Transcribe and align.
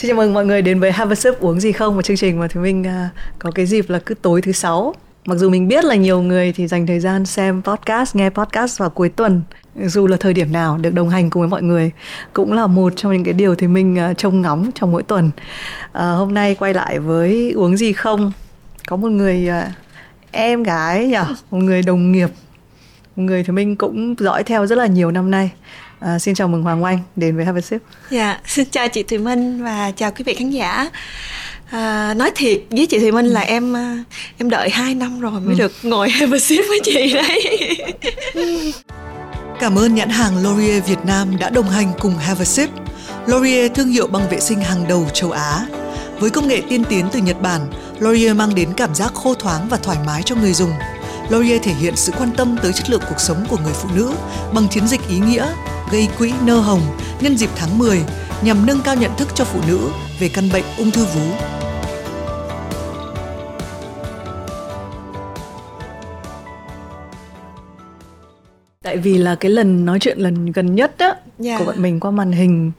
Xin 0.00 0.08
chào 0.08 0.16
mừng 0.16 0.34
mọi 0.34 0.46
người 0.46 0.62
đến 0.62 0.80
với 0.80 0.92
Have 0.92 1.12
a 1.12 1.14
Sip 1.14 1.40
uống 1.40 1.60
gì 1.60 1.72
không 1.72 1.96
một 1.96 2.02
chương 2.02 2.16
trình 2.16 2.38
mà 2.38 2.48
chúng 2.48 2.62
mình 2.62 2.80
uh, 2.80 2.86
à, 2.86 3.10
có 3.38 3.50
cái 3.50 3.66
dịp 3.66 3.90
là 3.90 3.98
cứ 3.98 4.14
tối 4.14 4.42
thứ 4.42 4.52
sáu. 4.52 4.94
Mặc 5.24 5.34
dù 5.34 5.50
mình 5.50 5.68
biết 5.68 5.84
là 5.84 5.94
nhiều 5.94 6.22
người 6.22 6.52
thì 6.52 6.66
dành 6.66 6.86
thời 6.86 7.00
gian 7.00 7.26
xem 7.26 7.62
podcast, 7.62 8.16
nghe 8.16 8.30
podcast 8.30 8.78
vào 8.78 8.90
cuối 8.90 9.08
tuần 9.08 9.42
dù 9.76 10.06
là 10.06 10.16
thời 10.20 10.34
điểm 10.34 10.52
nào 10.52 10.78
được 10.78 10.94
đồng 10.94 11.08
hành 11.08 11.30
cùng 11.30 11.40
với 11.40 11.48
mọi 11.48 11.62
người 11.62 11.90
cũng 12.32 12.52
là 12.52 12.66
một 12.66 12.92
trong 12.96 13.12
những 13.12 13.24
cái 13.24 13.34
điều 13.34 13.54
thì 13.54 13.66
mình 13.66 13.94
uh, 13.94 14.00
à, 14.00 14.14
trông 14.14 14.40
ngóng 14.40 14.70
trong 14.74 14.92
mỗi 14.92 15.02
tuần. 15.02 15.30
Uh, 15.84 15.92
hôm 15.92 16.34
nay 16.34 16.54
quay 16.54 16.74
lại 16.74 16.98
với 16.98 17.52
uống 17.56 17.76
gì 17.76 17.92
không 17.92 18.32
có 18.88 18.96
một 18.96 19.08
người 19.08 19.48
uh, 19.48 19.72
em 20.30 20.62
gái 20.62 21.06
nhỉ, 21.06 21.34
một 21.50 21.58
người 21.58 21.82
đồng 21.82 22.12
nghiệp, 22.12 22.30
một 23.16 23.22
người 23.22 23.44
thì 23.44 23.52
mình 23.52 23.76
cũng 23.76 24.14
dõi 24.18 24.44
theo 24.44 24.66
rất 24.66 24.78
là 24.78 24.86
nhiều 24.86 25.10
năm 25.10 25.30
nay. 25.30 25.50
À, 26.00 26.18
xin 26.18 26.34
chào 26.34 26.48
mừng 26.48 26.62
Hoàng 26.62 26.84
Oanh 26.84 26.98
đến 27.16 27.36
với 27.36 27.44
Have 27.44 27.58
a 27.58 27.60
Sip. 27.60 27.82
Dạ, 28.10 28.40
xin 28.46 28.68
chào 28.70 28.88
chị 28.88 29.02
Thùy 29.02 29.18
Minh 29.18 29.64
và 29.64 29.92
chào 29.96 30.10
quý 30.10 30.24
vị 30.24 30.34
khán 30.34 30.50
giả. 30.50 30.90
À, 31.70 32.14
nói 32.14 32.30
thiệt 32.34 32.60
với 32.70 32.86
chị 32.86 32.98
Thùy 32.98 33.12
Minh 33.12 33.26
là 33.26 33.40
em 33.40 33.76
à, 33.76 34.04
em 34.38 34.50
đợi 34.50 34.70
2 34.70 34.94
năm 34.94 35.20
rồi 35.20 35.40
mới 35.40 35.54
ừ. 35.54 35.58
được 35.58 35.72
ngồi 35.82 36.10
Have 36.10 36.36
a 36.36 36.38
Sip 36.38 36.64
với 36.68 36.80
chị 36.84 37.14
đấy. 37.14 37.76
Cảm 39.60 39.78
ơn 39.78 39.94
nhãn 39.94 40.08
hàng 40.08 40.42
Laurier 40.42 40.84
Việt 40.84 41.04
Nam 41.04 41.36
đã 41.38 41.50
đồng 41.50 41.68
hành 41.68 41.92
cùng 42.00 42.14
Have 42.18 42.42
a 42.42 42.44
Sip. 42.44 42.70
Laurier 43.26 43.72
thương 43.74 43.88
hiệu 43.88 44.06
băng 44.06 44.28
vệ 44.28 44.40
sinh 44.40 44.60
hàng 44.60 44.88
đầu 44.88 45.06
châu 45.12 45.30
Á. 45.30 45.66
Với 46.18 46.30
công 46.30 46.48
nghệ 46.48 46.62
tiên 46.68 46.84
tiến 46.88 47.08
từ 47.12 47.18
Nhật 47.18 47.40
Bản, 47.42 47.60
Laurier 47.98 48.36
mang 48.36 48.54
đến 48.54 48.68
cảm 48.76 48.94
giác 48.94 49.14
khô 49.14 49.34
thoáng 49.34 49.68
và 49.68 49.76
thoải 49.76 49.98
mái 50.06 50.22
cho 50.22 50.34
người 50.34 50.52
dùng. 50.52 50.72
Laurier 51.30 51.62
thể 51.62 51.72
hiện 51.72 51.96
sự 51.96 52.12
quan 52.18 52.30
tâm 52.36 52.56
tới 52.62 52.72
chất 52.72 52.90
lượng 52.90 53.02
cuộc 53.08 53.20
sống 53.20 53.44
của 53.48 53.56
người 53.64 53.72
phụ 53.72 53.88
nữ 53.94 54.12
bằng 54.54 54.68
chiến 54.68 54.88
dịch 54.88 55.00
ý 55.08 55.18
nghĩa 55.18 55.46
gây 55.92 56.08
quỹ 56.18 56.32
nơ 56.46 56.58
hồng 56.58 56.80
nhân 57.20 57.36
dịp 57.36 57.50
tháng 57.56 57.78
10 57.78 58.02
nhằm 58.42 58.66
nâng 58.66 58.80
cao 58.84 58.94
nhận 58.94 59.10
thức 59.16 59.28
cho 59.34 59.44
phụ 59.44 59.60
nữ 59.68 59.90
về 60.20 60.30
căn 60.34 60.48
bệnh 60.52 60.64
ung 60.78 60.90
thư 60.90 61.04
vú. 61.04 61.20
Tại 68.82 68.96
vì 68.96 69.18
là 69.18 69.34
cái 69.34 69.50
lần 69.50 69.84
nói 69.84 69.98
chuyện 69.98 70.18
lần 70.18 70.52
gần 70.52 70.74
nhất 70.74 70.94
á 70.98 71.06
yeah. 71.06 71.18
Dạ. 71.38 71.58
của 71.58 71.64
bọn 71.64 71.82
mình 71.82 72.00
qua 72.00 72.10
màn 72.10 72.32
hình 72.32 72.72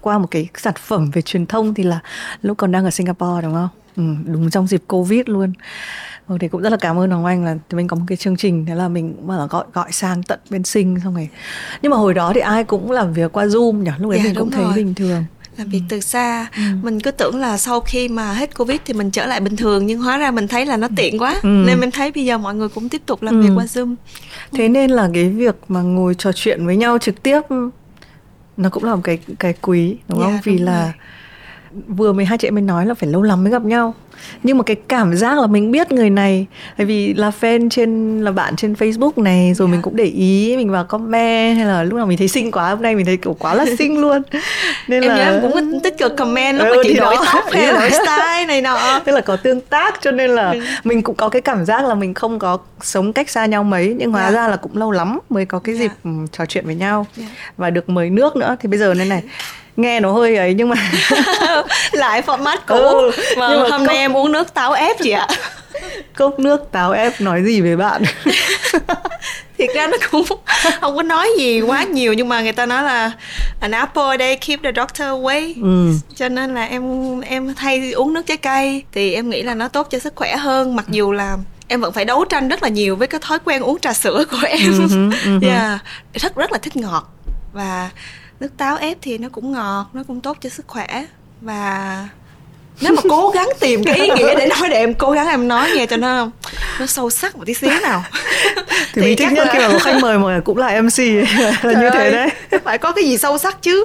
qua 0.00 0.18
một 0.18 0.28
cái 0.30 0.48
sản 0.56 0.74
phẩm 0.78 1.10
về 1.10 1.22
truyền 1.22 1.46
thông 1.46 1.74
thì 1.74 1.82
là 1.82 2.00
lúc 2.42 2.58
còn 2.58 2.72
đang 2.72 2.84
ở 2.84 2.90
Singapore 2.90 3.42
đúng 3.42 3.54
không? 3.54 3.68
Ừ, 3.96 4.02
đúng 4.32 4.50
trong 4.50 4.66
dịp 4.66 4.82
Covid 4.86 5.20
luôn. 5.26 5.52
Ừ, 6.32 6.38
thì 6.40 6.48
cũng 6.48 6.62
rất 6.62 6.70
là 6.70 6.76
cảm 6.76 6.98
ơn 6.98 7.10
Hoàng 7.10 7.24
Anh 7.24 7.44
là 7.44 7.56
mình 7.72 7.88
có 7.88 7.96
một 7.96 8.04
cái 8.08 8.16
chương 8.16 8.36
trình 8.36 8.66
thế 8.66 8.74
là 8.74 8.88
mình 8.88 9.14
cũng 9.16 9.30
là 9.30 9.46
gọi 9.46 9.64
gọi 9.72 9.92
sang 9.92 10.22
tận 10.22 10.38
bên 10.50 10.64
sinh 10.64 10.98
xong 11.04 11.14
rồi 11.14 11.28
nhưng 11.82 11.90
mà 11.90 11.96
hồi 11.96 12.14
đó 12.14 12.32
thì 12.34 12.40
ai 12.40 12.64
cũng 12.64 12.90
làm 12.90 13.12
việc 13.12 13.32
qua 13.32 13.46
zoom 13.46 13.82
nhỉ 13.82 13.90
lúc 13.98 14.10
đấy 14.10 14.20
dạ, 14.20 14.24
mình 14.24 14.34
cũng 14.34 14.50
thấy 14.50 14.64
rồi. 14.64 14.72
bình 14.74 14.94
thường 14.94 15.24
làm 15.56 15.68
việc 15.68 15.82
từ 15.88 16.00
xa 16.00 16.46
ừ. 16.56 16.62
mình 16.82 17.00
cứ 17.00 17.10
tưởng 17.10 17.36
là 17.36 17.56
sau 17.56 17.80
khi 17.80 18.08
mà 18.08 18.32
hết 18.32 18.58
covid 18.58 18.78
thì 18.84 18.94
mình 18.94 19.10
trở 19.10 19.26
lại 19.26 19.40
bình 19.40 19.56
thường 19.56 19.86
nhưng 19.86 20.00
hóa 20.00 20.18
ra 20.18 20.30
mình 20.30 20.48
thấy 20.48 20.66
là 20.66 20.76
nó 20.76 20.88
tiện 20.96 21.18
quá 21.18 21.40
ừ. 21.42 21.64
nên 21.66 21.80
mình 21.80 21.90
thấy 21.90 22.12
bây 22.12 22.24
giờ 22.24 22.38
mọi 22.38 22.54
người 22.54 22.68
cũng 22.68 22.88
tiếp 22.88 23.02
tục 23.06 23.22
làm 23.22 23.40
ừ. 23.40 23.46
việc 23.46 23.52
qua 23.56 23.64
zoom 23.64 23.94
thế 24.52 24.68
nên 24.68 24.90
là 24.90 25.10
cái 25.14 25.28
việc 25.28 25.56
mà 25.68 25.82
ngồi 25.82 26.14
trò 26.14 26.32
chuyện 26.32 26.66
với 26.66 26.76
nhau 26.76 26.98
trực 26.98 27.22
tiếp 27.22 27.40
nó 28.56 28.68
cũng 28.70 28.84
là 28.84 28.94
một 28.94 29.00
cái 29.04 29.18
cái 29.38 29.54
quý 29.62 29.96
đúng 30.08 30.20
không 30.20 30.32
dạ, 30.32 30.40
vì 30.44 30.56
đúng 30.56 30.66
là 30.66 30.82
rồi. 30.82 30.92
Vừa 31.88 32.12
mới 32.12 32.24
hai 32.24 32.38
chị 32.38 32.48
em 32.48 32.54
mình 32.54 32.66
nói 32.66 32.86
là 32.86 32.94
phải 32.94 33.08
lâu 33.08 33.22
lắm 33.22 33.44
mới 33.44 33.52
gặp 33.52 33.62
nhau 33.62 33.94
nhưng 34.42 34.58
mà 34.58 34.64
cái 34.64 34.76
cảm 34.88 35.16
giác 35.16 35.38
là 35.38 35.46
mình 35.46 35.70
biết 35.70 35.92
người 35.92 36.10
này 36.10 36.46
bởi 36.78 36.86
vì 36.86 37.14
là 37.14 37.30
fan 37.40 37.68
trên 37.70 38.20
là 38.24 38.30
bạn 38.30 38.56
trên 38.56 38.72
Facebook 38.72 39.12
này 39.16 39.54
rồi 39.54 39.66
yeah. 39.66 39.70
mình 39.70 39.78
dạ. 39.78 39.82
cũng 39.82 39.96
để 39.96 40.04
ý 40.04 40.56
mình 40.56 40.70
vào 40.70 40.84
comment 40.84 41.56
hay 41.56 41.66
là 41.66 41.82
lúc 41.82 41.94
nào 41.94 42.06
mình 42.06 42.18
thấy 42.18 42.28
xinh 42.28 42.50
quá 42.50 42.70
hôm 42.70 42.82
nay 42.82 42.96
mình 42.96 43.06
thấy 43.06 43.16
kiểu 43.16 43.36
quá 43.38 43.54
là 43.54 43.64
xinh 43.78 44.00
luôn 44.00 44.22
nên 44.88 45.02
em 45.02 45.10
là 45.10 45.16
nhớ 45.16 45.32
em 45.32 45.40
cũng 45.42 45.80
tích 45.82 45.98
cực 45.98 46.16
comment 46.16 46.58
lúc 46.58 46.66
ừ, 46.68 46.74
mà 46.76 46.82
chị 46.84 46.94
đổi 46.94 47.14
tóc 47.32 47.44
hay 47.52 47.66
đổi 47.66 47.90
style 47.90 48.46
này 48.46 48.62
nọ 48.62 49.00
tức 49.04 49.12
là 49.12 49.20
có 49.20 49.36
tương 49.36 49.60
tác 49.60 49.98
cho 50.00 50.10
nên 50.10 50.30
là 50.30 50.50
ừ. 50.50 50.60
mình 50.84 51.02
cũng 51.02 51.16
có 51.16 51.28
cái 51.28 51.42
cảm 51.42 51.64
giác 51.64 51.84
là 51.84 51.94
mình 51.94 52.14
không 52.14 52.38
có 52.38 52.58
sống 52.80 53.12
cách 53.12 53.30
xa 53.30 53.46
nhau 53.46 53.64
mấy 53.64 53.94
nhưng 53.98 54.12
hóa 54.12 54.20
yeah. 54.22 54.34
Dạ. 54.34 54.42
ra 54.42 54.48
là 54.48 54.56
cũng 54.56 54.76
lâu 54.76 54.90
lắm 54.90 55.18
mới 55.28 55.44
có 55.44 55.58
cái 55.58 55.74
dịp 55.74 55.80
yeah. 55.80 56.04
Ừ, 56.04 56.10
trò 56.32 56.46
chuyện 56.46 56.66
với 56.66 56.74
nhau 56.74 57.06
yeah. 57.18 57.30
và 57.56 57.70
được 57.70 57.88
mời 57.88 58.10
nước 58.10 58.36
nữa 58.36 58.56
thì 58.60 58.68
bây 58.68 58.78
giờ 58.78 58.94
nên 58.94 59.08
này 59.08 59.22
nghe 59.76 60.00
nó 60.00 60.12
hơi 60.12 60.36
ấy 60.36 60.54
nhưng 60.54 60.68
mà 60.68 60.76
lại 61.92 62.22
format 62.26 62.58
cũ. 62.66 62.74
Ừ, 62.74 63.10
mà 63.36 63.48
nhưng 63.50 63.62
mà 63.62 63.68
hôm 63.70 63.84
nay 63.86 63.96
em 63.96 64.16
uống 64.16 64.32
nước 64.32 64.54
táo 64.54 64.72
ép 64.72 64.96
chị 65.02 65.10
ạ. 65.10 65.26
Cốc 66.16 66.38
nước 66.38 66.72
táo 66.72 66.92
ép 66.92 67.20
nói 67.20 67.42
gì 67.44 67.60
về 67.60 67.76
bạn? 67.76 68.02
Thiệt 69.58 69.70
ra 69.74 69.86
nó 69.86 69.96
cũng 70.10 70.24
không 70.80 70.96
có 70.96 71.02
nói 71.02 71.28
gì 71.38 71.60
quá 71.60 71.84
nhiều 71.84 72.12
nhưng 72.12 72.28
mà 72.28 72.40
người 72.40 72.52
ta 72.52 72.66
nói 72.66 72.82
là 72.82 73.12
an 73.60 73.70
apple 73.70 74.02
a 74.02 74.16
day 74.18 74.36
keep 74.36 74.60
the 74.62 74.72
doctor 74.76 75.08
away. 75.08 75.54
Ừ. 75.62 75.92
cho 76.14 76.28
nên 76.28 76.54
là 76.54 76.64
em 76.64 77.20
em 77.20 77.54
thay 77.54 77.92
uống 77.92 78.12
nước 78.12 78.26
trái 78.26 78.36
cây 78.36 78.84
thì 78.92 79.14
em 79.14 79.30
nghĩ 79.30 79.42
là 79.42 79.54
nó 79.54 79.68
tốt 79.68 79.88
cho 79.90 79.98
sức 79.98 80.12
khỏe 80.16 80.36
hơn 80.36 80.76
mặc 80.76 80.84
dù 80.88 81.12
là 81.12 81.36
em 81.68 81.80
vẫn 81.80 81.92
phải 81.92 82.04
đấu 82.04 82.24
tranh 82.24 82.48
rất 82.48 82.62
là 82.62 82.68
nhiều 82.68 82.96
với 82.96 83.08
cái 83.08 83.20
thói 83.22 83.38
quen 83.44 83.62
uống 83.62 83.80
trà 83.80 83.92
sữa 83.92 84.24
của 84.30 84.46
em. 84.46 84.58
Uh-huh, 84.58 85.10
uh-huh. 85.10 85.48
yeah 85.48 85.80
rất 86.14 86.36
rất 86.36 86.52
là 86.52 86.58
thích 86.58 86.76
ngọt. 86.76 87.12
Và 87.52 87.90
nước 88.42 88.56
táo 88.56 88.76
ép 88.76 88.98
thì 89.02 89.18
nó 89.18 89.28
cũng 89.32 89.52
ngọt 89.52 89.86
nó 89.92 90.02
cũng 90.08 90.20
tốt 90.20 90.36
cho 90.40 90.48
sức 90.48 90.66
khỏe. 90.68 91.04
Và 91.40 92.08
nếu 92.80 92.92
mà 92.92 93.02
cố 93.08 93.30
gắng 93.30 93.48
tìm 93.60 93.84
cái 93.84 93.96
ý 93.96 94.08
nghĩa 94.16 94.34
để 94.34 94.46
nói 94.46 94.68
để 94.68 94.76
em 94.76 94.94
cố 94.94 95.10
gắng 95.10 95.28
em 95.28 95.48
nói 95.48 95.70
nghe 95.74 95.86
cho 95.86 95.96
nó 95.96 96.30
nó 96.80 96.86
sâu 96.86 97.10
sắc 97.10 97.36
một 97.36 97.44
tí 97.46 97.54
xíu 97.54 97.70
nào. 97.82 98.04
Thì, 98.94 99.02
thì 99.02 99.14
chắc 99.18 99.32
nhất 99.32 99.46
là... 99.46 99.52
khi 99.52 99.58
mà 99.58 99.78
khách 99.78 99.96
mời 100.02 100.18
mà 100.18 100.40
cũng 100.44 100.58
là 100.58 100.82
mc 100.82 100.98
là 101.62 101.80
như 101.80 101.90
thế 101.92 102.10
đấy. 102.10 102.28
phải 102.64 102.78
có 102.78 102.92
cái 102.92 103.04
gì 103.04 103.18
sâu 103.18 103.38
sắc 103.38 103.62
chứ. 103.62 103.84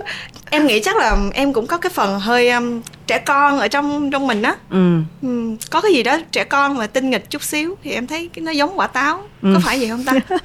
Em 0.50 0.68
nghĩ 0.68 0.80
chắc 0.80 0.98
là 0.98 1.18
em 1.34 1.54
cũng 1.54 1.68
có 1.68 1.78
cái 1.78 1.90
phần 1.90 2.20
hơi 2.20 2.50
um, 2.50 2.82
trẻ 3.08 3.18
con 3.18 3.60
ở 3.60 3.68
trong 3.68 4.12
trong 4.12 4.28
mình 4.28 4.42
á. 4.42 4.56
Ừ. 4.70 5.00
ừ. 5.22 5.56
có 5.72 5.82
cái 5.82 5.94
gì 5.94 6.04
đó 6.04 6.18
trẻ 6.32 6.44
con 6.44 6.78
mà 6.78 6.88
tinh 6.88 7.10
nghịch 7.10 7.30
chút 7.30 7.44
xíu 7.44 7.76
thì 7.84 7.92
em 7.92 8.08
thấy 8.08 8.30
nó 8.36 8.52
giống 8.52 8.80
quả 8.80 8.88
táo. 8.88 9.24
Ừ. 9.42 9.50
có 9.54 9.60
phải 9.66 9.80
vậy 9.80 9.90
không 9.90 10.04
ta? 10.06 10.14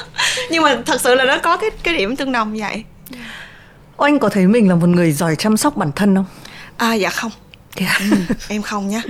Nhưng 0.50 0.62
mà 0.62 0.78
thật 0.86 1.00
sự 1.00 1.14
là 1.14 1.24
nó 1.24 1.38
có 1.38 1.56
cái 1.56 1.70
cái 1.82 1.94
điểm 1.94 2.16
tương 2.16 2.32
đồng 2.32 2.56
vậy 2.58 2.84
anh 3.98 4.18
có 4.18 4.28
thấy 4.28 4.46
mình 4.46 4.68
là 4.68 4.74
một 4.74 4.86
người 4.86 5.12
giỏi 5.12 5.36
chăm 5.36 5.56
sóc 5.56 5.76
bản 5.76 5.92
thân 5.96 6.14
không? 6.14 6.26
À 6.76 6.94
dạ 6.94 7.10
không. 7.10 7.30
Yeah. 7.76 8.00
ừ, 8.10 8.34
em 8.48 8.62
không 8.62 8.88
nhá 8.88 9.02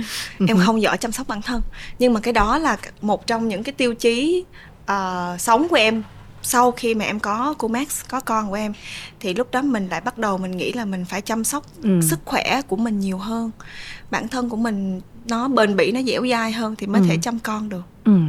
em 0.47 0.57
không 0.65 0.81
giỏi 0.81 0.97
chăm 0.97 1.11
sóc 1.11 1.27
bản 1.27 1.41
thân. 1.41 1.61
Nhưng 1.99 2.13
mà 2.13 2.19
cái 2.19 2.33
đó 2.33 2.57
là 2.57 2.77
một 3.01 3.27
trong 3.27 3.47
những 3.47 3.63
cái 3.63 3.73
tiêu 3.73 3.93
chí 3.93 4.45
uh, 4.91 5.41
sống 5.41 5.67
của 5.69 5.75
em 5.75 6.03
sau 6.41 6.71
khi 6.71 6.95
mà 6.95 7.05
em 7.05 7.19
có 7.19 7.55
cô 7.57 7.67
Max 7.67 8.01
có 8.09 8.19
con 8.19 8.49
của 8.49 8.55
em. 8.55 8.73
Thì 9.19 9.33
lúc 9.33 9.51
đó 9.51 9.61
mình 9.61 9.87
lại 9.87 10.01
bắt 10.01 10.17
đầu 10.17 10.37
mình 10.37 10.57
nghĩ 10.57 10.73
là 10.73 10.85
mình 10.85 11.05
phải 11.05 11.21
chăm 11.21 11.43
sóc 11.43 11.65
ừ. 11.83 11.99
sức 12.01 12.19
khỏe 12.25 12.61
của 12.67 12.75
mình 12.75 12.99
nhiều 12.99 13.17
hơn. 13.17 13.51
Bản 14.11 14.27
thân 14.27 14.49
của 14.49 14.57
mình 14.57 15.01
nó 15.25 15.47
bền 15.47 15.75
bỉ 15.75 15.91
nó 15.91 16.01
dẻo 16.01 16.27
dai 16.27 16.51
hơn 16.51 16.75
thì 16.75 16.87
mới 16.87 17.01
ừ. 17.01 17.07
thể 17.09 17.17
chăm 17.21 17.39
con 17.39 17.69
được. 17.69 17.83
Ừ 18.03 18.19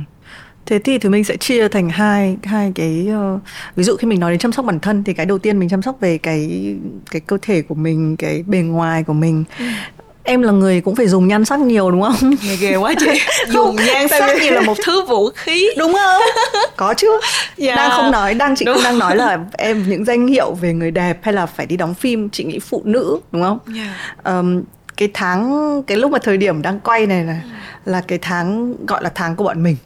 thế 0.69 0.79
thì 0.79 0.99
thì 0.99 1.09
mình 1.09 1.25
sẽ 1.25 1.37
chia 1.37 1.69
thành 1.69 1.91
hai 1.91 2.37
hai 2.45 2.73
cái 2.75 3.07
uh, 3.35 3.41
ví 3.77 3.85
dụ 3.85 3.97
khi 3.97 4.07
mình 4.07 4.21
nói 4.21 4.31
đến 4.31 4.39
chăm 4.39 4.53
sóc 4.53 4.65
bản 4.65 4.81
thân 4.81 5.05
thì 5.05 5.15
cái 5.15 5.27
đầu 5.27 5.39
tiên 5.39 5.59
mình 5.59 5.69
chăm 5.69 5.83
sóc 5.83 5.97
về 6.01 6.19
cái 6.19 6.75
cái 7.11 7.21
cơ 7.21 7.39
thể 7.43 7.63
của 7.63 7.75
mình 7.75 8.17
cái 8.17 8.45
bề 8.47 8.59
ngoài 8.59 9.03
của 9.03 9.13
mình 9.13 9.45
ừ. 9.59 9.65
em 10.23 10.43
là 10.43 10.53
người 10.53 10.81
cũng 10.81 10.95
phải 10.95 11.09
dùng 11.09 11.29
nhan 11.29 11.45
sắc 11.45 11.61
nhiều 11.61 11.91
đúng 11.91 12.03
không 12.03 12.35
nghe 12.43 12.57
ghê 12.57 12.77
quá 12.77 12.95
chị 12.99 13.07
dùng 13.49 13.77
nhan 13.77 14.09
sắc 14.09 14.37
như 14.43 14.51
là 14.51 14.61
một 14.61 14.77
thứ 14.85 15.05
vũ 15.05 15.31
khí 15.35 15.69
đúng 15.79 15.93
không 15.93 16.23
có 16.77 16.95
chứ 16.95 17.21
dạ. 17.57 17.77
đang 17.77 17.91
không 17.91 18.11
nói 18.11 18.35
đang 18.35 18.57
chị 18.57 18.65
đúng. 18.65 18.75
không 18.75 18.85
đang 18.85 18.99
nói 18.99 19.17
là 19.17 19.39
em 19.53 19.85
những 19.89 20.05
danh 20.05 20.27
hiệu 20.27 20.53
về 20.53 20.73
người 20.73 20.91
đẹp 20.91 21.19
hay 21.23 21.35
là 21.35 21.47
phải 21.47 21.67
đi 21.67 21.77
đóng 21.77 21.95
phim 21.95 22.31
chị 22.31 22.45
nghĩ 22.45 22.59
phụ 22.59 22.83
nữ 22.85 23.21
đúng 23.33 23.43
không 23.43 23.59
yeah. 23.75 23.89
Dạ. 24.25 24.33
um, 24.33 24.63
cái 24.97 25.09
tháng 25.15 25.83
cái 25.87 25.97
lúc 25.97 26.11
mà 26.11 26.19
thời 26.23 26.37
điểm 26.37 26.63
đang 26.63 26.81
quay 26.81 27.07
này 27.07 27.25
là 27.25 27.41
ừ. 27.45 27.91
là 27.91 28.01
cái 28.01 28.19
tháng 28.23 28.75
gọi 28.87 29.03
là 29.03 29.11
tháng 29.15 29.37
của 29.37 29.45
bọn 29.45 29.63
mình 29.63 29.77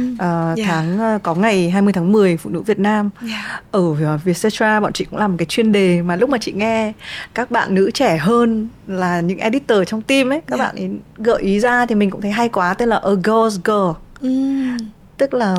uh, 0.00 0.58
yeah. 0.58 0.58
tháng 0.64 1.16
uh, 1.16 1.22
có 1.22 1.34
ngày 1.34 1.70
20 1.70 1.92
tháng 1.92 2.12
10 2.12 2.36
phụ 2.36 2.50
nữ 2.50 2.60
Việt 2.60 2.78
Nam 2.78 3.10
yeah. 3.28 3.64
ở 3.70 3.80
uh, 3.80 4.24
Vietcetera 4.24 4.80
bọn 4.80 4.92
chị 4.92 5.04
cũng 5.04 5.18
làm 5.18 5.30
một 5.30 5.36
cái 5.38 5.46
chuyên 5.46 5.72
đề 5.72 6.02
mà 6.02 6.16
lúc 6.16 6.30
mà 6.30 6.38
chị 6.38 6.52
nghe 6.52 6.92
các 7.34 7.50
bạn 7.50 7.74
nữ 7.74 7.90
trẻ 7.90 8.16
hơn 8.16 8.68
là 8.86 9.20
những 9.20 9.38
editor 9.38 9.78
trong 9.86 10.02
team 10.02 10.32
ấy 10.32 10.40
các 10.46 10.58
yeah. 10.58 10.68
bạn 10.68 10.76
ấy 10.76 10.90
gợi 11.16 11.42
ý 11.42 11.60
ra 11.60 11.86
thì 11.86 11.94
mình 11.94 12.10
cũng 12.10 12.20
thấy 12.20 12.30
hay 12.30 12.48
quá 12.48 12.74
tên 12.74 12.88
là 12.88 12.96
a 12.96 13.10
girl's 13.10 13.58
girl 13.64 13.98
mm. 14.28 14.76
tức 15.16 15.34
là 15.34 15.56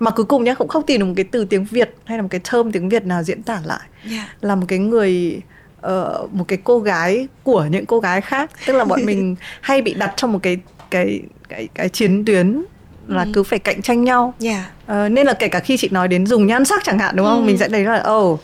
mà 0.00 0.10
cuối 0.10 0.26
cùng 0.26 0.44
nhá 0.44 0.54
cũng 0.54 0.68
không 0.68 0.86
tìm 0.86 1.00
được 1.00 1.06
một 1.06 1.14
cái 1.16 1.24
từ 1.24 1.44
tiếng 1.44 1.64
Việt 1.64 1.94
hay 2.04 2.18
là 2.18 2.22
một 2.22 2.28
cái 2.30 2.40
term 2.52 2.70
tiếng 2.70 2.88
Việt 2.88 3.06
nào 3.06 3.22
diễn 3.22 3.42
tả 3.42 3.60
lại 3.64 3.88
yeah. 4.10 4.28
là 4.40 4.54
một 4.54 4.64
cái 4.68 4.78
người 4.78 5.40
uh, 5.86 6.34
một 6.34 6.44
cái 6.48 6.58
cô 6.64 6.78
gái 6.78 7.28
của 7.42 7.64
những 7.70 7.86
cô 7.86 8.00
gái 8.00 8.20
khác 8.20 8.50
tức 8.66 8.72
là 8.72 8.84
bọn 8.84 9.00
mình 9.06 9.36
hay 9.60 9.82
bị 9.82 9.94
đặt 9.94 10.12
trong 10.16 10.32
một 10.32 10.38
cái 10.42 10.58
cái 10.90 11.22
cái 11.48 11.68
cái 11.74 11.88
chiến 11.88 12.24
tuyến 12.24 12.64
là 13.08 13.22
ừ. 13.22 13.30
cứ 13.32 13.42
phải 13.42 13.58
cạnh 13.58 13.82
tranh 13.82 14.04
nhau 14.04 14.34
yeah. 14.42 14.64
ờ, 14.86 15.08
nên 15.08 15.26
là 15.26 15.32
kể 15.32 15.48
cả 15.48 15.60
khi 15.60 15.76
chị 15.76 15.88
nói 15.92 16.08
đến 16.08 16.26
dùng 16.26 16.46
nhan 16.46 16.64
sắc 16.64 16.84
chẳng 16.84 16.98
hạn 16.98 17.16
đúng 17.16 17.26
không 17.26 17.40
ừ. 17.40 17.46
mình 17.46 17.58
sẽ 17.58 17.68
thấy 17.68 17.84
là 17.84 17.98
ồ 18.00 18.32
oh, 18.32 18.40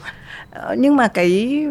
nhưng 0.79 0.97
mà 0.97 1.09
cái 1.09 1.65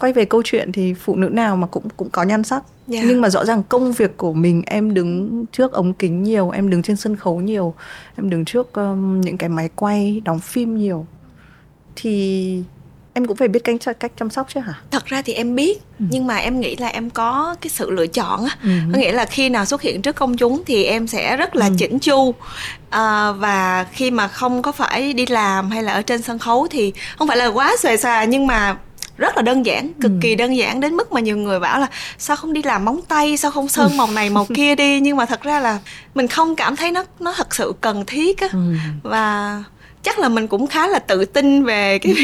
quay 0.00 0.12
về 0.12 0.24
câu 0.24 0.42
chuyện 0.44 0.72
thì 0.72 0.94
phụ 0.94 1.16
nữ 1.16 1.28
nào 1.28 1.56
mà 1.56 1.66
cũng 1.66 1.88
cũng 1.96 2.10
có 2.10 2.22
nhan 2.22 2.44
sắc 2.44 2.62
yeah. 2.92 3.04
nhưng 3.08 3.20
mà 3.20 3.30
rõ 3.30 3.44
ràng 3.44 3.62
công 3.68 3.92
việc 3.92 4.16
của 4.16 4.32
mình 4.32 4.62
em 4.66 4.94
đứng 4.94 5.44
trước 5.52 5.72
ống 5.72 5.92
kính 5.92 6.22
nhiều 6.22 6.50
em 6.50 6.70
đứng 6.70 6.82
trên 6.82 6.96
sân 6.96 7.16
khấu 7.16 7.40
nhiều 7.40 7.74
em 8.16 8.30
đứng 8.30 8.44
trước 8.44 8.72
um, 8.72 9.20
những 9.20 9.38
cái 9.38 9.48
máy 9.48 9.68
quay 9.76 10.22
đóng 10.24 10.40
phim 10.40 10.76
nhiều 10.76 11.06
thì 11.96 12.62
em 13.14 13.24
cũng 13.24 13.36
phải 13.36 13.48
biết 13.48 13.64
cách 13.64 13.76
cách 14.00 14.12
chăm 14.18 14.30
sóc 14.30 14.46
chứ 14.54 14.60
hả 14.60 14.74
thật 14.90 15.06
ra 15.06 15.22
thì 15.22 15.32
em 15.32 15.54
biết 15.54 15.80
ừ. 15.98 16.04
nhưng 16.10 16.26
mà 16.26 16.36
em 16.36 16.60
nghĩ 16.60 16.76
là 16.76 16.88
em 16.88 17.10
có 17.10 17.56
cái 17.60 17.70
sự 17.70 17.90
lựa 17.90 18.06
chọn 18.06 18.44
á 18.44 18.56
ừ. 18.62 18.70
có 18.92 18.98
nghĩa 18.98 19.12
là 19.12 19.24
khi 19.24 19.48
nào 19.48 19.64
xuất 19.64 19.82
hiện 19.82 20.02
trước 20.02 20.16
công 20.16 20.36
chúng 20.36 20.62
thì 20.66 20.84
em 20.84 21.06
sẽ 21.06 21.36
rất 21.36 21.56
là 21.56 21.66
ừ. 21.66 21.72
chỉnh 21.78 21.98
chu 21.98 22.34
à, 22.90 23.32
và 23.32 23.86
khi 23.92 24.10
mà 24.10 24.28
không 24.28 24.62
có 24.62 24.72
phải 24.72 25.12
đi 25.12 25.26
làm 25.26 25.70
hay 25.70 25.82
là 25.82 25.92
ở 25.92 26.02
trên 26.02 26.22
sân 26.22 26.38
khấu 26.38 26.66
thì 26.70 26.92
không 27.18 27.28
phải 27.28 27.36
là 27.36 27.46
quá 27.46 27.76
xòe 27.78 27.96
xà 27.96 28.24
nhưng 28.24 28.46
mà 28.46 28.76
rất 29.16 29.36
là 29.36 29.42
đơn 29.42 29.66
giản 29.66 29.92
cực 30.00 30.10
ừ. 30.10 30.18
kỳ 30.20 30.34
đơn 30.34 30.56
giản 30.56 30.80
đến 30.80 30.96
mức 30.96 31.12
mà 31.12 31.20
nhiều 31.20 31.36
người 31.36 31.60
bảo 31.60 31.80
là 31.80 31.86
sao 32.18 32.36
không 32.36 32.52
đi 32.52 32.62
làm 32.62 32.84
móng 32.84 33.00
tay 33.08 33.36
sao 33.36 33.50
không 33.50 33.68
sơn 33.68 33.96
màu 33.96 34.06
này 34.06 34.30
màu 34.30 34.46
kia 34.54 34.74
đi 34.74 35.00
nhưng 35.00 35.16
mà 35.16 35.26
thật 35.26 35.42
ra 35.42 35.60
là 35.60 35.78
mình 36.14 36.28
không 36.28 36.56
cảm 36.56 36.76
thấy 36.76 36.92
nó 36.92 37.04
nó 37.20 37.34
thật 37.36 37.54
sự 37.54 37.72
cần 37.80 38.04
thiết 38.06 38.40
á 38.40 38.48
ừ. 38.52 38.74
và 39.02 39.62
chắc 40.02 40.18
là 40.18 40.28
mình 40.28 40.46
cũng 40.46 40.66
khá 40.66 40.88
là 40.88 40.98
tự 40.98 41.24
tin 41.24 41.64
về 41.64 41.98
cái 42.02 42.14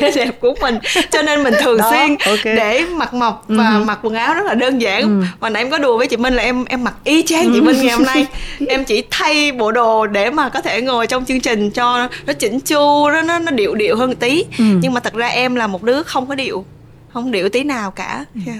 vẻ 0.00 0.10
đẹp 0.14 0.40
của 0.40 0.54
mình 0.60 0.78
cho 1.10 1.22
nên 1.22 1.42
mình 1.42 1.54
thường 1.60 1.78
Đó, 1.78 1.90
xuyên 1.90 2.16
okay. 2.26 2.56
để 2.56 2.84
mặc 2.84 3.14
mộc 3.14 3.44
và 3.48 3.64
uh-huh. 3.64 3.84
mặc 3.84 3.98
quần 4.02 4.14
áo 4.14 4.34
rất 4.34 4.46
là 4.46 4.54
đơn 4.54 4.80
giản 4.80 5.20
uh-huh. 5.20 5.24
và 5.40 5.50
nãy 5.50 5.62
em 5.62 5.70
có 5.70 5.78
đùa 5.78 5.98
với 5.98 6.06
chị 6.06 6.16
Minh 6.16 6.34
là 6.34 6.42
em 6.42 6.64
em 6.64 6.84
mặc 6.84 6.94
y 7.04 7.22
chang 7.22 7.50
chị 7.54 7.60
Minh 7.60 7.76
ngày 7.82 7.90
hôm 7.90 8.02
nay 8.02 8.26
em 8.68 8.84
chỉ 8.84 9.04
thay 9.10 9.52
bộ 9.52 9.72
đồ 9.72 10.06
để 10.06 10.30
mà 10.30 10.48
có 10.48 10.60
thể 10.60 10.82
ngồi 10.82 11.06
trong 11.06 11.24
chương 11.24 11.40
trình 11.40 11.70
cho 11.70 12.08
nó 12.26 12.32
chỉnh 12.32 12.60
chu 12.60 13.08
nó 13.08 13.22
nó, 13.22 13.38
nó 13.38 13.50
điệu 13.50 13.74
điệu 13.74 13.96
hơn 13.96 14.16
tí 14.16 14.44
uh-huh. 14.44 14.78
nhưng 14.82 14.94
mà 14.94 15.00
thật 15.00 15.14
ra 15.14 15.26
em 15.26 15.54
là 15.54 15.66
một 15.66 15.82
đứa 15.82 16.02
không 16.02 16.26
có 16.26 16.34
điệu 16.34 16.64
không 17.12 17.30
điệu 17.30 17.48
tí 17.48 17.64
nào 17.64 17.90
cả 17.90 18.24
yeah. 18.46 18.58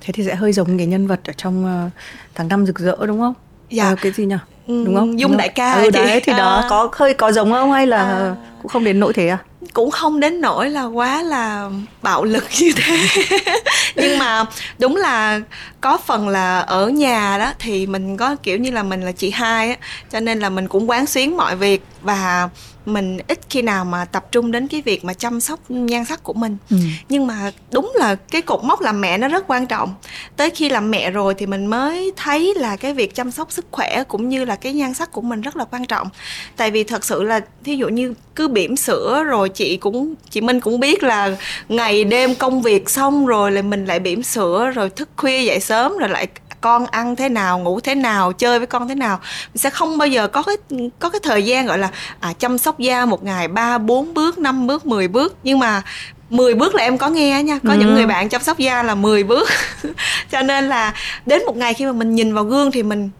thế 0.00 0.12
thì 0.12 0.24
sẽ 0.24 0.34
hơi 0.34 0.52
giống 0.52 0.78
cái 0.78 0.86
nhân 0.86 1.06
vật 1.06 1.20
ở 1.24 1.32
trong 1.36 1.84
uh, 1.86 1.92
tháng 2.34 2.48
năm 2.48 2.66
rực 2.66 2.78
rỡ 2.78 2.96
đúng 3.06 3.20
không 3.20 3.34
dạ 3.70 3.90
uh, 3.92 3.98
cái 4.02 4.12
gì 4.12 4.24
nhỉ 4.24 4.36
đúng 4.68 4.96
không 4.96 5.20
dung 5.20 5.36
đại 5.36 5.48
ca 5.48 5.72
ừ, 5.72 5.90
đấy 5.90 6.20
thì 6.24 6.32
à. 6.32 6.38
đó 6.38 6.64
có 6.70 6.88
hơi 6.92 7.14
có 7.14 7.32
giống 7.32 7.52
không 7.52 7.72
hay 7.72 7.86
là 7.86 7.98
à. 7.98 8.34
cũng 8.62 8.68
không 8.68 8.84
đến 8.84 9.00
nỗi 9.00 9.12
thế 9.12 9.28
à 9.28 9.38
cũng 9.72 9.90
không 9.90 10.20
đến 10.20 10.40
nỗi 10.40 10.70
là 10.70 10.84
quá 10.84 11.22
là 11.22 11.70
bạo 12.02 12.24
lực 12.24 12.44
như 12.60 12.72
thế 12.76 13.06
nhưng 13.96 14.18
mà 14.18 14.44
đúng 14.78 14.96
là 14.96 15.40
có 15.80 15.98
phần 16.06 16.28
là 16.28 16.60
ở 16.60 16.88
nhà 16.88 17.38
đó 17.38 17.52
thì 17.58 17.86
mình 17.86 18.16
có 18.16 18.36
kiểu 18.42 18.58
như 18.58 18.70
là 18.70 18.82
mình 18.82 19.02
là 19.02 19.12
chị 19.12 19.30
hai 19.30 19.68
á 19.68 19.76
cho 20.12 20.20
nên 20.20 20.40
là 20.40 20.50
mình 20.50 20.68
cũng 20.68 20.90
quán 20.90 21.06
xuyến 21.06 21.36
mọi 21.36 21.56
việc 21.56 21.82
và 22.02 22.48
mình 22.86 23.18
ít 23.28 23.40
khi 23.50 23.62
nào 23.62 23.84
mà 23.84 24.04
tập 24.04 24.26
trung 24.32 24.50
đến 24.52 24.68
cái 24.68 24.82
việc 24.82 25.04
mà 25.04 25.14
chăm 25.14 25.40
sóc 25.40 25.60
nhan 25.68 26.04
sắc 26.04 26.22
của 26.22 26.32
mình. 26.32 26.56
Ừ. 26.70 26.76
nhưng 27.08 27.26
mà 27.26 27.50
đúng 27.72 27.92
là 27.94 28.14
cái 28.14 28.42
cột 28.42 28.64
mốc 28.64 28.80
làm 28.80 29.00
mẹ 29.00 29.18
nó 29.18 29.28
rất 29.28 29.44
quan 29.46 29.66
trọng. 29.66 29.94
Tới 30.36 30.50
khi 30.50 30.68
làm 30.68 30.90
mẹ 30.90 31.10
rồi 31.10 31.34
thì 31.34 31.46
mình 31.46 31.66
mới 31.66 32.12
thấy 32.16 32.54
là 32.56 32.76
cái 32.76 32.94
việc 32.94 33.14
chăm 33.14 33.30
sóc 33.30 33.52
sức 33.52 33.66
khỏe 33.70 34.04
cũng 34.08 34.28
như 34.28 34.44
là 34.44 34.56
cái 34.56 34.72
nhan 34.72 34.94
sắc 34.94 35.12
của 35.12 35.20
mình 35.20 35.40
rất 35.40 35.56
là 35.56 35.64
quan 35.64 35.84
trọng. 35.84 36.08
Tại 36.56 36.70
vì 36.70 36.84
thật 36.84 37.04
sự 37.04 37.22
là 37.22 37.40
thí 37.64 37.76
dụ 37.76 37.88
như 37.88 38.14
cứ 38.34 38.48
bỉm 38.48 38.76
sữa 38.76 39.24
rồi 39.26 39.48
chị 39.48 39.76
cũng 39.76 40.14
chị 40.30 40.40
Minh 40.40 40.60
cũng 40.60 40.80
biết 40.80 41.02
là 41.02 41.36
ngày 41.68 42.04
đêm 42.04 42.34
công 42.34 42.62
việc 42.62 42.90
xong 42.90 43.26
rồi 43.26 43.52
là 43.52 43.62
mình 43.62 43.84
lại 43.84 43.98
bỉm 43.98 44.22
sữa 44.22 44.70
rồi 44.74 44.90
thức 44.90 45.08
khuya 45.16 45.44
dậy 45.44 45.60
sớm 45.60 45.98
rồi 45.98 46.08
lại 46.08 46.26
con 46.66 46.86
ăn 46.86 47.16
thế 47.16 47.28
nào 47.28 47.58
ngủ 47.58 47.80
thế 47.80 47.94
nào 47.94 48.32
chơi 48.32 48.58
với 48.58 48.66
con 48.66 48.88
thế 48.88 48.94
nào. 48.94 49.20
Mình 49.54 49.58
sẽ 49.58 49.70
không 49.70 49.98
bao 49.98 50.08
giờ 50.08 50.28
có 50.28 50.42
cái 50.42 50.56
có 50.98 51.10
cái 51.10 51.20
thời 51.22 51.44
gian 51.44 51.66
gọi 51.66 51.78
là 51.78 51.90
à, 52.20 52.32
chăm 52.32 52.58
sóc 52.58 52.78
da 52.78 53.04
một 53.04 53.24
ngày 53.24 53.48
ba 53.48 53.78
bốn 53.78 54.14
bước 54.14 54.38
năm 54.38 54.66
bước 54.66 54.86
10 54.86 55.08
bước. 55.08 55.36
Nhưng 55.42 55.58
mà 55.58 55.82
10 56.30 56.54
bước 56.54 56.74
là 56.74 56.82
em 56.82 56.98
có 56.98 57.08
nghe 57.08 57.42
nha. 57.42 57.58
Có 57.66 57.72
ừ. 57.72 57.78
những 57.78 57.94
người 57.94 58.06
bạn 58.06 58.28
chăm 58.28 58.42
sóc 58.42 58.58
da 58.58 58.82
là 58.82 58.94
10 58.94 59.22
bước. 59.22 59.48
Cho 60.30 60.42
nên 60.42 60.68
là 60.68 60.94
đến 61.26 61.42
một 61.46 61.56
ngày 61.56 61.74
khi 61.74 61.86
mà 61.86 61.92
mình 61.92 62.14
nhìn 62.14 62.34
vào 62.34 62.44
gương 62.44 62.70
thì 62.72 62.82
mình 62.82 63.10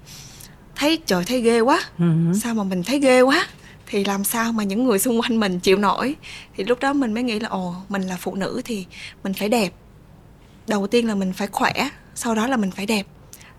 thấy 0.76 0.98
trời 1.06 1.24
thấy 1.24 1.40
ghê 1.40 1.60
quá. 1.60 1.80
Ừ. 1.98 2.06
sao 2.42 2.54
mà 2.54 2.62
mình 2.64 2.82
thấy 2.82 2.98
ghê 2.98 3.20
quá? 3.20 3.46
Thì 3.86 4.04
làm 4.04 4.24
sao 4.24 4.52
mà 4.52 4.64
những 4.64 4.84
người 4.84 4.98
xung 4.98 5.20
quanh 5.20 5.40
mình 5.40 5.60
chịu 5.60 5.78
nổi? 5.78 6.14
Thì 6.56 6.64
lúc 6.64 6.80
đó 6.80 6.92
mình 6.92 7.14
mới 7.14 7.22
nghĩ 7.22 7.40
là 7.40 7.48
ồ 7.48 7.74
mình 7.88 8.02
là 8.02 8.16
phụ 8.20 8.34
nữ 8.34 8.62
thì 8.64 8.86
mình 9.24 9.34
phải 9.34 9.48
đẹp. 9.48 9.70
Đầu 10.66 10.86
tiên 10.86 11.08
là 11.08 11.14
mình 11.14 11.32
phải 11.32 11.48
khỏe 11.52 11.88
sau 12.14 12.34
đó 12.34 12.46
là 12.46 12.56
mình 12.56 12.70
phải 12.70 12.86
đẹp 12.86 13.06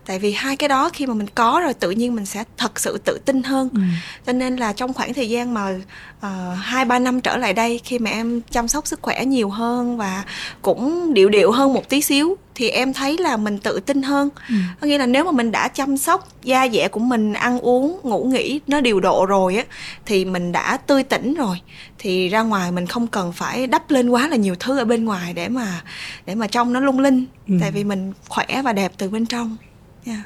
tại 0.08 0.18
vì 0.18 0.32
hai 0.32 0.56
cái 0.56 0.68
đó 0.68 0.90
khi 0.92 1.06
mà 1.06 1.14
mình 1.14 1.26
có 1.34 1.60
rồi 1.64 1.74
tự 1.74 1.90
nhiên 1.90 2.14
mình 2.14 2.26
sẽ 2.26 2.44
thật 2.56 2.80
sự 2.80 2.98
tự 3.04 3.18
tin 3.24 3.42
hơn 3.42 3.68
ừ. 3.74 3.80
cho 4.26 4.32
nên 4.32 4.56
là 4.56 4.72
trong 4.72 4.92
khoảng 4.92 5.14
thời 5.14 5.28
gian 5.28 5.54
mà 5.54 5.78
ờ, 6.20 6.54
hai 6.54 6.82
uh, 6.82 6.88
ba 6.88 6.98
năm 6.98 7.20
trở 7.20 7.36
lại 7.36 7.52
đây 7.52 7.80
khi 7.84 7.98
mà 7.98 8.10
em 8.10 8.40
chăm 8.50 8.68
sóc 8.68 8.86
sức 8.86 9.02
khỏe 9.02 9.24
nhiều 9.24 9.50
hơn 9.50 9.96
và 9.96 10.24
cũng 10.62 11.14
điệu 11.14 11.28
điệu 11.28 11.52
hơn 11.52 11.74
một 11.74 11.88
tí 11.88 12.02
xíu 12.02 12.36
thì 12.54 12.68
em 12.68 12.92
thấy 12.92 13.18
là 13.18 13.36
mình 13.36 13.58
tự 13.58 13.80
tin 13.80 14.02
hơn 14.02 14.28
ừ. 14.48 14.54
có 14.80 14.86
nghĩa 14.86 14.98
là 14.98 15.06
nếu 15.06 15.24
mà 15.24 15.32
mình 15.32 15.52
đã 15.52 15.68
chăm 15.68 15.96
sóc 15.96 16.28
da 16.42 16.68
dẻ 16.68 16.88
của 16.88 17.00
mình 17.00 17.32
ăn 17.32 17.60
uống 17.60 18.00
ngủ 18.02 18.24
nghỉ 18.24 18.60
nó 18.66 18.80
điều 18.80 19.00
độ 19.00 19.26
rồi 19.26 19.56
á 19.56 19.64
thì 20.06 20.24
mình 20.24 20.52
đã 20.52 20.76
tươi 20.76 21.02
tỉnh 21.02 21.34
rồi 21.34 21.60
thì 21.98 22.28
ra 22.28 22.42
ngoài 22.42 22.72
mình 22.72 22.86
không 22.86 23.06
cần 23.06 23.32
phải 23.32 23.66
đắp 23.66 23.90
lên 23.90 24.08
quá 24.08 24.28
là 24.28 24.36
nhiều 24.36 24.54
thứ 24.60 24.78
ở 24.78 24.84
bên 24.84 25.04
ngoài 25.04 25.32
để 25.32 25.48
mà 25.48 25.82
để 26.26 26.34
mà 26.34 26.46
trong 26.46 26.72
nó 26.72 26.80
lung 26.80 26.98
linh 26.98 27.24
ừ. 27.48 27.54
tại 27.60 27.70
vì 27.70 27.84
mình 27.84 28.12
khỏe 28.28 28.62
và 28.64 28.72
đẹp 28.72 28.92
từ 28.98 29.10
bên 29.10 29.26
trong 29.26 29.56
yeah. 30.06 30.20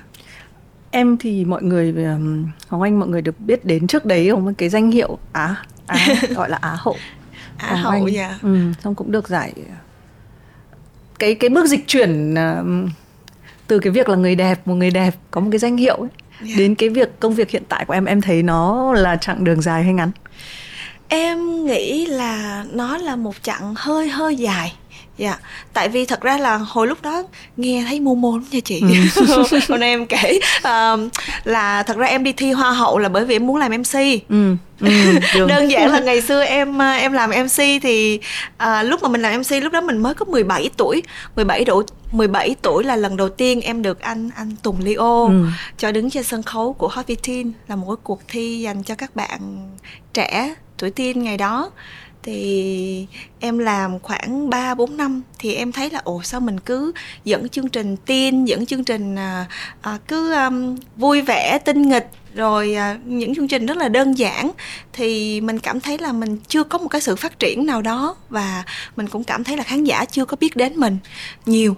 em 0.91 1.17
thì 1.17 1.45
mọi 1.45 1.63
người 1.63 2.05
um, 2.05 2.47
Hoàng 2.69 2.83
Anh 2.83 2.99
mọi 2.99 3.09
người 3.09 3.23
được 3.23 3.41
biết 3.41 3.65
đến 3.65 3.87
trước 3.87 4.05
đấy 4.05 4.31
không? 4.31 4.55
Cái 4.55 4.69
danh 4.69 4.91
hiệu 4.91 5.19
Á 5.33 5.57
Á 5.87 6.07
gọi 6.29 6.51
là 6.51 6.59
Á 6.61 6.77
hậu. 6.79 6.97
Á 7.57 7.69
Hoàng 7.69 8.01
hậu 8.01 8.09
dạ 8.09 8.39
ừ, 8.43 8.59
xong 8.83 8.95
cũng 8.95 9.13
được 9.13 9.29
giải 9.29 9.53
cái 11.23 11.35
cái 11.35 11.51
bước 11.51 11.67
dịch 11.67 11.87
chuyển 11.87 12.35
uh, 12.35 12.91
từ 13.67 13.79
cái 13.79 13.91
việc 13.91 14.09
là 14.09 14.17
người 14.17 14.35
đẹp 14.35 14.67
một 14.67 14.75
người 14.75 14.91
đẹp 14.91 15.15
có 15.31 15.41
một 15.41 15.49
cái 15.53 15.59
danh 15.59 15.77
hiệu 15.77 15.97
ấy, 15.97 16.09
yeah. 16.47 16.59
đến 16.59 16.75
cái 16.75 16.89
việc 16.89 17.21
công 17.21 17.35
việc 17.35 17.51
hiện 17.51 17.63
tại 17.69 17.85
của 17.85 17.95
em 17.95 18.05
em 18.05 18.21
thấy 18.21 18.43
nó 18.43 18.93
là 18.93 19.17
chặng 19.17 19.45
đường 19.45 19.63
dài 19.63 19.85
hay 19.85 19.93
ngắn? 19.93 20.11
Em 21.09 21.67
nghĩ 21.67 22.07
là 22.07 22.65
nó 22.73 22.97
là 22.97 23.17
một 23.17 23.43
chặng 23.43 23.75
hơi 23.77 24.09
hơi 24.09 24.37
dài 24.37 24.73
dạ 25.23 25.39
tại 25.73 25.89
vì 25.89 26.07
thật 26.07 26.21
ra 26.21 26.39
là 26.39 26.57
hồi 26.57 26.87
lúc 26.87 27.03
đó 27.03 27.23
nghe 27.57 27.85
thấy 27.89 28.01
mô 28.01 28.15
mô 28.15 28.33
lắm 28.37 28.45
nha 28.51 28.61
chị 28.65 28.83
ừ. 29.15 29.27
hôm 29.69 29.81
nay 29.81 29.89
em 29.89 30.07
kể 30.07 30.41
uh, 30.59 31.01
là 31.45 31.83
thật 31.83 31.97
ra 31.97 32.07
em 32.07 32.25
đi 32.25 32.33
thi 32.33 32.53
hoa 32.53 32.73
hậu 32.73 32.99
là 32.99 33.09
bởi 33.09 33.25
vì 33.25 33.35
em 33.35 33.47
muốn 33.47 33.57
làm 33.57 33.73
mc 33.73 33.95
ừ. 34.29 34.57
Ừ, 34.81 35.19
đơn 35.49 35.71
giản 35.71 35.91
là 35.93 36.01
ngày 36.01 36.21
xưa 36.21 36.45
em 36.45 36.79
em 36.79 37.13
làm 37.13 37.31
mc 37.31 37.57
thì 37.83 38.21
uh, 38.63 38.69
lúc 38.85 39.03
mà 39.03 39.09
mình 39.09 39.23
làm 39.23 39.41
mc 39.41 39.63
lúc 39.63 39.73
đó 39.73 39.81
mình 39.81 39.99
mới 39.99 40.15
có 40.15 40.25
17 40.25 40.71
tuổi 40.77 41.03
17 41.37 41.65
tuổi 41.65 41.85
17 42.13 42.57
tuổi 42.63 42.85
là 42.85 42.97
lần 42.97 43.17
đầu 43.17 43.29
tiên 43.29 43.61
em 43.61 43.83
được 43.83 44.01
anh 44.01 44.31
anh 44.37 44.57
Tùng 44.63 44.77
Leo 44.81 45.27
ừ. 45.27 45.47
cho 45.79 45.93
đứng 45.93 46.11
trên 46.11 46.23
sân 46.23 46.43
khấu 46.43 46.73
của 46.73 46.89
Hot 46.89 47.07
Teen 47.27 47.53
là 47.69 47.77
một 47.77 47.87
cái 47.89 47.97
cuộc 48.03 48.21
thi 48.29 48.61
dành 48.61 48.83
cho 48.83 48.95
các 48.95 49.17
bạn 49.17 49.71
trẻ 50.15 50.55
tuổi 50.83 50.91
teen 50.91 51.23
ngày 51.23 51.37
đó 51.37 51.71
thì 52.23 53.07
em 53.41 53.59
làm 53.59 53.99
khoảng 53.99 54.51
3 54.51 54.75
4 54.75 54.97
năm 54.97 55.23
thì 55.39 55.55
em 55.55 55.73
thấy 55.73 55.91
là 55.91 56.01
ồ 56.05 56.23
sao 56.23 56.41
mình 56.41 56.61
cứ 56.61 56.93
dẫn 57.25 57.49
chương 57.49 57.69
trình 57.69 57.97
tin, 57.97 58.45
dẫn 58.45 58.67
chương 58.67 58.85
trình 58.85 59.17
à, 59.19 59.47
à, 59.81 59.99
cứ 60.09 60.35
um, 60.35 60.77
vui 60.97 61.23
vẻ, 61.23 61.59
tinh 61.65 61.89
nghịch 61.89 62.09
rồi 62.35 62.75
à, 62.75 62.99
những 63.05 63.35
chương 63.35 63.49
trình 63.49 63.67
rất 63.67 63.77
là 63.77 63.89
đơn 63.89 64.19
giản. 64.19 64.51
Thì 64.93 65.41
mình 65.41 65.59
cảm 65.59 65.81
thấy 65.81 65.99
là 65.99 66.13
mình 66.13 66.39
chưa 66.49 66.65
có 66.65 66.79
một 66.79 66.89
cái 66.89 67.01
sự 67.01 67.17
phát 67.17 67.39
triển 67.39 67.67
nào 67.67 67.83
đó 67.83 68.17
và 68.31 68.65
mình 68.97 69.09
cũng 69.09 69.25
cảm 69.25 69.45
thấy 69.45 69.57
là 69.57 69.63
khán 69.63 69.85
giả 69.85 70.05
chưa 70.05 70.25
có 70.25 70.37
biết 70.41 70.57
đến 70.57 70.73
mình 70.77 70.99
nhiều. 71.47 71.77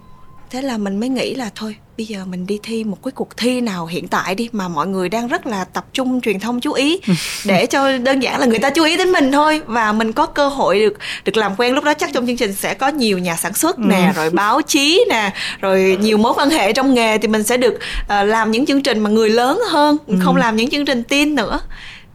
Thế 0.51 0.63
là 0.63 0.79
mình 0.79 1.01
mới 1.01 1.09
nghĩ 1.09 1.35
là 1.35 1.51
thôi 1.55 1.77
bây 1.97 2.07
giờ 2.07 2.25
mình 2.25 2.47
đi 2.47 2.59
thi 2.63 2.85
một 2.85 2.99
cái 3.05 3.13
cuộc 3.13 3.37
thi 3.37 3.61
nào 3.61 3.87
hiện 3.87 4.09
tại 4.09 4.35
đi 4.35 4.49
mà 4.53 4.69
mọi 4.69 4.87
người 4.87 5.09
đang 5.09 5.29
rất 5.29 5.47
là 5.47 5.65
tập 5.65 5.85
trung 5.93 6.21
truyền 6.21 6.41
thông 6.41 6.61
chú 6.61 6.73
ý. 6.73 7.01
Để 7.45 7.67
cho 7.67 7.99
đơn 7.99 8.21
giản 8.21 8.41
là 8.41 8.47
người 8.47 8.59
ta 8.59 8.71
chú 8.71 8.85
ý 8.85 8.97
đến 8.97 9.13
mình 9.13 9.33
thôi. 9.33 9.61
Và 9.67 9.93
mình 9.93 10.13
có 10.13 10.27
cơ 10.27 10.49
hội 10.49 10.81
được 10.81 10.99
được 11.25 11.37
làm 11.37 11.53
quen. 11.57 11.75
Lúc 11.75 11.85
đó 11.85 11.95
chắc 11.95 12.11
trong 12.13 12.27
chương 12.27 12.37
trình 12.37 12.53
sẽ 12.53 12.75
có 12.75 12.89
nhiều 12.89 13.19
nhà 13.19 13.37
sản 13.37 13.55
xuất 13.55 13.79
nè 13.79 14.13
ừ. 14.15 14.21
rồi 14.21 14.31
báo 14.31 14.63
chí 14.63 15.05
nè 15.09 15.33
rồi 15.61 15.99
nhiều 16.01 16.19
mối 16.19 16.35
quan 16.37 16.51
hệ 16.51 16.73
trong 16.73 16.95
nghề 16.95 17.19
thì 17.19 17.29
mình 17.29 17.43
sẽ 17.43 17.57
được 17.57 17.75
uh, 17.75 18.09
làm 18.09 18.51
những 18.51 18.67
chương 18.67 18.83
trình 18.83 18.99
mà 18.99 19.11
người 19.11 19.31
lớn 19.31 19.61
hơn 19.71 19.97
ừ. 20.07 20.15
không 20.23 20.37
làm 20.37 20.57
những 20.57 20.71
chương 20.71 20.85
trình 20.85 21.03
tin 21.03 21.35
nữa. 21.35 21.61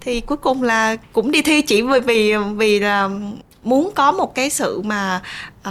Thì 0.02 0.22
cuối 0.22 0.38
cùng 0.38 0.64
là 0.64 0.96
cũng 1.14 1.32
đi 1.32 1.42
thi 1.42 1.62
chỉ 1.62 1.82
vì 1.82 2.00
vì 2.00 2.34
vì 2.56 2.80
là 2.80 3.10
muốn 3.64 3.92
có 3.96 4.12
một 4.12 4.36
cái 4.36 4.50
sự 4.50 4.82
mà 4.82 5.22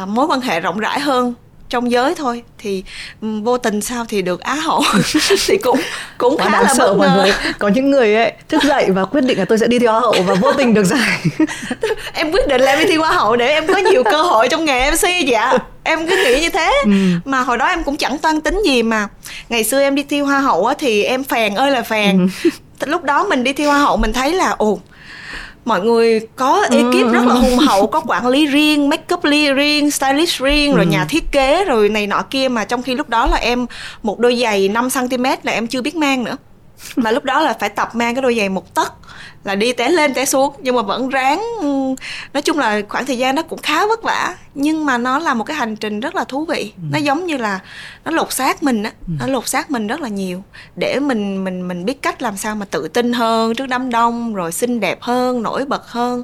uh, 0.03 0.09
mối 0.09 0.27
quan 0.27 0.41
hệ 0.41 0.61
rộng 0.61 0.79
rãi 0.79 1.01
hơn 1.01 1.35
trong 1.69 1.91
giới 1.91 2.15
thôi 2.15 2.43
thì 2.59 2.85
vô 3.21 3.59
tình 3.59 3.81
sao 3.81 4.05
thì 4.09 4.23
được 4.23 4.41
á 4.41 4.55
hậu. 4.55 4.83
Thì 5.47 5.59
cũng 5.59 5.81
cũng 6.19 6.37
Quá 6.37 6.49
khá 6.51 6.63
là 6.63 6.75
sợ 6.75 6.95
bất 6.95 7.07
ngờ. 7.07 7.33
có 7.59 7.69
những 7.69 7.91
người 7.91 8.15
ấy 8.15 8.33
thức 8.49 8.63
dậy 8.63 8.87
và 8.91 9.05
quyết 9.05 9.21
định 9.21 9.39
là 9.39 9.45
tôi 9.45 9.59
sẽ 9.59 9.67
đi 9.67 9.79
thi 9.79 9.87
hoa 9.87 10.01
hậu 10.01 10.15
và 10.27 10.35
vô 10.35 10.53
tình 10.53 10.75
được 10.75 10.85
giải. 10.85 11.19
Em 12.13 12.33
quyết 12.33 12.49
định 12.49 12.61
là 12.61 12.73
em 12.73 12.79
đi 12.79 12.85
thi 12.87 12.97
hoa 12.97 13.13
hậu 13.13 13.37
để 13.37 13.49
em 13.49 13.67
có 13.67 13.77
nhiều 13.77 14.05
cơ 14.05 14.23
hội 14.23 14.49
trong 14.49 14.65
nghề 14.65 14.91
mc 14.91 15.27
dạ. 15.27 15.59
Em 15.83 16.09
cứ 16.09 16.17
nghĩ 16.17 16.41
như 16.41 16.49
thế. 16.51 16.73
Ừ. 16.85 16.91
mà 17.25 17.41
hồi 17.41 17.59
đó 17.59 17.67
em 17.67 17.85
cũng 17.85 17.97
chẳng 17.97 18.19
toan 18.19 18.41
tính 18.41 18.63
gì 18.65 18.83
mà. 18.83 19.09
Ngày 19.49 19.65
xưa 19.65 19.81
em 19.81 19.95
đi 19.95 20.03
thi 20.03 20.21
hoa 20.21 20.41
hậu 20.41 20.67
á 20.67 20.75
thì 20.79 21.03
em 21.03 21.25
phèn 21.25 21.55
ơi 21.55 21.71
là 21.71 21.83
phèn. 21.83 22.29
Ừ. 22.45 22.51
lúc 22.87 23.05
đó 23.05 23.25
mình 23.25 23.45
đi 23.45 23.53
thi 23.53 23.65
hoa 23.65 23.79
hậu 23.79 23.97
mình 23.97 24.13
thấy 24.13 24.33
là 24.33 24.51
ồ 24.51 24.79
mọi 25.69 25.81
người 25.81 26.21
có 26.37 26.67
ekip 26.71 26.93
ừ. 26.93 27.13
rất 27.13 27.27
là 27.27 27.35
hùng 27.35 27.59
hậu 27.59 27.87
có 27.87 28.03
quản 28.07 28.27
lý 28.27 28.47
riêng 28.47 28.89
make 28.89 29.15
up 29.15 29.25
riêng 29.25 29.91
stylist 29.91 30.43
riêng 30.43 30.75
rồi 30.75 30.85
ừ. 30.85 30.91
nhà 30.91 31.07
thiết 31.09 31.33
kế 31.33 31.65
rồi 31.65 31.89
này 31.89 32.07
nọ 32.07 32.23
kia 32.31 32.49
mà 32.49 32.65
trong 32.65 32.83
khi 32.83 32.95
lúc 32.95 33.09
đó 33.09 33.27
là 33.27 33.37
em 33.37 33.67
một 34.03 34.19
đôi 34.19 34.37
giày 34.37 34.69
5 34.69 34.89
cm 34.91 35.25
là 35.43 35.53
em 35.53 35.67
chưa 35.67 35.83
biết 35.83 35.97
mang 35.97 36.25
nữa 36.25 36.37
mà 36.97 37.11
lúc 37.11 37.25
đó 37.25 37.41
là 37.41 37.57
phải 37.61 37.69
tập 37.69 37.95
mang 37.95 38.15
cái 38.15 38.23
đôi 38.23 38.37
giày 38.37 38.49
một 38.49 38.75
tấc 38.75 38.93
là 39.45 39.55
đi 39.55 39.73
té 39.73 39.89
lên 39.89 40.15
té 40.15 40.25
xuống. 40.25 40.55
Nhưng 40.59 40.77
mà 40.77 40.83
vẫn 40.83 41.09
ráng 41.09 41.43
nói 42.33 42.43
chung 42.43 42.59
là 42.59 42.81
khoảng 42.89 43.07
thời 43.07 43.19
gian 43.19 43.35
đó 43.35 43.43
cũng 43.43 43.63
khá 43.63 43.87
vất 43.87 44.03
vả. 44.03 44.35
Nhưng 44.55 44.87
mà 44.87 44.99
nó 44.99 45.19
là 45.19 45.35
một 45.35 45.45
cái 45.45 45.57
hành 45.57 45.77
trình 45.77 46.01
rất 46.01 46.15
là 46.15 46.25
thú 46.25 46.45
vị. 46.45 46.73
Ừ. 46.77 46.83
nó 46.91 46.99
giống 46.99 47.27
như 47.27 47.37
là 47.37 47.61
nó 48.05 48.11
lột 48.11 48.33
xác 48.33 48.63
mình 48.63 48.83
á. 48.83 48.93
Ừ. 49.07 49.13
nó 49.21 49.27
lột 49.27 49.49
xác 49.49 49.71
mình 49.71 49.87
rất 49.87 50.01
là 50.01 50.09
nhiều. 50.09 50.43
Để 50.77 51.01
mình 51.01 51.45
mình 51.45 51.69
mình 51.69 51.85
biết 51.85 52.03
cách 52.03 52.23
làm 52.23 52.37
sao 52.37 52.55
mà 52.55 52.67
tự 52.71 52.89
tin 52.89 53.13
hơn 53.13 53.55
trước 53.55 53.67
đám 53.67 53.91
đông 53.91 54.35
rồi 54.35 54.53
xinh 54.53 54.81
đẹp 54.81 55.03
hơn 55.03 55.43
nổi 55.43 55.65
bật 55.65 55.89
hơn. 55.89 56.23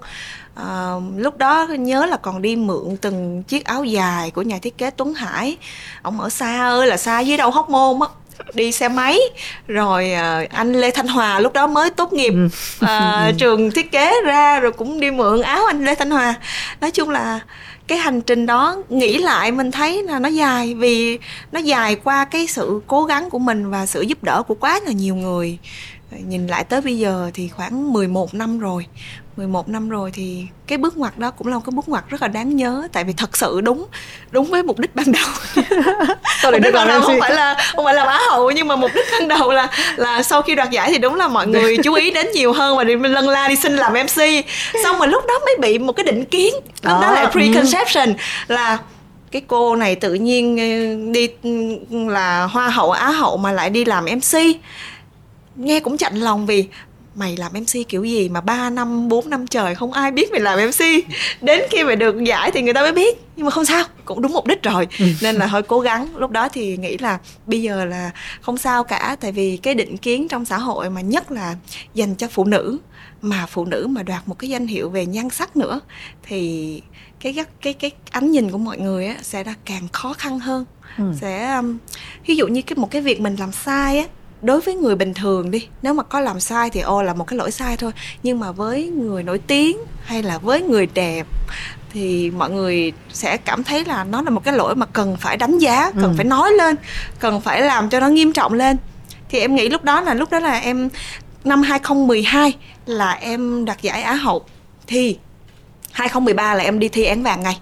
À, 0.54 0.94
lúc 1.16 1.38
đó 1.38 1.66
nhớ 1.66 2.06
là 2.06 2.16
còn 2.16 2.42
đi 2.42 2.56
mượn 2.56 2.96
từng 3.00 3.42
chiếc 3.42 3.64
áo 3.64 3.84
dài 3.84 4.30
của 4.30 4.42
nhà 4.42 4.58
thiết 4.62 4.78
kế 4.78 4.90
Tuấn 4.90 5.14
Hải. 5.14 5.56
Ông 6.02 6.20
ở 6.20 6.28
xa 6.28 6.68
ơi 6.68 6.86
là 6.86 6.96
xa 6.96 7.20
dưới 7.20 7.36
đầu 7.36 7.50
hóc 7.50 7.70
môn 7.70 8.00
á 8.00 8.06
đi 8.54 8.72
xe 8.72 8.88
máy. 8.88 9.18
Rồi 9.68 10.12
uh, 10.12 10.50
anh 10.50 10.72
lê 10.72 10.90
thanh 10.90 11.08
hòa 11.08 11.40
lúc 11.40 11.52
đó 11.52 11.66
mới 11.66 11.90
tốt 11.90 12.12
nghiệp 12.12 12.32
uh, 12.84 12.88
trường 13.38 13.70
thiết 13.70 13.92
kế 13.92 14.12
ra 14.24 14.60
rồi 14.60 14.72
cũng 14.72 15.00
đi 15.00 15.10
mượn 15.10 15.42
áo 15.42 15.64
anh 15.66 15.84
lê 15.84 15.94
thanh 15.94 16.10
hòa. 16.10 16.34
Nói 16.80 16.90
chung 16.90 17.10
là 17.10 17.40
cái 17.86 17.98
hành 17.98 18.20
trình 18.20 18.46
đó 18.46 18.76
nghĩ 18.88 19.18
lại 19.18 19.52
mình 19.52 19.70
thấy 19.70 20.02
là 20.02 20.18
nó 20.18 20.28
dài 20.28 20.74
vì 20.74 21.18
nó 21.52 21.60
dài 21.60 21.96
qua 21.96 22.24
cái 22.24 22.46
sự 22.46 22.80
cố 22.86 23.04
gắng 23.04 23.30
của 23.30 23.38
mình 23.38 23.70
và 23.70 23.86
sự 23.86 24.00
giúp 24.00 24.24
đỡ 24.24 24.42
của 24.48 24.54
quá 24.54 24.80
là 24.86 24.92
nhiều 24.92 25.14
người. 25.14 25.58
Nhìn 26.10 26.46
lại 26.46 26.64
tới 26.64 26.80
bây 26.80 26.98
giờ 26.98 27.30
thì 27.34 27.48
khoảng 27.48 27.92
11 27.92 28.34
năm 28.34 28.58
rồi 28.58 28.86
11 29.36 29.68
năm 29.68 29.88
rồi 29.88 30.10
thì 30.14 30.46
cái 30.66 30.78
bước 30.78 30.96
ngoặt 30.96 31.18
đó 31.18 31.30
cũng 31.30 31.48
là 31.48 31.54
một 31.54 31.62
cái 31.66 31.70
bước 31.76 31.88
ngoặt 31.88 32.04
rất 32.08 32.22
là 32.22 32.28
đáng 32.28 32.56
nhớ 32.56 32.88
tại 32.92 33.04
vì 33.04 33.12
thật 33.12 33.36
sự 33.36 33.60
đúng 33.60 33.86
đúng 34.30 34.44
với 34.44 34.62
mục 34.62 34.78
đích 34.78 34.94
ban 34.94 35.12
đầu 35.12 35.24
mục 36.44 36.62
đích 36.62 36.74
ban 36.74 36.88
đầu 36.88 37.00
không 37.00 37.20
phải 37.20 37.34
là 37.34 37.56
không 37.76 37.84
phải 37.84 37.94
là 37.94 38.04
bá 38.04 38.18
hậu 38.30 38.50
nhưng 38.50 38.68
mà 38.68 38.76
mục 38.76 38.90
đích 38.94 39.06
ban 39.12 39.28
đầu 39.28 39.52
là 39.52 39.68
là 39.96 40.22
sau 40.22 40.42
khi 40.42 40.54
đoạt 40.54 40.70
giải 40.70 40.90
thì 40.92 40.98
đúng 40.98 41.14
là 41.14 41.28
mọi 41.28 41.46
người 41.46 41.76
chú 41.84 41.94
ý 41.94 42.10
đến 42.10 42.26
nhiều 42.34 42.52
hơn 42.52 42.76
và 42.76 42.84
đi 42.84 42.94
lân 42.96 43.28
la 43.28 43.48
đi 43.48 43.56
xin 43.56 43.76
làm 43.76 43.92
mc 43.92 44.44
xong 44.84 44.98
mà 44.98 45.06
lúc 45.06 45.22
đó 45.28 45.34
mới 45.44 45.56
bị 45.60 45.78
một 45.78 45.92
cái 45.92 46.04
định 46.04 46.24
kiến 46.24 46.54
lúc 46.82 47.00
đó, 47.00 47.10
là 47.10 47.20
ừ. 47.20 47.30
preconception 47.30 48.08
ừ. 48.48 48.54
là 48.54 48.78
cái 49.30 49.42
cô 49.46 49.76
này 49.76 49.94
tự 49.94 50.14
nhiên 50.14 50.56
ừ, 50.58 51.12
đi 51.12 51.28
là 51.90 52.44
hoa 52.44 52.68
hậu 52.68 52.90
á 52.90 53.10
hậu 53.10 53.36
mà 53.36 53.52
lại 53.52 53.70
đi 53.70 53.84
làm 53.84 54.04
mc 54.04 54.40
nghe 55.56 55.80
cũng 55.80 55.96
chạnh 55.96 56.16
lòng 56.16 56.46
vì 56.46 56.64
mày 57.14 57.36
làm 57.36 57.52
MC 57.52 57.88
kiểu 57.88 58.04
gì 58.04 58.28
mà 58.28 58.40
3 58.40 58.70
năm 58.70 59.08
4 59.08 59.30
năm 59.30 59.46
trời 59.46 59.74
không 59.74 59.92
ai 59.92 60.10
biết 60.10 60.32
mày 60.32 60.40
làm 60.40 60.58
MC 60.68 60.80
đến 61.40 61.62
khi 61.70 61.84
mày 61.84 61.96
được 61.96 62.24
giải 62.24 62.50
thì 62.50 62.62
người 62.62 62.74
ta 62.74 62.82
mới 62.82 62.92
biết. 62.92 63.18
Nhưng 63.36 63.46
mà 63.46 63.50
không 63.50 63.64
sao 63.64 63.84
cũng 64.04 64.22
đúng 64.22 64.32
mục 64.32 64.46
đích 64.46 64.62
rồi. 64.62 64.86
Ừ. 64.98 65.06
nên 65.22 65.36
là 65.36 65.46
hơi 65.46 65.62
cố 65.62 65.80
gắng. 65.80 66.08
Lúc 66.16 66.30
đó 66.30 66.48
thì 66.48 66.76
nghĩ 66.76 66.98
là 66.98 67.18
bây 67.46 67.62
giờ 67.62 67.84
là 67.84 68.10
không 68.40 68.58
sao 68.58 68.84
cả. 68.84 69.16
Tại 69.20 69.32
vì 69.32 69.56
cái 69.56 69.74
định 69.74 69.96
kiến 69.96 70.28
trong 70.28 70.44
xã 70.44 70.58
hội 70.58 70.90
mà 70.90 71.00
nhất 71.00 71.30
là 71.30 71.56
dành 71.94 72.14
cho 72.14 72.28
phụ 72.28 72.44
nữ 72.44 72.78
mà 73.22 73.46
phụ 73.46 73.64
nữ 73.64 73.86
mà 73.90 74.02
đoạt 74.02 74.28
một 74.28 74.38
cái 74.38 74.50
danh 74.50 74.66
hiệu 74.66 74.90
về 74.90 75.06
nhan 75.06 75.30
sắc 75.30 75.56
nữa 75.56 75.80
thì 76.22 76.82
cái 77.20 77.32
cái 77.32 77.44
cái 77.60 77.72
cái 77.72 77.90
ánh 78.10 78.30
nhìn 78.30 78.50
của 78.50 78.58
mọi 78.58 78.78
người 78.78 79.06
á 79.06 79.16
sẽ 79.22 79.44
là 79.44 79.54
càng 79.64 79.88
khó 79.92 80.12
khăn 80.12 80.38
hơn. 80.38 80.64
Ừ. 80.98 81.04
sẽ 81.20 81.54
um, 81.54 81.78
ví 82.26 82.36
dụ 82.36 82.46
như 82.46 82.62
cái 82.62 82.76
một 82.76 82.90
cái 82.90 83.02
việc 83.02 83.20
mình 83.20 83.36
làm 83.36 83.52
sai 83.52 83.98
á 83.98 84.04
đối 84.44 84.60
với 84.60 84.74
người 84.74 84.94
bình 84.94 85.14
thường 85.14 85.50
đi 85.50 85.68
nếu 85.82 85.94
mà 85.94 86.02
có 86.02 86.20
làm 86.20 86.40
sai 86.40 86.70
thì 86.70 86.80
ô 86.80 87.02
là 87.02 87.14
một 87.14 87.24
cái 87.24 87.36
lỗi 87.36 87.50
sai 87.50 87.76
thôi. 87.76 87.92
Nhưng 88.22 88.40
mà 88.40 88.52
với 88.52 88.86
người 88.86 89.22
nổi 89.22 89.38
tiếng 89.38 89.78
hay 90.04 90.22
là 90.22 90.38
với 90.38 90.62
người 90.62 90.88
đẹp 90.94 91.26
thì 91.92 92.30
mọi 92.30 92.50
người 92.50 92.92
sẽ 93.12 93.36
cảm 93.36 93.64
thấy 93.64 93.84
là 93.84 94.04
nó 94.04 94.22
là 94.22 94.30
một 94.30 94.44
cái 94.44 94.54
lỗi 94.54 94.74
mà 94.74 94.86
cần 94.86 95.16
phải 95.20 95.36
đánh 95.36 95.58
giá 95.58 95.90
cần 95.90 96.02
ừ. 96.02 96.12
phải 96.16 96.24
nói 96.24 96.52
lên 96.52 96.76
cần 97.18 97.40
phải 97.40 97.60
làm 97.60 97.90
cho 97.90 98.00
nó 98.00 98.08
nghiêm 98.08 98.32
trọng 98.32 98.52
lên. 98.52 98.76
Thì 99.28 99.40
em 99.40 99.54
nghĩ 99.54 99.68
lúc 99.68 99.84
đó 99.84 100.00
là 100.00 100.14
lúc 100.14 100.30
đó 100.30 100.38
là 100.38 100.58
em 100.58 100.88
năm 101.44 101.62
2012 101.62 102.52
là 102.86 103.12
em 103.12 103.64
đoạt 103.64 103.82
giải 103.82 104.02
Á 104.02 104.14
hậu. 104.14 104.44
Thì 104.86 105.18
2013 105.92 106.54
là 106.54 106.64
em 106.64 106.78
đi 106.78 106.88
thi 106.88 107.04
án 107.04 107.22
vàng 107.22 107.42
ngay 107.42 107.58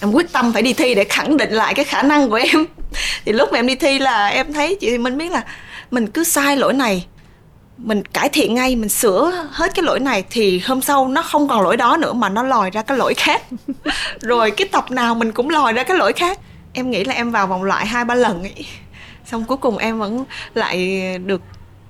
em 0.00 0.12
quyết 0.12 0.32
tâm 0.32 0.52
phải 0.52 0.62
đi 0.62 0.72
thi 0.72 0.94
để 0.94 1.04
khẳng 1.04 1.36
định 1.36 1.52
lại 1.52 1.74
cái 1.74 1.84
khả 1.84 2.02
năng 2.02 2.30
của 2.30 2.40
em. 2.52 2.66
Thì 3.24 3.32
lúc 3.32 3.48
mà 3.52 3.58
em 3.58 3.66
đi 3.66 3.74
thi 3.74 3.98
là 3.98 4.26
em 4.26 4.52
thấy 4.52 4.76
chị 4.80 4.98
mình 4.98 5.18
biết 5.18 5.32
là 5.32 5.44
mình 5.90 6.06
cứ 6.06 6.24
sai 6.24 6.56
lỗi 6.56 6.72
này. 6.72 7.06
Mình 7.78 8.02
cải 8.04 8.28
thiện 8.28 8.54
ngay 8.54 8.76
mình 8.76 8.88
sửa 8.88 9.48
hết 9.50 9.74
cái 9.74 9.84
lỗi 9.84 10.00
này 10.00 10.24
thì 10.30 10.58
hôm 10.58 10.82
sau 10.82 11.08
nó 11.08 11.22
không 11.22 11.48
còn 11.48 11.62
lỗi 11.62 11.76
đó 11.76 11.96
nữa 11.96 12.12
mà 12.12 12.28
nó 12.28 12.42
lòi 12.42 12.70
ra 12.70 12.82
cái 12.82 12.98
lỗi 12.98 13.14
khác. 13.14 13.42
Rồi 14.20 14.50
cái 14.50 14.68
tập 14.72 14.90
nào 14.90 15.14
mình 15.14 15.32
cũng 15.32 15.50
lòi 15.50 15.72
ra 15.72 15.84
cái 15.84 15.96
lỗi 15.96 16.12
khác. 16.12 16.38
Em 16.72 16.90
nghĩ 16.90 17.04
là 17.04 17.14
em 17.14 17.30
vào 17.30 17.46
vòng 17.46 17.62
loại 17.62 17.86
hai 17.86 18.04
ba 18.04 18.14
lần 18.14 18.42
ấy. 18.42 18.66
Xong 19.24 19.44
cuối 19.44 19.56
cùng 19.56 19.78
em 19.78 19.98
vẫn 19.98 20.24
lại 20.54 21.00
được 21.18 21.42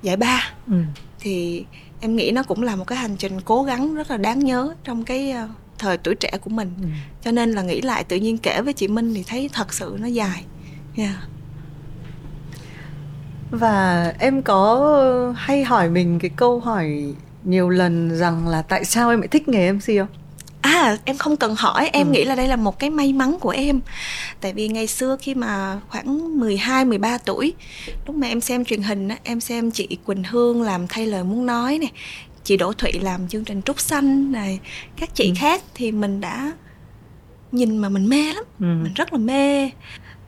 giải 0.02 0.16
ba. 0.16 0.50
Ừ. 0.66 0.76
thì 1.20 1.64
em 2.00 2.16
nghĩ 2.16 2.30
nó 2.30 2.42
cũng 2.42 2.62
là 2.62 2.76
một 2.76 2.86
cái 2.86 2.98
hành 2.98 3.16
trình 3.16 3.40
cố 3.40 3.62
gắng 3.62 3.94
rất 3.94 4.10
là 4.10 4.16
đáng 4.16 4.38
nhớ 4.38 4.74
trong 4.84 5.04
cái 5.04 5.30
ờ, 5.30 5.48
thời 5.78 5.98
tuổi 5.98 6.14
trẻ 6.14 6.30
của 6.40 6.50
mình. 6.50 6.74
Ừ. 6.82 6.86
cho 7.24 7.30
nên 7.30 7.52
là 7.52 7.62
nghĩ 7.62 7.80
lại 7.80 8.04
tự 8.04 8.16
nhiên 8.16 8.38
kể 8.38 8.60
với 8.60 8.72
chị 8.72 8.88
minh 8.88 9.14
thì 9.14 9.24
thấy 9.26 9.50
thật 9.52 9.72
sự 9.72 9.96
nó 10.00 10.06
dài. 10.06 10.44
Yeah 10.96 11.16
và 13.50 14.12
em 14.18 14.42
có 14.42 15.34
hay 15.36 15.64
hỏi 15.64 15.90
mình 15.90 16.18
cái 16.18 16.30
câu 16.36 16.60
hỏi 16.60 17.14
nhiều 17.44 17.68
lần 17.68 18.16
rằng 18.16 18.48
là 18.48 18.62
tại 18.62 18.84
sao 18.84 19.10
em 19.10 19.20
lại 19.20 19.28
thích 19.28 19.48
nghề 19.48 19.72
MC 19.72 19.86
không? 19.86 20.08
À 20.60 20.96
em 21.04 21.18
không 21.18 21.36
cần 21.36 21.54
hỏi 21.58 21.90
Em 21.92 22.06
ừ. 22.06 22.12
nghĩ 22.12 22.24
là 22.24 22.34
đây 22.34 22.48
là 22.48 22.56
một 22.56 22.78
cái 22.78 22.90
may 22.90 23.12
mắn 23.12 23.36
của 23.40 23.50
em 23.50 23.80
Tại 24.40 24.52
vì 24.52 24.68
ngày 24.68 24.86
xưa 24.86 25.16
khi 25.20 25.34
mà 25.34 25.80
khoảng 25.88 26.40
12, 26.40 26.84
13 26.84 27.18
tuổi 27.18 27.54
Lúc 28.06 28.16
mà 28.16 28.26
em 28.26 28.40
xem 28.40 28.64
truyền 28.64 28.82
hình 28.82 29.08
Em 29.22 29.40
xem 29.40 29.70
chị 29.70 29.98
Quỳnh 30.06 30.24
Hương 30.24 30.62
làm 30.62 30.86
thay 30.88 31.06
lời 31.06 31.24
muốn 31.24 31.46
nói 31.46 31.78
này 31.78 31.92
Chị 32.44 32.56
Đỗ 32.56 32.72
Thụy 32.72 32.92
làm 32.92 33.28
chương 33.28 33.44
trình 33.44 33.62
Trúc 33.62 33.80
Xanh 33.80 34.32
này 34.32 34.60
Các 34.96 35.14
chị 35.14 35.24
ừ. 35.24 35.32
khác 35.36 35.62
thì 35.74 35.92
mình 35.92 36.20
đã 36.20 36.52
Nhìn 37.52 37.78
mà 37.78 37.88
mình 37.88 38.08
mê 38.08 38.32
lắm 38.32 38.44
ừ. 38.60 38.66
Mình 38.82 38.94
rất 38.94 39.12
là 39.12 39.18
mê 39.18 39.70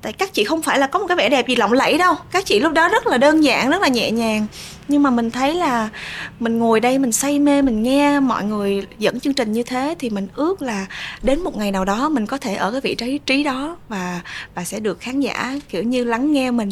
tại 0.03 0.13
các 0.13 0.33
chị 0.33 0.45
không 0.45 0.63
phải 0.63 0.79
là 0.79 0.87
có 0.87 0.99
một 0.99 1.07
cái 1.09 1.17
vẻ 1.17 1.29
đẹp 1.29 1.49
gì 1.49 1.57
lộng 1.57 1.73
lẫy 1.73 1.99
đâu. 1.99 2.15
Các 2.31 2.47
chị 2.47 2.61
lúc 2.61 2.73
đó 2.73 2.89
rất 2.89 3.07
là 3.07 3.19
đơn 3.19 3.45
giản, 3.45 3.71
rất 3.71 3.83
là 3.83 3.89
nhẹ 3.89 4.11
nhàng. 4.11 4.47
Nhưng 4.89 5.03
mà 5.03 5.11
mình 5.11 5.31
thấy 5.31 5.55
là 5.55 5.89
mình 6.41 6.59
ngồi 6.59 6.81
đây, 6.81 6.99
mình 6.99 7.13
say 7.13 7.39
mê, 7.39 7.63
mình 7.63 7.83
nghe 7.83 8.21
mọi 8.21 8.45
người 8.45 8.87
dẫn 8.99 9.21
chương 9.21 9.35
trình 9.35 9.53
như 9.53 9.63
thế 9.63 9.95
thì 9.99 10.11
mình 10.11 10.29
ước 10.35 10.63
là 10.63 10.87
đến 11.23 11.41
một 11.41 11.57
ngày 11.57 11.73
nào 11.73 11.85
đó 11.85 12.09
mình 12.09 12.27
có 12.27 12.37
thể 12.37 12.55
ở 12.55 12.73
cái 12.73 12.81
vị 12.81 12.95
trí 12.95 13.19
trí 13.27 13.43
đó 13.43 13.77
và 13.89 14.21
và 14.55 14.65
sẽ 14.65 14.81
được 14.81 15.01
khán 15.01 15.21
giả, 15.21 15.61
kiểu 15.69 15.83
như, 15.83 16.05
lắng 16.05 16.33
nghe 16.33 16.51
mình 16.51 16.71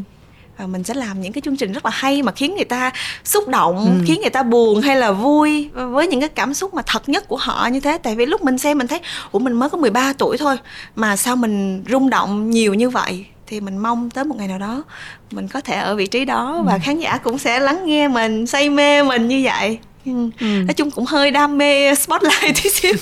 và 0.58 0.66
mình 0.66 0.84
sẽ 0.84 0.94
làm 0.94 1.20
những 1.20 1.32
cái 1.32 1.42
chương 1.44 1.56
trình 1.56 1.72
rất 1.72 1.84
là 1.84 1.90
hay 1.94 2.22
mà 2.22 2.32
khiến 2.32 2.54
người 2.54 2.64
ta 2.64 2.90
xúc 3.24 3.48
động 3.48 3.76
ừ. 3.76 4.04
khiến 4.06 4.20
người 4.20 4.30
ta 4.30 4.42
buồn 4.42 4.80
hay 4.80 4.96
là 4.96 5.12
vui 5.12 5.68
với 5.72 6.06
những 6.06 6.20
cái 6.20 6.28
cảm 6.28 6.54
xúc 6.54 6.74
mà 6.74 6.82
thật 6.86 7.08
nhất 7.08 7.28
của 7.28 7.36
họ 7.36 7.66
như 7.66 7.80
thế 7.80 7.98
tại 7.98 8.14
vì 8.14 8.26
lúc 8.26 8.44
mình 8.44 8.58
xem 8.58 8.78
mình 8.78 8.86
thấy 8.86 9.00
ủa 9.32 9.38
mình 9.38 9.52
mới 9.52 9.70
có 9.70 9.78
13 9.78 10.12
tuổi 10.18 10.38
thôi 10.38 10.56
mà 10.96 11.16
sao 11.16 11.36
mình 11.36 11.84
rung 11.90 12.10
động 12.10 12.50
nhiều 12.50 12.74
như 12.74 12.90
vậy 12.90 13.26
thì 13.46 13.60
mình 13.60 13.78
mong 13.78 14.10
tới 14.10 14.24
một 14.24 14.34
ngày 14.38 14.48
nào 14.48 14.58
đó 14.58 14.84
mình 15.30 15.48
có 15.48 15.60
thể 15.60 15.76
ở 15.76 15.94
vị 15.94 16.06
trí 16.06 16.24
đó 16.24 16.62
và 16.66 16.72
ừ. 16.72 16.78
khán 16.82 16.98
giả 16.98 17.18
cũng 17.18 17.38
sẽ 17.38 17.60
lắng 17.60 17.86
nghe 17.86 18.08
mình 18.08 18.46
say 18.46 18.70
mê 18.70 19.02
mình 19.02 19.28
như 19.28 19.42
vậy 19.44 19.78
ừ. 20.06 20.12
Ừ. 20.40 20.46
nói 20.46 20.74
chung 20.74 20.90
cũng 20.90 21.04
hơi 21.04 21.30
đam 21.30 21.58
mê 21.58 21.94
spotlight 21.94 22.56
tí 22.62 22.70
xíu 22.70 22.92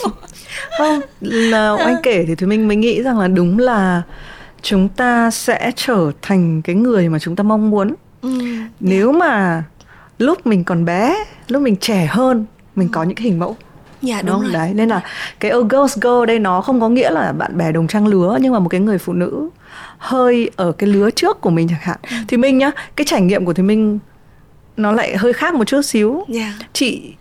không 0.79 1.01
là 1.21 1.77
anh 1.77 1.97
kể 2.03 2.25
thì 2.29 2.35
thì 2.35 2.47
mình 2.47 2.69
mới 2.69 2.77
nghĩ 2.77 3.03
rằng 3.03 3.19
là 3.19 3.29
đúng 3.29 3.59
là 3.59 4.03
chúng 4.65 4.89
ta 4.89 5.31
sẽ 5.31 5.73
trở 5.77 6.13
thành 6.23 6.63
cái 6.63 6.77
người 6.77 7.09
mà 7.09 7.19
chúng 7.19 7.37
ta 7.37 7.43
mong 7.43 7.71
muốn 7.71 7.95
ừ. 8.23 8.31
nếu 8.81 9.13
mà 9.13 9.63
lúc 10.19 10.47
mình 10.47 10.65
còn 10.65 10.85
bé 10.85 11.25
lúc 11.49 11.63
mình 11.63 11.77
trẻ 11.77 12.07
hơn 12.11 12.47
mình 12.77 12.89
có 12.89 13.03
những 13.03 13.15
cái 13.15 13.25
hình 13.25 13.39
mẫu 13.39 13.57
Dạ 14.03 14.23
đúng, 14.23 14.31
đúng 14.31 14.43
rồi. 14.43 14.53
Đấy, 14.53 14.75
nên 14.75 14.89
là 14.89 15.01
cái 15.41 15.53
oh 15.55 15.71
girls 15.71 15.99
girl 15.99 16.27
đây 16.27 16.39
nó 16.39 16.61
không 16.61 16.81
có 16.81 16.89
nghĩa 16.89 17.11
là 17.11 17.33
bạn 17.33 17.57
bè 17.59 17.73
đồng 17.73 17.87
trang 17.87 18.07
lứa 18.07 18.39
nhưng 18.41 18.53
mà 18.53 18.59
một 18.59 18.69
cái 18.69 18.81
người 18.81 18.99
phụ 18.99 19.13
nữ 19.13 19.49
hơi 19.99 20.51
ở 20.57 20.73
cái 20.73 20.89
lứa 20.89 21.11
trước 21.11 21.41
của 21.41 21.51
mình 21.51 21.69
chẳng 21.69 21.79
hạn. 21.83 21.99
Ừ. 22.11 22.17
Thì 22.29 22.37
mình 22.37 22.59
nhá, 22.59 22.71
cái 22.97 23.05
trải 23.05 23.21
nghiệm 23.21 23.45
của 23.45 23.53
thì 23.53 23.63
mình 23.63 23.99
nó 24.77 24.93
lại 24.93 25.17
hơi 25.17 25.33
khác 25.33 25.55
một 25.55 25.65
chút 25.65 25.83
xíu. 25.83 26.15
Yeah. 26.15 26.29
Dạ. 26.29 26.67
Chị 26.73 27.15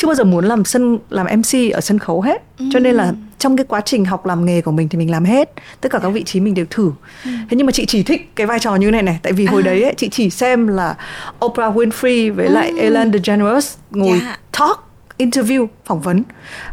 chưa 0.00 0.06
bao 0.06 0.14
giờ 0.14 0.24
muốn 0.24 0.44
làm 0.44 0.64
sân 0.64 0.98
làm 1.10 1.26
MC 1.38 1.72
ở 1.72 1.80
sân 1.80 1.98
khấu 1.98 2.20
hết. 2.20 2.42
Ừ. 2.58 2.64
Cho 2.72 2.78
nên 2.78 2.94
là 2.94 3.12
trong 3.38 3.56
cái 3.56 3.66
quá 3.68 3.80
trình 3.80 4.04
học 4.04 4.26
làm 4.26 4.44
nghề 4.44 4.60
của 4.60 4.70
mình 4.70 4.88
thì 4.88 4.98
mình 4.98 5.10
làm 5.10 5.24
hết 5.24 5.50
tất 5.80 5.92
cả 5.92 5.98
các 5.98 6.08
vị 6.08 6.22
trí 6.24 6.40
mình 6.40 6.54
đều 6.54 6.66
thử 6.70 6.92
ừ. 7.24 7.30
thế 7.50 7.56
nhưng 7.56 7.66
mà 7.66 7.72
chị 7.72 7.86
chỉ 7.86 8.02
thích 8.02 8.30
cái 8.36 8.46
vai 8.46 8.58
trò 8.58 8.76
như 8.76 8.90
này 8.90 9.02
này 9.02 9.18
tại 9.22 9.32
vì 9.32 9.46
hồi 9.46 9.62
à. 9.62 9.64
đấy 9.64 9.82
ấy, 9.82 9.94
chị 9.96 10.08
chỉ 10.08 10.30
xem 10.30 10.66
là 10.66 10.96
Oprah 11.44 11.76
Winfrey 11.76 12.34
với 12.34 12.46
ừ. 12.46 12.52
lại 12.52 12.72
Ellen 12.78 13.12
DeGeneres 13.12 13.76
ngồi 13.90 14.08
yeah. 14.08 14.22
Dạ. 14.22 14.38
talk 14.58 14.84
interview 15.18 15.66
phỏng 15.84 16.00
vấn 16.00 16.22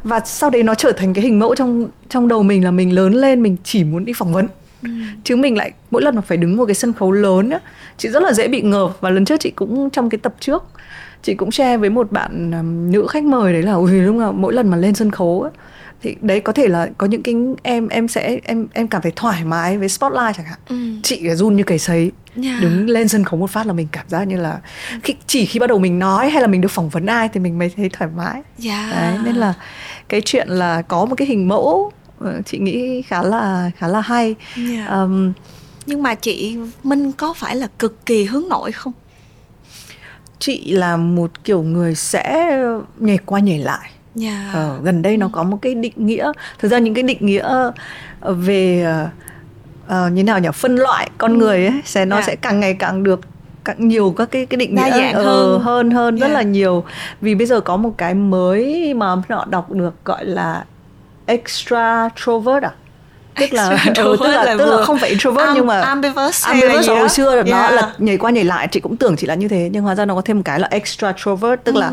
và 0.04 0.20
sau 0.26 0.50
đấy 0.50 0.64
nó 0.64 0.76
trở 0.76 0.92
thành 0.92 1.14
cái 1.14 1.24
hình 1.24 1.40
mẫu 1.40 1.56
trong 1.56 1.88
trong 2.10 2.28
đầu 2.28 2.44
mình 2.44 2.64
là 2.64 2.72
mình 2.72 2.96
lớn 2.96 3.14
lên 3.14 3.44
mình 3.44 3.58
chỉ 3.64 3.84
muốn 3.84 4.06
đi 4.06 4.14
phỏng 4.16 4.34
vấn 4.34 4.48
ừ. 4.84 4.90
chứ 5.24 5.36
mình 5.36 5.58
lại 5.58 5.72
mỗi 5.92 6.02
lần 6.02 6.16
mà 6.16 6.22
phải 6.22 6.38
đứng 6.38 6.58
một 6.58 6.66
cái 6.66 6.76
sân 6.76 6.94
khấu 6.94 7.12
lớn 7.12 7.50
á 7.50 7.60
chị 7.98 8.10
rất 8.10 8.24
là 8.24 8.34
dễ 8.34 8.48
bị 8.48 8.62
ngợp 8.62 8.98
và 9.00 9.10
lần 9.10 9.26
trước 9.26 9.40
chị 9.40 9.52
cũng 9.52 9.90
trong 9.90 10.10
cái 10.10 10.18
tập 10.18 10.36
trước 10.40 10.64
chị 11.24 11.34
cũng 11.34 11.52
share 11.52 11.78
với 11.78 11.90
một 11.90 12.12
bạn 12.12 12.52
um, 12.52 12.92
nữ 12.92 13.08
khách 13.10 13.24
mời 13.24 13.54
đấy 13.54 13.64
là 13.64 13.74
ui 13.74 14.06
đúng 14.06 14.20
là 14.20 14.32
mỗi 14.32 14.54
lần 14.54 14.70
mà 14.70 14.78
lên 14.78 14.96
sân 14.96 15.12
khấu 15.12 15.42
á 15.42 15.50
thì 16.02 16.16
đấy 16.22 16.40
có 16.40 16.54
thể 16.54 16.68
là 16.68 16.90
có 16.98 17.08
những 17.08 17.24
cái 17.24 17.36
em 17.64 17.88
em 17.88 18.08
sẽ 18.08 18.40
em 18.44 18.68
em 18.74 18.88
cảm 18.88 19.02
thấy 19.02 19.12
thoải 19.16 19.44
mái 19.44 19.78
với 19.78 19.90
spotlight 19.90 20.38
chẳng 20.38 20.46
hạn 20.46 20.60
ừ. 20.70 20.76
chị 21.04 21.30
run 21.30 21.56
như 21.56 21.64
cầy 21.64 21.80
sấy 21.80 22.12
yeah. 22.44 22.62
đứng 22.62 22.90
lên 22.90 23.08
sân 23.08 23.24
khấu 23.24 23.40
một 23.40 23.50
phát 23.50 23.68
là 23.68 23.74
mình 23.74 23.88
cảm 23.92 24.06
giác 24.10 24.24
như 24.24 24.38
là 24.38 24.60
khi 25.04 25.16
chỉ 25.28 25.46
khi 25.46 25.60
bắt 25.60 25.68
đầu 25.68 25.80
mình 25.80 26.00
nói 26.00 26.30
hay 26.30 26.42
là 26.42 26.48
mình 26.48 26.62
được 26.62 26.72
phỏng 26.72 26.90
vấn 26.90 27.06
ai 27.06 27.30
thì 27.34 27.40
mình 27.40 27.60
mới 27.60 27.72
thấy 27.78 27.90
thoải 27.90 28.12
mái 28.16 28.42
yeah. 28.66 28.92
đấy 28.92 29.18
nên 29.26 29.36
là 29.36 29.54
cái 30.10 30.22
chuyện 30.26 30.48
là 30.48 30.82
có 30.82 31.06
một 31.06 31.16
cái 31.16 31.28
hình 31.28 31.48
mẫu 31.48 31.92
ờ, 32.20 32.42
chị 32.46 32.58
nghĩ 32.58 33.02
khá 33.02 33.24
là 33.24 33.72
khá 33.78 33.88
là 33.88 34.02
hay 34.02 34.36
yeah. 34.56 34.90
um, 34.90 35.34
nhưng 35.86 36.04
mà 36.04 36.16
chị 36.16 36.58
Minh 36.84 37.12
có 37.12 37.34
phải 37.34 37.56
là 37.56 37.68
cực 37.80 38.06
kỳ 38.06 38.24
hướng 38.24 38.50
nội 38.50 38.72
không 38.72 38.94
chị 40.40 40.72
là 40.72 40.98
một 40.98 41.44
kiểu 41.44 41.64
người 41.64 41.96
sẽ 41.96 42.58
nhảy 42.98 43.18
qua 43.18 43.40
nhảy 43.40 43.60
lại 43.60 43.90
yeah. 44.22 44.54
ờ, 44.54 44.80
gần 44.84 45.02
đây 45.02 45.18
nó 45.18 45.30
có 45.32 45.44
một 45.44 45.58
cái 45.62 45.76
định 45.76 45.94
nghĩa 45.96 46.32
thực 46.60 46.72
ra 46.72 46.80
những 46.80 46.94
cái 46.94 47.04
định 47.04 47.26
nghĩa 47.26 47.72
ờ, 48.20 48.34
về 48.34 48.88
uh, 49.86 50.12
như 50.12 50.24
nào 50.24 50.40
nhỉ 50.40 50.50
phân 50.54 50.76
loại 50.76 51.10
con 51.18 51.32
ừ. 51.34 51.38
người 51.38 51.66
ấy 51.68 51.82
sẽ 51.86 52.06
nó 52.06 52.16
yeah. 52.16 52.28
sẽ 52.28 52.36
càng 52.36 52.60
ngày 52.60 52.74
càng 52.74 53.04
được 53.04 53.20
càng 53.66 53.88
nhiều 53.88 54.14
các 54.18 54.32
cái 54.32 54.46
cái 54.46 54.58
định 54.58 54.76
nghĩa 54.76 54.90
dạng 54.90 55.20
uh, 55.20 55.26
hơn 55.26 55.60
hơn 55.62 55.92
hơn 55.92 56.18
yeah. 56.18 56.30
rất 56.30 56.34
là 56.34 56.42
nhiều 56.42 56.84
vì 57.22 57.36
bây 57.36 57.48
giờ 57.48 57.62
có 57.62 57.78
một 57.78 57.94
cái 57.98 58.14
mới 58.14 58.94
mà 58.94 59.16
họ 59.30 59.46
đọc 59.50 59.72
được 59.72 60.06
gọi 60.06 60.26
là 60.26 60.66
extra 61.26 62.10
trovert 62.16 62.64
à 62.64 62.72
tức 63.40 63.54
là 63.54 63.70
ừ, 63.98 64.18
tức 64.20 64.28
là, 64.28 64.44
là 64.44 64.56
tức 64.58 64.66
là 64.66 64.86
không 64.86 65.00
phải 65.00 65.10
introvert 65.10 65.48
um, 65.48 65.56
nhưng 65.56 65.68
mà 65.68 65.82
ambivert 65.82 66.44
ambivert 66.44 66.88
hồi 66.88 67.10
xưa 67.10 67.36
yeah. 67.36 67.48
nó 67.48 67.70
là 67.70 67.94
nhảy 67.98 68.18
qua 68.18 68.32
nhảy 68.32 68.44
lại 68.44 68.68
chị 68.72 68.80
cũng 68.80 68.98
tưởng 68.98 69.16
chỉ 69.18 69.28
là 69.28 69.36
như 69.36 69.48
thế 69.48 69.70
nhưng 69.72 69.84
hóa 69.84 69.96
ra 69.96 70.06
nó 70.06 70.16
có 70.16 70.22
thêm 70.22 70.38
một 70.38 70.44
cái 70.46 70.60
là 70.60 70.68
extra 70.72 71.14
trovert 71.18 71.64
tức 71.64 71.76
mm. 71.76 71.82
là 71.82 71.92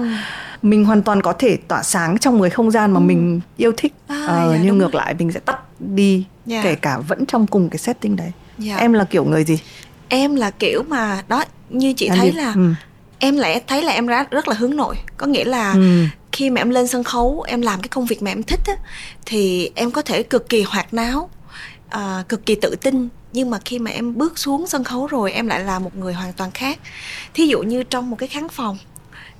mình 0.63 0.85
hoàn 0.85 1.03
toàn 1.03 1.23
có 1.23 1.33
thể 1.33 1.57
tỏa 1.69 1.83
sáng 1.83 2.19
trong 2.19 2.39
một 2.39 2.49
không 2.53 2.71
gian 2.71 2.93
mà 2.93 3.01
mm. 3.01 3.07
mình 3.07 3.41
yêu 3.57 3.73
thích 3.77 3.93
à, 4.07 4.25
ờ, 4.29 4.51
yeah, 4.51 4.61
nhưng 4.65 4.79
ngược 4.79 4.93
rồi. 4.93 5.03
lại 5.05 5.15
mình 5.19 5.33
sẽ 5.33 5.41
tắt 5.41 5.59
đi 5.79 6.25
yeah. 6.51 6.65
kể 6.65 6.75
cả 6.75 6.99
vẫn 6.99 7.27
trong 7.27 7.47
cùng 7.47 7.69
cái 7.69 7.79
setting 7.79 8.17
đấy 8.17 8.33
yeah. 8.67 8.81
em 8.81 8.93
là 8.93 9.05
kiểu 9.05 9.25
người 9.25 9.45
gì 9.45 9.59
em 10.09 10.35
là 10.37 10.51
kiểu 10.51 10.83
mà 10.89 11.23
đó 11.29 11.45
như 11.71 11.93
chị 11.93 12.07
em 12.07 12.19
thấy 12.19 12.31
đi. 12.31 12.37
là 12.37 12.53
ừ. 12.55 12.75
em 13.19 13.37
lại 13.37 13.63
thấy 13.67 13.83
là 13.83 13.93
em 13.93 14.07
rất 14.07 14.31
rất 14.31 14.49
là 14.49 14.55
hướng 14.55 14.77
nội 14.77 14.97
có 15.17 15.27
nghĩa 15.27 15.45
là 15.45 15.73
ừ 15.73 16.07
khi 16.35 16.51
mà 16.51 16.61
em 16.61 16.71
lên 16.71 16.87
sân 16.87 17.05
khấu 17.05 17.43
em 17.49 17.63
làm 17.63 17.81
cái 17.81 17.89
công 17.89 18.07
việc 18.07 18.23
mà 18.23 18.31
em 18.31 18.43
thích 18.43 18.61
á 18.67 18.75
thì 19.27 19.71
em 19.75 19.91
có 19.91 20.03
thể 20.03 20.23
cực 20.23 20.49
kỳ 20.49 20.63
hoạt 20.63 20.95
náo 20.95 21.31
uh, 21.97 22.29
cực 22.29 22.47
kỳ 22.47 22.55
tự 22.55 22.77
tin. 22.81 23.09
Nhưng 23.33 23.51
mà 23.51 23.59
khi 23.65 23.79
mà 23.79 23.91
em 23.91 24.19
bước 24.19 24.39
xuống 24.39 24.67
sân 24.67 24.85
khấu 24.85 25.07
rồi 25.07 25.33
em 25.33 25.47
lại 25.47 25.61
là 25.61 25.79
một 25.79 25.97
người 25.97 26.13
hoàn 26.13 26.33
toàn 26.33 26.51
khác. 26.51 26.79
Thí 27.35 27.47
dụ 27.47 27.63
như 27.63 27.83
trong 27.83 28.11
một 28.11 28.17
cái 28.17 28.29
khán 28.29 28.49
phòng 28.49 28.79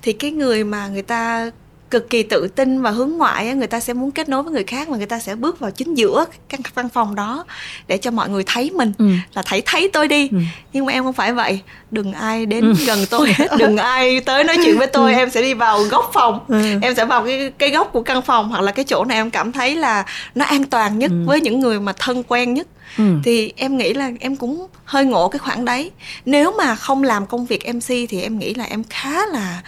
thì 0.01 0.13
cái 0.13 0.31
người 0.31 0.63
mà 0.63 0.87
người 0.87 1.01
ta 1.01 1.51
cực 1.91 2.09
kỳ 2.09 2.23
tự 2.23 2.47
tin 2.47 2.81
và 2.81 2.91
hướng 2.91 3.09
ngoại 3.09 3.53
người 3.55 3.67
ta 3.67 3.79
sẽ 3.79 3.93
muốn 3.93 4.11
kết 4.11 4.29
nối 4.29 4.43
với 4.43 4.53
người 4.53 4.63
khác 4.63 4.87
và 4.87 4.97
người 4.97 5.05
ta 5.05 5.19
sẽ 5.19 5.35
bước 5.35 5.59
vào 5.59 5.71
chính 5.71 5.93
giữa 5.93 6.25
căn 6.49 6.61
văn 6.73 6.89
phòng 6.89 7.15
đó 7.15 7.45
để 7.87 7.97
cho 7.97 8.11
mọi 8.11 8.29
người 8.29 8.43
thấy 8.45 8.71
mình 8.71 8.93
ừ. 8.97 9.09
là 9.33 9.41
thấy 9.45 9.61
thấy 9.65 9.89
tôi 9.93 10.07
đi 10.07 10.29
ừ. 10.31 10.37
nhưng 10.73 10.85
mà 10.85 10.93
em 10.93 11.03
không 11.03 11.13
phải 11.13 11.33
vậy 11.33 11.61
đừng 11.91 12.13
ai 12.13 12.45
đến 12.45 12.65
ừ. 12.65 12.73
gần 12.85 12.99
tôi 13.09 13.33
hết 13.37 13.47
đừng 13.57 13.77
ai 13.77 14.19
tới 14.19 14.43
nói 14.43 14.57
chuyện 14.65 14.77
với 14.77 14.87
tôi 14.87 15.13
ừ. 15.13 15.17
em 15.17 15.29
sẽ 15.29 15.41
đi 15.41 15.53
vào 15.53 15.83
góc 15.83 16.11
phòng 16.13 16.39
ừ. 16.47 16.79
em 16.81 16.95
sẽ 16.95 17.05
vào 17.05 17.25
cái 17.25 17.51
cái 17.57 17.69
góc 17.71 17.89
của 17.93 18.01
căn 18.01 18.21
phòng 18.21 18.49
hoặc 18.49 18.61
là 18.61 18.71
cái 18.71 18.85
chỗ 18.85 19.05
này 19.05 19.17
em 19.17 19.29
cảm 19.29 19.51
thấy 19.51 19.75
là 19.75 20.05
nó 20.35 20.45
an 20.45 20.63
toàn 20.63 20.99
nhất 20.99 21.11
ừ. 21.11 21.23
với 21.25 21.41
những 21.41 21.59
người 21.59 21.79
mà 21.79 21.93
thân 21.93 22.23
quen 22.27 22.53
nhất 22.53 22.67
Ừ. 22.97 23.03
thì 23.23 23.53
em 23.55 23.77
nghĩ 23.77 23.93
là 23.93 24.11
em 24.19 24.35
cũng 24.35 24.67
hơi 24.85 25.05
ngộ 25.05 25.27
cái 25.29 25.39
khoảng 25.39 25.65
đấy 25.65 25.91
nếu 26.25 26.51
mà 26.57 26.75
không 26.75 27.03
làm 27.03 27.25
công 27.25 27.45
việc 27.45 27.75
mc 27.75 27.87
thì 27.87 28.21
em 28.21 28.39
nghĩ 28.39 28.53
là 28.53 28.65
em 28.65 28.83
khá 28.89 29.25
là 29.25 29.61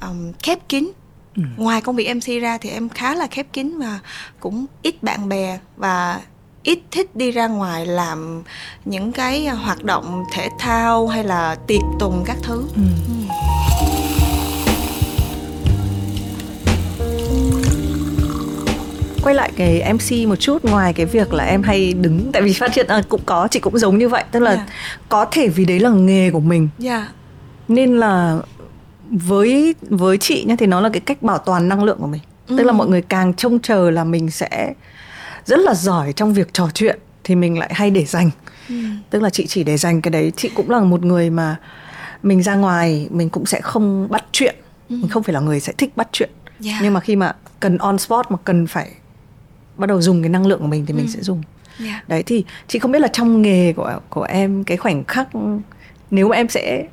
um, 0.00 0.32
khép 0.42 0.58
kín 0.68 0.92
ừ. 1.36 1.42
ngoài 1.56 1.80
công 1.80 1.96
việc 1.96 2.14
mc 2.14 2.42
ra 2.42 2.58
thì 2.58 2.70
em 2.70 2.88
khá 2.88 3.14
là 3.14 3.26
khép 3.26 3.46
kín 3.52 3.78
và 3.78 4.00
cũng 4.40 4.66
ít 4.82 5.02
bạn 5.02 5.28
bè 5.28 5.58
và 5.76 6.20
ít 6.62 6.78
thích 6.90 7.16
đi 7.16 7.30
ra 7.30 7.48
ngoài 7.48 7.86
làm 7.86 8.42
những 8.84 9.12
cái 9.12 9.46
hoạt 9.46 9.84
động 9.84 10.24
thể 10.32 10.48
thao 10.58 11.06
hay 11.06 11.24
là 11.24 11.54
tiệc 11.66 11.82
tùng 12.00 12.22
các 12.26 12.36
thứ 12.42 12.64
ừ. 12.76 12.82
Ừ. 13.08 13.14
quay 19.24 19.34
lại 19.34 19.52
cái 19.56 19.92
MC 19.92 20.28
một 20.28 20.36
chút 20.36 20.64
ngoài 20.64 20.92
cái 20.92 21.06
việc 21.06 21.32
là 21.32 21.44
em 21.44 21.62
hay 21.62 21.92
đứng 21.92 22.32
tại 22.32 22.42
vì 22.42 22.52
phát 22.52 22.74
hiện 22.74 22.86
à, 22.86 23.02
cũng 23.08 23.20
có 23.26 23.48
chị 23.50 23.60
cũng 23.60 23.78
giống 23.78 23.98
như 23.98 24.08
vậy 24.08 24.24
tức 24.30 24.40
là 24.40 24.50
yeah. 24.50 24.68
có 25.08 25.24
thể 25.24 25.48
vì 25.48 25.64
đấy 25.64 25.80
là 25.80 25.90
nghề 25.90 26.30
của 26.30 26.40
mình 26.40 26.68
yeah. 26.84 27.02
nên 27.68 27.96
là 27.96 28.38
với 29.10 29.74
với 29.80 30.18
chị 30.18 30.44
nhá 30.44 30.54
thì 30.58 30.66
nó 30.66 30.80
là 30.80 30.88
cái 30.88 31.00
cách 31.00 31.22
bảo 31.22 31.38
toàn 31.38 31.68
năng 31.68 31.84
lượng 31.84 31.98
của 32.00 32.06
mình 32.06 32.20
ừ. 32.48 32.56
tức 32.58 32.64
là 32.64 32.72
mọi 32.72 32.88
người 32.88 33.02
càng 33.02 33.34
trông 33.34 33.58
chờ 33.58 33.90
là 33.90 34.04
mình 34.04 34.30
sẽ 34.30 34.74
rất 35.44 35.58
là 35.58 35.74
giỏi 35.74 36.12
trong 36.12 36.34
việc 36.34 36.52
trò 36.52 36.68
chuyện 36.74 36.98
thì 37.24 37.34
mình 37.34 37.58
lại 37.58 37.70
hay 37.74 37.90
để 37.90 38.04
dành 38.04 38.30
ừ. 38.68 38.74
tức 39.10 39.22
là 39.22 39.30
chị 39.30 39.46
chỉ 39.46 39.64
để 39.64 39.76
dành 39.76 40.02
cái 40.02 40.10
đấy 40.10 40.32
chị 40.36 40.50
cũng 40.54 40.70
là 40.70 40.80
một 40.80 41.04
người 41.04 41.30
mà 41.30 41.56
mình 42.22 42.42
ra 42.42 42.54
ngoài 42.54 43.08
mình 43.10 43.30
cũng 43.30 43.46
sẽ 43.46 43.60
không 43.60 44.08
bắt 44.10 44.24
chuyện 44.32 44.54
ừ. 44.88 44.96
mình 44.96 45.08
không 45.08 45.22
phải 45.22 45.32
là 45.34 45.40
người 45.40 45.60
sẽ 45.60 45.72
thích 45.72 45.96
bắt 45.96 46.08
chuyện 46.12 46.30
yeah. 46.64 46.80
nhưng 46.82 46.92
mà 46.92 47.00
khi 47.00 47.16
mà 47.16 47.32
cần 47.60 47.78
on 47.78 47.98
spot 47.98 48.30
mà 48.30 48.36
cần 48.44 48.66
phải 48.66 48.90
bắt 49.76 49.86
đầu 49.86 50.02
dùng 50.02 50.22
cái 50.22 50.28
năng 50.28 50.46
lượng 50.46 50.60
của 50.60 50.66
mình 50.66 50.86
thì 50.86 50.94
mình 50.94 51.06
ừ. 51.06 51.10
sẽ 51.10 51.20
dùng 51.22 51.42
yeah. 51.84 52.08
đấy 52.08 52.22
thì 52.22 52.44
chị 52.68 52.78
không 52.78 52.92
biết 52.92 52.98
là 52.98 53.08
trong 53.08 53.42
nghề 53.42 53.72
của 53.72 54.00
của 54.08 54.22
em 54.22 54.64
cái 54.64 54.76
khoảnh 54.76 55.04
khắc 55.04 55.28
nếu 56.10 56.28
mà 56.28 56.36
em 56.36 56.48
sẽ 56.48 56.86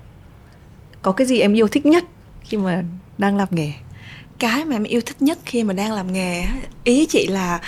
có 1.01 1.11
cái 1.11 1.27
gì 1.27 1.39
em 1.39 1.53
yêu 1.53 1.67
thích 1.67 1.85
nhất 1.85 2.03
khi 2.43 2.57
mà 2.57 2.83
đang 3.17 3.37
làm 3.37 3.47
nghề? 3.51 3.71
Cái 4.39 4.65
mà 4.65 4.75
em 4.75 4.83
yêu 4.83 5.01
thích 5.01 5.21
nhất 5.21 5.39
khi 5.45 5.63
mà 5.63 5.73
đang 5.73 5.91
làm 5.91 6.13
nghề 6.13 6.43
ý 6.83 7.05
chị 7.05 7.27
là 7.27 7.59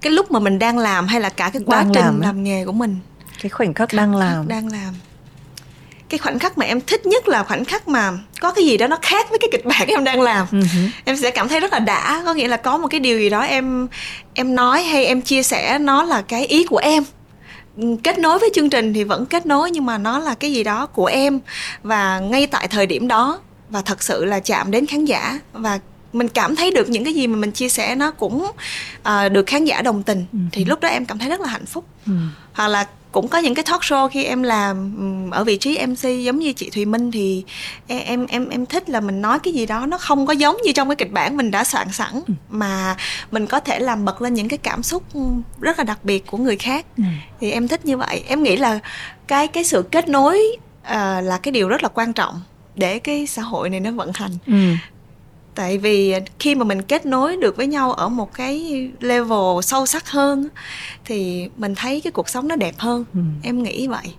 cái 0.00 0.12
lúc 0.12 0.30
mà 0.30 0.38
mình 0.38 0.58
đang 0.58 0.78
làm 0.78 1.06
hay 1.06 1.20
là 1.20 1.28
cả 1.28 1.50
cái 1.52 1.62
quá 1.66 1.76
đang 1.76 1.92
trình 1.94 2.04
làm, 2.04 2.20
làm 2.20 2.44
nghề 2.44 2.64
của 2.64 2.72
mình? 2.72 2.96
Cái 3.42 3.50
khoảnh 3.50 3.74
khắc 3.74 3.92
đang 3.92 4.14
làm. 4.14 4.48
đang 4.48 4.68
làm. 4.68 4.94
Cái 6.08 6.18
khoảnh 6.18 6.38
khắc 6.38 6.58
mà 6.58 6.66
em 6.66 6.80
thích 6.80 7.06
nhất 7.06 7.28
là 7.28 7.42
khoảnh 7.42 7.64
khắc 7.64 7.88
mà 7.88 8.12
có 8.40 8.52
cái 8.52 8.64
gì 8.64 8.76
đó 8.76 8.86
nó 8.86 8.98
khác 9.02 9.26
với 9.30 9.38
cái 9.38 9.48
kịch 9.52 9.64
bản 9.64 9.88
em 9.88 10.04
đang 10.04 10.20
làm. 10.20 10.46
Uh-huh. 10.50 10.88
em 11.04 11.16
sẽ 11.16 11.30
cảm 11.30 11.48
thấy 11.48 11.60
rất 11.60 11.72
là 11.72 11.78
đã 11.78 12.22
có 12.26 12.34
nghĩa 12.34 12.48
là 12.48 12.56
có 12.56 12.78
một 12.78 12.88
cái 12.90 13.00
điều 13.00 13.18
gì 13.18 13.30
đó 13.30 13.40
em 13.40 13.88
em 14.34 14.54
nói 14.54 14.82
hay 14.82 15.06
em 15.06 15.22
chia 15.22 15.42
sẻ 15.42 15.78
nó 15.78 16.02
là 16.02 16.22
cái 16.22 16.46
ý 16.46 16.64
của 16.64 16.78
em 16.78 17.04
kết 18.02 18.18
nối 18.18 18.38
với 18.38 18.50
chương 18.54 18.70
trình 18.70 18.94
thì 18.94 19.04
vẫn 19.04 19.26
kết 19.26 19.46
nối 19.46 19.70
nhưng 19.70 19.86
mà 19.86 19.98
nó 19.98 20.18
là 20.18 20.34
cái 20.34 20.52
gì 20.52 20.64
đó 20.64 20.86
của 20.86 21.06
em 21.06 21.40
và 21.82 22.20
ngay 22.20 22.46
tại 22.46 22.68
thời 22.68 22.86
điểm 22.86 23.08
đó 23.08 23.40
và 23.70 23.82
thật 23.82 24.02
sự 24.02 24.24
là 24.24 24.40
chạm 24.40 24.70
đến 24.70 24.86
khán 24.86 25.04
giả 25.04 25.40
và 25.52 25.78
mình 26.12 26.28
cảm 26.28 26.56
thấy 26.56 26.70
được 26.70 26.88
những 26.88 27.04
cái 27.04 27.14
gì 27.14 27.26
mà 27.26 27.36
mình 27.36 27.52
chia 27.52 27.68
sẻ 27.68 27.94
nó 27.94 28.10
cũng 28.10 28.46
uh, 29.08 29.32
được 29.32 29.46
khán 29.46 29.64
giả 29.64 29.82
đồng 29.82 30.02
tình 30.02 30.24
ừ. 30.32 30.38
thì 30.52 30.64
lúc 30.64 30.80
đó 30.80 30.88
em 30.88 31.04
cảm 31.04 31.18
thấy 31.18 31.28
rất 31.28 31.40
là 31.40 31.48
hạnh 31.48 31.66
phúc 31.66 31.84
ừ. 32.06 32.12
hoặc 32.52 32.68
là 32.68 32.86
cũng 33.16 33.28
có 33.28 33.38
những 33.38 33.54
cái 33.54 33.64
talk 33.64 33.80
show 33.80 34.08
khi 34.08 34.24
em 34.24 34.42
làm 34.42 35.30
ở 35.30 35.44
vị 35.44 35.56
trí 35.56 35.86
MC 35.86 36.02
giống 36.24 36.38
như 36.38 36.52
chị 36.52 36.70
Thùy 36.70 36.84
Minh 36.84 37.10
thì 37.10 37.44
em 37.88 38.26
em 38.26 38.48
em 38.48 38.66
thích 38.66 38.90
là 38.90 39.00
mình 39.00 39.22
nói 39.22 39.38
cái 39.38 39.52
gì 39.52 39.66
đó 39.66 39.86
nó 39.86 39.98
không 39.98 40.26
có 40.26 40.32
giống 40.32 40.56
như 40.64 40.72
trong 40.72 40.88
cái 40.88 40.96
kịch 40.96 41.12
bản 41.12 41.36
mình 41.36 41.50
đã 41.50 41.64
soạn 41.64 41.92
sẵn 41.92 42.12
ừ. 42.12 42.34
mà 42.50 42.96
mình 43.30 43.46
có 43.46 43.60
thể 43.60 43.78
làm 43.78 44.04
bật 44.04 44.22
lên 44.22 44.34
những 44.34 44.48
cái 44.48 44.58
cảm 44.58 44.82
xúc 44.82 45.02
rất 45.60 45.78
là 45.78 45.84
đặc 45.84 45.98
biệt 46.02 46.26
của 46.26 46.38
người 46.38 46.56
khác 46.56 46.86
ừ. 46.96 47.02
thì 47.40 47.50
em 47.50 47.68
thích 47.68 47.86
như 47.86 47.96
vậy 47.96 48.24
em 48.28 48.42
nghĩ 48.42 48.56
là 48.56 48.78
cái 49.26 49.48
cái 49.48 49.64
sự 49.64 49.82
kết 49.90 50.08
nối 50.08 50.56
uh, 50.82 50.92
là 51.22 51.38
cái 51.42 51.52
điều 51.52 51.68
rất 51.68 51.82
là 51.82 51.88
quan 51.88 52.12
trọng 52.12 52.40
để 52.74 52.98
cái 52.98 53.26
xã 53.26 53.42
hội 53.42 53.70
này 53.70 53.80
nó 53.80 53.90
vận 53.90 54.10
hành 54.14 54.32
ừ 54.46 54.52
tại 55.56 55.78
vì 55.78 56.14
khi 56.38 56.54
mà 56.54 56.64
mình 56.64 56.82
kết 56.82 57.06
nối 57.06 57.36
được 57.36 57.56
với 57.56 57.66
nhau 57.66 57.92
ở 57.92 58.08
một 58.08 58.34
cái 58.34 58.88
level 59.00 59.62
sâu 59.62 59.86
sắc 59.86 60.10
hơn 60.10 60.48
thì 61.04 61.48
mình 61.56 61.74
thấy 61.74 62.00
cái 62.00 62.10
cuộc 62.10 62.28
sống 62.28 62.48
nó 62.48 62.56
đẹp 62.56 62.74
hơn 62.78 63.04
ừ. 63.14 63.20
em 63.42 63.62
nghĩ 63.62 63.86
vậy 63.86 64.14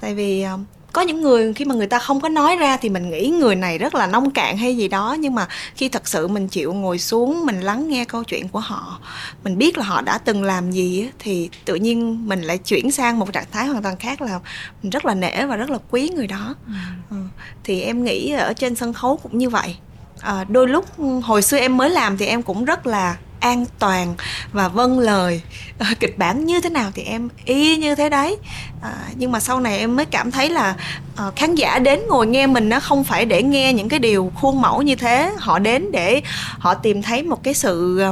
tại 0.00 0.14
vì 0.14 0.42
ờ, 0.42 0.58
có 0.92 1.02
những 1.02 1.20
người 1.20 1.54
khi 1.54 1.64
mà 1.64 1.74
người 1.74 1.86
ta 1.86 1.98
không 1.98 2.20
có 2.20 2.28
nói 2.28 2.56
ra 2.56 2.76
thì 2.76 2.88
mình 2.88 3.10
nghĩ 3.10 3.28
người 3.28 3.54
này 3.54 3.78
rất 3.78 3.94
là 3.94 4.06
nông 4.06 4.30
cạn 4.30 4.56
hay 4.56 4.76
gì 4.76 4.88
đó 4.88 5.16
nhưng 5.20 5.34
mà 5.34 5.46
khi 5.74 5.88
thật 5.88 6.08
sự 6.08 6.28
mình 6.28 6.48
chịu 6.48 6.72
ngồi 6.72 6.98
xuống 6.98 7.46
mình 7.46 7.60
lắng 7.60 7.88
nghe 7.88 8.04
câu 8.04 8.24
chuyện 8.24 8.48
của 8.48 8.60
họ 8.60 9.00
mình 9.44 9.58
biết 9.58 9.78
là 9.78 9.84
họ 9.84 10.00
đã 10.00 10.18
từng 10.18 10.42
làm 10.42 10.70
gì 10.70 11.08
thì 11.18 11.50
tự 11.64 11.74
nhiên 11.74 12.28
mình 12.28 12.42
lại 12.42 12.58
chuyển 12.58 12.90
sang 12.90 13.18
một 13.18 13.32
trạng 13.32 13.50
thái 13.52 13.66
hoàn 13.66 13.82
toàn 13.82 13.96
khác 13.96 14.22
là 14.22 14.40
mình 14.82 14.90
rất 14.90 15.04
là 15.04 15.14
nể 15.14 15.46
và 15.46 15.56
rất 15.56 15.70
là 15.70 15.78
quý 15.90 16.08
người 16.08 16.26
đó 16.26 16.54
ừ. 16.66 16.72
Ừ. 17.10 17.16
thì 17.64 17.80
em 17.80 18.04
nghĩ 18.04 18.30
ở 18.30 18.52
trên 18.52 18.74
sân 18.74 18.92
khấu 18.92 19.16
cũng 19.16 19.38
như 19.38 19.48
vậy 19.48 19.76
à, 20.20 20.44
đôi 20.48 20.68
lúc 20.68 20.84
hồi 21.22 21.42
xưa 21.42 21.58
em 21.58 21.76
mới 21.76 21.90
làm 21.90 22.16
thì 22.16 22.26
em 22.26 22.42
cũng 22.42 22.64
rất 22.64 22.86
là 22.86 23.16
an 23.40 23.66
toàn 23.78 24.14
và 24.52 24.68
vâng 24.68 24.98
lời 24.98 25.42
à, 25.78 25.94
kịch 26.00 26.18
bản 26.18 26.46
như 26.46 26.60
thế 26.60 26.70
nào 26.70 26.90
thì 26.94 27.02
em 27.02 27.28
y 27.44 27.76
như 27.76 27.94
thế 27.94 28.08
đấy 28.08 28.36
à, 28.82 28.92
nhưng 29.14 29.32
mà 29.32 29.40
sau 29.40 29.60
này 29.60 29.78
em 29.78 29.96
mới 29.96 30.04
cảm 30.04 30.30
thấy 30.30 30.50
là 30.50 30.74
à, 31.16 31.24
khán 31.36 31.54
giả 31.54 31.78
đến 31.78 32.00
ngồi 32.08 32.26
nghe 32.26 32.46
mình 32.46 32.68
nó 32.68 32.80
không 32.80 33.04
phải 33.04 33.24
để 33.24 33.42
nghe 33.42 33.72
những 33.72 33.88
cái 33.88 33.98
điều 33.98 34.32
khuôn 34.34 34.60
mẫu 34.60 34.82
như 34.82 34.96
thế 34.96 35.32
họ 35.38 35.58
đến 35.58 35.92
để 35.92 36.22
họ 36.58 36.74
tìm 36.74 37.02
thấy 37.02 37.22
một 37.22 37.42
cái 37.42 37.54
sự 37.54 38.04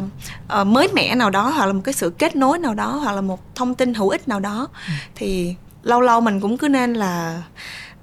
uh, 0.60 0.66
mới 0.66 0.88
mẻ 0.94 1.14
nào 1.14 1.30
đó 1.30 1.48
hoặc 1.48 1.66
là 1.66 1.72
một 1.72 1.82
cái 1.84 1.94
sự 1.94 2.10
kết 2.18 2.36
nối 2.36 2.58
nào 2.58 2.74
đó 2.74 2.90
hoặc 2.90 3.12
là 3.12 3.20
một 3.20 3.54
thông 3.54 3.74
tin 3.74 3.94
hữu 3.94 4.08
ích 4.08 4.28
nào 4.28 4.40
đó 4.40 4.68
ừ. 4.86 4.92
thì 5.14 5.54
lâu 5.82 6.00
lâu 6.00 6.20
mình 6.20 6.40
cũng 6.40 6.58
cứ 6.58 6.68
nên 6.68 6.94
là 6.94 7.42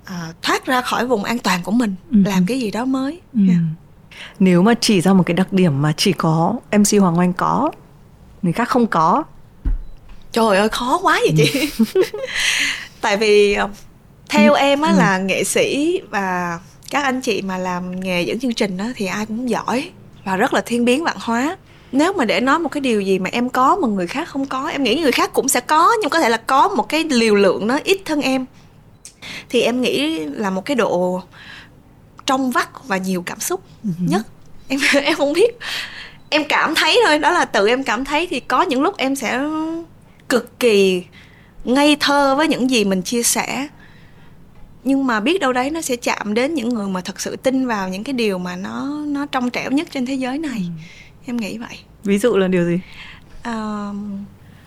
uh, 0.03 0.41
thoát 0.41 0.65
ra 0.65 0.81
khỏi 0.81 1.07
vùng 1.07 1.23
an 1.23 1.39
toàn 1.39 1.63
của 1.63 1.71
mình 1.71 1.95
ừ. 2.11 2.17
làm 2.25 2.45
cái 2.45 2.59
gì 2.59 2.71
đó 2.71 2.85
mới 2.85 3.21
ừ. 3.33 3.39
yeah 3.47 3.61
nếu 4.39 4.61
mà 4.61 4.73
chỉ 4.81 5.01
ra 5.01 5.13
một 5.13 5.23
cái 5.25 5.33
đặc 5.33 5.53
điểm 5.53 5.81
mà 5.81 5.93
chỉ 5.97 6.13
có 6.13 6.55
MC 6.71 7.01
Hoàng 7.01 7.19
Oanh 7.19 7.33
có 7.33 7.71
người 8.41 8.53
khác 8.53 8.69
không 8.69 8.87
có. 8.87 9.23
Trời 10.31 10.57
ơi 10.57 10.69
khó 10.69 10.99
quá 11.01 11.19
vậy 11.21 11.33
chị. 11.37 11.69
Tại 13.01 13.17
vì 13.17 13.53
ờ, 13.53 13.69
theo 14.29 14.53
ừ. 14.53 14.57
em 14.57 14.81
á 14.81 14.91
ừ. 14.91 14.97
là 14.97 15.17
nghệ 15.17 15.43
sĩ 15.43 16.01
và 16.09 16.59
các 16.91 17.03
anh 17.03 17.21
chị 17.21 17.41
mà 17.41 17.57
làm 17.57 17.99
nghề 17.99 18.21
dẫn 18.21 18.39
chương 18.39 18.53
trình 18.53 18.77
á 18.77 18.91
thì 18.95 19.05
ai 19.05 19.25
cũng 19.25 19.49
giỏi 19.49 19.89
và 20.23 20.35
rất 20.35 20.53
là 20.53 20.61
thiên 20.65 20.85
biến 20.85 21.03
vạn 21.03 21.17
hóa. 21.19 21.57
Nếu 21.91 22.13
mà 22.13 22.25
để 22.25 22.41
nói 22.41 22.59
một 22.59 22.69
cái 22.69 22.81
điều 22.81 23.01
gì 23.01 23.19
mà 23.19 23.29
em 23.33 23.49
có 23.49 23.75
mà 23.75 23.87
người 23.87 24.07
khác 24.07 24.29
không 24.29 24.45
có 24.45 24.67
em 24.67 24.83
nghĩ 24.83 24.95
người 25.01 25.11
khác 25.11 25.33
cũng 25.33 25.47
sẽ 25.47 25.59
có 25.59 25.91
nhưng 26.01 26.09
có 26.09 26.19
thể 26.19 26.29
là 26.29 26.37
có 26.37 26.67
một 26.67 26.89
cái 26.89 27.03
liều 27.03 27.35
lượng 27.35 27.67
nó 27.67 27.79
ít 27.83 28.01
hơn 28.05 28.21
em. 28.21 28.45
Thì 29.49 29.61
em 29.61 29.81
nghĩ 29.81 30.19
là 30.19 30.49
một 30.49 30.65
cái 30.65 30.75
độ 30.75 31.21
trong 32.25 32.51
vắt 32.51 32.69
và 32.87 32.97
nhiều 32.97 33.23
cảm 33.25 33.39
xúc 33.39 33.63
uh 33.89 33.95
nhất. 33.99 34.27
Em 34.67 34.79
em 35.03 35.15
không 35.15 35.33
biết. 35.33 35.57
Em 36.29 36.43
cảm 36.49 36.75
thấy 36.75 36.99
thôi 37.05 37.19
đó 37.19 37.31
là 37.31 37.45
tự 37.45 37.67
em 37.67 37.83
cảm 37.83 38.05
thấy 38.05 38.27
thì 38.27 38.39
có 38.39 38.61
những 38.61 38.81
lúc 38.81 38.97
em 38.97 39.15
sẽ 39.15 39.39
cực 40.29 40.59
kỳ 40.59 41.03
ngây 41.63 41.97
thơ 41.99 42.35
với 42.35 42.47
những 42.47 42.69
gì 42.69 42.85
mình 42.85 43.01
chia 43.01 43.23
sẻ. 43.23 43.67
Nhưng 44.83 45.07
mà 45.07 45.19
biết 45.19 45.41
đâu 45.41 45.53
đấy 45.53 45.69
nó 45.71 45.81
sẽ 45.81 45.95
chạm 45.95 46.33
đến 46.33 46.53
những 46.53 46.69
người 46.69 46.87
mà 46.87 47.01
thật 47.01 47.21
sự 47.21 47.35
tin 47.35 47.67
vào 47.67 47.89
những 47.89 48.03
cái 48.03 48.13
điều 48.13 48.37
mà 48.37 48.55
nó 48.55 49.03
nó 49.05 49.25
trong 49.25 49.49
trẻo 49.49 49.71
nhất 49.71 49.87
trên 49.91 50.05
thế 50.05 50.13
giới 50.13 50.37
này. 50.37 50.57
Ừ. 50.57 50.81
em 51.25 51.37
nghĩ 51.37 51.57
vậy. 51.57 51.77
Ví 52.03 52.17
dụ 52.19 52.37
là 52.37 52.47
điều 52.47 52.65
gì? 52.65 52.79
Uh, 53.49 53.95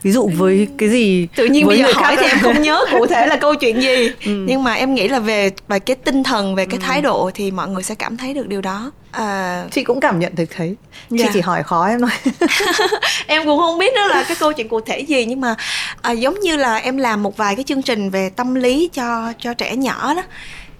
ví 0.02 0.12
dụ 0.12 0.30
với 0.37 0.68
cái 0.78 0.88
gì 0.88 1.28
tự 1.37 1.46
nhiên 1.46 1.66
bây 1.66 1.78
giờ 1.78 1.92
hỏi 1.94 2.16
thì 2.20 2.26
em 2.26 2.38
không 2.40 2.62
nhớ 2.62 2.84
cụ 2.90 3.06
thể 3.06 3.26
là 3.26 3.37
câu 3.37 3.54
chuyện 3.54 3.82
gì 3.82 4.08
ừ. 4.24 4.44
nhưng 4.48 4.64
mà 4.64 4.74
em 4.74 4.94
nghĩ 4.94 5.08
là 5.08 5.18
về 5.18 5.50
về 5.68 5.78
cái 5.78 5.96
tinh 5.96 6.22
thần 6.22 6.54
về 6.54 6.66
cái 6.66 6.78
ừ. 6.80 6.84
thái 6.87 7.02
độ 7.02 7.30
thì 7.34 7.50
mọi 7.50 7.68
người 7.68 7.82
sẽ 7.82 7.94
cảm 7.94 8.16
thấy 8.16 8.34
được 8.34 8.48
điều 8.48 8.61
đó 8.61 8.90
à... 9.11 9.64
chị 9.70 9.84
cũng 9.84 10.00
cảm 10.00 10.18
nhận 10.18 10.34
được 10.34 10.44
thấy 10.56 10.76
chị 11.11 11.16
dạ. 11.18 11.30
chỉ 11.32 11.40
hỏi 11.40 11.62
khó 11.62 11.87
em 11.87 12.00
thôi 12.00 12.11
em 13.26 13.44
cũng 13.44 13.58
không 13.58 13.78
biết 13.78 13.94
đó 13.94 14.06
là 14.06 14.24
cái 14.28 14.37
câu 14.40 14.52
chuyện 14.52 14.68
cụ 14.68 14.80
thể 14.80 14.98
gì 14.98 15.24
nhưng 15.24 15.40
mà 15.40 15.54
à, 16.02 16.12
giống 16.12 16.40
như 16.40 16.56
là 16.56 16.76
em 16.76 16.96
làm 16.96 17.22
một 17.22 17.37
vài 17.37 17.54
cái 17.54 17.64
chương 17.64 17.82
trình 17.82 18.11
về 18.11 18.30
tâm 18.30 18.54
lý 18.54 18.90
cho 18.92 19.32
cho 19.38 19.54
trẻ 19.54 19.76
nhỏ 19.76 20.14
đó 20.14 20.22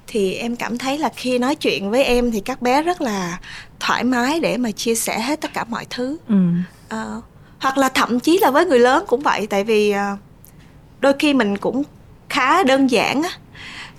thì 0.07 0.35
em 0.35 0.57
cảm 0.57 0.79
thấy 0.79 0.99
là 0.99 1.11
khi 1.17 1.39
nói 1.39 1.55
chuyện 1.55 1.91
với 1.91 2.05
em 2.05 2.31
thì 2.31 2.41
các 2.41 2.63
bé 2.63 2.83
rất 2.83 3.01
là 3.01 3.39
thoải 3.81 4.05
mái 4.05 4.41
để 4.41 4.57
mà 4.57 4.71
chia 4.71 4.95
sẻ 4.95 5.21
hết 5.21 5.41
tất 5.41 5.55
cả 5.55 5.65
mọi 5.65 5.87
thứ 5.91 6.17
ừ. 6.29 6.35
à, 6.89 7.05
hoặc 7.61 7.79
là 7.79 7.89
thậm 7.89 8.21
chí 8.21 8.39
là 8.39 8.51
với 8.51 8.67
người 8.67 8.79
lớn 8.79 9.05
cũng 9.07 9.21
vậy 9.21 9.47
tại 9.51 9.65
vì 9.65 9.91
à, 9.91 10.17
đôi 11.01 11.13
khi 11.19 11.35
mình 11.35 11.57
cũng 11.57 11.83
khá 12.29 12.63
đơn 12.63 12.91
giản 12.91 13.23
á. 13.23 13.31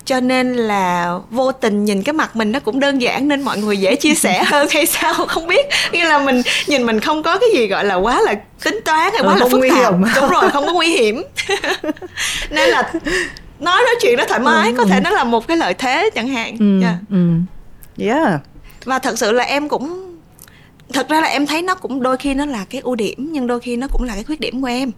Cho 0.04 0.20
nên 0.20 0.54
là 0.54 1.14
vô 1.30 1.52
tình 1.52 1.84
nhìn 1.84 2.02
cái 2.02 2.12
mặt 2.12 2.36
mình 2.36 2.52
nó 2.52 2.60
cũng 2.60 2.80
đơn 2.80 3.02
giản 3.02 3.28
nên 3.28 3.42
mọi 3.42 3.58
người 3.58 3.76
dễ 3.76 3.96
chia 3.96 4.14
sẻ 4.14 4.44
hơn 4.44 4.68
hay 4.70 4.86
sao 4.86 5.14
không 5.14 5.46
biết. 5.46 5.66
Như 5.92 6.04
là 6.04 6.18
mình 6.18 6.42
nhìn 6.66 6.86
mình 6.86 7.00
không 7.00 7.22
có 7.22 7.38
cái 7.38 7.48
gì 7.54 7.66
gọi 7.66 7.84
là 7.84 7.94
quá 7.94 8.20
là 8.20 8.34
tính 8.64 8.80
toán 8.84 9.12
hay 9.12 9.22
quá 9.22 9.34
ừ, 9.34 9.40
là 9.40 9.46
phức 9.50 9.60
tạp. 9.70 9.94
đúng 10.16 10.30
rồi 10.30 10.50
không 10.50 10.66
có 10.66 10.72
nguy 10.72 10.88
hiểm. 10.88 11.22
Nên 12.50 12.70
là 12.70 12.92
nói 13.58 13.82
nói 13.84 13.94
chuyện 14.00 14.16
nó 14.16 14.24
thoải 14.24 14.40
mái 14.40 14.70
ừ, 14.70 14.74
có 14.78 14.84
thể 14.84 14.96
ừ. 14.96 15.00
nó 15.04 15.10
là 15.10 15.24
một 15.24 15.46
cái 15.48 15.56
lợi 15.56 15.74
thế 15.74 16.10
chẳng 16.14 16.28
hạn. 16.28 16.56
Ừ, 16.58 16.80
yeah. 16.82 16.94
Ừ. 17.10 17.28
yeah. 18.06 18.40
Và 18.84 18.98
thật 18.98 19.18
sự 19.18 19.32
là 19.32 19.44
em 19.44 19.68
cũng 19.68 20.09
thật 20.92 21.08
ra 21.08 21.20
là 21.20 21.26
em 21.26 21.46
thấy 21.46 21.62
nó 21.62 21.74
cũng 21.74 22.02
đôi 22.02 22.16
khi 22.16 22.34
nó 22.34 22.46
là 22.46 22.64
cái 22.70 22.80
ưu 22.80 22.94
điểm 22.94 23.28
nhưng 23.32 23.46
đôi 23.46 23.60
khi 23.60 23.76
nó 23.76 23.86
cũng 23.92 24.02
là 24.02 24.14
cái 24.14 24.24
khuyết 24.24 24.40
điểm 24.40 24.60
của 24.60 24.68
em 24.68 24.90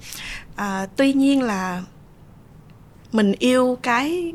à, 0.57 0.87
tuy 0.97 1.13
nhiên 1.13 1.43
là 1.43 1.83
mình 3.13 3.33
yêu 3.39 3.79
cái 3.83 4.33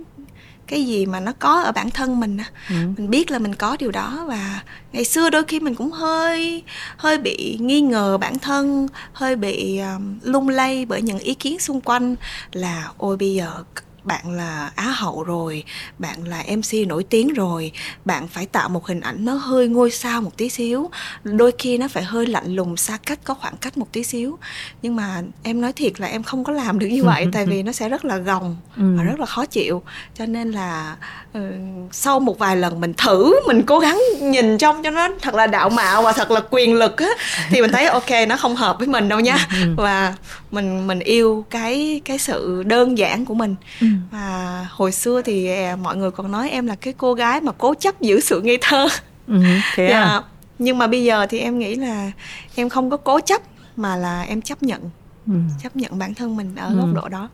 cái 0.68 0.86
gì 0.86 1.06
mà 1.06 1.20
nó 1.20 1.34
có 1.40 1.62
ở 1.62 1.72
bản 1.72 1.90
thân 1.90 2.20
mình 2.20 2.38
ừ. 2.70 2.76
mình 2.98 3.10
biết 3.10 3.32
là 3.32 3.40
mình 3.40 3.56
có 3.56 3.78
điều 3.80 3.92
đó 3.92 4.26
và 4.28 4.62
ngày 4.94 5.06
xưa 5.06 5.30
đôi 5.30 5.44
khi 5.44 5.60
mình 5.60 5.76
cũng 5.76 5.92
hơi 5.92 6.64
hơi 6.98 7.18
bị 7.18 7.58
nghi 7.62 7.82
ngờ 7.82 8.18
bản 8.18 8.40
thân 8.40 8.88
hơi 9.14 9.36
bị 9.36 9.80
um, 9.80 10.20
lung 10.24 10.50
lay 10.50 10.86
bởi 10.86 11.02
những 11.02 11.20
ý 11.20 11.34
kiến 11.34 11.60
xung 11.60 11.82
quanh 11.82 12.16
là 12.52 12.90
ôi 12.98 13.18
bây 13.18 13.34
giờ 13.34 13.64
bạn 14.08 14.32
là 14.32 14.72
á 14.76 14.94
hậu 14.96 15.24
rồi 15.24 15.64
bạn 16.00 16.24
là 16.24 16.44
mc 16.58 16.88
nổi 16.88 17.04
tiếng 17.04 17.34
rồi 17.34 17.72
bạn 18.06 18.28
phải 18.28 18.46
tạo 18.46 18.70
một 18.70 18.88
hình 18.88 19.00
ảnh 19.00 19.26
nó 19.26 19.34
hơi 19.34 19.68
ngôi 19.68 19.92
sao 19.92 20.22
một 20.22 20.38
tí 20.38 20.50
xíu. 20.50 20.90
Đôi 21.24 21.52
khi 21.60 21.78
nó 21.78 21.88
phải 21.88 22.04
hơi 22.04 22.26
lạnh 22.26 22.56
lùng 22.56 22.78
xa 22.78 22.98
cách 23.06 23.20
có 23.24 23.34
khoảng 23.34 23.58
cách 23.58 23.78
một 23.78 23.88
tí 23.92 24.04
xíu. 24.04 24.38
Nhưng 24.82 24.96
mà 24.96 25.22
em 25.44 25.62
nói 25.62 25.74
thiệt 25.74 26.00
là 26.00 26.08
em 26.08 26.24
không 26.24 26.44
có 26.44 26.54
làm 26.54 26.80
được 26.80 26.88
như 26.88 27.04
vậy 27.04 27.28
tại 27.34 27.46
vì 27.46 27.64
nó 27.64 27.72
sẽ 27.72 27.90
rất 27.90 28.06
là 28.06 28.18
gồng 28.18 28.58
ừ. 28.78 28.84
và 28.98 29.04
rất 29.04 29.20
là 29.20 29.26
khó 29.26 29.46
chịu. 29.46 29.82
Cho 30.18 30.26
nên 30.26 30.52
là 30.52 30.96
uh, 31.38 31.44
sau 31.92 32.20
một 32.20 32.40
vài 32.40 32.58
lần 32.58 32.82
mình 32.82 32.94
thử 32.98 33.34
mình 33.48 33.64
cố 33.64 33.80
gắng 33.80 34.02
nhìn 34.22 34.58
trong 34.58 34.84
cho 34.84 34.90
nó 34.90 35.10
thật 35.22 35.36
là 35.36 35.48
đạo 35.48 35.70
mạo 35.70 36.02
và 36.02 36.12
thật 36.12 36.32
là 36.32 36.42
quyền 36.50 36.74
lực 36.74 36.98
á 36.98 37.10
thì 37.50 37.62
mình 37.62 37.72
thấy 37.72 37.86
ok 37.86 38.10
nó 38.28 38.38
không 38.38 38.56
hợp 38.56 38.80
với 38.80 38.88
mình 38.88 39.10
đâu 39.10 39.20
nha. 39.20 39.48
Ừ, 39.52 39.74
và 39.78 40.14
mình 40.52 40.88
mình 40.88 41.00
yêu 41.00 41.46
cái 41.50 42.02
cái 42.06 42.18
sự 42.18 42.64
đơn 42.64 42.98
giản 42.98 43.26
của 43.26 43.34
mình. 43.34 43.56
Ừ 43.82 43.88
và 44.12 44.68
hồi 44.72 44.92
xưa 44.92 45.22
thì 45.22 45.48
à, 45.48 45.76
mọi 45.76 45.98
người 45.98 46.12
còn 46.12 46.32
nói 46.32 46.50
em 46.50 46.68
là 46.68 46.76
cái 46.76 46.94
cô 46.98 47.14
gái 47.14 47.42
mà 47.42 47.52
cố 47.58 47.74
chấp 47.74 48.02
giữ 48.02 48.20
sự 48.20 48.42
ngây 48.42 48.58
thơ 48.62 48.88
ừ, 49.28 49.42
thế 49.76 49.88
à? 49.88 50.02
dạ. 50.04 50.22
nhưng 50.60 50.78
mà 50.78 50.88
bây 50.88 51.04
giờ 51.04 51.26
thì 51.30 51.40
em 51.40 51.60
nghĩ 51.60 51.76
là 51.76 52.12
em 52.56 52.70
không 52.70 52.90
có 52.90 52.98
cố 52.98 53.20
chấp 53.20 53.42
mà 53.76 53.96
là 53.96 54.22
em 54.22 54.42
chấp 54.42 54.64
nhận 54.64 54.90
ừ. 55.28 55.34
chấp 55.64 55.76
nhận 55.76 56.00
bản 56.00 56.14
thân 56.14 56.38
mình 56.38 56.56
ở 56.56 56.68
ừ. 56.68 56.76
góc 56.76 56.90
độ 56.94 57.10
đó 57.10 57.30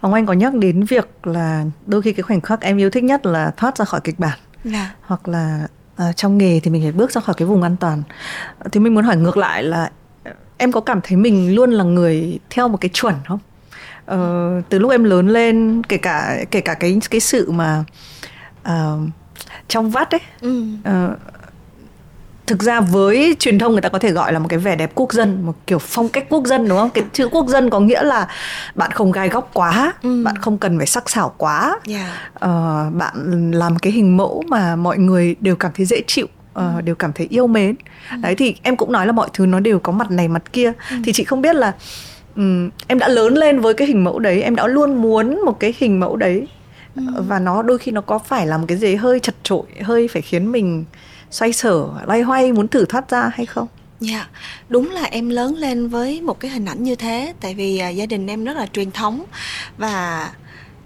Hồng 0.00 0.14
Anh 0.14 0.26
có 0.26 0.32
nhắc 0.32 0.54
đến 0.54 0.84
việc 0.84 1.08
là 1.22 1.64
đôi 1.86 2.02
khi 2.02 2.12
cái 2.12 2.22
khoảnh 2.22 2.40
khắc 2.40 2.60
em 2.60 2.76
yêu 2.76 2.90
thích 2.90 3.04
nhất 3.04 3.26
là 3.26 3.50
thoát 3.56 3.78
ra 3.78 3.84
khỏi 3.84 4.00
kịch 4.04 4.18
bản 4.18 4.38
dạ. 4.64 4.94
hoặc 5.00 5.28
là 5.28 5.68
uh, 6.08 6.16
trong 6.16 6.38
nghề 6.38 6.60
thì 6.60 6.70
mình 6.70 6.82
phải 6.82 6.92
bước 6.92 7.12
ra 7.12 7.20
khỏi 7.20 7.34
cái 7.34 7.48
vùng 7.48 7.62
an 7.62 7.76
toàn 7.76 8.02
thì 8.72 8.80
mình 8.80 8.94
muốn 8.94 9.04
hỏi 9.04 9.16
ngược 9.16 9.36
lại 9.36 9.62
là 9.62 9.90
em 10.58 10.72
có 10.72 10.80
cảm 10.80 11.00
thấy 11.02 11.16
mình 11.16 11.54
luôn 11.54 11.70
là 11.70 11.84
người 11.84 12.38
theo 12.50 12.68
một 12.68 12.78
cái 12.80 12.90
chuẩn 12.92 13.14
không 13.28 13.38
uh, 14.12 14.64
từ 14.68 14.78
lúc 14.78 14.90
em 14.90 15.04
lớn 15.04 15.28
lên 15.28 15.82
kể 15.88 15.96
cả 15.96 16.44
kể 16.50 16.60
cả 16.60 16.74
cái 16.74 16.98
cái 17.10 17.20
sự 17.20 17.50
mà 17.50 17.84
uh, 18.68 19.00
trong 19.68 19.90
vắt 19.90 20.14
ấy 20.14 20.20
ừ. 20.40 20.62
uh, 20.88 21.18
thực 22.46 22.62
ra 22.62 22.80
với 22.80 23.36
truyền 23.38 23.58
thông 23.58 23.72
người 23.72 23.80
ta 23.80 23.88
có 23.88 23.98
thể 23.98 24.10
gọi 24.10 24.32
là 24.32 24.38
một 24.38 24.46
cái 24.48 24.58
vẻ 24.58 24.76
đẹp 24.76 24.90
quốc 24.94 25.12
dân 25.12 25.46
một 25.46 25.54
kiểu 25.66 25.78
phong 25.78 26.08
cách 26.08 26.26
quốc 26.28 26.46
dân 26.46 26.68
đúng 26.68 26.78
không 26.78 26.90
cái 26.90 27.04
chữ 27.12 27.28
quốc 27.28 27.48
dân 27.48 27.70
có 27.70 27.80
nghĩa 27.80 28.02
là 28.02 28.28
bạn 28.74 28.90
không 28.90 29.12
gai 29.12 29.28
góc 29.28 29.50
quá 29.54 29.92
ừ. 30.02 30.22
bạn 30.24 30.36
không 30.36 30.58
cần 30.58 30.78
phải 30.78 30.86
sắc 30.86 31.10
sảo 31.10 31.34
quá 31.38 31.78
yeah. 31.88 32.10
uh, 32.34 32.94
bạn 32.94 33.50
làm 33.50 33.78
cái 33.78 33.92
hình 33.92 34.16
mẫu 34.16 34.42
mà 34.48 34.76
mọi 34.76 34.98
người 34.98 35.36
đều 35.40 35.56
cảm 35.56 35.72
thấy 35.74 35.86
dễ 35.86 36.02
chịu 36.06 36.26
uh, 36.26 36.54
ừ. 36.54 36.80
đều 36.84 36.94
cảm 36.94 37.12
thấy 37.12 37.26
yêu 37.30 37.46
mến 37.46 37.74
ừ. 38.10 38.16
đấy 38.20 38.34
thì 38.34 38.56
em 38.62 38.76
cũng 38.76 38.92
nói 38.92 39.06
là 39.06 39.12
mọi 39.12 39.28
thứ 39.32 39.46
nó 39.46 39.60
đều 39.60 39.78
có 39.78 39.92
mặt 39.92 40.10
này 40.10 40.28
mặt 40.28 40.52
kia 40.52 40.72
ừ. 40.90 40.96
thì 41.04 41.12
chị 41.12 41.24
không 41.24 41.42
biết 41.42 41.56
là 41.56 41.72
um, 42.36 42.70
em 42.86 42.98
đã 42.98 43.08
lớn 43.08 43.34
lên 43.34 43.60
với 43.60 43.74
cái 43.74 43.88
hình 43.88 44.04
mẫu 44.04 44.18
đấy 44.18 44.42
em 44.42 44.56
đã 44.56 44.66
luôn 44.66 45.02
muốn 45.02 45.44
một 45.44 45.60
cái 45.60 45.74
hình 45.78 46.00
mẫu 46.00 46.16
đấy. 46.16 46.46
Ừ. 46.96 47.22
và 47.28 47.38
nó 47.38 47.62
đôi 47.62 47.78
khi 47.78 47.92
nó 47.92 48.00
có 48.00 48.18
phải 48.18 48.46
là 48.46 48.58
một 48.58 48.64
cái 48.68 48.78
gì 48.78 48.94
hơi 48.94 49.20
chật 49.20 49.34
trội 49.42 49.62
hơi 49.82 50.08
phải 50.08 50.22
khiến 50.22 50.52
mình 50.52 50.84
xoay 51.30 51.52
sở 51.52 51.88
loay 52.06 52.22
hoay 52.22 52.52
muốn 52.52 52.68
thử 52.68 52.84
thoát 52.84 53.10
ra 53.10 53.30
hay 53.34 53.46
không? 53.46 53.68
Dạ, 54.00 54.16
yeah, 54.16 54.30
đúng 54.68 54.90
là 54.90 55.02
em 55.02 55.28
lớn 55.28 55.54
lên 55.54 55.88
với 55.88 56.20
một 56.20 56.40
cái 56.40 56.50
hình 56.50 56.64
ảnh 56.64 56.82
như 56.82 56.94
thế 56.94 57.34
Tại 57.40 57.54
vì 57.54 57.82
uh, 57.90 57.96
gia 57.96 58.06
đình 58.06 58.26
em 58.26 58.44
rất 58.44 58.56
là 58.56 58.66
truyền 58.66 58.90
thống. 58.90 59.24
Và 59.78 60.30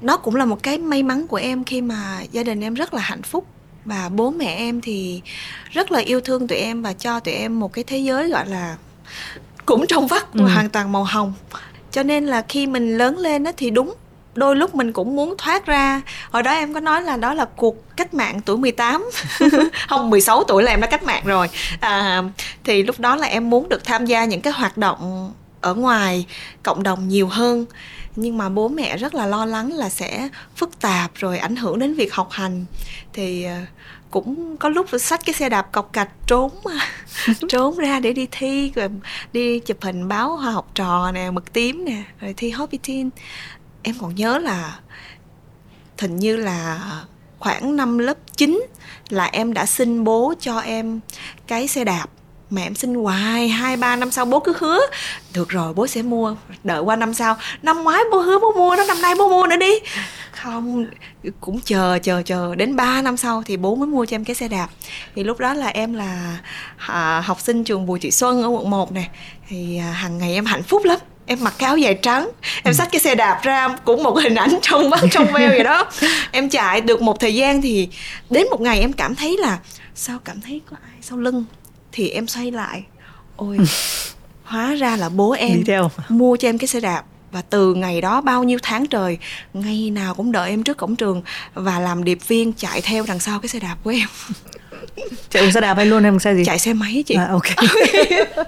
nó 0.01 0.17
cũng 0.17 0.37
là 0.37 0.45
một 0.45 0.63
cái 0.63 0.79
may 0.79 1.03
mắn 1.03 1.27
của 1.27 1.37
em 1.37 1.65
khi 1.65 1.81
mà 1.81 2.23
gia 2.33 2.43
đình 2.43 2.61
em 2.61 2.75
rất 2.75 2.95
là 2.95 3.01
hạnh 3.01 3.23
phúc. 3.23 3.47
Và 3.85 4.09
bố 4.09 4.31
mẹ 4.31 4.55
em 4.55 4.81
thì 4.81 5.23
rất 5.71 5.93
là 5.93 5.99
yêu 5.99 6.21
thương 6.21 6.49
tụi 6.49 6.59
em 6.59 6.83
và 6.83 6.93
cho 6.93 7.21
tụi 7.21 7.35
em 7.35 7.61
một 7.61 7.73
cái 7.73 7.85
thế 7.85 7.99
giới 7.99 8.29
gọi 8.29 8.49
là 8.49 8.77
cũng 9.71 9.87
trong 9.87 10.07
vắt 10.07 10.35
ừ. 10.35 10.45
hoàn 10.45 10.69
toàn 10.69 10.93
màu 10.93 11.05
hồng. 11.05 11.33
Cho 11.91 12.03
nên 12.03 12.27
là 12.27 12.45
khi 12.49 12.67
mình 12.67 12.99
lớn 12.99 13.19
lên 13.19 13.45
đó 13.45 13.51
thì 13.57 13.71
đúng 13.71 13.95
đôi 14.35 14.57
lúc 14.57 14.75
mình 14.75 14.93
cũng 14.93 15.17
muốn 15.17 15.35
thoát 15.39 15.67
ra. 15.67 16.01
Hồi 16.31 16.43
đó 16.43 16.53
em 16.53 16.75
có 16.75 16.81
nói 16.81 17.03
là 17.03 17.17
đó 17.17 17.35
là 17.35 17.45
cuộc 17.57 17.97
cách 17.97 18.15
mạng 18.15 18.41
tuổi 18.45 18.57
18 18.57 19.11
không 19.89 20.11
16 20.11 20.45
tuổi 20.45 20.63
là 20.63 20.71
em 20.71 20.81
đã 20.81 20.87
cách 20.87 21.03
mạng 21.03 21.23
rồi. 21.25 21.49
À, 21.81 22.23
thì 22.65 22.83
lúc 22.83 23.01
đó 23.01 23.17
là 23.17 23.27
em 23.27 23.51
muốn 23.51 23.69
được 23.69 23.85
tham 23.85 24.07
gia 24.07 24.25
những 24.25 24.41
cái 24.41 24.53
hoạt 24.53 24.79
động 24.79 25.33
ở 25.61 25.75
ngoài 25.75 26.27
cộng 26.63 26.83
đồng 26.83 27.09
nhiều 27.09 27.29
hơn. 27.29 27.67
Nhưng 28.17 28.39
mà 28.39 28.49
bố 28.49 28.69
mẹ 28.69 28.97
rất 28.97 29.15
là 29.15 29.27
lo 29.27 29.47
lắng 29.47 29.73
là 29.73 29.89
sẽ 29.89 30.29
phức 30.57 30.81
tạp 30.81 31.11
rồi 31.15 31.39
ảnh 31.39 31.57
hưởng 31.57 31.79
đến 31.79 31.95
việc 31.95 32.15
học 32.15 32.29
hành. 32.31 32.65
Thì 33.13 33.45
à, 33.45 33.67
cũng 34.11 34.57
có 34.57 34.69
lúc 34.69 34.87
xách 35.01 35.21
cái 35.27 35.35
xe 35.35 35.49
đạp 35.49 35.73
cọc 35.73 35.93
cạch 35.93 36.11
trốn 36.27 36.51
trốn 37.49 37.77
ra 37.77 38.01
để 38.01 38.13
đi 38.13 38.29
thi 38.31 38.73
rồi 38.75 38.89
đi 39.33 39.59
chụp 39.61 39.77
hình 39.81 40.09
báo 40.09 40.37
hoa 40.37 40.53
học 40.53 40.71
trò 40.75 41.13
nè 41.13 41.31
mực 41.31 41.53
tím 41.53 41.85
nè 41.85 42.03
rồi 42.21 42.35
thi 42.37 42.51
hobby 42.51 42.79
teen 42.89 43.11
em 43.83 43.95
còn 44.01 44.15
nhớ 44.15 44.39
là 44.39 44.81
hình 45.99 46.17
như 46.17 46.37
là 46.37 46.91
khoảng 47.39 47.77
năm 47.77 47.99
lớp 47.99 48.19
9 48.37 48.67
là 49.09 49.25
em 49.25 49.53
đã 49.53 49.67
xin 49.67 50.05
bố 50.05 50.35
cho 50.41 50.59
em 50.59 51.01
cái 51.47 51.69
xe 51.69 51.85
đạp 51.85 52.07
mẹ 52.51 52.63
em 52.63 52.75
xin 52.75 52.95
hoài 52.95 53.49
hai 53.49 53.77
ba 53.77 53.97
năm 53.97 54.11
sau 54.11 54.25
bố 54.25 54.41
cứ 54.41 54.53
hứa. 54.59 54.81
Được 55.35 55.49
rồi 55.49 55.75
bố 55.75 55.87
sẽ 55.87 56.03
mua 56.03 56.35
đợi 56.65 56.81
qua 56.81 56.97
năm 56.97 57.15
sau. 57.15 57.37
Năm 57.63 57.83
ngoái 57.83 58.01
bố 58.13 58.19
hứa 58.19 58.39
bố 58.39 58.53
mua 58.53 58.77
nó 58.77 58.85
năm 58.85 59.03
nay 59.03 59.15
bố 59.19 59.29
mua 59.29 59.47
nữa 59.47 59.57
đi. 59.57 59.73
Không 60.33 60.87
cũng 61.41 61.61
chờ 61.61 61.99
chờ 62.03 62.23
chờ 62.25 62.55
đến 62.55 62.77
3 62.77 63.03
năm 63.03 63.17
sau 63.17 63.43
thì 63.47 63.57
bố 63.57 63.75
mới 63.75 63.87
mua 63.87 64.07
cho 64.07 64.15
em 64.15 64.25
cái 64.25 64.35
xe 64.35 64.49
đạp. 64.49 64.69
Thì 65.15 65.25
lúc 65.25 65.39
đó 65.39 65.55
là 65.55 65.67
em 65.67 65.95
là 65.95 66.39
à, 66.77 67.21
học 67.21 67.41
sinh 67.41 67.65
trường 67.65 67.87
Bùi 67.87 67.99
Thị 68.01 68.11
Xuân 68.11 68.43
ở 68.43 68.49
quận 68.49 68.71
1 68.71 68.93
này 68.93 69.09
thì 69.49 69.79
à, 69.79 69.93
hàng 69.93 70.19
ngày 70.19 70.35
em 70.35 70.45
hạnh 70.45 70.63
phúc 70.63 70.85
lắm. 70.85 70.99
Em 71.27 71.39
mặc 71.43 71.55
cái 71.59 71.67
áo 71.67 71.77
dài 71.77 71.95
trắng 71.95 72.31
em 72.65 72.75
xách 72.75 72.89
cái 72.93 73.01
xe 73.01 73.15
đạp 73.15 73.41
ra 73.43 73.69
cũng 73.85 74.03
một 74.03 74.19
hình 74.23 74.35
ảnh 74.35 74.59
trong 74.63 74.91
mắt 74.91 75.01
trong 75.11 75.27
veo 75.33 75.49
vậy 75.49 75.65
đó. 75.65 75.91
Em 76.31 76.49
chạy 76.49 76.81
được 76.81 77.03
một 77.03 77.21
thời 77.21 77.35
gian 77.35 77.63
thì 77.63 77.89
đến 78.31 78.47
một 78.51 78.61
ngày 78.61 78.81
em 78.81 78.93
cảm 78.93 79.15
thấy 79.15 79.37
là 79.37 79.59
sao 79.95 80.19
cảm 80.25 80.41
thấy 80.41 80.61
có 80.71 80.77
ai 80.83 80.99
sau 81.03 81.19
lưng? 81.19 81.45
Thì 81.93 82.09
em 82.09 82.27
xoay 82.27 82.51
lại. 82.51 82.83
Ôi 83.37 83.59
hóa 84.45 84.75
ra 84.75 84.97
là 84.97 85.09
bố 85.09 85.31
em 85.33 85.57
Đi 85.59 85.63
theo. 85.67 85.91
mua 86.09 86.37
cho 86.37 86.49
em 86.49 86.59
cái 86.59 86.69
xe 86.69 86.81
đạp 86.81 87.03
và 87.33 87.43
từ 87.43 87.75
ngày 87.75 88.01
đó 88.01 88.21
bao 88.21 88.45
nhiêu 88.45 88.59
tháng 88.63 88.87
trời 88.87 89.19
ngày 89.55 89.91
nào 89.91 90.15
cũng 90.15 90.33
đợi 90.33 90.51
em 90.51 90.63
trước 90.63 90.77
cổng 90.77 90.97
trường 90.97 91.23
và 91.55 91.81
làm 91.81 92.05
điệp 92.05 92.19
viên 92.29 92.53
chạy 92.53 92.81
theo 92.81 93.05
đằng 93.09 93.19
sau 93.21 93.41
cái 93.41 93.49
xe 93.49 93.59
đạp 93.59 93.77
của 93.85 93.91
em. 93.91 94.09
Chạy 95.31 95.43
bằng 95.43 95.53
xe 95.53 95.61
đạp 95.61 95.75
hay 95.75 95.87
luôn 95.87 96.03
em 96.05 96.13
bằng 96.13 96.21
xe 96.21 96.35
gì? 96.35 96.45
Chạy 96.45 96.59
xe 96.59 96.73
máy 96.73 97.05
chị. 97.07 97.15
À, 97.15 97.29
ok. 97.31 97.45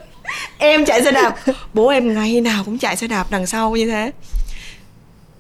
Em 0.59 0.85
chạy 0.85 1.05
xe 1.05 1.13
đạp. 1.13 1.37
Bố 1.75 1.89
em 1.89 2.15
ngày 2.15 2.41
nào 2.41 2.65
cũng 2.65 2.79
chạy 2.79 2.97
xe 2.97 3.07
đạp 3.07 3.27
đằng 3.31 3.47
sau 3.47 3.77
như 3.77 3.91
thế. 3.91 4.13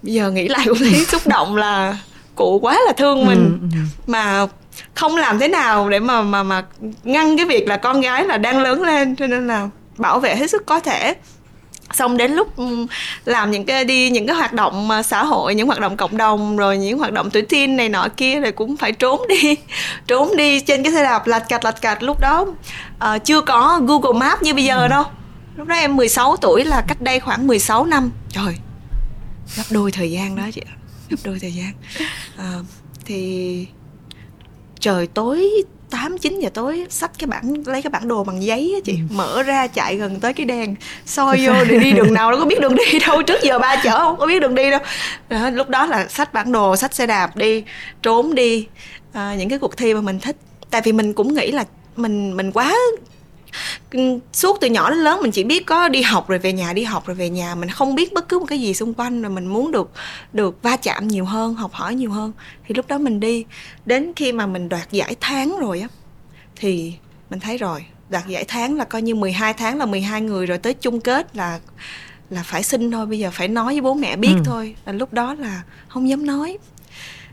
Bây 0.03 0.15
giờ 0.15 0.31
nghĩ 0.31 0.49
lại 0.49 0.67
cũng 0.69 0.79
thấy 0.79 1.05
xúc 1.05 1.27
động 1.27 1.57
là 1.57 1.99
cụ 2.35 2.59
quá 2.63 2.79
là 2.87 2.93
thương 2.93 3.27
mình. 3.27 3.59
ừ, 3.63 3.69
ừ. 3.73 3.79
mà 4.07 4.47
không 4.95 5.17
làm 5.17 5.39
thế 5.39 5.49
nào 5.49 5.89
để 5.89 6.01
mà 6.01 6.23
mà 6.23 6.43
mà 6.43 6.65
ngăn 7.03 7.37
cái 7.37 7.47
việc 7.47 7.69
là 7.69 7.77
con 7.77 8.01
gái 8.01 8.25
là 8.25 8.39
đang 8.39 8.63
lớn 8.63 8.83
lên 8.83 9.17
cho 9.17 9.27
nên 9.27 9.47
là 9.47 9.69
bảo 9.99 10.21
vệ 10.21 10.37
hết 10.37 10.51
sức 10.51 10.67
có 10.67 10.81
thể. 10.81 11.15
Xong 11.93 12.17
đến 12.17 12.33
lúc 12.33 12.57
ừ, 12.57 12.87
làm 13.25 13.51
những 13.51 13.65
cái 13.65 13.85
đi 13.85 14.11
những 14.11 14.27
cái 14.27 14.37
hoạt 14.37 14.53
động 14.53 14.91
xã 15.05 15.25
hội 15.25 15.55
những 15.55 15.67
hoạt 15.67 15.81
động 15.81 15.97
cộng 15.97 16.17
đồng 16.17 16.57
rồi 16.57 16.79
những 16.79 16.99
hoạt 16.99 17.13
động 17.13 17.31
tuổi 17.31 17.43
teen 17.43 17.77
này 17.77 17.89
nọ 17.89 18.09
kia 18.17 18.41
rồi 18.41 18.53
cũng 18.53 18.77
phải 18.77 18.93
trốn 18.93 19.21
đi 19.29 19.57
trốn 20.07 20.37
đi 20.37 20.61
trên 20.61 20.83
cái 20.83 20.93
xe 20.93 21.03
đạp 21.03 21.27
lạch 21.27 21.49
cạch 21.49 21.65
lạch 21.65 21.81
cạch. 21.81 22.03
Lúc 22.03 22.21
đó 22.21 22.41
uh, 23.05 23.25
chưa 23.25 23.41
có 23.41 23.81
Google 23.87 24.19
Maps 24.21 24.43
như 24.43 24.55
bây 24.55 24.65
giờ 24.65 24.83
ừ. 24.83 24.89
đâu. 24.89 25.05
Lúc 25.57 25.67
đó 25.67 25.75
em 25.75 25.97
16 25.97 26.37
tuổi 26.37 26.65
là 26.65 26.85
cách 26.89 27.01
đây 27.01 27.21
khoảng 27.21 27.47
16 27.47 27.87
năm. 27.87 28.11
Trời 28.29 28.55
gấp 29.57 29.65
đôi 29.71 29.93
thời 29.93 30.11
gian 30.11 30.37
đó 30.37 30.43
chị 30.53 30.63
gấp 31.11 31.17
đôi 31.25 31.39
thời 31.41 31.53
gian. 31.53 31.73
Uh, 32.39 32.67
thì 33.05 33.67
trời 34.83 35.07
tối 35.07 35.51
8 35.91 36.19
9 36.19 36.41
giờ 36.41 36.49
tối 36.55 36.87
xách 36.91 37.11
cái 37.19 37.27
bản 37.27 37.55
lấy 37.67 37.83
cái 37.83 37.91
bản 37.91 38.09
đồ 38.09 38.25
bằng 38.25 38.43
giấy 38.43 38.73
á 38.75 38.81
chị. 38.85 38.93
Ừ. 38.93 39.15
mở 39.15 39.43
ra 39.43 39.67
chạy 39.67 39.97
gần 39.97 40.21
tới 40.21 40.33
cái 40.33 40.47
đèn. 40.47 40.75
Soi 41.07 41.47
vô 41.47 41.53
để 41.69 41.79
đi 41.79 41.93
đường 41.93 42.15
nào 42.15 42.31
đâu 42.31 42.41
có 42.41 42.47
biết 42.47 42.61
đường 42.61 42.75
đi 42.75 42.99
đâu. 43.07 43.23
Trước 43.23 43.43
giờ 43.43 43.59
ba 43.59 43.77
chở 43.85 43.99
không 43.99 44.17
có 44.17 44.27
biết 44.27 44.41
đường 44.41 44.55
đi 44.55 44.71
đâu. 44.71 44.81
Đó, 45.29 45.51
lúc 45.51 45.69
đó 45.69 45.87
là 45.87 46.09
xách 46.09 46.33
bản 46.33 46.53
đồ 46.53 46.77
xách 46.77 46.95
xe 46.95 47.07
đạp 47.07 47.37
đi 47.37 47.65
trốn 48.03 48.35
đi. 48.35 48.67
À, 49.13 49.35
những 49.39 49.49
cái 49.49 49.59
cuộc 49.59 49.77
thi 49.77 49.95
mà 49.95 50.01
mình 50.01 50.21
thích. 50.21 50.37
Tại 50.71 50.81
vì 50.85 50.93
mình 50.93 51.13
cũng 51.13 51.35
nghĩ 51.35 51.53
là 51.53 51.65
mình 51.97 52.37
mình 52.37 52.53
quá 52.53 52.75
suốt 54.33 54.59
từ 54.61 54.69
nhỏ 54.69 54.91
đến 54.91 54.99
lớn 54.99 55.21
mình 55.23 55.31
chỉ 55.31 55.45
biết 55.45 55.67
có 55.67 55.89
đi 55.89 56.03
học 56.03 56.29
rồi 56.29 56.39
về 56.39 56.53
nhà 56.53 56.73
đi 56.73 56.85
học 56.85 57.07
rồi 57.07 57.15
về 57.15 57.31
nhà. 57.31 57.55
Mình 57.55 57.69
không 57.69 57.95
biết 57.95 58.13
bất 58.13 58.29
cứ 58.29 58.39
một 58.39 58.47
cái 58.49 58.61
gì 58.61 58.75
xung 58.75 58.95
quanh 58.95 59.23
rồi 59.23 59.31
mình 59.31 59.47
muốn 59.47 59.73
được 59.73 59.91
được 60.33 60.63
va 60.63 60.77
chạm 60.77 61.09
nhiều 61.09 61.25
hơn 61.25 61.55
học 61.55 61.73
hỏi 61.73 61.95
nhiều 61.95 62.11
hơn. 62.11 62.33
Thì 62.67 62.75
lúc 62.75 62.89
đó 62.89 62.99
mình 62.99 63.21
đi. 63.21 63.45
Đến 63.87 64.13
khi 64.17 64.33
mà 64.33 64.47
mình 64.47 64.69
đoạt 64.69 64.91
giải 64.91 65.17
tháng 65.21 65.59
rồi 65.59 65.81
á 65.81 65.89
thì 66.57 66.95
mình 67.31 67.41
thấy 67.41 67.59
rồi 67.59 67.85
đoạt 68.09 68.27
giải 68.27 68.45
tháng 68.49 68.77
là 68.77 68.85
coi 68.85 69.03
như 69.03 69.15
12 69.15 69.53
tháng 69.53 69.79
là 69.79 69.87
12 69.87 70.21
người 70.21 70.47
rồi 70.47 70.59
tới 70.59 70.75
chung 70.75 71.01
kết 71.01 71.37
là 71.37 71.61
là 72.31 72.43
phải 72.43 72.63
xin 72.63 72.91
thôi 72.91 73.07
bây 73.07 73.19
giờ 73.19 73.31
phải 73.33 73.49
nói 73.49 73.75
với 73.75 73.81
bố 73.81 73.95
mẹ 73.95 74.17
biết 74.17 74.35
ừ. 74.37 74.43
thôi. 74.45 74.77
Là 74.87 74.93
lúc 74.93 75.13
đó 75.13 75.35
là 75.35 75.63
không 75.89 76.09
dám 76.09 76.27
nói 76.27 76.59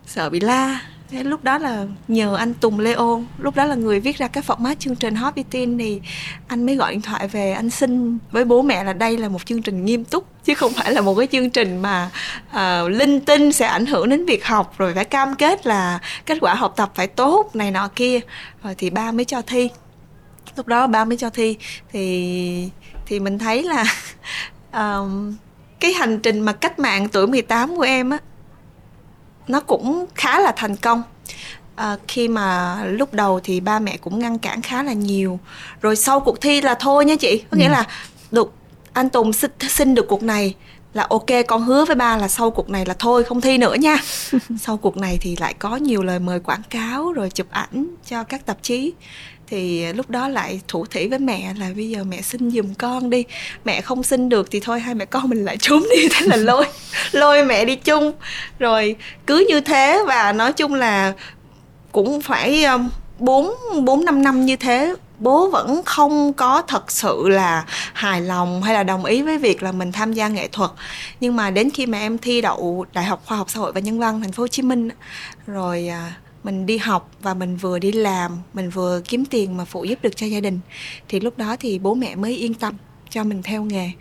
sợ 0.05 0.29
bị 0.29 0.39
la 0.39 0.81
Thế 1.11 1.23
lúc 1.23 1.43
đó 1.43 1.57
là 1.57 1.85
nhờ 2.07 2.35
anh 2.35 2.53
Tùng 2.53 2.79
Leo 2.79 3.23
lúc 3.37 3.55
đó 3.55 3.65
là 3.65 3.75
người 3.75 3.99
viết 3.99 4.17
ra 4.17 4.27
cái 4.27 4.43
format 4.47 4.75
chương 4.79 4.95
trình 4.95 5.15
Hot 5.15 5.33
Teen 5.51 5.77
thì 5.77 6.01
anh 6.47 6.65
mới 6.65 6.75
gọi 6.75 6.91
điện 6.91 7.01
thoại 7.01 7.27
về 7.27 7.51
anh 7.51 7.69
xin 7.69 8.17
với 8.31 8.45
bố 8.45 8.61
mẹ 8.61 8.83
là 8.83 8.93
đây 8.93 9.17
là 9.17 9.29
một 9.29 9.45
chương 9.45 9.61
trình 9.61 9.85
nghiêm 9.85 10.05
túc 10.05 10.25
chứ 10.43 10.53
không 10.53 10.73
phải 10.73 10.93
là 10.93 11.01
một 11.01 11.15
cái 11.15 11.27
chương 11.27 11.49
trình 11.49 11.81
mà 11.81 12.09
uh, 12.49 12.91
linh 12.91 13.19
tinh 13.19 13.51
sẽ 13.51 13.67
ảnh 13.67 13.85
hưởng 13.85 14.09
đến 14.09 14.25
việc 14.25 14.45
học 14.45 14.73
rồi 14.77 14.93
phải 14.93 15.05
cam 15.05 15.35
kết 15.35 15.65
là 15.65 15.99
kết 16.25 16.37
quả 16.41 16.53
học 16.53 16.73
tập 16.75 16.91
phải 16.95 17.07
tốt 17.07 17.55
này 17.55 17.71
nọ 17.71 17.89
kia. 17.95 18.19
Rồi 18.63 18.75
thì 18.77 18.89
ba 18.89 19.11
mới 19.11 19.25
cho 19.25 19.41
thi. 19.41 19.69
Lúc 20.55 20.67
đó 20.67 20.87
ba 20.87 21.05
mới 21.05 21.17
cho 21.17 21.29
thi 21.29 21.57
thì 21.91 22.69
thì 23.05 23.19
mình 23.19 23.39
thấy 23.39 23.63
là 23.63 23.85
um, 24.73 25.35
cái 25.79 25.93
hành 25.93 26.19
trình 26.19 26.39
mà 26.39 26.53
cách 26.53 26.79
mạng 26.79 27.09
tuổi 27.09 27.27
18 27.27 27.75
của 27.75 27.81
em 27.81 28.09
á 28.09 28.17
nó 29.49 29.59
cũng 29.59 30.05
khá 30.15 30.39
là 30.39 30.53
thành 30.55 30.75
công. 30.75 31.03
À, 31.75 31.97
khi 32.07 32.27
mà 32.27 32.77
lúc 32.85 33.13
đầu 33.13 33.39
thì 33.43 33.59
ba 33.59 33.79
mẹ 33.79 33.97
cũng 33.97 34.19
ngăn 34.19 34.37
cản 34.39 34.61
khá 34.61 34.83
là 34.83 34.93
nhiều. 34.93 35.39
Rồi 35.81 35.95
sau 35.95 36.19
cuộc 36.19 36.41
thi 36.41 36.61
là 36.61 36.75
thôi 36.79 37.05
nha 37.05 37.15
chị. 37.15 37.43
Có 37.51 37.57
nghĩa 37.57 37.67
ừ. 37.67 37.71
là 37.71 37.87
được 38.31 38.53
anh 38.93 39.09
Tùng 39.09 39.33
xin, 39.33 39.51
xin 39.69 39.95
được 39.95 40.05
cuộc 40.07 40.23
này 40.23 40.55
là 40.93 41.07
ok 41.09 41.25
con 41.47 41.63
hứa 41.63 41.85
với 41.85 41.95
ba 41.95 42.17
là 42.17 42.27
sau 42.27 42.51
cuộc 42.51 42.69
này 42.69 42.85
là 42.85 42.93
thôi 42.99 43.23
không 43.23 43.41
thi 43.41 43.57
nữa 43.57 43.75
nha. 43.79 43.97
Sau 44.59 44.77
cuộc 44.77 44.97
này 44.97 45.17
thì 45.21 45.35
lại 45.35 45.53
có 45.53 45.75
nhiều 45.75 46.03
lời 46.03 46.19
mời 46.19 46.39
quảng 46.39 46.61
cáo 46.69 47.13
rồi 47.13 47.29
chụp 47.29 47.47
ảnh 47.49 47.87
cho 48.05 48.23
các 48.23 48.45
tạp 48.45 48.57
chí 48.61 48.93
thì 49.49 49.83
à, 49.83 49.93
lúc 49.93 50.09
đó 50.09 50.27
lại 50.27 50.61
thủ 50.67 50.85
thỉ 50.85 51.07
với 51.07 51.19
mẹ 51.19 51.53
là 51.57 51.69
bây 51.75 51.89
giờ 51.89 52.03
mẹ 52.03 52.21
xin 52.21 52.51
giùm 52.51 52.73
con 52.73 53.09
đi. 53.09 53.23
Mẹ 53.65 53.81
không 53.81 54.03
xin 54.03 54.29
được 54.29 54.51
thì 54.51 54.59
thôi, 54.59 54.79
hai 54.79 54.95
mẹ 54.95 55.05
con 55.05 55.29
mình 55.29 55.45
lại 55.45 55.57
trốn 55.57 55.83
đi. 55.95 56.07
Thế 56.11 56.25
là 56.25 56.35
lôi 56.35 56.65
lôi 57.11 57.45
mẹ 57.45 57.65
đi 57.65 57.75
chung. 57.75 58.11
Rồi 58.59 58.95
cứ 59.27 59.45
như 59.49 59.61
thế 59.61 59.99
và 60.07 60.33
nói 60.33 60.53
chung 60.53 60.73
là 60.73 61.13
cũng 61.91 62.21
phải 62.21 62.63
à, 62.63 62.77
bốn 63.19 63.53
bốn, 63.83 64.05
năm 64.05 64.23
năm 64.23 64.45
như 64.45 64.55
thế, 64.55 64.95
bố 65.19 65.49
vẫn 65.49 65.81
không 65.85 66.33
có 66.33 66.61
thật 66.61 66.91
sự 66.91 67.29
là 67.29 67.65
hài 67.93 68.21
lòng 68.21 68.63
hay 68.63 68.73
là 68.73 68.83
đồng 68.83 69.05
ý 69.05 69.21
với 69.21 69.37
việc 69.37 69.63
là 69.63 69.71
mình 69.71 69.91
tham 69.91 70.13
gia 70.13 70.27
nghệ 70.27 70.47
thuật. 70.47 70.71
Nhưng 71.19 71.35
mà 71.35 71.49
đến 71.51 71.69
khi 71.69 71.85
mà 71.85 71.99
em 71.99 72.17
thi 72.17 72.41
đậu 72.41 72.85
đại 72.93 73.05
học 73.05 73.21
khoa 73.25 73.37
học 73.37 73.49
xã 73.49 73.59
hội 73.59 73.71
và 73.71 73.79
nhân 73.79 73.99
văn 73.99 74.21
thành 74.21 74.31
phố 74.31 74.43
hồ 74.43 74.47
chí 74.47 74.61
minh 74.61 74.89
rồi 75.47 75.87
à, 75.87 76.13
mình 76.43 76.65
đi 76.65 76.77
học 76.77 77.11
và 77.21 77.33
mình 77.33 77.55
vừa 77.55 77.79
đi 77.79 77.91
làm 77.91 78.37
mình 78.53 78.69
vừa 78.69 79.01
kiếm 79.07 79.25
tiền 79.25 79.57
mà 79.57 79.65
phụ 79.65 79.83
giúp 79.83 79.99
được 80.01 80.15
cho 80.15 80.25
gia 80.25 80.39
đình 80.39 80.59
thì 81.07 81.19
lúc 81.19 81.37
đó 81.37 81.55
thì 81.59 81.79
bố 81.79 81.93
mẹ 81.93 82.15
mới 82.15 82.35
yên 82.35 82.53
tâm 82.53 82.73
cho 83.09 83.23
mình 83.23 83.43
theo 83.43 83.63
nghề. 83.63 83.91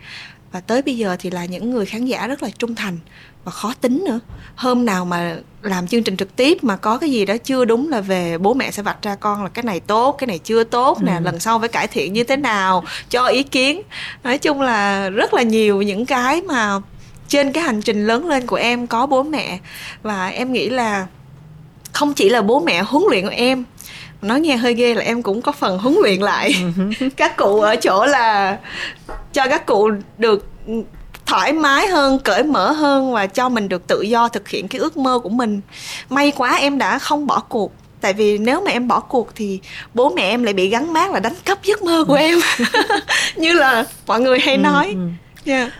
Và 0.51 0.59
tới 0.59 0.81
bây 0.81 0.97
giờ 0.97 1.15
thì 1.19 1.29
là 1.29 1.45
những 1.45 1.71
người 1.71 1.85
khán 1.85 2.05
giả 2.05 2.27
rất 2.27 2.43
là 2.43 2.49
trung 2.49 2.75
thành 2.75 2.97
và 3.43 3.51
khó 3.51 3.73
tính 3.81 4.03
nữa. 4.07 4.19
Hôm 4.55 4.85
nào 4.85 5.05
mà 5.05 5.37
làm 5.61 5.87
chương 5.87 6.03
trình 6.03 6.17
trực 6.17 6.35
tiếp 6.35 6.63
mà 6.63 6.75
có 6.75 6.97
cái 6.97 7.11
gì 7.11 7.25
đó 7.25 7.37
chưa 7.37 7.65
đúng 7.65 7.89
là 7.89 8.01
về 8.01 8.37
bố 8.37 8.53
mẹ 8.53 8.71
sẽ 8.71 8.83
vạch 8.83 9.01
ra 9.01 9.15
con 9.15 9.43
là 9.43 9.49
cái 9.49 9.63
này 9.63 9.79
tốt 9.79 10.15
cái 10.17 10.27
này 10.27 10.39
chưa 10.39 10.63
tốt 10.63 11.03
nè 11.03 11.13
ừ. 11.13 11.19
lần 11.23 11.39
sau 11.39 11.59
phải 11.59 11.69
cải 11.69 11.87
thiện 11.87 12.13
như 12.13 12.23
thế 12.23 12.37
nào 12.37 12.83
cho 13.09 13.25
ý 13.25 13.43
kiến. 13.43 13.81
Nói 14.23 14.37
chung 14.37 14.61
là 14.61 15.09
rất 15.09 15.33
là 15.33 15.41
nhiều 15.41 15.81
những 15.81 16.05
cái 16.05 16.41
mà 16.41 16.79
trên 17.27 17.51
cái 17.51 17.63
hành 17.63 17.81
trình 17.81 18.07
lớn 18.07 18.27
lên 18.27 18.47
của 18.47 18.55
em 18.55 18.87
có 18.87 19.05
bố 19.05 19.23
mẹ. 19.23 19.59
Và 20.01 20.27
em 20.27 20.53
nghĩ 20.53 20.69
là 20.69 21.07
không 21.91 22.13
chỉ 22.13 22.29
là 22.29 22.41
bố 22.41 22.59
mẹ 22.59 22.81
huấn 22.81 23.03
luyện 23.09 23.23
của 23.23 23.33
em 23.35 23.65
nói 24.21 24.39
nghe 24.39 24.57
hơi 24.57 24.73
ghê 24.73 24.95
là 24.95 25.01
em 25.01 25.23
cũng 25.23 25.41
có 25.41 25.51
phần 25.51 25.77
huấn 25.77 25.97
luyện 26.03 26.19
lại. 26.19 26.55
Ừ 26.77 27.09
các 27.17 27.37
cụ 27.37 27.59
ở 27.59 27.75
chỗ 27.75 28.05
là 28.05 28.57
cho 29.33 29.47
các 29.47 29.65
cụ 29.65 29.89
được 30.17 30.47
thoải 31.25 31.53
mái 31.53 31.87
hơn 31.87 32.19
cởi 32.19 32.43
mở 32.43 32.71
hơn 32.71 33.13
và 33.13 33.27
cho 33.27 33.49
mình 33.49 33.69
được 33.69 33.87
tự 33.87 34.01
do 34.01 34.27
thực 34.27 34.49
hiện 34.49 34.67
cái 34.67 34.79
ước 34.79 34.97
mơ 34.97 35.19
của 35.19 35.29
mình. 35.29 35.61
May 36.09 36.31
quá 36.31 36.55
em 36.55 36.77
đã 36.77 36.99
không 36.99 37.27
bỏ 37.27 37.39
cuộc 37.39 37.71
tại 38.01 38.13
vì 38.13 38.37
nếu 38.37 38.61
mà 38.61 38.71
em 38.71 38.87
bỏ 38.87 38.99
cuộc 38.99 39.35
thì 39.35 39.59
bố 39.93 40.09
mẹ 40.09 40.21
em 40.21 40.43
lại 40.43 40.53
bị 40.53 40.67
gắn 40.67 40.93
mát 40.93 41.11
là 41.11 41.19
đánh 41.19 41.35
cắp 41.45 41.63
giấc 41.63 41.83
mơ 41.83 42.03
của 42.07 42.13
em. 42.13 42.39
Như 43.35 43.53
là 43.53 43.85
mọi 44.07 44.21
người 44.21 44.39
hay 44.39 44.55
ừ, 44.55 44.61
nói. 44.61 44.95
yeah. 45.45 45.71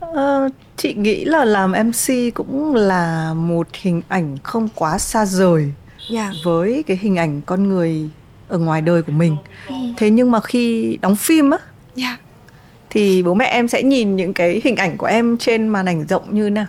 Ờ, 0.00 0.48
chị 0.76 0.94
nghĩ 0.94 1.24
là 1.24 1.44
làm 1.44 1.72
MC 1.72 2.34
cũng 2.34 2.74
là 2.74 3.34
một 3.34 3.66
hình 3.72 4.02
ảnh 4.08 4.38
không 4.42 4.68
quá 4.74 4.98
xa 4.98 5.26
rời 5.26 5.62
yeah. 5.62 5.72
Dạ. 6.10 6.32
với 6.44 6.84
cái 6.86 6.98
hình 7.00 7.16
ảnh 7.16 7.40
con 7.46 7.68
người 7.68 8.10
ở 8.48 8.58
ngoài 8.58 8.82
đời 8.82 9.02
của 9.02 9.12
mình. 9.12 9.36
Ừ. 9.68 9.74
Thế 9.96 10.10
nhưng 10.10 10.30
mà 10.30 10.40
khi 10.40 10.98
đóng 11.00 11.16
phim 11.16 11.50
á, 11.50 11.58
yeah. 11.58 11.70
Dạ. 11.94 12.16
thì 12.90 13.22
bố 13.22 13.34
mẹ 13.34 13.44
em 13.44 13.68
sẽ 13.68 13.82
nhìn 13.82 14.16
những 14.16 14.34
cái 14.34 14.60
hình 14.64 14.76
ảnh 14.76 14.96
của 14.96 15.06
em 15.06 15.36
trên 15.38 15.68
màn 15.68 15.86
ảnh 15.86 16.06
rộng 16.06 16.34
như 16.34 16.50
nào? 16.50 16.66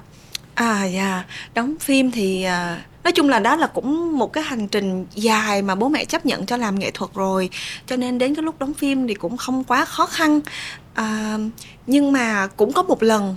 À 0.54 0.86
dạ, 0.86 1.14
yeah. 1.14 1.26
đóng 1.54 1.76
phim 1.80 2.12
thì 2.12 2.46
uh, 2.48 3.04
nói 3.04 3.12
chung 3.12 3.30
là 3.30 3.40
đó 3.40 3.56
là 3.56 3.68
cũng 3.68 4.18
một 4.18 4.34
cái 4.34 4.44
hành 4.44 4.68
trình 4.68 5.06
dài 5.16 5.62
mà 5.62 5.76
bố 5.76 5.90
mẹ 5.90 6.06
chấp 6.06 6.26
nhận 6.26 6.46
cho 6.46 6.58
làm 6.58 6.80
nghệ 6.80 6.92
thuật 6.92 7.12
rồi 7.14 7.50
cho 7.86 7.96
nên 7.96 8.18
đến 8.18 8.36
cái 8.36 8.44
lúc 8.44 8.60
đóng 8.60 8.74
phim 8.74 9.08
thì 9.08 9.14
cũng 9.14 9.38
không 9.38 9.64
quá 9.64 9.86
khó 9.86 10.06
khăn 10.06 10.42
à, 10.94 11.38
nhưng 11.88 12.12
mà 12.12 12.48
cũng 12.48 12.74
có 12.74 12.84
một 12.84 13.04
lần 13.04 13.36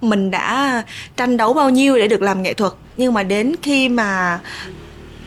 mình 0.00 0.30
đã 0.30 0.82
tranh 1.16 1.36
đấu 1.36 1.52
bao 1.52 1.70
nhiêu 1.70 1.98
để 1.98 2.08
được 2.08 2.22
làm 2.22 2.42
nghệ 2.42 2.54
thuật. 2.54 2.72
Nhưng 2.96 3.14
mà 3.14 3.22
đến 3.22 3.54
khi 3.62 3.88
mà 3.88 4.40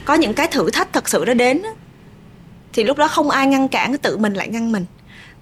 có 0.05 0.13
những 0.13 0.33
cái 0.33 0.47
thử 0.47 0.69
thách 0.69 0.93
thật 0.93 1.09
sự 1.09 1.23
nó 1.27 1.33
đến 1.33 1.61
thì 2.73 2.83
lúc 2.83 2.97
đó 2.97 3.07
không 3.07 3.29
ai 3.29 3.47
ngăn 3.47 3.67
cản 3.67 3.97
tự 3.97 4.17
mình 4.17 4.33
lại 4.33 4.47
ngăn 4.47 4.71
mình. 4.71 4.85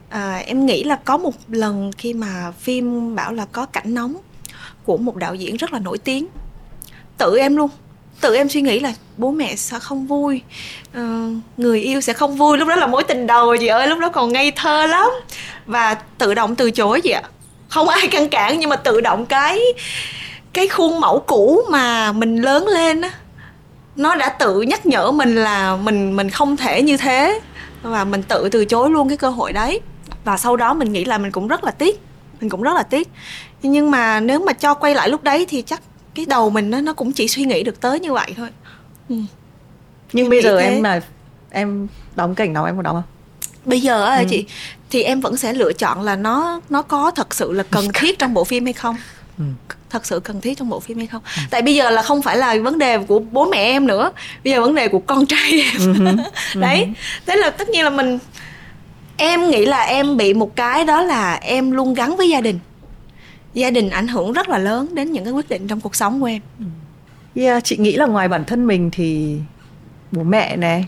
À, 0.09 0.35
em 0.35 0.65
nghĩ 0.65 0.83
là 0.83 0.95
có 0.95 1.17
một 1.17 1.33
lần 1.47 1.91
khi 1.97 2.13
mà 2.13 2.51
phim 2.59 3.15
bảo 3.15 3.33
là 3.33 3.45
có 3.51 3.65
cảnh 3.65 3.93
nóng 3.93 4.15
của 4.83 4.97
một 4.97 5.15
đạo 5.15 5.35
diễn 5.35 5.57
rất 5.57 5.73
là 5.73 5.79
nổi 5.79 5.97
tiếng. 5.97 6.27
Tự 7.17 7.37
em 7.37 7.55
luôn 7.55 7.69
tự 8.21 8.35
em 8.35 8.49
suy 8.49 8.61
nghĩ 8.61 8.79
là 8.79 8.93
bố 9.17 9.31
mẹ 9.31 9.55
sẽ 9.55 9.79
không 9.79 10.07
vui. 10.07 10.41
Uh, 10.97 11.33
người 11.57 11.81
yêu 11.81 12.01
sẽ 12.01 12.13
không 12.13 12.35
vui. 12.35 12.57
Lúc 12.57 12.67
đó 12.67 12.75
là 12.75 12.87
mối 12.87 13.03
tình 13.03 13.27
đầu 13.27 13.57
chị 13.57 13.67
ơi. 13.67 13.87
Lúc 13.87 13.99
đó 13.99 14.09
còn 14.09 14.33
ngây 14.33 14.51
thơ 14.51 14.85
lắm. 14.85 15.09
Và 15.65 15.93
tự 16.17 16.33
động 16.33 16.55
từ 16.55 16.71
chối 16.71 17.01
chị 17.01 17.09
ạ. 17.09 17.21
Không 17.69 17.89
ai 17.89 18.07
ngăn 18.11 18.29
cản 18.29 18.59
nhưng 18.59 18.69
mà 18.69 18.75
tự 18.75 19.01
động 19.01 19.25
cái 19.25 19.59
cái 20.53 20.67
khuôn 20.67 20.99
mẫu 20.99 21.19
cũ 21.19 21.61
mà 21.69 22.11
mình 22.11 22.41
lớn 22.41 22.67
lên 22.67 23.01
á 23.01 23.11
nó 23.95 24.15
đã 24.15 24.29
tự 24.29 24.61
nhắc 24.61 24.85
nhở 24.85 25.11
mình 25.11 25.35
là 25.35 25.75
mình 25.75 26.15
mình 26.15 26.29
không 26.29 26.57
thể 26.57 26.81
như 26.81 26.97
thế. 26.97 27.39
Và 27.81 28.03
mình 28.03 28.23
tự 28.23 28.49
từ 28.49 28.65
chối 28.65 28.89
luôn 28.89 29.07
cái 29.07 29.17
cơ 29.17 29.29
hội 29.29 29.53
đấy. 29.53 29.81
Và 30.23 30.37
sau 30.37 30.55
đó 30.55 30.73
mình 30.73 30.93
nghĩ 30.93 31.05
là 31.05 31.17
mình 31.17 31.31
cũng 31.31 31.47
rất 31.47 31.63
là 31.63 31.71
tiếc. 31.71 31.99
Mình 32.41 32.49
cũng 32.49 32.61
rất 32.61 32.73
là 32.75 32.83
tiếc. 32.83 33.07
Nhưng 33.61 33.91
mà 33.91 34.19
nếu 34.19 34.39
mà 34.39 34.53
cho 34.53 34.73
quay 34.73 34.95
lại 34.95 35.09
lúc 35.09 35.23
đấy 35.23 35.45
thì 35.49 35.61
chắc 35.61 35.81
cái 36.17 36.25
đầu 36.25 36.49
mình 36.49 36.69
nó 36.69 36.81
nó 36.81 36.93
cũng 36.93 37.11
chỉ 37.11 37.27
suy 37.27 37.43
nghĩ 37.43 37.63
được 37.63 37.81
tới 37.81 37.99
như 37.99 38.13
vậy 38.13 38.33
thôi 38.37 38.49
ừ. 39.09 39.15
nhưng 40.13 40.25
em 40.25 40.29
bây 40.29 40.41
giờ 40.41 40.59
thế. 40.59 40.65
em 40.65 40.83
là 40.83 41.01
em 41.49 41.87
đóng 42.15 42.35
cảnh 42.35 42.53
nào 42.53 42.65
em 42.65 42.75
có 42.75 42.81
đóng 42.81 42.95
không 42.95 43.03
bây 43.65 43.81
giờ 43.81 44.05
á 44.05 44.17
ừ. 44.17 44.25
chị 44.29 44.45
thì 44.89 45.03
em 45.03 45.21
vẫn 45.21 45.37
sẽ 45.37 45.53
lựa 45.53 45.73
chọn 45.73 46.01
là 46.01 46.15
nó 46.15 46.61
nó 46.69 46.81
có 46.81 47.11
thật 47.11 47.35
sự 47.35 47.51
là 47.51 47.63
cần 47.71 47.87
thiết 47.93 48.19
trong 48.19 48.33
bộ 48.33 48.43
phim 48.43 48.65
hay 48.65 48.73
không 48.73 48.95
ừ. 49.37 49.43
thật 49.89 50.05
sự 50.05 50.19
cần 50.19 50.41
thiết 50.41 50.57
trong 50.57 50.69
bộ 50.69 50.79
phim 50.79 50.97
hay 50.97 51.07
không 51.07 51.21
ừ. 51.35 51.41
tại 51.49 51.61
bây 51.61 51.75
giờ 51.75 51.89
là 51.89 52.01
không 52.01 52.21
phải 52.21 52.37
là 52.37 52.55
vấn 52.63 52.77
đề 52.77 52.97
của 52.97 53.19
bố 53.19 53.45
mẹ 53.45 53.57
em 53.57 53.87
nữa 53.87 54.11
bây 54.43 54.53
giờ 54.53 54.61
vấn 54.61 54.75
đề 54.75 54.87
của 54.87 54.99
con 54.99 55.25
trai 55.25 55.63
em 55.73 55.95
ừ. 56.05 56.15
đấy 56.59 56.81
ừ. 56.81 56.87
thế 57.25 57.35
là 57.35 57.49
tất 57.49 57.69
nhiên 57.69 57.83
là 57.83 57.89
mình 57.89 58.19
em 59.17 59.49
nghĩ 59.49 59.65
là 59.65 59.81
em 59.81 60.17
bị 60.17 60.33
một 60.33 60.55
cái 60.55 60.85
đó 60.85 61.01
là 61.01 61.33
em 61.33 61.71
luôn 61.71 61.93
gắn 61.93 62.15
với 62.15 62.29
gia 62.29 62.41
đình 62.41 62.59
gia 63.53 63.71
đình 63.71 63.89
ảnh 63.89 64.07
hưởng 64.07 64.33
rất 64.33 64.49
là 64.49 64.57
lớn 64.57 64.95
đến 64.95 65.11
những 65.11 65.23
cái 65.23 65.33
quyết 65.33 65.49
định 65.49 65.67
trong 65.67 65.81
cuộc 65.81 65.95
sống 65.95 66.21
của 66.21 66.25
em 66.27 66.41
yeah, 67.35 67.63
chị 67.63 67.77
nghĩ 67.77 67.95
là 67.95 68.05
ngoài 68.05 68.27
bản 68.27 68.45
thân 68.45 68.67
mình 68.67 68.89
thì 68.91 69.39
bố 70.11 70.23
mẹ 70.23 70.57
này 70.57 70.85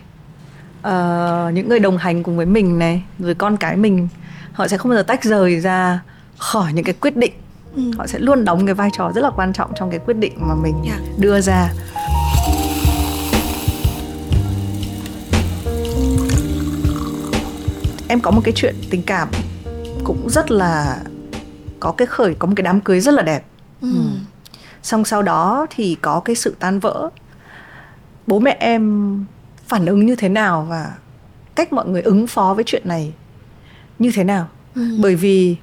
uh, 0.88 1.54
những 1.54 1.70
người 1.70 1.80
đồng 1.80 1.98
hành 1.98 2.24
cùng 2.24 2.38
với 2.38 2.46
mình 2.46 2.80
này 2.80 3.04
rồi 3.20 3.36
con 3.36 3.58
cái 3.58 3.76
mình 3.76 4.08
họ 4.54 4.68
sẽ 4.68 4.78
không 4.78 4.90
bao 4.90 4.98
giờ 4.98 5.04
tách 5.04 5.24
rời 5.24 5.60
ra 5.60 6.00
khỏi 6.38 6.74
những 6.74 6.86
cái 6.86 6.96
quyết 7.02 7.18
định 7.18 7.34
ừ. 7.76 7.82
họ 7.98 8.08
sẽ 8.08 8.20
luôn 8.20 8.46
đóng 8.46 8.66
cái 8.66 8.76
vai 8.76 8.90
trò 8.98 9.12
rất 9.16 9.22
là 9.22 9.30
quan 9.36 9.54
trọng 9.54 9.72
trong 9.76 9.90
cái 9.90 10.00
quyết 10.06 10.18
định 10.18 10.34
mà 10.38 10.56
mình 10.56 10.76
yeah. 10.86 11.00
Dạ. 11.00 11.14
đưa 11.18 11.42
ra 11.42 11.70
em 18.08 18.20
có 18.22 18.32
một 18.32 18.42
cái 18.44 18.54
chuyện 18.56 18.76
tình 18.90 19.04
cảm 19.04 19.28
cũng 20.04 20.30
rất 20.30 20.52
là 20.52 21.00
có 21.80 21.92
cái 21.92 22.06
khởi 22.06 22.36
có 22.40 22.48
một 22.48 22.54
cái 22.56 22.64
đám 22.64 22.82
cưới 22.82 23.00
rất 23.00 23.14
là 23.14 23.22
đẹp 23.22 23.46
ừ. 23.82 23.88
Ừ. 23.94 24.02
xong 24.84 25.06
sau 25.06 25.22
đó 25.22 25.66
thì 25.70 25.98
có 26.02 26.20
cái 26.20 26.36
sự 26.36 26.56
tan 26.60 26.80
vỡ 26.80 27.10
bố 28.28 28.40
mẹ 28.40 28.58
em 28.60 29.26
phản 29.68 29.86
ứng 29.86 30.06
như 30.06 30.16
thế 30.16 30.30
nào 30.30 30.68
và 30.70 30.94
cách 31.56 31.74
mọi 31.74 31.88
người 31.88 32.02
ứng 32.02 32.28
phó 32.28 32.54
với 32.54 32.64
chuyện 32.64 32.84
này 32.86 33.14
như 34.00 34.12
thế 34.14 34.24
nào 34.24 34.48
ừ. 34.76 34.82
bởi 35.02 35.16
vì 35.16 35.56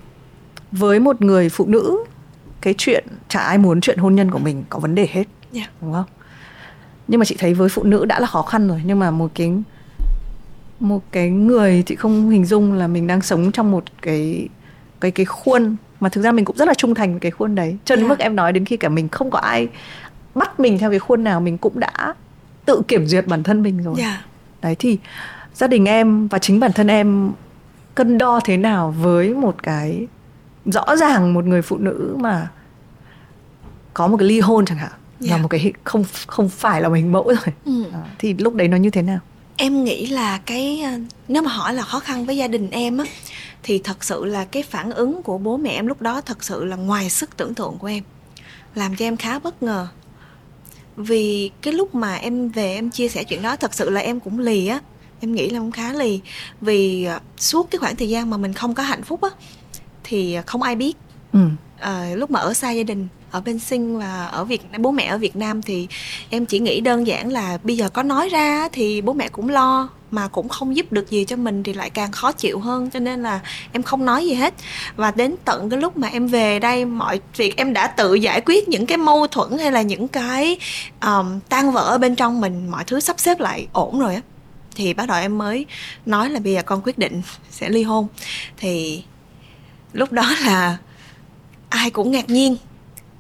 với 0.73 1.01
một 1.01 1.23
người 1.23 1.49
phụ 1.49 1.67
nữ 1.67 2.05
cái 2.61 2.75
chuyện 2.79 3.05
chả 3.29 3.41
ai 3.41 3.59
muốn 3.59 3.81
chuyện 3.81 3.99
hôn 3.99 4.15
nhân 4.15 4.31
của 4.31 4.39
mình 4.39 4.65
có 4.71 4.79
vấn 4.79 4.95
đề 4.95 5.09
hết 5.13 5.15
yeah. 5.15 5.27
Dạ. 5.53 5.67
đúng 5.81 5.93
không 5.93 6.05
nhưng 7.09 7.19
mà 7.19 7.25
chị 7.25 7.37
thấy 7.39 7.55
với 7.55 7.69
phụ 7.69 7.83
nữ 7.83 8.05
đã 8.05 8.21
là 8.21 8.27
khó 8.27 8.43
khăn 8.43 8.69
rồi 8.69 8.83
nhưng 8.85 8.99
mà 8.99 9.11
một 9.11 9.31
cái 9.35 9.53
một 10.81 11.01
cái 11.13 11.31
người 11.31 11.83
chị 11.87 11.97
không 11.97 12.31
hình 12.31 12.45
dung 12.45 12.73
là 12.73 12.87
mình 12.87 13.07
đang 13.07 13.23
sống 13.23 13.53
trong 13.53 13.71
một 13.71 13.85
cái 14.03 14.49
cái 15.01 15.11
cái 15.11 15.27
khuôn 15.27 15.77
mà 16.01 16.09
thực 16.09 16.23
ra 16.23 16.33
mình 16.33 16.45
cũng 16.45 16.57
rất 16.57 16.69
là 16.69 16.75
trung 16.75 16.95
thành 16.95 17.11
với 17.11 17.21
cái 17.21 17.31
khuôn 17.31 17.55
đấy 17.55 17.77
cho 17.85 17.97
đến 17.97 18.05
yeah. 18.05 18.09
mức 18.09 18.19
em 18.19 18.37
nói 18.37 18.53
đến 18.53 18.65
khi 18.65 18.77
cả 18.77 18.89
mình 18.89 19.09
không 19.09 19.31
có 19.31 19.39
ai 19.39 19.69
bắt 20.35 20.61
mình 20.61 20.79
theo 20.79 20.91
cái 20.91 20.99
khuôn 20.99 21.25
nào 21.25 21.41
mình 21.41 21.59
cũng 21.59 21.81
đã 21.81 22.15
tự 22.65 22.83
kiểm 22.89 23.07
duyệt 23.07 23.27
bản 23.27 23.43
thân 23.43 23.63
mình 23.63 23.83
rồi 23.83 23.95
yeah. 23.99 24.21
đấy 24.63 24.77
thì 24.79 24.99
gia 25.55 25.67
đình 25.67 25.85
em 25.85 26.29
và 26.29 26.39
chính 26.39 26.61
bản 26.61 26.73
thân 26.73 26.87
em 26.87 27.33
cân 27.95 28.19
đo 28.19 28.41
thế 28.45 28.57
nào 28.57 28.95
với 28.99 29.35
một 29.35 29.63
cái 29.63 30.07
rõ 30.65 30.97
ràng 30.97 31.35
một 31.35 31.45
người 31.45 31.63
phụ 31.63 31.77
nữ 31.79 32.17
mà 32.19 32.49
có 33.95 34.07
một 34.07 34.17
cái 34.17 34.29
ly 34.29 34.41
hôn 34.41 34.67
chẳng 34.67 34.79
hạn 34.79 34.93
yeah. 35.21 35.31
là 35.31 35.37
một 35.37 35.49
cái 35.49 35.73
không 35.85 36.05
không 36.27 36.49
phải 36.49 36.81
là 36.83 36.89
một 36.89 36.95
hình 36.95 37.13
mẫu 37.13 37.25
rồi 37.27 37.55
ừ. 37.65 37.85
à, 37.93 38.01
thì 38.19 38.35
lúc 38.35 38.55
đấy 38.55 38.69
nó 38.69 38.77
như 38.77 38.91
thế 38.91 39.03
nào 39.03 39.19
em 39.57 39.85
nghĩ 39.85 40.07
là 40.07 40.39
cái 40.39 40.81
ờ, 40.85 40.91
nếu 41.29 41.43
mà 41.43 41.53
hỏi 41.53 41.75
là 41.75 41.83
khó 41.83 42.01
khăn 42.01 42.27
với 42.27 42.37
gia 42.37 42.49
đình 42.49 42.71
em 42.71 42.99
á 42.99 43.05
thì 43.63 43.79
thật 43.79 44.05
sự 44.05 44.25
là 44.25 44.45
cái 44.45 44.63
phản 44.63 44.91
ứng 44.91 45.23
của 45.23 45.39
bố 45.39 45.57
mẹ 45.57 45.71
em 45.71 45.87
lúc 45.87 46.03
đó 46.03 46.21
thật 46.21 46.45
sự 46.45 46.65
là 46.65 46.77
ngoài 46.77 47.11
sức 47.11 47.37
tưởng 47.37 47.55
tượng 47.55 47.79
của 47.79 47.87
em 47.87 48.03
làm 48.75 48.97
cho 48.97 49.05
em 49.05 49.17
khá 49.17 49.39
bất 49.39 49.63
ngờ. 49.63 49.89
Vì 50.97 51.51
cái 51.63 51.75
lúc 51.75 51.95
mà 51.95 52.15
em 52.15 52.49
về 52.49 52.75
em 52.75 52.91
chia 52.91 53.09
sẻ 53.09 53.25
chuyện 53.25 53.43
đó 53.43 53.57
thật 53.57 53.75
sự 53.75 53.91
là 53.91 54.01
em 54.01 54.21
cũng 54.21 54.39
lì 54.39 54.67
á 54.67 54.81
em 55.21 55.35
nghĩ 55.35 55.51
là 55.51 55.59
cũng 55.59 55.73
khá 55.73 55.93
lì. 55.93 56.21
Vì 56.61 57.05
ờ, 57.05 57.21
suốt 57.39 57.71
cái 57.71 57.79
khoảng 57.79 57.97
thời 57.97 58.09
gian 58.09 58.31
mà 58.31 58.37
mình 58.37 58.53
không 58.53 58.75
có 58.75 58.83
hạnh 58.83 59.03
phúc 59.03 59.23
á 59.23 59.31
thì 60.05 60.37
không 60.47 60.63
ai 60.63 60.77
biết. 60.77 60.97
Ừ. 61.33 61.41
à, 61.79 62.11
lúc 62.15 62.31
mà 62.31 62.41
ở 62.41 62.55
xa 62.55 62.71
gia 62.71 62.83
đình 62.83 63.09
ở 63.37 63.41
bên 63.41 63.59
sinh 63.59 63.99
và 63.99 64.27
ở 64.27 64.45
việt 64.45 64.63
bố 64.79 64.91
mẹ 64.91 65.05
ở 65.05 65.19
việt 65.19 65.37
nam 65.37 65.63
thì 65.63 65.89
em 66.31 66.47
chỉ 66.47 66.59
nghĩ 66.59 66.81
đơn 66.81 67.07
giản 67.07 67.33
là 67.33 67.59
bây 67.63 67.77
giờ 67.77 67.89
có 67.89 68.03
nói 68.03 68.29
ra 68.29 68.69
thì 68.73 69.01
bố 69.01 69.13
mẹ 69.13 69.29
cũng 69.29 69.49
lo 69.49 69.89
mà 70.11 70.29
cũng 70.29 70.49
không 70.49 70.77
giúp 70.77 70.93
được 70.93 71.11
gì 71.11 71.25
cho 71.25 71.37
mình 71.37 71.63
thì 71.63 71.73
lại 71.73 71.91
càng 71.91 72.13
khó 72.13 72.33
chịu 72.33 72.59
hơn 72.59 72.91
cho 72.91 73.01
nên 73.01 73.23
là 73.23 73.41
em 73.73 73.83
không 73.83 74.05
nói 74.05 74.27
gì 74.27 74.35
hết. 74.35 74.55
Và 74.97 75.11
đến 75.11 75.35
tận 75.45 75.71
cái 75.71 75.81
lúc 75.81 75.97
mà 75.97 76.09
em 76.09 76.27
về 76.27 76.59
đây 76.59 76.85
mọi 76.85 77.21
việc 77.37 77.57
em 77.57 77.73
đã 77.73 77.87
tự 77.87 78.15
giải 78.15 78.41
quyết 78.41 78.69
những 78.69 78.87
cái 78.87 78.99
mâu 78.99 79.27
thuẫn 79.27 79.59
hay 79.59 79.73
là 79.73 79.83
những 79.83 80.09
cái 80.09 80.59
um, 81.03 81.41
tan 81.49 81.73
vỡ 81.73 81.99
bên 82.01 82.15
trong 82.15 82.41
mình 82.41 82.71
mọi 82.71 82.85
thứ 82.85 83.01
sắp 83.01 83.21
xếp 83.21 83.41
lại 83.41 83.67
ổn 83.73 84.01
rồi 84.01 84.15
á 84.15 84.21
thì 84.75 84.95
bắt 84.95 85.07
đầu 85.09 85.21
em 85.21 85.39
mới 85.39 85.67
nói 86.07 86.31
là 86.31 86.41
bây 86.41 86.53
giờ 86.53 86.63
con 86.63 86.81
quyết 86.85 86.99
định 86.99 87.23
sẽ 87.51 87.69
ly 87.69 87.83
hôn. 87.83 88.07
Thì 88.57 89.03
lúc 89.93 90.13
đó 90.13 90.35
là 90.45 90.77
ai 91.69 91.91
cũng 91.91 92.11
ngạc 92.11 92.31
nhiên 92.31 92.57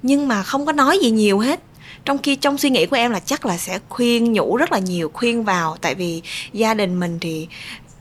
nhưng 0.02 0.28
mà 0.28 0.42
không 0.42 0.66
có 0.66 0.72
nói 0.72 0.98
gì 1.02 1.10
nhiều 1.10 1.38
hết. 1.38 1.60
Trong 2.04 2.18
khi 2.18 2.36
trong 2.36 2.58
suy 2.58 2.70
nghĩ 2.70 2.86
của 2.86 2.96
em 2.96 3.10
là 3.10 3.20
chắc 3.20 3.46
là 3.46 3.56
sẽ 3.56 3.78
khuyên 3.88 4.32
nhủ 4.32 4.56
rất 4.56 4.72
là 4.72 4.78
nhiều 4.78 5.10
khuyên 5.14 5.44
vào. 5.44 5.76
Tại 5.80 5.94
vì 5.94 6.22
gia 6.52 6.74
đình 6.74 7.00
mình 7.00 7.18
thì 7.20 7.48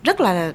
rất 0.04 0.22
là 0.22 0.54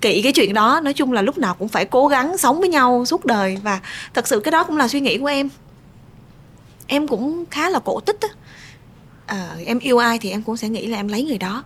kỹ 0.00 0.22
cái 0.22 0.32
chuyện 0.32 0.54
đó. 0.54 0.80
Nói 0.84 0.92
chung 0.92 1.12
là 1.12 1.22
lúc 1.22 1.38
nào 1.38 1.54
cũng 1.54 1.68
phải 1.68 1.84
cố 1.84 2.08
gắng 2.08 2.38
sống 2.38 2.60
với 2.60 2.68
nhau 2.68 3.04
suốt 3.04 3.24
đời. 3.24 3.58
Và 3.62 3.80
thật 4.14 4.28
sự 4.28 4.40
cái 4.40 4.52
đó 4.52 4.64
cũng 4.64 4.76
là 4.76 4.88
suy 4.88 5.00
nghĩ 5.00 5.18
của 5.18 5.26
em. 5.26 5.48
Em 6.86 7.08
cũng 7.08 7.44
khá 7.50 7.70
là 7.70 7.78
cổ 7.78 8.00
tích 8.00 8.20
á. 8.20 8.28
À, 9.26 9.48
em 9.66 9.78
yêu 9.78 9.98
ai 9.98 10.18
thì 10.18 10.30
em 10.30 10.42
cũng 10.42 10.56
sẽ 10.56 10.68
nghĩ 10.68 10.86
là 10.86 10.96
em 10.96 11.08
lấy 11.08 11.24
người 11.24 11.38
đó. 11.38 11.64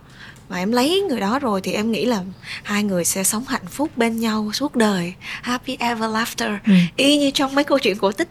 Và 0.49 0.57
em 0.57 0.71
lấy 0.71 1.01
người 1.01 1.19
đó 1.19 1.39
rồi 1.39 1.61
thì 1.61 1.71
em 1.71 1.91
nghĩ 1.91 2.05
là 2.05 2.23
hai 2.63 2.83
người 2.83 3.05
sẽ 3.05 3.23
sống 3.23 3.45
hạnh 3.47 3.67
phúc 3.69 3.89
bên 3.95 4.19
nhau 4.19 4.51
suốt 4.53 4.75
đời. 4.75 5.13
Happy 5.41 5.77
ever 5.79 6.11
after 6.11 6.57
ừ. 6.65 6.73
y 6.95 7.17
như 7.17 7.31
trong 7.31 7.55
mấy 7.55 7.63
câu 7.63 7.79
chuyện 7.79 7.97
cổ 7.97 8.11
tích 8.11 8.29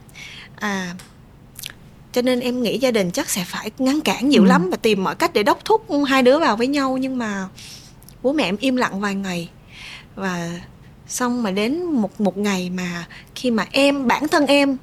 à 0.56 0.94
cho 2.16 2.22
nên 2.22 2.40
em 2.40 2.62
nghĩ 2.62 2.78
gia 2.78 2.90
đình 2.90 3.10
chắc 3.10 3.30
sẽ 3.30 3.44
phải 3.46 3.70
ngăn 3.78 4.00
cản 4.00 4.28
nhiều 4.28 4.42
ừ. 4.42 4.46
lắm 4.48 4.70
và 4.70 4.76
tìm 4.76 5.04
mọi 5.04 5.14
cách 5.14 5.32
để 5.32 5.42
đốc 5.42 5.64
thúc 5.64 5.86
hai 6.08 6.22
đứa 6.22 6.38
vào 6.38 6.56
với 6.56 6.66
nhau. 6.66 6.96
Nhưng 6.96 7.18
mà 7.18 7.48
bố 8.22 8.32
mẹ 8.32 8.44
em 8.44 8.56
im 8.56 8.76
lặng 8.76 9.00
vài 9.00 9.14
ngày 9.14 9.48
và 10.14 10.50
xong 11.08 11.42
mà 11.42 11.50
đến 11.50 11.82
một 11.82 12.20
một 12.20 12.38
ngày 12.38 12.70
mà 12.70 13.04
khi 13.34 13.50
mà 13.50 13.66
em 13.70 14.06
bản 14.06 14.28
thân 14.28 14.46
em 14.46 14.76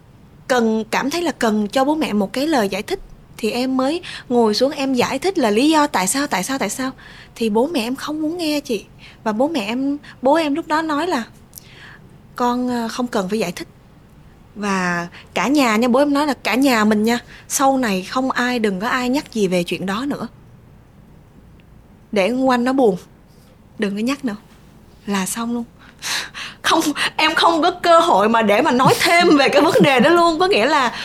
cần 0.47 0.83
cảm 0.91 1.09
thấy 1.09 1.21
là 1.21 1.31
cần 1.31 1.67
cho 1.67 1.85
bố 1.85 1.95
mẹ 1.95 2.13
một 2.13 2.33
cái 2.33 2.47
lời 2.47 2.69
giải 2.69 2.81
thích 2.81 2.99
thì 3.37 3.51
em 3.51 3.77
mới 3.77 4.01
ngồi 4.29 4.53
xuống 4.53 4.71
em 4.71 4.93
giải 4.93 5.19
thích 5.19 5.37
là 5.37 5.51
lý 5.51 5.69
do 5.69 5.87
tại 5.87 6.07
sao 6.07 6.27
tại 6.27 6.43
sao 6.43 6.57
tại 6.59 6.69
sao. 6.69 6.91
Thì 7.35 7.49
bố 7.49 7.67
mẹ 7.67 7.79
em 7.79 7.95
không 7.95 8.21
muốn 8.21 8.37
nghe 8.37 8.59
chị. 8.59 8.85
Và 9.23 9.31
bố 9.31 9.47
mẹ 9.47 9.65
em 9.65 9.97
bố 10.21 10.35
em 10.35 10.55
lúc 10.55 10.67
đó 10.67 10.81
nói 10.81 11.07
là 11.07 11.23
con 12.35 12.69
ờ, 12.69 12.87
không 12.87 13.07
cần 13.07 13.29
phải 13.29 13.39
giải 13.39 13.51
thích 13.51 13.67
và 14.55 15.07
cả 15.33 15.47
nhà 15.47 15.75
nha 15.75 15.87
bố 15.87 15.99
em 15.99 16.13
nói 16.13 16.27
là 16.27 16.33
cả 16.33 16.55
nhà 16.55 16.83
mình 16.83 17.03
nha 17.03 17.19
sau 17.47 17.77
này 17.77 18.03
không 18.03 18.31
ai 18.31 18.59
đừng 18.59 18.79
có 18.79 18.87
ai 18.87 19.09
nhắc 19.09 19.33
gì 19.33 19.47
về 19.47 19.63
chuyện 19.63 19.85
đó 19.85 20.05
nữa. 20.07 20.27
Để 22.11 22.31
quanh 22.31 22.63
nó 22.63 22.73
buồn 22.73 22.97
đừng 23.79 23.95
có 23.95 24.01
nhắc 24.01 24.25
nữa. 24.25 24.35
Là 25.05 25.25
xong 25.25 25.53
luôn. 25.53 25.63
Không 26.61 26.81
em 27.15 27.35
không 27.35 27.61
có 27.61 27.71
cơ 27.71 27.99
hội 27.99 28.29
mà 28.29 28.41
để 28.41 28.61
mà 28.61 28.71
nói 28.71 28.93
thêm 29.01 29.37
về 29.37 29.49
cái 29.49 29.61
vấn 29.61 29.75
đề 29.81 29.99
đó 29.99 30.09
luôn. 30.09 30.39
Có 30.39 30.47
nghĩa 30.47 30.65
là 30.65 30.95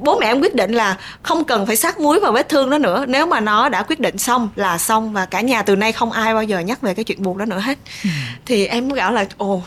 bố 0.00 0.18
mẹ 0.20 0.26
em 0.26 0.40
quyết 0.40 0.54
định 0.54 0.72
là 0.72 0.96
không 1.22 1.44
cần 1.44 1.66
phải 1.66 1.76
sát 1.76 2.00
muối 2.00 2.20
vào 2.20 2.32
vết 2.32 2.48
thương 2.48 2.70
đó 2.70 2.78
nữa. 2.78 3.04
Nếu 3.08 3.26
mà 3.26 3.40
nó 3.40 3.68
đã 3.68 3.82
quyết 3.82 4.00
định 4.00 4.18
xong 4.18 4.48
là 4.56 4.78
xong. 4.78 5.12
Và 5.12 5.26
cả 5.26 5.40
nhà 5.40 5.62
từ 5.62 5.76
nay 5.76 5.92
không 5.92 6.12
ai 6.12 6.34
bao 6.34 6.42
giờ 6.42 6.58
nhắc 6.58 6.80
về 6.80 6.94
cái 6.94 7.04
chuyện 7.04 7.22
buồn 7.22 7.38
đó 7.38 7.44
nữa 7.44 7.58
hết. 7.58 7.78
Ừ. 8.04 8.10
thì 8.46 8.66
em 8.66 8.88
mới 8.88 8.98
bảo 8.98 9.12
là 9.12 9.24
ồ 9.36 9.62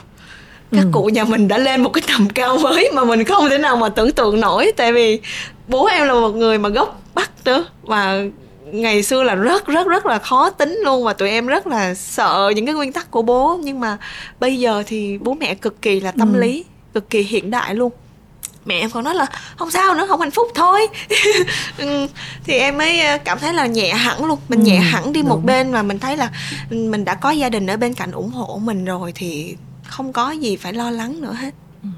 các 0.72 0.84
ừ. 0.84 0.90
cụ 0.92 1.06
nhà 1.06 1.24
mình 1.24 1.48
đã 1.48 1.58
lên 1.58 1.84
một 1.84 1.90
cái 1.90 2.04
tầm 2.08 2.30
cao 2.30 2.58
mới 2.58 2.92
mà 2.94 3.04
mình 3.04 3.24
không 3.24 3.50
thể 3.50 3.58
nào 3.58 3.78
mà 3.78 3.90
tưởng 3.90 4.12
tượng 4.12 4.40
nổi 4.40 4.72
tại 4.78 4.94
vì 4.94 5.20
bố 5.68 5.86
em 5.86 6.08
là 6.08 6.13
một 6.13 6.30
người 6.30 6.58
mà 6.58 6.70
gốc 6.70 7.02
bắc 7.15 7.32
nữa 7.46 7.65
và 7.82 8.24
ngày 8.72 9.04
xưa 9.04 9.24
là 9.24 9.36
rất 9.36 9.68
rất 9.68 9.88
rất 9.88 10.06
là 10.06 10.20
khó 10.20 10.50
tính 10.50 10.80
luôn 10.84 11.04
và 11.04 11.13
tụi 11.13 11.30
em 11.30 11.48
rất 11.48 11.68
là 11.68 11.94
sợ 11.94 12.52
những 12.56 12.65
cái 12.65 12.76
nguyên 12.76 12.94
tắc 12.94 13.12
của 13.12 13.22
bố 13.22 13.60
nhưng 13.63 13.80
mà 13.80 13.98
bây 14.40 14.60
giờ 14.60 14.84
thì 14.88 15.18
bố 15.18 15.34
mẹ 15.34 15.56
cực 15.56 15.82
kỳ 15.82 16.00
là 16.00 16.12
tâm 16.12 16.34
ừ. 16.34 16.40
lý 16.40 16.65
cực 16.94 17.10
kỳ 17.10 17.22
hiện 17.22 17.52
đại 17.52 17.76
luôn 17.76 17.92
mẹ 18.65 18.80
em 18.80 18.90
còn 18.90 19.04
nói 19.04 19.15
là 19.15 19.26
không 19.58 19.72
sao 19.72 19.96
nữa 19.96 20.06
không 20.08 20.20
hạnh 20.20 20.32
phúc 20.32 20.48
thôi 20.56 20.88
ừ, 21.78 22.08
thì 22.44 22.54
em 22.54 22.78
mới 22.78 23.00
ờ, 23.00 23.18
cảm 23.18 23.40
thấy 23.40 23.54
là 23.54 23.65
nhẹ 23.65 23.94
hẳn 23.94 24.26
luôn 24.26 24.40
mình 24.50 24.60
ừ, 24.60 24.65
nhẹ 24.65 24.78
hẳn 24.78 25.13
đi 25.13 25.22
đúng. 25.22 25.30
một 25.30 25.46
bên 25.46 25.72
và 25.72 25.84
mình 25.84 26.00
thấy 26.00 26.18
là 26.18 26.32
mình 26.70 27.06
đã 27.06 27.13
có 27.13 27.32
gia 27.32 27.50
đình 27.50 27.68
ở 27.68 27.78
bên 27.78 27.94
cạnh 27.94 28.12
ủng 28.12 28.30
hộ 28.30 28.60
mình 28.63 28.86
rồi 28.86 29.12
thì 29.15 29.56
không 29.88 30.13
có 30.13 30.31
gì 30.31 30.56
phải 30.56 30.73
lo 30.73 30.92
lắng 30.92 31.21
nữa 31.21 31.33
hết 31.33 31.54
ừ. 31.83 31.90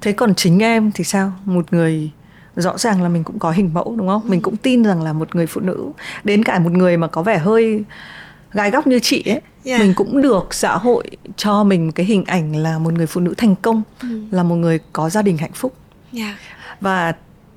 thế 0.00 0.12
còn 0.12 0.34
chính 0.34 0.58
em 0.58 0.90
thì 0.94 1.04
sao 1.04 1.32
một 1.44 1.72
người 1.72 2.10
rõ 2.56 2.78
ràng 2.78 3.02
là 3.02 3.08
mình 3.08 3.24
cũng 3.24 3.38
có 3.38 3.50
hình 3.50 3.70
mẫu 3.74 3.94
đúng 3.98 4.08
không 4.08 4.22
ừ. 4.22 4.30
mình 4.30 4.40
cũng 4.40 4.56
tin 4.56 4.84
rằng 4.84 5.02
là 5.02 5.12
một 5.12 5.34
người 5.34 5.46
phụ 5.46 5.60
nữ 5.60 5.90
đến 6.24 6.44
cả 6.44 6.58
một 6.58 6.72
người 6.72 6.96
mà 6.96 7.06
có 7.06 7.22
vẻ 7.22 7.38
hơi 7.38 7.84
gai 8.52 8.70
góc 8.70 8.86
như 8.86 8.98
chị 9.02 9.22
ấy 9.26 9.40
yeah. 9.64 9.80
mình 9.80 9.94
cũng 9.94 10.22
được 10.22 10.54
xã 10.54 10.76
hội 10.76 11.10
cho 11.36 11.64
mình 11.64 11.86
một 11.86 11.92
cái 11.94 12.06
hình 12.06 12.24
ảnh 12.24 12.56
là 12.56 12.78
một 12.78 12.92
người 12.92 13.06
phụ 13.06 13.20
nữ 13.20 13.34
thành 13.36 13.54
công 13.62 13.82
ừ. 14.02 14.22
là 14.30 14.42
một 14.42 14.54
người 14.54 14.78
có 14.92 15.10
gia 15.10 15.22
đình 15.22 15.36
hạnh 15.36 15.52
phúc 15.54 15.74
yeah. 16.12 16.34
và 16.80 17.12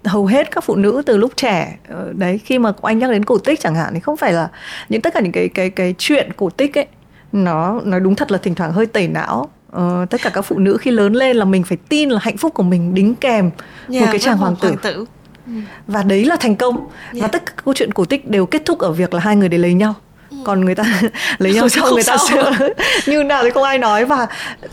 hầu 0.05 0.25
hết 0.25 0.51
các 0.51 0.63
phụ 0.63 0.75
nữ 0.75 1.01
từ 1.05 1.17
lúc 1.17 1.31
trẻ 1.35 1.77
ờ, 1.89 2.13
đấy 2.15 2.39
khi 2.45 2.59
mà 2.59 2.71
anh 2.81 2.99
nhắc 2.99 3.11
đến 3.11 3.25
cổ 3.25 3.37
tích 3.37 3.59
chẳng 3.59 3.75
hạn 3.75 3.93
thì 3.93 3.99
không 3.99 4.17
phải 4.17 4.33
là 4.33 4.49
những 4.89 5.01
tất 5.01 5.13
cả 5.13 5.19
những 5.19 5.31
cái 5.31 5.49
cái 5.49 5.69
cái 5.69 5.95
chuyện 5.97 6.31
cổ 6.37 6.49
tích 6.49 6.77
ấy 6.77 6.87
nó 7.33 7.81
nói 7.83 7.99
đúng 7.99 8.15
thật 8.15 8.31
là 8.31 8.37
thỉnh 8.37 8.55
thoảng 8.55 8.73
hơi 8.73 8.85
tẩy 8.85 9.07
não 9.07 9.49
uh, 9.77 10.09
tất 10.09 10.21
cả 10.21 10.29
các 10.29 10.41
phụ 10.41 10.59
nữ 10.59 10.77
khi 10.81 10.91
lớn 10.91 11.13
lên 11.13 11.35
là 11.35 11.45
mình 11.45 11.63
phải 11.63 11.77
tin 11.89 12.09
là 12.09 12.19
hạnh 12.23 12.37
phúc 12.37 12.53
của 12.53 12.63
mình 12.63 12.93
đính 12.93 13.15
kèm 13.15 13.49
yeah, 13.91 14.01
một 14.01 14.07
cái 14.11 14.19
chàng 14.19 14.37
hoàng 14.37 14.55
tử, 14.55 14.67
hoàng 14.67 14.81
tử. 14.81 15.05
Ừ. 15.47 15.53
và 15.87 16.03
đấy 16.03 16.25
là 16.25 16.35
thành 16.39 16.55
công 16.55 16.77
yeah. 16.77 16.87
và 17.21 17.27
tất 17.27 17.45
cả 17.45 17.53
các 17.55 17.65
câu 17.65 17.73
chuyện 17.73 17.93
cổ 17.93 18.05
tích 18.05 18.29
đều 18.29 18.45
kết 18.45 18.61
thúc 18.65 18.79
ở 18.79 18.91
việc 18.91 19.13
là 19.13 19.19
hai 19.19 19.35
người 19.35 19.49
để 19.49 19.57
lấy 19.57 19.73
nhau 19.73 19.93
ừ. 20.29 20.37
còn 20.43 20.65
người 20.65 20.75
ta 20.75 21.01
lấy 21.37 21.53
nhau 21.53 21.69
xong 21.69 21.93
người 21.93 22.03
ta 22.03 22.17
sửa 22.29 22.51
như 23.11 23.23
nào 23.23 23.43
thì 23.43 23.49
không 23.49 23.63
ai 23.63 23.77
nói 23.77 24.05
và 24.05 24.27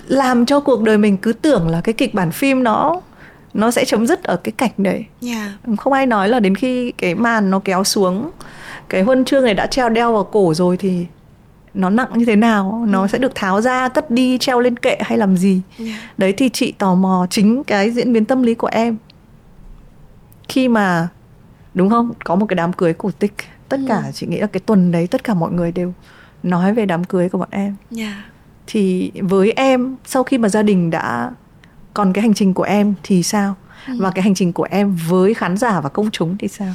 làm 0.09 0.47
cho 0.47 0.61
cuộc 0.61 0.83
đời 0.83 0.99
mình 0.99 1.17
cứ 1.17 1.33
tưởng 1.33 1.69
là 1.69 1.81
cái 1.81 1.93
kịch 1.93 2.15
bản 2.15 2.31
phim 2.31 2.63
nó 2.63 3.01
nó 3.55 3.71
sẽ 3.71 3.85
chấm 3.85 4.07
dứt 4.07 4.25
ở 4.25 4.37
cái 4.37 4.53
cảnh 4.53 4.71
đấy 4.77 5.05
yeah. 5.23 5.49
không 5.79 5.93
ai 5.93 6.07
nói 6.07 6.29
là 6.29 6.41
đến 6.41 6.55
khi 6.55 6.93
cái 6.93 7.15
màn 7.15 7.51
nó 7.51 7.61
kéo 7.65 7.85
xuống 7.85 8.31
cái 8.89 9.03
huân 9.03 9.25
chương 9.25 9.45
này 9.45 9.55
đã 9.55 9.67
treo 9.67 9.89
đeo 9.89 10.13
vào 10.13 10.25
cổ 10.25 10.55
rồi 10.55 10.77
thì 10.77 11.07
nó 11.75 11.91
nặng 11.91 12.09
như 12.15 12.25
thế 12.25 12.37
nào 12.37 12.87
nó 12.89 13.03
ừ. 13.03 13.09
sẽ 13.09 13.19
được 13.19 13.35
tháo 13.35 13.61
ra 13.61 13.89
cất 13.89 14.11
đi 14.11 14.39
treo 14.39 14.61
lên 14.61 14.77
kệ 14.77 14.97
hay 15.01 15.19
làm 15.19 15.37
gì 15.37 15.61
yeah. 15.79 16.19
đấy 16.19 16.33
thì 16.33 16.49
chị 16.49 16.73
tò 16.73 16.95
mò 16.95 17.27
chính 17.31 17.65
cái 17.65 17.91
diễn 17.91 18.13
biến 18.13 18.25
tâm 18.25 18.43
lý 18.43 18.55
của 18.55 18.69
em 18.73 18.97
khi 20.49 20.69
mà 20.69 21.09
đúng 21.75 21.91
không 21.91 22.13
có 22.25 22.35
một 22.35 22.47
cái 22.47 22.55
đám 22.55 22.73
cưới 22.73 22.93
cổ 22.93 23.11
tích 23.11 23.35
tất 23.69 23.77
ừ. 23.81 23.85
cả 23.89 24.03
chị 24.15 24.27
nghĩ 24.27 24.39
là 24.39 24.47
cái 24.47 24.61
tuần 24.61 24.93
đấy 24.93 25.07
tất 25.07 25.25
cả 25.25 25.35
mọi 25.35 25.53
người 25.53 25.73
đều 25.73 25.93
nói 26.43 26.75
về 26.75 26.87
đám 26.87 27.05
cưới 27.05 27.29
của 27.29 27.39
bọn 27.39 27.49
em 27.51 27.77
yeah. 27.97 28.15
thì 28.67 29.13
với 29.21 29.53
em 29.53 29.97
sau 30.05 30.25
khi 30.25 30.39
mà 30.39 30.49
gia 30.49 30.63
đình 30.63 30.91
đã 30.91 31.31
còn 31.95 32.13
cái 32.13 32.23
hành 32.23 32.35
trình 32.35 32.55
của 32.55 32.63
em 32.63 32.95
thì 33.03 33.23
sao 33.23 33.55
ừ. 33.87 33.95
và 33.99 34.11
cái 34.11 34.23
hành 34.23 34.35
trình 34.35 34.53
của 34.53 34.67
em 34.71 34.97
với 35.09 35.35
khán 35.35 35.57
giả 35.57 35.81
và 35.81 35.89
công 35.89 36.11
chúng 36.11 36.37
thì 36.39 36.49
sao 36.49 36.75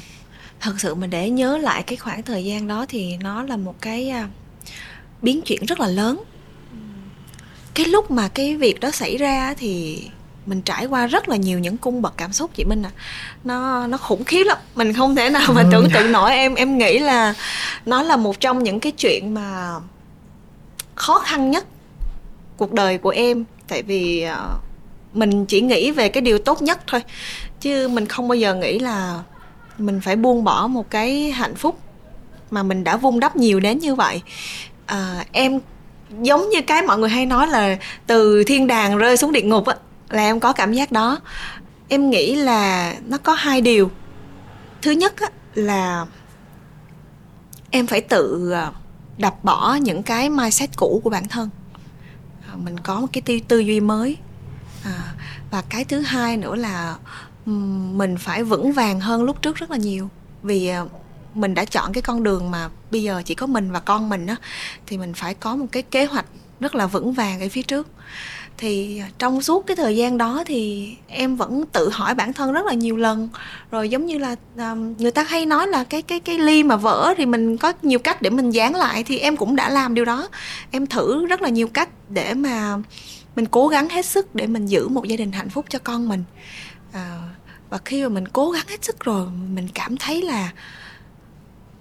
thật 0.60 0.74
sự 0.78 0.96
mà 0.96 1.08
để 1.08 1.30
nhớ 1.30 1.58
lại 1.58 1.84
cái 1.84 1.98
khoảng 1.98 2.24
thời 2.24 2.46
gian 2.46 2.68
đó 2.68 2.86
thì 2.90 3.18
nó 3.18 3.44
là 3.44 3.58
một 3.58 3.76
cái 3.82 4.10
à, 4.10 4.28
biến 5.22 5.42
chuyển 5.42 5.66
rất 5.66 5.80
là 5.80 5.88
lớn. 5.88 6.24
Cái 7.74 7.86
lúc 7.86 8.12
mà 8.12 8.28
cái 8.28 8.56
việc 8.56 8.80
đó 8.80 8.92
xảy 8.92 9.18
ra 9.18 9.54
thì 9.58 10.04
mình 10.46 10.62
trải 10.62 10.86
qua 10.86 11.08
rất 11.08 11.30
là 11.30 11.36
nhiều 11.36 11.60
những 11.60 11.78
cung 11.78 12.02
bậc 12.02 12.14
cảm 12.18 12.34
xúc, 12.34 12.52
chị 12.56 12.64
Minh 12.66 12.84
à 12.84 12.92
nó 13.44 13.88
nó 13.88 13.98
khủng 13.98 14.24
khiếp 14.24 14.44
lắm. 14.44 14.58
Mình 14.76 14.94
không 14.94 15.16
thể 15.16 15.30
nào 15.30 15.54
mà 15.54 15.62
ừ. 15.62 15.68
tưởng 15.72 15.88
tượng 15.94 16.12
nổi. 16.12 16.32
Em 16.32 16.56
em 16.56 16.78
nghĩ 16.78 17.00
là 17.00 17.34
nó 17.86 18.04
là 18.04 18.18
một 18.18 18.40
trong 18.40 18.64
những 18.64 18.80
cái 18.80 18.92
chuyện 18.92 19.34
mà 19.34 19.74
khó 20.96 21.20
khăn 21.20 21.52
nhất 21.52 21.66
cuộc 22.58 22.74
đời 22.74 22.98
của 22.98 23.10
em. 23.10 23.46
Tại 23.68 23.84
vì 23.84 24.22
ờ, 24.22 24.58
mình 25.14 25.46
chỉ 25.46 25.62
nghĩ 25.62 25.92
về 25.92 26.10
cái 26.10 26.22
điều 26.22 26.40
tốt 26.40 26.62
nhất 26.62 26.80
thôi. 26.88 27.02
Chứ 27.62 27.88
mình 27.88 28.06
không 28.06 28.28
bao 28.28 28.36
giờ 28.36 28.56
nghĩ 28.56 28.80
là 28.80 29.20
mình 29.78 30.02
phải 30.02 30.16
buông 30.16 30.44
bỏ 30.44 30.68
một 30.68 30.90
cái 30.90 31.32
hạnh 31.32 31.56
phúc 31.56 31.80
mà 32.52 32.64
mình 32.64 32.84
đã 32.84 32.98
vun 32.98 33.20
đắp 33.20 33.36
nhiều 33.36 33.60
đến 33.60 33.80
như 33.80 33.96
vậy 33.96 34.22
à, 34.86 35.26
em 35.32 35.60
giống 36.22 36.50
như 36.50 36.62
cái 36.62 36.82
mọi 36.82 36.98
người 36.98 37.10
hay 37.10 37.26
nói 37.26 37.48
là 37.48 37.78
từ 38.08 38.44
thiên 38.44 38.68
đàng 38.68 38.98
rơi 38.98 39.18
xuống 39.18 39.32
địa 39.32 39.42
ngục 39.42 39.66
á 39.66 39.76
là 40.10 40.22
em 40.22 40.40
có 40.40 40.54
cảm 40.54 40.74
giác 40.74 40.92
đó. 40.92 41.20
Em 41.88 42.10
nghĩ 42.10 42.36
là 42.36 42.96
nó 43.06 43.18
có 43.18 43.34
hai 43.34 43.62
điều. 43.62 43.92
Thứ 44.82 44.92
nhất 44.92 45.14
á, 45.20 45.30
là 45.54 46.06
em 47.72 47.88
phải 47.88 48.02
tự 48.02 48.52
à, 48.52 48.72
đập 49.18 49.44
bỏ 49.44 49.76
những 49.82 50.04
cái 50.04 50.30
mindset 50.30 50.70
cũ 50.78 51.02
của 51.04 51.10
bản 51.10 51.28
thân. 51.28 51.50
À, 52.48 52.54
mình 52.56 52.80
có 52.80 53.00
một 53.00 53.08
cái 53.14 53.22
tư, 53.22 53.40
tư 53.48 53.60
duy 53.60 53.80
mới. 53.80 54.18
À, 54.84 55.14
và 55.52 55.64
cái 55.70 55.86
thứ 55.86 56.00
hai 56.00 56.38
nữa 56.38 56.56
là 56.56 56.96
mình 57.92 58.18
phải 58.18 58.44
vững 58.44 58.74
vàng 58.74 59.00
hơn 59.00 59.24
lúc 59.24 59.42
trước 59.42 59.56
rất 59.56 59.72
là 59.72 59.78
nhiều. 59.78 60.10
Vì 60.44 60.68
à, 60.68 60.84
mình 61.36 61.54
đã 61.54 61.66
chọn 61.66 61.94
cái 61.94 62.02
con 62.02 62.24
đường 62.24 62.52
mà 62.52 62.70
bây 62.92 63.04
giờ 63.04 63.22
chỉ 63.26 63.36
có 63.36 63.48
mình 63.48 63.72
và 63.72 63.80
con 63.80 64.10
mình 64.10 64.28
á 64.28 64.36
thì 64.88 64.98
mình 64.98 65.14
phải 65.14 65.34
có 65.34 65.56
một 65.56 65.66
cái 65.72 65.84
kế 65.84 66.06
hoạch 66.06 66.26
rất 66.60 66.76
là 66.76 66.88
vững 66.88 67.14
vàng 67.14 67.40
ở 67.42 67.48
phía 67.52 67.62
trước. 67.62 67.88
Thì 68.58 69.00
à, 69.00 69.10
trong 69.20 69.42
suốt 69.42 69.68
cái 69.68 69.76
thời 69.76 69.96
gian 69.96 70.18
đó 70.18 70.44
thì 70.46 70.94
em 71.08 71.36
vẫn 71.36 71.66
tự 71.72 71.90
hỏi 71.90 72.16
bản 72.16 72.34
thân 72.34 72.54
rất 72.54 72.66
là 72.66 72.74
nhiều 72.74 72.98
lần. 72.98 73.30
Rồi 73.72 73.90
giống 73.90 74.06
như 74.06 74.18
là 74.18 74.36
um, 74.58 74.94
người 74.98 75.12
ta 75.12 75.24
hay 75.24 75.46
nói 75.46 75.68
là 75.68 75.84
cái 75.84 76.02
cái 76.02 76.20
cái 76.20 76.38
ly 76.38 76.64
mà 76.64 76.76
vỡ 76.76 77.14
thì 77.18 77.26
mình 77.26 77.58
có 77.58 77.74
nhiều 77.82 78.00
cách 78.00 78.22
để 78.22 78.30
mình 78.30 78.52
dán 78.52 78.76
lại 78.76 79.04
thì 79.04 79.20
em 79.20 79.38
cũng 79.38 79.56
đã 79.56 79.70
làm 79.70 79.94
điều 79.94 80.06
đó. 80.06 80.30
Em 80.72 80.88
thử 80.88 81.26
rất 81.26 81.42
là 81.42 81.50
nhiều 81.50 81.68
cách 81.68 81.90
để 82.10 82.34
mà 82.34 82.78
mình 83.36 83.46
cố 83.46 83.68
gắng 83.68 83.90
hết 83.90 84.06
sức 84.06 84.36
để 84.36 84.48
mình 84.48 84.66
giữ 84.66 84.88
một 84.88 85.08
gia 85.08 85.16
đình 85.16 85.32
hạnh 85.32 85.50
phúc 85.50 85.66
cho 85.70 85.80
con 85.80 86.10
mình. 86.10 86.24
À, 86.94 87.20
và 87.70 87.78
khi 87.86 88.04
mà 88.04 88.10
mình 88.10 88.28
cố 88.28 88.52
gắng 88.52 88.66
hết 88.68 88.84
sức 88.86 89.00
rồi 89.00 89.28
mình 89.54 89.68
cảm 89.74 89.98
thấy 89.98 90.22
là 90.22 90.52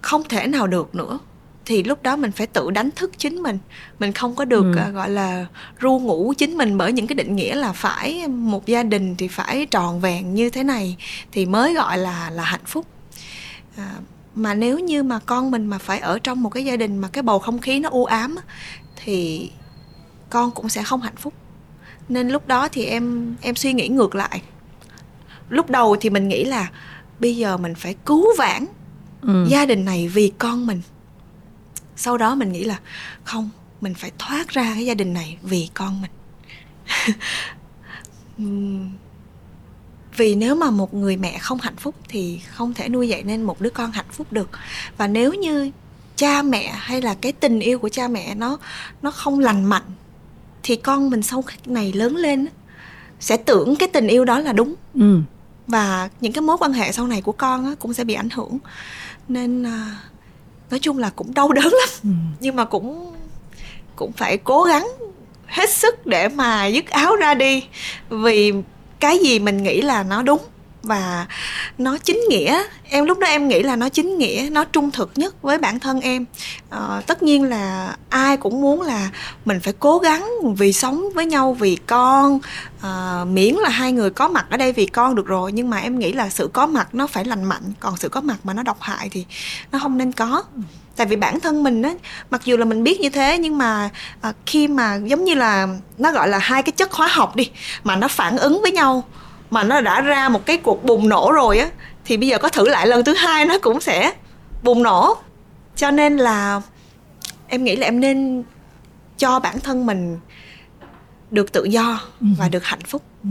không 0.05 0.25
thể 0.29 0.47
nào 0.47 0.67
được 0.67 0.95
nữa. 0.95 1.19
Thì 1.67 1.83
lúc 1.83 2.03
đó 2.03 2.17
mình 2.17 2.33
phải 2.33 2.47
tự 2.47 2.71
đánh 2.71 2.91
thức 2.91 3.13
chính 3.19 3.43
mình. 3.43 3.59
Mình 3.99 4.13
không 4.13 4.35
có 4.35 4.45
được 4.45 4.65
ừ. 4.77 4.89
uh, 4.89 4.95
gọi 4.95 5.11
là 5.11 5.47
ru 5.81 5.99
ngủ 5.99 6.33
chính 6.39 6.57
mình 6.57 6.79
bởi 6.79 6.93
những 6.93 7.07
cái 7.07 7.15
định 7.15 7.37
nghĩa 7.37 7.55
là 7.55 7.73
phải 7.73 8.29
một 8.29 8.67
gia 8.67 8.83
đình 8.83 9.17
thì 9.17 9.29
phải 9.29 9.67
tròn 9.67 10.01
vẹn 10.01 10.35
như 10.35 10.51
thế 10.51 10.63
này 10.65 10.97
thì 11.33 11.47
mới 11.47 11.75
gọi 11.75 11.99
là 11.99 12.31
là 12.31 12.43
hạnh 12.43 12.65
phúc. 12.67 12.87
À, 13.77 13.91
mà 14.35 14.55
nếu 14.55 14.79
như 14.79 15.03
mà 15.03 15.19
con 15.27 15.51
mình 15.51 15.67
mà 15.67 15.79
phải 15.79 15.99
ở 15.99 16.19
trong 16.19 16.43
một 16.43 16.51
cái 16.51 16.65
gia 16.65 16.77
đình 16.77 16.99
mà 16.99 17.09
cái 17.09 17.23
bầu 17.23 17.39
không 17.39 17.59
khí 17.59 17.79
nó 17.79 17.89
u 17.89 18.05
ám 18.05 18.37
thì 19.05 19.51
con 20.31 20.51
cũng 20.51 20.69
sẽ 20.69 20.83
không 20.83 21.01
hạnh 21.01 21.17
phúc. 21.17 21.35
Nên 22.09 22.29
lúc 22.29 22.47
đó 22.47 22.69
thì 22.69 22.85
em 22.85 23.37
em 23.41 23.55
suy 23.55 23.73
nghĩ 23.73 23.89
ngược 23.89 24.15
lại. 24.15 24.43
Lúc 25.49 25.71
đầu 25.71 25.97
thì 26.01 26.11
mình 26.11 26.29
nghĩ 26.29 26.45
là 26.45 26.71
bây 27.21 27.37
giờ 27.37 27.57
mình 27.57 27.75
phải 27.75 27.95
cứu 28.05 28.27
vãn 28.39 28.67
ừ. 29.27 29.47
gia 29.49 29.67
đình 29.67 29.85
này 29.85 30.09
vì 30.09 30.33
con 30.39 30.67
mình. 30.67 30.83
Sau 31.97 32.19
đó 32.19 32.35
mình 32.35 32.53
nghĩ 32.53 32.65
là 32.65 32.79
không 33.25 33.51
mình 33.81 33.95
phải 33.95 34.11
thoát 34.19 34.49
ra 34.49 34.75
cái 34.75 34.87
gia 34.87 34.95
đình 34.95 35.13
này 35.13 35.39
vì 35.43 35.69
con 35.75 36.03
mình. 36.03 36.11
Vì 40.17 40.35
nếu 40.35 40.55
mà 40.55 40.71
một 40.71 40.95
người 40.95 41.17
mẹ 41.17 41.39
không 41.39 41.59
hạnh 41.59 41.77
phúc 41.77 41.95
thì 42.09 42.41
không 42.55 42.75
thể 42.75 42.89
nuôi 42.89 43.09
dạy 43.09 43.23
nên 43.23 43.43
một 43.43 43.61
đứa 43.61 43.71
con 43.71 43.93
hạnh 43.93 44.07
phúc 44.13 44.33
được. 44.33 44.51
Và 44.97 45.07
nếu 45.07 45.33
như 45.35 45.71
cha 46.17 46.43
mẹ 46.43 46.73
hay 46.77 47.03
là 47.03 47.15
cái 47.15 47.33
tình 47.33 47.61
yêu 47.61 47.79
của 47.79 47.89
cha 47.89 48.09
mẹ 48.09 48.35
nó 48.35 48.59
nó 49.03 49.11
không 49.11 49.39
lành 49.39 49.65
mạnh 49.65 49.83
thì 50.63 50.77
con 50.77 51.11
mình 51.11 51.23
sau 51.23 51.45
này 51.67 51.93
lớn 51.93 52.17
lên 52.17 52.47
sẽ 53.21 53.37
tưởng 53.37 53.77
cái 53.77 53.89
tình 53.89 54.07
yêu 54.07 54.25
đó 54.25 54.39
là 54.39 54.53
đúng. 54.53 54.75
Ừ. 54.95 55.21
và 55.67 56.09
những 56.21 56.33
cái 56.33 56.43
mối 56.43 56.57
quan 56.61 56.73
hệ 56.73 56.93
sau 56.93 57.07
này 57.07 57.23
của 57.23 57.33
con 57.33 57.77
cũng 57.77 57.95
sẽ 57.95 58.05
bị 58.05 58.15
ảnh 58.15 58.31
hưởng 58.31 58.59
nên 59.29 59.63
à, 59.63 60.01
nói 60.71 60.81
chung 60.81 60.99
là 60.99 61.11
cũng 61.17 61.35
đau 61.35 61.53
đớn 61.53 61.65
lắm. 61.65 61.89
Ừ. 62.03 62.11
nhưng 62.41 62.57
mà 62.57 62.65
cũng 62.65 63.15
cũng 63.97 64.13
phải 64.13 64.37
cố 64.37 64.65
gắng 64.65 64.89
hết 65.47 65.71
sức 65.71 66.07
để 66.07 66.29
mà 66.29 66.67
dứt 66.67 66.91
áo 66.91 67.17
ra 67.17 67.35
đi. 67.35 67.65
Vì 68.09 68.53
cái 69.01 69.19
gì 69.19 69.39
mình 69.39 69.63
nghĩ 69.63 69.81
là 69.81 70.03
nó 70.03 70.23
đúng 70.23 70.41
và 70.85 71.27
nó 71.79 71.99
chính 71.99 72.21
nghĩa. 72.29 72.63
Em 72.89 73.05
lúc 73.05 73.19
đó 73.19 73.27
em 73.27 73.49
nghĩ 73.49 73.63
là 73.63 73.77
nó 73.77 73.89
chính 73.89 74.19
nghĩa 74.19 74.49
nó 74.53 74.65
trung 74.65 74.91
thực 74.91 75.11
nhất 75.15 75.43
với 75.43 75.59
bản 75.59 75.81
thân 75.81 76.01
em. 76.01 76.25
À, 76.71 77.03
tất 77.07 77.23
nhiên 77.23 77.45
là 77.45 77.97
ai 78.09 78.37
cũng 78.37 78.61
muốn 78.61 78.83
là 78.83 79.11
mình 79.45 79.61
phải 79.61 79.73
cố 79.79 79.99
gắng 79.99 80.31
vì 80.57 80.73
sống 80.73 81.05
với 81.15 81.27
nhau 81.27 81.53
vì 81.53 81.77
con. 81.87 82.39
À, 82.81 83.25
miễn 83.25 83.55
là 83.55 83.69
hai 83.69 83.93
người 83.93 84.11
có 84.11 84.29
mặt 84.29 84.47
ở 84.51 84.57
đây 84.57 84.73
vì 84.73 84.87
con 84.87 85.15
được 85.15 85.27
rồi 85.27 85.53
nhưng 85.53 85.71
mà 85.71 85.79
em 85.79 85.99
nghĩ 85.99 86.13
là 86.13 86.31
sự 86.31 86.51
có 86.53 86.67
mặt 86.67 86.89
nó 86.95 87.07
phải 87.07 87.25
lành 87.25 87.45
mạnh. 87.45 87.73
Còn 87.81 87.97
sự 87.97 88.09
có 88.09 88.21
mặt 88.21 88.37
mà 88.45 88.53
nó 88.53 88.63
độc 88.63 88.77
hại 88.81 89.09
thì 89.13 89.25
nó 89.73 89.79
không 89.79 89.99
nên 89.99 90.13
có. 90.13 90.43
Tại 90.97 91.07
vì 91.07 91.17
bản 91.17 91.41
thân 91.41 91.63
mình 91.63 91.83
á 91.83 91.95
mặc 92.31 92.41
dù 92.45 92.57
là 92.57 92.65
mình 92.65 92.83
biết 92.83 93.01
như 93.01 93.11
thế 93.11 93.39
nhưng 93.39 93.59
mà 93.59 93.91
à, 94.21 94.33
khi 94.47 94.69
mà 94.69 94.99
giống 95.05 95.25
như 95.25 95.35
là 95.35 95.69
nó 95.99 96.13
gọi 96.13 96.29
là 96.29 96.39
hai 96.39 96.63
cái 96.63 96.73
chất 96.73 96.93
hóa 96.93 97.07
học 97.07 97.37
đi 97.37 97.51
mà 97.85 97.97
nó 97.97 98.09
phản 98.09 98.37
ứng 98.37 98.63
với 98.63 98.73
nhau 98.73 99.05
mà 99.55 99.63
nó 99.63 99.81
đã 99.81 100.01
ra 100.01 100.29
một 100.29 100.47
cái 100.47 100.57
cuộc 100.57 100.85
bùng 100.85 101.09
nổ 101.09 101.33
rồi 101.35 101.59
á 101.59 101.71
thì 102.05 102.17
bây 102.17 102.29
giờ 102.29 102.39
có 102.39 102.49
thử 102.49 102.69
lại 102.69 102.87
lần 102.87 103.05
thứ 103.05 103.15
hai 103.15 103.45
nó 103.45 103.59
cũng 103.59 103.81
sẽ 103.81 104.13
bùng 104.63 104.83
nổ 104.83 105.17
cho 105.77 105.91
nên 105.91 106.17
là 106.17 106.61
em 107.49 107.65
nghĩ 107.65 107.77
là 107.77 107.87
em 107.87 108.01
nên 108.01 108.43
cho 109.19 109.39
bản 109.41 109.61
thân 109.61 109.87
mình 109.87 110.19
được 111.31 111.53
tự 111.53 111.65
do 111.65 112.01
ừ. 112.21 112.27
và 112.39 112.49
được 112.49 112.65
hạnh 112.65 112.85
phúc 112.87 113.03
ừ. 113.23 113.31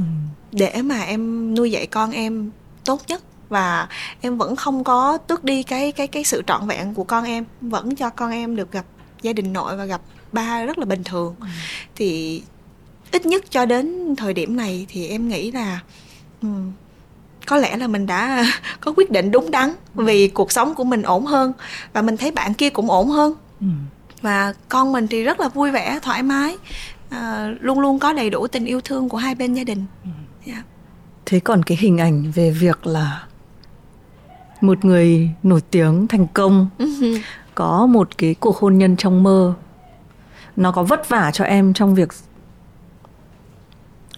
để 0.52 0.82
mà 0.82 1.02
em 1.02 1.56
nuôi 1.56 1.72
dạy 1.72 1.88
con 1.88 2.12
em 2.12 2.52
tốt 2.86 3.02
nhất 3.08 3.22
và 3.50 3.88
em 4.22 4.38
vẫn 4.38 4.56
không 4.56 4.84
có 4.84 5.18
tước 5.18 5.44
đi 5.44 5.64
cái 5.64 5.92
cái 5.92 6.08
cái 6.08 6.24
sự 6.24 6.42
trọn 6.48 6.68
vẹn 6.68 6.94
của 6.94 7.04
con 7.04 7.24
em 7.24 7.46
vẫn 7.62 7.96
cho 7.96 8.10
con 8.10 8.32
em 8.32 8.56
được 8.56 8.72
gặp 8.72 8.86
gia 9.22 9.34
đình 9.34 9.54
nội 9.54 9.78
và 9.78 9.86
gặp 9.86 10.02
ba 10.32 10.64
rất 10.64 10.78
là 10.78 10.86
bình 10.86 11.04
thường 11.04 11.36
ừ. 11.40 11.48
thì 11.96 12.42
ít 13.12 13.26
nhất 13.26 13.44
cho 13.50 13.66
đến 13.66 14.16
thời 14.16 14.34
điểm 14.34 14.56
này 14.56 14.86
thì 14.90 15.08
em 15.08 15.30
nghĩ 15.30 15.52
là 15.52 15.80
um, 16.44 16.72
có 17.48 17.58
lẽ 17.58 17.78
là 17.78 17.88
mình 17.88 18.06
đã 18.06 18.46
có 18.80 18.94
quyết 18.98 19.12
định 19.12 19.32
đúng 19.32 19.52
đắn 19.52 19.74
vì 19.96 20.28
cuộc 20.28 20.52
sống 20.52 20.76
của 20.76 20.84
mình 20.84 21.02
ổn 21.02 21.26
hơn 21.26 21.54
và 21.94 22.02
mình 22.02 22.18
thấy 22.18 22.32
bạn 22.32 22.54
kia 22.54 22.70
cũng 22.70 22.92
ổn 22.92 23.10
hơn 23.10 23.34
ừ. 23.60 23.68
và 24.22 24.54
con 24.70 24.92
mình 24.92 25.08
thì 25.08 25.24
rất 25.24 25.40
là 25.40 25.48
vui 25.50 25.72
vẻ 25.72 26.00
thoải 26.02 26.24
mái 26.24 26.58
à, 27.10 27.54
luôn 27.62 27.80
luôn 27.80 28.00
có 28.00 28.14
đầy 28.14 28.30
đủ 28.30 28.48
tình 28.48 28.66
yêu 28.66 28.82
thương 28.82 29.10
của 29.10 29.18
hai 29.18 29.36
bên 29.36 29.54
gia 29.54 29.64
đình 29.64 29.86
yeah. 30.04 30.16
Ừ. 30.46 30.52
Dạ. 30.52 30.64
thế 31.26 31.40
còn 31.40 31.64
cái 31.64 31.78
hình 31.82 31.98
ảnh 31.98 32.32
về 32.32 32.52
việc 32.52 32.88
là 32.88 33.24
một 34.62 34.86
người 34.86 35.30
nổi 35.44 35.62
tiếng 35.72 36.08
thành 36.08 36.28
công 36.28 36.70
ừ 36.78 37.18
có 37.56 37.86
một 37.86 38.18
cái 38.18 38.36
cuộc 38.40 38.58
hôn 38.58 38.78
nhân 38.78 38.96
trong 38.96 39.24
mơ 39.24 39.54
nó 40.56 40.72
có 40.72 40.84
vất 40.84 41.10
vả 41.10 41.32
cho 41.34 41.46
em 41.46 41.74
trong 41.74 41.96
việc 41.96 42.10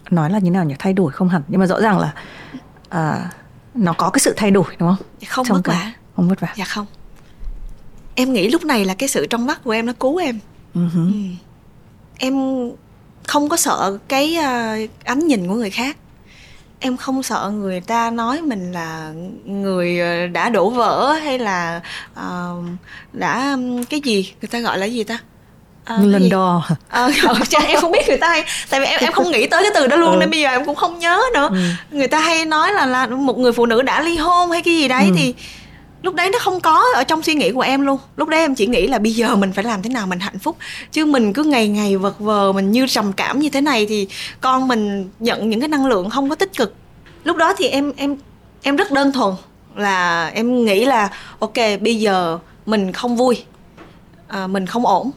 nói 0.10 0.30
là 0.30 0.40
như 0.40 0.52
nào 0.52 0.64
nhỉ? 0.64 0.76
Thay 0.80 0.94
đổi 0.94 1.12
không 1.12 1.30
hẳn. 1.30 1.42
Nhưng 1.48 1.60
mà 1.60 1.66
rõ 1.66 1.80
ràng 1.82 2.00
là 2.00 2.14
à, 2.90 3.30
nó 3.74 3.94
có 3.94 4.10
cái 4.10 4.20
sự 4.20 4.34
thay 4.38 4.52
đổi 4.52 4.66
đúng 4.80 4.90
không? 4.90 5.08
Không 5.28 5.46
trong 5.48 5.58
vất 5.58 5.68
vả. 5.68 5.92
không 6.16 6.30
vất 6.30 6.40
vả. 6.40 6.54
Dạ 6.56 6.66
không. 6.66 6.86
Em 8.16 8.34
nghĩ 8.34 8.50
lúc 8.50 8.64
này 8.64 8.86
là 8.86 8.94
cái 8.94 9.10
sự 9.10 9.28
trong 9.30 9.46
mắt 9.46 9.64
của 9.64 9.72
em 9.72 9.86
nó 9.86 9.94
cứu 9.94 10.18
em. 10.18 10.40
Uh-huh. 10.76 10.90
ừ. 10.94 11.12
em 12.18 12.34
không 13.28 13.50
có 13.50 13.58
sợ 13.58 13.98
cái 14.08 14.38
uh, 14.40 14.90
ánh 15.04 15.28
nhìn 15.28 15.48
của 15.48 15.56
người 15.56 15.70
khác. 15.70 15.98
Em 16.80 16.98
không 16.98 17.24
sợ 17.24 17.52
người 17.56 17.82
ta 17.82 18.12
nói 18.12 18.42
mình 18.42 18.72
là 18.72 19.14
người 19.46 20.00
ờ, 20.00 20.28
đã 20.28 20.50
đổ 20.50 20.70
vỡ 20.70 21.14
hay 21.14 21.40
là 21.40 21.82
uh, 22.14 22.66
đã 23.14 23.58
cái 23.90 24.02
gì 24.04 24.34
người 24.42 24.48
ta 24.48 24.60
gọi 24.60 24.78
là 24.78 24.86
gì 24.86 25.04
ta 25.04 25.20
À, 25.86 25.98
lần 26.02 26.30
đò. 26.30 26.64
À, 26.90 27.10
em 27.68 27.82
không 27.82 27.92
biết 27.92 28.08
người 28.08 28.18
ta 28.18 28.30
hay 28.30 28.44
tại 28.70 28.80
vì 28.80 28.86
em 28.86 29.00
em 29.00 29.12
không 29.12 29.32
nghĩ 29.32 29.48
tới 29.48 29.64
cái 29.64 29.72
từ 29.76 29.88
đó 29.88 29.96
luôn 29.96 30.12
ừ. 30.12 30.18
nên 30.20 30.30
bây 30.30 30.40
giờ 30.42 30.50
em 30.50 30.66
cũng 30.66 30.76
không 30.76 31.00
nhớ 31.00 31.22
nữa. 31.34 31.50
Ừ. 31.52 31.58
người 31.92 32.08
ta 32.08 32.20
hay 32.20 32.46
nói 32.46 32.74
là 32.74 32.86
là 32.86 33.08
một 33.08 33.38
người 33.38 33.52
phụ 33.52 33.66
nữ 33.66 33.82
đã 33.82 34.02
ly 34.02 34.18
hôn 34.18 34.52
hay 34.52 34.62
cái 34.62 34.74
gì 34.74 34.88
đấy 34.88 35.06
ừ. 35.06 35.12
thì 35.18 35.34
lúc 36.02 36.16
đấy 36.16 36.30
nó 36.30 36.40
không 36.40 36.60
có 36.60 36.84
ở 36.96 37.04
trong 37.04 37.22
suy 37.22 37.34
nghĩ 37.34 37.52
của 37.52 37.62
em 37.62 37.82
luôn. 37.82 37.98
Lúc 38.18 38.30
đấy 38.30 38.40
em 38.40 38.56
chỉ 38.56 38.68
nghĩ 38.68 38.88
là 38.88 39.00
bây 39.00 39.12
giờ 39.12 39.36
mình 39.36 39.54
phải 39.54 39.64
làm 39.64 39.82
thế 39.82 39.90
nào 39.90 40.08
mình 40.08 40.20
hạnh 40.20 40.40
phúc. 40.40 40.58
Chứ 40.92 41.06
mình 41.06 41.34
cứ 41.34 41.44
ngày 41.44 41.68
ngày 41.68 41.98
vật 41.98 42.20
vờ 42.20 42.52
mình 42.52 42.72
như 42.72 42.88
trầm 42.88 43.14
cảm 43.14 43.40
như 43.40 43.50
thế 43.50 43.62
này 43.62 43.86
thì 43.90 44.08
con 44.42 44.68
mình 44.68 45.10
nhận 45.20 45.50
những 45.50 45.60
cái 45.60 45.70
năng 45.70 45.86
lượng 45.86 46.10
không 46.10 46.30
có 46.30 46.36
tích 46.36 46.58
cực. 46.58 46.74
Lúc 47.24 47.38
đó 47.38 47.54
thì 47.58 47.68
em 47.68 47.94
em 47.98 48.18
em 48.62 48.76
rất 48.76 48.92
đơn 48.92 49.12
thuần 49.12 49.34
là 49.76 50.28
em 50.28 50.66
nghĩ 50.66 50.86
là 50.86 51.10
ok 51.40 51.56
bây 51.82 51.96
giờ 51.96 52.40
mình 52.66 52.92
không 52.92 53.16
vui 53.16 53.44
à, 54.28 54.48
mình 54.48 54.66
không 54.66 54.86
ổn 54.86 55.12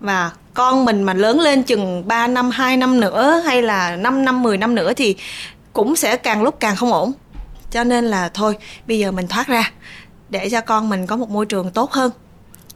và 0.00 0.30
con 0.54 0.84
mình 0.84 1.02
mà 1.02 1.14
lớn 1.14 1.40
lên 1.40 1.62
chừng 1.62 2.08
3 2.08 2.26
năm 2.26 2.50
2 2.50 2.76
năm 2.76 3.00
nữa 3.00 3.42
hay 3.44 3.62
là 3.62 3.96
5 3.96 4.24
năm 4.24 4.42
10 4.42 4.56
năm 4.56 4.74
nữa 4.74 4.92
thì 4.92 5.16
cũng 5.72 5.96
sẽ 5.96 6.16
càng 6.16 6.42
lúc 6.42 6.60
càng 6.60 6.76
không 6.76 6.92
ổn. 6.92 7.12
Cho 7.70 7.84
nên 7.84 8.04
là 8.04 8.28
thôi 8.28 8.56
bây 8.86 8.98
giờ 8.98 9.12
mình 9.12 9.28
thoát 9.28 9.46
ra 9.46 9.72
để 10.28 10.48
cho 10.50 10.60
con 10.60 10.88
mình 10.88 11.06
có 11.06 11.16
một 11.16 11.30
môi 11.30 11.46
trường 11.46 11.70
tốt 11.70 11.92
hơn. 11.92 12.10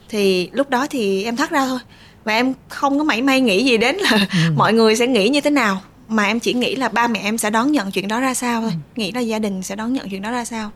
Thì 0.09 0.51
lúc 0.53 0.71
đó 0.71 0.87
thì 0.91 1.25
em 1.25 1.37
thoát 1.37 1.51
ra 1.51 1.67
thôi. 1.67 1.79
Và 2.25 2.33
em 2.33 2.55
không 2.69 2.99
có 2.99 3.05
mảy 3.05 3.23
may 3.23 3.41
nghĩ 3.41 3.65
gì 3.65 3.77
đến 3.77 3.97
là 3.97 4.11
ừ. 4.11 4.53
mọi 4.57 4.73
người 4.73 4.97
sẽ 4.97 5.07
nghĩ 5.07 5.29
như 5.29 5.41
thế 5.41 5.51
nào. 5.51 5.81
Mà 6.09 6.25
em 6.25 6.41
chỉ 6.41 6.53
nghĩ 6.53 6.77
là 6.77 6.89
ba 6.89 7.09
mẹ 7.09 7.21
em 7.21 7.39
sẽ 7.39 7.51
đón 7.51 7.73
nhận 7.73 7.91
chuyện 7.91 8.09
đó 8.09 8.21
ra 8.21 8.35
sao 8.35 8.61
thôi. 8.61 8.71
Ừ. 8.71 9.01
nghĩ 9.01 9.13
là 9.13 9.21
gia 9.21 9.39
đình 9.39 9.63
sẽ 9.63 9.77
đón 9.77 9.93
nhận 9.93 10.09
chuyện 10.09 10.23
đó 10.23 10.31
ra 10.31 10.45
sao. 10.45 10.71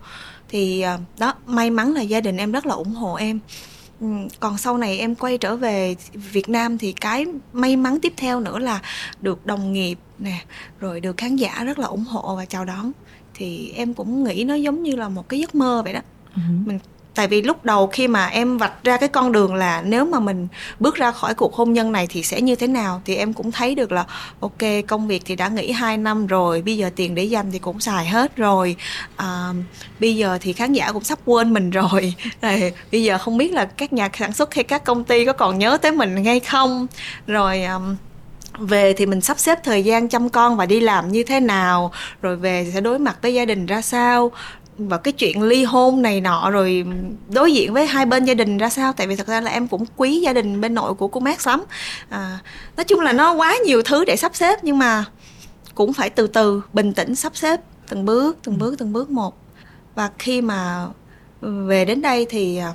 Thì 0.48 0.80
ờ, 0.80 0.98
đó 1.18 1.34
may 1.46 1.70
mắn 1.70 1.94
là 1.94 2.02
gia 2.02 2.20
đình 2.20 2.36
em 2.36 2.52
rất 2.52 2.66
là 2.66 2.74
ủng 2.74 2.94
hộ 2.94 3.14
em 3.14 3.40
ừ, 4.00 4.06
còn 4.40 4.58
sau 4.58 4.78
này 4.78 4.98
em 4.98 5.14
quay 5.14 5.38
trở 5.38 5.56
về 5.56 5.96
Việt 6.12 6.48
Nam 6.48 6.78
thì 6.78 6.92
cái 6.92 7.26
may 7.52 7.76
mắn 7.76 7.98
tiếp 8.02 8.12
theo 8.16 8.40
nữa 8.40 8.58
là 8.58 8.82
được 9.20 9.46
đồng 9.46 9.72
nghiệp 9.72 9.98
nè 10.18 10.44
rồi 10.80 11.00
được 11.00 11.16
khán 11.16 11.36
giả 11.36 11.64
rất 11.64 11.78
là 11.78 11.86
ủng 11.86 12.04
hộ 12.04 12.36
và 12.36 12.44
chào 12.44 12.64
đón 12.64 12.92
thì 13.34 13.72
em 13.76 13.94
cũng 13.94 14.24
nghĩ 14.24 14.44
nó 14.44 14.54
giống 14.54 14.82
như 14.82 14.96
là 14.96 15.08
một 15.08 15.28
cái 15.28 15.40
giấc 15.40 15.54
mơ 15.54 15.82
vậy 15.84 15.92
đó 15.92 16.00
uh-huh. 16.34 16.66
mình 16.66 16.78
tại 17.16 17.26
vì 17.26 17.42
lúc 17.42 17.64
đầu 17.64 17.86
khi 17.86 18.08
mà 18.08 18.26
em 18.26 18.58
vạch 18.58 18.84
ra 18.84 18.96
cái 18.96 19.08
con 19.08 19.32
đường 19.32 19.54
là 19.54 19.82
nếu 19.86 20.04
mà 20.04 20.20
mình 20.20 20.48
bước 20.80 20.94
ra 20.94 21.12
khỏi 21.12 21.34
cuộc 21.34 21.54
hôn 21.54 21.72
nhân 21.72 21.92
này 21.92 22.06
thì 22.10 22.22
sẽ 22.22 22.40
như 22.40 22.56
thế 22.56 22.66
nào 22.66 23.02
thì 23.04 23.16
em 23.16 23.32
cũng 23.32 23.52
thấy 23.52 23.74
được 23.74 23.92
là 23.92 24.04
ok 24.40 24.62
công 24.86 25.08
việc 25.08 25.22
thì 25.24 25.36
đã 25.36 25.48
nghỉ 25.48 25.72
2 25.72 25.96
năm 25.96 26.26
rồi 26.26 26.62
bây 26.62 26.76
giờ 26.76 26.90
tiền 26.96 27.14
để 27.14 27.24
dành 27.24 27.52
thì 27.52 27.58
cũng 27.58 27.80
xài 27.80 28.06
hết 28.06 28.36
rồi. 28.36 28.76
À, 29.16 29.52
bây 30.00 30.16
giờ 30.16 30.38
thì 30.40 30.52
khán 30.52 30.72
giả 30.72 30.92
cũng 30.92 31.04
sắp 31.04 31.18
quên 31.24 31.52
mình 31.52 31.70
rồi. 31.70 32.14
Này, 32.42 32.72
bây 32.92 33.02
giờ 33.02 33.18
không 33.18 33.38
biết 33.38 33.52
là 33.52 33.64
các 33.64 33.92
nhà 33.92 34.10
sản 34.18 34.32
xuất 34.32 34.54
hay 34.54 34.64
các 34.64 34.84
công 34.84 35.04
ty 35.04 35.24
có 35.24 35.32
còn 35.32 35.58
nhớ 35.58 35.78
tới 35.82 35.92
mình 35.92 36.24
hay 36.24 36.40
không? 36.40 36.86
Rồi 37.26 37.64
um, 37.64 37.96
về 38.58 38.92
thì 38.92 39.06
mình 39.06 39.20
sắp 39.20 39.38
xếp 39.38 39.58
thời 39.64 39.84
gian 39.84 40.08
chăm 40.08 40.28
con 40.28 40.56
và 40.56 40.66
đi 40.66 40.80
làm 40.80 41.12
như 41.12 41.22
thế 41.22 41.40
nào? 41.40 41.92
Rồi 42.22 42.36
về 42.36 42.70
sẽ 42.74 42.80
đối 42.80 42.98
mặt 42.98 43.18
với 43.22 43.34
gia 43.34 43.44
đình 43.44 43.66
ra 43.66 43.82
sao? 43.82 44.32
Và 44.78 44.96
cái 44.96 45.12
chuyện 45.12 45.42
ly 45.42 45.64
hôn 45.64 46.02
này 46.02 46.20
nọ 46.20 46.50
rồi 46.50 46.84
đối 47.28 47.52
diện 47.54 47.72
với 47.72 47.86
hai 47.86 48.06
bên 48.06 48.24
gia 48.24 48.34
đình 48.34 48.58
ra 48.58 48.70
sao? 48.70 48.92
Tại 48.92 49.06
vì 49.06 49.16
thật 49.16 49.26
ra 49.26 49.40
là 49.40 49.50
em 49.50 49.68
cũng 49.68 49.84
quý 49.96 50.20
gia 50.20 50.32
đình 50.32 50.60
bên 50.60 50.74
nội 50.74 50.94
của 50.94 51.08
cô 51.08 51.20
Max 51.20 51.46
lắm. 51.46 51.64
À, 52.08 52.38
nói 52.76 52.84
chung 52.84 53.00
là 53.00 53.12
nó 53.12 53.32
quá 53.32 53.56
nhiều 53.66 53.82
thứ 53.82 54.04
để 54.04 54.16
sắp 54.16 54.36
xếp 54.36 54.58
nhưng 54.62 54.78
mà 54.78 55.04
cũng 55.74 55.92
phải 55.92 56.10
từ 56.10 56.26
từ 56.26 56.62
bình 56.72 56.92
tĩnh 56.92 57.14
sắp 57.14 57.36
xếp 57.36 57.60
từng 57.88 58.04
bước 58.04 58.38
từng 58.42 58.58
bước 58.58 58.74
từng 58.78 58.92
bước 58.92 59.10
một. 59.10 59.36
Và 59.94 60.10
khi 60.18 60.40
mà 60.40 60.86
về 61.40 61.84
đến 61.84 62.02
đây 62.02 62.26
thì 62.30 62.56
à, 62.56 62.74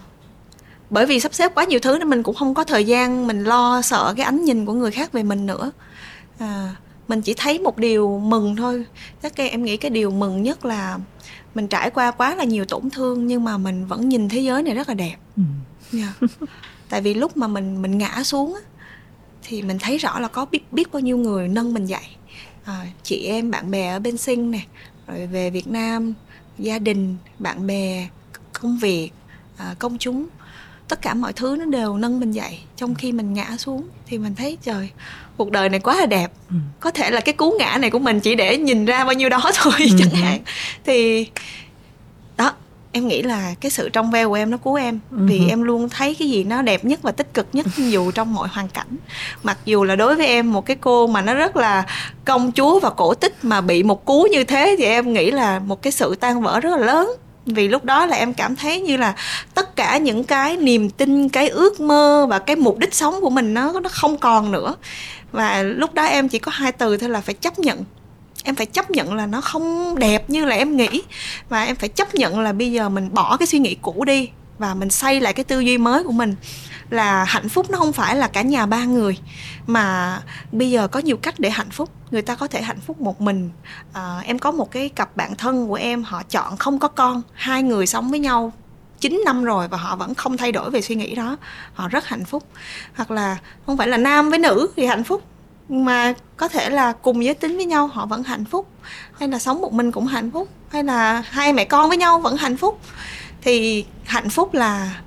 bởi 0.89 1.05
vì 1.05 1.19
sắp 1.19 1.33
xếp 1.33 1.51
quá 1.55 1.63
nhiều 1.63 1.79
thứ 1.79 1.97
nên 1.97 2.09
mình 2.09 2.23
cũng 2.23 2.35
không 2.35 2.53
có 2.53 2.63
thời 2.63 2.85
gian 2.85 3.27
mình 3.27 3.43
lo 3.43 3.81
sợ 3.81 4.13
cái 4.17 4.25
ánh 4.25 4.45
nhìn 4.45 4.65
của 4.65 4.73
người 4.73 4.91
khác 4.91 5.11
về 5.11 5.23
mình 5.23 5.45
nữa. 5.45 5.71
À, 6.39 6.75
mình 7.07 7.21
chỉ 7.21 7.33
thấy 7.33 7.59
một 7.59 7.77
điều 7.77 8.19
mừng 8.23 8.55
thôi. 8.55 8.85
Chắc 9.23 9.35
cái 9.35 9.49
em 9.49 9.63
nghĩ 9.63 9.77
cái 9.77 9.91
điều 9.91 10.11
mừng 10.11 10.43
nhất 10.43 10.65
là 10.65 10.97
mình 11.55 11.67
trải 11.67 11.89
qua 11.89 12.11
quá 12.11 12.35
là 12.35 12.43
nhiều 12.43 12.65
tổn 12.65 12.89
thương 12.89 13.27
nhưng 13.27 13.43
mà 13.43 13.57
mình 13.57 13.85
vẫn 13.85 14.09
nhìn 14.09 14.29
thế 14.29 14.39
giới 14.39 14.63
này 14.63 14.75
rất 14.75 14.87
là 14.87 14.93
đẹp 14.93 15.15
ừ. 15.37 15.43
yeah. 15.97 16.15
Dạ. 16.21 16.27
tại 16.89 17.01
vì 17.01 17.13
lúc 17.13 17.37
mà 17.37 17.47
mình 17.47 17.81
mình 17.81 17.97
ngã 17.97 18.23
xuống 18.23 18.57
thì 19.43 19.61
mình 19.61 19.79
thấy 19.79 19.97
rõ 19.97 20.19
là 20.19 20.27
có 20.27 20.45
biết 20.45 20.73
biết 20.73 20.91
bao 20.91 20.99
nhiêu 20.99 21.17
người 21.17 21.47
nâng 21.47 21.73
mình 21.73 21.85
dậy 21.85 22.03
à, 22.63 22.85
chị 23.03 23.23
em 23.25 23.51
bạn 23.51 23.71
bè 23.71 23.87
ở 23.87 23.99
bên 23.99 24.17
sinh 24.17 24.51
nè 24.51 24.61
rồi 25.07 25.27
về 25.27 25.49
việt 25.49 25.67
nam 25.67 26.13
gia 26.57 26.79
đình 26.79 27.17
bạn 27.39 27.67
bè 27.67 28.07
công 28.53 28.77
việc 28.77 29.11
à, 29.57 29.75
công 29.79 29.97
chúng 29.97 30.27
tất 30.87 31.01
cả 31.01 31.13
mọi 31.13 31.33
thứ 31.33 31.55
nó 31.59 31.65
đều 31.65 31.97
nâng 31.97 32.19
mình 32.19 32.31
dậy 32.31 32.59
trong 32.75 32.95
khi 32.95 33.11
mình 33.11 33.33
ngã 33.33 33.57
xuống 33.57 33.87
thì 34.05 34.17
mình 34.17 34.35
thấy 34.35 34.57
trời 34.61 34.89
cuộc 35.37 35.51
đời 35.51 35.69
này 35.69 35.79
quá 35.79 35.95
là 35.95 36.05
đẹp 36.05 36.31
ừ. 36.49 36.55
có 36.79 36.91
thể 36.91 37.11
là 37.11 37.21
cái 37.21 37.33
cú 37.33 37.55
ngã 37.59 37.77
này 37.81 37.89
của 37.89 37.99
mình 37.99 38.19
chỉ 38.19 38.35
để 38.35 38.57
nhìn 38.57 38.85
ra 38.85 39.03
bao 39.03 39.13
nhiêu 39.13 39.29
đó 39.29 39.41
thôi 39.55 39.73
ừ. 39.79 39.85
chẳng 39.99 40.09
hạn 40.09 40.39
thì 40.85 41.27
đó 42.37 42.53
em 42.91 43.07
nghĩ 43.07 43.21
là 43.21 43.53
cái 43.61 43.71
sự 43.71 43.89
trong 43.89 44.11
veo 44.11 44.29
của 44.29 44.35
em 44.35 44.49
nó 44.51 44.57
cứu 44.57 44.75
em 44.75 44.99
ừ. 45.11 45.17
vì 45.19 45.47
em 45.49 45.61
luôn 45.61 45.89
thấy 45.89 46.15
cái 46.15 46.29
gì 46.29 46.43
nó 46.43 46.61
đẹp 46.61 46.85
nhất 46.85 47.01
và 47.01 47.11
tích 47.11 47.33
cực 47.33 47.47
nhất 47.53 47.65
dù 47.77 48.11
trong 48.11 48.33
mọi 48.33 48.47
hoàn 48.51 48.67
cảnh 48.67 48.97
mặc 49.43 49.57
dù 49.65 49.83
là 49.83 49.95
đối 49.95 50.15
với 50.15 50.27
em 50.27 50.53
một 50.53 50.65
cái 50.65 50.77
cô 50.81 51.07
mà 51.07 51.21
nó 51.21 51.33
rất 51.33 51.55
là 51.55 51.85
công 52.25 52.51
chúa 52.51 52.79
và 52.79 52.89
cổ 52.89 53.13
tích 53.13 53.35
mà 53.41 53.61
bị 53.61 53.83
một 53.83 54.05
cú 54.05 54.27
như 54.31 54.43
thế 54.43 54.75
thì 54.77 54.85
em 54.85 55.13
nghĩ 55.13 55.31
là 55.31 55.59
một 55.59 55.81
cái 55.81 55.91
sự 55.91 56.15
tan 56.15 56.41
vỡ 56.41 56.59
rất 56.59 56.69
là 56.69 56.85
lớn 56.85 57.11
vì 57.45 57.67
lúc 57.67 57.85
đó 57.85 58.05
là 58.05 58.17
em 58.17 58.33
cảm 58.33 58.55
thấy 58.55 58.79
như 58.79 58.97
là 58.97 59.15
tất 59.53 59.75
cả 59.75 59.97
những 59.97 60.23
cái 60.23 60.57
niềm 60.57 60.89
tin 60.89 61.29
cái 61.29 61.49
ước 61.49 61.79
mơ 61.79 62.25
và 62.29 62.39
cái 62.39 62.55
mục 62.55 62.77
đích 62.77 62.93
sống 62.93 63.15
của 63.21 63.29
mình 63.29 63.53
nó 63.53 63.79
nó 63.79 63.89
không 63.89 64.17
còn 64.17 64.51
nữa 64.51 64.75
và 65.31 65.63
lúc 65.63 65.93
đó 65.93 66.03
em 66.03 66.29
chỉ 66.29 66.39
có 66.39 66.51
hai 66.51 66.71
từ 66.71 66.97
thôi 66.97 67.09
là 67.09 67.21
phải 67.21 67.35
chấp 67.35 67.59
nhận. 67.59 67.83
Em 68.43 68.55
phải 68.55 68.65
chấp 68.65 68.91
nhận 68.91 69.13
là 69.13 69.25
nó 69.25 69.41
không 69.41 69.95
đẹp 69.99 70.29
như 70.29 70.45
là 70.45 70.55
em 70.55 70.77
nghĩ. 70.77 71.01
Và 71.49 71.63
em 71.63 71.75
phải 71.75 71.89
chấp 71.89 72.15
nhận 72.15 72.39
là 72.39 72.53
bây 72.53 72.71
giờ 72.71 72.89
mình 72.89 73.13
bỏ 73.13 73.37
cái 73.37 73.47
suy 73.47 73.59
nghĩ 73.59 73.75
cũ 73.81 74.05
đi 74.05 74.29
và 74.61 74.73
mình 74.73 74.89
xây 74.89 75.21
lại 75.21 75.33
cái 75.33 75.43
tư 75.43 75.59
duy 75.59 75.77
mới 75.77 76.03
của 76.03 76.11
mình 76.11 76.35
là 76.89 77.23
hạnh 77.23 77.49
phúc 77.49 77.69
nó 77.69 77.77
không 77.77 77.93
phải 77.93 78.15
là 78.15 78.27
cả 78.27 78.41
nhà 78.41 78.65
ba 78.65 78.85
người 78.85 79.17
mà 79.67 80.19
bây 80.51 80.71
giờ 80.71 80.87
có 80.87 80.99
nhiều 80.99 81.17
cách 81.17 81.39
để 81.39 81.49
hạnh 81.49 81.69
phúc. 81.71 81.89
Người 82.11 82.21
ta 82.21 82.35
có 82.35 82.47
thể 82.47 82.61
hạnh 82.61 82.79
phúc 82.79 83.01
một 83.01 83.21
mình. 83.21 83.49
À, 83.93 84.19
em 84.23 84.39
có 84.39 84.51
một 84.51 84.71
cái 84.71 84.89
cặp 84.89 85.17
bạn 85.17 85.35
thân 85.35 85.67
của 85.67 85.75
em 85.75 86.03
họ 86.03 86.23
chọn 86.23 86.57
không 86.57 86.79
có 86.79 86.87
con 86.87 87.21
hai 87.33 87.63
người 87.63 87.87
sống 87.87 88.09
với 88.09 88.19
nhau. 88.19 88.53
9 89.01 89.21
năm 89.25 89.43
rồi 89.43 89.67
và 89.67 89.77
họ 89.77 89.95
vẫn 89.95 90.15
không 90.15 90.37
thay 90.37 90.51
đổi 90.51 90.71
về 90.71 90.81
suy 90.81 90.95
nghĩ 90.95 91.15
đó. 91.15 91.37
Họ 91.73 91.87
rất 91.87 92.05
hạnh 92.05 92.25
phúc. 92.25 92.43
Hoặc 92.95 93.11
là 93.11 93.37
không 93.65 93.77
phải 93.77 93.87
là 93.87 93.97
nam 93.97 94.29
với 94.29 94.39
nữ 94.39 94.69
thì 94.75 94.85
hạnh 94.85 95.03
phúc 95.03 95.23
mà 95.69 96.13
có 96.37 96.47
thể 96.47 96.69
là 96.69 96.93
cùng 96.93 97.23
giới 97.23 97.33
tính 97.33 97.55
với 97.55 97.65
nhau 97.65 97.87
họ 97.87 98.05
vẫn 98.05 98.23
hạnh 98.23 98.45
phúc. 98.45 98.67
Hay 99.13 99.29
là 99.29 99.39
sống 99.39 99.61
một 99.61 99.73
mình 99.73 99.91
cũng 99.91 100.07
hạnh 100.07 100.31
phúc. 100.31 100.49
Hay 100.69 100.83
là 100.83 101.23
hai 101.29 101.53
mẹ 101.53 101.65
con 101.65 101.89
với 101.89 101.97
nhau 101.97 102.19
vẫn 102.19 102.37
hạnh 102.37 102.57
phúc. 102.57 102.79
Thì 103.41 103.85
hạnh 104.03 104.29
phúc 104.29 104.53
là 104.53 105.01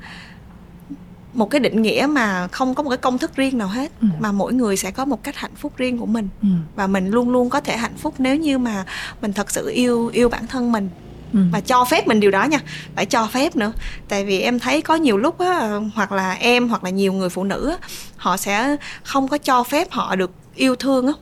một 1.35 1.51
cái 1.51 1.61
định 1.61 1.83
nghĩa 1.83 2.07
mà 2.11 2.49
không 2.53 2.75
có 2.75 2.83
một 2.83 2.91
cái 2.91 2.97
công 2.97 3.19
thức 3.19 3.37
riêng 3.37 3.59
nào 3.59 3.69
hết 3.69 3.93
ừ. 4.01 4.09
mà 4.19 4.33
mỗi 4.33 4.53
người 4.53 4.77
sẽ 4.77 4.91
có 4.91 5.05
một 5.05 5.23
cách 5.23 5.37
hạnh 5.37 5.55
phúc 5.57 5.73
riêng 5.77 5.99
của 5.99 6.07
mình. 6.07 6.29
Ừ. 6.43 6.49
và 6.77 6.87
mình 6.87 7.11
luôn 7.11 7.31
luôn 7.31 7.51
có 7.51 7.61
thể 7.61 7.77
hạnh 7.77 7.97
phúc 7.97 8.15
nếu 8.19 8.37
như 8.37 8.59
mà 8.59 8.85
mình 9.23 9.33
thật 9.33 9.51
sự 9.51 9.69
yêu 9.69 10.09
yêu 10.09 10.29
bản 10.29 10.47
thân 10.47 10.73
mình 10.73 10.89
ừ. 11.35 11.41
và 11.53 11.61
cho 11.61 11.85
phép 11.85 12.07
mình 12.07 12.21
điều 12.21 12.31
đó 12.31 12.45
nha. 12.45 12.59
Phải 12.97 13.07
cho 13.07 13.27
phép 13.27 13.57
nữa. 13.57 13.73
Tại 14.09 14.25
vì 14.25 14.41
em 14.41 14.59
thấy 14.59 14.83
có 14.83 14.95
nhiều 14.95 15.17
lúc 15.17 15.39
á 15.39 15.81
hoặc 15.95 16.13
là 16.13 16.33
em 16.33 16.69
hoặc 16.69 16.85
là 16.85 16.91
nhiều 16.91 17.13
người 17.13 17.29
phụ 17.29 17.45
nữ 17.45 17.71
á, 17.71 17.89
họ 18.17 18.37
sẽ 18.37 18.77
không 19.03 19.29
có 19.29 19.39
cho 19.39 19.63
phép 19.63 19.91
họ 19.91 20.17
được 20.17 20.31
yêu 20.55 20.77
thương 20.77 21.07
á. 21.07 21.13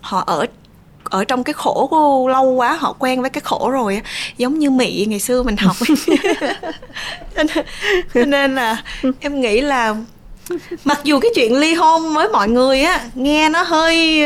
Họ 0.00 0.24
ở 0.26 0.46
ở 1.04 1.24
trong 1.24 1.44
cái 1.44 1.52
khổ 1.52 2.28
lâu 2.32 2.44
quá 2.44 2.76
họ 2.80 2.92
quen 2.98 3.20
với 3.20 3.30
cái 3.30 3.40
khổ 3.40 3.70
rồi 3.70 4.02
giống 4.36 4.58
như 4.58 4.70
mị 4.70 5.04
ngày 5.08 5.20
xưa 5.20 5.42
mình 5.42 5.56
học. 5.56 5.76
Cho 8.14 8.24
nên 8.24 8.54
là 8.54 8.82
em 9.20 9.40
nghĩ 9.40 9.60
là 9.60 9.94
mặc 10.84 11.00
dù 11.04 11.20
cái 11.20 11.30
chuyện 11.34 11.56
ly 11.56 11.74
hôn 11.74 12.14
với 12.14 12.28
mọi 12.28 12.48
người 12.48 12.82
á 12.82 13.10
nghe 13.14 13.48
nó 13.48 13.62
hơi 13.62 14.22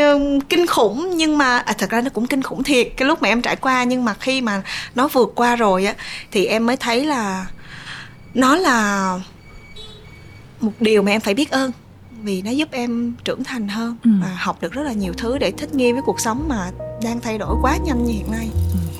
kinh 0.49 0.67
khủng 0.67 1.17
nhưng 1.17 1.37
mà 1.37 1.57
à, 1.57 1.73
thật 1.77 1.89
ra 1.89 2.01
nó 2.01 2.09
cũng 2.09 2.27
kinh 2.27 2.41
khủng 2.41 2.63
thiệt 2.63 2.87
cái 2.97 3.07
lúc 3.07 3.21
mà 3.21 3.29
em 3.29 3.41
trải 3.41 3.55
qua 3.55 3.83
nhưng 3.83 4.05
mà 4.05 4.13
khi 4.13 4.41
mà 4.41 4.61
nó 4.95 5.07
vượt 5.07 5.31
qua 5.35 5.55
rồi 5.55 5.85
á 5.85 5.93
thì 6.31 6.45
em 6.45 6.65
mới 6.65 6.77
thấy 6.77 7.05
là 7.05 7.45
nó 8.33 8.55
là 8.55 9.19
một 10.61 10.71
điều 10.79 11.01
mà 11.01 11.11
em 11.11 11.21
phải 11.21 11.33
biết 11.33 11.51
ơn 11.51 11.71
vì 12.23 12.41
nó 12.41 12.51
giúp 12.51 12.69
em 12.71 13.13
trưởng 13.23 13.43
thành 13.43 13.67
hơn 13.67 13.97
ừ. 14.03 14.11
và 14.21 14.37
học 14.39 14.61
được 14.61 14.73
rất 14.73 14.81
là 14.81 14.93
nhiều 14.93 15.13
thứ 15.17 15.37
để 15.37 15.51
thích 15.51 15.75
nghi 15.75 15.91
với 15.91 16.01
cuộc 16.05 16.19
sống 16.19 16.45
mà 16.47 16.71
đang 17.03 17.19
thay 17.19 17.37
đổi 17.37 17.55
quá 17.61 17.77
nhanh 17.85 18.05
như 18.05 18.13
hiện 18.13 18.31
nay 18.31 18.49
ừ. 18.53 18.90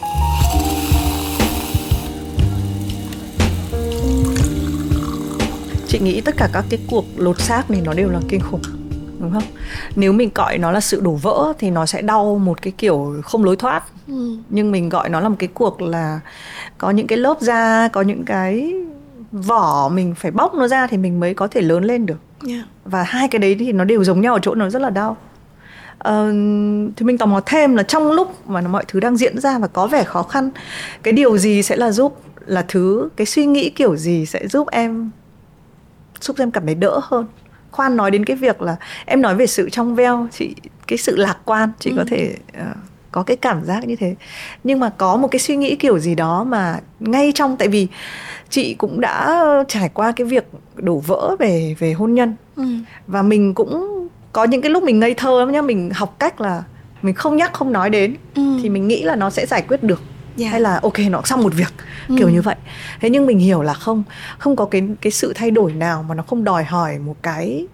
Chị 5.92 6.00
nghĩ 6.00 6.22
tất 6.22 6.36
cả 6.38 6.50
các 6.54 6.66
cái 6.70 6.80
cuộc 6.90 7.06
lột 7.18 7.40
xác 7.40 7.72
này 7.72 7.82
nó 7.86 7.94
đều 7.94 8.10
là 8.10 8.20
kinh 8.30 8.42
khủng 8.42 8.62
đúng 9.20 9.32
không 9.34 9.44
nếu 9.96 10.14
mình 10.14 10.30
gọi 10.36 10.58
nó 10.58 10.72
là 10.72 10.80
sự 10.80 11.02
đổ 11.02 11.12
vỡ 11.12 11.54
thì 11.60 11.70
nó 11.70 11.86
sẽ 11.86 12.02
đau 12.02 12.38
một 12.38 12.62
cái 12.62 12.74
kiểu 12.78 13.22
không 13.24 13.44
lối 13.44 13.56
thoát 13.56 13.84
ừ. 14.08 14.38
nhưng 14.50 14.72
mình 14.72 14.90
gọi 14.90 15.10
nó 15.10 15.20
là 15.20 15.30
một 15.30 15.36
cái 15.40 15.50
cuộc 15.54 15.82
là 15.82 16.20
có 16.78 16.92
những 16.92 17.08
cái 17.08 17.18
lớp 17.18 17.38
da 17.42 17.88
có 17.88 18.02
những 18.02 18.26
cái 18.26 18.74
vỏ 19.32 19.90
mình 19.94 20.16
phải 20.16 20.32
bóc 20.32 20.54
nó 20.56 20.68
ra 20.68 20.88
thì 20.88 20.98
mình 20.98 21.20
mới 21.20 21.34
có 21.34 21.48
thể 21.48 21.62
lớn 21.62 21.84
lên 21.84 22.06
được 22.06 22.20
yeah. 22.48 22.66
và 22.86 23.04
hai 23.04 23.28
cái 23.28 23.40
đấy 23.40 23.56
thì 23.60 23.72
nó 23.72 23.84
đều 23.84 24.04
giống 24.04 24.22
nhau 24.22 24.34
ở 24.34 24.40
chỗ 24.42 24.56
nó 24.56 24.70
rất 24.70 24.82
là 24.82 24.90
đau 24.90 25.18
Uh, 26.10 26.34
thì 26.98 27.06
mình 27.06 27.18
tò 27.18 27.26
mò 27.26 27.42
thêm 27.46 27.76
là 27.76 27.84
trong 27.84 28.12
lúc 28.12 28.48
mà 28.50 28.62
mọi 28.62 28.86
thứ 28.88 29.00
đang 29.00 29.18
diễn 29.18 29.40
ra 29.40 29.60
và 29.60 29.68
có 29.68 29.88
vẻ 29.88 30.04
khó 30.04 30.24
khăn 30.24 30.50
cái 31.04 31.12
điều 31.14 31.38
gì 31.38 31.64
sẽ 31.64 31.76
là 31.76 31.92
giúp 31.92 32.22
là 32.46 32.66
thứ 32.68 33.10
cái 33.16 33.26
suy 33.26 33.46
nghĩ 33.46 33.70
kiểu 33.70 33.96
gì 33.96 34.26
sẽ 34.26 34.48
giúp 34.48 34.68
em 34.72 35.12
giúp 36.22 36.36
em 36.40 36.52
cảm 36.52 36.66
thấy 36.66 36.76
đỡ 36.76 37.00
hơn 37.04 37.26
khoan 37.72 37.98
nói 37.98 38.12
đến 38.12 38.26
cái 38.26 38.36
việc 38.36 38.62
là 38.62 38.76
em 39.06 39.22
nói 39.22 39.36
về 39.36 39.48
sự 39.48 39.70
trong 39.70 39.96
veo 39.96 40.28
chị 40.32 40.56
cái 40.88 40.98
sự 40.98 41.16
lạc 41.16 41.38
quan 41.46 41.72
chị 41.80 41.90
ừ. 41.90 41.96
có 41.98 42.04
thể 42.08 42.36
uh, 42.62 42.78
có 43.12 43.24
cái 43.24 43.38
cảm 43.38 43.66
giác 43.66 43.88
như 43.88 43.96
thế 43.96 44.16
nhưng 44.64 44.80
mà 44.80 44.90
có 44.90 45.16
một 45.18 45.28
cái 45.28 45.40
suy 45.40 45.56
nghĩ 45.56 45.76
kiểu 45.76 46.00
gì 46.00 46.16
đó 46.16 46.44
mà 46.44 46.80
ngay 47.00 47.32
trong 47.36 47.58
tại 47.58 47.68
vì 47.68 47.88
chị 48.50 48.74
cũng 48.74 49.02
đã 49.02 49.46
trải 49.68 49.90
qua 49.90 50.12
cái 50.12 50.28
việc 50.28 50.48
đổ 50.76 50.98
vỡ 50.98 51.36
về 51.40 51.76
về 51.80 51.94
hôn 51.94 52.14
nhân 52.14 52.36
ừ. 52.56 52.64
và 53.08 53.22
mình 53.22 53.54
cũng 53.54 54.08
có 54.32 54.44
những 54.44 54.62
cái 54.62 54.72
lúc 54.72 54.84
mình 54.84 55.00
ngây 55.00 55.14
thơ 55.14 55.40
lắm 55.40 55.52
nhá 55.52 55.62
mình 55.62 55.90
học 55.94 56.16
cách 56.20 56.42
là 56.42 56.64
mình 57.02 57.16
không 57.16 57.38
nhắc 57.38 57.54
không 57.54 57.72
nói 57.72 57.90
đến 57.90 58.16
ừ. 58.36 58.42
thì 58.64 58.70
mình 58.70 58.88
nghĩ 58.88 59.04
là 59.04 59.16
nó 59.16 59.30
sẽ 59.30 59.46
giải 59.46 59.62
quyết 59.68 59.84
được 59.84 60.02
yeah. 60.38 60.40
Dạ. 60.40 60.50
hay 60.50 60.62
là 60.62 60.80
ok 60.84 61.00
nó 61.10 61.22
xong 61.26 61.44
một 61.44 61.54
việc 61.54 61.74
ừ. 62.08 62.16
kiểu 62.18 62.30
như 62.30 62.42
vậy 62.42 62.56
thế 63.00 63.10
nhưng 63.10 63.26
mình 63.26 63.40
hiểu 63.40 63.62
là 63.62 63.74
không 63.74 64.04
không 64.38 64.56
có 64.56 64.66
cái 64.66 64.84
cái 65.02 65.12
sự 65.12 65.34
thay 65.36 65.52
đổi 65.52 65.74
nào 65.74 66.04
mà 66.04 66.16
nó 66.16 66.24
không 66.24 66.44
đòi 66.44 66.64
hỏi 66.64 67.00
một 67.00 67.16
cái 67.22 67.68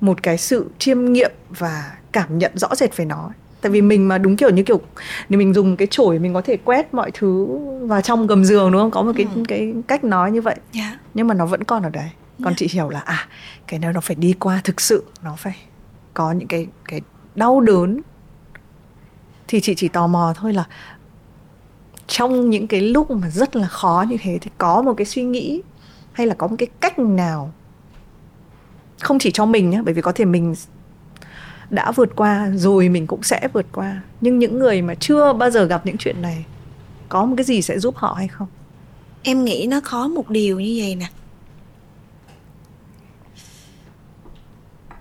một 0.00 0.22
cái 0.22 0.38
sự 0.38 0.70
chiêm 0.78 1.12
nghiệm 1.12 1.32
và 1.48 1.92
cảm 2.12 2.38
nhận 2.38 2.58
rõ 2.58 2.74
rệt 2.74 2.96
về 2.96 3.04
nó 3.04 3.30
tại 3.60 3.72
vì 3.72 3.82
mình 3.82 4.08
mà 4.08 4.18
đúng 4.18 4.36
kiểu 4.36 4.50
như 4.50 4.62
kiểu 4.62 4.80
nếu 5.28 5.38
mình 5.38 5.54
dùng 5.54 5.76
cái 5.76 5.88
chổi 5.90 6.18
mình 6.18 6.34
có 6.34 6.40
thể 6.40 6.56
quét 6.56 6.94
mọi 6.94 7.10
thứ 7.14 7.46
vào 7.82 8.00
trong 8.00 8.26
gầm 8.26 8.44
giường 8.44 8.72
đúng 8.72 8.80
không 8.80 8.90
có 8.90 9.02
một 9.02 9.12
cái 9.16 9.26
ừ. 9.34 9.42
cái 9.48 9.74
cách 9.86 10.04
nói 10.04 10.32
như 10.32 10.40
vậy 10.40 10.56
yeah. 10.72 10.92
Dạ. 10.92 10.98
nhưng 11.14 11.26
mà 11.26 11.34
nó 11.34 11.46
vẫn 11.46 11.64
còn 11.64 11.82
ở 11.82 11.90
đấy 11.90 12.10
còn 12.38 12.46
yeah. 12.46 12.50
Dạ. 12.60 12.66
chị 12.66 12.68
hiểu 12.72 12.88
là 12.88 13.00
à 13.00 13.28
cái 13.66 13.78
này 13.78 13.92
nó 13.92 14.00
phải 14.00 14.16
đi 14.16 14.34
qua 14.38 14.60
thực 14.64 14.80
sự 14.80 15.04
nó 15.22 15.34
phải 15.38 15.56
có 16.14 16.32
những 16.32 16.48
cái 16.48 16.66
cái 16.84 17.00
đau 17.34 17.60
đớn 17.60 18.00
thì 19.48 19.60
chị 19.60 19.74
chỉ 19.74 19.88
tò 19.88 20.06
mò 20.06 20.34
thôi 20.36 20.52
là 20.52 20.64
trong 22.10 22.50
những 22.50 22.66
cái 22.66 22.80
lúc 22.80 23.10
mà 23.10 23.30
rất 23.30 23.56
là 23.56 23.68
khó 23.68 24.04
như 24.08 24.16
thế 24.20 24.38
thì 24.40 24.50
có 24.58 24.82
một 24.82 24.94
cái 24.96 25.04
suy 25.04 25.22
nghĩ 25.22 25.62
hay 26.12 26.26
là 26.26 26.34
có 26.34 26.46
một 26.46 26.56
cái 26.58 26.68
cách 26.80 26.98
nào 26.98 27.52
không 29.00 29.18
chỉ 29.18 29.30
cho 29.30 29.46
mình 29.46 29.70
nhé 29.70 29.82
bởi 29.84 29.94
vì 29.94 30.02
có 30.02 30.12
thể 30.12 30.24
mình 30.24 30.54
đã 31.70 31.92
vượt 31.92 32.16
qua 32.16 32.50
rồi 32.54 32.88
mình 32.88 33.06
cũng 33.06 33.22
sẽ 33.22 33.48
vượt 33.52 33.66
qua. 33.72 34.00
Nhưng 34.20 34.38
những 34.38 34.58
người 34.58 34.82
mà 34.82 34.94
chưa 34.94 35.32
bao 35.32 35.50
giờ 35.50 35.64
gặp 35.64 35.86
những 35.86 35.96
chuyện 35.96 36.22
này, 36.22 36.44
có 37.08 37.24
một 37.24 37.34
cái 37.36 37.44
gì 37.44 37.62
sẽ 37.62 37.78
giúp 37.78 37.96
họ 37.96 38.14
hay 38.14 38.28
không? 38.28 38.48
Em 39.22 39.44
nghĩ 39.44 39.66
nó 39.70 39.80
khó 39.80 40.08
một 40.08 40.30
điều 40.30 40.60
như 40.60 40.76
vậy 40.78 40.94
nè. 40.94 41.06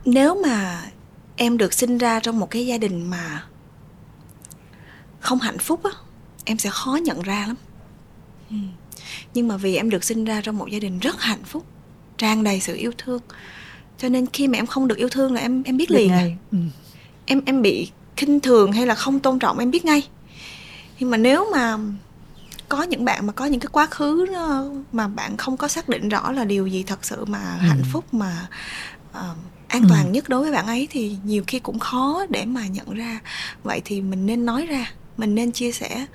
Nếu 0.06 0.42
mà 0.44 0.82
em 1.36 1.58
được 1.58 1.74
sinh 1.74 1.98
ra 1.98 2.20
trong 2.20 2.40
một 2.40 2.50
cái 2.50 2.66
gia 2.66 2.78
đình 2.78 3.10
mà 3.10 3.44
không 5.20 5.40
hạnh 5.40 5.58
phúc 5.58 5.84
á 5.84 5.92
em 6.50 6.58
sẽ 6.58 6.70
khó 6.70 6.96
nhận 6.96 7.22
ra 7.22 7.46
lắm 7.48 7.56
ừ. 8.50 8.56
nhưng 9.34 9.48
mà 9.48 9.58
vì 9.58 9.76
em 9.76 9.90
được 9.90 10.04
sinh 10.04 10.26
ra 10.26 10.42
trong 10.42 10.58
một 10.58 10.68
gia 10.72 10.80
đình 10.80 11.00
rất 11.00 11.22
hạnh 11.22 11.44
phúc 11.46 11.66
tràn 12.18 12.44
đầy 12.44 12.60
sự 12.60 12.76
yêu 12.76 12.92
thương 12.98 13.22
cho 13.98 14.10
nên 14.10 14.26
khi 14.34 14.48
mà 14.48 14.58
em 14.58 14.66
không 14.66 14.88
được 14.88 14.98
yêu 14.98 15.10
thương 15.10 15.34
là 15.34 15.42
em 15.42 15.64
em 15.64 15.78
biết 15.78 15.92
liền 15.92 16.12
à. 16.12 16.24
ừ. 16.52 16.58
em 17.26 17.42
em 17.46 17.62
bị 17.62 17.90
khinh 18.18 18.40
thường 18.40 18.72
hay 18.72 18.86
là 18.86 18.96
không 18.96 19.20
tôn 19.20 19.40
trọng 19.40 19.60
em 19.60 19.72
biết 19.72 19.86
ngay 19.86 20.08
nhưng 21.00 21.10
mà 21.10 21.18
nếu 21.18 21.48
mà 21.52 21.78
có 22.70 22.84
những 22.84 23.06
bạn 23.06 23.28
mà 23.28 23.34
có 23.34 23.46
những 23.46 23.60
cái 23.60 23.70
quá 23.72 23.86
khứ 23.86 24.26
mà 24.92 25.08
bạn 25.08 25.38
không 25.38 25.58
có 25.58 25.68
xác 25.68 25.90
định 25.90 26.10
rõ 26.10 26.32
là 26.32 26.44
điều 26.44 26.68
gì 26.68 26.84
thật 26.84 27.06
sự 27.06 27.26
mà 27.26 27.58
ừ. 27.62 27.68
hạnh 27.68 27.84
phúc 27.92 28.14
mà 28.14 28.48
uh, 29.12 29.38
an 29.68 29.84
toàn 29.90 30.06
ừ. 30.06 30.12
nhất 30.12 30.30
đối 30.30 30.42
với 30.42 30.52
bạn 30.52 30.68
ấy 30.68 30.88
thì 30.92 31.16
nhiều 31.24 31.44
khi 31.48 31.60
cũng 31.60 31.80
khó 31.80 32.26
để 32.30 32.46
mà 32.46 32.68
nhận 32.68 32.94
ra 32.94 33.20
vậy 33.64 33.82
thì 33.86 34.02
mình 34.02 34.26
nên 34.26 34.46
nói 34.46 34.66
ra 34.66 34.92
mình 35.18 35.36
nên 35.36 35.52
chia 35.52 35.72
sẻ 35.72 36.06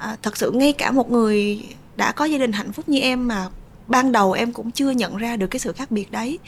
à, 0.00 0.16
thật 0.22 0.36
sự 0.36 0.50
ngay 0.50 0.72
cả 0.72 0.90
một 0.90 1.10
người 1.10 1.64
đã 1.96 2.12
có 2.12 2.24
gia 2.24 2.38
đình 2.38 2.52
hạnh 2.52 2.72
phúc 2.72 2.88
như 2.88 3.00
em 3.00 3.28
mà 3.28 3.48
ban 3.86 4.12
đầu 4.12 4.32
em 4.32 4.52
cũng 4.52 4.70
chưa 4.70 4.90
nhận 4.90 5.16
ra 5.16 5.36
được 5.36 5.46
cái 5.46 5.60
sự 5.60 5.72
khác 5.72 5.90
biệt 5.90 6.12
đấy. 6.12 6.38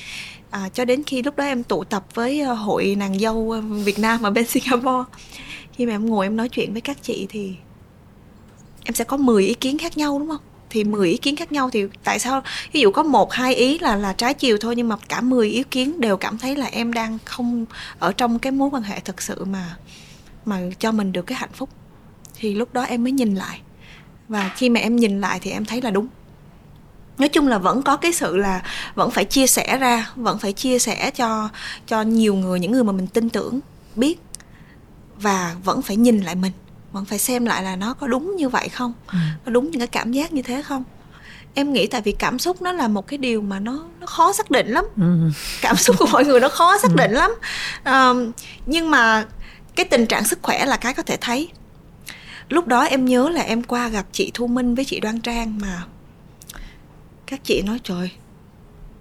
À, 0.50 0.68
cho 0.74 0.84
đến 0.84 1.02
khi 1.06 1.22
lúc 1.22 1.36
đó 1.36 1.44
em 1.44 1.62
tụ 1.62 1.84
tập 1.84 2.04
với 2.14 2.40
ờ, 2.40 2.54
hội 2.54 2.94
nàng 2.98 3.18
dâu 3.18 3.50
ờ, 3.50 3.60
Việt 3.60 3.98
Nam 3.98 4.22
ở 4.22 4.30
bên 4.30 4.46
Singapore. 4.48 5.10
Khi 5.72 5.86
mà 5.86 5.92
em 5.92 6.06
ngồi 6.06 6.26
em 6.26 6.36
nói 6.36 6.48
chuyện 6.48 6.72
với 6.72 6.80
các 6.80 7.02
chị 7.02 7.26
thì 7.30 7.54
em 8.84 8.94
sẽ 8.94 9.04
có 9.04 9.16
10 9.16 9.46
ý 9.46 9.54
kiến 9.54 9.78
khác 9.78 9.98
nhau 9.98 10.18
đúng 10.18 10.28
không? 10.28 10.40
Thì 10.70 10.84
10 10.84 11.10
ý 11.10 11.16
kiến 11.16 11.36
khác 11.36 11.52
nhau 11.52 11.70
thì 11.72 11.84
tại 12.04 12.18
sao? 12.18 12.42
Ví 12.72 12.80
dụ 12.80 12.90
có 12.90 13.02
một 13.02 13.32
hai 13.32 13.54
ý 13.54 13.78
là 13.78 13.96
là 13.96 14.12
trái 14.12 14.34
chiều 14.34 14.56
thôi 14.60 14.76
nhưng 14.76 14.88
mà 14.88 14.96
cả 15.08 15.20
10 15.20 15.48
ý 15.48 15.62
kiến 15.70 16.00
đều 16.00 16.16
cảm 16.16 16.38
thấy 16.38 16.56
là 16.56 16.66
em 16.66 16.92
đang 16.92 17.18
không 17.24 17.66
ở 17.98 18.12
trong 18.12 18.38
cái 18.38 18.52
mối 18.52 18.70
quan 18.72 18.82
hệ 18.82 19.00
thực 19.00 19.22
sự 19.22 19.44
mà 19.44 19.76
mà 20.44 20.60
cho 20.78 20.92
mình 20.92 21.12
được 21.12 21.26
cái 21.26 21.38
hạnh 21.38 21.52
phúc 21.52 21.68
thì 22.40 22.54
lúc 22.54 22.72
đó 22.72 22.82
em 22.82 23.02
mới 23.02 23.12
nhìn 23.12 23.34
lại. 23.34 23.60
Và 24.28 24.50
khi 24.56 24.68
mà 24.68 24.80
em 24.80 24.96
nhìn 24.96 25.20
lại 25.20 25.38
thì 25.42 25.50
em 25.50 25.64
thấy 25.64 25.82
là 25.82 25.90
đúng. 25.90 26.08
Nói 27.18 27.28
chung 27.28 27.48
là 27.48 27.58
vẫn 27.58 27.82
có 27.82 27.96
cái 27.96 28.12
sự 28.12 28.36
là 28.36 28.62
vẫn 28.94 29.10
phải 29.10 29.24
chia 29.24 29.46
sẻ 29.46 29.78
ra 29.78 30.10
vẫn 30.16 30.38
phải 30.38 30.52
chia 30.52 30.78
sẻ 30.78 31.10
cho 31.10 31.48
cho 31.86 32.02
nhiều 32.02 32.34
người 32.34 32.60
những 32.60 32.72
người 32.72 32.84
mà 32.84 32.92
mình 32.92 33.06
tin 33.06 33.28
tưởng 33.28 33.60
biết. 33.96 34.20
Và 35.16 35.56
vẫn 35.64 35.82
phải 35.82 35.96
nhìn 35.96 36.20
lại 36.20 36.34
mình 36.34 36.52
vẫn 36.92 37.04
phải 37.04 37.18
xem 37.18 37.44
lại 37.44 37.62
là 37.62 37.76
nó 37.76 37.94
có 37.94 38.06
đúng 38.06 38.36
như 38.36 38.48
vậy 38.48 38.68
không? 38.68 38.92
Ừ. 39.06 39.18
có 39.44 39.52
đúng 39.52 39.70
những 39.70 39.80
cái 39.80 39.86
cảm 39.86 40.12
giác 40.12 40.32
như 40.32 40.42
thế 40.42 40.62
không? 40.62 40.84
Em 41.54 41.72
nghĩ 41.72 41.86
tại 41.86 42.00
vì 42.00 42.12
cảm 42.12 42.38
xúc 42.38 42.62
nó 42.62 42.72
là 42.72 42.88
một 42.88 43.06
cái 43.06 43.18
điều 43.18 43.40
mà 43.40 43.58
nó 43.58 43.84
nó 44.00 44.06
khó 44.06 44.32
xác 44.32 44.50
định 44.50 44.68
lắm. 44.68 44.84
Ừ. 44.96 45.30
cảm 45.60 45.76
xúc 45.76 45.96
của 45.98 46.06
mọi 46.12 46.24
người 46.24 46.40
nó 46.40 46.48
khó 46.48 46.78
xác 46.78 46.90
ừ. 46.90 46.96
định 46.96 47.12
lắm. 47.12 47.30
Um, 47.84 48.32
nhưng 48.66 48.90
mà 48.90 49.24
cái 49.76 49.86
tình 49.86 50.06
trạng 50.06 50.24
sức 50.24 50.38
khỏe 50.42 50.66
là 50.66 50.76
cái 50.76 50.94
có 50.94 51.02
thể 51.02 51.16
thấy 51.20 51.48
lúc 52.50 52.66
đó 52.66 52.82
em 52.82 53.04
nhớ 53.04 53.28
là 53.28 53.42
em 53.42 53.62
qua 53.62 53.88
gặp 53.88 54.06
chị 54.12 54.30
thu 54.34 54.46
minh 54.46 54.74
với 54.74 54.84
chị 54.84 55.00
đoan 55.00 55.20
trang 55.20 55.58
mà. 55.58 55.82
Các 57.26 57.40
chị 57.44 57.62
nói, 57.62 57.80
trời, 57.82 58.10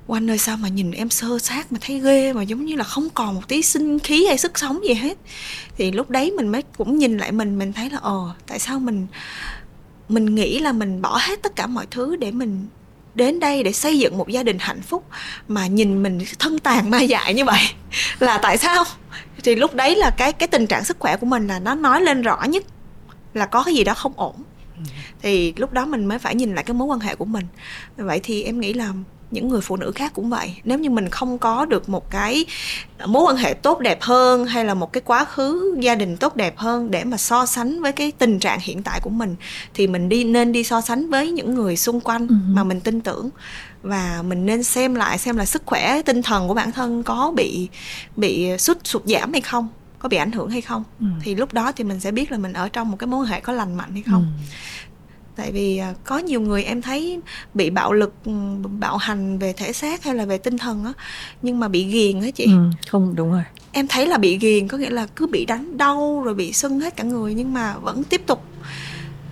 Oanh 0.08 0.30
ơi, 0.30 0.38
sao 0.38 0.58
mà 0.58 0.68
nhìn 0.68 0.91
em 0.91 1.10
sơ 1.10 1.39
sát 1.39 1.72
mà 1.72 1.80
thấy 1.82 2.00
ghê 2.00 2.34
mà 2.34 2.43
giống 2.43 2.66
như 2.66 2.76
là 2.76 2.84
không 2.84 3.10
còn 3.10 3.36
một 3.36 3.47
tí 3.47 3.62
sinh 3.62 4.00
khí 4.00 4.26
hay 4.26 4.38
sức 4.38 4.60
sống 4.60 4.80
gì 4.88 4.93
hết. 4.93 5.18
Thì 5.78 5.91
lúc 5.91 6.10
đấy 6.10 6.32
mình 6.32 6.47
mới 6.47 6.62
cũng 6.78 6.97
nhìn 6.97 7.18
lại 7.18 7.32
mình 7.32 7.58
mình 7.58 7.74
thấy 7.74 7.89
là 7.89 7.97
ờ 8.02 8.34
tại 8.47 8.60
sao 8.60 8.80
mình 8.80 9.08
mình 10.10 10.36
nghĩ 10.36 10.60
là 10.60 10.72
mình 10.72 11.02
bỏ 11.02 11.18
hết 11.22 11.41
tất 11.41 11.56
cả 11.56 11.68
mọi 11.68 11.86
thứ 11.91 12.16
để 12.16 12.32
mình 12.32 12.68
đến 13.16 13.39
đây 13.39 13.64
để 13.64 13.72
xây 13.72 14.00
dựng 14.00 14.18
một 14.18 14.28
gia 14.28 14.43
đình 14.43 14.58
hạnh 14.60 14.82
phúc 14.82 15.06
mà 15.47 15.68
nhìn 15.68 16.04
mình 16.04 16.20
thân 16.39 16.60
tàn 16.60 16.89
ma 16.89 17.02
dại 17.02 17.34
như 17.34 17.45
vậy? 17.45 17.62
Là 18.20 18.38
tại 18.38 18.58
sao? 18.58 18.84
Thì 19.43 19.56
lúc 19.56 19.76
đấy 19.76 19.95
là 19.95 20.10
cái 20.18 20.34
cái 20.34 20.47
tình 20.47 20.68
trạng 20.68 20.86
sức 20.86 20.97
khỏe 21.00 21.18
của 21.18 21.26
mình 21.26 21.47
là 21.47 21.60
nó 21.60 21.76
nói 21.76 22.02
lên 22.02 22.22
rõ 22.22 22.43
nhất 22.43 22.64
là 23.34 23.45
có 23.45 23.63
cái 23.63 23.75
gì 23.75 23.84
đó 23.84 23.93
không 23.93 24.13
ổn. 24.15 24.36
Thì 25.21 25.53
lúc 25.57 25.73
đó 25.73 25.86
mình 25.86 26.05
mới 26.05 26.19
phải 26.19 26.36
nhìn 26.36 26.55
lại 26.55 26.63
cái 26.63 26.73
mối 26.73 26.88
quan 26.88 26.99
hệ 26.99 27.15
của 27.15 27.25
mình. 27.25 27.45
Vậy 27.97 28.19
thì 28.23 28.43
em 28.43 28.59
nghĩ 28.59 28.73
là 28.73 28.93
những 29.32 29.47
người 29.47 29.61
phụ 29.61 29.75
nữ 29.75 29.91
khác 29.95 30.11
cũng 30.15 30.30
vậy. 30.30 30.55
Nếu 30.63 30.80
như 30.80 30.89
mình 30.89 31.09
không 31.09 31.38
có 31.38 31.65
được 31.65 31.89
một 31.89 32.11
cái 32.11 32.45
mối 33.05 33.23
quan 33.23 33.36
hệ 33.36 33.53
tốt 33.53 33.80
đẹp 33.80 34.01
hơn 34.01 34.45
hay 34.45 34.65
là 34.65 34.73
một 34.73 34.93
cái 34.93 35.01
quá 35.01 35.25
khứ 35.25 35.77
gia 35.82 35.95
đình 35.95 36.17
tốt 36.17 36.36
đẹp 36.36 36.57
hơn 36.57 36.91
để 36.91 37.03
mà 37.03 37.17
so 37.17 37.45
sánh 37.45 37.82
với 37.82 37.91
cái 37.91 38.11
tình 38.11 38.39
trạng 38.39 38.59
hiện 38.61 38.84
tại 38.84 38.99
của 39.03 39.09
mình 39.09 39.36
thì 39.73 39.88
mình 39.88 40.09
đi 40.09 40.23
nên 40.23 40.51
đi 40.51 40.63
so 40.63 40.82
sánh 40.82 41.09
với 41.09 41.32
những 41.32 41.55
người 41.55 41.77
xung 41.77 41.99
quanh 41.99 42.23
uh 42.23 42.30
mà 42.47 42.63
mình 42.63 42.82
tin 42.82 43.01
tưởng. 43.01 43.30
Và 43.82 44.23
mình 44.27 44.45
nên 44.45 44.63
xem 44.63 44.95
lại 44.95 45.17
xem 45.17 45.38
là 45.38 45.45
sức 45.45 45.63
khỏe 45.65 46.01
tinh 46.01 46.21
thần 46.21 46.47
của 46.47 46.53
bản 46.53 46.71
thân 46.71 47.03
có 47.03 47.34
bị 47.36 47.67
bị 48.15 48.57
sút 48.57 48.77
sụt 48.84 49.05
giảm 49.05 49.32
hay 49.32 49.41
không 49.41 49.67
có 50.00 50.10
bị 50.10 50.18
ảnh 50.18 50.32
hưởng 50.32 50.50
hay 50.50 50.62
không? 50.62 50.84
Ừ. 51.00 51.06
thì 51.22 51.36
lúc 51.36 51.54
đó 51.54 51.72
thì 51.72 51.84
mình 51.84 52.00
sẽ 52.00 52.12
biết 52.12 52.32
là 52.32 52.38
mình 52.38 52.54
ở 52.54 52.70
trong 52.70 52.91
một 52.91 52.97
cái 53.00 53.08
mối 53.08 53.28
hệ 53.28 53.39
có 53.39 53.54
lành 53.54 53.78
mạnh 53.78 53.91
hay 53.93 54.04
không. 54.04 54.26
Ừ. 54.39 54.45
Tại 55.36 55.52
vì 55.52 55.78
à, 55.78 55.93
có 56.04 56.18
nhiều 56.18 56.41
người 56.41 56.64
em 56.64 56.82
thấy 56.82 57.20
bị 57.54 57.70
bạo 57.70 57.93
lực 57.93 58.14
ừ, 58.26 58.32
bạo 58.80 58.97
hành 58.97 59.38
về 59.38 59.54
thể 59.54 59.74
xác 59.74 60.04
hay 60.04 60.16
là 60.16 60.26
về 60.26 60.38
tinh 60.38 60.58
thần 60.58 60.86
á 60.86 60.93
nhưng 61.41 61.60
mà 61.60 61.68
bị 61.68 61.84
ghiền 61.84 62.22
á 62.22 62.32
chị. 62.32 62.45
Ừ, 62.45 62.70
không 62.88 63.16
đúng 63.16 63.32
rồi. 63.32 63.43
Em 63.72 63.88
thấy 63.88 64.08
là 64.08 64.18
bị 64.18 64.38
ghiền 64.38 64.68
có 64.68 64.78
nghĩa 64.78 64.89
là 64.89 65.06
cứ 65.16 65.28
bị 65.28 65.45
đánh 65.45 65.78
đau 65.78 66.22
rồi 66.26 66.34
bị 66.34 66.54
sưng 66.54 66.80
hết 66.80 66.95
cả 66.95 67.04
người 67.04 67.34
nhưng 67.34 67.54
mà 67.54 67.78
vẫn 67.78 68.04
tiếp 68.04 68.22
tục 68.26 68.43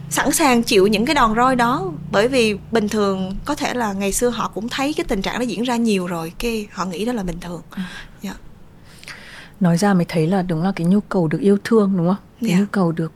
sẵn 0.09 0.31
sàng 0.31 0.63
chịu 0.63 0.87
những 0.87 1.05
cái 1.05 1.15
đòn 1.15 1.35
roi 1.35 1.55
đó. 1.55 1.91
Bởi 2.11 2.27
vì 2.27 2.57
bình 2.71 2.89
thường 2.89 3.35
có 3.45 3.55
thể 3.55 3.73
là 3.73 3.93
ngày 3.93 4.11
xưa 4.11 4.29
họ 4.29 4.51
cũng 4.53 4.69
thấy 4.69 4.93
cái 4.93 5.05
tình 5.07 5.21
trạng 5.21 5.39
đó 5.39 5.43
diễn 5.43 5.63
ra 5.63 5.75
nhiều 5.75 6.07
rồi 6.07 6.31
cái 6.39 6.67
họ 6.71 6.85
nghĩ 6.85 7.05
đó 7.05 7.13
là 7.13 7.23
bình 7.23 7.39
thường. 7.41 7.61
Ừ. 7.71 7.81
yeah. 8.23 8.37
Nói 9.59 9.77
ra 9.77 9.93
mới 9.93 10.05
thấy 10.07 10.27
là 10.27 10.41
đúng 10.41 10.63
là 10.63 10.71
cái 10.75 10.87
nhu 10.87 10.99
cầu 10.99 11.27
được 11.27 11.41
yêu 11.41 11.57
thương 11.63 11.93
đúng 11.97 12.07
không 12.07 12.15
cái 12.41 12.49
yeah. 12.49 12.59
Dạ. 12.59 12.61
nhu 12.61 12.67
cầu 12.71 12.91
được 12.91 13.11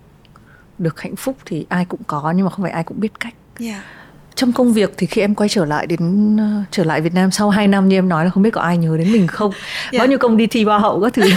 được 0.77 1.01
hạnh 1.01 1.15
phúc 1.15 1.37
thì 1.45 1.65
ai 1.69 1.85
cũng 1.85 1.99
có 2.07 2.33
nhưng 2.35 2.45
mà 2.45 2.51
không 2.51 2.63
phải 2.63 2.71
ai 2.71 2.83
cũng 2.83 2.99
biết 2.99 3.19
cách 3.19 3.33
yeah. 3.59 3.75
Dạ. 3.75 3.83
trong 4.35 4.51
công 4.51 4.73
việc 4.73 4.93
thì 4.97 5.07
khi 5.07 5.21
em 5.21 5.35
quay 5.35 5.49
trở 5.49 5.65
lại 5.65 5.87
đến 5.87 6.35
uh, 6.35 6.65
trở 6.71 6.83
lại 6.83 7.01
Việt 7.01 7.13
Nam 7.13 7.31
sau 7.31 7.49
2 7.49 7.67
năm 7.67 7.89
như 7.89 7.97
em 7.97 8.09
nói 8.09 8.25
là 8.25 8.31
không 8.31 8.43
biết 8.43 8.49
có 8.53 8.61
ai 8.61 8.77
nhớ 8.77 8.97
đến 8.97 9.11
mình 9.11 9.27
không 9.27 9.51
yeah. 9.51 9.91
Dạ. 9.91 9.99
bao 9.99 10.07
nhiêu 10.07 10.17
công 10.17 10.37
đi 10.37 10.47
thi 10.47 10.63
hoa 10.63 10.79
hậu 10.79 11.01
các 11.01 11.13
thứ 11.13 11.21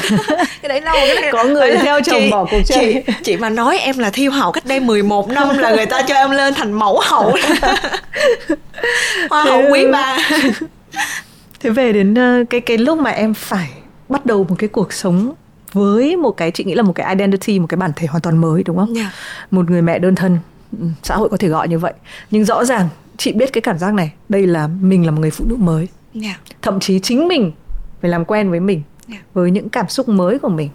cái 0.63 0.69
đấy 0.69 0.81
lâu 0.81 0.95
cái 0.95 1.23
đấy 1.23 1.31
có 1.33 1.45
người 1.45 1.69
đấy 1.69 1.79
theo 1.83 2.01
chồng 2.03 2.21
chị, 2.21 2.31
bỏ 2.31 2.45
cuộc 2.45 2.61
chơi 2.65 3.05
chị, 3.07 3.13
chị 3.23 3.37
mà 3.37 3.51
nói 3.51 3.79
em 3.79 3.99
là 3.99 4.11
thi 4.11 4.29
hậu 4.29 4.53
cách 4.53 4.67
đây 4.67 4.81
11 4.81 5.29
năm 5.29 5.59
là 5.59 5.75
người 5.77 5.87
ta 5.87 6.03
cho 6.03 6.15
em 6.15 6.31
lên 6.31 6.55
thành 6.55 6.73
mẫu 6.73 7.01
hậu 7.05 7.33
hoa 9.31 9.45
hậu 9.45 9.63
quý 9.73 9.87
ba 9.93 10.19
thế 11.61 11.71
về 11.71 11.93
đến 11.93 12.15
uh, 12.43 12.51
cái 12.51 12.61
cái 12.61 12.79
lúc 12.79 12.99
mà 12.99 13.11
em 13.11 13.35
phải 13.35 13.69
bắt 14.09 14.27
đầu 14.27 14.45
một 14.49 14.55
cái 14.59 14.69
cuộc 14.69 14.93
sống 14.93 15.35
với 15.73 16.17
một 16.17 16.31
cái 16.31 16.51
chị 16.51 16.65
nghĩ 16.65 16.75
là 16.75 16.83
một 16.83 16.93
cái 16.93 17.15
identity 17.15 17.59
một 17.59 17.67
cái 17.67 17.77
bản 17.77 17.91
thể 17.97 18.07
hoàn 18.07 18.23
toàn 18.23 18.39
mới 18.39 18.63
đúng 18.63 18.77
không 18.77 18.95
yeah. 18.95 19.07
Dạ. 19.07 19.13
một 19.51 19.71
người 19.71 19.83
mẹ 19.83 19.99
đơn 19.99 20.15
thân 20.15 20.39
ừ, 20.81 20.87
xã 21.03 21.17
hội 21.17 21.29
có 21.29 21.37
thể 21.37 21.49
gọi 21.49 21.69
như 21.69 21.79
vậy 21.79 21.93
nhưng 22.31 22.45
rõ 22.45 22.65
ràng 22.65 22.89
chị 23.17 23.33
biết 23.33 23.53
cái 23.53 23.61
cảm 23.61 23.79
giác 23.79 23.95
này 23.95 24.13
đây 24.29 24.47
là 24.47 24.67
mình 24.67 25.05
là 25.07 25.11
một 25.11 25.21
người 25.21 25.31
phụ 25.31 25.45
nữ 25.49 25.57
mới 25.57 25.89
yeah. 26.23 26.25
Dạ. 26.25 26.57
thậm 26.63 26.81
chí 26.81 27.01
chính 27.01 27.29
mình 27.29 27.53
phải 28.01 28.11
làm 28.11 28.25
quen 28.25 28.51
với 28.51 28.61
mình 28.61 28.83
yeah. 29.09 29.23
Dạ. 29.23 29.27
với 29.35 29.51
những 29.51 29.69
cảm 29.69 29.89
xúc 29.89 30.09
mới 30.09 30.39
của 30.39 30.49
mình 30.49 30.69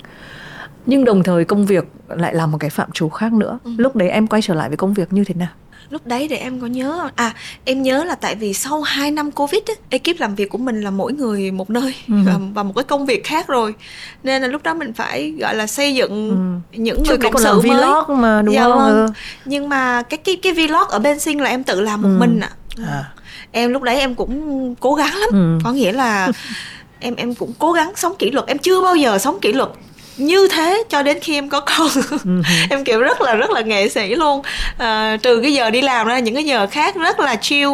nhưng 0.86 1.06
đồng 1.06 1.24
thời 1.24 1.46
công 1.46 1.66
việc 1.66 1.88
lại 2.08 2.36
là 2.36 2.46
một 2.46 2.58
cái 2.58 2.70
phạm 2.70 2.92
trù 2.92 3.10
khác 3.10 3.34
nữa 3.34 3.60
ừ. 3.64 3.72
lúc 3.78 3.96
đấy 3.96 4.10
em 4.10 4.28
quay 4.28 4.42
trở 4.42 4.54
lại 4.54 4.70
với 4.70 4.78
công 4.78 4.94
việc 4.94 5.14
như 5.14 5.24
thế 5.24 5.34
nào 5.34 5.50
lúc 5.90 6.06
đấy 6.06 6.28
để 6.28 6.38
em 6.38 6.60
có 6.60 6.68
nhớ 6.68 7.10
à 7.16 7.34
em 7.66 7.82
nhớ 7.82 8.04
là 8.04 8.16
tại 8.16 8.36
vì 8.36 8.54
sau 8.54 8.82
2 8.82 9.12
năm 9.12 9.32
covid 9.32 9.62
á, 9.68 9.74
ekip 9.90 10.20
làm 10.20 10.36
việc 10.36 10.50
của 10.50 10.58
mình 10.58 10.82
là 10.82 10.90
mỗi 10.90 11.14
người 11.14 11.52
một 11.52 11.70
nơi 11.70 11.96
ừ. 12.08 12.14
và, 12.26 12.40
và 12.54 12.64
một 12.64 12.74
cái 12.76 12.84
công 12.84 13.06
việc 13.06 13.24
khác 13.24 13.48
rồi 13.48 13.74
nên 14.24 14.42
là 14.42 14.48
lúc 14.48 14.64
đó 14.64 14.74
mình 14.74 14.94
phải 14.94 15.34
gọi 15.40 15.56
là 15.56 15.68
xây 15.68 15.96
dựng 15.96 16.30
ừ. 16.30 16.78
những 16.82 17.04
người 17.04 17.18
cộng 17.18 17.38
sự 17.38 17.54
mới 17.54 17.70
vlog 17.70 18.22
mà 18.22 18.42
đúng 18.42 18.56
dạ, 18.56 18.64
không 18.64 18.78
vâng. 18.78 19.08
Ừ. 19.08 19.08
nhưng 19.46 19.70
mà 19.70 20.02
cái 20.02 20.18
cái 20.18 20.36
cái 20.36 20.54
vlog 20.54 20.88
ở 20.90 21.00
bên 21.00 21.20
sinh 21.20 21.42
là 21.42 21.50
em 21.50 21.64
tự 21.64 21.82
làm 21.82 22.02
một 22.02 22.10
ừ. 22.10 22.20
mình 22.20 22.40
ạ 22.40 22.52
à. 22.78 22.94
à. 22.94 23.04
em 23.52 23.72
lúc 23.72 23.82
đấy 23.82 24.00
em 24.00 24.16
cũng 24.16 24.76
cố 24.80 24.96
gắng 24.96 25.16
lắm 25.18 25.30
ừ. 25.32 25.60
có 25.64 25.72
nghĩa 25.72 25.92
là 25.92 26.32
em 27.00 27.16
em 27.16 27.36
cũng 27.36 27.54
cố 27.60 27.72
gắng 27.72 27.92
sống 27.96 28.16
kỷ 28.20 28.32
luật 28.32 28.48
em 28.48 28.58
chưa 28.58 28.82
bao 28.82 28.96
giờ 28.96 29.18
sống 29.18 29.40
kỷ 29.42 29.54
luật 29.54 29.70
như 30.20 30.48
thế 30.48 30.84
cho 30.90 31.04
đến 31.04 31.20
khi 31.20 31.34
em 31.34 31.50
có 31.50 31.60
con. 31.60 31.88
Ừ. 32.26 32.42
em 32.70 32.84
kiểu 32.84 33.00
rất 33.00 33.22
là 33.22 33.36
rất 33.36 33.50
là 33.50 33.62
nghệ 33.62 33.90
sĩ 33.90 34.16
luôn. 34.16 34.42
À, 34.78 35.18
trừ 35.22 35.40
cái 35.42 35.54
giờ 35.54 35.70
đi 35.70 35.82
làm 35.82 36.08
ra 36.08 36.20
những 36.20 36.36
cái 36.36 36.44
giờ 36.44 36.68
khác 36.68 36.96
rất 36.96 37.20
là 37.20 37.36
chill. 37.36 37.70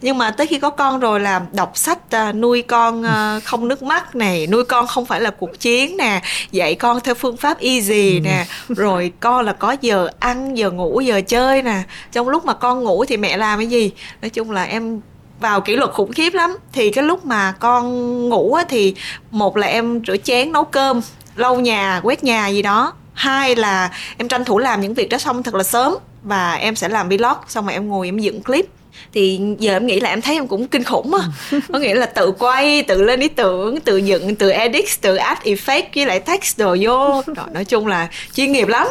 Nhưng 0.00 0.18
mà 0.18 0.30
tới 0.30 0.46
khi 0.46 0.58
có 0.58 0.70
con 0.70 1.00
rồi 1.00 1.20
là 1.20 1.40
đọc 1.52 1.72
sách 1.74 1.98
à, 2.10 2.32
nuôi 2.32 2.62
con 2.62 3.02
à, 3.02 3.40
không 3.44 3.68
nước 3.68 3.82
mắt 3.82 4.16
này 4.16 4.46
nuôi 4.46 4.64
con 4.64 4.86
không 4.86 5.06
phải 5.06 5.20
là 5.20 5.30
cuộc 5.30 5.60
chiến 5.60 5.96
nè 5.96 6.22
dạy 6.52 6.74
con 6.74 7.00
theo 7.00 7.14
phương 7.14 7.36
pháp 7.36 7.60
easy 7.60 8.14
ừ. 8.14 8.20
nè 8.20 8.46
rồi 8.68 9.12
con 9.20 9.44
là 9.44 9.52
có 9.52 9.76
giờ 9.80 10.08
ăn 10.18 10.58
giờ 10.58 10.70
ngủ 10.70 11.00
giờ 11.00 11.20
chơi 11.26 11.62
nè. 11.62 11.82
Trong 12.12 12.28
lúc 12.28 12.44
mà 12.44 12.54
con 12.54 12.84
ngủ 12.84 13.04
thì 13.04 13.16
mẹ 13.16 13.36
làm 13.36 13.58
cái 13.58 13.66
gì? 13.66 13.90
Nói 14.22 14.30
chung 14.30 14.50
là 14.50 14.64
em 14.64 15.00
vào 15.40 15.60
kỷ 15.60 15.76
luật 15.76 15.90
khủng 15.90 16.12
khiếp 16.12 16.34
lắm. 16.34 16.56
Thì 16.72 16.90
cái 16.90 17.04
lúc 17.04 17.26
mà 17.26 17.54
con 17.60 17.84
ngủ 18.28 18.54
á, 18.54 18.64
thì 18.68 18.94
một 19.30 19.56
là 19.56 19.66
em 19.66 20.00
rửa 20.06 20.16
chén 20.16 20.52
nấu 20.52 20.64
cơm 20.64 21.00
lau 21.38 21.60
nhà 21.60 22.00
quét 22.02 22.24
nhà 22.24 22.48
gì 22.48 22.62
đó. 22.62 22.92
Hai 23.14 23.56
là 23.56 23.90
em 24.16 24.28
tranh 24.28 24.44
thủ 24.44 24.58
làm 24.58 24.80
những 24.80 24.94
việc 24.94 25.08
đó 25.08 25.18
xong 25.18 25.42
thật 25.42 25.54
là 25.54 25.62
sớm 25.62 25.94
và 26.22 26.54
em 26.54 26.76
sẽ 26.76 26.88
làm 26.88 27.08
vlog 27.08 27.36
xong 27.48 27.64
rồi 27.64 27.72
em 27.74 27.88
ngồi 27.88 28.08
em 28.08 28.18
dựng 28.18 28.42
clip. 28.42 28.66
Thì 29.14 29.40
giờ 29.58 29.72
em 29.72 29.86
nghĩ 29.86 30.00
là 30.00 30.10
em 30.10 30.20
thấy 30.20 30.34
em 30.34 30.46
cũng 30.46 30.68
kinh 30.68 30.84
khủng 30.84 31.14
á. 31.14 31.20
Có 31.72 31.78
nghĩa 31.78 31.94
là 31.94 32.06
tự 32.06 32.32
quay 32.38 32.82
tự 32.82 33.02
lên 33.02 33.20
ý 33.20 33.28
tưởng 33.28 33.80
tự 33.80 33.96
dựng 33.96 34.36
tự 34.36 34.50
edit 34.50 34.84
tự 35.00 35.16
add 35.16 35.40
effect 35.42 35.82
với 35.94 36.06
lại 36.06 36.20
text 36.20 36.58
đồ 36.58 36.76
vô. 36.80 37.22
Rồi 37.26 37.46
nói 37.52 37.64
chung 37.64 37.86
là 37.86 38.08
chuyên 38.34 38.52
nghiệp 38.52 38.68
lắm 38.68 38.86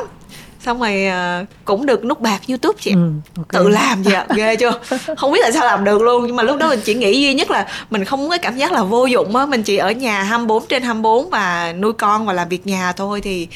xong 0.68 0.80
rồi 0.80 1.08
uh, 1.08 1.48
cũng 1.66 1.86
được 1.86 2.06
nút 2.06 2.22
bạc 2.22 2.40
youtube 2.50 2.78
chị 2.80 2.92
ừ, 2.92 3.12
okay. 3.38 3.64
tự 3.64 3.70
làm 3.70 4.04
vậy 4.04 4.16
ghê 4.36 4.56
chưa? 4.56 4.72
Không 5.18 5.32
biết 5.32 5.40
tại 5.42 5.52
sao 5.52 5.66
làm 5.66 5.84
được 5.84 6.02
luôn 6.02 6.28
nhưng 6.28 6.36
mà 6.36 6.44
lúc 6.44 6.58
đó 6.58 6.70
mình 6.70 6.80
chỉ 6.84 6.94
nghĩ 6.94 7.22
duy 7.22 7.34
nhất 7.34 7.52
là 7.52 7.68
mình 7.90 8.06
không 8.06 8.30
có 8.30 8.38
cảm 8.42 8.58
giác 8.58 8.72
là 8.72 8.84
vô 8.84 9.06
dụng 9.06 9.36
á. 9.36 9.46
Mình 9.46 9.64
chỉ 9.64 9.78
ở 9.78 9.92
nhà 9.92 10.24
24 10.24 10.66
trên 10.66 10.84
24 10.84 11.30
và 11.30 11.74
nuôi 11.74 11.94
con 11.94 12.26
và 12.26 12.34
làm 12.34 12.50
việc 12.50 12.68
nhà 12.68 12.92
thôi 12.92 13.22
thì 13.22 13.48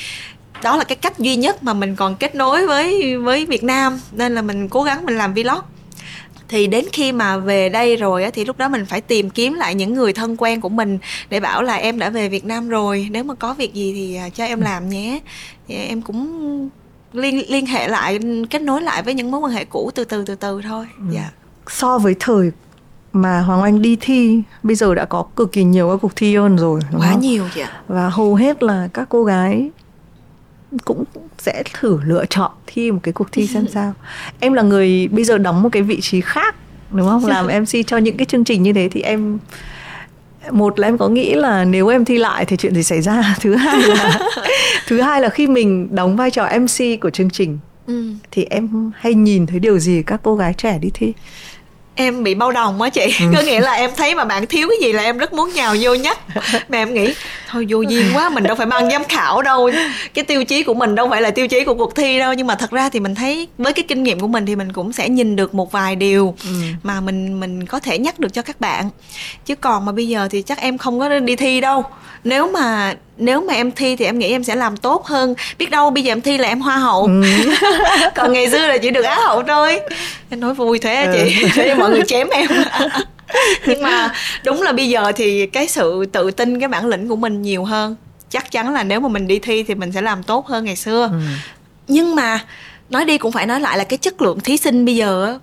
đó 0.63 0.77
là 0.77 0.83
cái 0.83 0.95
cách 0.95 1.19
duy 1.19 1.35
nhất 1.35 1.63
mà 1.63 1.73
mình 1.73 1.95
còn 1.95 2.15
kết 2.15 2.35
nối 2.35 2.67
với 2.67 3.17
với 3.17 3.45
Việt 3.45 3.63
Nam. 3.63 3.99
Nên 4.11 4.35
là 4.35 4.41
mình 4.41 4.69
cố 4.69 4.83
gắng 4.83 5.05
mình 5.05 5.17
làm 5.17 5.33
vlog. 5.33 5.59
Thì 6.49 6.67
đến 6.67 6.85
khi 6.93 7.11
mà 7.11 7.37
về 7.37 7.69
đây 7.69 7.95
rồi 7.95 8.23
á, 8.23 8.29
thì 8.33 8.45
lúc 8.45 8.57
đó 8.57 8.69
mình 8.69 8.85
phải 8.85 9.01
tìm 9.01 9.29
kiếm 9.29 9.53
lại 9.53 9.75
những 9.75 9.93
người 9.93 10.13
thân 10.13 10.37
quen 10.37 10.61
của 10.61 10.69
mình 10.69 10.99
để 11.29 11.39
bảo 11.39 11.63
là 11.63 11.75
em 11.75 11.99
đã 11.99 12.09
về 12.09 12.29
Việt 12.29 12.45
Nam 12.45 12.69
rồi 12.69 13.07
nếu 13.11 13.23
mà 13.23 13.33
có 13.33 13.53
việc 13.53 13.73
gì 13.73 13.93
thì 13.93 14.15
à, 14.15 14.29
cho 14.29 14.45
em 14.45 14.61
làm 14.61 14.89
nhé. 14.89 15.19
Thì 15.67 15.75
em 15.75 16.01
cũng 16.01 16.69
liên 17.13 17.51
liên 17.51 17.65
hệ 17.65 17.87
lại 17.87 18.19
kết 18.49 18.61
nối 18.61 18.81
lại 18.81 19.03
với 19.03 19.13
những 19.13 19.31
mối 19.31 19.39
quan 19.41 19.51
hệ 19.51 19.65
cũ 19.65 19.91
từ 19.95 20.03
từ 20.03 20.23
từ 20.25 20.35
từ 20.35 20.61
thôi. 20.63 20.87
Ừ. 20.97 21.03
dạ. 21.11 21.31
So 21.67 21.97
với 21.97 22.15
thời 22.19 22.51
mà 23.13 23.41
Hoàng 23.41 23.61
Anh 23.61 23.81
đi 23.81 23.97
thi 24.01 24.41
bây 24.63 24.75
giờ 24.75 24.95
đã 24.95 25.05
có 25.05 25.25
cực 25.35 25.51
kỳ 25.51 25.63
nhiều 25.63 25.89
các 25.89 25.97
cuộc 26.01 26.15
thi 26.15 26.35
hơn 26.35 26.55
rồi 26.57 26.79
đúng 26.91 27.01
quá 27.01 27.09
không? 27.11 27.21
nhiều 27.21 27.49
chị 27.55 27.61
ạ 27.61 27.81
và 27.87 28.09
hầu 28.09 28.35
hết 28.35 28.63
là 28.63 28.89
các 28.93 29.09
cô 29.09 29.23
gái 29.23 29.69
cũng 30.85 31.03
sẽ 31.37 31.63
thử 31.73 31.99
lựa 32.05 32.25
chọn 32.25 32.51
thi 32.67 32.91
một 32.91 32.99
cái 33.03 33.13
cuộc 33.13 33.31
thi 33.31 33.47
xem 33.47 33.67
sao. 33.73 33.93
Em 34.39 34.53
là 34.53 34.61
người 34.61 35.07
bây 35.07 35.23
giờ 35.23 35.37
đóng 35.37 35.63
một 35.63 35.69
cái 35.71 35.83
vị 35.83 36.01
trí 36.01 36.21
khác 36.21 36.55
đúng 36.91 37.07
không? 37.07 37.25
Làm 37.25 37.47
mc 37.47 37.87
cho 37.87 37.97
những 37.97 38.17
cái 38.17 38.25
chương 38.25 38.43
trình 38.43 38.63
như 38.63 38.73
thế 38.73 38.89
thì 38.91 39.01
em 39.01 39.39
một 40.51 40.79
là 40.79 40.87
em 40.87 40.97
có 40.97 41.09
nghĩ 41.09 41.33
là 41.33 41.65
nếu 41.65 41.87
em 41.87 42.05
thi 42.05 42.17
lại 42.17 42.45
thì 42.45 42.57
chuyện 42.57 42.75
gì 42.75 42.83
xảy 42.83 43.01
ra 43.01 43.35
thứ 43.41 43.55
hai 43.55 43.81
là 43.81 44.19
thứ 44.87 45.01
hai 45.01 45.21
là 45.21 45.29
khi 45.29 45.47
mình 45.47 45.95
đóng 45.95 46.15
vai 46.15 46.31
trò 46.31 46.49
mc 46.59 47.01
của 47.01 47.09
chương 47.09 47.29
trình 47.29 47.59
ừ. 47.87 48.11
thì 48.31 48.45
em 48.49 48.91
hay 48.95 49.13
nhìn 49.13 49.45
thấy 49.45 49.59
điều 49.59 49.79
gì 49.79 50.03
các 50.03 50.19
cô 50.23 50.35
gái 50.35 50.53
trẻ 50.53 50.79
đi 50.81 50.89
thi 50.93 51.13
em 52.01 52.23
bị 52.23 52.35
bao 52.35 52.51
đồng 52.51 52.81
á 52.81 52.89
chị. 52.89 53.13
Ừ. 53.19 53.25
có 53.35 53.41
nghĩa 53.41 53.59
là 53.59 53.73
em 53.73 53.91
thấy 53.97 54.15
mà 54.15 54.25
bạn 54.25 54.47
thiếu 54.47 54.69
cái 54.69 54.77
gì 54.81 54.93
là 54.93 55.03
em 55.03 55.17
rất 55.17 55.33
muốn 55.33 55.53
nhào 55.53 55.75
vô 55.81 55.93
nhất. 55.95 56.17
Mà 56.69 56.77
em 56.77 56.93
nghĩ 56.93 57.13
thôi 57.49 57.65
vô 57.69 57.81
duyên 57.81 58.05
quá 58.13 58.29
mình 58.29 58.43
đâu 58.43 58.55
phải 58.55 58.65
ban 58.65 58.91
giám 58.91 59.03
khảo 59.03 59.41
đâu. 59.41 59.71
Cái 60.13 60.25
tiêu 60.25 60.45
chí 60.45 60.63
của 60.63 60.73
mình 60.73 60.95
đâu 60.95 61.09
phải 61.09 61.21
là 61.21 61.31
tiêu 61.31 61.47
chí 61.47 61.63
của 61.63 61.73
cuộc 61.73 61.95
thi 61.95 62.19
đâu. 62.19 62.33
Nhưng 62.33 62.47
mà 62.47 62.55
thật 62.55 62.71
ra 62.71 62.89
thì 62.89 62.99
mình 62.99 63.15
thấy 63.15 63.47
với 63.57 63.73
cái 63.73 63.85
kinh 63.87 64.03
nghiệm 64.03 64.19
của 64.19 64.27
mình 64.27 64.45
thì 64.45 64.55
mình 64.55 64.73
cũng 64.73 64.93
sẽ 64.93 65.09
nhìn 65.09 65.35
được 65.35 65.53
một 65.53 65.71
vài 65.71 65.95
điều 65.95 66.35
ừ. 66.43 66.49
mà 66.83 67.01
mình 67.01 67.39
mình 67.39 67.65
có 67.65 67.79
thể 67.79 67.97
nhắc 67.97 68.19
được 68.19 68.33
cho 68.33 68.41
các 68.41 68.61
bạn. 68.61 68.89
Chứ 69.45 69.55
còn 69.55 69.85
mà 69.85 69.91
bây 69.91 70.07
giờ 70.07 70.27
thì 70.31 70.41
chắc 70.41 70.61
em 70.61 70.77
không 70.77 70.99
có 70.99 71.19
đi 71.19 71.35
thi 71.35 71.61
đâu. 71.61 71.83
Nếu 72.23 72.51
mà 72.51 72.93
nếu 73.21 73.41
mà 73.41 73.53
em 73.53 73.71
thi 73.71 73.95
thì 73.95 74.05
em 74.05 74.19
nghĩ 74.19 74.31
em 74.31 74.43
sẽ 74.43 74.55
làm 74.55 74.77
tốt 74.77 75.05
hơn. 75.05 75.35
Biết 75.57 75.69
đâu 75.69 75.89
bây 75.89 76.03
giờ 76.03 76.11
em 76.11 76.21
thi 76.21 76.37
là 76.37 76.47
em 76.47 76.61
hoa 76.61 76.77
hậu. 76.77 77.03
Ừ. 77.03 77.21
còn 78.15 78.33
ngày 78.33 78.51
xưa 78.51 78.67
là 78.67 78.77
chỉ 78.77 78.89
được 78.89 79.01
á 79.01 79.15
hậu 79.15 79.43
thôi. 79.43 79.79
Em 80.29 80.39
nói 80.39 80.53
vui 80.53 80.79
thế 80.79 81.05
ừ. 81.05 81.11
chị. 81.13 81.45
Thế 81.53 81.75
mọi 81.75 81.89
người 81.89 82.01
chém 82.07 82.27
em. 82.29 82.47
Nhưng 83.65 83.81
mà 83.81 84.13
đúng 84.43 84.61
là 84.61 84.71
bây 84.71 84.89
giờ 84.89 85.11
thì 85.15 85.45
cái 85.45 85.67
sự 85.67 86.05
tự 86.05 86.31
tin 86.31 86.59
cái 86.59 86.69
bản 86.69 86.87
lĩnh 86.87 87.07
của 87.07 87.15
mình 87.15 87.41
nhiều 87.41 87.65
hơn. 87.65 87.95
Chắc 88.29 88.51
chắn 88.51 88.73
là 88.73 88.83
nếu 88.83 88.99
mà 88.99 89.09
mình 89.09 89.27
đi 89.27 89.39
thi 89.39 89.63
thì 89.63 89.75
mình 89.75 89.91
sẽ 89.91 90.01
làm 90.01 90.23
tốt 90.23 90.47
hơn 90.47 90.65
ngày 90.65 90.75
xưa. 90.75 91.09
Ừ. 91.11 91.19
nhưng 91.87 92.15
mà 92.15 92.39
nói 92.89 93.05
đi 93.05 93.17
cũng 93.17 93.31
phải 93.31 93.45
nói 93.45 93.59
lại 93.59 93.77
là 93.77 93.83
cái 93.83 93.97
chất 93.97 94.21
lượng 94.21 94.39
thí 94.39 94.57
sinh 94.57 94.85
bây 94.85 94.95
giờ 94.95 95.37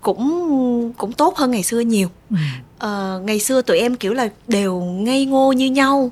cũng 0.00 0.92
cũng 0.98 1.12
tốt 1.12 1.36
hơn 1.36 1.50
ngày 1.50 1.62
xưa 1.62 1.80
nhiều. 1.80 2.08
Ừ. 2.30 2.36
ờ, 2.78 3.20
ngày 3.24 3.40
xưa 3.40 3.62
tụi 3.62 3.78
em 3.78 3.94
kiểu 3.94 4.14
là 4.14 4.28
đều 4.48 4.80
ngây 4.80 5.24
ngô 5.24 5.52
như 5.52 5.66
nhau 5.66 6.10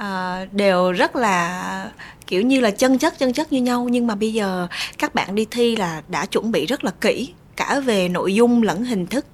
à, 0.00 0.46
đều 0.52 0.92
rất 0.92 1.16
là 1.16 1.90
kiểu 2.26 2.42
như 2.42 2.60
là 2.60 2.70
chân 2.70 2.98
chất 2.98 3.18
chân 3.18 3.32
chất 3.32 3.52
như 3.52 3.62
nhau 3.62 3.88
nhưng 3.90 4.06
mà 4.06 4.14
bây 4.14 4.32
giờ 4.32 4.66
các 4.98 5.14
bạn 5.14 5.34
đi 5.34 5.46
thi 5.50 5.76
là 5.76 6.02
đã 6.08 6.26
chuẩn 6.26 6.52
bị 6.52 6.66
rất 6.66 6.84
là 6.84 6.90
kỹ 7.00 7.32
cả 7.56 7.80
về 7.80 8.08
nội 8.08 8.34
dung 8.34 8.62
lẫn 8.62 8.84
hình 8.84 9.06
thức 9.06 9.26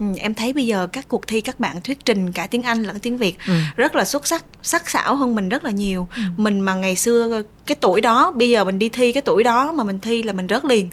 ừ, 0.00 0.06
em 0.16 0.34
thấy 0.34 0.52
bây 0.52 0.66
giờ 0.66 0.86
các 0.92 1.08
cuộc 1.08 1.26
thi 1.26 1.40
các 1.40 1.60
bạn 1.60 1.80
thuyết 1.80 2.04
trình 2.04 2.32
cả 2.32 2.46
tiếng 2.46 2.62
Anh 2.62 2.82
lẫn 2.82 2.98
tiếng 2.98 3.18
Việt 3.18 3.38
ừ. 3.46 3.54
rất 3.76 3.94
là 3.94 4.04
xuất 4.04 4.26
sắc 4.26 4.44
sắc 4.62 4.90
sảo 4.90 5.16
hơn 5.16 5.34
mình 5.34 5.48
rất 5.48 5.64
là 5.64 5.70
nhiều 5.70 6.08
ừ. 6.16 6.22
mình 6.36 6.60
mà 6.60 6.74
ngày 6.74 6.96
xưa 6.96 7.42
cái 7.66 7.76
tuổi 7.80 8.00
đó 8.00 8.32
bây 8.34 8.50
giờ 8.50 8.64
mình 8.64 8.78
đi 8.78 8.88
thi 8.88 9.12
cái 9.12 9.22
tuổi 9.22 9.44
đó 9.44 9.72
mà 9.72 9.84
mình 9.84 9.98
thi 10.00 10.22
là 10.22 10.32
mình 10.32 10.46
rớt 10.48 10.64
liền 10.64 10.88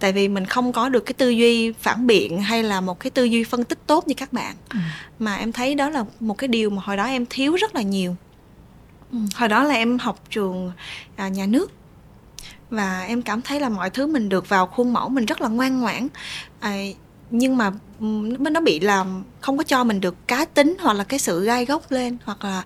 tại 0.00 0.12
vì 0.12 0.28
mình 0.28 0.46
không 0.46 0.72
có 0.72 0.88
được 0.88 1.00
cái 1.06 1.14
tư 1.14 1.28
duy 1.28 1.72
phản 1.72 2.06
biện 2.06 2.42
hay 2.42 2.62
là 2.62 2.80
một 2.80 3.00
cái 3.00 3.10
tư 3.10 3.24
duy 3.24 3.44
phân 3.44 3.64
tích 3.64 3.78
tốt 3.86 4.08
như 4.08 4.14
các 4.14 4.32
bạn 4.32 4.54
ừ. 4.70 4.78
mà 5.18 5.34
em 5.34 5.52
thấy 5.52 5.74
đó 5.74 5.90
là 5.90 6.04
một 6.20 6.38
cái 6.38 6.48
điều 6.48 6.70
mà 6.70 6.82
hồi 6.84 6.96
đó 6.96 7.04
em 7.04 7.26
thiếu 7.26 7.54
rất 7.54 7.74
là 7.74 7.82
nhiều 7.82 8.16
ừ. 9.12 9.18
hồi 9.34 9.48
đó 9.48 9.64
là 9.64 9.74
em 9.74 9.98
học 9.98 10.20
trường 10.30 10.72
à, 11.16 11.28
nhà 11.28 11.46
nước. 11.46 11.72
Và 12.70 13.04
em 13.08 13.22
cảm 13.22 13.42
thấy 13.42 13.60
là 13.60 13.68
mọi 13.68 13.90
thứ 13.90 14.06
mình 14.06 14.28
được 14.28 14.48
vào 14.48 14.66
khuôn 14.66 14.92
mẫu 14.92 15.08
mình 15.08 15.26
rất 15.26 15.40
là 15.40 15.48
ngoan 15.48 15.80
ngoãn. 15.80 16.08
À, 16.60 16.76
nhưng 17.30 17.56
mà 17.56 17.72
nó 18.50 18.60
bị 18.60 18.80
làm 18.80 19.24
không 19.40 19.58
có 19.58 19.64
cho 19.64 19.84
mình 19.84 20.00
được 20.00 20.28
cá 20.28 20.44
tính 20.44 20.76
hoặc 20.80 20.92
là 20.92 21.04
cái 21.04 21.18
sự 21.18 21.44
gai 21.44 21.64
góc 21.64 21.92
lên 21.92 22.16
hoặc 22.24 22.44
là 22.44 22.62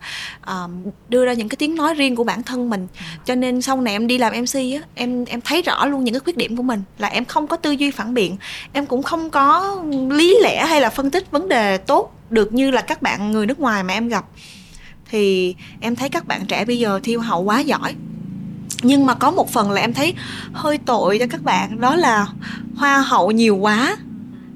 uh, 0.64 0.70
đưa 1.08 1.24
ra 1.24 1.32
những 1.32 1.48
cái 1.48 1.56
tiếng 1.56 1.74
nói 1.74 1.94
riêng 1.94 2.16
của 2.16 2.24
bản 2.24 2.42
thân 2.42 2.70
mình. 2.70 2.86
Ừ. 2.98 3.04
cho 3.24 3.34
nên 3.34 3.62
sau 3.62 3.80
này 3.80 3.94
em 3.94 4.06
đi 4.06 4.18
làm 4.18 4.32
mc 4.32 4.54
á 4.54 4.88
em 4.94 5.24
em 5.24 5.40
thấy 5.40 5.62
rõ 5.62 5.86
luôn 5.86 6.04
những 6.04 6.14
cái 6.14 6.20
khuyết 6.20 6.36
điểm 6.36 6.56
của 6.56 6.62
mình 6.62 6.82
là 6.98 7.08
em 7.08 7.24
không 7.24 7.46
có 7.46 7.56
tư 7.56 7.70
duy 7.70 7.90
phản 7.90 8.14
biện. 8.14 8.36
Em 8.72 8.86
cũng 8.86 9.02
không 9.02 9.30
có 9.30 9.78
lý 10.10 10.38
lẽ 10.42 10.66
hay 10.66 10.80
là 10.80 10.90
phân 10.90 11.10
tích 11.10 11.30
vấn 11.30 11.48
đề 11.48 11.78
tốt 11.78 12.12
được 12.30 12.52
như 12.52 12.70
là 12.70 12.80
các 12.80 13.02
bạn 13.02 13.30
người 13.30 13.46
nước 13.46 13.60
ngoài 13.60 13.82
mà 13.82 13.94
em 13.94 14.08
gặp 14.08 14.24
thì 15.12 15.54
em 15.80 15.96
thấy 15.96 16.08
các 16.08 16.26
bạn 16.26 16.46
trẻ 16.46 16.64
bây 16.64 16.78
giờ 16.78 17.00
thiêu 17.02 17.20
hậu 17.20 17.42
quá 17.42 17.60
giỏi 17.60 17.94
nhưng 18.82 19.06
mà 19.06 19.14
có 19.14 19.30
một 19.30 19.50
phần 19.50 19.70
là 19.70 19.80
em 19.80 19.94
thấy 19.94 20.14
hơi 20.52 20.78
tội 20.78 21.18
cho 21.18 21.26
các 21.30 21.42
bạn 21.42 21.80
đó 21.80 21.96
là 21.96 22.26
hoa 22.76 23.00
hậu 23.00 23.30
nhiều 23.30 23.56
quá 23.56 23.96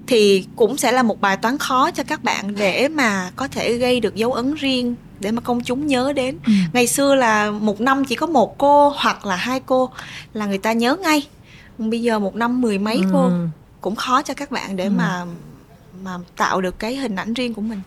thì 0.06 0.46
cũng 0.56 0.76
sẽ 0.76 0.92
là 0.92 1.02
một 1.02 1.20
bài 1.20 1.36
toán 1.36 1.58
khó 1.58 1.90
cho 1.90 2.02
các 2.02 2.24
bạn 2.24 2.54
để 2.54 2.88
mà 2.88 3.30
có 3.36 3.48
thể 3.48 3.74
gây 3.74 4.00
được 4.00 4.14
dấu 4.14 4.32
ấn 4.32 4.54
riêng 4.54 4.94
để 5.20 5.32
mà 5.32 5.40
công 5.40 5.60
chúng 5.60 5.86
nhớ 5.86 6.12
đến 6.12 6.38
ừ. 6.46 6.52
ngày 6.72 6.86
xưa 6.86 7.14
là 7.14 7.50
một 7.50 7.80
năm 7.80 8.04
chỉ 8.04 8.14
có 8.14 8.26
một 8.26 8.58
cô 8.58 8.88
hoặc 8.96 9.26
là 9.26 9.36
hai 9.36 9.60
cô 9.60 9.90
là 10.32 10.46
người 10.46 10.58
ta 10.58 10.72
nhớ 10.72 10.96
ngay 10.96 11.26
bây 11.78 12.02
giờ 12.02 12.18
một 12.18 12.36
năm 12.36 12.60
mười 12.60 12.78
mấy 12.78 12.96
ừ. 12.96 13.08
cô 13.12 13.30
cũng 13.80 13.96
khó 13.96 14.22
cho 14.22 14.34
các 14.34 14.50
bạn 14.50 14.76
để 14.76 14.84
ừ. 14.84 14.90
mà 14.90 15.24
mà 16.02 16.18
tạo 16.36 16.60
được 16.60 16.78
cái 16.78 16.96
hình 16.96 17.16
ảnh 17.16 17.34
riêng 17.34 17.54
của 17.54 17.62
mình 17.62 17.80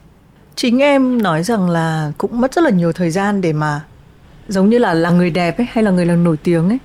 chính 0.60 0.80
em 0.80 1.22
nói 1.22 1.44
rằng 1.44 1.70
là 1.70 2.12
cũng 2.18 2.42
mất 2.42 2.54
rất 2.54 2.64
là 2.64 2.70
nhiều 2.70 2.94
thời 2.94 3.12
gian 3.12 3.42
để 3.42 3.54
mà 3.54 3.82
giống 4.48 4.70
như 4.70 4.78
là 4.78 4.94
là 4.94 5.10
người 5.10 5.30
đẹp 5.30 5.58
ấy 5.58 5.68
hay 5.72 5.84
là 5.84 5.92
người 5.92 6.06
là 6.06 6.16
nổi 6.16 6.38
tiếng 6.44 6.70
ấy 6.70 6.78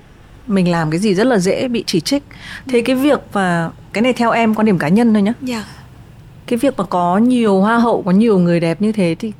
mình 0.47 0.71
làm 0.71 0.91
cái 0.91 0.99
gì 0.99 1.15
rất 1.15 1.27
là 1.27 1.37
dễ 1.37 1.67
bị 1.67 1.83
chỉ 1.87 1.99
trích 1.99 2.23
thế 2.67 2.81
cái 2.81 2.95
việc 2.95 3.19
mà 3.33 3.69
cái 3.93 4.01
này 4.01 4.13
theo 4.13 4.31
em 4.31 4.55
quan 4.55 4.65
điểm 4.65 4.77
cá 4.77 4.87
nhân 4.87 5.13
thôi 5.13 5.21
nhá 5.21 5.33
yeah. 5.47 5.65
Dạ. 5.65 5.65
cái 6.47 6.59
việc 6.59 6.77
mà 6.77 6.83
có 6.83 7.17
nhiều 7.17 7.61
hoa 7.61 7.77
hậu 7.77 8.01
có 8.01 8.11
nhiều 8.11 8.39
người 8.39 8.59
đẹp 8.59 8.81
như 8.81 8.91
thế 8.91 9.15
thì 9.19 9.31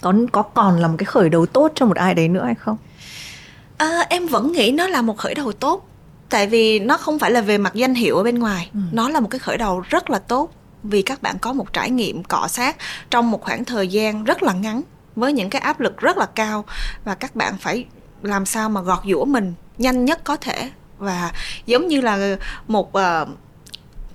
có 0.00 0.14
có 0.32 0.42
còn 0.42 0.78
là 0.78 0.88
một 0.88 0.94
cái 0.98 1.04
khởi 1.04 1.28
đầu 1.28 1.46
tốt 1.46 1.72
cho 1.74 1.86
một 1.86 1.96
ai 1.96 2.14
đấy 2.14 2.28
nữa 2.28 2.44
hay 2.44 2.54
không 2.54 2.76
à, 3.76 4.06
em 4.08 4.26
vẫn 4.26 4.52
nghĩ 4.52 4.72
nó 4.72 4.86
là 4.86 5.02
một 5.02 5.16
khởi 5.18 5.34
đầu 5.34 5.52
tốt 5.52 5.88
tại 6.30 6.46
vì 6.46 6.78
nó 6.78 6.96
không 6.96 7.18
phải 7.18 7.30
là 7.30 7.40
về 7.40 7.58
mặt 7.58 7.74
danh 7.74 7.94
hiệu 7.94 8.16
ở 8.16 8.22
bên 8.22 8.38
ngoài 8.38 8.70
ừ. 8.74 8.80
nó 8.92 9.08
là 9.08 9.20
một 9.20 9.28
cái 9.30 9.38
khởi 9.38 9.58
đầu 9.58 9.80
rất 9.80 10.10
là 10.10 10.18
tốt 10.18 10.50
vì 10.84 11.02
các 11.02 11.22
bạn 11.22 11.38
có 11.38 11.52
một 11.52 11.72
trải 11.72 11.90
nghiệm 11.90 12.24
cọ 12.24 12.48
sát 12.48 12.76
trong 13.10 13.30
một 13.30 13.42
khoảng 13.42 13.64
thời 13.64 13.88
gian 13.88 14.24
rất 14.24 14.42
là 14.42 14.52
ngắn 14.52 14.82
với 15.16 15.32
những 15.32 15.50
cái 15.50 15.60
áp 15.60 15.80
lực 15.80 15.96
rất 15.96 16.16
là 16.16 16.26
cao. 16.26 16.64
Và 17.04 17.14
các 17.14 17.36
bạn 17.36 17.58
phải 17.58 17.84
làm 18.22 18.46
sao 18.46 18.68
mà 18.68 18.80
gọt 18.80 19.00
giũa 19.10 19.24
mình 19.24 19.54
nhanh 19.78 20.04
nhất 20.04 20.20
có 20.24 20.36
thể. 20.36 20.70
Và 20.98 21.32
giống 21.66 21.88
như 21.88 22.00
là 22.00 22.36
một 22.66 22.88
uh, 22.88 23.28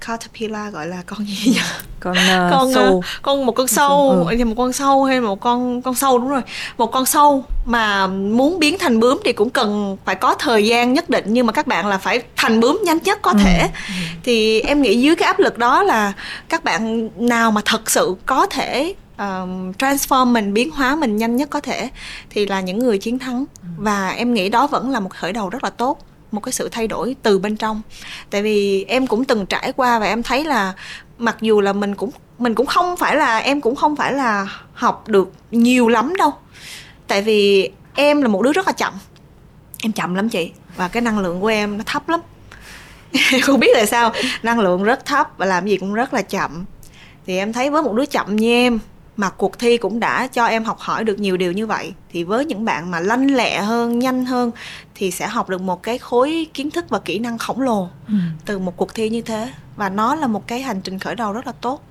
caterpillar 0.07 0.73
gọi 0.73 0.87
là 0.87 1.03
con 1.05 1.25
gì 1.25 1.51
nhỉ? 1.51 1.59
con 1.99 2.13
uh, 2.13 2.51
con 2.51 2.73
sâu 2.73 2.93
uh, 2.93 3.05
con 3.21 3.45
một 3.45 3.51
con 3.51 3.67
sâu 3.67 4.09
ừ. 4.09 4.45
một 4.45 4.55
con 4.57 4.73
sâu 4.73 5.03
hay 5.03 5.21
một 5.21 5.39
con 5.39 5.81
con 5.81 5.95
sâu 5.95 6.17
đúng 6.17 6.29
rồi 6.29 6.41
một 6.77 6.91
con 6.91 7.05
sâu 7.05 7.43
mà 7.65 8.07
muốn 8.07 8.59
biến 8.59 8.77
thành 8.77 8.99
bướm 8.99 9.19
thì 9.25 9.33
cũng 9.33 9.49
cần 9.49 9.97
phải 10.05 10.15
có 10.15 10.35
thời 10.39 10.65
gian 10.67 10.93
nhất 10.93 11.09
định 11.09 11.25
nhưng 11.27 11.45
mà 11.45 11.53
các 11.53 11.67
bạn 11.67 11.87
là 11.87 11.97
phải 11.97 12.23
thành 12.35 12.59
bướm 12.59 12.79
nhanh 12.85 12.99
nhất 13.03 13.19
có 13.21 13.31
ừ. 13.31 13.37
thể 13.43 13.59
ừ. 13.87 13.93
thì 14.23 14.61
em 14.61 14.81
nghĩ 14.81 15.01
dưới 15.01 15.15
cái 15.15 15.27
áp 15.27 15.39
lực 15.39 15.57
đó 15.57 15.83
là 15.83 16.13
các 16.49 16.63
bạn 16.63 17.09
nào 17.15 17.51
mà 17.51 17.61
thật 17.65 17.89
sự 17.89 18.15
có 18.25 18.45
thể 18.45 18.93
um, 19.17 19.71
transform 19.71 20.25
mình 20.25 20.53
biến 20.53 20.71
hóa 20.71 20.95
mình 20.95 21.17
nhanh 21.17 21.35
nhất 21.35 21.49
có 21.49 21.59
thể 21.59 21.89
thì 22.29 22.45
là 22.45 22.61
những 22.61 22.79
người 22.79 22.97
chiến 22.97 23.19
thắng 23.19 23.45
ừ. 23.61 23.67
và 23.77 24.09
em 24.09 24.33
nghĩ 24.33 24.49
đó 24.49 24.67
vẫn 24.67 24.89
là 24.89 24.99
một 24.99 25.09
khởi 25.09 25.33
đầu 25.33 25.49
rất 25.49 25.63
là 25.63 25.69
tốt 25.69 25.99
một 26.31 26.39
cái 26.43 26.53
sự 26.53 26.69
thay 26.69 26.87
đổi 26.87 27.15
từ 27.21 27.39
bên 27.39 27.57
trong. 27.57 27.81
Tại 28.29 28.41
vì 28.41 28.85
em 28.87 29.07
cũng 29.07 29.25
từng 29.25 29.45
trải 29.45 29.73
qua 29.75 29.99
và 29.99 30.05
em 30.05 30.23
thấy 30.23 30.45
là 30.45 30.73
mặc 31.17 31.37
dù 31.41 31.61
là 31.61 31.73
mình 31.73 31.95
cũng 31.95 32.11
mình 32.39 32.55
cũng 32.55 32.65
không 32.65 32.97
phải 32.97 33.15
là, 33.15 33.37
em 33.37 33.61
cũng 33.61 33.75
không 33.75 33.95
phải 33.95 34.13
là 34.13 34.47
học 34.73 35.07
được 35.07 35.31
nhiều 35.51 35.87
lắm 35.87 36.15
đâu. 36.15 36.33
Tại 37.07 37.21
vì 37.21 37.69
em 37.95 38.21
là 38.21 38.27
một 38.27 38.41
đứa 38.41 38.53
rất 38.53 38.67
là 38.67 38.73
chậm. 38.73 38.93
Em 39.83 39.91
chậm 39.91 40.15
lắm 40.15 40.29
chị, 40.29 40.51
và 40.75 40.87
cái 40.87 41.01
năng 41.01 41.19
lượng 41.19 41.41
của 41.41 41.47
em 41.47 41.77
nó 41.77 41.83
thấp 41.85 42.09
lắm. 42.09 42.19
Không 43.41 43.59
biết 43.59 43.71
tại 43.73 43.87
sao, 43.87 44.11
năng 44.43 44.59
lượng 44.59 44.83
rất 44.83 45.05
thấp 45.05 45.29
và 45.37 45.45
làm 45.45 45.67
gì 45.67 45.77
cũng 45.77 45.93
rất 45.93 46.13
là 46.13 46.21
chậm. 46.21 46.65
Thì 47.25 47.37
em 47.37 47.53
thấy 47.53 47.69
với 47.69 47.83
một 47.83 47.93
đứa 47.93 48.05
chậm 48.05 48.35
như 48.35 48.51
em 48.51 48.79
mà 49.19 49.29
cuộc 49.29 49.59
thi 49.59 49.77
cũng 49.77 49.99
đã 49.99 50.27
cho 50.27 50.45
em 50.45 50.63
học 50.63 50.79
hỏi 50.79 51.03
được 51.03 51.19
nhiều 51.19 51.37
điều 51.37 51.51
như 51.51 51.67
vậy 51.67 51.93
thì 52.11 52.23
với 52.23 52.45
những 52.45 52.65
bạn 52.65 52.91
mà 52.91 52.99
lanh 52.99 53.35
lẹ 53.35 53.61
hơn 53.61 53.99
nhanh 53.99 54.25
hơn 54.25 54.51
thì 54.95 55.11
sẽ 55.11 55.27
học 55.27 55.49
được 55.49 55.61
một 55.61 55.83
cái 55.83 55.97
khối 55.97 56.47
kiến 56.53 56.71
thức 56.71 56.85
và 56.89 56.99
kỹ 56.99 57.19
năng 57.19 57.37
khổng 57.37 57.61
lồ 57.61 57.89
ừ. 58.07 58.13
từ 58.45 58.59
một 58.59 58.77
cuộc 58.77 58.93
thi 58.95 59.09
như 59.09 59.21
thế 59.21 59.51
và 59.75 59.89
nó 59.89 60.15
là 60.15 60.27
một 60.27 60.47
cái 60.47 60.61
hành 60.61 60.81
trình 60.81 60.99
khởi 60.99 61.15
đầu 61.15 61.33
rất 61.33 61.47
là 61.47 61.51
tốt 61.61 61.81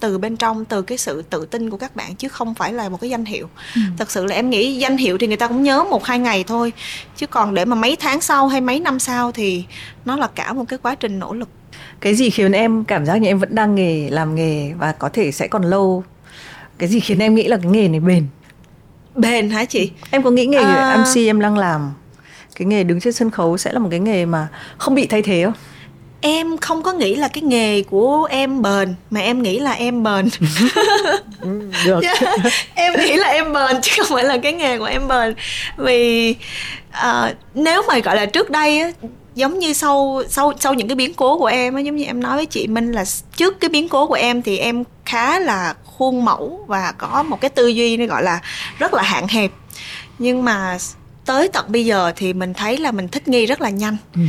từ 0.00 0.18
bên 0.18 0.36
trong 0.36 0.64
từ 0.64 0.82
cái 0.82 0.98
sự 0.98 1.22
tự 1.22 1.46
tin 1.46 1.70
của 1.70 1.76
các 1.76 1.96
bạn 1.96 2.14
chứ 2.14 2.28
không 2.28 2.54
phải 2.54 2.72
là 2.72 2.88
một 2.88 3.00
cái 3.00 3.10
danh 3.10 3.24
hiệu 3.24 3.48
ừ. 3.74 3.80
thật 3.98 4.10
sự 4.10 4.26
là 4.26 4.34
em 4.34 4.50
nghĩ 4.50 4.76
danh 4.76 4.96
hiệu 4.96 5.18
thì 5.18 5.26
người 5.26 5.36
ta 5.36 5.48
cũng 5.48 5.62
nhớ 5.62 5.84
một 5.84 6.04
hai 6.04 6.18
ngày 6.18 6.44
thôi 6.44 6.72
chứ 7.16 7.26
còn 7.26 7.54
để 7.54 7.64
mà 7.64 7.76
mấy 7.76 7.96
tháng 7.96 8.20
sau 8.20 8.48
hay 8.48 8.60
mấy 8.60 8.80
năm 8.80 8.98
sau 8.98 9.32
thì 9.32 9.64
nó 10.04 10.16
là 10.16 10.26
cả 10.34 10.52
một 10.52 10.64
cái 10.68 10.78
quá 10.82 10.94
trình 10.94 11.18
nỗ 11.18 11.34
lực 11.34 11.48
cái 12.00 12.14
gì 12.14 12.30
khiến 12.30 12.52
em 12.52 12.84
cảm 12.84 13.06
giác 13.06 13.16
như 13.16 13.28
em 13.28 13.38
vẫn 13.38 13.54
đang 13.54 13.74
nghề 13.74 14.10
làm 14.10 14.34
nghề 14.34 14.72
và 14.72 14.92
có 14.92 15.08
thể 15.08 15.32
sẽ 15.32 15.48
còn 15.48 15.62
lâu 15.62 16.04
cái 16.78 16.88
gì 16.88 17.00
khiến 17.00 17.18
em 17.18 17.34
nghĩ 17.34 17.48
là 17.48 17.56
cái 17.56 17.72
nghề 17.72 17.88
này 17.88 18.00
bền? 18.00 18.26
Bền 19.14 19.50
hả 19.50 19.64
chị? 19.64 19.90
Em 20.10 20.22
có 20.22 20.30
nghĩ 20.30 20.46
nghề 20.46 20.58
à... 20.58 20.96
mc 20.96 21.16
em 21.16 21.40
đang 21.40 21.58
làm 21.58 21.92
cái 22.56 22.66
nghề 22.66 22.84
đứng 22.84 23.00
trên 23.00 23.12
sân 23.12 23.30
khấu 23.30 23.58
sẽ 23.58 23.72
là 23.72 23.78
một 23.78 23.88
cái 23.90 24.00
nghề 24.00 24.26
mà 24.26 24.48
không 24.78 24.94
bị 24.94 25.06
thay 25.06 25.22
thế 25.22 25.44
không? 25.44 25.54
Em 26.20 26.56
không 26.56 26.82
có 26.82 26.92
nghĩ 26.92 27.14
là 27.14 27.28
cái 27.28 27.42
nghề 27.42 27.82
của 27.82 28.24
em 28.30 28.62
bền 28.62 28.94
mà 29.10 29.20
em 29.20 29.42
nghĩ 29.42 29.58
là 29.58 29.72
em 29.72 30.02
bền. 30.02 30.28
Ừ, 31.40 31.70
được. 31.86 32.00
Dạ, 32.02 32.14
em 32.74 32.92
nghĩ 33.00 33.16
là 33.16 33.28
em 33.28 33.52
bền 33.52 33.76
chứ 33.82 33.92
không 33.98 34.16
phải 34.16 34.24
là 34.24 34.38
cái 34.38 34.52
nghề 34.52 34.78
của 34.78 34.84
em 34.84 35.08
bền. 35.08 35.34
Vì 35.76 36.34
uh, 36.90 37.36
nếu 37.54 37.82
mà 37.88 37.98
gọi 37.98 38.16
là 38.16 38.26
trước 38.26 38.50
đây 38.50 38.78
á, 38.78 38.90
giống 39.34 39.58
như 39.58 39.72
sau 39.72 40.22
sau 40.28 40.52
sau 40.60 40.74
những 40.74 40.88
cái 40.88 40.94
biến 40.94 41.14
cố 41.14 41.38
của 41.38 41.46
em 41.46 41.74
á 41.74 41.80
giống 41.80 41.96
như 41.96 42.04
em 42.04 42.22
nói 42.22 42.36
với 42.36 42.46
chị 42.46 42.66
Minh 42.66 42.92
là 42.92 43.04
trước 43.36 43.60
cái 43.60 43.70
biến 43.70 43.88
cố 43.88 44.06
của 44.06 44.14
em 44.14 44.42
thì 44.42 44.58
em 44.58 44.84
khá 45.04 45.40
là 45.40 45.74
khuôn 46.02 46.24
mẫu 46.24 46.64
và 46.66 46.92
có 46.98 47.22
một 47.22 47.40
cái 47.40 47.50
tư 47.50 47.66
duy 47.66 47.96
nó 47.96 48.06
gọi 48.06 48.22
là 48.22 48.40
rất 48.78 48.94
là 48.94 49.02
hạn 49.02 49.28
hẹp 49.28 49.50
nhưng 50.18 50.44
mà 50.44 50.78
tới 51.26 51.48
tận 51.52 51.64
bây 51.68 51.84
giờ 51.84 52.12
thì 52.16 52.32
mình 52.32 52.54
thấy 52.54 52.78
là 52.78 52.92
mình 52.92 53.08
thích 53.08 53.28
nghi 53.28 53.46
rất 53.46 53.60
là 53.60 53.70
nhanh 53.70 53.96
ừ. 54.14 54.20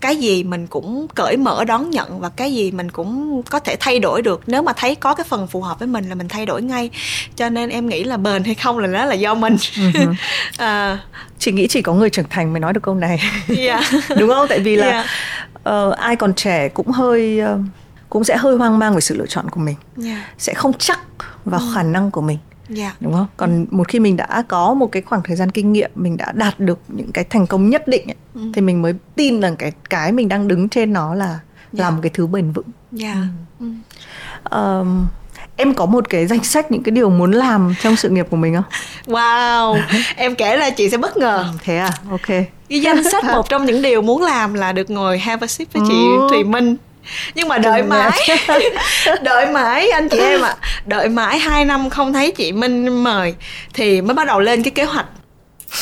cái 0.00 0.16
gì 0.16 0.44
mình 0.44 0.66
cũng 0.66 1.06
cởi 1.14 1.36
mở 1.36 1.64
đón 1.64 1.90
nhận 1.90 2.20
và 2.20 2.28
cái 2.28 2.54
gì 2.54 2.70
mình 2.70 2.90
cũng 2.90 3.42
có 3.50 3.58
thể 3.58 3.76
thay 3.80 3.98
đổi 3.98 4.22
được 4.22 4.40
nếu 4.46 4.62
mà 4.62 4.72
thấy 4.76 4.94
có 4.94 5.14
cái 5.14 5.26
phần 5.28 5.46
phù 5.46 5.62
hợp 5.62 5.78
với 5.78 5.88
mình 5.88 6.08
là 6.08 6.14
mình 6.14 6.28
thay 6.28 6.46
đổi 6.46 6.62
ngay 6.62 6.90
cho 7.36 7.48
nên 7.48 7.70
em 7.70 7.88
nghĩ 7.88 8.04
là 8.04 8.16
bền 8.16 8.44
hay 8.44 8.54
không 8.54 8.78
là 8.78 8.86
đó 8.86 9.04
là 9.04 9.14
do 9.14 9.34
mình 9.34 9.56
uh-huh. 9.56 10.14
à, 10.56 10.98
chị 11.38 11.52
nghĩ 11.52 11.66
chỉ 11.66 11.82
có 11.82 11.92
người 11.94 12.10
trưởng 12.10 12.28
thành 12.30 12.52
mới 12.52 12.60
nói 12.60 12.72
được 12.72 12.82
câu 12.82 12.94
này 12.94 13.20
yeah. 13.56 13.84
đúng 14.18 14.28
không 14.28 14.46
tại 14.48 14.60
vì 14.60 14.76
là 14.76 14.86
yeah. 14.86 15.06
uh, 15.88 15.98
ai 15.98 16.16
còn 16.16 16.34
trẻ 16.34 16.68
cũng 16.68 16.90
hơi 16.90 17.40
uh, 17.42 17.60
cũng 18.08 18.24
sẽ 18.24 18.36
hơi 18.36 18.56
hoang 18.56 18.78
mang 18.78 18.94
về 18.94 19.00
sự 19.00 19.16
lựa 19.16 19.26
chọn 19.26 19.50
của 19.50 19.60
mình 19.60 19.76
yeah. 20.04 20.18
sẽ 20.38 20.54
không 20.54 20.72
chắc 20.78 21.00
vào 21.44 21.60
ừ. 21.60 21.72
khả 21.74 21.82
năng 21.82 22.10
của 22.10 22.20
mình 22.20 22.38
yeah. 22.76 22.96
đúng 23.00 23.12
không 23.12 23.26
còn 23.36 23.66
một 23.70 23.88
khi 23.88 24.00
mình 24.00 24.16
đã 24.16 24.42
có 24.48 24.74
một 24.74 24.92
cái 24.92 25.02
khoảng 25.02 25.22
thời 25.24 25.36
gian 25.36 25.50
kinh 25.50 25.72
nghiệm 25.72 25.90
mình 25.94 26.16
đã 26.16 26.32
đạt 26.32 26.60
được 26.60 26.78
những 26.88 27.12
cái 27.12 27.24
thành 27.24 27.46
công 27.46 27.70
nhất 27.70 27.88
định 27.88 28.06
ấy, 28.08 28.16
ừ. 28.34 28.40
thì 28.54 28.60
mình 28.60 28.82
mới 28.82 28.94
tin 29.14 29.40
rằng 29.40 29.56
cái 29.56 29.72
cái 29.90 30.12
mình 30.12 30.28
đang 30.28 30.48
đứng 30.48 30.68
trên 30.68 30.92
nó 30.92 31.14
là 31.14 31.26
yeah. 31.26 31.40
là 31.72 31.90
một 31.90 31.98
cái 32.02 32.10
thứ 32.14 32.26
bền 32.26 32.52
vững 32.52 32.66
yeah. 33.00 33.16
ừ. 33.60 33.66
Um, 34.50 35.06
em 35.58 35.74
có 35.74 35.86
một 35.86 36.08
cái 36.08 36.26
danh 36.26 36.44
sách 36.44 36.70
những 36.70 36.82
cái 36.82 36.92
điều 36.92 37.10
muốn 37.10 37.32
làm 37.32 37.74
trong 37.82 37.96
sự 37.96 38.08
nghiệp 38.08 38.26
của 38.30 38.36
mình 38.36 38.54
không? 38.54 38.64
Wow, 39.14 39.80
em 40.16 40.34
kể 40.34 40.56
là 40.56 40.70
chị 40.70 40.90
sẽ 40.90 40.96
bất 40.96 41.16
ngờ. 41.16 41.44
Thế 41.64 41.76
à, 41.76 41.90
ok. 42.10 42.26
Cái 42.68 42.80
danh 42.80 43.04
sách 43.12 43.24
một 43.34 43.48
trong 43.48 43.64
những 43.66 43.82
điều 43.82 44.02
muốn 44.02 44.22
làm 44.22 44.54
là 44.54 44.72
được 44.72 44.90
ngồi 44.90 45.18
have 45.18 45.44
a 45.44 45.46
sip 45.46 45.72
với 45.72 45.82
chị 45.88 45.94
ừ. 45.94 46.26
Thùy 46.30 46.44
Minh 46.44 46.76
nhưng 47.34 47.48
mà 47.48 47.58
đợi 47.58 47.82
mãi. 47.82 48.28
đợi 49.22 49.46
mãi 49.46 49.90
anh 49.90 50.08
chị 50.08 50.18
em 50.18 50.42
ạ. 50.42 50.56
À. 50.60 50.68
đợi 50.86 51.08
mãi 51.08 51.38
hai 51.38 51.64
năm 51.64 51.90
không 51.90 52.12
thấy 52.12 52.32
chị 52.32 52.52
minh 52.52 53.04
mời 53.04 53.34
thì 53.74 54.00
mới 54.00 54.14
bắt 54.14 54.26
đầu 54.26 54.40
lên 54.40 54.62
cái 54.62 54.70
kế 54.70 54.84
hoạch. 54.84 55.06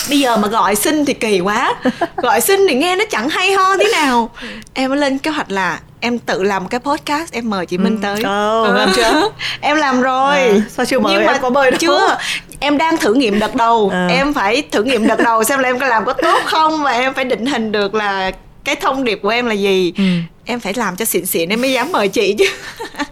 Bây 0.08 0.20
giờ 0.20 0.36
mà 0.36 0.48
gọi 0.48 0.74
xin 0.74 1.04
thì 1.04 1.14
kỳ 1.14 1.40
quá. 1.40 1.74
Gọi 2.16 2.40
xin 2.40 2.60
thì 2.68 2.74
nghe 2.74 2.96
nó 2.96 3.04
chẳng 3.10 3.28
hay 3.28 3.52
ho 3.52 3.76
thế 3.76 3.88
nào. 3.92 4.30
Em 4.74 4.90
mới 4.90 4.98
lên 4.98 5.18
kế 5.18 5.30
hoạch 5.30 5.50
là 5.50 5.78
em 6.00 6.18
tự 6.18 6.42
làm 6.42 6.68
cái 6.68 6.80
podcast 6.80 7.32
em 7.32 7.50
mời 7.50 7.66
chị 7.66 7.78
Minh 7.78 7.96
ừ. 7.96 7.98
tới 8.02 8.18
oh, 8.18 8.76
ừ. 8.76 8.86
chưa? 8.96 9.30
Em 9.60 9.76
làm 9.76 10.02
rồi. 10.02 10.36
À, 10.36 10.54
sao 10.68 10.86
chưa 10.86 10.98
mời? 10.98 11.12
Nhưng 11.12 11.26
mà 11.26 11.32
em 11.32 11.42
có 11.42 11.50
mời 11.50 11.70
đâu. 11.70 11.78
chưa. 11.80 12.18
Em 12.60 12.78
đang 12.78 12.96
thử 12.96 13.14
nghiệm 13.14 13.38
đợt 13.38 13.54
đầu. 13.54 13.90
À. 13.92 14.06
em 14.10 14.34
phải 14.34 14.62
thử 14.70 14.82
nghiệm 14.82 15.06
đợt 15.06 15.18
đầu 15.24 15.44
xem 15.44 15.58
là 15.58 15.68
em 15.68 15.78
có 15.78 15.86
làm 15.86 16.04
có 16.04 16.12
tốt 16.12 16.38
không 16.44 16.82
và 16.82 16.90
em 16.90 17.14
phải 17.14 17.24
định 17.24 17.46
hình 17.46 17.72
được 17.72 17.94
là 17.94 18.30
cái 18.66 18.76
thông 18.76 19.04
điệp 19.04 19.18
của 19.22 19.28
em 19.28 19.46
là 19.46 19.54
gì? 19.54 19.92
Ừ. 19.96 20.04
em 20.44 20.60
phải 20.60 20.74
làm 20.74 20.96
cho 20.96 21.04
xịn 21.04 21.26
xịn 21.26 21.48
em 21.48 21.60
mới 21.60 21.72
dám 21.72 21.92
mời 21.92 22.08
chị 22.08 22.34
chứ. 22.38 22.44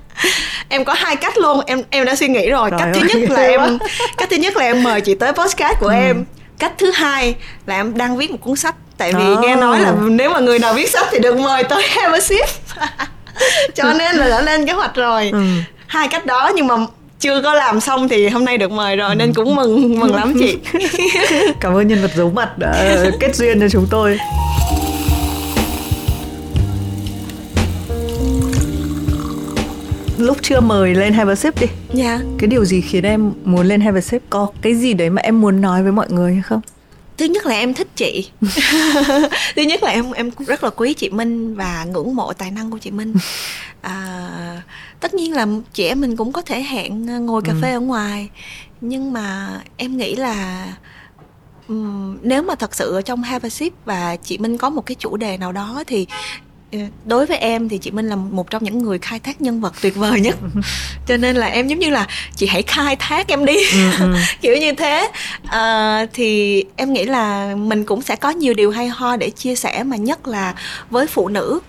Em 0.68 0.84
có 0.84 0.94
hai 0.94 1.16
cách 1.16 1.38
luôn 1.38 1.60
em 1.66 1.82
em 1.90 2.04
đã 2.04 2.14
suy 2.14 2.28
nghĩ 2.28 2.50
rồi. 2.50 2.70
Trời 2.70 2.78
cách 2.78 2.88
ơi, 2.94 3.02
thứ 3.02 3.18
nhất 3.18 3.30
là 3.30 3.42
em 3.42 3.78
cách 4.16 4.28
thứ 4.30 4.36
nhất 4.36 4.56
là 4.56 4.64
em 4.64 4.82
mời 4.82 5.00
chị 5.00 5.14
tới 5.14 5.32
podcast 5.32 5.78
của 5.80 5.86
ừ. 5.86 5.94
em. 5.94 6.24
Cách 6.58 6.72
thứ 6.78 6.90
hai 6.90 7.34
là 7.66 7.74
em 7.74 7.96
đang 7.96 8.16
viết 8.16 8.30
một 8.30 8.36
cuốn 8.40 8.56
sách. 8.56 8.74
Tại 8.98 9.12
vì 9.12 9.32
oh. 9.32 9.40
nghe 9.40 9.56
nói 9.56 9.80
là 9.80 9.92
nếu 10.08 10.30
mà 10.30 10.40
người 10.40 10.58
nào 10.58 10.74
viết 10.74 10.90
sách 10.90 11.06
thì 11.10 11.18
được 11.18 11.36
mời 11.36 11.64
tới 11.64 11.82
sip. 12.22 12.48
Cho 13.74 13.92
nên 13.92 14.16
là 14.16 14.28
đã 14.28 14.40
lên 14.40 14.66
kế 14.66 14.72
hoạch 14.72 14.94
rồi. 14.94 15.30
Ừ. 15.32 15.44
hai 15.86 16.08
cách 16.08 16.26
đó 16.26 16.52
nhưng 16.54 16.66
mà 16.66 16.74
chưa 17.20 17.42
có 17.42 17.54
làm 17.54 17.80
xong 17.80 18.08
thì 18.08 18.28
hôm 18.28 18.44
nay 18.44 18.58
được 18.58 18.70
mời 18.70 18.96
rồi 18.96 19.14
nên 19.14 19.34
cũng 19.34 19.54
mừng 19.54 20.00
mừng 20.00 20.14
lắm 20.14 20.34
chị. 20.38 20.58
Cảm 21.60 21.74
ơn 21.74 21.88
nhân 21.88 22.02
vật 22.02 22.10
giấu 22.16 22.30
mặt 22.30 22.58
đã 22.58 22.96
kết 23.20 23.36
duyên 23.36 23.60
cho 23.60 23.68
chúng 23.68 23.86
tôi 23.90 24.18
lúc 30.18 30.36
chưa 30.42 30.60
mời 30.60 30.94
lên 30.94 31.12
Have 31.12 31.32
a 31.32 31.34
Sip 31.34 31.60
đi 31.60 31.66
Dạ 31.92 32.04
yeah. 32.04 32.20
Cái 32.38 32.48
điều 32.48 32.64
gì 32.64 32.80
khiến 32.80 33.04
em 33.04 33.32
muốn 33.44 33.66
lên 33.66 33.80
Have 33.80 33.98
a 33.98 34.00
Sip 34.00 34.22
Có 34.30 34.48
cái 34.62 34.74
gì 34.74 34.94
đấy 34.94 35.10
mà 35.10 35.22
em 35.22 35.40
muốn 35.40 35.60
nói 35.60 35.82
với 35.82 35.92
mọi 35.92 36.06
người 36.10 36.32
hay 36.32 36.42
không? 36.42 36.60
thứ 37.16 37.24
nhất 37.24 37.46
là 37.46 37.54
em 37.54 37.74
thích 37.74 37.88
chị 37.96 38.30
thứ 39.56 39.62
nhất 39.62 39.82
là 39.82 39.90
em 39.90 40.12
em 40.12 40.30
rất 40.46 40.64
là 40.64 40.70
quý 40.70 40.94
chị 40.94 41.10
Minh 41.10 41.54
và 41.54 41.84
ngưỡng 41.84 42.16
mộ 42.16 42.32
tài 42.32 42.50
năng 42.50 42.70
của 42.70 42.78
chị 42.78 42.90
Minh 42.90 43.14
à, 43.80 44.62
tất 45.00 45.14
nhiên 45.14 45.32
là 45.32 45.46
chị 45.72 45.86
em 45.86 46.00
mình 46.00 46.16
cũng 46.16 46.32
có 46.32 46.42
thể 46.42 46.62
hẹn 46.62 47.26
ngồi 47.26 47.42
cà 47.42 47.52
ừ. 47.52 47.58
phê 47.62 47.72
ở 47.72 47.80
ngoài 47.80 48.28
nhưng 48.80 49.12
mà 49.12 49.60
em 49.76 49.96
nghĩ 49.96 50.16
là 50.16 50.66
um, 51.68 52.18
nếu 52.22 52.42
mà 52.42 52.54
thật 52.54 52.74
sự 52.74 52.94
ở 52.94 53.02
trong 53.02 53.22
Have 53.22 53.46
a 53.46 53.50
Sip 53.50 53.72
và 53.84 54.16
chị 54.16 54.38
Minh 54.38 54.58
có 54.58 54.70
một 54.70 54.86
cái 54.86 54.94
chủ 54.98 55.16
đề 55.16 55.36
nào 55.36 55.52
đó 55.52 55.84
thì 55.86 56.06
đối 57.04 57.26
với 57.26 57.38
em 57.38 57.68
thì 57.68 57.78
chị 57.78 57.90
Minh 57.90 58.08
là 58.08 58.16
một 58.16 58.50
trong 58.50 58.64
những 58.64 58.78
người 58.78 58.98
khai 58.98 59.18
thác 59.18 59.40
nhân 59.40 59.60
vật 59.60 59.74
tuyệt 59.82 59.96
vời 59.96 60.20
nhất. 60.20 60.36
Cho 61.06 61.16
nên 61.16 61.36
là 61.36 61.46
em 61.46 61.68
giống 61.68 61.78
như 61.78 61.90
là 61.90 62.06
chị 62.36 62.46
hãy 62.46 62.62
khai 62.62 62.96
thác 62.96 63.28
em 63.28 63.44
đi. 63.44 63.56
Ừ, 63.72 63.90
ừ. 64.00 64.14
kiểu 64.40 64.56
như 64.56 64.72
thế. 64.72 65.10
À, 65.46 66.06
thì 66.12 66.64
em 66.76 66.92
nghĩ 66.92 67.04
là 67.04 67.54
mình 67.54 67.84
cũng 67.84 68.02
sẽ 68.02 68.16
có 68.16 68.30
nhiều 68.30 68.54
điều 68.54 68.70
hay 68.70 68.88
ho 68.88 69.16
để 69.16 69.30
chia 69.30 69.54
sẻ 69.56 69.82
mà 69.82 69.96
nhất 69.96 70.28
là 70.28 70.54
với 70.90 71.06
phụ 71.06 71.28
nữ. 71.28 71.60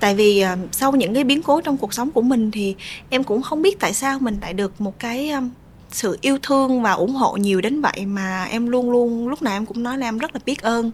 Tại 0.00 0.14
vì 0.14 0.44
uh, 0.52 0.58
sau 0.72 0.92
những 0.92 1.14
cái 1.14 1.24
biến 1.24 1.42
cố 1.42 1.60
trong 1.60 1.76
cuộc 1.76 1.94
sống 1.94 2.10
của 2.10 2.22
mình 2.22 2.50
thì 2.50 2.74
em 3.10 3.24
cũng 3.24 3.42
không 3.42 3.62
biết 3.62 3.80
tại 3.80 3.94
sao 3.94 4.18
mình 4.18 4.38
lại 4.42 4.52
được 4.52 4.80
một 4.80 4.98
cái 4.98 5.30
um, 5.30 5.50
sự 5.92 6.18
yêu 6.20 6.38
thương 6.42 6.82
và 6.82 6.92
ủng 6.92 7.14
hộ 7.14 7.36
nhiều 7.36 7.60
đến 7.60 7.80
vậy 7.80 8.06
mà 8.06 8.44
em 8.44 8.66
luôn 8.66 8.90
luôn, 8.90 9.28
lúc 9.28 9.42
nào 9.42 9.56
em 9.56 9.66
cũng 9.66 9.82
nói 9.82 9.98
là 9.98 10.08
em 10.08 10.18
rất 10.18 10.34
là 10.34 10.40
biết 10.46 10.62
ơn. 10.62 10.90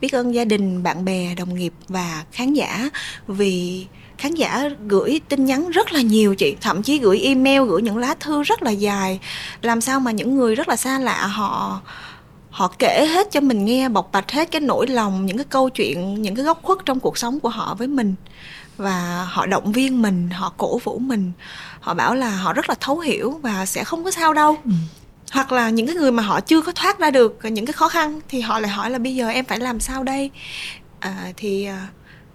Biết 0.00 0.14
ơn 0.14 0.34
gia 0.34 0.44
đình, 0.44 0.82
bạn 0.82 1.04
bè, 1.04 1.34
đồng 1.34 1.54
nghiệp 1.54 1.72
và 1.88 2.24
khán 2.32 2.54
giả. 2.54 2.90
Vì 3.26 3.86
khán 4.18 4.34
giả 4.34 4.70
gửi 4.88 5.20
tin 5.28 5.44
nhắn 5.44 5.70
rất 5.70 5.92
là 5.92 6.00
nhiều 6.00 6.34
chị, 6.34 6.56
thậm 6.60 6.82
chí 6.82 6.98
gửi 6.98 7.20
email, 7.20 7.62
gửi 7.62 7.82
những 7.82 7.96
lá 7.96 8.14
thư 8.20 8.42
rất 8.42 8.62
là 8.62 8.70
dài. 8.70 9.20
Làm 9.62 9.80
sao 9.80 10.00
mà 10.00 10.10
những 10.10 10.36
người 10.36 10.54
rất 10.54 10.68
là 10.68 10.76
xa 10.76 10.98
lạ, 10.98 11.26
họ 11.26 11.80
họ 12.50 12.74
kể 12.78 13.06
hết 13.10 13.30
cho 13.30 13.40
mình 13.40 13.64
nghe, 13.64 13.88
bộc 13.88 14.12
bạch 14.12 14.30
hết 14.30 14.50
cái 14.50 14.60
nỗi 14.60 14.86
lòng, 14.86 15.26
những 15.26 15.36
cái 15.36 15.46
câu 15.50 15.68
chuyện, 15.68 16.22
những 16.22 16.34
cái 16.34 16.44
góc 16.44 16.62
khuất 16.62 16.78
trong 16.84 17.00
cuộc 17.00 17.18
sống 17.18 17.40
của 17.40 17.48
họ 17.48 17.74
với 17.78 17.88
mình 17.88 18.14
và 18.76 19.26
họ 19.30 19.46
động 19.46 19.72
viên 19.72 20.02
mình 20.02 20.30
họ 20.30 20.52
cổ 20.56 20.78
vũ 20.78 20.98
mình. 20.98 21.32
Họ 21.80 21.94
bảo 21.94 22.14
là 22.14 22.30
họ 22.30 22.52
rất 22.52 22.68
là 22.68 22.74
thấu 22.80 22.98
hiểu 22.98 23.40
và 23.42 23.66
sẽ 23.66 23.84
không 23.84 24.04
có 24.04 24.10
sao 24.10 24.34
đâu. 24.34 24.56
Ừ. 24.64 24.70
hoặc 25.32 25.52
là 25.52 25.70
những 25.70 25.86
cái 25.86 25.94
người 25.96 26.12
mà 26.12 26.22
họ 26.22 26.40
chưa 26.40 26.60
có 26.60 26.72
thoát 26.72 26.98
ra 26.98 27.10
được 27.10 27.38
những 27.42 27.66
cái 27.66 27.72
khó 27.72 27.88
khăn 27.88 28.20
thì 28.28 28.40
họ 28.40 28.58
lại 28.58 28.70
hỏi 28.70 28.90
là 28.90 28.98
bây 28.98 29.14
giờ 29.14 29.28
em 29.28 29.44
phải 29.44 29.58
làm 29.58 29.80
sao 29.80 30.02
đây? 30.02 30.30
À, 31.00 31.32
thì 31.36 31.64
à, 31.64 31.88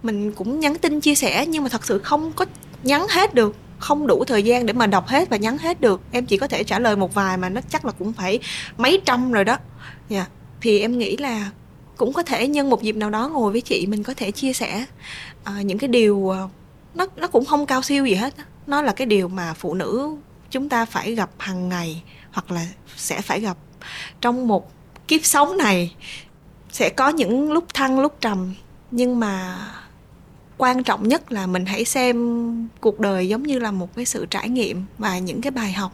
mình 0.04 0.32
cũng 0.32 0.60
nhắn 0.60 0.76
tin 0.78 1.00
chia 1.00 1.16
sẻ 1.16 1.46
nhưng 1.46 1.64
mà 1.64 1.70
thật 1.70 1.86
sự 1.86 2.00
không 2.00 2.32
có 2.32 2.46
nhắn 2.84 3.06
hết 3.10 3.34
được. 3.34 3.56
Không 3.80 4.08
đủ 4.08 4.24
thời 4.28 4.44
gian 4.44 4.66
để 4.66 4.74
mà 4.74 4.88
đọc 4.88 5.08
hết 5.08 5.30
và 5.30 5.38
nhắn 5.38 5.58
hết 5.58 5.82
được. 5.82 6.02
Em 6.12 6.26
chỉ 6.26 6.38
có 6.38 6.48
thể 6.48 6.64
trả 6.64 6.80
lời 6.80 6.96
một 6.96 7.14
vài 7.14 7.38
mà 7.38 7.50
nó 7.50 7.62
chắc 7.70 7.86
là 7.86 7.92
cũng 7.92 8.14
phải 8.14 8.40
mấy 8.78 9.02
trăm 9.06 9.32
rồi 9.32 9.44
đó. 9.44 9.58
Dạ. 10.10 10.18
Yeah. 10.18 10.30
thì 10.62 10.80
em 10.80 10.98
nghĩ 10.98 11.18
là 11.18 11.50
cũng 12.02 12.14
có 12.14 12.24
thể 12.24 12.48
nhân 12.48 12.70
một 12.70 12.82
dịp 12.82 12.96
nào 12.96 13.10
đó 13.10 13.30
ngồi 13.30 13.52
với 13.52 13.62
chị 13.62 13.86
mình 13.88 14.04
có 14.04 14.14
thể 14.14 14.32
chia 14.32 14.54
sẻ. 14.54 14.86
Uh, 15.50 15.66
những 15.66 15.78
cái 15.78 15.88
điều 15.88 16.16
uh, 16.16 16.36
nó 16.96 17.08
nó 17.16 17.28
cũng 17.28 17.46
không 17.46 17.66
cao 17.66 17.82
siêu 17.82 18.06
gì 18.06 18.14
hết 18.14 18.34
nó 18.68 18.82
là 18.82 18.92
cái 18.92 19.06
điều 19.06 19.28
mà 19.28 19.54
phụ 19.54 19.74
nữ 19.74 20.16
chúng 20.50 20.70
ta 20.70 20.86
phải 20.86 21.16
gặp 21.16 21.30
hàng 21.38 21.70
ngày 21.70 22.04
hoặc 22.32 22.52
là 22.52 22.68
sẽ 22.96 23.22
phải 23.22 23.40
gặp 23.40 23.58
trong 24.22 24.48
một 24.48 24.72
kiếp 25.08 25.26
sống 25.26 25.58
này. 25.58 25.96
Sẽ 26.72 26.90
có 26.90 27.10
những 27.10 27.52
lúc 27.52 27.74
thăng 27.74 28.00
lúc 28.00 28.16
trầm 28.22 28.54
nhưng 28.92 29.20
mà 29.20 29.58
quan 30.58 30.84
trọng 30.84 31.08
nhất 31.08 31.32
là 31.32 31.48
mình 31.48 31.66
hãy 31.66 31.86
xem 31.86 32.70
cuộc 32.80 33.00
đời 33.00 33.28
giống 33.28 33.44
như 33.44 33.60
là 33.60 33.72
một 33.72 33.96
cái 33.96 34.06
sự 34.06 34.26
trải 34.30 34.50
nghiệm 34.50 34.86
và 34.98 35.20
những 35.20 35.42
cái 35.42 35.52
bài 35.52 35.74
học. 35.74 35.92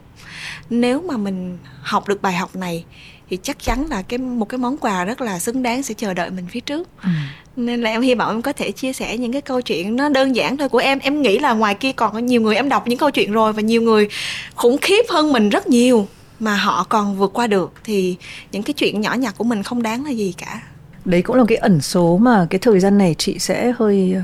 Nếu 0.70 1.02
mà 1.02 1.18
mình 1.18 1.58
học 1.82 2.08
được 2.08 2.22
bài 2.22 2.34
học 2.34 2.56
này 2.56 2.86
thì 3.30 3.38
chắc 3.44 3.60
chắn 3.60 3.86
là 3.90 4.02
cái 4.02 4.18
một 4.18 4.46
cái 4.46 4.58
món 4.58 4.78
quà 4.78 5.06
rất 5.06 5.22
là 5.22 5.40
xứng 5.40 5.64
đáng 5.64 5.84
sẽ 5.84 5.94
chờ 5.94 6.14
đợi 6.14 6.30
mình 6.30 6.46
phía 6.50 6.60
trước 6.60 6.88
ừ. 7.04 7.10
nên 7.56 7.82
là 7.82 7.90
em 7.90 8.02
hy 8.02 8.16
vọng 8.16 8.32
em 8.32 8.42
có 8.42 8.54
thể 8.54 8.72
chia 8.72 8.94
sẻ 8.94 9.18
những 9.18 9.32
cái 9.32 9.42
câu 9.42 9.62
chuyện 9.62 9.96
nó 9.96 10.10
đơn 10.10 10.36
giản 10.36 10.58
thôi 10.58 10.70
của 10.70 10.78
em 10.78 11.00
em 11.00 11.22
nghĩ 11.22 11.40
là 11.40 11.54
ngoài 11.54 11.76
kia 11.76 11.92
còn 11.92 12.14
có 12.14 12.20
nhiều 12.20 12.42
người 12.42 12.56
em 12.56 12.70
đọc 12.70 12.88
những 12.88 13.00
câu 13.00 13.12
chuyện 13.12 13.32
rồi 13.32 13.54
và 13.54 13.62
nhiều 13.62 13.82
người 13.82 14.08
khủng 14.56 14.78
khiếp 14.78 15.06
hơn 15.10 15.34
mình 15.34 15.50
rất 15.50 15.68
nhiều 15.68 16.08
mà 16.40 16.56
họ 16.56 16.86
còn 16.90 17.18
vượt 17.18 17.34
qua 17.34 17.48
được 17.48 17.74
thì 17.84 18.16
những 18.52 18.64
cái 18.64 18.74
chuyện 18.74 19.02
nhỏ 19.02 19.14
nhặt 19.14 19.34
của 19.38 19.44
mình 19.44 19.64
không 19.64 19.84
đáng 19.84 20.06
là 20.06 20.12
gì 20.12 20.34
cả 20.38 20.62
đấy 21.06 21.22
cũng 21.22 21.36
là 21.36 21.44
cái 21.48 21.58
ẩn 21.58 21.82
số 21.82 22.18
mà 22.18 22.48
cái 22.50 22.60
thời 22.60 22.80
gian 22.80 22.98
này 22.98 23.16
chị 23.18 23.40
sẽ 23.40 23.74
hơi 23.80 24.16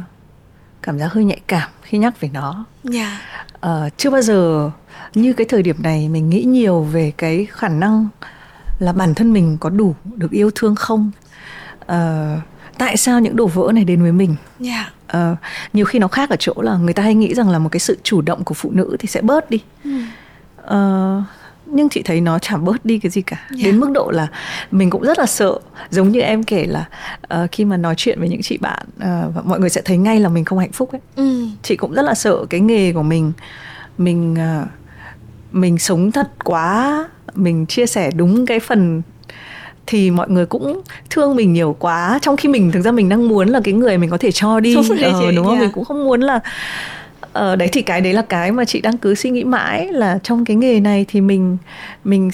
cảm 0.81 0.99
giác 0.99 1.13
hơi 1.13 1.23
nhạy 1.23 1.39
cảm 1.47 1.69
khi 1.81 1.97
nhắc 1.97 2.19
về 2.19 2.29
nó 2.33 2.65
yeah. 2.93 2.93
Dạ. 2.93 3.19
uh, 3.47 3.59
ờ, 3.59 3.89
chưa 3.97 4.09
bao 4.09 4.21
giờ 4.21 4.71
như 5.13 5.33
cái 5.33 5.47
thời 5.49 5.63
điểm 5.63 5.75
này 5.79 6.09
mình 6.09 6.29
nghĩ 6.29 6.43
nhiều 6.43 6.81
về 6.81 7.11
cái 7.17 7.47
khả 7.49 7.67
năng 7.67 8.07
là 8.79 8.93
bản 8.93 9.15
thân 9.15 9.33
mình 9.33 9.57
có 9.59 9.69
đủ 9.69 9.95
được 10.15 10.31
yêu 10.31 10.51
thương 10.55 10.75
không 10.75 11.11
uh, 11.81 12.41
tại 12.77 12.97
sao 12.97 13.19
những 13.19 13.35
đổ 13.35 13.47
vỡ 13.47 13.71
này 13.73 13.83
đến 13.83 14.01
với 14.01 14.11
mình 14.11 14.35
yeah. 14.65 14.93
Dạ. 15.13 15.31
uh, 15.31 15.37
nhiều 15.73 15.85
khi 15.85 15.99
nó 15.99 16.07
khác 16.07 16.29
ở 16.29 16.35
chỗ 16.39 16.53
là 16.57 16.77
người 16.77 16.93
ta 16.93 17.03
hay 17.03 17.15
nghĩ 17.15 17.33
rằng 17.33 17.49
là 17.49 17.59
một 17.59 17.69
cái 17.69 17.79
sự 17.79 17.97
chủ 18.03 18.21
động 18.21 18.43
của 18.43 18.53
phụ 18.53 18.71
nữ 18.71 18.95
thì 18.99 19.07
sẽ 19.07 19.21
bớt 19.21 19.49
đi 19.49 19.59
mm. 19.83 20.05
uh, 20.63 21.23
nhưng 21.65 21.89
chị 21.89 22.01
thấy 22.01 22.21
nó 22.21 22.39
chả 22.39 22.57
bớt 22.57 22.85
đi 22.85 22.99
cái 22.99 23.09
gì 23.09 23.21
cả 23.21 23.37
yeah. 23.49 23.65
đến 23.65 23.79
mức 23.79 23.91
độ 23.93 24.11
là 24.11 24.27
mình 24.71 24.89
cũng 24.89 25.01
rất 25.01 25.19
là 25.19 25.25
sợ 25.25 25.59
giống 25.89 26.11
như 26.11 26.19
em 26.19 26.43
kể 26.43 26.65
là 26.65 26.85
uh, 27.33 27.51
khi 27.51 27.65
mà 27.65 27.77
nói 27.77 27.93
chuyện 27.97 28.19
với 28.19 28.29
những 28.29 28.41
chị 28.41 28.57
bạn 28.57 28.85
uh, 28.97 29.45
mọi 29.45 29.59
người 29.59 29.69
sẽ 29.69 29.81
thấy 29.85 29.97
ngay 29.97 30.19
là 30.19 30.29
mình 30.29 30.45
không 30.45 30.59
hạnh 30.59 30.71
phúc 30.71 30.91
ấy 30.91 31.01
ừ. 31.15 31.47
chị 31.63 31.75
cũng 31.75 31.93
rất 31.93 32.01
là 32.01 32.13
sợ 32.13 32.45
cái 32.49 32.59
nghề 32.59 32.93
của 32.93 33.03
mình 33.03 33.31
mình 33.97 34.33
uh, 34.33 34.67
mình 35.51 35.79
sống 35.79 36.11
thật 36.11 36.31
quá 36.43 37.05
mình 37.35 37.65
chia 37.65 37.85
sẻ 37.85 38.11
đúng 38.15 38.45
cái 38.45 38.59
phần 38.59 39.01
thì 39.87 40.11
mọi 40.11 40.29
người 40.29 40.45
cũng 40.45 40.81
thương 41.09 41.35
mình 41.35 41.53
nhiều 41.53 41.75
quá 41.79 42.19
trong 42.21 42.37
khi 42.37 42.49
mình 42.49 42.71
thực 42.71 42.81
ra 42.81 42.91
mình 42.91 43.09
đang 43.09 43.27
muốn 43.27 43.49
là 43.49 43.61
cái 43.63 43.73
người 43.73 43.97
mình 43.97 44.09
có 44.09 44.17
thể 44.17 44.31
cho 44.31 44.59
đi 44.59 44.75
đúng, 44.75 44.97
ờ, 45.13 45.31
đúng 45.31 45.45
không 45.45 45.53
yeah. 45.53 45.61
mình 45.63 45.71
cũng 45.73 45.85
không 45.85 46.05
muốn 46.05 46.21
là 46.21 46.39
ờ, 47.33 47.55
đấy 47.55 47.69
thì 47.71 47.81
cái 47.81 48.01
đấy 48.01 48.13
là 48.13 48.21
cái 48.21 48.51
mà 48.51 48.65
chị 48.65 48.81
đang 48.81 48.97
cứ 48.97 49.15
suy 49.15 49.29
nghĩ 49.29 49.43
mãi 49.43 49.87
là 49.91 50.19
trong 50.23 50.45
cái 50.45 50.55
nghề 50.55 50.79
này 50.79 51.05
thì 51.07 51.21
mình 51.21 51.57
mình 52.03 52.31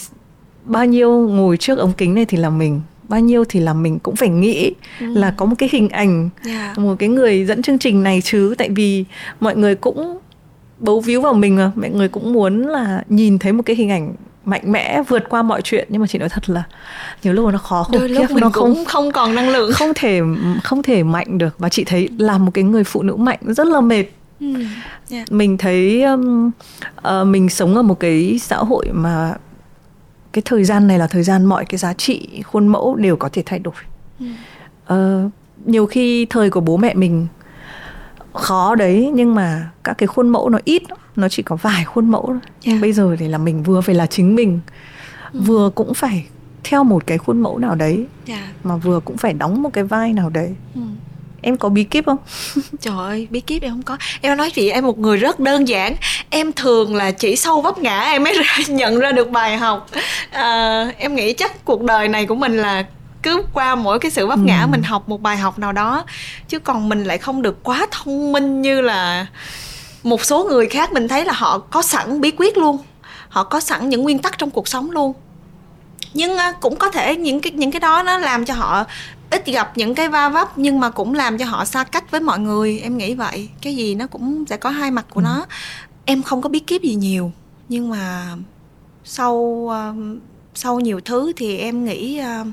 bao 0.66 0.86
nhiêu 0.86 1.12
ngồi 1.12 1.58
trước 1.58 1.78
ống 1.78 1.94
kính 1.94 2.16
này 2.16 2.26
thì 2.26 2.38
là 2.38 2.50
mình 2.50 2.82
bao 3.10 3.20
nhiêu 3.20 3.44
thì 3.50 3.60
là 3.60 3.74
mình 3.74 4.00
cũng 4.00 4.16
phải 4.16 4.30
nghĩ 4.30 4.74
ừ. 5.00 5.14
là 5.14 5.34
có 5.38 5.46
một 5.46 5.56
cái 5.58 5.70
hình 5.72 5.90
ảnh 5.90 6.30
yeah. 6.46 6.78
một 6.78 6.96
cái 7.00 7.10
người 7.10 7.46
dẫn 7.46 7.62
chương 7.62 7.80
trình 7.80 8.04
này 8.04 8.22
chứ 8.24 8.56
tại 8.58 8.70
vì 8.70 9.06
mọi 9.40 9.56
người 9.56 9.76
cũng 9.76 10.18
bấu 10.80 11.00
víu 11.00 11.22
vào 11.22 11.34
mình 11.34 11.56
mà 11.56 11.72
mọi 11.76 11.90
người 11.90 12.08
cũng 12.08 12.34
muốn 12.34 12.62
là 12.68 13.04
nhìn 13.10 13.40
thấy 13.40 13.54
một 13.54 13.64
cái 13.66 13.76
hình 13.76 13.90
ảnh 13.90 14.14
mạnh 14.50 14.72
mẽ 14.72 15.02
vượt 15.08 15.30
qua 15.30 15.42
mọi 15.42 15.62
chuyện 15.62 15.88
nhưng 15.90 16.02
mà 16.02 16.08
chị 16.08 16.18
nói 16.18 16.30
thật 16.30 16.50
là 16.50 16.64
nhiều 17.24 17.34
lúc 17.34 17.54
nó 17.54 17.58
khó 17.58 17.84
khủng 17.84 18.08
khiếp 18.08 18.28
nó 18.36 18.50
không 18.50 18.86
không 18.86 19.12
còn 19.12 19.36
năng 19.36 19.50
lượng 19.50 19.72
không 19.74 19.92
thể 19.96 20.22
không 20.64 20.84
thể 20.84 21.04
mạnh 21.04 21.38
được 21.38 21.60
và 21.60 21.70
chị 21.70 21.84
thấy 21.84 22.10
là 22.18 22.38
một 22.38 22.52
cái 22.54 22.64
người 22.64 22.84
phụ 22.84 23.04
nữ 23.04 23.16
mạnh 23.16 23.40
rất 23.42 23.68
là 23.68 23.82
mệt 23.82 24.06
ừ. 24.40 24.54
yeah. 25.12 25.32
mình 25.32 25.58
thấy 25.58 26.04
um, 26.04 26.52
uh, 26.98 27.28
mình 27.28 27.50
sống 27.50 27.76
ở 27.76 27.82
một 27.82 28.00
cái 28.00 28.40
xã 28.42 28.58
hội 28.58 28.86
mà 28.92 29.34
cái 30.34 30.42
thời 30.46 30.64
gian 30.64 30.88
này 30.88 31.00
là 31.00 31.08
thời 31.08 31.24
gian 31.24 31.46
mọi 31.46 31.66
cái 31.66 31.78
giá 31.78 31.94
trị 31.94 32.44
khuôn 32.46 32.68
mẫu 32.68 32.96
đều 32.96 33.16
có 33.16 33.30
thể 33.34 33.44
thay 33.46 33.60
đổi 33.60 33.74
ừ. 34.20 34.26
uh, 34.94 35.32
nhiều 35.66 35.86
khi 35.86 36.26
thời 36.26 36.50
của 36.50 36.60
bố 36.60 36.78
mẹ 36.78 36.94
mình 36.94 37.28
khó 38.40 38.76
đấy 38.76 39.12
nhưng 39.14 39.36
mà 39.36 39.70
các 39.84 39.94
cái 39.98 40.08
khuôn 40.08 40.30
mẫu 40.30 40.50
nó 40.50 40.60
ít 40.66 40.84
nó 41.16 41.30
chỉ 41.30 41.44
có 41.44 41.56
vài 41.56 41.86
khuôn 41.86 42.12
mẫu 42.12 42.26
thôi 42.28 42.40
yeah. 42.64 42.82
bây 42.82 42.94
giờ 42.94 43.16
thì 43.20 43.28
là 43.28 43.38
mình 43.38 43.64
vừa 43.64 43.82
phải 43.82 43.96
là 43.96 44.06
chính 44.06 44.36
mình 44.36 44.60
ừ. 45.34 45.40
vừa 45.40 45.70
cũng 45.76 45.94
phải 45.94 46.26
theo 46.64 46.84
một 46.84 47.08
cái 47.08 47.18
khuôn 47.18 47.42
mẫu 47.42 47.58
nào 47.58 47.76
đấy 47.76 48.06
yeah. 48.28 48.42
mà 48.64 48.76
vừa 48.76 49.00
cũng 49.00 49.18
phải 49.18 49.34
đóng 49.34 49.62
một 49.62 49.70
cái 49.74 49.84
vai 49.84 50.14
nào 50.14 50.30
đấy 50.30 50.56
ừ. 50.76 50.82
em 51.42 51.58
có 51.58 51.70
bí 51.70 51.84
kíp 51.84 52.06
không 52.06 52.18
trời 52.82 52.98
ơi 52.98 53.28
bí 53.30 53.40
kíp 53.40 53.62
em 53.64 53.72
không 53.72 53.84
có 53.84 53.98
em 54.22 54.38
nói 54.38 54.52
chị 54.52 54.70
em 54.70 54.86
một 54.86 55.00
người 55.00 55.18
rất 55.18 55.40
đơn 55.40 55.68
giản 55.68 55.96
em 56.30 56.54
thường 56.54 56.96
là 56.96 57.12
chỉ 57.12 57.36
sâu 57.36 57.62
vấp 57.62 57.78
ngã 57.78 58.02
em 58.02 58.24
mới 58.24 58.34
ra, 58.44 58.58
nhận 58.68 59.00
ra 59.00 59.12
được 59.12 59.32
bài 59.32 59.58
học 59.58 59.90
à, 60.32 60.86
em 60.98 61.16
nghĩ 61.16 61.34
chắc 61.34 61.66
cuộc 61.66 61.84
đời 61.84 62.08
này 62.08 62.26
của 62.26 62.36
mình 62.36 62.58
là 62.58 62.86
cứ 63.24 63.44
qua 63.54 63.76
mỗi 63.76 64.00
cái 64.00 64.12
sự 64.12 64.28
vấp 64.28 64.40
ngã 64.40 64.62
ừ. 64.62 64.68
mình 64.68 64.84
học 64.84 65.10
một 65.10 65.22
bài 65.22 65.38
học 65.38 65.60
nào 65.60 65.72
đó 65.72 66.06
chứ 66.48 66.60
còn 66.60 66.90
mình 66.90 67.04
lại 67.04 67.18
không 67.18 67.42
được 67.42 67.64
quá 67.64 67.88
thông 67.92 68.32
minh 68.32 68.62
như 68.62 68.82
là 68.82 69.28
một 70.04 70.26
số 70.26 70.44
người 70.44 70.68
khác 70.68 70.92
mình 70.92 71.08
thấy 71.08 71.26
là 71.26 71.34
họ 71.34 71.58
có 71.58 71.82
sẵn 71.82 72.22
bí 72.22 72.32
quyết 72.32 72.58
luôn 72.58 72.78
họ 73.30 73.44
có 73.44 73.60
sẵn 73.60 73.90
những 73.90 74.04
nguyên 74.04 74.20
tắc 74.20 74.38
trong 74.38 74.52
cuộc 74.52 74.68
sống 74.68 74.92
luôn 74.92 75.14
nhưng 76.14 76.38
cũng 76.60 76.76
có 76.76 76.92
thể 76.92 77.16
những 77.16 77.42
cái 77.42 77.52
những 77.52 77.72
cái 77.72 77.80
đó 77.80 78.04
nó 78.04 78.18
làm 78.18 78.46
cho 78.46 78.54
họ 78.54 78.86
ít 79.30 79.46
gặp 79.46 79.78
những 79.78 79.96
cái 79.96 80.08
va 80.08 80.30
vấp 80.30 80.58
nhưng 80.58 80.80
mà 80.80 80.90
cũng 80.90 81.14
làm 81.14 81.38
cho 81.38 81.46
họ 81.46 81.66
xa 81.66 81.84
cách 81.84 82.12
với 82.12 82.22
mọi 82.22 82.40
người 82.40 82.80
em 82.80 82.98
nghĩ 82.98 83.16
vậy 83.16 83.50
cái 83.62 83.76
gì 83.76 83.96
nó 83.96 84.08
cũng 84.08 84.46
sẽ 84.50 84.58
có 84.58 84.70
hai 84.70 84.92
mặt 84.92 85.06
của 85.10 85.22
ừ. 85.22 85.24
nó 85.24 85.46
em 86.06 86.24
không 86.24 86.42
có 86.42 86.50
bí 86.50 86.60
kíp 86.60 86.82
gì 86.82 86.96
nhiều 86.96 87.32
nhưng 87.70 87.90
mà 87.90 88.36
sau 89.04 89.34
uh, 89.36 89.74
sau 90.56 90.80
nhiều 90.80 91.00
thứ 91.06 91.34
thì 91.36 91.58
em 91.58 91.86
nghĩ 91.86 92.22
uh, 92.42 92.48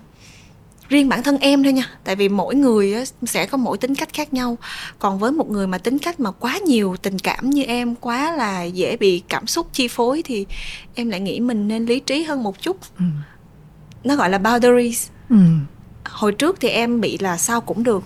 riêng 0.88 1.08
bản 1.08 1.22
thân 1.22 1.38
em 1.38 1.62
thôi 1.62 1.72
nha 1.72 1.88
tại 2.04 2.16
vì 2.16 2.28
mỗi 2.28 2.54
người 2.54 2.94
sẽ 3.26 3.46
có 3.46 3.58
mỗi 3.58 3.78
tính 3.78 3.94
cách 3.94 4.08
khác 4.12 4.34
nhau. 4.34 4.58
Còn 4.98 5.18
với 5.18 5.32
một 5.32 5.50
người 5.50 5.66
mà 5.66 5.78
tính 5.78 5.98
cách 5.98 6.20
mà 6.20 6.30
quá 6.30 6.58
nhiều 6.58 6.96
tình 7.02 7.18
cảm 7.18 7.50
như 7.50 7.62
em 7.62 7.94
quá 7.94 8.32
là 8.32 8.62
dễ 8.62 8.96
bị 8.96 9.22
cảm 9.28 9.46
xúc 9.46 9.66
chi 9.72 9.88
phối 9.88 10.22
thì 10.22 10.46
em 10.94 11.08
lại 11.10 11.20
nghĩ 11.20 11.40
mình 11.40 11.68
nên 11.68 11.86
lý 11.86 12.00
trí 12.00 12.22
hơn 12.22 12.42
một 12.42 12.62
chút. 12.62 12.76
Ừ. 12.98 13.04
nó 14.04 14.16
gọi 14.16 14.30
là 14.30 14.38
boundaries. 14.38 15.08
Ừ. 15.30 15.36
hồi 16.04 16.32
trước 16.32 16.56
thì 16.60 16.68
em 16.68 17.00
bị 17.00 17.18
là 17.18 17.36
sao 17.36 17.60
cũng 17.60 17.82
được. 17.82 18.04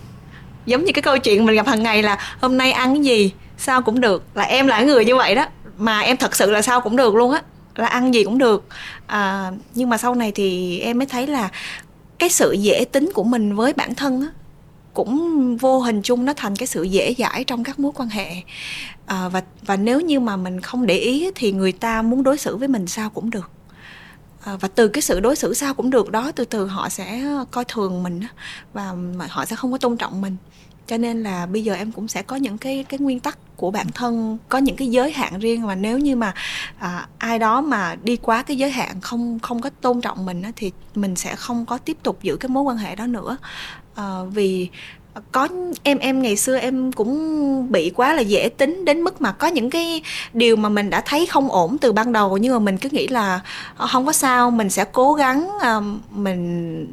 Giống 0.67 0.85
như 0.85 0.93
cái 0.93 1.03
câu 1.03 1.19
chuyện 1.19 1.47
mình 1.47 1.55
gặp 1.55 1.67
hàng 1.67 1.83
ngày 1.83 2.03
là 2.03 2.19
hôm 2.41 2.57
nay 2.57 2.73
ăn 2.73 2.95
cái 2.95 3.03
gì 3.03 3.33
sao 3.59 3.83
cũng 3.83 4.01
được. 4.01 4.25
Là 4.35 4.43
em 4.43 4.67
là 4.67 4.83
người 4.83 5.05
như 5.05 5.17
vậy 5.17 5.35
đó 5.35 5.47
mà 5.79 6.01
em 6.01 6.17
thật 6.17 6.37
sự 6.37 6.51
là 6.51 6.63
sao 6.63 6.81
cũng 6.81 6.97
được 6.97 7.15
luôn 7.15 7.33
á 7.33 7.43
là 7.77 7.87
ăn 7.87 8.15
gì 8.15 8.25
cũng 8.25 8.39
được. 8.39 8.65
À, 9.07 9.51
nhưng 9.75 9.89
mà 9.89 9.99
sau 9.99 10.15
này 10.15 10.33
thì 10.33 10.79
em 10.81 10.99
mới 10.99 11.07
thấy 11.07 11.27
là 11.27 11.49
cái 12.21 12.31
sự 12.31 12.53
dễ 12.53 12.85
tính 12.93 13.11
của 13.15 13.25
mình 13.25 13.55
với 13.55 13.73
bản 13.73 13.95
thân 13.95 14.21
á 14.21 14.29
cũng 14.95 15.57
vô 15.57 15.81
hình 15.81 16.03
chung 16.03 16.25
nó 16.25 16.33
thành 16.37 16.57
cái 16.57 16.67
sự 16.67 16.83
dễ 16.83 17.15
dãi 17.19 17.45
trong 17.45 17.65
các 17.65 17.79
mối 17.79 17.93
quan 17.95 18.09
hệ. 18.09 18.31
À, 19.07 19.29
và 19.29 19.43
và 19.63 19.77
nếu 19.77 20.01
như 20.01 20.21
mà 20.21 20.37
mình 20.37 20.61
không 20.61 20.87
để 20.87 20.99
ý 20.99 21.31
thì 21.35 21.53
người 21.53 21.73
ta 21.73 22.03
muốn 22.03 22.23
đối 22.23 22.39
xử 22.39 22.57
với 22.57 22.69
mình 22.69 22.87
sao 22.87 23.11
cũng 23.11 23.31
được. 23.31 23.51
À, 24.45 24.57
và 24.57 24.69
từ 24.69 24.89
cái 24.89 25.03
sự 25.03 25.21
đối 25.21 25.37
xử 25.37 25.55
sao 25.55 25.75
cũng 25.75 25.91
được 25.91 26.11
đó 26.11 26.33
từ 26.33 26.45
từ 26.45 26.67
họ 26.67 26.89
sẽ 26.89 27.23
coi 27.51 27.65
thường 27.69 28.03
mình 28.03 28.21
và 28.73 28.95
họ 29.29 29.45
sẽ 29.45 29.57
không 29.57 29.73
có 29.73 29.79
tôn 29.79 29.97
trọng 29.97 30.21
mình 30.21 30.37
cho 30.91 30.99
nên 30.99 31.23
là 31.23 31.47
bây 31.47 31.65
giờ 31.65 31.75
em 31.75 31.93
cũng 31.93 32.09
sẽ 32.09 32.23
có 32.23 32.37
những 32.37 32.59
cái 32.59 32.85
cái 32.89 33.01
nguyên 33.01 33.21
tắc 33.21 33.39
của 33.57 33.71
bản 33.71 33.87
thân 33.95 34.39
có 34.49 34.59
những 34.59 34.77
cái 34.77 34.89
giới 34.89 35.13
hạn 35.13 35.39
riêng. 35.39 35.67
Và 35.67 35.75
nếu 35.75 35.99
như 35.99 36.17
mà 36.17 36.35
à, 36.79 37.09
ai 37.19 37.39
đó 37.39 37.61
mà 37.61 37.97
đi 38.03 38.17
quá 38.17 38.43
cái 38.43 38.57
giới 38.57 38.71
hạn 38.71 39.01
không 39.01 39.39
không 39.43 39.61
có 39.61 39.71
tôn 39.81 40.01
trọng 40.01 40.27
mình 40.27 40.43
á, 40.43 40.53
thì 40.57 40.73
mình 40.95 41.17
sẽ 41.17 41.37
không 41.37 41.67
có 41.67 41.79
tiếp 41.79 41.97
tục 42.03 42.23
giữ 42.23 42.37
cái 42.37 42.49
mối 42.49 42.63
quan 42.63 42.77
hệ 42.77 42.95
đó 42.95 43.07
nữa. 43.07 43.37
À, 43.95 44.23
vì 44.33 44.69
có 45.33 45.49
em 45.83 45.99
em 45.99 46.23
ngày 46.23 46.37
xưa 46.37 46.59
em 46.59 46.93
cũng 46.93 47.73
bị 47.73 47.91
quá 47.91 48.15
là 48.15 48.23
dễ 48.23 48.49
tính 48.49 48.85
đến 48.85 49.01
mức 49.03 49.21
mà 49.21 49.33
có 49.33 49.47
những 49.47 49.71
cái 49.71 50.03
điều 50.33 50.57
mà 50.57 50.69
mình 50.69 50.91
đã 50.91 51.03
thấy 51.07 51.27
không 51.27 51.51
ổn 51.51 51.79
từ 51.79 51.93
ban 51.93 52.13
đầu 52.13 52.37
nhưng 52.37 52.53
mà 52.53 52.59
mình 52.59 52.79
cứ 52.79 52.89
nghĩ 52.93 53.09
là 53.09 53.41
ờ, 53.77 53.87
không 53.87 54.07
có 54.07 54.13
sao 54.13 54.51
mình 54.51 54.71
sẽ 54.71 54.85
cố 54.93 55.15
gắng 55.15 55.49
ờ, 55.61 55.83
mình 56.11 56.87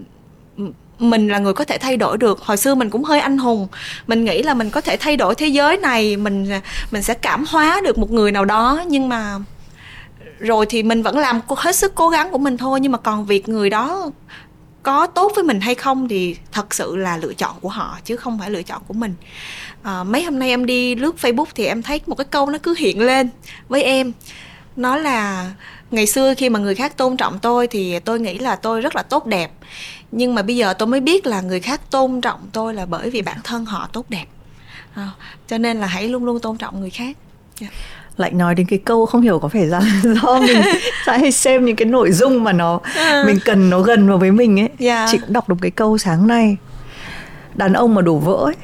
mình 1.00 1.28
là 1.28 1.40
người 1.40 1.54
có 1.54 1.66
thể 1.66 1.78
thay 1.78 1.98
đổi 1.98 2.18
được. 2.18 2.42
Hồi 2.42 2.58
xưa 2.58 2.76
mình 2.76 2.90
cũng 2.90 3.04
hơi 3.04 3.20
anh 3.20 3.38
hùng. 3.38 3.68
Mình 4.08 4.26
nghĩ 4.26 4.44
là 4.44 4.54
mình 4.54 4.70
có 4.70 4.82
thể 4.82 4.98
thay 4.98 5.18
đổi 5.18 5.36
thế 5.36 5.48
giới 5.48 5.78
này 5.78 6.18
mình 6.18 6.50
mình 6.92 7.04
sẽ 7.04 7.14
cảm 7.14 7.46
hóa 7.50 7.82
được 7.84 7.98
một 7.98 8.12
người 8.12 8.32
nào 8.32 8.46
đó. 8.46 8.84
Nhưng 8.88 9.10
mà 9.10 9.40
rồi 10.40 10.66
thì 10.70 10.84
mình 10.84 11.04
vẫn 11.04 11.18
làm 11.18 11.42
hết 11.48 11.76
sức 11.76 11.96
cố 11.96 12.10
gắng 12.10 12.32
của 12.32 12.38
mình 12.38 12.58
thôi. 12.58 12.80
Nhưng 12.80 12.92
mà 12.92 12.98
còn 12.98 13.26
việc 13.26 13.50
người 13.50 13.70
đó 13.70 14.12
có 14.84 15.08
tốt 15.08 15.32
với 15.36 15.44
mình 15.44 15.62
hay 15.62 15.76
không 15.76 16.08
thì 16.08 16.36
thật 16.52 16.74
sự 16.74 16.96
là 16.96 17.18
lựa 17.18 17.34
chọn 17.34 17.56
của 17.62 17.70
họ 17.70 17.98
chứ 18.06 18.16
không 18.16 18.40
phải 18.40 18.50
lựa 18.50 18.64
chọn 18.64 18.82
của 18.88 18.94
mình. 18.94 19.14
À, 19.84 20.04
mấy 20.04 20.24
hôm 20.24 20.40
nay 20.40 20.50
em 20.50 20.66
đi 20.66 20.96
lướt 20.96 21.16
facebook 21.22 21.46
thì 21.56 21.66
em 21.66 21.82
thấy 21.82 22.02
một 22.08 22.16
cái 22.16 22.26
câu 22.26 22.50
nó 22.50 22.58
cứ 22.58 22.76
hiện 22.78 23.02
lên 23.02 23.30
với 23.70 23.84
em. 23.84 24.12
Nó 24.76 24.96
là 24.96 25.52
ngày 25.92 26.06
xưa 26.08 26.34
khi 26.38 26.50
mà 26.50 26.60
người 26.60 26.76
khác 26.76 26.98
tôn 26.98 27.18
trọng 27.18 27.40
tôi 27.40 27.68
thì 27.68 28.00
tôi 28.00 28.20
nghĩ 28.20 28.38
là 28.38 28.56
tôi 28.56 28.82
rất 28.82 28.96
là 28.96 29.04
tốt 29.04 29.26
đẹp 29.26 29.52
nhưng 30.12 30.36
mà 30.36 30.42
bây 30.42 30.56
giờ 30.56 30.74
tôi 30.74 30.88
mới 30.88 31.00
biết 31.00 31.28
là 31.28 31.42
người 31.42 31.60
khác 31.60 31.82
tôn 31.92 32.22
trọng 32.22 32.40
tôi 32.52 32.74
là 32.74 32.86
bởi 32.86 33.10
vì 33.10 33.22
bản 33.22 33.38
thân 33.44 33.66
họ 33.66 33.90
tốt 33.94 34.06
đẹp 34.10 34.26
à, 34.94 35.10
cho 35.48 35.58
nên 35.58 35.78
là 35.78 35.88
hãy 35.88 36.08
luôn 36.08 36.26
luôn 36.26 36.40
tôn 36.40 36.58
trọng 36.58 36.80
người 36.80 36.90
khác 36.90 37.18
yeah 37.62 37.74
dạ. 37.74 37.80
lại 38.18 38.32
nói 38.32 38.56
đến 38.56 38.68
cái 38.70 38.80
câu 38.80 39.06
không 39.06 39.22
hiểu 39.22 39.40
có 39.40 39.48
phải 39.48 39.66
là 39.66 39.82
do 40.04 40.40
mình 40.40 40.62
hay 41.06 41.32
xem 41.32 41.66
những 41.66 41.76
cái 41.76 41.86
nội 41.86 42.12
dung 42.12 42.44
mà 42.44 42.54
nó 42.54 42.80
à. 42.84 43.24
mình 43.26 43.40
cần 43.46 43.70
nó 43.70 43.82
gần 43.82 44.08
vào 44.08 44.18
với 44.18 44.32
mình 44.32 44.60
ấy 44.60 44.68
yeah. 44.68 44.80
Dạ. 44.80 45.08
chị 45.12 45.18
cũng 45.18 45.34
đọc 45.34 45.50
được 45.50 45.56
cái 45.62 45.72
câu 45.72 45.98
sáng 45.98 46.28
nay 46.28 46.58
đàn 47.56 47.74
ông 47.74 47.96
mà 47.96 48.02
đổ 48.02 48.18
vỡ 48.18 48.34
ấy 48.34 48.56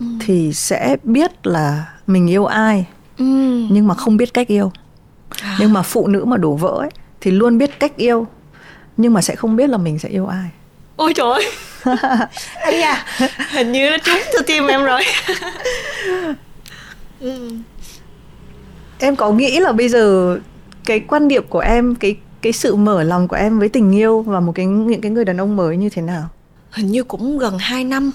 ừ. 0.00 0.06
thì 0.20 0.52
sẽ 0.52 0.96
biết 1.02 1.46
là 1.46 1.86
mình 2.06 2.30
yêu 2.30 2.46
ai 2.46 2.86
ừ. 3.18 3.24
nhưng 3.70 3.86
mà 3.86 3.94
không 3.94 4.16
biết 4.16 4.34
cách 4.34 4.48
yêu. 4.48 4.72
Nhưng 5.58 5.72
mà 5.72 5.82
phụ 5.82 6.06
nữ 6.06 6.24
mà 6.24 6.36
đổ 6.36 6.54
vỡ 6.54 6.68
ấy 6.78 6.90
thì 7.20 7.30
luôn 7.30 7.58
biết 7.58 7.80
cách 7.80 7.96
yêu 7.96 8.26
nhưng 8.96 9.12
mà 9.12 9.22
sẽ 9.22 9.34
không 9.36 9.56
biết 9.56 9.70
là 9.70 9.78
mình 9.78 9.98
sẽ 9.98 10.08
yêu 10.08 10.26
ai. 10.26 10.48
Ôi 10.96 11.12
trời 11.14 11.26
ơi. 11.32 11.50
Ấy 12.62 12.82
à 12.82 13.04
hình 13.50 13.72
như 13.72 13.90
nó 13.90 13.96
trúng 14.04 14.18
từ 14.32 14.38
tim 14.46 14.66
em 14.66 14.84
rồi. 14.84 15.02
Ừ. 17.20 17.50
em 18.98 19.16
có 19.16 19.30
nghĩ 19.32 19.60
là 19.60 19.72
bây 19.72 19.88
giờ 19.88 20.38
cái 20.84 21.00
quan 21.00 21.28
điểm 21.28 21.44
của 21.48 21.58
em 21.58 21.94
cái 21.94 22.16
cái 22.40 22.52
sự 22.52 22.76
mở 22.76 23.02
lòng 23.02 23.28
của 23.28 23.36
em 23.36 23.58
với 23.58 23.68
tình 23.68 23.92
yêu 23.94 24.22
và 24.22 24.40
một 24.40 24.52
cái 24.54 24.66
những 24.66 25.00
cái 25.00 25.10
người 25.10 25.24
đàn 25.24 25.40
ông 25.40 25.56
mới 25.56 25.76
như 25.76 25.88
thế 25.88 26.02
nào? 26.02 26.28
Hình 26.70 26.86
như 26.86 27.04
cũng 27.04 27.38
gần 27.38 27.58
2 27.58 27.84
năm. 27.84 28.10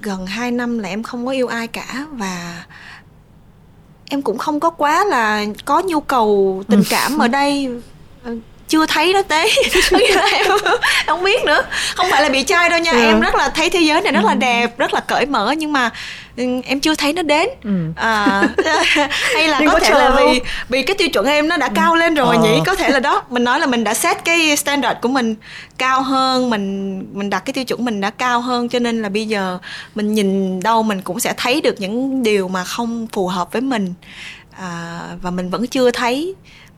Gần 0.00 0.26
2 0.26 0.50
năm 0.50 0.78
là 0.78 0.88
em 0.88 1.02
không 1.02 1.26
có 1.26 1.32
yêu 1.32 1.46
ai 1.46 1.66
cả 1.66 2.06
và 2.12 2.64
em 4.10 4.22
cũng 4.22 4.38
không 4.38 4.60
có 4.60 4.70
quá 4.70 5.04
là 5.04 5.44
có 5.64 5.82
nhu 5.82 6.00
cầu 6.00 6.62
tình 6.68 6.82
cảm 6.90 7.18
ở 7.18 7.28
đây 7.28 7.70
chưa 8.68 8.86
thấy 8.86 9.12
nó 9.12 9.22
tế 9.22 9.48
em 10.32 10.46
không 11.06 11.24
biết 11.24 11.44
nữa 11.44 11.62
không 11.94 12.06
phải 12.10 12.22
là 12.22 12.28
bị 12.28 12.42
trai 12.42 12.70
đâu 12.70 12.78
nha 12.78 12.90
ừ. 12.90 12.98
em 12.98 13.20
rất 13.20 13.34
là 13.34 13.48
thấy 13.48 13.70
thế 13.70 13.80
giới 13.80 14.00
này 14.00 14.12
rất 14.12 14.24
là 14.24 14.32
ừ. 14.32 14.38
đẹp 14.38 14.78
rất 14.78 14.94
là 14.94 15.00
cởi 15.00 15.26
mở 15.26 15.54
nhưng 15.58 15.72
mà 15.72 15.90
ừ, 16.36 16.44
em 16.64 16.80
chưa 16.80 16.94
thấy 16.94 17.12
nó 17.12 17.22
đến 17.22 17.48
ừ. 17.64 17.70
à, 17.96 18.42
hay 19.34 19.48
là 19.48 19.60
có, 19.66 19.72
có 19.72 19.78
thể 19.78 19.90
là 19.90 20.16
vì 20.16 20.40
vì 20.68 20.82
cái 20.82 20.96
tiêu 20.98 21.08
chuẩn 21.08 21.26
em 21.26 21.48
nó 21.48 21.56
đã 21.56 21.66
ừ. 21.66 21.72
cao 21.74 21.94
lên 21.94 22.14
rồi 22.14 22.36
ờ. 22.36 22.42
nhỉ 22.42 22.60
có 22.66 22.74
thể 22.74 22.90
là 22.90 23.00
đó 23.00 23.22
mình 23.30 23.44
nói 23.44 23.60
là 23.60 23.66
mình 23.66 23.84
đã 23.84 23.94
set 23.94 24.24
cái 24.24 24.56
standard 24.56 25.00
của 25.02 25.08
mình 25.08 25.34
cao 25.78 26.02
hơn 26.02 26.50
mình 26.50 26.98
mình 27.12 27.30
đặt 27.30 27.40
cái 27.40 27.52
tiêu 27.52 27.64
chuẩn 27.64 27.84
mình 27.84 28.00
đã 28.00 28.10
cao 28.10 28.40
hơn 28.40 28.68
cho 28.68 28.78
nên 28.78 29.02
là 29.02 29.08
bây 29.08 29.26
giờ 29.26 29.58
mình 29.94 30.14
nhìn 30.14 30.60
đâu 30.60 30.82
mình 30.82 31.02
cũng 31.02 31.20
sẽ 31.20 31.34
thấy 31.36 31.60
được 31.60 31.80
những 31.80 32.22
điều 32.22 32.48
mà 32.48 32.64
không 32.64 33.06
phù 33.12 33.28
hợp 33.28 33.52
với 33.52 33.62
mình 33.62 33.94
à, 34.58 35.00
và 35.22 35.30
mình 35.30 35.50
vẫn 35.50 35.66
chưa 35.66 35.90
thấy 35.90 36.34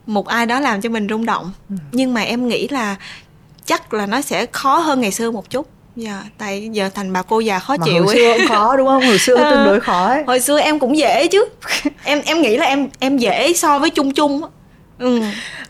một 0.09 0.27
ai 0.27 0.45
đó 0.45 0.59
làm 0.59 0.81
cho 0.81 0.89
mình 0.89 1.07
rung 1.09 1.25
động 1.25 1.51
ừ. 1.69 1.75
nhưng 1.91 2.13
mà 2.13 2.21
em 2.21 2.47
nghĩ 2.47 2.67
là 2.67 2.95
chắc 3.65 3.93
là 3.93 4.05
nó 4.05 4.21
sẽ 4.21 4.45
khó 4.51 4.77
hơn 4.77 5.01
ngày 5.01 5.11
xưa 5.11 5.31
một 5.31 5.49
chút 5.49 5.67
Dạ, 5.95 6.13
yeah, 6.13 6.25
tại 6.37 6.69
giờ 6.71 6.89
thành 6.93 7.13
bà 7.13 7.21
cô 7.21 7.39
già 7.39 7.59
khó 7.59 7.75
mà 7.77 7.85
chịu 7.85 8.05
hồi 8.05 8.15
xưa 8.15 8.33
cũng 8.37 8.47
khó 8.47 8.77
đúng 8.77 8.87
không? 8.87 9.05
Hồi 9.05 9.17
xưa 9.19 9.35
à, 9.35 9.49
tương 9.51 9.65
đối 9.65 9.79
khó 9.79 10.07
ấy. 10.07 10.23
Hồi 10.27 10.39
xưa 10.39 10.59
em 10.59 10.79
cũng 10.79 10.97
dễ 10.97 11.27
chứ. 11.27 11.45
em 12.03 12.21
em 12.25 12.41
nghĩ 12.41 12.57
là 12.57 12.65
em 12.65 12.89
em 12.99 13.17
dễ 13.17 13.53
so 13.53 13.79
với 13.79 13.89
chung 13.89 14.13
chung 14.13 14.41
Ừ. 14.99 15.21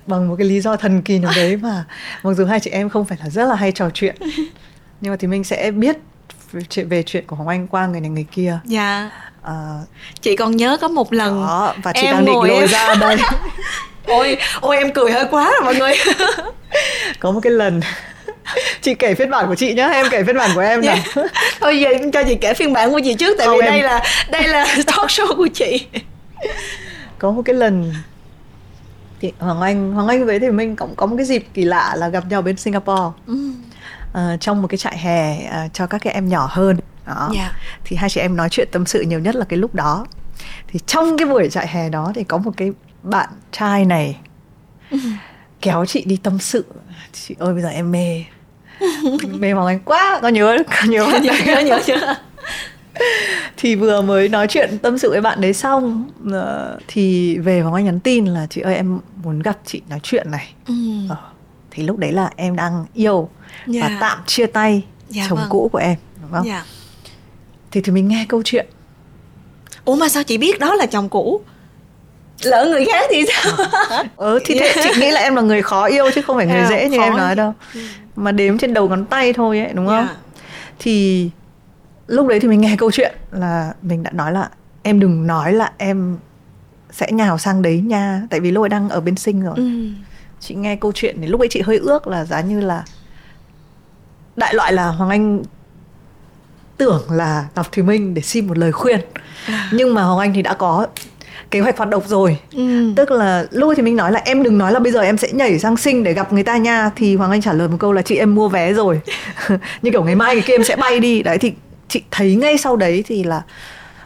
Bằng 0.07 0.29
một 0.29 0.35
cái 0.37 0.47
lý 0.47 0.61
do 0.61 0.75
thần 0.75 1.01
kỳ 1.01 1.19
nào 1.19 1.31
đấy 1.35 1.57
mà 1.57 1.85
mặc 2.23 2.33
dù 2.33 2.45
hai 2.45 2.59
chị 2.59 2.71
em 2.71 2.89
không 2.89 3.05
phải 3.05 3.17
là 3.23 3.29
rất 3.29 3.45
là 3.45 3.55
hay 3.55 3.71
trò 3.71 3.89
chuyện 3.93 4.15
nhưng 5.01 5.13
mà 5.13 5.17
thì 5.19 5.27
mình 5.27 5.43
sẽ 5.43 5.71
biết 5.71 5.97
chuyện 6.69 6.89
về 6.89 7.03
chuyện 7.03 7.27
của 7.27 7.35
Hoàng 7.35 7.47
Anh 7.47 7.67
qua 7.67 7.87
người 7.87 8.01
này 8.01 8.09
người 8.09 8.25
kia. 8.31 8.59
Dạ. 8.65 9.11
À, 9.43 9.81
chị 10.21 10.35
còn 10.35 10.57
nhớ 10.57 10.77
có 10.81 10.87
một 10.87 11.13
lần 11.13 11.35
đó, 11.35 11.73
và 11.83 11.93
chị 11.93 12.01
em 12.01 12.15
đang 12.15 12.25
định 12.25 12.35
lôi 12.35 12.67
ra 12.67 12.95
đây 12.95 13.17
ôi 14.09 14.37
ôi 14.61 14.77
em 14.77 14.93
cười 14.93 15.11
hơi 15.11 15.25
quá 15.31 15.51
rồi 15.51 15.61
mọi 15.63 15.75
người 15.75 15.93
có 17.19 17.31
một 17.31 17.39
cái 17.43 17.51
lần 17.51 17.81
chị 18.81 18.95
kể 18.95 19.15
phiên 19.15 19.29
bản 19.29 19.47
của 19.47 19.55
chị 19.55 19.73
nhá 19.73 19.87
em 19.87 20.05
kể 20.11 20.23
phiên 20.23 20.37
bản 20.37 20.51
của 20.55 20.61
em 20.61 20.81
nào 20.81 20.95
yeah. 21.15 21.31
thôi 21.59 21.79
giờ 21.79 21.89
cho 22.13 22.23
chị 22.23 22.35
kể 22.35 22.53
phiên 22.53 22.73
bản 22.73 22.91
của 22.91 22.99
chị 23.03 23.13
trước 23.13 23.35
tại 23.37 23.47
Không, 23.47 23.57
vì 23.57 23.65
em... 23.65 23.71
đây 23.71 23.83
là 23.83 24.03
đây 24.31 24.47
là 24.47 24.65
talk 24.87 25.09
show 25.09 25.35
của 25.37 25.47
chị 25.53 25.87
có 27.19 27.31
một 27.31 27.41
cái 27.45 27.55
lần 27.55 27.93
thì 29.21 29.31
hoàng 29.39 29.61
anh 29.61 29.93
hoàng 29.93 30.07
anh 30.07 30.25
với 30.25 30.39
thì 30.39 30.49
mình 30.49 30.75
cũng 30.75 30.95
có 30.95 31.05
một 31.05 31.15
cái 31.17 31.25
dịp 31.25 31.45
kỳ 31.53 31.63
lạ 31.63 31.95
là 31.97 32.07
gặp 32.07 32.23
nhau 32.29 32.41
bên 32.41 32.57
singapore 32.57 33.03
ừ. 33.27 33.51
à, 34.13 34.37
trong 34.39 34.61
một 34.61 34.67
cái 34.67 34.77
trại 34.77 34.97
hè 34.97 35.45
à, 35.45 35.67
cho 35.73 35.87
các 35.87 36.01
cái 36.03 36.13
em 36.13 36.29
nhỏ 36.29 36.49
hơn 36.51 36.77
đó 37.05 37.29
yeah. 37.35 37.51
Dạ. 37.51 37.59
thì 37.83 37.95
hai 37.95 38.09
chị 38.09 38.21
em 38.21 38.35
nói 38.35 38.49
chuyện 38.49 38.67
tâm 38.71 38.85
sự 38.85 39.01
nhiều 39.01 39.19
nhất 39.19 39.35
là 39.35 39.45
cái 39.49 39.59
lúc 39.59 39.75
đó 39.75 40.05
thì 40.67 40.79
trong 40.85 41.17
cái 41.17 41.27
buổi 41.27 41.49
trại 41.49 41.67
hè 41.67 41.89
đó 41.89 42.11
thì 42.15 42.23
có 42.23 42.37
một 42.37 42.51
cái 42.57 42.71
bạn 43.03 43.29
trai 43.51 43.85
này 43.85 44.17
kéo 45.61 45.85
chị 45.85 46.03
đi 46.05 46.17
tâm 46.23 46.39
sự 46.39 46.65
chị 47.13 47.35
ơi 47.39 47.53
bây 47.53 47.61
giờ 47.61 47.69
em 47.69 47.91
mê 47.91 48.23
mê 49.39 49.51
hoàng 49.51 49.67
anh 49.67 49.79
quá 49.79 50.19
có 50.21 50.27
nhớ 50.27 50.57
có 50.67 50.87
nhớ 50.89 51.19
nhớ 51.23 51.33
nhớ 51.45 51.59
nhớ, 51.61 51.79
nhớ. 51.87 52.15
thì 53.57 53.75
vừa 53.75 54.01
mới 54.01 54.29
nói 54.29 54.47
chuyện 54.47 54.77
tâm 54.77 54.97
sự 54.97 55.09
với 55.09 55.21
bạn 55.21 55.41
đấy 55.41 55.53
xong 55.53 56.09
uh, 56.27 56.81
thì 56.87 57.37
về 57.37 57.61
hoàng 57.61 57.73
anh 57.73 57.85
nhắn 57.85 57.99
tin 57.99 58.25
là 58.25 58.47
chị 58.49 58.61
ơi 58.61 58.75
em 58.75 58.99
muốn 59.23 59.39
gặp 59.39 59.57
chị 59.65 59.81
nói 59.89 59.99
chuyện 60.03 60.31
này 60.31 60.53
ừ. 60.67 60.73
uh, 61.11 61.17
thì 61.71 61.83
lúc 61.83 61.97
đấy 61.97 62.11
là 62.11 62.31
em 62.35 62.55
đang 62.55 62.85
yêu 62.93 63.29
yeah. 63.73 63.83
và 63.83 63.89
dạ. 63.89 63.97
tạm 64.01 64.17
chia 64.25 64.45
tay 64.45 64.71
yeah, 64.71 64.83
dạ 65.07 65.25
chồng 65.29 65.37
vâng. 65.37 65.49
cũ 65.49 65.69
của 65.71 65.77
em 65.77 65.95
đúng 66.21 66.31
không 66.31 66.47
yeah. 66.47 66.65
Dạ. 66.65 66.71
thì 67.71 67.81
thì 67.81 67.91
mình 67.91 68.07
nghe 68.07 68.25
câu 68.29 68.41
chuyện 68.45 68.65
ủa 69.85 69.95
mà 69.95 70.09
sao 70.09 70.23
chị 70.23 70.37
biết 70.37 70.59
đó 70.59 70.75
là 70.75 70.85
chồng 70.85 71.09
cũ 71.09 71.41
lỡ 72.43 72.67
người 72.71 72.85
khác 72.85 73.05
thì 73.09 73.25
sao? 73.27 73.67
Ừ. 74.17 74.39
Thì 74.45 74.59
thế 74.59 74.75
chị 74.83 74.89
nghĩ 74.99 75.11
là 75.11 75.21
em 75.21 75.35
là 75.35 75.41
người 75.41 75.61
khó 75.61 75.85
yêu 75.85 76.05
chứ 76.15 76.21
không 76.21 76.37
phải 76.37 76.45
người 76.45 76.65
dễ 76.69 76.89
như 76.89 76.99
em 76.99 77.17
nói 77.17 77.35
đâu. 77.35 77.53
Mà 78.15 78.31
đếm 78.31 78.57
trên 78.57 78.73
đầu 78.73 78.89
ngón 78.89 79.05
tay 79.05 79.33
thôi 79.33 79.59
ấy 79.59 79.73
đúng 79.73 79.87
không? 79.87 80.05
Yeah. 80.05 80.17
thì 80.79 81.29
lúc 82.07 82.27
đấy 82.27 82.39
thì 82.39 82.47
mình 82.47 82.61
nghe 82.61 82.75
câu 82.77 82.91
chuyện 82.91 83.15
là 83.31 83.73
mình 83.81 84.03
đã 84.03 84.11
nói 84.11 84.31
là 84.31 84.49
em 84.83 84.99
đừng 84.99 85.27
nói 85.27 85.53
là 85.53 85.71
em 85.77 86.17
sẽ 86.91 87.11
nhào 87.11 87.37
sang 87.37 87.61
đấy 87.61 87.81
nha 87.85 88.21
tại 88.29 88.39
vì 88.39 88.51
ấy 88.51 88.69
đang 88.69 88.89
ở 88.89 89.01
bên 89.01 89.15
sinh 89.15 89.41
rồi. 89.41 89.53
Ừ. 89.57 89.69
chị 90.39 90.55
nghe 90.55 90.75
câu 90.75 90.91
chuyện 90.95 91.17
thì 91.21 91.27
lúc 91.27 91.41
ấy 91.41 91.47
chị 91.51 91.61
hơi 91.61 91.77
ước 91.77 92.07
là 92.07 92.25
giá 92.25 92.41
như 92.41 92.61
là 92.61 92.83
đại 94.35 94.53
loại 94.53 94.73
là 94.73 94.87
hoàng 94.87 95.09
anh 95.09 95.43
tưởng 96.77 97.03
là 97.11 97.45
gặp 97.55 97.71
thùy 97.71 97.83
minh 97.83 98.13
để 98.13 98.21
xin 98.21 98.47
một 98.47 98.57
lời 98.57 98.71
khuyên. 98.71 98.99
À. 99.45 99.69
nhưng 99.73 99.93
mà 99.93 100.03
hoàng 100.03 100.19
anh 100.19 100.33
thì 100.33 100.41
đã 100.41 100.53
có 100.53 100.87
kế 101.51 101.59
hoạch 101.59 101.77
hoạt 101.77 101.89
động 101.89 102.03
rồi. 102.07 102.37
Ừ. 102.53 102.93
tức 102.95 103.11
là 103.11 103.45
lúc 103.51 103.73
thì 103.75 103.83
mình 103.83 103.95
nói 103.95 104.11
là 104.11 104.21
em 104.25 104.43
đừng 104.43 104.57
nói 104.57 104.71
là 104.71 104.79
bây 104.79 104.91
giờ 104.91 105.01
em 105.01 105.17
sẽ 105.17 105.31
nhảy 105.31 105.59
sang 105.59 105.77
sinh 105.77 106.03
để 106.03 106.13
gặp 106.13 106.33
người 106.33 106.43
ta 106.43 106.57
nha. 106.57 106.91
Thì 106.95 107.15
hoàng 107.15 107.31
anh 107.31 107.41
trả 107.41 107.53
lời 107.53 107.67
một 107.67 107.77
câu 107.79 107.93
là 107.93 108.01
chị 108.01 108.15
em 108.15 108.35
mua 108.35 108.49
vé 108.49 108.73
rồi. 108.73 109.01
Như 109.81 109.91
kiểu 109.91 110.03
ngày 110.03 110.15
mai 110.15 110.35
cái 110.35 110.43
kia 110.47 110.53
em 110.53 110.63
sẽ 110.63 110.75
bay 110.75 110.99
đi. 110.99 111.23
Đấy 111.23 111.37
thì 111.37 111.53
chị 111.87 112.03
thấy 112.11 112.35
ngay 112.35 112.57
sau 112.57 112.75
đấy 112.75 113.03
thì 113.07 113.23
là 113.23 113.41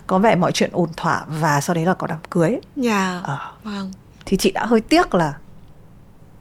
có 0.07 0.19
vẻ 0.19 0.35
mọi 0.35 0.51
chuyện 0.51 0.69
ổn 0.73 0.89
thỏa 0.97 1.23
và 1.27 1.61
sau 1.61 1.73
đấy 1.73 1.85
là 1.85 1.93
có 1.93 2.07
đám 2.07 2.19
cưới. 2.29 2.59
Dạ. 2.75 3.11
Yeah. 3.11 3.23
ờ. 3.23 3.37
vâng. 3.63 3.91
Thì 4.25 4.37
chị 4.37 4.51
đã 4.51 4.65
hơi 4.65 4.81
tiếc 4.81 5.15
là 5.15 5.33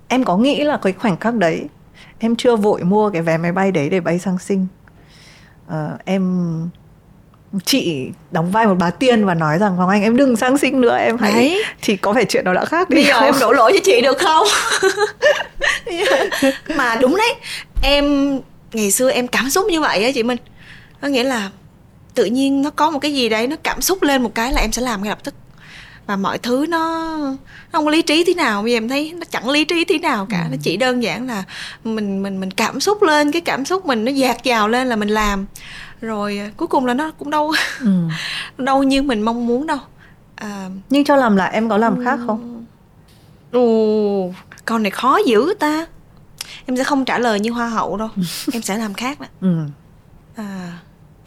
em 0.08 0.24
có 0.24 0.36
nghĩ 0.36 0.64
là 0.64 0.76
cái 0.82 0.92
khoảnh 0.92 1.16
khắc 1.16 1.34
đấy 1.34 1.68
em 2.18 2.36
chưa 2.36 2.56
vội 2.56 2.82
mua 2.84 3.10
cái 3.10 3.22
vé 3.22 3.38
máy 3.38 3.52
bay 3.52 3.72
đấy 3.72 3.90
để 3.90 4.00
bay 4.00 4.18
sang 4.18 4.38
sinh 4.38 4.66
ờ, 5.66 5.98
em 6.04 6.68
chị 7.64 8.08
đóng 8.30 8.50
vai 8.50 8.66
một 8.66 8.74
bà 8.78 8.90
tiên 8.90 9.24
và 9.24 9.34
nói 9.34 9.58
rằng 9.58 9.76
hoàng 9.76 9.88
anh 9.88 10.02
em 10.02 10.16
đừng 10.16 10.36
sang 10.36 10.58
sinh 10.58 10.80
nữa 10.80 10.96
em 10.96 11.18
hãy 11.18 11.32
đấy. 11.32 11.64
thì 11.82 11.96
có 11.96 12.12
vẻ 12.12 12.24
chuyện 12.24 12.44
đó 12.44 12.52
đã 12.54 12.64
khác 12.64 12.90
đi 12.90 12.94
bây 12.94 13.04
giờ 13.04 13.14
không? 13.14 13.24
em 13.24 13.34
đổ 13.40 13.52
lỗi 13.52 13.72
cho 13.74 13.78
chị 13.84 14.00
được 14.00 14.18
không 14.18 14.46
mà 16.76 16.96
đúng 17.00 17.16
đấy 17.16 17.34
em 17.82 18.38
ngày 18.72 18.90
xưa 18.90 19.10
em 19.10 19.28
cảm 19.28 19.50
xúc 19.50 19.66
như 19.66 19.80
vậy 19.80 20.04
á 20.04 20.10
chị 20.14 20.22
minh 20.22 20.38
có 21.00 21.08
nghĩa 21.08 21.24
là 21.24 21.50
tự 22.14 22.24
nhiên 22.24 22.62
nó 22.62 22.70
có 22.70 22.90
một 22.90 22.98
cái 22.98 23.14
gì 23.14 23.28
đấy 23.28 23.46
nó 23.46 23.56
cảm 23.62 23.80
xúc 23.80 24.02
lên 24.02 24.22
một 24.22 24.34
cái 24.34 24.52
là 24.52 24.60
em 24.60 24.72
sẽ 24.72 24.82
làm 24.82 25.02
ngay 25.02 25.08
lập 25.08 25.24
tức 25.24 25.34
và 26.06 26.16
mọi 26.16 26.38
thứ 26.38 26.66
nó, 26.68 26.78
nó 27.18 27.36
không 27.72 27.84
có 27.84 27.90
lý 27.90 28.02
trí 28.02 28.24
thế 28.24 28.34
nào 28.34 28.62
bây 28.62 28.72
giờ 28.72 28.76
em 28.76 28.88
thấy 28.88 29.12
nó 29.12 29.24
chẳng 29.30 29.50
lý 29.50 29.64
trí 29.64 29.84
thế 29.84 29.98
nào 29.98 30.26
cả 30.30 30.42
ừ. 30.42 30.48
nó 30.50 30.56
chỉ 30.62 30.76
đơn 30.76 31.02
giản 31.02 31.26
là 31.26 31.44
mình 31.84 32.22
mình 32.22 32.40
mình 32.40 32.50
cảm 32.50 32.80
xúc 32.80 33.02
lên 33.02 33.32
cái 33.32 33.40
cảm 33.40 33.64
xúc 33.64 33.86
mình 33.86 34.04
nó 34.04 34.12
dạt 34.12 34.44
dào 34.44 34.68
lên 34.68 34.88
là 34.88 34.96
mình 34.96 35.08
làm 35.08 35.46
rồi 36.02 36.38
à, 36.38 36.50
cuối 36.56 36.68
cùng 36.68 36.86
là 36.86 36.94
nó 36.94 37.10
cũng 37.10 37.30
đâu 37.30 37.52
ừ. 37.80 38.08
đâu 38.58 38.82
như 38.82 39.02
mình 39.02 39.22
mong 39.22 39.46
muốn 39.46 39.66
đâu. 39.66 39.78
À, 40.34 40.68
nhưng 40.90 41.04
cho 41.04 41.16
làm 41.16 41.36
lại 41.36 41.52
em 41.52 41.68
có 41.68 41.76
làm 41.76 42.04
khác 42.04 42.18
không? 42.26 42.66
Ồ 43.52 44.32
con 44.64 44.82
này 44.82 44.90
khó 44.90 45.18
dữ 45.26 45.54
ta. 45.60 45.86
Em 46.66 46.76
sẽ 46.76 46.84
không 46.84 47.04
trả 47.04 47.18
lời 47.18 47.40
như 47.40 47.50
hoa 47.50 47.68
hậu 47.68 47.96
đâu. 47.96 48.08
Em 48.52 48.62
sẽ 48.62 48.76
làm 48.78 48.94
khác 48.94 49.20
đó 49.20 49.26
ừ. 49.40 49.56
à, 50.36 50.78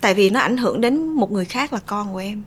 tại 0.01 0.13
vì 0.13 0.29
nó 0.29 0.39
ảnh 0.39 0.57
hưởng 0.57 0.81
đến 0.81 1.07
một 1.07 1.31
người 1.31 1.45
khác 1.45 1.73
là 1.73 1.79
con 1.85 2.13
của 2.13 2.19
em 2.19 2.43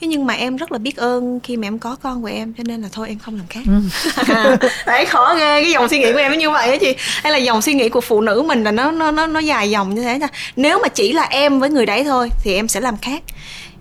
thế 0.00 0.06
nhưng 0.06 0.26
mà 0.26 0.34
em 0.34 0.56
rất 0.56 0.72
là 0.72 0.78
biết 0.78 0.96
ơn 0.96 1.40
khi 1.40 1.56
mà 1.56 1.66
em 1.66 1.78
có 1.78 1.96
con 2.02 2.22
của 2.22 2.28
em 2.28 2.54
cho 2.54 2.62
nên 2.66 2.82
là 2.82 2.88
thôi 2.92 3.08
em 3.08 3.18
không 3.18 3.36
làm 3.36 3.46
khác 3.46 3.60
ừ. 3.66 4.66
đấy 4.86 5.06
khó 5.06 5.34
ghê 5.34 5.62
cái 5.62 5.70
dòng 5.70 5.88
suy 5.88 5.98
nghĩ 5.98 6.12
của 6.12 6.18
em 6.18 6.32
nó 6.32 6.38
như 6.38 6.50
vậy 6.50 6.70
á 6.70 6.76
chị 6.80 6.94
hay 6.98 7.32
là 7.32 7.38
dòng 7.38 7.62
suy 7.62 7.74
nghĩ 7.74 7.88
của 7.88 8.00
phụ 8.00 8.20
nữ 8.20 8.44
mình 8.48 8.64
là 8.64 8.70
nó 8.70 8.90
nó 8.90 9.10
nó 9.10 9.26
nó 9.26 9.40
dài 9.40 9.70
dòng 9.70 9.94
như 9.94 10.02
thế 10.02 10.18
nha 10.18 10.28
nếu 10.56 10.78
mà 10.82 10.88
chỉ 10.88 11.12
là 11.12 11.22
em 11.22 11.60
với 11.60 11.70
người 11.70 11.86
đấy 11.86 12.04
thôi 12.04 12.30
thì 12.42 12.54
em 12.54 12.68
sẽ 12.68 12.80
làm 12.80 12.96
khác 12.96 13.22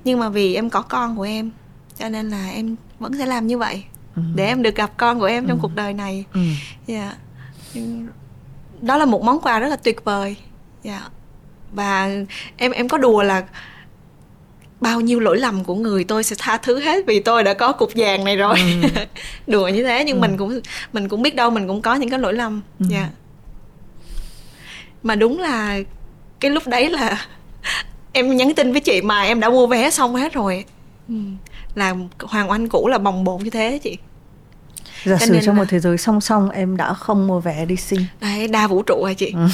nhưng 0.03 0.19
mà 0.19 0.29
vì 0.29 0.55
em 0.55 0.69
có 0.69 0.81
con 0.81 1.17
của 1.17 1.23
em 1.23 1.51
cho 1.99 2.09
nên 2.09 2.29
là 2.29 2.49
em 2.53 2.75
vẫn 2.99 3.11
sẽ 3.17 3.25
làm 3.25 3.47
như 3.47 3.57
vậy 3.57 3.83
ừ. 4.15 4.21
để 4.35 4.45
em 4.45 4.63
được 4.63 4.75
gặp 4.75 4.91
con 4.97 5.19
của 5.19 5.25
em 5.25 5.47
trong 5.47 5.57
ừ. 5.57 5.61
cuộc 5.61 5.75
đời 5.75 5.93
này 5.93 6.25
ừ. 6.33 6.39
yeah. 6.87 7.15
Dạ. 7.73 7.81
đó 8.81 8.97
là 8.97 9.05
một 9.05 9.23
món 9.23 9.39
quà 9.39 9.59
rất 9.59 9.67
là 9.67 9.75
tuyệt 9.75 10.03
vời 10.03 10.35
yeah. 10.83 11.01
Dạ. 11.01 11.09
và 11.71 12.09
em 12.57 12.71
em 12.71 12.89
có 12.89 12.97
đùa 12.97 13.23
là 13.23 13.43
bao 14.81 15.01
nhiêu 15.01 15.19
lỗi 15.19 15.37
lầm 15.37 15.63
của 15.63 15.75
người 15.75 16.03
tôi 16.03 16.23
sẽ 16.23 16.35
tha 16.39 16.57
thứ 16.57 16.79
hết 16.79 17.05
vì 17.07 17.19
tôi 17.19 17.43
đã 17.43 17.53
có 17.53 17.71
cục 17.71 17.91
vàng 17.95 18.23
này 18.23 18.35
rồi 18.35 18.57
ừ. 18.83 18.89
đùa 19.47 19.67
như 19.67 19.83
thế 19.83 20.03
nhưng 20.05 20.17
ừ. 20.17 20.21
mình 20.21 20.37
cũng 20.37 20.59
mình 20.93 21.09
cũng 21.09 21.21
biết 21.21 21.35
đâu 21.35 21.49
mình 21.49 21.67
cũng 21.67 21.81
có 21.81 21.95
những 21.95 22.09
cái 22.09 22.19
lỗi 22.19 22.33
lầm 22.33 22.61
ừ. 22.79 22.85
dạ 22.89 22.97
yeah. 22.97 23.09
mà 25.03 25.15
đúng 25.15 25.39
là 25.39 25.79
cái 26.39 26.51
lúc 26.51 26.67
đấy 26.67 26.89
là 26.89 27.25
em 28.13 28.37
nhắn 28.37 28.53
tin 28.55 28.71
với 28.71 28.81
chị 28.81 29.01
mà 29.01 29.21
em 29.21 29.39
đã 29.39 29.49
mua 29.49 29.67
vé 29.67 29.89
xong 29.89 30.15
hết 30.15 30.33
rồi 30.33 30.65
ừ. 31.07 31.15
là 31.75 31.95
hoàng 32.19 32.49
oanh 32.49 32.69
cũ 32.69 32.87
là 32.87 32.97
bồng 32.97 33.23
bột 33.23 33.41
như 33.41 33.49
thế 33.49 33.79
chị 33.83 33.97
giả 35.03 35.17
sử 35.17 35.39
trong 35.45 35.55
là... 35.55 35.61
một 35.61 35.67
thế 35.69 35.79
giới 35.79 35.97
song 35.97 36.21
song 36.21 36.49
em 36.49 36.77
đã 36.77 36.93
không 36.93 37.27
mua 37.27 37.39
vé 37.39 37.65
đi 37.65 37.75
sinh 37.75 38.05
đấy 38.21 38.47
đa 38.47 38.67
vũ 38.67 38.81
trụ 38.81 39.03
hả 39.03 39.13
chị 39.13 39.33
ừ. 39.33 39.47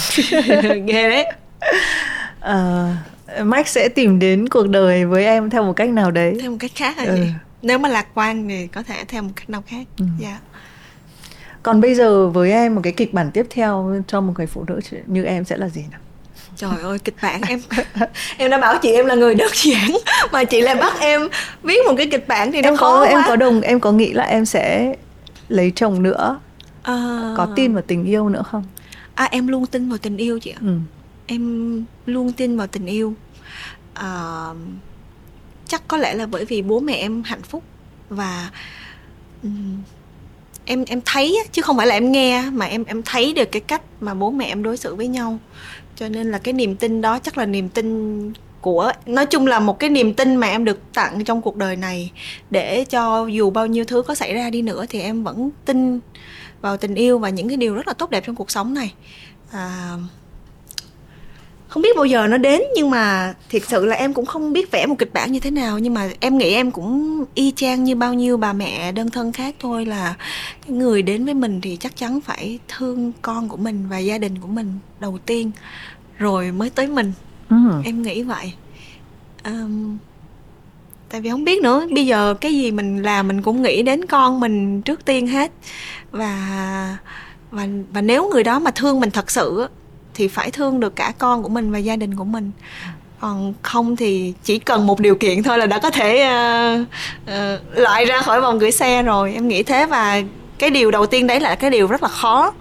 ghê 0.88 1.10
đấy 1.10 1.26
uh, 2.40 3.13
Max 3.44 3.68
sẽ 3.68 3.90
tìm 3.90 4.20
đến 4.20 4.50
cuộc 4.50 4.68
đời 4.70 5.06
với 5.06 5.26
em 5.26 5.50
theo 5.50 5.64
một 5.64 5.74
cách 5.74 5.90
nào 5.90 6.12
đấy. 6.12 6.38
Theo 6.42 6.52
một 6.52 6.58
cách 6.60 6.72
khác 6.76 6.98
hả 6.98 7.06
ừ. 7.06 7.16
chị? 7.16 7.30
Nếu 7.62 7.78
mà 7.78 7.90
lạc 7.90 8.08
quan 8.14 8.48
thì 8.50 8.68
có 8.68 8.84
thể 8.84 9.06
theo 9.08 9.24
một 9.24 9.32
cách 9.36 9.50
nào 9.50 9.64
khác. 9.68 9.88
Ừ. 10.00 10.06
dạ. 10.20 10.40
Còn 11.64 11.82
bây 11.82 11.96
giờ 11.96 12.28
với 12.28 12.52
em 12.52 12.76
một 12.76 12.82
cái 12.84 12.94
kịch 12.94 13.14
bản 13.14 13.32
tiếp 13.32 13.46
theo 13.50 14.02
cho 14.08 14.22
một 14.22 14.34
người 14.38 14.48
phụ 14.48 14.64
nữ 14.68 14.80
như 15.08 15.24
em 15.24 15.46
sẽ 15.46 15.58
là 15.58 15.70
gì 15.70 15.84
nào? 15.92 16.00
Trời 16.56 16.82
ơi 16.82 17.00
kịch 17.00 17.16
bản 17.22 17.42
em. 17.48 17.62
Em 18.38 18.52
đã 18.52 18.58
bảo 18.58 18.78
chị 18.82 18.92
em 18.92 19.06
là 19.06 19.16
người 19.16 19.36
đơn 19.36 19.52
giản 19.54 19.92
mà 20.32 20.44
chị 20.44 20.62
lại 20.62 20.76
bắt 20.76 20.94
em 21.00 21.28
viết 21.64 21.80
một 21.88 21.94
cái 21.98 22.08
kịch 22.12 22.28
bản 22.28 22.52
thì 22.52 22.62
nó 22.62 22.70
em 22.70 22.78
khó 22.78 22.92
có 22.92 23.02
quá. 23.02 23.10
em 23.10 23.22
có 23.28 23.36
đồng 23.36 23.62
em 23.62 23.80
có 23.80 23.92
nghĩ 23.92 24.14
là 24.14 24.24
em 24.24 24.46
sẽ 24.46 24.96
lấy 25.50 25.72
chồng 25.76 26.04
nữa? 26.04 26.40
À... 26.84 26.94
có 27.38 27.48
tin 27.56 27.74
vào 27.74 27.84
tình 27.88 28.06
yêu 28.06 28.30
nữa 28.30 28.44
không? 28.52 28.64
À 29.16 29.28
em 29.32 29.48
luôn 29.48 29.66
tin 29.66 29.90
vào 29.90 29.98
tình 29.98 30.18
yêu 30.18 30.40
chị 30.40 30.52
ạ. 30.52 30.60
Ừ 30.62 30.78
em 31.34 31.86
luôn 32.06 32.32
tin 32.32 32.58
vào 32.58 32.68
tình 32.68 32.86
yêu. 32.86 33.14
À, 33.94 34.48
chắc 35.68 35.88
có 35.88 35.98
lẽ 35.98 36.14
là 36.14 36.26
bởi 36.26 36.46
vì 36.46 36.62
bố 36.62 36.80
mẹ 36.80 36.94
em 36.94 37.24
hạnh 37.24 37.42
phúc 37.42 37.64
và 38.10 38.52
um, 39.44 39.82
em 40.66 40.84
em 40.88 41.02
thấy 41.06 41.38
chứ 41.52 41.62
không 41.62 41.78
phải 41.78 41.88
là 41.88 41.96
em 41.96 42.12
nghe 42.12 42.50
mà 42.50 42.66
em 42.66 42.84
em 42.84 43.04
thấy 43.04 43.34
được 43.34 43.52
cái 43.52 43.62
cách 43.62 43.82
mà 44.02 44.14
bố 44.14 44.32
mẹ 44.32 44.46
em 44.46 44.64
đối 44.64 44.78
xử 44.78 44.96
với 44.96 45.08
nhau. 45.08 45.40
Cho 45.96 46.10
nên 46.10 46.32
là 46.32 46.38
cái 46.38 46.54
niềm 46.54 46.76
tin 46.76 47.02
đó 47.02 47.20
chắc 47.20 47.38
là 47.38 47.46
niềm 47.46 47.70
tin 47.70 48.34
của 48.62 48.92
nói 49.06 49.26
chung 49.26 49.48
là 49.48 49.60
một 49.60 49.80
cái 49.80 49.90
niềm 49.90 50.14
tin 50.14 50.36
mà 50.36 50.48
em 50.48 50.66
được 50.66 50.80
tặng 50.94 51.24
trong 51.24 51.42
cuộc 51.42 51.56
đời 51.56 51.76
này. 51.76 52.12
Để 52.50 52.86
cho 52.90 53.28
dù 53.28 53.50
bao 53.50 53.68
nhiêu 53.68 53.86
thứ 53.86 54.02
có 54.02 54.16
xảy 54.16 54.34
ra 54.34 54.50
đi 54.50 54.62
nữa 54.62 54.86
thì 54.90 55.02
em 55.02 55.24
vẫn 55.24 55.50
tin 55.66 56.00
vào 56.62 56.78
tình 56.78 56.96
yêu 56.96 57.20
và 57.20 57.30
những 57.30 57.48
cái 57.48 57.58
điều 57.58 57.76
rất 57.76 57.88
là 57.88 57.94
tốt 57.94 58.10
đẹp 58.10 58.24
trong 58.26 58.36
cuộc 58.36 58.52
sống 58.52 58.74
này. 58.74 58.94
À, 59.52 59.98
không 61.74 61.82
biết 61.82 61.96
bao 61.96 62.06
giờ 62.06 62.28
nó 62.28 62.38
đến 62.38 62.62
nhưng 62.76 62.90
mà 62.90 63.34
thiệt 63.50 63.62
sự 63.68 63.86
là 63.86 63.96
em 63.96 64.14
cũng 64.14 64.26
không 64.26 64.54
biết 64.54 64.72
vẽ 64.72 64.86
một 64.86 64.96
kịch 64.98 65.14
bản 65.14 65.32
như 65.32 65.40
thế 65.40 65.52
nào. 65.52 65.80
Nhưng 65.80 65.94
mà 65.94 66.10
em 66.20 66.38
nghĩ 66.38 66.54
em 66.54 66.72
cũng 66.72 67.24
y 67.34 67.54
chang 67.56 67.84
như 67.84 67.96
bao 67.96 68.14
nhiêu 68.14 68.38
bà 68.38 68.54
mẹ 68.54 68.92
đơn 68.92 69.10
thân 69.10 69.32
khác 69.32 69.56
thôi 69.60 69.86
là 69.86 70.16
người 70.68 71.02
đến 71.02 71.26
với 71.26 71.34
mình 71.34 71.62
thì 71.62 71.78
chắc 71.80 71.96
chắn 71.96 72.22
phải 72.22 72.60
thương 72.68 73.12
con 73.22 73.50
của 73.50 73.58
mình 73.58 73.86
và 73.90 73.98
gia 73.98 74.18
đình 74.18 74.40
của 74.40 74.48
mình 74.48 74.74
đầu 75.00 75.18
tiên 75.26 75.52
rồi 76.18 76.52
mới 76.52 76.70
tới 76.70 76.88
mình. 76.88 77.14
Ừ. 77.50 77.56
em 77.86 78.02
nghĩ 78.02 78.24
vậy. 78.24 78.54
Um, 79.46 79.98
tại 81.10 81.22
vì 81.22 81.30
không 81.30 81.44
biết 81.44 81.62
nữa. 81.62 81.88
Bây 81.96 82.06
giờ 82.06 82.34
cái 82.42 82.54
gì 82.54 82.72
mình 82.72 83.04
làm 83.04 83.28
mình 83.28 83.42
cũng 83.42 83.62
nghĩ 83.62 83.84
đến 83.84 84.06
con 84.06 84.40
mình 84.40 84.82
trước 84.82 85.06
tiên 85.06 85.28
hết. 85.28 85.52
Và 86.12 86.98
và 87.52 87.68
và 87.94 88.02
nếu 88.02 88.30
người 88.30 88.44
đó 88.44 88.60
mà 88.60 88.72
thương 88.72 89.00
mình 89.00 89.12
thật 89.12 89.32
sự 89.32 89.68
thì 90.14 90.28
phải 90.28 90.52
thương 90.52 90.80
được 90.80 90.96
cả 90.96 91.14
con 91.18 91.44
của 91.44 91.50
mình 91.50 91.72
và 91.72 91.78
gia 91.78 91.96
đình 91.96 92.16
của 92.16 92.24
mình. 92.24 92.52
Còn 93.20 93.54
không 93.62 93.96
thì 93.96 94.34
chỉ 94.44 94.60
cần 94.60 94.88
một 94.88 95.00
điều 95.00 95.16
kiện 95.16 95.44
thôi 95.44 95.58
là 95.58 95.66
đã 95.66 95.80
có 95.80 95.90
thể 95.92 96.30
uh, 96.82 96.88
uh, 97.24 97.78
loại 97.78 98.06
ra 98.06 98.22
khỏi 98.22 98.42
vòng 98.42 98.60
gửi 98.60 98.72
xe 98.72 99.04
rồi. 99.04 99.34
Em 99.34 99.48
nghĩ 99.48 99.64
thế 99.64 99.86
và 99.86 100.22
cái 100.60 100.70
điều 100.70 100.92
đầu 100.92 101.06
tiên 101.06 101.28
đấy 101.28 101.40
là 101.40 101.56
cái 101.56 101.70
điều 101.70 101.88
rất 101.88 102.04
là 102.04 102.10
khó. 102.10 102.54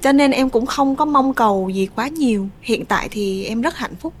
Cho 0.00 0.12
nên 0.12 0.30
em 0.30 0.50
cũng 0.50 0.66
không 0.66 0.96
có 0.96 1.04
mong 1.04 1.34
cầu 1.34 1.70
gì 1.74 1.88
quá 1.96 2.08
nhiều. 2.08 2.48
Hiện 2.60 2.84
tại 2.84 3.08
thì 3.10 3.44
em 3.44 3.60
rất 3.60 3.76
hạnh 3.76 3.94
phúc 4.00 4.12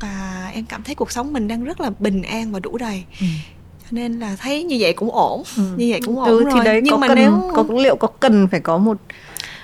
và 0.00 0.50
em 0.54 0.64
cảm 0.64 0.82
thấy 0.82 0.94
cuộc 0.94 1.10
sống 1.10 1.32
mình 1.32 1.48
đang 1.48 1.64
rất 1.64 1.80
là 1.80 1.90
bình 1.98 2.22
an 2.22 2.52
và 2.52 2.60
đủ 2.60 2.78
đầy. 2.78 3.04
Ừ. 3.20 3.26
cho 3.82 3.88
nên 3.90 4.20
là 4.20 4.36
thấy 4.40 4.62
như 4.62 4.76
vậy 4.80 4.92
cũng 4.92 5.10
ổn 5.10 5.42
ừ. 5.56 5.62
như 5.76 5.88
vậy 5.90 6.00
cũng 6.06 6.18
ổn 6.18 6.28
ừ, 6.28 6.44
rồi. 6.44 6.52
thì 6.54 6.60
đấy, 6.64 6.80
nhưng 6.84 7.00
mà 7.00 7.08
cần, 7.08 7.16
nếu 7.16 7.50
có 7.54 7.64
liệu 7.68 7.96
có 7.96 8.08
cần 8.20 8.48
phải 8.50 8.60
có 8.60 8.78
một 8.78 8.96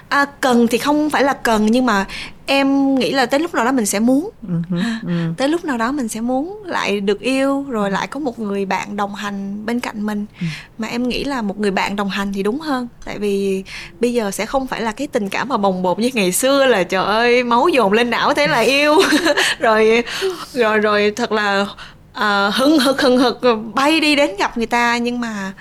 à, 0.09 0.27
cần 0.41 0.67
thì 0.67 0.79
không 0.79 1.11
phải 1.11 1.23
là 1.23 1.33
cần 1.33 1.67
nhưng 1.67 1.87
mà 1.87 2.07
em 2.47 2.95
nghĩ 2.95 3.13
là 3.13 3.27
tới 3.27 3.41
lúc 3.41 3.55
nào 3.55 3.65
đó 3.65 3.73
mình 3.73 3.87
sẽ 3.87 4.01
muốn 4.01 4.31
uh-huh. 4.49 5.35
tới 5.35 5.49
lúc 5.49 5.65
nào 5.65 5.79
đó 5.79 5.93
mình 5.93 6.09
sẽ 6.09 6.21
muốn 6.21 6.63
lại 6.65 7.01
được 7.01 7.21
yêu 7.21 7.65
rồi 7.69 7.91
lại 7.91 8.07
có 8.07 8.21
một 8.21 8.39
người 8.39 8.65
bạn 8.65 8.97
đồng 8.97 9.15
hành 9.15 9.67
bên 9.67 9.81
cạnh 9.81 10.07
mình 10.07 10.27
uh-huh. 10.41 10.47
mà 10.79 10.89
em 10.89 11.09
nghĩ 11.09 11.25
là 11.25 11.43
một 11.43 11.61
người 11.61 11.71
bạn 11.71 11.97
đồng 11.97 12.09
hành 12.09 12.33
thì 12.33 12.43
đúng 12.43 12.61
hơn 12.61 12.89
tại 13.05 13.19
vì 13.19 13.65
bây 14.01 14.13
giờ 14.13 14.31
sẽ 14.31 14.47
không 14.47 14.67
phải 14.67 14.81
là 14.81 14.93
cái 14.93 15.07
tình 15.07 15.29
cảm 15.29 15.49
mà 15.49 15.57
bồng 15.57 15.83
bột 15.83 15.99
như 15.99 16.11
ngày 16.15 16.33
xưa 16.33 16.67
là 16.67 16.83
trời 16.83 17.05
ơi 17.05 17.45
máu 17.45 17.69
dồn 17.69 17.93
lên 17.93 18.11
não 18.11 18.35
thế 18.35 18.47
là 18.47 18.59
yêu 18.59 18.95
rồi 19.59 20.05
rồi 20.53 20.79
rồi 20.79 21.13
thật 21.17 21.33
là 21.33 21.67
uh, 22.17 22.55
hưng 22.55 22.79
hực 22.79 23.03
hưng 23.03 23.19
hực 23.19 23.41
bay 23.75 24.01
đi 24.01 24.17
đến 24.17 24.31
gặp 24.39 24.57
người 24.57 24.67
ta 24.67 24.97
nhưng 24.97 25.21
mà 25.21 25.53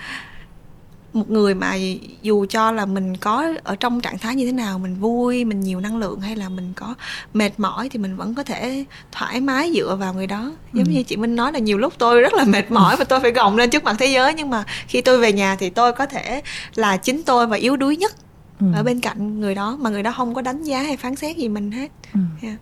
một 1.15 1.29
người 1.29 1.55
mà 1.55 1.77
dù 2.21 2.45
cho 2.49 2.71
là 2.71 2.85
mình 2.85 3.17
có 3.17 3.53
ở 3.63 3.75
trong 3.75 4.01
trạng 4.01 4.17
thái 4.17 4.35
như 4.35 4.45
thế 4.45 4.51
nào 4.51 4.79
mình 4.79 4.95
vui 4.99 5.45
mình 5.45 5.59
nhiều 5.59 5.79
năng 5.79 5.97
lượng 5.97 6.19
hay 6.19 6.35
là 6.35 6.49
mình 6.49 6.73
có 6.75 6.95
mệt 7.33 7.51
mỏi 7.57 7.89
thì 7.89 7.99
mình 7.99 8.15
vẫn 8.15 8.35
có 8.35 8.43
thể 8.43 8.85
thoải 9.11 9.41
mái 9.41 9.71
dựa 9.75 9.95
vào 9.99 10.13
người 10.13 10.27
đó 10.27 10.51
giống 10.73 10.85
ừ. 10.85 10.91
như 10.91 11.03
chị 11.03 11.17
minh 11.17 11.35
nói 11.35 11.51
là 11.51 11.59
nhiều 11.59 11.77
lúc 11.77 11.93
tôi 11.97 12.21
rất 12.21 12.33
là 12.33 12.43
mệt 12.43 12.71
mỏi 12.71 12.95
và 12.95 13.03
tôi 13.03 13.19
phải 13.19 13.31
gồng 13.31 13.57
lên 13.57 13.69
trước 13.69 13.83
mặt 13.83 13.95
thế 13.99 14.05
giới 14.05 14.33
nhưng 14.33 14.49
mà 14.49 14.63
khi 14.87 15.01
tôi 15.01 15.17
về 15.17 15.33
nhà 15.33 15.55
thì 15.55 15.69
tôi 15.69 15.93
có 15.93 16.05
thể 16.05 16.41
là 16.75 16.97
chính 16.97 17.23
tôi 17.23 17.47
và 17.47 17.57
yếu 17.57 17.75
đuối 17.75 17.97
nhất 17.97 18.13
ừ. 18.59 18.65
ở 18.75 18.83
bên 18.83 18.99
cạnh 19.01 19.39
người 19.39 19.55
đó 19.55 19.77
mà 19.79 19.89
người 19.89 20.03
đó 20.03 20.13
không 20.17 20.35
có 20.35 20.41
đánh 20.41 20.63
giá 20.63 20.81
hay 20.81 20.97
phán 20.97 21.15
xét 21.15 21.37
gì 21.37 21.49
mình 21.49 21.71
hết 21.71 21.91
ừ. 22.13 22.19
yeah. 22.41 22.57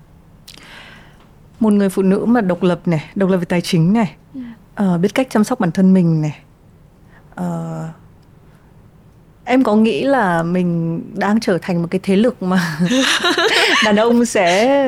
một 1.59 1.73
người 1.73 1.89
phụ 1.89 2.01
nữ 2.01 2.25
mà 2.27 2.41
độc 2.41 2.63
lập 2.63 2.81
này 2.85 3.09
độc 3.15 3.29
lập 3.29 3.37
về 3.37 3.45
tài 3.45 3.61
chính 3.61 3.93
này 3.93 4.15
ừ. 4.33 4.41
uh, 4.93 4.99
biết 4.99 5.15
cách 5.15 5.27
chăm 5.29 5.43
sóc 5.43 5.59
bản 5.59 5.71
thân 5.71 5.93
mình 5.93 6.21
này 6.21 6.39
uh, 7.41 8.02
em 9.45 9.63
có 9.63 9.75
nghĩ 9.75 10.03
là 10.03 10.43
mình 10.43 11.01
đang 11.15 11.39
trở 11.39 11.57
thành 11.61 11.81
một 11.81 11.87
cái 11.91 11.99
thế 12.03 12.15
lực 12.15 12.43
mà 12.43 12.79
đàn 13.85 13.95
ông 13.95 14.25
sẽ 14.25 14.87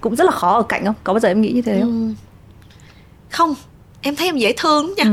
cũng 0.00 0.16
rất 0.16 0.24
là 0.24 0.30
khó 0.30 0.54
ở 0.54 0.62
cạnh 0.62 0.84
không? 0.84 0.94
Có 1.04 1.12
bao 1.12 1.20
giờ 1.20 1.28
em 1.28 1.40
nghĩ 1.40 1.52
như 1.52 1.62
thế 1.62 1.80
không? 1.80 2.08
Ừ. 2.08 2.14
không 3.30 3.54
em 4.02 4.16
thấy 4.16 4.28
em 4.28 4.36
dễ 4.36 4.52
thương 4.56 4.94
nha. 4.96 5.04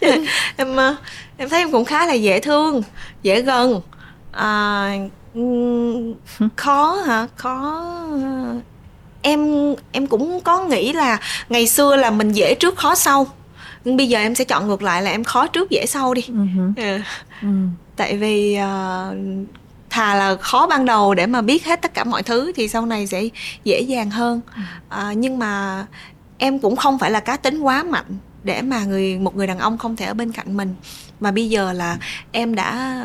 em 0.56 0.76
ờ, 0.76 0.96
em 1.36 1.48
thấy 1.48 1.58
em 1.58 1.72
cũng 1.72 1.84
khá 1.84 2.06
là 2.06 2.12
dễ 2.12 2.40
thương 2.40 2.82
dễ 3.22 3.42
gần. 3.42 3.80
À, 4.32 4.92
khó 6.56 6.92
hả? 7.06 7.26
Khó 7.36 7.84
em 9.22 9.74
em 9.92 10.06
cũng 10.06 10.40
có 10.40 10.64
nghĩ 10.64 10.92
là 10.92 11.20
ngày 11.48 11.66
xưa 11.66 11.96
là 11.96 12.10
mình 12.10 12.32
dễ 12.32 12.54
trước 12.54 12.76
khó 12.76 12.94
sau 12.94 13.26
nhưng 13.84 13.96
bây 13.96 14.08
giờ 14.08 14.18
em 14.18 14.34
sẽ 14.34 14.44
chọn 14.44 14.68
ngược 14.68 14.82
lại 14.82 15.02
là 15.02 15.10
em 15.10 15.24
khó 15.24 15.46
trước 15.46 15.70
dễ 15.70 15.86
sau 15.86 16.14
đi 16.14 16.22
uh-huh. 16.22 16.72
yeah. 16.76 17.00
uh. 17.46 17.52
tại 17.96 18.16
vì 18.16 18.58
uh, 18.58 19.16
thà 19.90 20.14
là 20.14 20.36
khó 20.36 20.66
ban 20.66 20.84
đầu 20.84 21.14
để 21.14 21.26
mà 21.26 21.42
biết 21.42 21.64
hết 21.64 21.82
tất 21.82 21.94
cả 21.94 22.04
mọi 22.04 22.22
thứ 22.22 22.52
thì 22.56 22.68
sau 22.68 22.86
này 22.86 23.06
sẽ 23.06 23.28
dễ 23.64 23.80
dàng 23.80 24.10
hơn 24.10 24.40
uh, 24.86 25.16
nhưng 25.16 25.38
mà 25.38 25.86
em 26.38 26.58
cũng 26.58 26.76
không 26.76 26.98
phải 26.98 27.10
là 27.10 27.20
cá 27.20 27.36
tính 27.36 27.60
quá 27.60 27.82
mạnh 27.82 28.18
để 28.44 28.62
mà 28.62 28.84
người 28.84 29.18
một 29.18 29.36
người 29.36 29.46
đàn 29.46 29.58
ông 29.58 29.78
không 29.78 29.96
thể 29.96 30.06
ở 30.06 30.14
bên 30.14 30.32
cạnh 30.32 30.56
mình 30.56 30.74
mà 31.20 31.30
bây 31.30 31.48
giờ 31.48 31.72
là 31.72 31.98
em 32.32 32.54
đã 32.54 33.02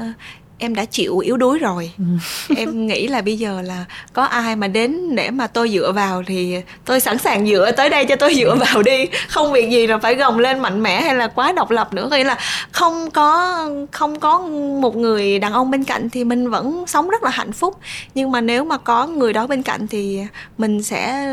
em 0.59 0.75
đã 0.75 0.85
chịu 0.85 1.17
yếu 1.17 1.37
đuối 1.37 1.59
rồi. 1.59 1.91
Ừ. 1.97 2.03
em 2.57 2.87
nghĩ 2.87 3.07
là 3.07 3.21
bây 3.21 3.37
giờ 3.37 3.61
là 3.61 3.85
có 4.13 4.23
ai 4.23 4.55
mà 4.55 4.67
đến 4.67 5.15
để 5.15 5.29
mà 5.29 5.47
tôi 5.47 5.69
dựa 5.69 5.91
vào 5.91 6.23
thì 6.27 6.61
tôi 6.85 6.99
sẵn 6.99 7.17
sàng 7.17 7.47
dựa 7.47 7.71
tới 7.71 7.89
đây 7.89 8.05
cho 8.05 8.15
tôi 8.15 8.35
dựa 8.35 8.55
vào 8.55 8.83
đi. 8.83 9.05
Không 9.27 9.51
việc 9.51 9.69
gì 9.69 9.87
là 9.87 9.97
phải 9.97 10.15
gồng 10.15 10.39
lên 10.39 10.59
mạnh 10.59 10.83
mẽ 10.83 11.01
hay 11.01 11.15
là 11.15 11.27
quá 11.27 11.51
độc 11.51 11.71
lập 11.71 11.93
nữa. 11.93 12.09
Nghĩa 12.11 12.23
là 12.23 12.37
không 12.71 13.11
có 13.11 13.57
không 13.91 14.19
có 14.19 14.39
một 14.81 14.95
người 14.95 15.39
đàn 15.39 15.53
ông 15.53 15.71
bên 15.71 15.83
cạnh 15.83 16.09
thì 16.09 16.23
mình 16.23 16.49
vẫn 16.49 16.83
sống 16.87 17.09
rất 17.09 17.23
là 17.23 17.29
hạnh 17.29 17.51
phúc. 17.51 17.77
Nhưng 18.15 18.31
mà 18.31 18.41
nếu 18.41 18.63
mà 18.63 18.77
có 18.77 19.07
người 19.07 19.33
đó 19.33 19.47
bên 19.47 19.63
cạnh 19.63 19.87
thì 19.87 20.19
mình 20.57 20.83
sẽ 20.83 21.31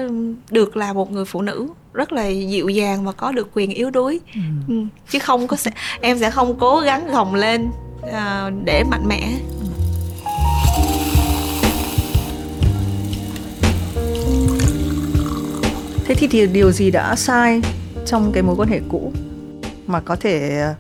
được 0.51 0.77
là 0.77 0.93
một 0.93 1.13
người 1.13 1.25
phụ 1.25 1.43
nữ 1.43 1.69
rất 1.93 2.13
là 2.13 2.27
dịu 2.27 2.69
dàng 2.69 3.05
và 3.05 3.13
có 3.13 3.33
được 3.33 3.49
quyền 3.55 3.71
yếu 3.71 3.91
đuối. 3.91 4.21
Ừ. 4.35 4.41
ừ 4.69 4.75
chứ 5.11 5.19
không 5.19 5.47
có 5.47 5.57
sẽ 5.57 5.71
em 6.01 6.19
sẽ 6.19 6.31
không 6.31 6.59
cố 6.59 6.81
gắng 6.81 7.13
gồng 7.13 7.35
lên 7.35 7.71
để 8.65 8.85
mạnh 8.85 9.09
mẽ. 9.09 9.39
Thế 16.05 16.15
thì, 16.15 16.47
điều 16.47 16.73
gì 16.73 16.91
đã 16.91 17.17
sai 17.17 17.63
trong 18.07 18.33
cái 18.33 18.43
mối 18.43 18.57
quan 18.59 18.69
hệ 18.69 18.81
cũ 18.89 19.13
mà 19.87 20.01
có 20.01 20.17
thể 20.17 20.59
ờ, 20.61 20.75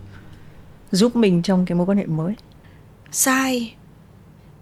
giúp 0.91 1.17
mình 1.17 1.43
trong 1.43 1.67
cái 1.67 1.77
mối 1.77 1.87
quan 1.87 1.99
hệ 1.99 2.07
mới? 2.07 2.35
Sai. 3.13 3.75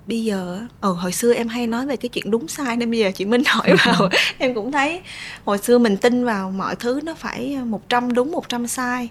Bây 0.06 0.24
giờ 0.24 0.60
ờ 0.80 0.92
hồi 0.92 1.12
xưa 1.12 1.34
em 1.34 1.48
hay 1.48 1.66
nói 1.66 1.86
về 1.86 1.96
cái 1.96 2.08
chuyện 2.08 2.30
đúng 2.30 2.48
sai 2.48 2.76
nên 2.76 2.90
bây 2.90 3.00
giờ 3.00 3.10
chị 3.14 3.24
Minh 3.24 3.42
hỏi 3.46 3.68
vào. 3.86 4.08
Em 4.38 4.54
cũng 4.54 4.72
thấy 4.72 5.00
hồi 5.44 5.58
xưa 5.58 5.78
mình 5.78 5.96
tin 5.96 6.24
vào 6.24 6.50
mọi 6.50 6.76
thứ 6.76 7.00
nó 7.04 7.14
phải 7.14 7.58
một 7.66 7.88
trăm 7.88 8.12
đúng 8.12 8.32
một 8.32 8.48
trăm 8.48 8.66
sai 8.66 9.08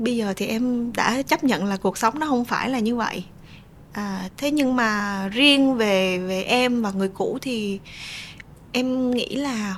bây 0.00 0.16
giờ 0.16 0.32
thì 0.36 0.46
em 0.46 0.92
đã 0.92 1.22
chấp 1.22 1.44
nhận 1.44 1.64
là 1.64 1.76
cuộc 1.76 1.98
sống 1.98 2.18
nó 2.18 2.26
không 2.26 2.44
phải 2.44 2.70
là 2.70 2.78
như 2.78 2.96
vậy. 2.96 3.24
À, 3.92 4.28
thế 4.36 4.50
nhưng 4.50 4.76
mà 4.76 5.28
riêng 5.28 5.74
về 5.76 6.18
về 6.18 6.42
em 6.42 6.82
và 6.82 6.90
người 6.90 7.08
cũ 7.08 7.38
thì 7.42 7.80
em 8.72 9.10
nghĩ 9.10 9.36
là 9.36 9.76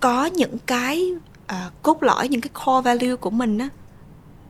có 0.00 0.26
những 0.26 0.58
cái 0.66 1.12
à, 1.46 1.70
cốt 1.82 2.02
lõi 2.02 2.28
những 2.28 2.40
cái 2.40 2.50
core 2.64 2.84
value 2.84 3.16
của 3.16 3.30
mình 3.30 3.58
á 3.58 3.68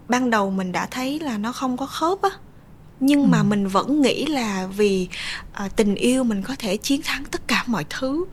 ban 0.08 0.30
đầu 0.30 0.50
mình 0.50 0.72
đã 0.72 0.86
thấy 0.86 1.20
là 1.20 1.38
nó 1.38 1.52
không 1.52 1.76
có 1.76 1.86
khớp 1.86 2.22
á 2.22 2.30
nhưng 3.00 3.22
ừ. 3.22 3.26
mà 3.26 3.42
mình 3.42 3.68
vẫn 3.68 4.02
nghĩ 4.02 4.26
là 4.26 4.66
vì 4.76 5.08
à, 5.52 5.68
tình 5.76 5.94
yêu 5.94 6.24
mình 6.24 6.42
có 6.42 6.54
thể 6.58 6.76
chiến 6.76 7.00
thắng 7.04 7.24
tất 7.24 7.48
cả 7.48 7.64
mọi 7.66 7.84
thứ. 7.90 8.24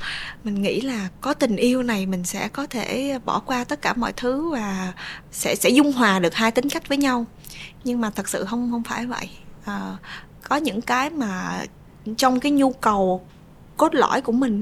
Mình 0.43 0.61
nghĩ 0.61 0.81
là 0.81 1.07
có 1.21 1.33
tình 1.33 1.55
yêu 1.55 1.83
này 1.83 2.05
mình 2.05 2.23
sẽ 2.23 2.47
có 2.47 2.67
thể 2.67 3.19
bỏ 3.25 3.39
qua 3.39 3.63
tất 3.63 3.81
cả 3.81 3.93
mọi 3.93 4.13
thứ 4.13 4.49
và 4.49 4.93
sẽ 5.31 5.55
sẽ 5.55 5.69
dung 5.69 5.91
hòa 5.91 6.19
được 6.19 6.33
hai 6.33 6.51
tính 6.51 6.69
cách 6.69 6.87
với 6.87 6.97
nhau. 6.97 7.25
Nhưng 7.83 8.01
mà 8.01 8.09
thật 8.09 8.29
sự 8.29 8.45
không 8.45 8.71
không 8.71 8.83
phải 8.83 9.05
vậy. 9.05 9.29
À, 9.65 9.97
có 10.49 10.55
những 10.55 10.81
cái 10.81 11.09
mà 11.09 11.63
trong 12.17 12.39
cái 12.39 12.51
nhu 12.51 12.71
cầu 12.71 13.25
cốt 13.77 13.95
lõi 13.95 14.21
của 14.21 14.31
mình 14.31 14.61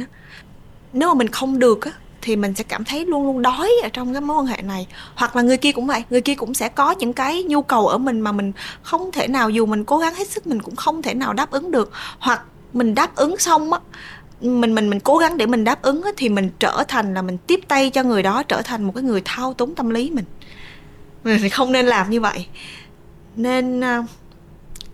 nếu 0.94 1.10
mà 1.10 1.14
mình 1.14 1.28
không 1.28 1.60
được 1.60 1.86
á 1.86 1.92
thì 2.22 2.36
mình 2.36 2.56
sẽ 2.56 2.64
cảm 2.64 2.84
thấy 2.84 3.06
luôn 3.06 3.26
luôn 3.26 3.42
đói 3.42 3.72
ở 3.84 3.90
trong 3.94 4.14
cái 4.14 4.22
mối 4.22 4.38
quan 4.38 4.46
hệ 4.46 4.62
này. 4.62 4.88
Hoặc 5.16 5.36
là 5.36 5.42
người 5.42 5.58
kia 5.58 5.72
cũng 5.72 5.88
vậy 5.88 6.04
người 6.10 6.22
kia 6.22 6.36
cũng 6.36 6.54
sẽ 6.54 6.70
có 6.70 6.92
những 6.92 7.14
cái 7.14 7.44
nhu 7.44 7.62
cầu 7.62 7.88
ở 7.88 7.98
mình 7.98 8.22
mà 8.22 8.32
mình 8.32 8.52
không 8.82 9.12
thể 9.12 9.28
nào 9.28 9.50
dù 9.50 9.66
mình 9.66 9.84
cố 9.84 9.98
gắng 9.98 10.16
hết 10.16 10.28
sức 10.28 10.48
mình 10.48 10.62
cũng 10.62 10.76
không 10.76 11.02
thể 11.02 11.14
nào 11.14 11.34
đáp 11.34 11.52
ứng 11.52 11.72
được. 11.72 11.92
Hoặc 12.20 12.42
mình 12.74 12.96
đáp 12.96 13.16
ứng 13.16 13.38
xong 13.38 13.74
á 13.74 13.80
mình 14.42 14.76
mình 14.76 14.90
mình 14.90 15.00
cố 15.00 15.18
gắng 15.18 15.38
để 15.38 15.46
mình 15.46 15.64
đáp 15.64 15.82
ứng 15.82 16.04
á, 16.04 16.12
thì 16.18 16.30
mình 16.30 16.50
trở 16.60 16.84
thành 16.88 17.14
là 17.14 17.22
mình 17.22 17.38
tiếp 17.38 17.60
tay 17.68 17.90
cho 17.90 18.04
người 18.04 18.24
đó 18.24 18.44
trở 18.44 18.62
thành 18.62 18.84
một 18.84 18.92
cái 18.96 19.04
người 19.04 19.22
thao 19.26 19.54
túng 19.54 19.76
tâm 19.76 19.90
lý 19.90 20.10
mình. 20.10 20.26
Mình 21.24 21.50
không 21.50 21.72
nên 21.72 21.86
làm 21.86 22.10
như 22.10 22.22
vậy. 22.22 22.46
Nên 23.36 23.84
à, 23.84 24.04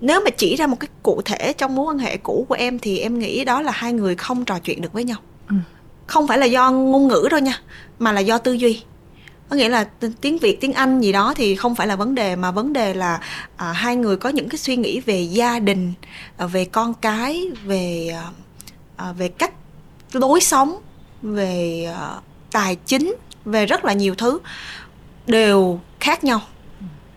nếu 0.01 0.21
mà 0.25 0.29
chỉ 0.29 0.55
ra 0.55 0.67
một 0.67 0.79
cái 0.79 0.89
cụ 1.03 1.21
thể 1.25 1.53
trong 1.53 1.75
mối 1.75 1.85
quan 1.85 1.99
hệ 1.99 2.17
cũ 2.17 2.45
của 2.49 2.55
em 2.55 2.79
thì 2.79 2.99
em 2.99 3.19
nghĩ 3.19 3.45
đó 3.45 3.61
là 3.61 3.71
hai 3.71 3.93
người 3.93 4.15
không 4.15 4.45
trò 4.45 4.59
chuyện 4.59 4.81
được 4.81 4.93
với 4.93 5.03
nhau 5.03 5.17
không 6.07 6.27
phải 6.27 6.37
là 6.37 6.45
do 6.45 6.71
ngôn 6.71 7.07
ngữ 7.07 7.27
thôi 7.31 7.41
nha 7.41 7.59
mà 7.99 8.11
là 8.11 8.19
do 8.19 8.37
tư 8.37 8.53
duy. 8.53 8.83
Có 9.49 9.55
nghĩa 9.55 9.69
là 9.69 9.83
tiếng 10.21 10.37
việt 10.37 10.61
tiếng 10.61 10.73
anh 10.73 11.01
gì 11.01 11.11
đó 11.11 11.33
thì 11.35 11.55
không 11.55 11.75
phải 11.75 11.87
là 11.87 11.95
vấn 11.95 12.15
đề 12.15 12.35
mà 12.35 12.51
vấn 12.51 12.73
đề 12.73 12.93
là 12.93 13.19
à, 13.55 13.71
hai 13.71 13.95
người 13.95 14.17
có 14.17 14.29
những 14.29 14.49
cái 14.49 14.57
suy 14.57 14.75
nghĩ 14.75 14.99
về 14.99 15.21
gia 15.21 15.59
đình 15.59 15.93
à, 16.37 16.45
về 16.45 16.65
con 16.65 16.93
cái 16.93 17.47
về 17.63 18.11
à, 18.15 18.29
à 18.95 19.11
về 19.11 19.27
cách 19.27 19.51
lối 20.13 20.41
sống 20.41 20.81
về 21.21 21.85
à, 21.99 22.09
tài 22.51 22.75
chính 22.75 23.15
về 23.45 23.65
rất 23.65 23.85
là 23.85 23.93
nhiều 23.93 24.15
thứ 24.15 24.39
đều 25.27 25.79
khác 25.99 26.23
nhau. 26.23 26.41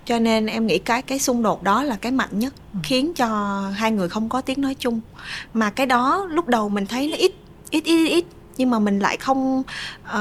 Cho 0.05 0.19
nên 0.19 0.47
em 0.47 0.67
nghĩ 0.67 0.79
cái 0.79 1.03
cái 1.03 1.19
xung 1.19 1.43
đột 1.43 1.63
đó 1.63 1.83
là 1.83 1.97
cái 1.97 2.13
mạnh 2.13 2.39
nhất 2.39 2.55
ừ. 2.73 2.79
khiến 2.83 3.15
cho 3.15 3.61
hai 3.75 3.93
người 3.93 4.09
không 4.09 4.29
có 4.29 4.41
tiếng 4.41 4.61
nói 4.61 4.77
chung. 4.79 5.01
Mà 5.55 5.71
cái 5.71 5.87
đó 5.87 6.27
lúc 6.31 6.49
đầu 6.49 6.69
mình 6.69 6.87
thấy 6.87 7.09
nó 7.09 7.17
ít 7.17 7.33
ít 7.71 7.85
ít 7.85 8.09
ít 8.09 8.25
nhưng 8.59 8.71
mà 8.71 8.79
mình 8.79 8.99
lại 8.99 9.17
không 9.17 9.63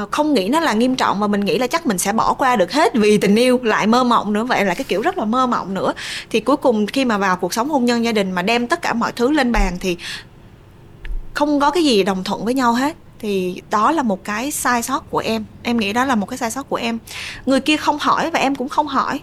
uh, 0.02 0.10
không 0.10 0.34
nghĩ 0.34 0.48
nó 0.48 0.60
là 0.60 0.72
nghiêm 0.72 0.96
trọng 0.96 1.20
mà 1.20 1.26
mình 1.26 1.44
nghĩ 1.44 1.58
là 1.58 1.66
chắc 1.66 1.86
mình 1.86 1.98
sẽ 1.98 2.12
bỏ 2.12 2.34
qua 2.34 2.56
được 2.56 2.72
hết 2.72 2.94
vì 2.94 3.18
tình 3.18 3.36
yêu 3.36 3.60
lại 3.62 3.86
mơ 3.86 4.04
mộng 4.04 4.32
nữa. 4.32 4.44
Vậy 4.44 4.64
là 4.64 4.74
cái 4.74 4.84
kiểu 4.84 5.02
rất 5.02 5.18
là 5.18 5.24
mơ 5.24 5.46
mộng 5.46 5.74
nữa. 5.74 5.92
Thì 6.30 6.40
cuối 6.40 6.56
cùng 6.56 6.86
khi 6.86 7.04
mà 7.04 7.18
vào 7.18 7.36
cuộc 7.36 7.54
sống 7.54 7.70
hôn 7.70 7.84
nhân 7.84 8.04
gia 8.04 8.12
đình 8.12 8.32
mà 8.32 8.42
đem 8.42 8.66
tất 8.66 8.82
cả 8.82 8.92
mọi 8.92 9.12
thứ 9.12 9.30
lên 9.30 9.52
bàn 9.52 9.76
thì 9.80 9.96
không 11.34 11.60
có 11.60 11.70
cái 11.70 11.84
gì 11.84 12.02
đồng 12.02 12.24
thuận 12.24 12.44
với 12.44 12.54
nhau 12.54 12.72
hết. 12.72 12.96
Thì 13.18 13.62
đó 13.70 13.92
là 13.92 14.02
một 14.02 14.24
cái 14.24 14.50
sai 14.50 14.82
sót 14.82 15.10
của 15.10 15.18
em. 15.18 15.44
Em 15.62 15.76
nghĩ 15.76 15.92
đó 15.92 16.04
là 16.04 16.14
một 16.14 16.26
cái 16.26 16.38
sai 16.38 16.50
sót 16.50 16.68
của 16.68 16.76
em. 16.76 16.98
Người 17.46 17.60
kia 17.60 17.76
không 17.76 17.98
hỏi 17.98 18.30
và 18.30 18.40
em 18.40 18.54
cũng 18.54 18.68
không 18.68 18.86
hỏi. 18.86 19.20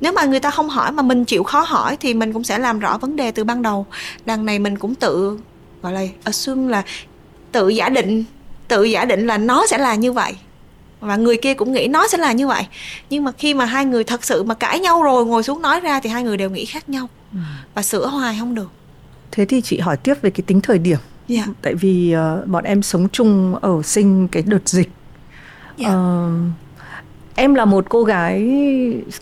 Nếu 0.00 0.12
mà 0.12 0.24
người 0.24 0.40
ta 0.40 0.50
không 0.50 0.68
hỏi 0.68 0.92
mà 0.92 1.02
mình 1.02 1.24
chịu 1.24 1.42
khó 1.42 1.60
hỏi 1.60 1.96
thì 1.96 2.14
mình 2.14 2.32
cũng 2.32 2.44
sẽ 2.44 2.58
làm 2.58 2.78
rõ 2.78 2.98
vấn 2.98 3.16
đề 3.16 3.30
từ 3.30 3.44
ban 3.44 3.62
đầu. 3.62 3.86
Đằng 4.24 4.46
này 4.46 4.58
mình 4.58 4.78
cũng 4.78 4.94
tự 4.94 5.38
gọi 5.82 5.92
là 5.92 6.02
assume 6.24 6.70
là 6.70 6.82
tự 7.52 7.68
giả 7.68 7.88
định 7.88 8.24
tự 8.70 8.84
giả 8.84 9.04
định 9.04 9.26
là 9.26 9.38
nó 9.38 9.66
sẽ 9.66 9.78
là 9.78 9.94
như 9.94 10.12
vậy 10.12 10.32
và 11.00 11.16
người 11.16 11.36
kia 11.36 11.54
cũng 11.54 11.72
nghĩ 11.72 11.88
nó 11.88 12.08
sẽ 12.08 12.18
là 12.18 12.32
như 12.32 12.46
vậy 12.46 12.66
nhưng 13.10 13.24
mà 13.24 13.32
khi 13.32 13.54
mà 13.54 13.64
hai 13.64 13.84
người 13.84 14.04
thật 14.04 14.24
sự 14.24 14.42
mà 14.42 14.54
cãi 14.54 14.80
nhau 14.80 15.02
rồi 15.02 15.26
ngồi 15.26 15.42
xuống 15.42 15.62
nói 15.62 15.80
ra 15.80 16.00
thì 16.00 16.10
hai 16.10 16.22
người 16.22 16.36
đều 16.36 16.50
nghĩ 16.50 16.64
khác 16.64 16.88
nhau 16.88 17.08
ừ. 17.32 17.38
và 17.74 17.82
sửa 17.82 18.06
hoài 18.06 18.36
không 18.38 18.54
được 18.54 18.70
thế 19.30 19.44
thì 19.44 19.60
chị 19.60 19.78
hỏi 19.78 19.96
tiếp 19.96 20.14
về 20.22 20.30
cái 20.30 20.42
tính 20.46 20.60
thời 20.60 20.78
điểm 20.78 20.98
yeah. 21.28 21.46
Dạ. 21.46 21.52
tại 21.62 21.74
vì 21.74 22.14
uh, 22.40 22.46
bọn 22.46 22.64
em 22.64 22.82
sống 22.82 23.08
chung 23.12 23.54
ở 23.60 23.82
sinh 23.84 24.28
cái 24.28 24.42
đợt 24.46 24.68
dịch 24.68 24.88
yeah. 25.78 25.92
Dạ. 25.92 25.96
uh, 25.96 26.30
em 27.34 27.54
là 27.54 27.64
một 27.64 27.84
cô 27.88 28.04
gái 28.04 28.48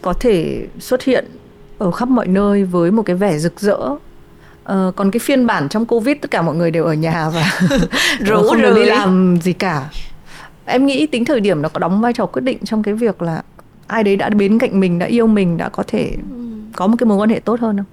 có 0.02 0.12
thể 0.12 0.66
xuất 0.80 1.02
hiện 1.02 1.24
ở 1.78 1.90
khắp 1.90 2.08
mọi 2.08 2.26
nơi 2.26 2.64
với 2.64 2.90
một 2.90 3.02
cái 3.02 3.16
vẻ 3.16 3.38
rực 3.38 3.60
rỡ 3.60 3.78
Uh, 4.72 4.96
còn 4.96 5.10
cái 5.10 5.20
phiên 5.20 5.46
bản 5.46 5.68
trong 5.68 5.86
covid 5.86 6.16
tất 6.20 6.30
cả 6.30 6.42
mọi 6.42 6.54
người 6.54 6.70
đều 6.70 6.84
ở 6.84 6.94
nhà 6.94 7.30
và 7.30 7.60
rủ 8.20 8.42
không 8.48 8.62
được 8.62 8.74
đi 8.76 8.84
làm 8.84 9.38
gì 9.42 9.52
cả. 9.52 9.88
Em 10.64 10.86
nghĩ 10.86 11.06
tính 11.06 11.24
thời 11.24 11.40
điểm 11.40 11.62
nó 11.62 11.68
có 11.68 11.78
đóng 11.78 12.00
vai 12.00 12.12
trò 12.12 12.26
quyết 12.26 12.42
định 12.42 12.58
trong 12.64 12.82
cái 12.82 12.94
việc 12.94 13.22
là 13.22 13.42
ai 13.86 14.04
đấy 14.04 14.16
đã 14.16 14.28
đến 14.28 14.58
cạnh 14.58 14.80
mình 14.80 14.98
đã 14.98 15.06
yêu 15.06 15.26
mình 15.26 15.56
đã 15.56 15.68
có 15.68 15.82
thể 15.86 16.16
có 16.76 16.86
một 16.86 16.94
cái 16.98 17.06
mối 17.06 17.18
quan 17.18 17.30
hệ 17.30 17.40
tốt 17.40 17.60
hơn 17.60 17.76
không? 17.76 17.86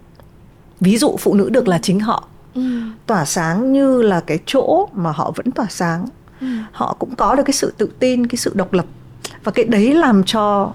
Ví 0.80 0.98
dụ 0.98 1.16
phụ 1.20 1.34
nữ 1.34 1.50
được 1.50 1.68
là 1.68 1.80
chính 1.82 2.00
họ. 2.00 2.28
Ừ. 2.56 2.62
tỏa 3.06 3.26
sáng 3.26 3.74
như 3.74 4.02
là 4.02 4.20
cái 4.20 4.40
chỗ 4.46 4.90
mà 4.94 5.12
họ 5.12 5.32
vẫn 5.36 5.52
tỏa 5.52 5.66
sáng. 5.70 6.06
Ừ. 6.42 6.48
họ 6.72 6.96
cũng 7.00 7.16
có 7.16 7.36
được 7.36 7.44
cái 7.46 7.54
sự 7.54 7.74
tự 7.78 7.90
tin 8.00 8.28
cái 8.28 8.38
sự 8.38 8.52
độc 8.56 8.74
lập. 8.74 8.86
Và 9.44 9.52
cái 9.52 9.66
đấy 9.66 9.94
làm 9.94 10.24
cho 10.24 10.74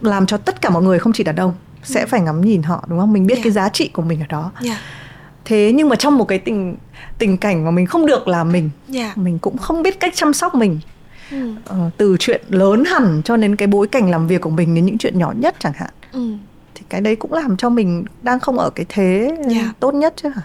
làm 0.00 0.26
cho 0.26 0.36
tất 0.36 0.60
cả 0.60 0.70
mọi 0.70 0.82
người 0.82 0.98
không 0.98 1.12
chỉ 1.12 1.24
đàn 1.24 1.36
ông 1.36 1.52
sẽ 1.86 2.06
phải 2.06 2.20
ngắm 2.20 2.40
nhìn 2.40 2.62
họ 2.62 2.84
đúng 2.88 2.98
không 2.98 3.12
mình 3.12 3.26
biết 3.26 3.34
yeah. 3.34 3.44
cái 3.44 3.52
giá 3.52 3.68
trị 3.68 3.88
của 3.88 4.02
mình 4.02 4.20
ở 4.20 4.26
đó 4.28 4.52
yeah. 4.64 4.78
thế 5.44 5.72
nhưng 5.74 5.88
mà 5.88 5.96
trong 5.96 6.18
một 6.18 6.24
cái 6.24 6.38
tình 6.38 6.76
tình 7.18 7.36
cảnh 7.36 7.64
mà 7.64 7.70
mình 7.70 7.86
không 7.86 8.06
được 8.06 8.28
là 8.28 8.44
mình 8.44 8.70
yeah. 8.94 9.18
mình 9.18 9.38
cũng 9.38 9.58
không 9.58 9.82
biết 9.82 10.00
cách 10.00 10.12
chăm 10.16 10.32
sóc 10.32 10.54
mình 10.54 10.80
ừ. 11.30 11.54
ờ, 11.64 11.90
từ 11.96 12.16
chuyện 12.20 12.42
lớn 12.48 12.84
hẳn 12.84 13.22
cho 13.24 13.36
đến 13.36 13.56
cái 13.56 13.68
bối 13.68 13.86
cảnh 13.86 14.10
làm 14.10 14.26
việc 14.26 14.40
của 14.40 14.50
mình 14.50 14.74
đến 14.74 14.86
những 14.86 14.98
chuyện 14.98 15.18
nhỏ 15.18 15.32
nhất 15.36 15.54
chẳng 15.58 15.72
hạn 15.76 15.90
ừ. 16.12 16.32
thì 16.74 16.82
cái 16.88 17.00
đấy 17.00 17.16
cũng 17.16 17.32
làm 17.32 17.56
cho 17.56 17.70
mình 17.70 18.04
đang 18.22 18.40
không 18.40 18.58
ở 18.58 18.70
cái 18.70 18.86
thế 18.88 19.36
yeah. 19.54 19.80
tốt 19.80 19.94
nhất 19.94 20.14
chứ 20.16 20.28
hả 20.28 20.42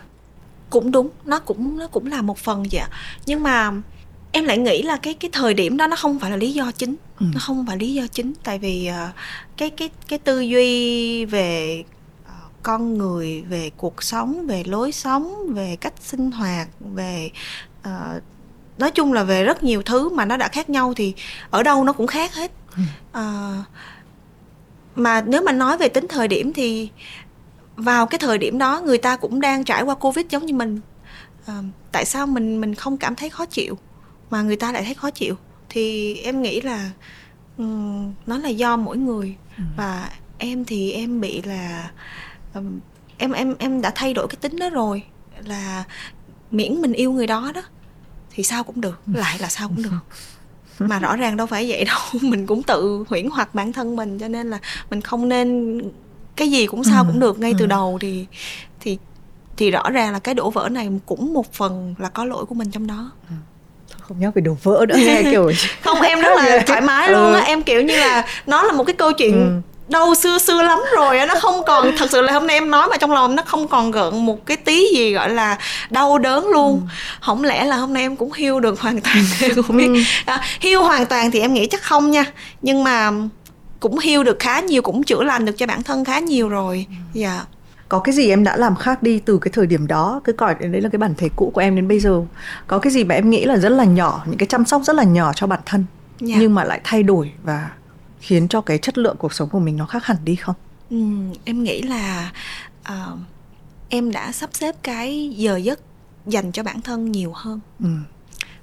cũng 0.70 0.92
đúng 0.92 1.10
nó 1.26 1.40
cũng 1.40 1.78
nó 1.78 1.88
cũng 1.88 2.08
là 2.08 2.22
một 2.22 2.38
phần 2.38 2.64
vậy 2.72 2.84
nhưng 3.26 3.44
mà 3.44 3.72
em 4.32 4.46
lại 4.46 4.58
nghĩ 4.58 4.82
là 4.82 4.98
cái 4.98 5.14
cái 5.14 5.32
thời 5.34 5.54
điểm 5.54 5.78
đó 5.78 5.88
nó 5.88 5.96
không 5.96 6.20
phải 6.20 6.32
là 6.32 6.38
lý 6.38 6.54
do 6.54 6.72
chính 6.72 6.96
ừ. 7.20 7.26
nó 7.34 7.40
không 7.40 7.66
phải 7.68 7.78
lý 7.78 7.94
do 7.94 8.04
chính 8.12 8.34
tại 8.44 8.60
vì 8.60 8.90
uh, 8.90 9.16
cái 9.62 9.70
cái 9.70 9.90
cái 10.08 10.20
tư 10.20 10.40
duy 10.40 11.26
về 11.26 11.84
uh, 12.24 12.54
con 12.64 12.98
người 12.98 13.42
về 13.42 13.72
cuộc 13.78 14.04
sống 14.04 14.48
về 14.48 14.64
lối 14.64 14.92
sống 14.92 15.54
về 15.54 15.78
cách 15.82 15.94
sinh 16.00 16.32
hoạt 16.32 16.68
về 16.80 17.30
uh, 17.80 18.24
nói 18.78 18.92
chung 18.92 19.14
là 19.14 19.24
về 19.24 19.44
rất 19.44 19.64
nhiều 19.64 19.82
thứ 19.82 20.10
mà 20.10 20.26
nó 20.26 20.38
đã 20.38 20.48
khác 20.48 20.70
nhau 20.70 20.94
thì 20.96 21.14
ở 21.50 21.64
đâu 21.64 21.84
nó 21.84 21.94
cũng 21.94 22.08
khác 22.08 22.34
hết. 22.34 22.52
Uh, 23.18 23.66
mà 24.96 25.22
nếu 25.22 25.42
mà 25.42 25.52
nói 25.52 25.78
về 25.78 25.90
tính 25.90 26.08
thời 26.10 26.28
điểm 26.28 26.54
thì 26.54 26.90
vào 27.76 28.06
cái 28.06 28.20
thời 28.20 28.38
điểm 28.38 28.58
đó 28.58 28.82
người 28.86 28.98
ta 28.98 29.18
cũng 29.18 29.42
đang 29.42 29.64
trải 29.64 29.84
qua 29.84 29.96
covid 29.96 30.26
giống 30.30 30.46
như 30.46 30.54
mình. 30.54 30.80
Uh, 31.44 31.66
tại 31.92 32.06
sao 32.06 32.28
mình 32.28 32.62
mình 32.62 32.76
không 32.76 32.98
cảm 32.98 33.16
thấy 33.16 33.30
khó 33.30 33.46
chịu 33.46 33.78
mà 34.30 34.42
người 34.42 34.56
ta 34.56 34.72
lại 34.72 34.84
thấy 34.84 34.94
khó 34.94 35.12
chịu? 35.12 35.36
Thì 35.70 36.16
em 36.16 36.42
nghĩ 36.42 36.62
là 36.62 36.92
um, 37.62 38.14
nó 38.26 38.38
là 38.38 38.50
do 38.50 38.78
mỗi 38.78 38.98
người 38.98 39.36
ừ. 39.58 39.64
và 39.78 40.10
em 40.38 40.66
thì 40.66 40.92
em 40.92 41.22
bị 41.22 41.42
là 41.42 41.92
um, 42.54 42.80
em 43.18 43.32
em 43.32 43.56
em 43.60 43.82
đã 43.82 43.92
thay 43.96 44.14
đổi 44.14 44.28
cái 44.28 44.36
tính 44.42 44.56
đó 44.60 44.70
rồi 44.70 45.04
là 45.46 45.84
miễn 46.52 46.82
mình 46.82 46.94
yêu 46.94 47.12
người 47.12 47.28
đó 47.28 47.52
đó 47.56 47.62
thì 48.32 48.44
sao 48.44 48.64
cũng 48.64 48.82
được 48.82 49.00
ừ. 49.06 49.14
lại 49.16 49.40
là 49.40 49.50
sao 49.50 49.68
cũng 49.68 49.84
được 49.84 50.00
mà 50.80 51.00
rõ 51.00 51.16
ràng 51.16 51.38
đâu 51.38 51.48
phải 51.48 51.70
vậy 51.70 51.86
đâu 51.86 52.00
mình 52.22 52.48
cũng 52.48 52.64
tự 52.64 53.06
huyễn 53.08 53.30
hoặc 53.30 53.56
bản 53.56 53.74
thân 53.74 53.96
mình 53.96 54.20
cho 54.20 54.28
nên 54.28 54.50
là 54.50 54.60
mình 54.90 55.02
không 55.02 55.30
nên 55.30 55.82
cái 56.36 56.52
gì 56.52 56.68
cũng 56.68 56.84
sao 56.84 57.04
ừ. 57.04 57.08
cũng 57.12 57.20
được 57.20 57.40
ngay 57.40 57.54
từ 57.60 57.66
đầu 57.66 57.98
thì 58.02 58.26
thì 58.80 58.98
thì 59.58 59.72
rõ 59.72 59.90
ràng 59.90 60.14
là 60.14 60.20
cái 60.20 60.36
đổ 60.36 60.50
vỡ 60.50 60.70
này 60.70 60.90
cũng 61.06 61.34
một 61.34 61.54
phần 61.54 61.96
là 61.98 62.10
có 62.10 62.26
lỗi 62.26 62.46
của 62.46 62.56
mình 62.56 62.72
trong 62.72 62.88
đó 62.88 63.12
không 64.12 64.20
nhắc 64.20 64.34
về 64.36 64.42
đồ 64.42 64.58
vỡ 64.64 64.86
nữa. 64.88 64.96
Nghe 64.98 65.24
kiểu 65.32 65.52
không 65.84 66.02
em 66.02 66.22
rất 66.22 66.30
là 66.36 66.64
thoải 66.68 66.82
mái 66.82 67.10
luôn 67.10 67.34
á. 67.34 67.40
Ừ. 67.40 67.46
em 67.46 67.64
kiểu 67.64 67.82
như 67.82 67.98
là 67.98 68.26
nó 68.46 68.64
là 68.64 68.72
một 68.72 68.84
cái 68.84 68.94
câu 68.94 69.14
chuyện 69.14 69.34
ừ. 69.34 69.50
đâu 69.92 70.16
xưa 70.16 70.38
xưa 70.38 70.62
lắm 70.62 70.80
rồi 70.96 71.26
nó 71.28 71.36
không 71.36 71.64
còn 71.68 71.98
thật 71.98 72.12
sự 72.12 72.22
là 72.22 72.34
hôm 72.34 72.48
nay 72.48 72.56
em 72.56 72.72
nói 72.72 72.88
mà 72.88 72.98
trong 72.98 73.12
lòng 73.12 73.36
nó 73.36 73.44
không 73.46 73.68
còn 73.68 73.92
gợn 73.92 74.26
một 74.26 74.46
cái 74.46 74.58
tí 74.58 74.88
gì 74.96 75.14
gọi 75.14 75.30
là 75.30 75.58
đau 75.90 76.18
đớn 76.18 76.48
luôn. 76.48 76.82
Ừ. 76.82 76.88
không 77.22 77.44
lẽ 77.44 77.66
là 77.66 77.76
hôm 77.76 77.94
nay 77.94 78.04
em 78.04 78.16
cũng 78.16 78.34
hiu 78.34 78.60
được 78.60 78.80
hoàn 78.80 79.02
toàn 79.02 79.24
cũng 79.68 79.78
biết 79.78 79.88
ừ. 79.88 80.02
à, 80.26 80.42
hiu 80.60 80.84
hoàn 80.84 81.06
toàn 81.06 81.32
thì 81.32 81.40
em 81.40 81.54
nghĩ 81.54 81.68
chắc 81.68 81.82
không 81.82 82.12
nha. 82.12 82.26
Nhưng 82.62 82.84
mà 82.84 83.12
cũng 83.80 84.00
hiu 84.00 84.24
được 84.24 84.40
khá 84.40 84.60
nhiều 84.60 84.82
cũng 84.82 85.04
chữa 85.04 85.24
lành 85.24 85.46
được 85.46 85.58
cho 85.58 85.66
bản 85.66 85.84
thân 85.84 86.06
khá 86.06 86.20
nhiều 86.20 86.50
rồi. 86.50 86.86
Dạ. 87.14 87.30
yeah 87.30 87.48
có 87.92 88.00
cái 88.00 88.16
gì 88.16 88.30
em 88.30 88.44
đã 88.44 88.58
làm 88.58 88.76
khác 88.76 89.04
đi 89.04 89.20
từ 89.20 89.38
cái 89.38 89.52
thời 89.54 89.68
điểm 89.68 89.88
đó 89.88 90.22
cứ 90.24 90.34
coi 90.34 90.56
đấy 90.56 90.82
là 90.82 90.90
cái 90.90 91.00
bản 91.00 91.14
thể 91.18 91.30
cũ 91.36 91.52
của 91.54 91.62
em 91.62 91.76
đến 91.76 91.88
bây 91.88 92.00
giờ 92.00 92.22
có 92.68 92.80
cái 92.80 92.94
gì 92.94 93.04
mà 93.04 93.16
em 93.16 93.30
nghĩ 93.30 93.46
là 93.46 93.58
rất 93.58 93.70
là 93.70 93.84
nhỏ 93.84 94.24
những 94.28 94.38
cái 94.38 94.48
chăm 94.48 94.66
sóc 94.66 94.82
rất 94.84 94.96
là 94.96 95.04
nhỏ 95.04 95.34
cho 95.36 95.48
bản 95.48 95.60
thân 95.66 95.86
yeah. 96.20 96.30
Dạ. 96.30 96.36
nhưng 96.40 96.56
mà 96.56 96.64
lại 96.64 96.82
thay 96.84 97.04
đổi 97.04 97.32
và 97.44 97.72
khiến 98.20 98.48
cho 98.48 98.62
cái 98.62 98.78
chất 98.78 98.98
lượng 98.98 99.16
cuộc 99.20 99.34
sống 99.34 99.50
của 99.50 99.60
mình 99.60 99.78
nó 99.78 99.86
khác 99.86 100.06
hẳn 100.06 100.18
đi 100.24 100.36
không 100.36 100.56
ừ, 100.90 100.98
em 101.46 101.64
nghĩ 101.64 101.82
là 101.82 102.32
uh, 102.90 103.20
em 103.90 104.12
đã 104.12 104.32
sắp 104.32 104.50
xếp 104.54 104.76
cái 104.84 105.30
giờ 105.36 105.58
giấc 105.58 105.80
dành 106.26 106.52
cho 106.52 106.64
bản 106.64 106.82
thân 106.82 107.12
nhiều 107.12 107.32
hơn 107.36 107.60
ừ 107.80 107.90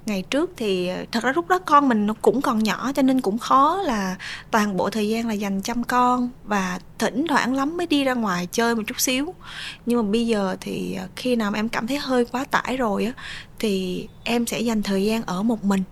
ngày 0.09 0.22
trước 0.22 0.51
thì 0.56 0.90
thật 1.12 1.24
ra 1.24 1.32
lúc 1.32 1.48
đó 1.48 1.59
con 1.59 1.89
mình 1.89 2.06
nó 2.06 2.14
cũng 2.22 2.43
còn 2.43 2.59
nhỏ 2.59 2.93
cho 2.94 3.02
nên 3.02 3.20
cũng 3.20 3.39
khó 3.39 3.82
là 3.82 4.16
toàn 4.51 4.76
bộ 4.76 4.90
thời 4.90 5.09
gian 5.09 5.28
là 5.28 5.35
dành 5.35 5.62
chăm 5.62 5.85
con 5.85 6.30
và 6.44 6.78
thỉnh 6.98 7.26
thoảng 7.28 7.55
lắm 7.55 7.76
mới 7.76 7.86
đi 7.86 8.05
ra 8.05 8.14
ngoài 8.14 8.48
chơi 8.52 8.74
một 8.74 8.82
chút 8.86 9.01
xíu. 9.01 9.35
Nhưng 9.86 9.98
mà 10.02 10.12
bây 10.12 10.26
giờ 10.26 10.56
thì 10.60 10.94
ờ, 10.94 11.09
khi 11.16 11.36
nào 11.36 11.52
em 11.55 11.68
cảm 11.68 11.86
thấy 11.86 11.98
hơi 11.98 12.24
quá 12.24 12.44
tải 12.44 12.76
rồi 12.76 13.05
á 13.05 13.12
thì 13.59 14.06
em 14.24 14.47
sẽ 14.47 14.60
dành 14.60 14.82
thời 14.82 15.05
gian 15.05 15.22
ở 15.22 15.43
một 15.43 15.64
mình 15.64 15.82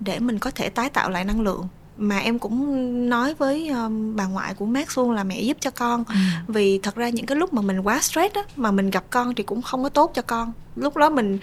để 0.00 0.18
mình 0.18 0.38
có 0.38 0.50
thể 0.50 0.68
tái 0.68 0.90
tạo 0.90 1.10
lại 1.10 1.24
năng 1.24 1.40
lượng. 1.40 1.68
Mà 1.96 2.18
em 2.18 2.38
cũng 2.38 3.08
nói 3.08 3.34
với 3.34 3.68
um, 3.68 4.16
bà 4.16 4.26
ngoại 4.26 4.54
của 4.54 4.66
Max 4.66 4.98
luôn 4.98 5.10
là 5.10 5.24
mẹ 5.24 5.40
giúp 5.40 5.56
cho 5.60 5.70
con. 5.70 6.04
Ừ. 6.08 6.14
vì 6.48 6.78
thật 6.78 6.94
ra 6.94 7.08
những 7.08 7.26
cái 7.26 7.36
lúc 7.36 7.52
mà 7.52 7.62
mình 7.62 7.80
quá 7.80 8.00
stress 8.00 8.34
á 8.34 8.42
mà 8.56 8.70
mình 8.70 8.90
gặp 8.90 9.04
con 9.10 9.34
thì 9.34 9.42
cũng 9.42 9.62
không 9.62 9.82
có 9.82 9.88
tốt 9.88 10.10
cho 10.14 10.22
con. 10.22 10.52
Lúc 10.76 10.96
đó 10.96 11.10
mình 11.10 11.38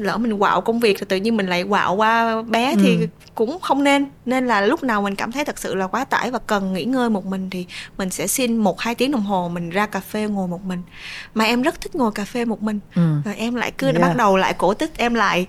lỡ 0.00 0.18
mình 0.18 0.38
quạo 0.38 0.60
công 0.60 0.80
việc 0.80 0.96
thì 0.98 1.06
tự 1.08 1.16
nhiên 1.16 1.36
mình 1.36 1.46
lại 1.46 1.62
quạo 1.62 1.94
qua 1.94 2.42
bé 2.42 2.74
thì 2.76 2.96
ừ. 3.00 3.06
cũng 3.34 3.60
không 3.60 3.84
nên 3.84 4.06
nên 4.26 4.46
là 4.46 4.60
lúc 4.60 4.82
nào 4.82 5.02
mình 5.02 5.14
cảm 5.14 5.32
thấy 5.32 5.44
thật 5.44 5.58
sự 5.58 5.74
là 5.74 5.86
quá 5.86 6.04
tải 6.04 6.30
và 6.30 6.38
cần 6.38 6.72
nghỉ 6.72 6.84
ngơi 6.84 7.10
một 7.10 7.26
mình 7.26 7.50
thì 7.50 7.66
mình 7.98 8.10
sẽ 8.10 8.26
xin 8.26 8.56
một 8.56 8.80
hai 8.80 8.94
tiếng 8.94 9.12
đồng 9.12 9.22
hồ 9.22 9.50
mình 9.54 9.70
ra 9.70 9.86
cà 9.86 10.00
phê 10.00 10.28
ngồi 10.28 10.48
một 10.48 10.64
mình 10.64 10.82
mà 11.34 11.44
em 11.44 11.62
rất 11.62 11.80
thích 11.80 11.94
ngồi 11.94 12.12
cà 12.12 12.24
phê 12.24 12.44
một 12.44 12.62
mình 12.62 12.80
ừ. 12.94 13.02
rồi 13.24 13.34
em 13.34 13.54
lại 13.54 13.72
cứ 13.78 13.86
yeah. 13.86 14.00
bắt 14.00 14.16
đầu 14.16 14.36
lại 14.36 14.54
cổ 14.58 14.74
tích 14.74 14.98
em 14.98 15.14
lại 15.14 15.46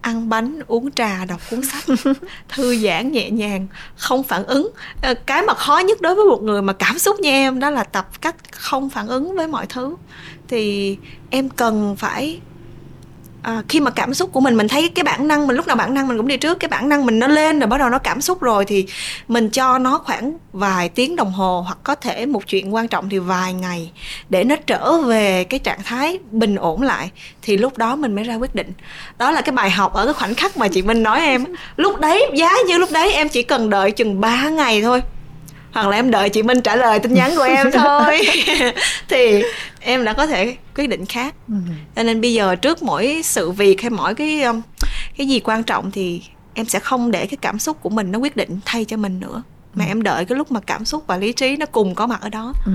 ăn 0.00 0.28
bánh 0.28 0.60
uống 0.66 0.90
trà 0.90 1.24
đọc 1.24 1.40
cuốn 1.50 1.60
sách 1.62 1.84
thư 2.48 2.76
giãn 2.76 3.12
nhẹ 3.12 3.30
nhàng 3.30 3.66
không 3.96 4.22
phản 4.22 4.44
ứng 4.44 4.70
ờ, 5.02 5.14
cái 5.14 5.42
mà 5.42 5.54
khó 5.54 5.78
nhất 5.78 6.00
đối 6.00 6.14
với 6.14 6.24
một 6.24 6.42
người 6.42 6.62
mà 6.62 6.72
cảm 6.72 6.98
xúc 6.98 7.20
như 7.20 7.30
em 7.30 7.60
đó 7.60 7.70
là 7.70 7.84
tập 7.84 8.08
cách 8.20 8.36
không 8.52 8.90
phản 8.90 9.08
ứng 9.08 9.36
với 9.36 9.48
mọi 9.48 9.66
thứ 9.66 9.96
thì 10.48 10.96
em 11.30 11.48
cần 11.48 11.96
phải 11.96 12.40
à, 13.48 13.62
khi 13.68 13.80
mà 13.80 13.90
cảm 13.90 14.14
xúc 14.14 14.32
của 14.32 14.40
mình 14.40 14.56
mình 14.56 14.68
thấy 14.68 14.88
cái 14.88 15.04
bản 15.04 15.28
năng 15.28 15.46
mình 15.46 15.56
lúc 15.56 15.66
nào 15.66 15.76
bản 15.76 15.94
năng 15.94 16.08
mình 16.08 16.16
cũng 16.16 16.28
đi 16.28 16.36
trước 16.36 16.60
cái 16.60 16.68
bản 16.68 16.88
năng 16.88 17.06
mình 17.06 17.18
nó 17.18 17.26
lên 17.26 17.58
rồi 17.58 17.66
bắt 17.66 17.78
đầu 17.78 17.90
nó 17.90 17.98
cảm 17.98 18.20
xúc 18.20 18.40
rồi 18.40 18.64
thì 18.64 18.86
mình 19.28 19.50
cho 19.50 19.78
nó 19.78 19.98
khoảng 19.98 20.32
vài 20.52 20.88
tiếng 20.88 21.16
đồng 21.16 21.32
hồ 21.32 21.64
hoặc 21.66 21.78
có 21.82 21.94
thể 21.94 22.26
một 22.26 22.46
chuyện 22.46 22.74
quan 22.74 22.88
trọng 22.88 23.08
thì 23.08 23.18
vài 23.18 23.52
ngày 23.52 23.90
để 24.28 24.44
nó 24.44 24.56
trở 24.66 24.98
về 24.98 25.44
cái 25.44 25.60
trạng 25.60 25.82
thái 25.84 26.18
bình 26.30 26.56
ổn 26.56 26.82
lại 26.82 27.10
thì 27.42 27.56
lúc 27.56 27.78
đó 27.78 27.96
mình 27.96 28.14
mới 28.14 28.24
ra 28.24 28.34
quyết 28.34 28.54
định. 28.54 28.72
Đó 29.18 29.30
là 29.30 29.40
cái 29.40 29.52
bài 29.52 29.70
học 29.70 29.92
ở 29.94 30.04
cái 30.04 30.14
khoảnh 30.14 30.34
khắc 30.34 30.56
mà 30.56 30.68
chị 30.68 30.82
Minh 30.82 31.02
nói 31.02 31.20
em. 31.20 31.44
Lúc 31.76 32.00
đấy 32.00 32.30
giá 32.34 32.50
như 32.66 32.78
lúc 32.78 32.88
đấy 32.92 33.12
em 33.12 33.28
chỉ 33.28 33.42
cần 33.42 33.70
đợi 33.70 33.90
chừng 33.90 34.20
3 34.20 34.48
ngày 34.48 34.82
thôi 34.82 35.02
hoặc 35.72 35.88
là 35.88 35.96
em 35.96 36.10
đợi 36.10 36.30
chị 36.30 36.42
Minh 36.42 36.60
trả 36.60 36.76
lời 36.76 36.98
tin 36.98 37.14
nhắn 37.14 37.32
của 37.36 37.42
em 37.42 37.70
thôi 37.72 38.20
thì 39.08 39.42
em 39.80 40.04
đã 40.04 40.12
có 40.12 40.26
thể 40.26 40.56
quyết 40.76 40.86
định 40.86 41.06
khác 41.06 41.34
ừ. 41.48 41.54
cho 41.96 42.02
nên 42.02 42.20
bây 42.20 42.34
giờ 42.34 42.54
trước 42.54 42.82
mỗi 42.82 43.20
sự 43.24 43.50
việc 43.50 43.80
hay 43.80 43.90
mỗi 43.90 44.14
cái 44.14 44.42
um, 44.42 44.62
cái 45.18 45.28
gì 45.28 45.40
quan 45.40 45.62
trọng 45.62 45.90
thì 45.90 46.22
em 46.54 46.66
sẽ 46.66 46.78
không 46.78 47.10
để 47.10 47.26
cái 47.26 47.38
cảm 47.40 47.58
xúc 47.58 47.82
của 47.82 47.90
mình 47.90 48.12
nó 48.12 48.18
quyết 48.18 48.36
định 48.36 48.58
thay 48.64 48.84
cho 48.84 48.96
mình 48.96 49.20
nữa 49.20 49.42
mà 49.74 49.84
ừ. 49.84 49.88
em 49.88 50.02
đợi 50.02 50.24
cái 50.24 50.38
lúc 50.38 50.52
mà 50.52 50.60
cảm 50.60 50.84
xúc 50.84 51.04
và 51.06 51.16
lý 51.16 51.32
trí 51.32 51.56
nó 51.56 51.66
cùng 51.66 51.94
có 51.94 52.06
mặt 52.06 52.20
ở 52.20 52.28
đó 52.28 52.52
ừ. 52.66 52.72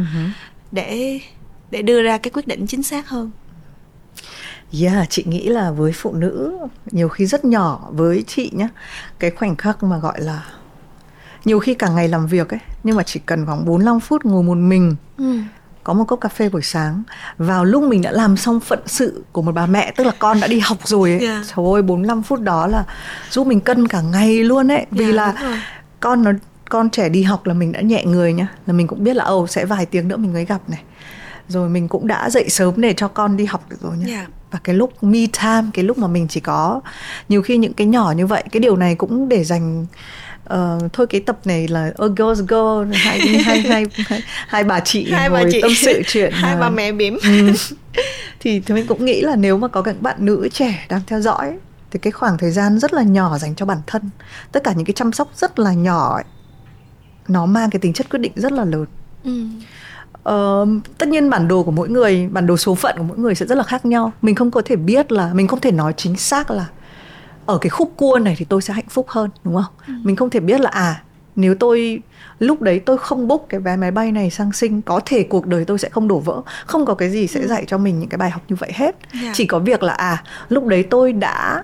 để 0.71 1.19
để 1.71 1.81
đưa 1.81 2.01
ra 2.01 2.17
cái 2.17 2.31
quyết 2.31 2.47
định 2.47 2.67
chính 2.67 2.83
xác 2.83 3.09
hơn 3.09 3.31
Yeah, 4.81 5.09
chị 5.09 5.23
nghĩ 5.27 5.47
là 5.47 5.71
với 5.71 5.91
phụ 5.91 6.13
nữ 6.13 6.57
nhiều 6.91 7.09
khi 7.09 7.25
rất 7.25 7.45
nhỏ 7.45 7.89
với 7.91 8.23
chị 8.27 8.51
nhá 8.53 8.67
cái 9.19 9.31
khoảnh 9.31 9.55
khắc 9.55 9.83
mà 9.83 9.97
gọi 9.97 10.21
là 10.21 10.45
nhiều 11.45 11.59
khi 11.59 11.73
cả 11.73 11.89
ngày 11.89 12.07
làm 12.07 12.27
việc 12.27 12.49
ấy 12.49 12.59
nhưng 12.83 12.95
mà 12.95 13.03
chỉ 13.03 13.19
cần 13.25 13.45
khoảng 13.45 13.65
45 13.65 13.99
phút 13.99 14.25
ngồi 14.25 14.43
một 14.43 14.57
mình 14.57 14.95
ừ. 15.17 15.39
có 15.83 15.93
một 15.93 16.05
cốc 16.07 16.21
cà 16.21 16.29
phê 16.29 16.49
buổi 16.49 16.61
sáng 16.61 17.03
vào 17.37 17.65
lúc 17.65 17.83
mình 17.83 18.01
đã 18.01 18.11
làm 18.11 18.37
xong 18.37 18.59
phận 18.59 18.79
sự 18.85 19.23
của 19.31 19.41
một 19.41 19.51
bà 19.51 19.65
mẹ 19.65 19.93
tức 19.97 20.03
là 20.03 20.13
con 20.19 20.39
đã 20.39 20.47
đi 20.47 20.59
học 20.59 20.77
rồi 20.83 21.11
ấy. 21.11 21.19
Yeah. 21.19 21.45
Trời 21.55 21.65
ơi 21.73 21.81
45 21.81 22.23
phút 22.23 22.41
đó 22.41 22.67
là 22.67 22.83
giúp 23.29 23.47
mình 23.47 23.59
cân 23.59 23.87
cả 23.87 24.01
ngày 24.01 24.43
luôn 24.43 24.71
ấy 24.71 24.85
vì 24.91 25.03
yeah, 25.03 25.15
là 25.15 25.59
con 25.99 26.23
nó 26.23 26.31
con 26.69 26.89
trẻ 26.89 27.09
đi 27.09 27.23
học 27.23 27.45
là 27.45 27.53
mình 27.53 27.71
đã 27.71 27.81
nhẹ 27.81 28.05
người 28.05 28.33
nhá 28.33 28.47
là 28.65 28.73
mình 28.73 28.87
cũng 28.87 29.03
biết 29.03 29.15
là 29.15 29.23
ồ 29.23 29.47
sẽ 29.47 29.65
vài 29.65 29.85
tiếng 29.85 30.07
nữa 30.07 30.17
mình 30.17 30.33
mới 30.33 30.45
gặp 30.45 30.69
này 30.69 30.83
rồi 31.47 31.69
mình 31.69 31.87
cũng 31.87 32.07
đã 32.07 32.29
dậy 32.29 32.49
sớm 32.49 32.81
để 32.81 32.93
cho 32.97 33.07
con 33.07 33.37
đi 33.37 33.45
học 33.45 33.65
được 33.69 33.77
rồi 33.81 33.97
nhá 33.97 34.13
yeah. 34.13 34.27
và 34.51 34.59
cái 34.63 34.75
lúc 34.75 35.03
me 35.03 35.19
time 35.41 35.69
cái 35.73 35.85
lúc 35.85 35.97
mà 35.97 36.07
mình 36.07 36.27
chỉ 36.27 36.39
có 36.39 36.81
nhiều 37.29 37.41
khi 37.41 37.57
những 37.57 37.73
cái 37.73 37.87
nhỏ 37.87 38.13
như 38.17 38.27
vậy 38.27 38.43
cái 38.51 38.59
điều 38.59 38.75
này 38.75 38.95
cũng 38.95 39.29
để 39.29 39.43
dành 39.43 39.85
uh, 40.53 40.93
thôi 40.93 41.07
cái 41.07 41.21
tập 41.21 41.37
này 41.45 41.67
là 41.67 41.91
a 41.97 42.07
girls 42.17 42.41
go 42.47 42.85
hai 42.93 43.19
hai 43.19 43.59
hai 43.59 43.85
hai, 44.07 44.21
hai 44.47 44.63
bà 44.63 44.79
chị 44.79 45.11
hai 45.11 45.29
ngồi 45.29 45.43
bà 45.43 45.49
chị. 45.51 45.61
tâm 45.61 45.71
sự 45.77 46.01
chuyện 46.07 46.31
hai 46.35 46.57
bà 46.57 46.69
mẹ 46.69 46.91
bỉm 46.91 47.17
ừ. 47.23 47.53
thì 48.39 48.59
thì 48.59 48.73
mình 48.73 48.87
cũng 48.87 49.05
nghĩ 49.05 49.21
là 49.21 49.35
nếu 49.35 49.57
mà 49.57 49.67
có 49.67 49.81
các 49.81 50.01
bạn 50.01 50.15
nữ 50.19 50.49
trẻ 50.51 50.85
đang 50.89 51.01
theo 51.07 51.21
dõi 51.21 51.57
thì 51.91 51.99
cái 51.99 52.11
khoảng 52.11 52.37
thời 52.37 52.51
gian 52.51 52.79
rất 52.79 52.93
là 52.93 53.03
nhỏ 53.03 53.37
dành 53.37 53.55
cho 53.55 53.65
bản 53.65 53.77
thân 53.87 54.09
tất 54.51 54.63
cả 54.63 54.73
những 54.73 54.85
cái 54.85 54.93
chăm 54.93 55.11
sóc 55.11 55.31
rất 55.35 55.59
là 55.59 55.73
nhỏ 55.73 56.15
ấy, 56.15 56.23
nó 57.27 57.45
mang 57.45 57.69
cái 57.69 57.79
tính 57.79 57.93
chất 57.93 58.09
quyết 58.09 58.19
định 58.19 58.31
rất 58.35 58.51
là 58.51 58.65
lớn 58.65 58.85
ừ. 59.23 59.45
Uh, 60.29 60.67
tất 60.97 61.07
nhiên 61.09 61.29
bản 61.29 61.47
đồ 61.47 61.63
của 61.63 61.71
mỗi 61.71 61.89
người 61.89 62.27
bản 62.31 62.47
đồ 62.47 62.57
số 62.57 62.75
phận 62.75 62.97
của 62.97 63.03
mỗi 63.03 63.17
người 63.17 63.35
sẽ 63.35 63.45
rất 63.45 63.57
là 63.57 63.63
khác 63.63 63.85
nhau 63.85 64.11
mình 64.21 64.35
không 64.35 64.51
có 64.51 64.61
thể 64.65 64.75
biết 64.75 65.11
là 65.11 65.33
mình 65.33 65.47
không 65.47 65.59
thể 65.59 65.71
nói 65.71 65.93
chính 65.97 66.17
xác 66.17 66.51
là 66.51 66.65
ở 67.45 67.57
cái 67.57 67.69
khúc 67.69 67.93
cua 67.97 68.19
này 68.19 68.35
thì 68.37 68.45
tôi 68.45 68.61
sẽ 68.61 68.73
hạnh 68.73 68.89
phúc 68.89 69.05
hơn 69.09 69.29
đúng 69.43 69.55
không 69.55 69.73
ừ. 69.87 69.93
mình 70.03 70.15
không 70.15 70.29
thể 70.29 70.39
biết 70.39 70.61
là 70.61 70.69
à 70.69 71.03
nếu 71.35 71.55
tôi 71.55 72.01
lúc 72.39 72.61
đấy 72.61 72.79
tôi 72.79 72.97
không 72.97 73.27
book 73.27 73.45
cái 73.49 73.59
vé 73.59 73.75
máy 73.75 73.91
bay 73.91 74.11
này 74.11 74.29
sang 74.29 74.51
sinh 74.51 74.81
có 74.81 74.99
thể 75.05 75.23
cuộc 75.23 75.45
đời 75.45 75.65
tôi 75.65 75.79
sẽ 75.79 75.89
không 75.89 76.07
đổ 76.07 76.19
vỡ 76.19 76.41
không 76.65 76.85
có 76.85 76.93
cái 76.93 77.09
gì 77.09 77.27
sẽ 77.27 77.39
ừ. 77.39 77.47
dạy 77.47 77.65
cho 77.67 77.77
mình 77.77 77.99
những 77.99 78.09
cái 78.09 78.17
bài 78.17 78.29
học 78.29 78.41
như 78.47 78.55
vậy 78.55 78.71
hết 78.73 78.95
yeah. 79.21 79.35
Chỉ 79.35 79.45
có 79.45 79.59
việc 79.59 79.83
là 79.83 79.93
à 79.93 80.23
lúc 80.49 80.65
đấy 80.65 80.83
tôi 80.83 81.13
đã 81.13 81.63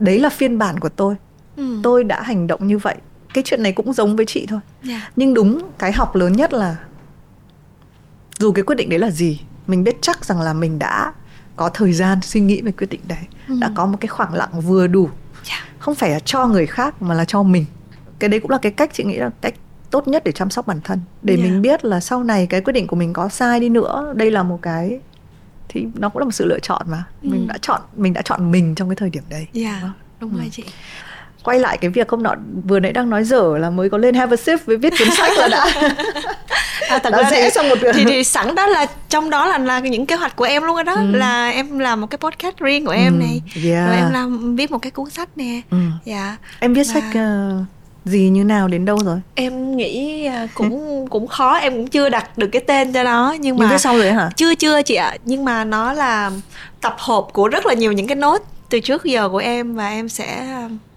đấy 0.00 0.18
là 0.18 0.28
phiên 0.28 0.58
bản 0.58 0.80
của 0.80 0.88
tôi 0.88 1.14
ừ. 1.56 1.80
tôi 1.82 2.04
đã 2.04 2.22
hành 2.22 2.46
động 2.46 2.66
như 2.66 2.78
vậy 2.78 2.96
cái 3.34 3.44
chuyện 3.46 3.62
này 3.62 3.72
cũng 3.72 3.92
giống 3.92 4.16
với 4.16 4.26
chị 4.26 4.46
thôi 4.48 4.60
yeah. 4.88 5.02
Nhưng 5.16 5.34
đúng 5.34 5.62
cái 5.78 5.92
học 5.92 6.16
lớn 6.16 6.32
nhất 6.32 6.52
là 6.52 6.76
dù 8.38 8.52
cái 8.52 8.62
quyết 8.62 8.74
định 8.74 8.88
đấy 8.88 8.98
là 8.98 9.10
gì 9.10 9.40
mình 9.66 9.84
biết 9.84 9.96
chắc 10.00 10.24
rằng 10.24 10.40
là 10.40 10.52
mình 10.52 10.78
đã 10.78 11.12
có 11.56 11.68
thời 11.68 11.92
gian 11.92 12.18
suy 12.22 12.40
nghĩ 12.40 12.62
về 12.62 12.72
quyết 12.72 12.90
định 12.90 13.00
đấy 13.08 13.18
ừ. 13.48 13.54
đã 13.60 13.70
có 13.74 13.86
một 13.86 13.96
cái 14.00 14.08
khoảng 14.08 14.34
lặng 14.34 14.60
vừa 14.60 14.86
đủ 14.86 15.04
yeah. 15.04 15.44
Dạ. 15.44 15.64
không 15.78 15.94
phải 15.94 16.10
là 16.10 16.18
cho 16.18 16.46
người 16.46 16.66
khác 16.66 17.02
mà 17.02 17.14
là 17.14 17.24
cho 17.24 17.42
mình 17.42 17.64
cái 18.18 18.28
đấy 18.28 18.40
cũng 18.40 18.50
là 18.50 18.58
cái 18.58 18.72
cách 18.72 18.90
chị 18.92 19.04
nghĩ 19.04 19.16
là 19.16 19.30
cách 19.40 19.54
tốt 19.90 20.08
nhất 20.08 20.24
để 20.24 20.32
chăm 20.32 20.50
sóc 20.50 20.66
bản 20.66 20.80
thân 20.84 21.00
để 21.22 21.36
yeah. 21.36 21.50
mình 21.50 21.62
biết 21.62 21.84
là 21.84 22.00
sau 22.00 22.24
này 22.24 22.46
cái 22.46 22.60
quyết 22.60 22.72
định 22.72 22.86
của 22.86 22.96
mình 22.96 23.12
có 23.12 23.28
sai 23.28 23.60
đi 23.60 23.68
nữa 23.68 24.12
đây 24.16 24.30
là 24.30 24.42
một 24.42 24.58
cái 24.62 25.00
thì 25.68 25.86
nó 25.94 26.08
cũng 26.08 26.20
là 26.20 26.24
một 26.24 26.30
sự 26.34 26.44
lựa 26.44 26.58
chọn 26.58 26.82
mà 26.88 27.04
ừ. 27.22 27.28
mình 27.28 27.46
đã 27.46 27.58
chọn 27.62 27.80
mình 27.96 28.12
đã 28.12 28.22
chọn 28.22 28.50
mình 28.50 28.74
trong 28.74 28.88
cái 28.88 28.96
thời 28.96 29.10
điểm 29.10 29.22
đấy 29.30 29.46
yeah. 29.54 29.82
đúng, 29.82 29.90
không? 29.90 29.92
đúng 30.20 30.30
ừ. 30.30 30.38
rồi 30.38 30.48
chị 30.52 30.64
quay 31.44 31.58
lại 31.58 31.78
cái 31.78 31.90
việc 31.90 32.08
không 32.08 32.22
nọ 32.22 32.34
vừa 32.68 32.80
nãy 32.80 32.92
đang 32.92 33.10
nói 33.10 33.24
dở 33.24 33.58
là 33.58 33.70
mới 33.70 33.90
có 33.90 33.98
lên 33.98 34.14
have 34.14 34.34
a 34.34 34.36
sip 34.36 34.66
với 34.66 34.76
viết 34.76 34.92
cuốn 34.98 35.08
sách 35.16 35.32
là 35.38 35.48
đã 35.48 35.66
à, 36.94 36.98
thật 36.98 37.12
ra 37.12 37.30
dễ 37.30 37.50
xong 37.50 37.68
một 37.68 37.78
thì, 37.94 38.04
thì 38.04 38.24
sẵn 38.34 38.54
đó 38.54 38.66
là 38.66 38.86
trong 39.08 39.30
đó 39.30 39.46
là 39.46 39.58
là 39.58 39.78
những 39.78 40.06
kế 40.06 40.16
hoạch 40.16 40.36
của 40.36 40.44
em 40.44 40.62
luôn 40.62 40.74
rồi 40.74 40.84
đó 40.84 40.94
ừ. 40.94 41.06
là 41.12 41.50
em 41.50 41.78
làm 41.78 42.00
một 42.00 42.06
cái 42.06 42.18
podcast 42.18 42.56
riêng 42.56 42.86
của 42.86 42.92
em 42.92 43.12
ừ. 43.12 43.18
này 43.18 43.42
yeah. 43.64 43.88
rồi 43.88 43.96
em 43.96 44.12
làm 44.12 44.56
viết 44.56 44.70
một 44.70 44.78
cái 44.78 44.90
cuốn 44.90 45.10
sách 45.10 45.28
nè 45.36 45.60
ừ. 45.70 45.78
dạ 46.04 46.36
em 46.60 46.74
viết 46.74 46.86
và... 46.86 46.94
sách 46.94 47.04
uh, 47.10 47.66
gì 48.04 48.28
như 48.28 48.44
nào 48.44 48.68
đến 48.68 48.84
đâu 48.84 48.98
rồi 49.04 49.20
em 49.34 49.76
nghĩ 49.76 50.24
à, 50.24 50.46
cũng 50.54 51.06
cũng 51.10 51.26
khó 51.26 51.54
em 51.54 51.72
cũng 51.72 51.86
chưa 51.86 52.08
đặt 52.08 52.38
được 52.38 52.48
cái 52.52 52.62
tên 52.66 52.92
cho 52.92 53.02
nó 53.02 53.36
nhưng 53.40 53.58
mà 53.58 53.78
sau 53.78 53.98
rồi 53.98 54.12
hả 54.12 54.30
chưa 54.36 54.54
chưa 54.54 54.82
chị 54.82 54.94
ạ 54.94 55.16
nhưng 55.24 55.44
mà 55.44 55.64
nó 55.64 55.92
là 55.92 56.30
tập 56.80 56.96
hợp 56.98 57.26
của 57.32 57.48
rất 57.48 57.66
là 57.66 57.74
nhiều 57.74 57.92
những 57.92 58.06
cái 58.06 58.16
nốt 58.16 58.42
từ 58.70 58.80
trước 58.80 59.04
giờ 59.04 59.28
của 59.28 59.38
em 59.38 59.74
và 59.74 59.88
em 59.88 60.08
sẽ 60.08 60.46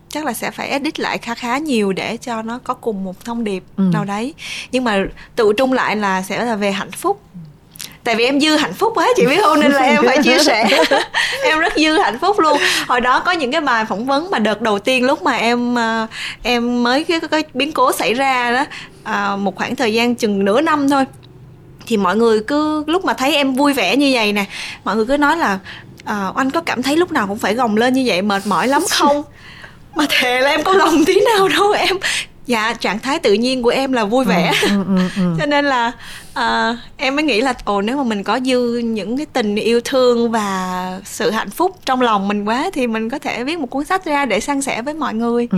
chắc 0.09 0.25
là 0.25 0.33
sẽ 0.33 0.51
phải 0.51 0.69
edit 0.69 0.99
lại 0.99 1.17
khá 1.17 1.35
khá 1.35 1.57
nhiều 1.57 1.93
để 1.93 2.17
cho 2.17 2.41
nó 2.41 2.59
có 2.63 2.73
cùng 2.73 3.03
một 3.03 3.25
thông 3.25 3.43
điệp 3.43 3.63
ừ. 3.77 3.83
nào 3.93 4.05
đấy. 4.05 4.33
Nhưng 4.71 4.83
mà 4.83 5.05
tự 5.35 5.53
trung 5.57 5.73
lại 5.73 5.95
là 5.95 6.21
sẽ 6.21 6.45
là 6.45 6.55
về 6.55 6.71
hạnh 6.71 6.91
phúc. 6.91 7.21
Tại 8.03 8.15
vì 8.15 8.25
em 8.25 8.39
dư 8.39 8.55
hạnh 8.55 8.73
phúc 8.73 8.93
quá 8.95 9.07
chị 9.15 9.25
biết 9.25 9.41
không? 9.41 9.59
Nên 9.59 9.71
là 9.71 9.79
em 9.79 10.03
phải 10.05 10.23
chia 10.23 10.39
sẻ. 10.39 10.83
Em 11.43 11.59
rất 11.59 11.73
dư 11.75 11.99
hạnh 11.99 12.19
phúc 12.21 12.39
luôn. 12.39 12.57
Hồi 12.87 13.01
đó 13.01 13.19
có 13.19 13.31
những 13.31 13.51
cái 13.51 13.61
bài 13.61 13.85
phỏng 13.85 14.05
vấn 14.05 14.31
mà 14.31 14.39
đợt 14.39 14.61
đầu 14.61 14.79
tiên 14.79 15.05
lúc 15.05 15.23
mà 15.23 15.35
em 15.35 15.75
ờ, 15.75 16.07
em 16.43 16.83
mới 16.83 17.03
cái, 17.03 17.19
cái 17.31 17.43
biến 17.53 17.71
cố 17.71 17.91
xảy 17.91 18.13
ra 18.13 18.51
đó 18.51 18.65
à, 19.03 19.35
một 19.35 19.55
khoảng 19.55 19.75
thời 19.75 19.93
gian 19.93 20.15
chừng 20.15 20.45
nửa 20.45 20.61
năm 20.61 20.89
thôi 20.89 21.05
thì 21.87 21.97
mọi 21.97 22.15
người 22.15 22.41
cứ 22.47 22.83
lúc 22.87 23.05
mà 23.05 23.13
thấy 23.13 23.35
em 23.35 23.53
vui 23.53 23.73
vẻ 23.73 23.95
như 23.95 24.11
vậy 24.13 24.33
nè 24.33 24.45
mọi 24.83 24.95
người 24.95 25.05
cứ 25.05 25.17
nói 25.17 25.37
là 25.37 25.59
à, 26.05 26.31
anh 26.35 26.51
có 26.51 26.61
cảm 26.61 26.83
thấy 26.83 26.97
lúc 26.97 27.11
nào 27.11 27.27
cũng 27.27 27.39
phải 27.39 27.55
gồng 27.55 27.77
lên 27.77 27.93
như 27.93 28.03
vậy 28.05 28.21
mệt 28.21 28.47
mỏi 28.47 28.67
lắm 28.67 28.81
không 28.89 29.23
mà 29.97 30.05
thề 30.09 30.41
là 30.41 30.49
em 30.49 30.63
có 30.63 30.73
lòng 30.73 31.05
tí 31.05 31.21
nào 31.35 31.47
đâu 31.47 31.71
em 31.71 31.97
dạ 32.47 32.73
trạng 32.73 32.99
thái 32.99 33.19
tự 33.19 33.33
nhiên 33.33 33.63
của 33.63 33.69
em 33.69 33.91
là 33.91 34.05
vui 34.05 34.25
vẻ 34.25 34.53
ừ, 34.61 34.69
ừ, 34.69 34.83
ừ, 34.97 35.09
ừ. 35.17 35.35
cho 35.39 35.45
nên 35.45 35.65
là 35.65 35.91
uh, 36.39 36.77
em 36.97 37.15
mới 37.15 37.23
nghĩ 37.23 37.41
là 37.41 37.53
ồ 37.65 37.81
nếu 37.81 37.97
mà 37.97 38.03
mình 38.03 38.23
có 38.23 38.39
dư 38.45 38.77
những 38.77 39.17
cái 39.17 39.25
tình 39.33 39.55
yêu 39.55 39.81
thương 39.83 40.31
và 40.31 40.99
sự 41.05 41.29
hạnh 41.29 41.49
phúc 41.49 41.75
trong 41.85 42.01
lòng 42.01 42.27
mình 42.27 42.45
quá 42.45 42.69
thì 42.73 42.87
mình 42.87 43.09
có 43.09 43.19
thể 43.19 43.43
viết 43.43 43.59
một 43.59 43.69
cuốn 43.69 43.85
sách 43.85 44.05
ra 44.05 44.25
để 44.25 44.39
san 44.39 44.61
sẻ 44.61 44.81
với 44.81 44.93
mọi 44.93 45.13
người 45.13 45.47
ừ. 45.51 45.57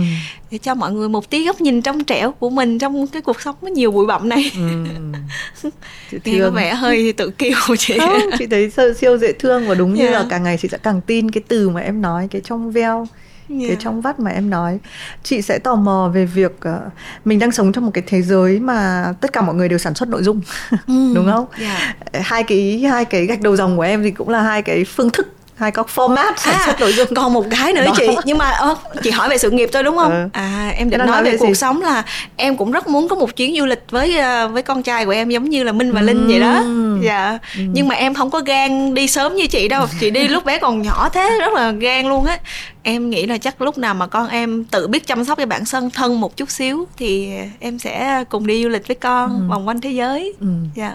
để 0.50 0.58
cho 0.58 0.74
mọi 0.74 0.92
người 0.92 1.08
một 1.08 1.30
tí 1.30 1.46
góc 1.46 1.60
nhìn 1.60 1.82
trong 1.82 2.04
trẻo 2.04 2.32
của 2.32 2.50
mình 2.50 2.78
trong 2.78 3.06
cái 3.06 3.22
cuộc 3.22 3.40
sống 3.40 3.54
có 3.62 3.68
nhiều 3.68 3.90
bụi 3.90 4.06
bặm 4.06 4.28
này 4.28 4.50
ừ. 4.54 5.70
nghe 6.24 6.38
có 6.40 6.50
vẻ 6.50 6.74
hơi 6.74 7.12
tự 7.12 7.30
kiêu 7.30 7.76
chị 7.78 7.98
Không, 7.98 8.30
chị 8.38 8.46
thấy 8.46 8.70
siêu 9.00 9.18
dễ 9.18 9.32
thương 9.32 9.68
và 9.68 9.74
đúng 9.74 9.94
yeah. 9.94 10.10
như 10.10 10.14
là 10.14 10.26
càng 10.30 10.42
ngày 10.42 10.58
chị 10.62 10.68
sẽ 10.68 10.78
càng 10.78 11.00
tin 11.00 11.30
cái 11.30 11.42
từ 11.48 11.68
mà 11.68 11.80
em 11.80 12.02
nói 12.02 12.28
cái 12.30 12.40
trong 12.44 12.72
veo 12.72 13.06
yeah. 13.50 13.68
cái 13.68 13.76
trong 13.80 14.00
vắt 14.00 14.20
mà 14.20 14.30
em 14.30 14.50
nói 14.50 14.78
chị 15.22 15.42
sẽ 15.42 15.58
tò 15.58 15.74
mò 15.74 16.10
về 16.14 16.26
việc 16.26 16.52
uh, 16.68 16.92
mình 17.24 17.38
đang 17.38 17.52
sống 17.52 17.72
trong 17.72 17.84
một 17.84 17.90
cái 17.94 18.04
thế 18.06 18.22
giới 18.22 18.60
mà 18.60 19.12
tất 19.20 19.32
cả 19.32 19.42
mọi 19.42 19.54
người 19.54 19.68
đều 19.68 19.78
sản 19.78 19.94
xuất 19.94 20.08
nội 20.08 20.22
dung 20.22 20.40
mm. 20.86 21.14
đúng 21.14 21.26
không 21.26 21.46
yeah. 21.58 21.96
hai 22.12 22.42
cái 22.42 22.78
hai 22.90 23.04
cái 23.04 23.26
gạch 23.26 23.40
đầu 23.40 23.56
dòng 23.56 23.76
của 23.76 23.82
em 23.82 24.02
thì 24.02 24.10
cũng 24.10 24.28
là 24.28 24.42
hai 24.42 24.62
cái 24.62 24.84
phương 24.84 25.10
thức 25.10 25.39
hay 25.60 25.70
có 25.70 25.84
format 25.94 26.32
à, 26.44 26.62
xuất 26.66 26.80
nội 26.80 26.92
dung. 26.92 27.14
còn 27.14 27.32
một 27.32 27.44
cái 27.50 27.72
nữa 27.72 27.84
Đó. 27.84 27.92
chị. 27.96 28.08
Nhưng 28.24 28.38
mà 28.38 28.50
ơ, 28.50 28.74
chị 29.02 29.10
hỏi 29.10 29.28
về 29.28 29.38
sự 29.38 29.50
nghiệp 29.50 29.68
tôi 29.72 29.82
đúng 29.82 29.96
không? 29.96 30.12
Ừ. 30.12 30.28
à 30.32 30.72
em 30.76 30.90
định 30.90 30.98
nói, 30.98 31.06
nói 31.06 31.22
về, 31.22 31.30
về 31.30 31.36
cuộc 31.38 31.54
sống 31.54 31.82
là 31.82 32.02
em 32.36 32.56
cũng 32.56 32.72
rất 32.72 32.88
muốn 32.88 33.08
có 33.08 33.16
một 33.16 33.36
chuyến 33.36 33.56
du 33.58 33.66
lịch 33.66 33.84
với 33.90 34.18
ờ, 34.18 34.48
với 34.48 34.62
con 34.62 34.82
trai 34.82 35.04
của 35.04 35.10
em 35.10 35.28
giống 35.28 35.50
như 35.50 35.64
là 35.64 35.72
minh 35.72 35.92
và 35.92 36.00
linh 36.00 36.26
vậy 36.28 36.40
đó. 36.40 36.62
Dạ. 37.02 37.38
Ừ. 37.56 37.62
nhưng 37.72 37.88
mà 37.88 37.94
em 37.94 38.14
không 38.14 38.30
có 38.30 38.40
gan 38.40 38.94
đi 38.94 39.08
sớm 39.08 39.34
như 39.34 39.46
chị 39.46 39.68
đâu. 39.68 39.86
Chị 40.00 40.10
đi 40.10 40.28
lúc 40.28 40.44
bé 40.44 40.58
còn 40.58 40.82
nhỏ 40.82 41.08
thế 41.08 41.38
rất 41.40 41.52
là 41.52 41.70
gan 41.70 42.06
luôn 42.06 42.24
á. 42.24 42.38
Em 42.82 43.10
nghĩ 43.10 43.26
là 43.26 43.38
chắc 43.38 43.62
lúc 43.62 43.78
nào 43.78 43.94
mà 43.94 44.06
con 44.06 44.28
em 44.28 44.64
tự 44.64 44.88
biết 44.88 45.06
chăm 45.06 45.24
sóc 45.24 45.38
cho 45.38 45.46
bản 45.46 45.62
thân 45.70 45.90
thân 45.90 46.20
một 46.20 46.36
chút 46.36 46.50
xíu 46.50 46.86
thì 46.96 47.30
em 47.60 47.78
sẽ 47.78 48.24
cùng 48.28 48.46
đi 48.46 48.62
du 48.62 48.68
lịch 48.68 48.86
với 48.86 48.94
con 48.94 49.30
ừ. 49.30 49.50
vòng 49.50 49.68
quanh 49.68 49.80
thế 49.80 49.90
giới. 49.90 50.34
Ừ. 50.40 50.46
dạ. 50.74 50.92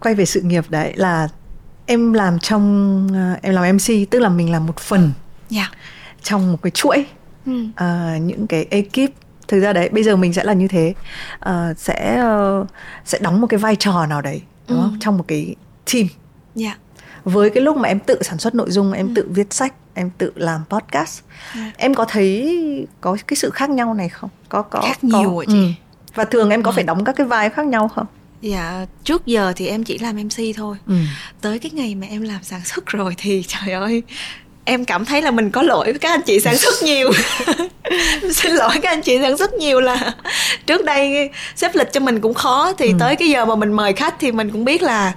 Quay 0.00 0.14
về 0.14 0.24
sự 0.24 0.40
nghiệp 0.40 0.64
đấy 0.68 0.92
là 0.96 1.28
em 1.86 2.12
làm 2.12 2.38
trong 2.38 3.06
uh, 3.06 3.42
em 3.42 3.54
làm 3.54 3.76
mc 3.76 4.10
tức 4.10 4.18
là 4.18 4.28
mình 4.28 4.52
làm 4.52 4.66
một 4.66 4.78
phần 4.78 5.02
yeah. 5.02 5.12
Dạ. 5.50 5.70
trong 6.22 6.52
một 6.52 6.58
cái 6.62 6.70
chuỗi 6.70 7.06
ừ. 7.46 7.52
uh, 7.62 8.22
những 8.22 8.46
cái 8.46 8.66
ekip 8.70 9.12
thực 9.48 9.60
ra 9.60 9.72
đấy 9.72 9.88
bây 9.88 10.02
giờ 10.02 10.16
mình 10.16 10.32
sẽ 10.32 10.44
là 10.44 10.52
như 10.52 10.68
thế 10.68 10.94
uh, 11.48 11.78
sẽ 11.78 12.24
uh, 12.60 12.66
sẽ 13.04 13.18
đóng 13.22 13.40
một 13.40 13.46
cái 13.46 13.58
vai 13.58 13.76
trò 13.76 14.06
nào 14.06 14.22
đấy 14.22 14.42
đúng 14.68 14.78
ừ. 14.78 14.82
không 14.82 14.96
trong 15.00 15.18
một 15.18 15.24
cái 15.28 15.54
team 15.92 16.06
yeah. 16.06 16.08
Dạ. 16.54 16.76
với 17.24 17.50
cái 17.50 17.62
lúc 17.62 17.76
mà 17.76 17.88
em 17.88 17.98
tự 17.98 18.22
sản 18.22 18.38
xuất 18.38 18.54
nội 18.54 18.70
dung 18.70 18.92
em 18.92 19.08
ừ. 19.08 19.12
tự 19.14 19.28
viết 19.30 19.52
sách 19.52 19.74
em 19.94 20.10
tự 20.18 20.32
làm 20.34 20.64
podcast 20.68 21.22
yeah. 21.54 21.66
Dạ. 21.66 21.72
em 21.76 21.94
có 21.94 22.04
thấy 22.04 22.86
có 23.00 23.16
cái 23.26 23.36
sự 23.36 23.50
khác 23.50 23.70
nhau 23.70 23.94
này 23.94 24.08
không 24.08 24.30
có 24.48 24.62
có 24.62 24.80
khác 24.80 24.98
có, 25.12 25.18
nhiều 25.18 25.38
ạ 25.38 25.44
chị 25.48 25.54
ừ. 25.54 25.68
và 26.14 26.24
thường 26.24 26.50
em 26.50 26.62
có 26.62 26.70
ừ. 26.70 26.74
phải 26.74 26.84
đóng 26.84 27.04
các 27.04 27.16
cái 27.16 27.26
vai 27.26 27.50
khác 27.50 27.66
nhau 27.66 27.88
không 27.88 28.06
dạ 28.42 28.86
trước 29.04 29.26
giờ 29.26 29.52
thì 29.56 29.66
em 29.66 29.84
chỉ 29.84 29.98
làm 29.98 30.16
mc 30.16 30.56
thôi 30.56 30.76
ừ. 30.86 30.94
tới 31.40 31.58
cái 31.58 31.70
ngày 31.74 31.94
mà 31.94 32.06
em 32.10 32.22
làm 32.22 32.42
sản 32.42 32.60
xuất 32.64 32.86
rồi 32.86 33.14
thì 33.18 33.44
trời 33.48 33.74
ơi 33.74 34.02
em 34.64 34.84
cảm 34.84 35.04
thấy 35.04 35.22
là 35.22 35.30
mình 35.30 35.50
có 35.50 35.62
lỗi 35.62 35.84
với 35.84 35.98
các 35.98 36.10
anh 36.10 36.22
chị 36.22 36.40
sản 36.40 36.56
xuất 36.56 36.74
nhiều 36.82 37.12
xin 38.32 38.52
lỗi 38.52 38.74
các 38.82 38.90
anh 38.90 39.02
chị 39.02 39.18
sản 39.22 39.36
xuất 39.36 39.52
nhiều 39.54 39.80
là 39.80 40.12
trước 40.66 40.84
đây 40.84 41.30
xếp 41.56 41.74
lịch 41.74 41.92
cho 41.92 42.00
mình 42.00 42.20
cũng 42.20 42.34
khó 42.34 42.72
thì 42.78 42.86
ừ. 42.86 42.94
tới 42.98 43.16
cái 43.16 43.28
giờ 43.28 43.44
mà 43.44 43.54
mình 43.54 43.72
mời 43.72 43.92
khách 43.92 44.14
thì 44.20 44.32
mình 44.32 44.50
cũng 44.50 44.64
biết 44.64 44.82
là 44.82 45.12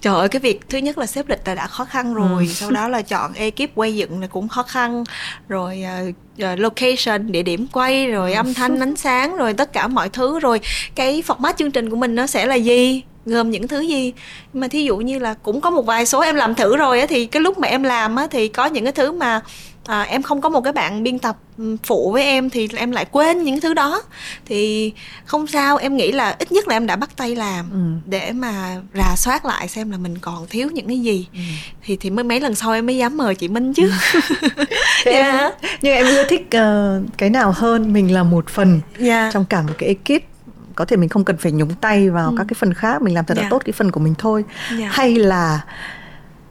trời 0.00 0.14
ơi 0.14 0.28
cái 0.28 0.40
việc 0.40 0.68
thứ 0.68 0.78
nhất 0.78 0.98
là 0.98 1.06
xếp 1.06 1.28
lịch 1.28 1.40
là 1.44 1.54
đã 1.54 1.66
khó 1.66 1.84
khăn 1.84 2.14
rồi 2.14 2.44
ừ. 2.46 2.52
sau 2.52 2.70
đó 2.70 2.88
là 2.88 3.02
chọn 3.02 3.32
ekip 3.32 3.70
quay 3.74 3.96
dựng 3.96 4.20
là 4.20 4.26
cũng 4.26 4.48
khó 4.48 4.62
khăn. 4.62 5.04
Rồi 5.48 5.84
uh, 6.08 6.58
location 6.58 7.32
địa 7.32 7.42
điểm 7.42 7.66
quay 7.72 8.06
rồi 8.06 8.32
âm 8.32 8.54
thanh 8.54 8.80
ánh 8.80 8.96
sáng 8.96 9.36
rồi 9.36 9.54
tất 9.54 9.72
cả 9.72 9.88
mọi 9.88 10.08
thứ. 10.08 10.40
Rồi 10.40 10.60
cái 10.94 11.22
format 11.26 11.52
chương 11.58 11.70
trình 11.70 11.90
của 11.90 11.96
mình 11.96 12.14
nó 12.14 12.26
sẽ 12.26 12.46
là 12.46 12.54
gì 12.54 13.02
gồm 13.26 13.50
những 13.50 13.68
thứ 13.68 13.80
gì? 13.80 14.12
Nhưng 14.52 14.60
mà 14.60 14.68
thí 14.68 14.84
dụ 14.84 14.96
như 14.96 15.18
là 15.18 15.34
cũng 15.34 15.60
có 15.60 15.70
một 15.70 15.82
vài 15.82 16.06
số 16.06 16.20
em 16.20 16.34
làm 16.34 16.54
thử 16.54 16.76
rồi 16.76 17.00
á 17.00 17.06
thì 17.06 17.26
cái 17.26 17.42
lúc 17.42 17.58
mà 17.58 17.68
em 17.68 17.82
làm 17.82 18.16
á 18.16 18.26
thì 18.30 18.48
có 18.48 18.66
những 18.66 18.84
cái 18.84 18.92
thứ 18.92 19.12
mà 19.12 19.40
à, 19.88 20.02
em 20.02 20.22
không 20.22 20.40
có 20.40 20.48
một 20.48 20.60
cái 20.60 20.72
bạn 20.72 21.02
biên 21.02 21.18
tập 21.18 21.36
ừ, 21.58 21.76
phụ 21.82 22.10
với 22.12 22.22
em 22.22 22.50
thì 22.50 22.68
em 22.76 22.90
lại 22.90 23.04
quên 23.10 23.42
những 23.42 23.60
thứ 23.60 23.74
đó 23.74 24.02
thì 24.46 24.92
không 25.24 25.46
sao 25.46 25.76
em 25.76 25.96
nghĩ 25.96 26.12
là 26.12 26.36
ít 26.38 26.52
nhất 26.52 26.68
là 26.68 26.76
em 26.76 26.86
đã 26.86 26.96
bắt 26.96 27.10
tay 27.16 27.36
làm 27.36 27.70
ừ. 27.70 28.10
để 28.10 28.32
mà 28.32 28.76
rà 28.94 29.16
soát 29.16 29.44
lại 29.44 29.68
xem 29.68 29.90
là 29.90 29.96
mình 29.96 30.18
còn 30.18 30.46
thiếu 30.46 30.68
những 30.72 30.88
cái 30.88 31.00
gì 31.00 31.28
ừ. 31.32 31.40
thì 31.82 31.96
thì 32.00 32.10
mới 32.10 32.24
mấy 32.24 32.40
lần 32.40 32.54
sau 32.54 32.72
em 32.72 32.86
mới 32.86 32.96
dám 32.96 33.16
mời 33.16 33.34
chị 33.34 33.48
Minh 33.48 33.74
chứ 33.74 33.90
yeah. 35.04 35.40
em, 35.40 35.52
nhưng 35.82 35.94
em 35.94 36.06
ưa 36.06 36.24
thích 36.28 36.46
uh, 36.46 37.18
cái 37.18 37.30
nào 37.30 37.52
hơn 37.56 37.92
mình 37.92 38.14
là 38.14 38.22
một 38.22 38.48
phần 38.48 38.80
yeah. 38.98 39.32
trong 39.32 39.44
cả 39.44 39.62
một 39.62 39.74
cái 39.78 39.88
ekip 39.88 40.24
có 40.74 40.84
thể 40.84 40.96
mình 40.96 41.08
không 41.08 41.24
cần 41.24 41.36
phải 41.36 41.52
nhúng 41.52 41.74
tay 41.74 42.10
vào 42.10 42.30
ừ. 42.30 42.34
các 42.38 42.44
cái 42.48 42.54
phần 42.54 42.74
khác 42.74 43.02
mình 43.02 43.14
làm 43.14 43.24
thật 43.24 43.36
là 43.36 43.40
yeah. 43.40 43.50
tốt 43.50 43.62
cái 43.64 43.72
phần 43.72 43.90
của 43.90 44.00
mình 44.00 44.14
thôi 44.18 44.44
yeah. 44.78 44.92
hay 44.92 45.14
là 45.14 45.60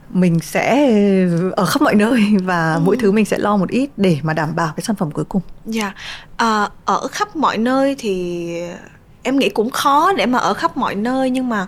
mình 0.09 0.39
sẽ 0.39 0.89
ở 1.55 1.65
khắp 1.65 1.81
mọi 1.81 1.95
nơi 1.95 2.23
và 2.43 2.73
ừ. 2.73 2.81
mỗi 2.85 2.97
thứ 2.99 3.11
mình 3.11 3.25
sẽ 3.25 3.37
lo 3.37 3.57
một 3.57 3.69
ít 3.69 3.89
để 3.97 4.17
mà 4.23 4.33
đảm 4.33 4.55
bảo 4.55 4.73
cái 4.75 4.83
sản 4.83 4.95
phẩm 4.95 5.11
cuối 5.11 5.25
cùng. 5.25 5.41
Dạ, 5.65 5.83
yeah. 5.83 5.95
à, 6.37 6.69
ở 6.85 7.07
khắp 7.07 7.35
mọi 7.35 7.57
nơi 7.57 7.95
thì 7.99 8.47
em 9.23 9.39
nghĩ 9.39 9.49
cũng 9.49 9.69
khó 9.69 10.13
để 10.13 10.25
mà 10.25 10.39
ở 10.39 10.53
khắp 10.53 10.77
mọi 10.77 10.95
nơi 10.95 11.29
nhưng 11.29 11.49
mà 11.49 11.67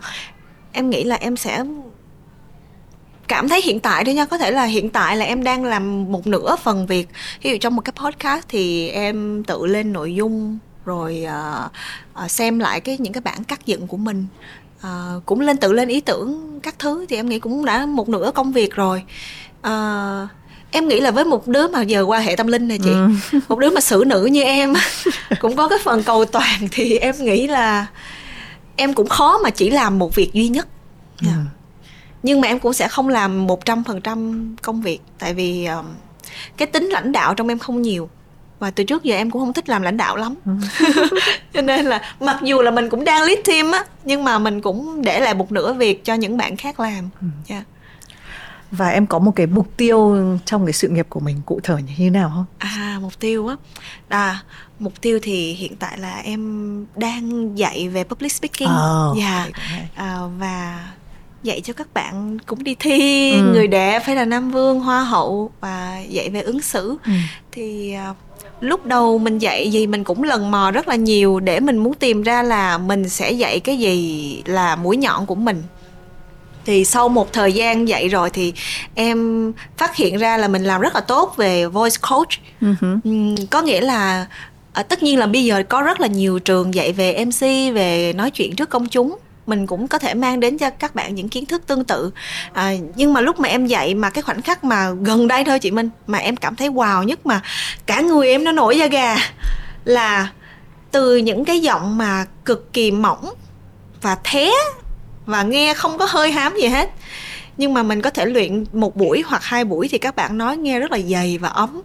em 0.72 0.90
nghĩ 0.90 1.04
là 1.04 1.16
em 1.16 1.38
sẽ 1.38 1.64
cảm 3.28 3.50
thấy 3.50 3.62
hiện 3.62 3.80
tại 3.80 4.06
thôi 4.06 4.14
nha 4.14 4.26
có 4.26 4.38
thể 4.38 4.52
là 4.52 4.64
hiện 4.64 4.90
tại 4.90 5.18
là 5.18 5.26
em 5.26 5.44
đang 5.44 5.64
làm 5.64 6.12
một 6.12 6.28
nửa 6.28 6.56
phần 6.64 6.88
việc 6.88 7.10
ví 7.42 7.52
dụ 7.52 7.58
trong 7.62 7.76
một 7.76 7.82
cái 7.82 7.94
podcast 8.04 8.46
thì 8.48 8.90
em 8.90 9.44
tự 9.44 9.66
lên 9.66 9.94
nội 9.94 10.16
dung 10.16 10.60
rồi 10.86 11.26
uh, 11.26 11.72
uh, 12.26 12.32
xem 12.32 12.60
lại 12.60 12.82
cái 12.82 12.98
những 13.00 13.14
cái 13.14 13.22
bản 13.22 13.44
cắt 13.44 13.66
dựng 13.66 13.88
của 13.88 13.98
mình 13.98 14.28
uh, 14.88 15.26
cũng 15.26 15.40
lên 15.40 15.58
tự 15.58 15.74
lên 15.74 15.88
ý 15.88 16.02
tưởng 16.02 16.60
các 16.64 16.80
thứ 16.80 17.06
thì 17.10 17.16
em 17.16 17.30
nghĩ 17.30 17.40
cũng 17.40 17.66
đã 17.66 17.86
một 17.86 18.10
nửa 18.10 18.32
công 18.36 18.52
việc 18.52 18.76
rồi 18.76 19.04
uh, 19.68 20.30
em 20.72 20.88
nghĩ 20.88 21.00
là 21.00 21.12
với 21.12 21.26
một 21.26 21.48
đứa 21.48 21.68
mà 21.68 21.82
giờ 21.82 22.02
qua 22.02 22.20
hệ 22.20 22.36
tâm 22.36 22.48
linh 22.48 22.68
này 22.68 22.80
chị 22.84 22.90
ừ. 22.92 23.10
một 23.50 23.60
đứa 23.60 23.70
mà 23.70 23.82
xử 23.82 24.04
nữ 24.08 24.26
như 24.26 24.44
em 24.44 24.74
cũng 25.40 25.56
có 25.56 25.68
cái 25.68 25.80
phần 25.84 26.04
cầu 26.04 26.26
toàn 26.26 26.68
thì 26.72 26.98
em 26.98 27.16
nghĩ 27.20 27.48
là 27.48 27.88
em 28.76 28.94
cũng 28.94 29.08
khó 29.08 29.38
mà 29.44 29.50
chỉ 29.50 29.70
làm 29.70 30.00
một 30.00 30.16
việc 30.16 30.34
duy 30.34 30.48
nhất 30.48 30.68
yeah. 31.26 31.38
ừ. 31.38 31.42
nhưng 32.24 32.42
mà 32.42 32.48
em 32.48 32.60
cũng 32.60 32.74
sẽ 32.74 32.88
không 32.88 33.08
làm 33.08 33.48
một 33.48 33.66
trăm 33.66 33.84
phần 33.84 34.02
trăm 34.02 34.56
công 34.62 34.82
việc 34.82 35.00
tại 35.20 35.34
vì 35.34 35.66
um, 35.66 35.86
cái 36.58 36.68
tính 36.68 36.86
lãnh 36.86 37.12
đạo 37.12 37.34
trong 37.34 37.48
em 37.48 37.60
không 37.60 37.82
nhiều 37.82 38.10
và 38.60 38.72
từ 38.72 38.84
trước 38.84 39.04
giờ 39.04 39.16
em 39.16 39.32
cũng 39.32 39.42
không 39.42 39.54
thích 39.54 39.70
làm 39.70 39.82
lãnh 39.82 39.98
đạo 39.98 40.16
lắm 40.16 40.36
ừ. 40.46 40.52
cho 41.54 41.62
nên 41.62 41.86
là 41.86 42.16
mặc 42.20 42.40
dù 42.44 42.62
là 42.62 42.72
mình 42.72 42.90
cũng 42.90 43.04
đang 43.04 43.24
lead 43.24 43.40
team 43.46 43.72
á 43.72 43.86
nhưng 44.04 44.24
mà 44.24 44.40
mình 44.40 44.62
cũng 44.62 45.02
để 45.02 45.20
lại 45.20 45.34
một 45.34 45.52
nửa 45.52 45.74
việc 45.74 46.06
cho 46.06 46.14
những 46.14 46.38
bạn 46.38 46.58
khác 46.58 46.80
làm 46.80 46.94
yeah. 46.94 47.10
Ừ. 47.22 47.28
Dạ. 47.48 47.64
và 48.72 48.90
em 48.90 49.08
có 49.08 49.20
một 49.20 49.32
cái 49.36 49.48
mục 49.48 49.78
tiêu 49.78 50.18
trong 50.46 50.66
cái 50.66 50.74
sự 50.74 50.90
nghiệp 50.90 51.06
của 51.10 51.20
mình 51.20 51.42
cụ 51.46 51.60
thể 51.64 51.76
như 51.76 51.94
thế 51.98 52.10
nào 52.10 52.32
không 52.36 52.46
à 52.58 52.98
mục 53.02 53.20
tiêu 53.20 53.48
á 53.48 53.56
à 54.08 54.44
mục 54.80 55.02
tiêu 55.02 55.20
thì 55.22 55.54
hiện 55.54 55.76
tại 55.76 55.98
là 55.98 56.18
em 56.18 56.86
đang 56.96 57.58
dạy 57.58 57.90
về 57.90 58.04
public 58.04 58.32
speaking 58.32 58.74
oh, 58.74 59.18
dạ 59.18 59.48
yeah. 59.72 59.96
à, 59.96 60.20
và 60.38 60.88
dạy 61.44 61.62
cho 61.62 61.74
các 61.74 61.94
bạn 61.94 62.38
cũng 62.40 62.64
đi 62.64 62.76
thi 62.80 63.32
ừ. 63.34 63.52
người 63.54 63.68
đẹp 63.68 64.04
phải 64.06 64.16
là 64.16 64.26
nam 64.26 64.52
vương 64.52 64.80
hoa 64.80 65.04
hậu 65.04 65.52
và 65.60 66.00
dạy 66.10 66.30
về 66.30 66.42
ứng 66.42 66.62
xử 66.62 66.98
ừ. 67.06 67.12
thì 67.52 67.96
uh, 68.12 68.18
lúc 68.62 68.86
đầu 68.86 69.18
mình 69.18 69.38
dạy 69.38 69.72
gì 69.72 69.88
mình 69.88 70.04
cũng 70.04 70.24
lần 70.24 70.52
mò 70.52 70.72
rất 70.72 70.88
là 70.88 70.96
nhiều 70.96 71.40
để 71.40 71.60
mình 71.60 71.78
muốn 71.78 71.94
tìm 71.94 72.24
ra 72.24 72.44
là 72.44 72.78
mình 72.78 73.10
sẽ 73.10 73.32
dạy 73.32 73.60
cái 73.60 73.78
gì 73.78 74.42
là 74.46 74.76
mũi 74.76 74.98
nhọn 74.98 75.26
của 75.26 75.36
mình. 75.36 75.64
Thì 76.66 76.86
sau 76.86 77.10
một 77.10 77.34
thời 77.34 77.54
gian 77.54 77.88
dạy 77.88 78.08
rồi 78.08 78.30
thì 78.30 78.54
em 78.96 79.52
phát 79.78 79.96
hiện 79.96 80.18
ra 80.18 80.38
là 80.38 80.48
mình 80.48 80.64
làm 80.64 80.82
rất 80.82 80.96
là 80.96 81.02
tốt 81.02 81.34
về 81.38 81.66
voice 81.68 81.96
coach. 82.10 82.30
Uh-huh. 82.62 83.36
có 83.50 83.62
nghĩa 83.62 83.82
là 83.82 84.26
à, 84.74 84.84
tất 84.84 85.04
nhiên 85.04 85.20
là 85.20 85.26
bây 85.28 85.46
giờ 85.46 85.64
có 85.70 85.82
rất 85.82 86.00
là 86.00 86.08
nhiều 86.08 86.40
trường 86.40 86.74
dạy 86.74 86.94
về 86.94 87.26
mc 87.26 87.42
về 87.76 88.14
nói 88.14 88.32
chuyện 88.32 88.56
trước 88.56 88.70
công 88.70 88.88
chúng 88.88 89.18
mình 89.50 89.68
cũng 89.68 89.88
có 89.88 90.00
thể 90.00 90.14
mang 90.14 90.40
đến 90.40 90.58
cho 90.58 90.70
các 90.70 90.96
bạn 90.96 91.16
những 91.16 91.30
kiến 91.30 91.46
thức 91.46 91.68
tương 91.68 91.84
tự. 91.84 92.12
À, 92.54 92.74
nhưng 92.96 93.14
mà 93.14 93.22
lúc 93.22 93.40
mà 93.40 93.50
em 93.50 93.66
dạy 93.66 93.96
mà 93.96 94.10
cái 94.10 94.22
khoảnh 94.22 94.42
khắc 94.42 94.64
mà 94.64 94.92
gần 95.02 95.28
đây 95.28 95.44
thôi 95.44 95.60
chị 95.60 95.72
Minh 95.72 95.90
mà 96.08 96.18
em 96.18 96.36
cảm 96.36 96.56
thấy 96.56 96.70
wow 96.70 97.04
nhất 97.04 97.26
mà 97.26 97.42
cả 97.86 98.02
người 98.02 98.30
em 98.30 98.44
nó 98.44 98.52
nổi 98.52 98.78
da 98.78 98.86
gà 98.88 99.16
là 99.86 100.30
từ 100.92 101.18
những 101.18 101.46
cái 101.46 101.60
giọng 101.60 101.98
mà 101.98 102.26
cực 102.46 102.74
kỳ 102.74 102.92
mỏng 102.92 103.34
và 104.02 104.18
thế 104.24 104.54
và 105.26 105.44
nghe 105.44 105.74
không 105.74 105.98
có 105.98 106.08
hơi 106.10 106.32
hám 106.32 106.56
gì 106.62 106.68
hết. 106.68 106.90
Nhưng 107.58 107.74
mà 107.74 107.84
mình 107.84 108.02
có 108.02 108.10
thể 108.10 108.26
luyện 108.26 108.66
một 108.74 108.96
buổi 108.96 109.24
hoặc 109.26 109.44
hai 109.44 109.66
buổi 109.66 109.88
thì 109.88 109.98
các 109.98 110.16
bạn 110.16 110.38
nói 110.38 110.58
nghe 110.58 110.80
rất 110.80 110.92
là 110.92 111.00
dày 111.00 111.38
và 111.38 111.50
ấm. 111.50 111.82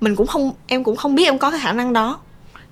Mình 0.00 0.16
cũng 0.16 0.26
không 0.26 0.52
em 0.66 0.84
cũng 0.84 0.96
không 0.96 1.14
biết 1.14 1.24
em 1.24 1.38
có 1.38 1.50
cái 1.50 1.60
khả 1.60 1.72
năng 1.72 1.92
đó. 1.92 2.18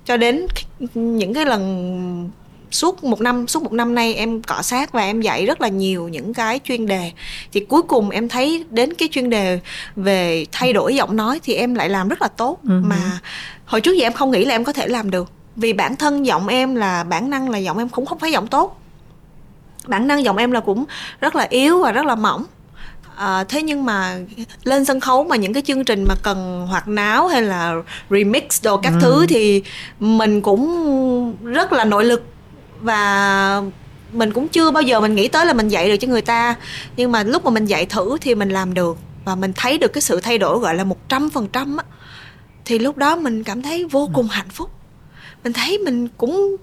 Cho 0.05 0.17
đến 0.17 0.45
những 0.93 1.33
cái 1.33 1.45
lần 1.45 2.29
suốt 2.71 3.03
một 3.03 3.21
năm 3.21 3.47
suốt 3.47 3.63
một 3.63 3.73
năm 3.73 3.95
nay 3.95 4.13
em 4.13 4.41
cọ 4.41 4.61
sát 4.61 4.91
và 4.91 5.01
em 5.01 5.21
dạy 5.21 5.45
rất 5.45 5.61
là 5.61 5.67
nhiều 5.67 6.07
những 6.07 6.33
cái 6.33 6.59
chuyên 6.63 6.85
đề. 6.85 7.11
Thì 7.51 7.59
cuối 7.59 7.81
cùng 7.81 8.09
em 8.09 8.29
thấy 8.29 8.65
đến 8.69 8.93
cái 8.93 9.09
chuyên 9.11 9.29
đề 9.29 9.59
về 9.95 10.45
thay 10.51 10.73
đổi 10.73 10.95
giọng 10.95 11.15
nói 11.15 11.39
thì 11.43 11.53
em 11.53 11.75
lại 11.75 11.89
làm 11.89 12.09
rất 12.09 12.21
là 12.21 12.27
tốt. 12.27 12.59
Uh-huh. 12.63 12.83
mà 12.83 13.19
hồi 13.65 13.81
trước 13.81 13.93
giờ 13.93 14.05
em 14.05 14.13
không 14.13 14.31
nghĩ 14.31 14.45
là 14.45 14.55
em 14.55 14.63
có 14.63 14.73
thể 14.73 14.87
làm 14.87 15.11
được. 15.11 15.31
Vì 15.55 15.73
bản 15.73 15.95
thân 15.95 16.25
giọng 16.25 16.47
em 16.47 16.75
là 16.75 17.03
bản 17.03 17.29
năng 17.29 17.49
là 17.49 17.57
giọng 17.57 17.77
em 17.77 17.89
cũng 17.89 18.05
không 18.05 18.19
phải 18.19 18.31
giọng 18.31 18.47
tốt. 18.47 18.81
Bản 19.87 20.07
năng 20.07 20.23
giọng 20.23 20.37
em 20.37 20.51
là 20.51 20.59
cũng 20.59 20.85
rất 21.21 21.35
là 21.35 21.47
yếu 21.49 21.83
và 21.83 21.91
rất 21.91 22.05
là 22.05 22.15
mỏng. 22.15 22.45
À, 23.15 23.43
thế 23.43 23.61
nhưng 23.61 23.85
mà 23.85 24.19
lên 24.63 24.85
sân 24.85 24.99
khấu 24.99 25.23
mà 25.23 25.35
những 25.35 25.53
cái 25.53 25.63
chương 25.65 25.85
trình 25.85 26.05
mà 26.07 26.15
cần 26.23 26.67
hoạt 26.69 26.87
náo 26.87 27.27
hay 27.27 27.41
là 27.41 27.75
remix 28.09 28.63
đồ 28.63 28.77
các 28.77 28.93
ừ. 28.93 28.99
thứ 29.01 29.25
thì 29.29 29.63
mình 29.99 30.41
cũng 30.41 31.35
rất 31.43 31.73
là 31.73 31.85
nội 31.85 32.05
lực 32.05 32.23
và 32.81 33.61
mình 34.13 34.33
cũng 34.33 34.47
chưa 34.47 34.71
bao 34.71 34.83
giờ 34.83 34.99
mình 34.99 35.15
nghĩ 35.15 35.27
tới 35.27 35.45
là 35.45 35.53
mình 35.53 35.67
dạy 35.67 35.89
được 35.89 35.97
cho 35.97 36.07
người 36.07 36.21
ta. 36.21 36.55
Nhưng 36.97 37.11
mà 37.11 37.23
lúc 37.23 37.45
mà 37.45 37.51
mình 37.51 37.65
dạy 37.65 37.85
thử 37.85 38.17
thì 38.21 38.35
mình 38.35 38.49
làm 38.49 38.73
được 38.73 38.97
và 39.25 39.35
mình 39.35 39.53
thấy 39.55 39.77
được 39.77 39.93
cái 39.93 40.01
sự 40.01 40.19
thay 40.19 40.37
đổi 40.37 40.59
gọi 40.59 40.75
là 40.75 40.83
một 40.83 41.09
trăm 41.09 41.29
phần 41.29 41.47
trăm 41.47 41.77
á 41.77 41.83
thì 42.65 42.79
lúc 42.79 42.97
đó 42.97 43.15
mình 43.15 43.43
cảm 43.43 43.61
thấy 43.61 43.85
vô 43.85 44.09
cùng 44.13 44.27
hạnh 44.27 44.49
phúc. 44.49 44.71
Mình 45.43 45.53
thấy 45.53 45.77
mình 45.77 46.07
cũng 46.17 46.55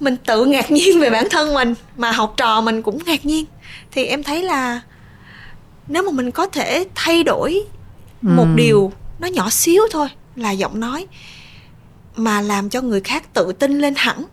mình 0.00 0.16
tự 0.16 0.44
ngạc 0.44 0.70
nhiên 0.70 1.00
về 1.00 1.10
bản 1.10 1.26
thân 1.30 1.54
mình 1.54 1.74
mà 1.96 2.12
học 2.12 2.34
trò 2.36 2.60
mình 2.60 2.82
cũng 2.82 2.98
ngạc 3.06 3.24
nhiên. 3.26 3.44
Thì 3.92 4.04
em 4.04 4.22
thấy 4.22 4.42
là 4.42 4.80
nếu 5.88 6.02
mà 6.02 6.10
mình 6.10 6.30
có 6.30 6.46
thể 6.46 6.84
thay 6.94 7.22
đổi 7.22 7.62
một 8.22 8.46
ừ. 8.46 8.56
điều 8.56 8.92
nó 9.18 9.28
nhỏ 9.28 9.50
xíu 9.50 9.82
thôi 9.90 10.08
là 10.36 10.50
giọng 10.50 10.80
nói 10.80 11.06
mà 12.16 12.40
làm 12.40 12.70
cho 12.70 12.80
người 12.80 13.00
khác 13.00 13.34
tự 13.34 13.52
tin 13.52 13.78
lên 13.78 13.94
hẳn 13.96 14.24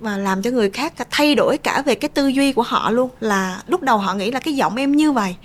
và 0.00 0.16
làm 0.16 0.42
cho 0.42 0.50
người 0.50 0.70
khác 0.70 0.92
thay 1.10 1.34
đổi 1.34 1.58
cả 1.58 1.82
về 1.86 1.94
cái 1.94 2.08
tư 2.08 2.26
duy 2.26 2.52
của 2.52 2.62
họ 2.62 2.90
luôn. 2.90 3.10
Là 3.20 3.62
lúc 3.66 3.82
đầu 3.82 3.98
họ 3.98 4.14
nghĩ 4.14 4.30
là 4.30 4.40
cái 4.40 4.54
giọng 4.54 4.76
em 4.76 4.96
như 4.96 5.12
vậy, 5.12 5.36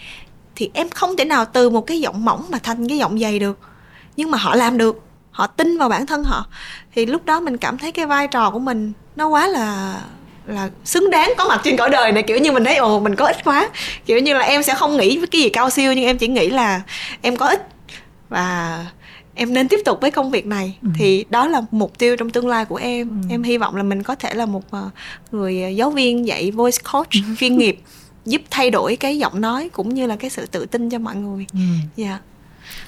thì 0.56 0.72
em 0.74 0.90
không 0.90 1.18
thể 1.18 1.26
nào 1.26 1.46
từ 1.46 1.70
một 1.70 1.82
cái 1.82 2.00
giọng 2.00 2.26
mỏng 2.26 2.46
mà 2.50 2.58
thành 2.64 2.88
cái 2.88 2.98
giọng 2.98 3.20
dày 3.20 3.40
được. 3.40 3.60
Nhưng 4.18 4.32
mà 4.32 4.38
họ 4.38 4.56
làm 4.56 4.78
được, 4.78 5.04
họ 5.32 5.48
tin 5.48 5.78
vào 5.78 5.90
bản 5.90 6.06
thân 6.06 6.24
họ. 6.24 6.46
Thì 6.96 7.06
lúc 7.06 7.26
đó 7.26 7.40
mình 7.40 7.58
cảm 7.58 7.78
thấy 7.78 7.92
cái 7.92 8.06
vai 8.06 8.28
trò 8.28 8.50
của 8.50 8.60
mình 8.60 8.94
nó 9.16 9.28
quá 9.28 9.48
là 9.48 9.96
là 10.48 10.70
xứng 10.86 11.10
đáng 11.10 11.34
có 11.38 11.48
mặt 11.48 11.62
trên 11.64 11.78
cõi 11.78 11.90
đời 11.90 12.12
này. 12.12 12.24
Kiểu 12.24 12.38
như 12.38 12.52
mình 12.52 12.64
thấy, 12.64 12.76
ồ, 12.76 13.00
mình 13.00 13.16
có 13.16 13.26
ích 13.26 13.38
quá. 13.44 13.70
Kiểu 14.06 14.20
như 14.20 14.34
là 14.34 14.40
em 14.40 14.64
sẽ 14.64 14.76
không 14.76 14.98
nghĩ 14.98 15.18
với 15.18 15.28
cái 15.28 15.42
gì 15.42 15.50
cao 15.50 15.70
siêu, 15.70 15.94
nhưng 15.94 16.06
em 16.06 16.18
chỉ 16.18 16.28
nghĩ 16.28 16.50
là 16.50 16.82
em 17.22 17.36
có 17.36 17.48
ích 17.48 17.68
và 18.30 18.86
em 19.36 19.54
nên 19.54 19.68
tiếp 19.68 19.80
tục 19.86 20.02
với 20.02 20.12
công 20.12 20.32
việc 20.32 20.46
này 20.46 20.78
ừ. 20.82 20.90
thì 20.96 21.26
đó 21.30 21.48
là 21.48 21.62
mục 21.72 21.98
tiêu 21.98 22.16
trong 22.16 22.30
tương 22.30 22.48
lai 22.48 22.66
của 22.66 22.76
em 22.76 23.10
ừ. 23.10 23.28
em 23.30 23.44
hy 23.44 23.58
vọng 23.58 23.76
là 23.76 23.84
mình 23.84 24.04
có 24.04 24.16
thể 24.16 24.34
là 24.34 24.46
một 24.46 24.64
ờ, 24.72 24.90
người 25.32 25.76
giáo 25.76 25.92
viên 25.92 26.28
dạy 26.28 26.52
voice 26.52 26.78
coach 26.92 27.12
ừ. 27.12 27.20
chuyên 27.40 27.58
nghiệp 27.58 27.80
giúp 28.26 28.42
thay 28.50 28.70
đổi 28.70 28.96
cái 28.96 29.18
giọng 29.18 29.42
nói 29.42 29.70
cũng 29.70 29.94
như 29.94 30.08
là 30.08 30.16
cái 30.16 30.30
sự 30.30 30.46
tự 30.46 30.66
tin 30.66 30.90
cho 30.90 31.00
mọi 31.00 31.16
người 31.16 31.46
ừ. 31.54 31.60
dạ 31.96 32.10
yeah 32.10 32.22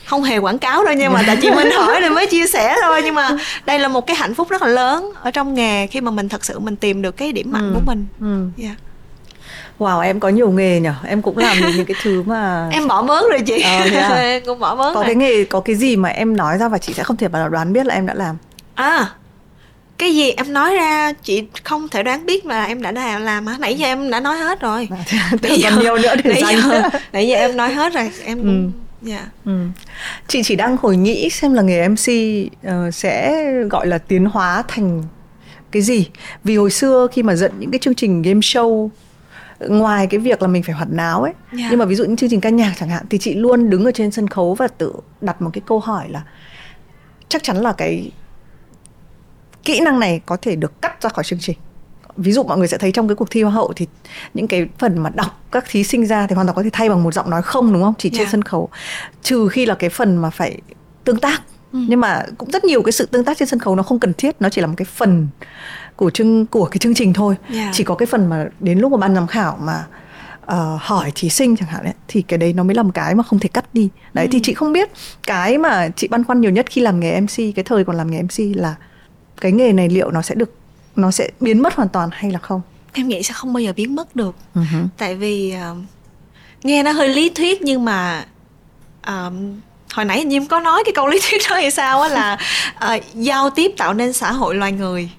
không 0.06 0.24
hề 0.24 0.38
quảng 0.38 0.57
cáo 0.57 0.86
đâu 0.86 0.94
nha 0.94 1.10
mà 1.10 1.24
tại 1.28 1.38
chị 1.41 1.52
Minh 1.56 1.72
hỏi 1.72 2.02
nên 2.02 2.14
mới 2.14 2.28
chia 2.28 2.48
sẻ 2.48 2.76
thôi 2.82 3.02
nhưng 3.03 3.15
mà 3.15 3.30
đây 3.65 3.80
là 3.80 3.88
một 3.88 4.07
cái 4.07 4.15
hạnh 4.15 4.34
phúc 4.34 4.49
rất 4.49 4.61
là 4.61 4.68
lớn 4.68 5.11
ở 5.22 5.32
trong 5.32 5.53
nghề 5.53 5.88
khi 5.88 6.02
mà 6.02 6.11
mình 6.11 6.30
thật 6.30 6.45
sự 6.45 6.60
mình 6.60 6.76
tìm 6.76 7.02
được 7.02 7.18
cái 7.18 7.32
điểm 7.32 7.52
mạnh 7.52 7.70
ừ. 7.70 7.72
của 7.74 7.82
mình 7.86 8.06
ừ. 8.20 8.64
yeah. 8.64 8.78
Wow 9.79 9.99
em 9.99 10.19
có 10.19 10.29
nhiều 10.29 10.51
nghề 10.51 10.79
nhở 10.79 10.93
Em 11.07 11.21
cũng 11.21 11.37
làm 11.37 11.57
được 11.61 11.69
những 11.75 11.85
cái 11.85 11.95
thứ 12.03 12.23
mà 12.23 12.69
Em 12.73 12.87
bỏ 12.87 13.01
mớn 13.01 13.23
rồi 13.29 13.39
chị 13.45 13.61
ờ, 13.61 13.83
yeah. 13.93 14.43
cũng 14.45 14.59
bỏ 14.59 14.75
mớn 14.75 14.93
Có 14.93 15.01
rồi. 15.01 15.05
cái 15.05 15.15
nghề 15.15 15.43
Có 15.43 15.59
cái 15.59 15.75
gì 15.75 15.95
mà 15.95 16.09
em 16.09 16.37
nói 16.37 16.57
ra 16.57 16.67
và 16.67 16.77
chị 16.77 16.93
sẽ 16.93 17.03
không 17.03 17.17
thể 17.17 17.27
nào 17.27 17.49
đoán 17.49 17.73
biết 17.73 17.85
là 17.85 17.95
em 17.95 18.05
đã 18.05 18.13
làm 18.13 18.37
À 18.75 19.09
cái 19.97 20.15
gì 20.15 20.31
em 20.31 20.53
nói 20.53 20.75
ra 20.75 21.13
chị 21.13 21.43
không 21.63 21.89
thể 21.89 22.03
đoán 22.03 22.25
biết 22.25 22.45
là 22.45 22.63
em 22.63 22.81
đã 22.81 22.91
đã 22.91 23.19
làm 23.19 23.47
hả 23.47 23.55
nãy 23.59 23.77
giờ 23.77 23.87
em 23.87 24.09
đã 24.09 24.19
nói 24.19 24.37
hết 24.37 24.61
rồi 24.61 24.89
nãy 25.41 25.59
giờ, 25.59 25.71
nhiều 25.81 25.97
nữa 25.97 26.15
để 26.23 26.41
nãy 26.41 26.55
giờ, 26.63 26.81
nãy 27.13 27.27
giờ 27.27 27.35
em 27.35 27.57
nói 27.57 27.73
hết 27.73 27.93
rồi 27.93 28.11
em 28.25 28.41
ừ. 28.41 28.79
Yeah. 29.09 29.21
Dạ. 29.23 29.29
Ừ. 29.45 29.59
Chị 30.27 30.43
chỉ 30.43 30.55
đang 30.55 30.77
hồi 30.77 30.97
nghĩ 30.97 31.29
xem 31.29 31.53
là 31.53 31.61
nghề 31.61 31.87
MC 31.87 32.09
uh, 32.67 32.93
sẽ 32.93 33.43
gọi 33.69 33.87
là 33.87 33.97
tiến 33.97 34.25
hóa 34.25 34.63
thành 34.67 35.03
cái 35.71 35.81
gì 35.81 36.07
vì 36.43 36.57
hồi 36.57 36.71
xưa 36.71 37.07
khi 37.11 37.23
mà 37.23 37.35
dẫn 37.35 37.51
những 37.59 37.71
cái 37.71 37.79
chương 37.79 37.95
trình 37.95 38.21
game 38.21 38.39
show 38.39 38.89
ngoài 39.69 40.07
cái 40.07 40.19
việc 40.19 40.41
là 40.41 40.48
mình 40.48 40.64
phải 40.64 40.76
hoạt 40.76 40.90
náo 40.91 41.22
ấy 41.23 41.34
yeah. 41.34 41.60
Dạ. 41.60 41.68
nhưng 41.69 41.80
mà 41.80 41.85
ví 41.85 41.95
dụ 41.95 42.03
những 42.03 42.15
chương 42.15 42.30
trình 42.30 42.41
ca 42.41 42.49
nhạc 42.49 42.73
chẳng 42.80 42.90
hạn 42.90 43.06
thì 43.10 43.18
chị 43.18 43.34
luôn 43.34 43.69
đứng 43.69 43.85
ở 43.85 43.91
trên 43.91 44.11
sân 44.11 44.27
khấu 44.27 44.53
và 44.53 44.68
tự 44.68 44.94
đặt 45.22 45.41
một 45.41 45.49
cái 45.53 45.61
câu 45.65 45.80
hỏi 45.80 46.10
là 46.10 46.23
chắc 47.30 47.44
chắn 47.44 47.57
là 47.57 47.73
cái 47.73 48.11
kỹ 49.64 49.80
năng 49.80 49.99
này 49.99 50.22
có 50.26 50.38
thể 50.41 50.56
được 50.56 50.81
cắt 50.81 51.02
ra 51.02 51.10
khỏi 51.10 51.23
chương 51.23 51.40
trình 51.40 51.57
ví 52.18 52.31
dụ 52.31 52.44
mọi 52.44 52.57
người 52.57 52.68
sẽ 52.68 52.77
thấy 52.77 52.91
trong 52.91 53.07
cái 53.07 53.15
cuộc 53.15 53.31
thi 53.31 53.41
hoa 53.41 53.52
hậu 53.52 53.73
thì 53.76 53.88
những 54.34 54.48
cái 54.48 54.68
phần 54.77 54.98
mà 54.98 55.10
đọc 55.10 55.44
các 55.52 55.65
thí 55.69 55.84
sinh 55.84 56.06
ra 56.06 56.27
thì 56.27 56.35
hoàn 56.35 56.48
toàn 56.48 56.56
có 56.56 56.64
thể 56.64 56.69
thay 56.73 56.90
bằng 56.90 57.03
một 57.03 57.14
giọng 57.14 57.30
nói 57.30 57.41
không 57.41 57.73
đúng 57.73 57.84
không 57.84 57.94
chỉ 57.98 58.10
trên 58.10 58.18
yeah. 58.18 58.27
Dạ. 58.27 58.31
sân 58.31 58.41
khấu 58.41 58.69
trừ 59.22 59.48
khi 59.48 59.65
là 59.65 59.76
cái 59.76 59.90
phần 59.90 60.18
mà 60.18 60.30
phải 60.30 60.61
tương 61.03 61.19
tác 61.19 61.41
ừ. 61.72 61.80
nhưng 61.88 61.99
mà 61.99 62.26
cũng 62.38 62.52
rất 62.52 62.64
nhiều 62.64 62.84
cái 62.84 62.91
sự 62.91 63.06
tương 63.06 63.23
tác 63.23 63.38
trên 63.38 63.48
sân 63.48 63.60
khấu 63.60 63.76
nó 63.76 63.84
không 63.84 63.99
cần 63.99 64.14
thiết 64.14 64.35
nó 64.40 64.49
chỉ 64.49 64.61
là 64.61 64.68
một 64.68 64.73
cái 64.77 64.85
phần 64.85 65.27
của 65.95 66.10
chương 66.10 66.45
của 66.45 66.65
cái 66.65 66.78
chương 66.78 66.94
trình 66.94 67.14
thôi 67.14 67.36
yeah. 67.41 67.56
Dạ. 67.56 67.72
chỉ 67.74 67.84
có 67.84 67.95
cái 67.95 68.06
phần 68.06 68.30
mà 68.30 68.45
đến 68.60 68.80
lúc 68.80 68.91
mà 68.91 68.98
ban 68.98 69.15
giám 69.15 69.28
khảo 69.28 69.57
mà 69.61 69.86
uh, 70.45 70.82
hỏi 70.82 71.11
thí 71.15 71.30
sinh 71.30 71.56
chẳng 71.56 71.70
hạn 71.70 71.84
ấy, 71.84 71.94
thì 72.07 72.22
cái 72.22 72.38
đấy 72.38 72.53
nó 72.53 72.64
mới 72.64 72.76
là 72.76 72.84
một 72.84 72.91
cái 72.94 73.15
mà 73.15 73.24
không 73.24 73.40
thể 73.40 73.49
cắt 73.49 73.74
đi 73.74 73.90
đấy 74.14 74.26
ừ. 74.26 74.30
thì 74.32 74.40
chị 74.44 74.53
không 74.53 74.74
biết 74.74 74.90
cái 75.28 75.57
mà 75.57 75.90
chị 75.95 76.07
băn 76.07 76.24
khoăn 76.24 76.41
nhiều 76.41 76.52
nhất 76.52 76.65
khi 76.70 76.82
làm 76.82 76.99
nghề 76.99 77.22
mc 77.22 77.56
cái 77.56 77.64
thời 77.65 77.84
còn 77.84 77.98
làm 77.98 78.11
nghề 78.11 78.22
mc 78.22 78.56
là 78.56 78.76
cái 79.41 79.52
nghề 79.52 79.74
này 79.74 79.90
liệu 79.90 80.11
nó 80.11 80.22
sẽ 80.22 80.36
được 80.36 80.56
nó 80.95 81.11
sẽ 81.11 81.30
biến 81.40 81.61
mất 81.61 81.76
hoàn 81.76 81.90
toàn 81.90 82.10
hay 82.11 82.32
là 82.32 82.40
không 82.40 82.61
em 82.94 83.07
nghĩ 83.07 83.24
sẽ 83.24 83.34
không 83.34 83.53
bao 83.53 83.61
giờ 83.61 83.74
biến 83.76 83.95
mất 83.95 84.15
được 84.15 84.36
uh-huh. 84.56 84.88
tại 84.98 85.15
vì 85.15 85.56
uh, 85.72 85.78
nghe 86.64 86.84
nó 86.84 86.91
hơi 86.91 87.10
lý 87.10 87.30
thuyết 87.30 87.61
nhưng 87.61 87.86
mà 87.86 88.26
uh, 89.07 89.34
hồi 89.94 90.06
nãy 90.06 90.24
như 90.24 90.36
em 90.36 90.45
có 90.45 90.60
nói 90.60 90.84
cái 90.86 90.94
câu 90.95 91.07
lý 91.07 91.20
thuyết 91.30 91.41
đó 91.49 91.56
hay 91.56 91.72
sao 91.72 92.02
á 92.02 92.10
là 92.10 92.38
uh, 92.95 93.03
giao 93.14 93.49
tiếp 93.49 93.72
tạo 93.78 93.94
nên 93.94 94.14
xã 94.14 94.32
hội 94.32 94.56
loài 94.56 94.72
người 94.72 95.10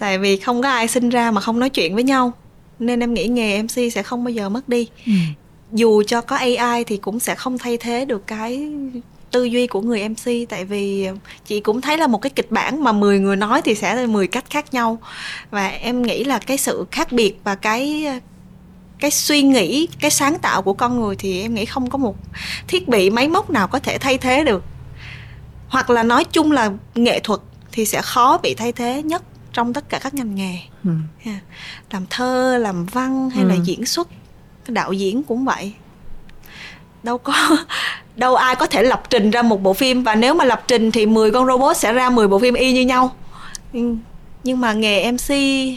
tại 0.00 0.18
vì 0.18 0.36
không 0.36 0.62
có 0.62 0.68
ai 0.68 0.88
sinh 0.88 1.08
ra 1.08 1.30
mà 1.30 1.40
không 1.40 1.58
nói 1.58 1.70
chuyện 1.70 1.94
với 1.94 2.04
nhau. 2.04 2.32
Nên 2.78 3.00
em 3.00 3.14
nghĩ 3.14 3.26
nghề 3.26 3.62
mc 3.62 3.92
sẽ 3.92 4.02
không 4.02 4.24
bao 4.24 4.32
giờ 4.32 4.48
mất 4.48 4.68
đi. 4.68 4.88
Ừ. 5.06 5.12
dù 5.72 6.02
cho 6.02 6.20
có 6.20 6.38
ai 6.58 6.84
thì 6.84 6.96
cũng 6.96 7.20
sẽ 7.20 7.34
không 7.34 7.58
thay 7.58 7.76
thế 7.76 8.04
được 8.04 8.26
cái 8.26 8.72
tư 9.30 9.44
duy 9.44 9.66
của 9.66 9.80
người 9.80 10.08
MC 10.08 10.48
tại 10.48 10.64
vì 10.64 11.08
chị 11.46 11.60
cũng 11.60 11.80
thấy 11.80 11.98
là 11.98 12.06
một 12.06 12.22
cái 12.22 12.30
kịch 12.30 12.50
bản 12.50 12.84
mà 12.84 12.92
10 12.92 13.18
người 13.18 13.36
nói 13.36 13.62
thì 13.62 13.74
sẽ 13.74 13.94
là 13.94 14.06
10 14.06 14.26
cách 14.26 14.44
khác 14.50 14.74
nhau. 14.74 14.98
Và 15.50 15.68
em 15.68 16.02
nghĩ 16.02 16.24
là 16.24 16.38
cái 16.38 16.58
sự 16.58 16.86
khác 16.90 17.12
biệt 17.12 17.40
và 17.44 17.54
cái 17.54 18.06
cái 18.98 19.10
suy 19.10 19.42
nghĩ 19.42 19.88
cái 20.00 20.10
sáng 20.10 20.38
tạo 20.38 20.62
của 20.62 20.72
con 20.72 21.00
người 21.00 21.16
thì 21.16 21.42
em 21.42 21.54
nghĩ 21.54 21.64
không 21.64 21.90
có 21.90 21.98
một 21.98 22.16
thiết 22.68 22.88
bị 22.88 23.10
máy 23.10 23.28
móc 23.28 23.50
nào 23.50 23.68
có 23.68 23.78
thể 23.78 23.98
thay 23.98 24.18
thế 24.18 24.44
được. 24.44 24.64
Hoặc 25.68 25.90
là 25.90 26.02
nói 26.02 26.24
chung 26.24 26.52
là 26.52 26.70
nghệ 26.94 27.20
thuật 27.20 27.40
thì 27.72 27.86
sẽ 27.86 28.02
khó 28.02 28.38
bị 28.42 28.54
thay 28.54 28.72
thế 28.72 29.02
nhất 29.02 29.22
trong 29.52 29.72
tất 29.72 29.88
cả 29.88 29.98
các 29.98 30.14
ngành 30.14 30.34
nghề 30.34 30.58
ừ. 30.84 30.90
làm 31.90 32.06
thơ 32.10 32.58
làm 32.58 32.86
văn 32.86 33.30
hay 33.30 33.42
ừ. 33.42 33.48
là 33.48 33.54
diễn 33.64 33.86
xuất 33.86 34.08
đạo 34.68 34.92
diễn 34.92 35.22
cũng 35.22 35.44
vậy 35.44 35.72
đâu 37.02 37.18
có 37.18 37.34
đâu 38.16 38.34
ai 38.34 38.56
có 38.56 38.66
thể 38.66 38.82
lập 38.82 39.02
trình 39.10 39.30
ra 39.30 39.42
một 39.42 39.62
bộ 39.62 39.72
phim 39.72 40.02
và 40.02 40.14
nếu 40.14 40.34
mà 40.34 40.44
lập 40.44 40.64
trình 40.68 40.90
thì 40.90 41.06
10 41.06 41.30
con 41.30 41.46
robot 41.46 41.76
sẽ 41.76 41.92
ra 41.92 42.10
10 42.10 42.28
bộ 42.28 42.38
phim 42.38 42.54
y 42.54 42.72
như 42.72 42.80
nhau 42.80 43.14
nhưng 44.44 44.60
mà 44.60 44.72
nghề 44.72 45.12
MC 45.12 45.28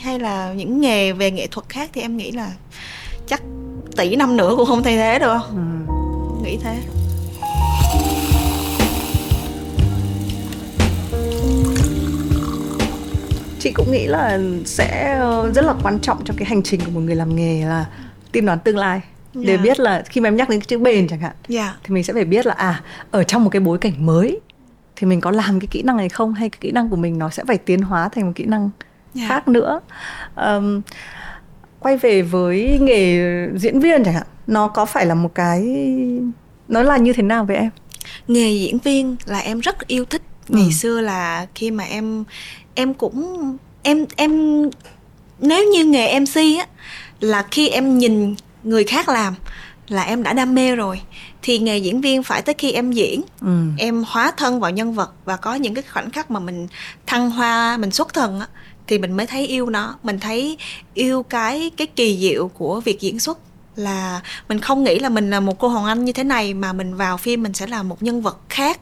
hay 0.03 0.19
là 0.19 0.53
những 0.53 0.81
nghề 0.81 1.11
về 1.11 1.31
nghệ 1.31 1.47
thuật 1.47 1.69
khác 1.69 1.89
thì 1.93 2.01
em 2.01 2.17
nghĩ 2.17 2.31
là 2.31 2.51
chắc 3.27 3.41
tỷ 3.97 4.15
năm 4.15 4.37
nữa 4.37 4.53
cũng 4.57 4.65
không 4.65 4.83
thay 4.83 4.97
thế 4.97 5.19
được 5.19 5.39
ừ. 5.49 5.93
nghĩ 6.43 6.57
thế 6.63 7.02
chị 13.63 13.71
cũng 13.71 13.91
nghĩ 13.91 14.07
là 14.07 14.39
sẽ 14.65 15.19
rất 15.55 15.65
là 15.65 15.73
quan 15.83 15.99
trọng 15.99 16.23
trong 16.25 16.37
cái 16.37 16.45
hành 16.45 16.63
trình 16.63 16.79
của 16.85 16.91
một 16.91 16.99
người 16.99 17.15
làm 17.15 17.35
nghề 17.35 17.65
là 17.65 17.85
tiên 18.31 18.45
đoán 18.45 18.59
tương 18.59 18.77
lai 18.77 19.01
yeah. 19.35 19.47
để 19.47 19.57
dạ. 19.57 19.63
biết 19.63 19.79
là 19.79 20.03
khi 20.09 20.21
mà 20.21 20.27
em 20.27 20.35
nhắc 20.35 20.49
đến 20.49 20.59
cái 20.59 20.65
chữ 20.65 20.79
bền 20.79 21.07
chẳng 21.07 21.19
hạn 21.19 21.31
yeah. 21.49 21.65
Dạ. 21.65 21.75
thì 21.83 21.93
mình 21.93 22.03
sẽ 22.03 22.13
phải 22.13 22.25
biết 22.25 22.45
là 22.45 22.53
à 22.53 22.81
ở 23.11 23.23
trong 23.23 23.43
một 23.43 23.49
cái 23.49 23.59
bối 23.59 23.77
cảnh 23.77 24.05
mới 24.05 24.39
thì 24.95 25.07
mình 25.07 25.21
có 25.21 25.31
làm 25.31 25.59
cái 25.59 25.67
kỹ 25.71 25.81
năng 25.81 25.97
này 25.97 26.09
không 26.09 26.33
hay 26.33 26.49
cái 26.49 26.57
kỹ 26.61 26.71
năng 26.71 26.89
của 26.89 26.95
mình 26.95 27.17
nó 27.17 27.29
sẽ 27.29 27.43
phải 27.47 27.57
tiến 27.57 27.81
hóa 27.81 28.09
thành 28.09 28.25
một 28.25 28.31
kỹ 28.35 28.45
năng 28.45 28.61
yeah. 28.61 28.71
Dạ. 29.13 29.27
khác 29.27 29.47
nữa 29.47 29.79
um, 30.35 30.81
quay 31.79 31.97
về 31.97 32.21
với 32.21 32.79
nghề 32.81 33.19
diễn 33.55 33.79
viên 33.79 34.03
chẳng 34.03 34.13
hạn 34.13 34.27
nó 34.47 34.67
có 34.67 34.85
phải 34.85 35.05
là 35.05 35.15
một 35.15 35.35
cái 35.35 35.67
nó 36.67 36.83
là 36.83 36.97
như 36.97 37.13
thế 37.13 37.23
nào 37.23 37.45
với 37.45 37.55
em 37.55 37.69
nghề 38.27 38.51
diễn 38.51 38.77
viên 38.77 39.15
là 39.25 39.39
em 39.39 39.59
rất 39.59 39.87
yêu 39.87 40.05
thích 40.05 40.21
ngày 40.47 40.65
ừ. 40.65 40.71
xưa 40.71 41.01
là 41.01 41.47
khi 41.55 41.71
mà 41.71 41.83
em 41.83 42.23
em 42.75 42.93
cũng 42.93 43.57
em 43.83 44.05
em 44.15 44.63
nếu 45.39 45.71
như 45.71 45.85
nghề 45.85 46.19
mc 46.19 46.35
á 46.35 46.67
là 47.19 47.45
khi 47.51 47.69
em 47.69 47.97
nhìn 47.97 48.35
người 48.63 48.83
khác 48.83 49.09
làm 49.09 49.33
là 49.87 50.03
em 50.03 50.23
đã 50.23 50.33
đam 50.33 50.55
mê 50.55 50.75
rồi 50.75 51.01
thì 51.41 51.59
nghề 51.59 51.77
diễn 51.77 52.01
viên 52.01 52.23
phải 52.23 52.41
tới 52.41 52.55
khi 52.57 52.71
em 52.71 52.91
diễn. 52.91 53.21
Ừ. 53.41 53.57
em 53.77 54.03
hóa 54.07 54.31
thân 54.37 54.59
vào 54.59 54.71
nhân 54.71 54.93
vật 54.93 55.11
và 55.25 55.37
có 55.37 55.55
những 55.55 55.73
cái 55.73 55.83
khoảnh 55.93 56.11
khắc 56.11 56.31
mà 56.31 56.39
mình 56.39 56.67
thăng 57.07 57.29
hoa 57.29 57.77
mình 57.77 57.91
xuất 57.91 58.13
thần 58.13 58.39
á 58.39 58.47
thì 58.87 58.97
mình 58.97 59.17
mới 59.17 59.27
thấy 59.27 59.47
yêu 59.47 59.69
nó. 59.69 59.95
Mình 60.03 60.19
thấy 60.19 60.57
yêu 60.93 61.23
cái 61.23 61.71
cái 61.77 61.87
kỳ 61.87 62.17
diệu 62.17 62.47
của 62.47 62.79
việc 62.79 62.99
diễn 62.99 63.19
xuất 63.19 63.39
là 63.75 64.21
mình 64.49 64.59
không 64.59 64.83
nghĩ 64.83 64.99
là 64.99 65.09
mình 65.09 65.29
là 65.29 65.39
một 65.39 65.59
cô 65.59 65.67
Hoàng 65.67 65.85
Anh 65.85 66.05
như 66.05 66.11
thế 66.11 66.23
này 66.23 66.53
mà 66.53 66.73
mình 66.73 66.95
vào 66.95 67.17
phim 67.17 67.43
mình 67.43 67.53
sẽ 67.53 67.67
là 67.67 67.83
một 67.83 68.03
nhân 68.03 68.21
vật 68.21 68.37
khác 68.49 68.79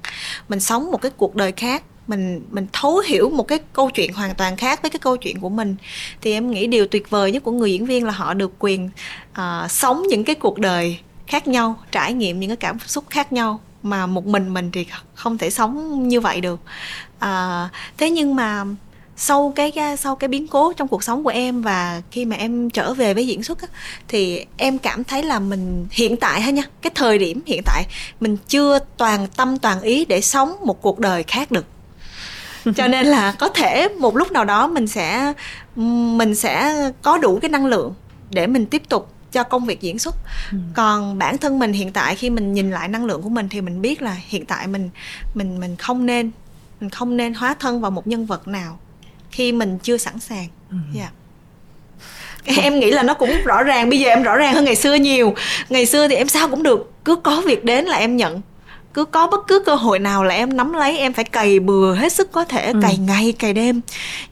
mình 0.50 0.60
sống 0.60 0.92
một 0.92 1.02
cái 1.02 1.12
cuộc 1.18 1.36
đời 1.36 1.52
khác 1.52 1.84
mình 2.12 2.42
mình 2.52 2.68
thấu 2.74 3.00
hiểu 3.00 3.30
một 3.30 3.48
cái 3.48 3.60
câu 3.74 3.90
chuyện 3.90 4.14
hoàn 4.14 4.36
toàn 4.36 4.58
khác 4.58 4.82
với 4.82 4.92
cái 4.92 5.00
câu 5.00 5.18
chuyện 5.18 5.40
của 5.40 5.50
mình. 5.50 5.76
Thì 6.22 6.32
em 6.32 6.52
nghĩ 6.52 6.68
điều 6.68 6.88
tuyệt 6.88 7.10
vời 7.10 7.32
nhất 7.32 7.44
của 7.44 7.52
người 7.52 7.72
diễn 7.72 7.86
viên 7.86 8.06
là 8.06 8.12
họ 8.12 8.34
được 8.34 8.52
quyền 8.60 8.90
uh, 9.32 9.72
sống 9.72 10.04
những 10.10 10.24
cái 10.24 10.36
cuộc 10.36 10.60
đời 10.60 10.98
khác 11.28 11.48
nhau 11.48 11.76
trải 11.92 12.14
nghiệm 12.14 12.40
những 12.40 12.50
cái 12.50 12.58
cảm 12.58 12.80
xúc 12.80 13.04
khác 13.10 13.34
nhau 13.34 13.60
mà 13.84 14.06
một 14.06 14.26
mình 14.26 14.54
mình 14.54 14.72
thì 14.72 14.86
không 15.14 15.38
thể 15.38 15.50
sống 15.50 16.08
như 16.08 16.20
vậy 16.20 16.42
được. 16.42 16.60
À, 17.20 17.70
thế 17.98 18.10
nhưng 18.10 18.36
mà 18.36 18.66
sau 19.18 19.54
cái 19.56 19.74
sau 19.98 20.16
cái 20.16 20.28
biến 20.28 20.48
cố 20.48 20.74
trong 20.74 20.88
cuộc 20.88 21.04
sống 21.04 21.24
của 21.24 21.30
em 21.30 21.62
và 21.62 22.02
khi 22.12 22.26
mà 22.26 22.36
em 22.36 22.70
trở 22.70 22.94
về 22.94 23.14
với 23.14 23.28
diễn 23.28 23.44
xuất 23.44 23.62
á, 23.62 23.68
thì 24.08 24.46
em 24.58 24.78
cảm 24.78 25.04
thấy 25.04 25.24
là 25.24 25.40
mình 25.40 25.88
hiện 25.92 26.18
tại 26.18 26.42
ha 26.42 26.52
nha 26.52 26.64
cái 26.82 26.92
thời 26.96 27.18
điểm 27.18 27.42
hiện 27.46 27.62
tại 27.66 27.86
mình 28.20 28.38
chưa 28.48 28.80
toàn 28.98 29.28
tâm 29.28 29.58
toàn 29.58 29.82
ý 29.82 30.06
để 30.06 30.22
sống 30.22 30.56
một 30.66 30.82
cuộc 30.82 31.00
đời 31.00 31.24
khác 31.24 31.52
được. 31.52 31.66
cho 32.76 32.88
nên 32.88 33.06
là 33.06 33.32
có 33.40 33.50
thể 33.50 33.88
một 34.00 34.16
lúc 34.16 34.32
nào 34.32 34.46
đó 34.46 34.68
mình 34.68 34.88
sẽ 34.88 35.34
mình 36.16 36.36
sẽ 36.36 36.76
có 37.02 37.18
đủ 37.18 37.40
cái 37.42 37.50
năng 37.50 37.66
lượng 37.66 37.94
để 38.30 38.48
mình 38.48 38.66
tiếp 38.66 38.90
tục 38.90 39.14
cho 39.32 39.44
công 39.44 39.66
việc 39.66 39.82
diễn 39.82 40.00
xuất. 40.00 40.16
Ừ. 40.52 40.58
còn 40.74 41.20
bản 41.20 41.38
thân 41.38 41.60
mình 41.60 41.74
hiện 41.74 41.92
tại 41.92 42.16
khi 42.16 42.30
mình 42.30 42.54
nhìn 42.54 42.72
lại 42.72 42.88
năng 42.88 43.06
lượng 43.06 43.22
của 43.22 43.30
mình 43.30 43.50
thì 43.50 43.62
mình 43.62 43.82
biết 43.82 44.02
là 44.02 44.18
hiện 44.28 44.46
tại 44.46 44.68
mình 44.68 44.90
mình 45.34 45.60
mình 45.60 45.76
không 45.76 46.06
nên 46.06 46.32
mình 46.80 46.90
không 46.90 47.18
nên 47.18 47.34
hóa 47.34 47.56
thân 47.60 47.82
vào 47.82 47.92
một 47.92 48.08
nhân 48.08 48.26
vật 48.26 48.48
nào 48.48 48.80
khi 49.32 49.52
mình 49.52 49.78
chưa 49.84 49.98
sẵn 49.98 50.20
sàng. 50.20 50.48
Ừ. 50.70 50.78
yeah 50.96 51.14
em 52.46 52.80
nghĩ 52.80 52.92
là 52.92 53.04
nó 53.04 53.14
cũng 53.14 53.30
rõ 53.46 53.64
ràng 53.64 53.90
bây 53.90 54.00
giờ 54.00 54.10
em 54.10 54.24
rõ 54.24 54.36
ràng 54.36 54.54
hơn 54.54 54.66
ngày 54.66 54.76
xưa 54.76 54.96
nhiều. 54.96 55.36
Ngày 55.70 55.86
xưa 55.86 56.08
thì 56.08 56.16
em 56.16 56.28
sao 56.28 56.48
cũng 56.48 56.64
được 56.64 56.92
cứ 57.06 57.16
có 57.16 57.42
việc 57.46 57.66
đến 57.66 57.86
là 57.86 57.98
em 57.98 58.18
nhận 58.18 58.42
cứ 58.94 59.06
có 59.06 59.28
bất 59.28 59.48
cứ 59.48 59.64
cơ 59.66 59.76
hội 59.76 60.00
nào 60.00 60.24
là 60.24 60.36
em 60.36 60.58
nắm 60.58 60.74
lấy 60.74 60.98
em 60.98 61.14
phải 61.14 61.24
cày 61.24 61.60
bừa 61.60 61.94
hết 61.94 62.14
sức 62.14 62.32
có 62.32 62.46
thể 62.46 62.66
ừ. 62.66 62.80
cày 62.82 62.98
ngày 62.98 63.32
cày 63.40 63.54
đêm 63.54 63.82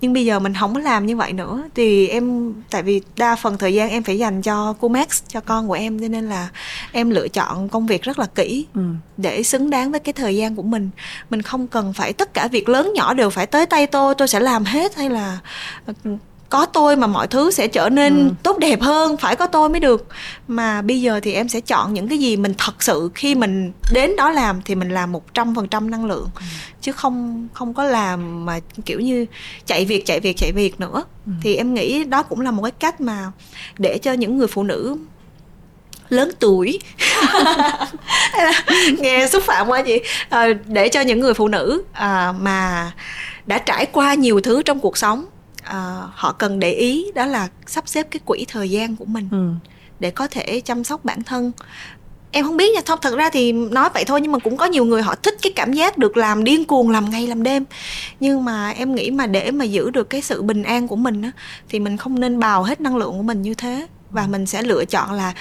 nhưng 0.02 0.14
bây 0.14 0.26
giờ 0.26 0.40
mình 0.40 0.54
không 0.54 0.74
có 0.74 0.80
làm 0.80 1.06
như 1.06 1.16
vậy 1.16 1.34
nữa 1.34 1.64
thì 1.76 2.08
em 2.08 2.54
tại 2.70 2.84
vì 2.84 3.02
đa 3.18 3.36
phần 3.36 3.58
thời 3.58 3.74
gian 3.74 3.90
em 3.90 4.04
phải 4.04 4.18
dành 4.18 4.42
cho 4.42 4.74
cô 4.80 4.88
Max 4.88 5.22
cho 5.28 5.40
con 5.40 5.68
của 5.68 5.74
em 5.74 6.00
cho 6.00 6.08
nên 6.08 6.30
là 6.30 6.50
em 6.92 7.10
lựa 7.10 7.28
chọn 7.28 7.70
công 7.70 7.88
việc 7.88 8.04
rất 8.04 8.20
là 8.20 8.26
kỹ 8.26 8.66
ừ. 8.76 8.82
để 9.18 9.44
xứng 9.44 9.70
đáng 9.70 9.92
với 9.92 10.00
cái 10.00 10.14
thời 10.14 10.36
gian 10.36 10.56
của 10.56 10.64
mình 10.64 10.90
mình 11.30 11.42
không 11.42 11.68
cần 11.68 11.94
phải 11.94 12.14
tất 12.14 12.34
cả 12.34 12.48
việc 12.48 12.70
lớn 12.70 12.92
nhỏ 12.96 13.14
đều 13.14 13.30
phải 13.30 13.46
tới 13.46 13.66
tay 13.66 13.88
tôi 13.88 14.16
tôi 14.16 14.28
sẽ 14.28 14.40
làm 14.40 14.64
hết 14.64 14.96
hay 14.96 15.10
là 15.10 15.40
có 16.50 16.66
tôi 16.66 16.96
mà 16.96 17.08
mọi 17.08 17.28
thứ 17.28 17.52
sẽ 17.52 17.68
trở 17.68 17.90
nên 17.90 18.28
ừ. 18.28 18.34
tốt 18.44 18.58
đẹp 18.58 18.82
hơn 18.82 19.18
phải 19.18 19.36
có 19.36 19.48
tôi 19.48 19.70
mới 19.70 19.80
được 19.80 20.08
mà 20.48 20.82
bây 20.82 21.02
giờ 21.02 21.20
thì 21.24 21.34
em 21.34 21.50
sẽ 21.50 21.62
chọn 21.62 21.94
những 21.94 22.08
cái 22.08 22.18
gì 22.18 22.38
mình 22.38 22.54
thật 22.58 22.84
sự 22.84 23.10
khi 23.16 23.36
mình 23.36 23.72
đến 23.94 24.16
đó 24.16 24.30
làm 24.30 24.62
thì 24.66 24.76
mình 24.76 24.90
làm 24.90 25.12
một 25.12 25.34
trăm 25.34 25.56
phần 25.56 25.68
trăm 25.68 25.92
năng 25.92 26.06
lượng 26.06 26.30
ừ. 26.36 26.42
chứ 26.82 26.92
không 26.92 27.48
không 27.54 27.74
có 27.74 27.84
làm 27.84 28.46
mà 28.46 28.60
kiểu 28.86 29.00
như 29.00 29.26
chạy 29.66 29.86
việc 29.86 30.06
chạy 30.06 30.20
việc 30.20 30.38
chạy 30.38 30.52
việc 30.52 30.80
nữa 30.80 31.04
ừ. 31.26 31.32
thì 31.42 31.56
em 31.56 31.74
nghĩ 31.74 32.04
đó 32.04 32.24
cũng 32.24 32.42
là 32.42 32.52
một 32.52 32.64
cái 32.64 32.72
cách 32.72 33.02
mà 33.02 33.32
để 33.78 33.98
cho 33.98 34.14
những 34.14 34.38
người 34.38 34.48
phụ 34.48 34.64
nữ 34.64 34.98
lớn 36.10 36.32
tuổi 36.40 36.80
nghe 38.98 39.28
xúc 39.28 39.44
phạm 39.46 39.68
quá 39.68 39.82
chị 39.82 40.02
à, 40.30 40.48
để 40.66 40.90
cho 40.90 41.02
những 41.02 41.20
người 41.20 41.34
phụ 41.34 41.48
nữ 41.48 41.84
à, 41.94 42.34
mà 42.40 42.92
đã 43.46 43.58
trải 43.58 43.86
qua 43.86 44.14
nhiều 44.14 44.42
thứ 44.42 44.64
trong 44.64 44.80
cuộc 44.80 44.98
sống 44.98 45.26
uh, 45.70 46.10
họ 46.14 46.32
cần 46.32 46.60
để 46.60 46.72
ý 46.72 47.12
đó 47.16 47.26
là 47.26 47.48
sắp 47.68 47.88
xếp 47.88 48.08
cái 48.12 48.20
quỹ 48.26 48.46
thời 48.48 48.70
gian 48.70 48.96
của 48.96 49.06
mình 49.06 49.28
ừ. 49.32 49.52
để 50.00 50.12
có 50.12 50.28
thể 50.28 50.60
chăm 50.60 50.84
sóc 50.84 51.06
bản 51.06 51.24
thân. 51.24 51.52
Em 52.32 52.46
không 52.46 52.58
biết 52.58 52.74
nha 52.76 52.82
thôi 52.86 52.98
thật 53.02 53.16
ra 53.16 53.30
thì 53.30 53.52
nói 53.52 53.90
vậy 53.94 54.04
thôi 54.06 54.22
nhưng 54.22 54.32
mà 54.32 54.40
cũng 54.40 54.58
có 54.58 54.66
nhiều 54.66 54.86
người 54.86 55.02
họ 55.02 55.16
thích 55.16 55.38
cái 55.42 55.54
cảm 55.56 55.74
giác 55.74 55.98
được 55.98 56.18
làm 56.18 56.44
điên 56.44 56.66
cuồng 56.66 56.90
làm 56.90 57.10
ngày 57.10 57.28
làm 57.28 57.44
đêm. 57.44 57.66
Nhưng 58.20 58.46
mà 58.46 58.70
em 58.70 58.96
nghĩ 58.96 59.12
mà 59.12 59.28
để 59.28 59.52
mà 59.52 59.66
giữ 59.66 59.90
được 59.90 60.10
cái 60.10 60.22
sự 60.22 60.42
bình 60.42 60.64
an 60.64 60.88
của 60.88 60.96
mình 60.96 61.22
á 61.22 61.32
thì 61.70 61.80
mình 61.80 61.98
không 61.98 62.20
nên 62.20 62.40
bào 62.40 62.64
hết 62.64 62.82
năng 62.82 62.98
lượng 62.98 63.12
của 63.12 63.24
mình 63.24 63.42
như 63.42 63.54
thế. 63.54 63.88
Và 64.12 64.28
mình 64.28 64.46
sẽ 64.46 64.62
lựa 64.62 64.86
chọn 64.86 65.12
là 65.12 65.34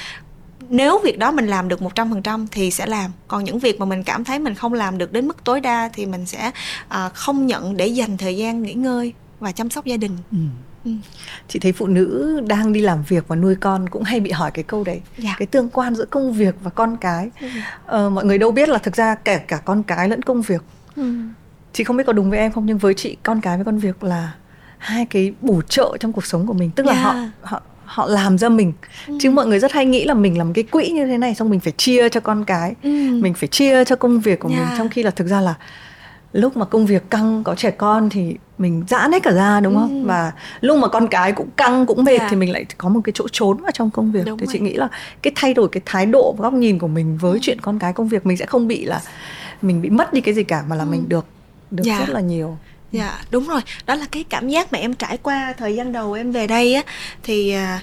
nếu 0.68 0.98
việc 0.98 1.18
đó 1.18 1.30
mình 1.30 1.46
làm 1.46 1.68
được 1.68 1.80
100% 1.80 2.46
thì 2.50 2.70
sẽ 2.70 2.86
làm. 2.86 3.10
Còn 3.28 3.44
những 3.44 3.58
việc 3.58 3.80
mà 3.80 3.86
mình 3.86 4.02
cảm 4.02 4.24
thấy 4.24 4.38
mình 4.38 4.54
không 4.54 4.74
làm 4.74 4.98
được 4.98 5.12
đến 5.12 5.28
mức 5.28 5.44
tối 5.44 5.60
đa 5.60 5.90
thì 5.92 6.06
mình 6.06 6.26
sẽ 6.26 6.50
uh, 6.86 7.14
không 7.14 7.46
nhận 7.46 7.76
để 7.76 7.86
dành 7.86 8.16
thời 8.16 8.36
gian 8.36 8.62
nghỉ 8.62 8.74
ngơi 8.74 9.12
và 9.40 9.52
chăm 9.52 9.70
sóc 9.70 9.84
gia 9.84 9.96
đình 9.96 10.16
ừ. 10.32 10.38
Ừ. 10.84 10.90
chị 11.48 11.58
thấy 11.58 11.72
phụ 11.72 11.86
nữ 11.86 12.40
đang 12.46 12.72
đi 12.72 12.80
làm 12.80 13.02
việc 13.02 13.28
và 13.28 13.36
nuôi 13.36 13.54
con 13.54 13.88
cũng 13.88 14.02
hay 14.02 14.20
bị 14.20 14.30
hỏi 14.30 14.50
cái 14.50 14.62
câu 14.62 14.84
đấy 14.84 15.00
dạ. 15.18 15.34
cái 15.38 15.46
tương 15.46 15.68
quan 15.70 15.94
giữa 15.94 16.04
công 16.04 16.32
việc 16.32 16.54
và 16.62 16.70
con 16.70 16.96
cái 16.96 17.30
ừ. 17.40 17.48
ờ, 17.86 18.10
mọi 18.10 18.24
người 18.24 18.38
đâu 18.38 18.50
biết 18.50 18.68
là 18.68 18.78
thực 18.78 18.96
ra 18.96 19.14
kể 19.14 19.38
cả 19.38 19.56
con 19.56 19.82
cái 19.82 20.08
lẫn 20.08 20.22
công 20.22 20.42
việc 20.42 20.62
ừ. 20.96 21.14
chị 21.72 21.84
không 21.84 21.96
biết 21.96 22.04
có 22.06 22.12
đúng 22.12 22.30
với 22.30 22.38
em 22.38 22.52
không 22.52 22.66
nhưng 22.66 22.78
với 22.78 22.94
chị 22.94 23.16
con 23.22 23.40
cái 23.40 23.56
với 23.56 23.64
con 23.64 23.78
việc 23.78 24.04
là 24.04 24.32
hai 24.78 25.06
cái 25.06 25.32
bổ 25.40 25.62
trợ 25.62 25.96
trong 26.00 26.12
cuộc 26.12 26.26
sống 26.26 26.46
của 26.46 26.52
mình 26.52 26.70
tức 26.70 26.86
là 26.86 26.92
yeah. 26.92 27.04
họ 27.04 27.14
họ 27.42 27.62
họ 27.84 28.06
làm 28.06 28.38
ra 28.38 28.48
mình 28.48 28.72
ừ. 29.06 29.18
chứ 29.20 29.30
mọi 29.30 29.46
người 29.46 29.58
rất 29.58 29.72
hay 29.72 29.86
nghĩ 29.86 30.04
là 30.04 30.14
mình 30.14 30.38
làm 30.38 30.52
cái 30.52 30.64
quỹ 30.64 30.88
như 30.88 31.06
thế 31.06 31.18
này 31.18 31.34
xong 31.34 31.50
mình 31.50 31.60
phải 31.60 31.72
chia 31.76 32.08
cho 32.08 32.20
con 32.20 32.44
cái 32.44 32.74
ừ. 32.82 32.90
mình 33.22 33.34
phải 33.34 33.48
chia 33.48 33.84
cho 33.84 33.96
công 33.96 34.20
việc 34.20 34.40
của 34.40 34.48
yeah. 34.48 34.68
mình 34.68 34.78
trong 34.78 34.88
khi 34.88 35.02
là 35.02 35.10
thực 35.10 35.26
ra 35.26 35.40
là 35.40 35.54
lúc 36.32 36.56
mà 36.56 36.64
công 36.64 36.86
việc 36.86 37.10
căng 37.10 37.44
có 37.44 37.54
trẻ 37.54 37.70
con 37.70 38.10
thì 38.10 38.36
mình 38.58 38.84
giãn 38.88 39.12
hết 39.12 39.22
cả 39.22 39.30
ra 39.30 39.60
đúng 39.60 39.74
không 39.74 40.02
ừ. 40.02 40.06
và 40.06 40.32
lúc 40.60 40.78
mà 40.78 40.88
con 40.88 41.08
cái 41.08 41.32
cũng 41.32 41.50
căng 41.56 41.86
cũng 41.86 42.04
mệt 42.04 42.18
yeah. 42.18 42.30
thì 42.30 42.36
mình 42.36 42.52
lại 42.52 42.66
có 42.78 42.88
một 42.88 43.00
cái 43.04 43.12
chỗ 43.16 43.28
trốn 43.32 43.56
vào 43.56 43.70
trong 43.74 43.90
công 43.90 44.12
việc 44.12 44.26
đúng 44.26 44.38
thì 44.38 44.46
rồi. 44.46 44.52
chị 44.52 44.60
nghĩ 44.60 44.72
là 44.72 44.88
cái 45.22 45.32
thay 45.36 45.54
đổi 45.54 45.68
cái 45.68 45.82
thái 45.86 46.06
độ 46.06 46.34
và 46.38 46.42
góc 46.42 46.52
nhìn 46.52 46.78
của 46.78 46.88
mình 46.88 47.18
với 47.18 47.32
ừ. 47.32 47.38
chuyện 47.42 47.60
con 47.60 47.78
cái 47.78 47.92
công 47.92 48.08
việc 48.08 48.26
mình 48.26 48.36
sẽ 48.36 48.46
không 48.46 48.68
bị 48.68 48.84
là 48.84 49.00
mình 49.62 49.82
bị 49.82 49.90
mất 49.90 50.12
đi 50.12 50.20
cái 50.20 50.34
gì 50.34 50.42
cả 50.42 50.64
mà 50.68 50.76
là 50.76 50.84
ừ. 50.84 50.88
mình 50.90 51.08
được 51.08 51.26
được 51.70 51.86
yeah. 51.86 52.00
rất 52.00 52.14
là 52.14 52.20
nhiều 52.20 52.56
dạ 52.92 53.18
đúng 53.30 53.46
rồi 53.46 53.60
đó 53.86 53.94
là 53.94 54.06
cái 54.12 54.24
cảm 54.24 54.48
giác 54.48 54.72
mà 54.72 54.78
em 54.78 54.94
trải 54.94 55.16
qua 55.16 55.54
thời 55.58 55.76
gian 55.76 55.92
đầu 55.92 56.12
em 56.12 56.32
về 56.32 56.46
đây 56.46 56.74
á 56.74 56.82
thì 57.22 57.56
uh, 57.56 57.80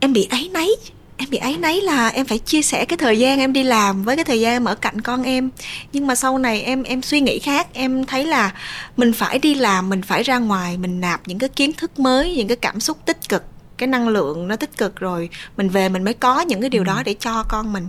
em 0.00 0.12
bị 0.12 0.26
áy 0.30 0.50
náy 0.52 0.68
em 1.16 1.30
bị 1.30 1.38
áy 1.38 1.56
náy 1.56 1.80
là 1.80 2.08
em 2.08 2.26
phải 2.26 2.38
chia 2.38 2.62
sẻ 2.62 2.84
cái 2.84 2.96
thời 2.96 3.18
gian 3.18 3.38
em 3.38 3.52
đi 3.52 3.62
làm 3.62 4.04
với 4.04 4.16
cái 4.16 4.24
thời 4.24 4.40
gian 4.40 4.52
em 4.52 4.64
ở 4.64 4.74
cạnh 4.74 5.00
con 5.00 5.22
em. 5.22 5.50
Nhưng 5.92 6.06
mà 6.06 6.14
sau 6.14 6.38
này 6.38 6.62
em 6.62 6.82
em 6.82 7.02
suy 7.02 7.20
nghĩ 7.20 7.38
khác 7.38 7.66
em 7.72 8.06
thấy 8.06 8.24
là 8.24 8.52
mình 8.96 9.12
phải 9.12 9.38
đi 9.38 9.54
làm 9.54 9.88
mình 9.88 10.02
phải 10.02 10.22
ra 10.22 10.38
ngoài 10.38 10.76
mình 10.76 11.00
nạp 11.00 11.28
những 11.28 11.38
cái 11.38 11.48
kiến 11.48 11.72
thức 11.72 11.98
mới 11.98 12.36
những 12.36 12.48
cái 12.48 12.56
cảm 12.56 12.80
xúc 12.80 12.98
tích 13.06 13.28
cực 13.28 13.42
cái 13.78 13.86
năng 13.86 14.08
lượng 14.08 14.48
nó 14.48 14.56
tích 14.56 14.76
cực 14.76 14.96
rồi 14.96 15.28
mình 15.56 15.68
về 15.68 15.88
mình 15.88 16.04
mới 16.04 16.14
có 16.14 16.40
những 16.40 16.60
cái 16.60 16.70
điều 16.70 16.84
đó 16.84 16.96
ừ. 16.96 17.02
để 17.04 17.14
cho 17.20 17.44
con 17.48 17.72
mình. 17.72 17.88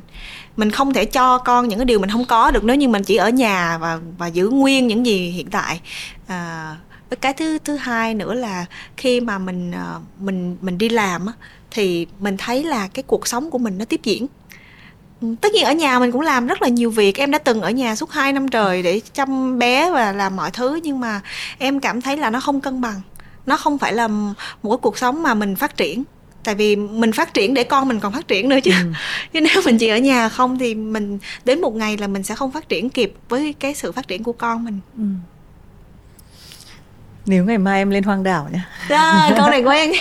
Mình 0.57 0.71
không 0.71 0.93
thể 0.93 1.05
cho 1.05 1.37
con 1.37 1.67
những 1.67 1.79
cái 1.79 1.85
điều 1.85 1.99
mình 1.99 2.09
không 2.09 2.25
có 2.25 2.51
được 2.51 2.63
nếu 2.63 2.75
như 2.75 2.87
mình 2.87 3.03
chỉ 3.03 3.15
ở 3.15 3.29
nhà 3.29 3.77
và 3.77 3.99
và 4.17 4.27
giữ 4.27 4.49
nguyên 4.49 4.87
những 4.87 5.05
gì 5.05 5.29
hiện 5.29 5.49
tại. 5.49 5.81
À, 6.27 6.75
cái 7.21 7.33
thứ 7.33 7.57
thứ 7.63 7.75
hai 7.75 8.13
nữa 8.13 8.33
là 8.33 8.65
khi 8.97 9.21
mà 9.21 9.37
mình 9.37 9.71
ờ, 9.71 9.99
mình 10.19 10.57
mình 10.61 10.77
đi 10.77 10.89
làm 10.89 11.25
á 11.25 11.33
thì 11.77 12.07
mình 12.19 12.37
thấy 12.37 12.63
là 12.63 12.87
cái 12.87 13.03
cuộc 13.07 13.27
sống 13.27 13.51
của 13.51 13.57
mình 13.57 13.77
nó 13.77 13.85
tiếp 13.85 13.99
diễn. 14.03 14.27
Tất 15.41 15.53
nhiên 15.53 15.65
ở 15.65 15.73
nhà 15.73 15.99
mình 15.99 16.11
cũng 16.11 16.21
làm 16.21 16.47
rất 16.47 16.61
là 16.61 16.67
nhiều 16.67 16.91
việc. 16.91 17.17
Em 17.17 17.31
đã 17.31 17.37
từng 17.37 17.61
ở 17.61 17.69
nhà 17.69 17.95
suốt 17.95 18.11
2 18.11 18.33
năm 18.33 18.47
trời 18.47 18.83
để 18.83 19.01
chăm 19.13 19.59
bé 19.59 19.91
và 19.91 20.11
làm 20.11 20.35
mọi 20.35 20.51
thứ 20.51 20.79
nhưng 20.83 20.99
mà 20.99 21.21
em 21.57 21.79
cảm 21.79 22.01
thấy 22.01 22.17
là 22.17 22.29
nó 22.29 22.39
không 22.39 22.61
cân 22.61 22.81
bằng. 22.81 23.01
Nó 23.45 23.57
không 23.57 23.77
phải 23.77 23.93
là 23.93 24.07
một 24.07 24.69
cái 24.69 24.77
cuộc 24.81 24.97
sống 24.97 25.23
mà 25.23 25.33
mình 25.33 25.55
phát 25.55 25.77
triển. 25.77 26.03
Tại 26.43 26.55
vì 26.55 26.75
mình 26.75 27.11
phát 27.11 27.33
triển 27.33 27.53
để 27.53 27.63
con 27.63 27.87
mình 27.87 27.99
còn 27.99 28.13
phát 28.13 28.27
triển 28.27 28.49
nữa 28.49 28.59
chứ. 28.63 28.71
Ừ. 28.71 28.91
chứ 29.33 29.41
nếu 29.41 29.61
mình 29.65 29.77
chỉ 29.77 29.87
ở 29.87 29.97
nhà 29.97 30.29
không 30.29 30.59
thì 30.59 30.75
mình 30.75 31.19
đến 31.45 31.61
một 31.61 31.75
ngày 31.75 31.97
là 31.97 32.07
mình 32.07 32.23
sẽ 32.23 32.35
không 32.35 32.51
phát 32.51 32.69
triển 32.69 32.89
kịp 32.89 33.13
với 33.29 33.53
cái 33.59 33.73
sự 33.73 33.91
phát 33.91 34.07
triển 34.07 34.23
của 34.23 34.33
con 34.33 34.65
mình. 34.65 34.79
Ừ. 34.97 35.03
nếu 37.25 37.45
ngày 37.45 37.57
mai 37.57 37.81
em 37.81 37.89
lên 37.89 38.03
hoang 38.03 38.23
đảo 38.23 38.49
nhé 38.53 38.59
à, 38.89 39.33
câu 39.37 39.49
này 39.49 39.61
quen 39.67 39.91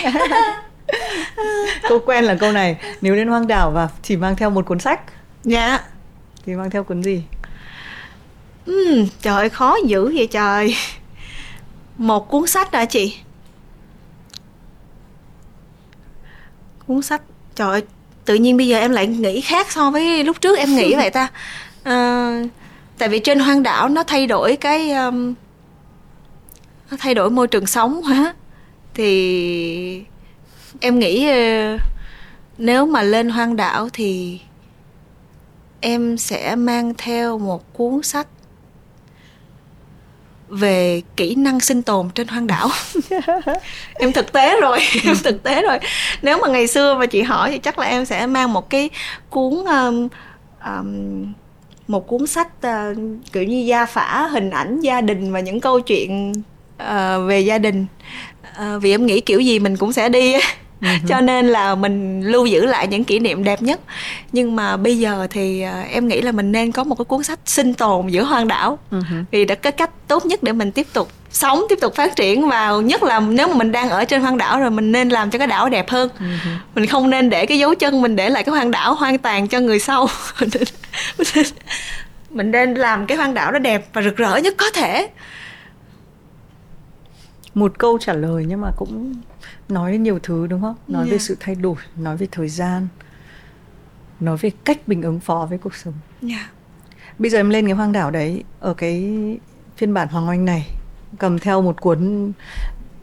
câu 1.89 1.99
quen 2.05 2.23
là 2.23 2.35
câu 2.35 2.51
này 2.51 2.77
nếu 3.01 3.15
lên 3.15 3.27
hoang 3.27 3.47
đảo 3.47 3.71
và 3.71 3.89
chỉ 4.03 4.15
mang 4.15 4.35
theo 4.35 4.49
một 4.49 4.65
cuốn 4.65 4.79
sách. 4.79 5.01
Dạ. 5.43 5.79
Thì 6.45 6.55
mang 6.55 6.69
theo 6.69 6.83
cuốn 6.83 7.03
gì? 7.03 7.23
Ừ, 8.65 9.05
trời 9.21 9.49
khó 9.49 9.77
dữ 9.85 10.05
vậy 10.15 10.27
trời. 10.27 10.75
Một 11.97 12.29
cuốn 12.29 12.47
sách 12.47 12.73
hả 12.73 12.85
chị? 12.85 13.17
Cuốn 16.87 17.01
sách 17.01 17.21
trời 17.55 17.71
ơi 17.71 17.83
tự 18.25 18.35
nhiên 18.35 18.57
bây 18.57 18.67
giờ 18.67 18.79
em 18.79 18.91
lại 18.91 19.07
nghĩ 19.07 19.41
khác 19.41 19.71
so 19.71 19.91
với 19.91 20.23
lúc 20.23 20.41
trước 20.41 20.57
em 20.57 20.75
nghĩ 20.75 20.95
vậy 20.97 21.09
ta. 21.09 21.27
À, 21.83 22.31
tại 22.97 23.09
vì 23.09 23.19
trên 23.19 23.39
hoang 23.39 23.63
đảo 23.63 23.89
nó 23.89 24.03
thay 24.03 24.27
đổi 24.27 24.55
cái 24.55 24.91
um, 24.91 25.33
nó 26.91 26.97
thay 26.99 27.13
đổi 27.13 27.29
môi 27.29 27.47
trường 27.47 27.67
sống 27.67 28.03
hả 28.03 28.33
thì 28.93 30.03
em 30.81 30.99
nghĩ 30.99 31.29
uh, 31.29 31.81
nếu 32.57 32.85
mà 32.85 33.01
lên 33.01 33.29
hoang 33.29 33.55
đảo 33.55 33.89
thì 33.93 34.39
em 35.81 36.17
sẽ 36.17 36.55
mang 36.55 36.93
theo 36.97 37.37
một 37.37 37.73
cuốn 37.73 38.03
sách 38.03 38.27
về 40.49 41.01
kỹ 41.15 41.35
năng 41.35 41.59
sinh 41.59 41.81
tồn 41.81 42.09
trên 42.15 42.27
hoang 42.27 42.47
đảo. 42.47 42.69
Em 43.93 44.13
thực 44.13 44.31
tế 44.31 44.61
rồi 44.61 44.79
em 45.05 45.15
thực 45.23 45.43
tế 45.43 45.61
rồi. 45.61 45.79
Nếu 46.21 46.37
mà 46.41 46.47
ngày 46.47 46.67
xưa 46.67 46.95
mà 46.95 47.05
chị 47.05 47.21
hỏi 47.21 47.51
thì 47.51 47.57
chắc 47.57 47.79
là 47.79 47.85
em 47.85 48.05
sẽ 48.05 48.27
mang 48.27 48.53
một 48.53 48.69
cái 48.69 48.89
cuốn 49.29 49.53
um, 49.65 50.07
um, 50.65 51.33
một 51.87 52.07
cuốn 52.07 52.27
sách 52.27 52.47
uh, 52.67 52.97
kiểu 53.31 53.43
như 53.43 53.65
gia 53.65 53.85
phả 53.85 54.27
hình 54.27 54.49
ảnh 54.49 54.79
gia 54.79 55.01
đình 55.01 55.31
và 55.31 55.39
những 55.39 55.59
câu 55.59 55.79
chuyện 55.79 56.33
uh, 56.83 57.27
về 57.27 57.39
gia 57.39 57.57
đình. 57.57 57.85
Uh, 58.61 58.81
vì 58.81 58.91
em 58.91 59.05
nghĩ 59.05 59.21
kiểu 59.21 59.39
gì 59.39 59.59
mình 59.59 59.77
cũng 59.77 59.93
sẽ 59.93 60.09
đi. 60.09 60.33
Cho 61.07 61.21
nên 61.21 61.47
là 61.47 61.75
mình 61.75 62.21
lưu 62.21 62.45
giữ 62.45 62.65
lại 62.65 62.87
những 62.87 63.03
kỷ 63.03 63.19
niệm 63.19 63.43
đẹp 63.43 63.61
nhất. 63.61 63.79
Nhưng 64.31 64.55
mà 64.55 64.77
bây 64.77 64.99
giờ 64.99 65.27
thì 65.29 65.65
uh, 65.65 65.91
em 65.91 66.07
nghĩ 66.07 66.21
là 66.21 66.31
mình 66.31 66.51
nên 66.51 66.71
có 66.71 66.83
một 66.83 66.95
cái 66.95 67.05
cuốn 67.05 67.23
sách 67.23 67.39
sinh 67.45 67.73
tồn 67.73 68.07
giữa 68.07 68.23
hoang 68.23 68.47
đảo. 68.47 68.79
Uh-huh. 68.91 69.23
vì 69.31 69.45
đó 69.45 69.55
cái 69.61 69.71
cách 69.71 69.89
tốt 70.07 70.25
nhất 70.25 70.43
để 70.43 70.51
mình 70.51 70.71
tiếp 70.71 70.87
tục 70.93 71.11
sống 71.31 71.63
tiếp 71.69 71.77
tục 71.81 71.95
phát 71.95 72.15
triển 72.15 72.49
vào 72.49 72.81
nhất 72.81 73.03
là 73.03 73.19
nếu 73.19 73.47
mà 73.47 73.53
mình 73.53 73.71
đang 73.71 73.89
ở 73.89 74.05
trên 74.05 74.21
hoang 74.21 74.37
đảo 74.37 74.59
rồi 74.59 74.71
mình 74.71 74.91
nên 74.91 75.09
làm 75.09 75.31
cho 75.31 75.39
cái 75.39 75.47
đảo 75.47 75.69
đẹp 75.69 75.89
hơn. 75.89 76.09
Uh-huh. 76.19 76.57
mình 76.75 76.85
không 76.85 77.09
nên 77.09 77.29
để 77.29 77.45
cái 77.45 77.59
dấu 77.59 77.75
chân 77.75 78.01
mình 78.01 78.15
để 78.15 78.29
lại 78.29 78.43
cái 78.43 78.51
hoang 78.51 78.71
đảo 78.71 78.95
hoang 78.95 79.17
tàn 79.17 79.47
cho 79.47 79.59
người 79.59 79.79
sau. 79.79 80.07
Mình 82.29 82.51
nên 82.51 82.73
làm 82.73 83.05
cái 83.05 83.17
hoang 83.17 83.33
đảo 83.33 83.51
nó 83.51 83.59
đẹp 83.59 83.87
và 83.93 84.01
rực 84.01 84.15
rỡ 84.15 84.37
nhất 84.37 84.53
có 84.57 84.65
thể. 84.73 85.09
Một 87.53 87.71
câu 87.77 87.97
trả 87.97 88.13
lời 88.13 88.45
nhưng 88.47 88.61
mà 88.61 88.67
cũng 88.77 89.13
nói 89.69 89.91
đến 89.91 90.03
nhiều 90.03 90.19
thứ 90.23 90.47
đúng 90.47 90.61
không 90.61 90.75
nói 90.87 91.03
yeah. 91.03 91.11
về 91.11 91.17
sự 91.17 91.37
thay 91.39 91.55
đổi 91.55 91.75
nói 91.97 92.17
về 92.17 92.27
thời 92.31 92.49
gian 92.49 92.87
nói 94.19 94.37
về 94.37 94.51
cách 94.65 94.89
mình 94.89 95.01
ứng 95.01 95.19
phó 95.19 95.47
với 95.49 95.57
cuộc 95.57 95.75
sống 95.75 95.93
yeah. 96.29 96.51
bây 97.19 97.29
giờ 97.29 97.39
em 97.39 97.49
lên 97.49 97.65
cái 97.65 97.73
hoang 97.73 97.91
đảo 97.91 98.11
đấy 98.11 98.43
ở 98.59 98.73
cái 98.73 99.17
phiên 99.77 99.93
bản 99.93 100.07
hoàng 100.07 100.29
oanh 100.29 100.45
này 100.45 100.67
cầm 101.19 101.39
theo 101.39 101.61
một 101.61 101.81
cuốn 101.81 102.31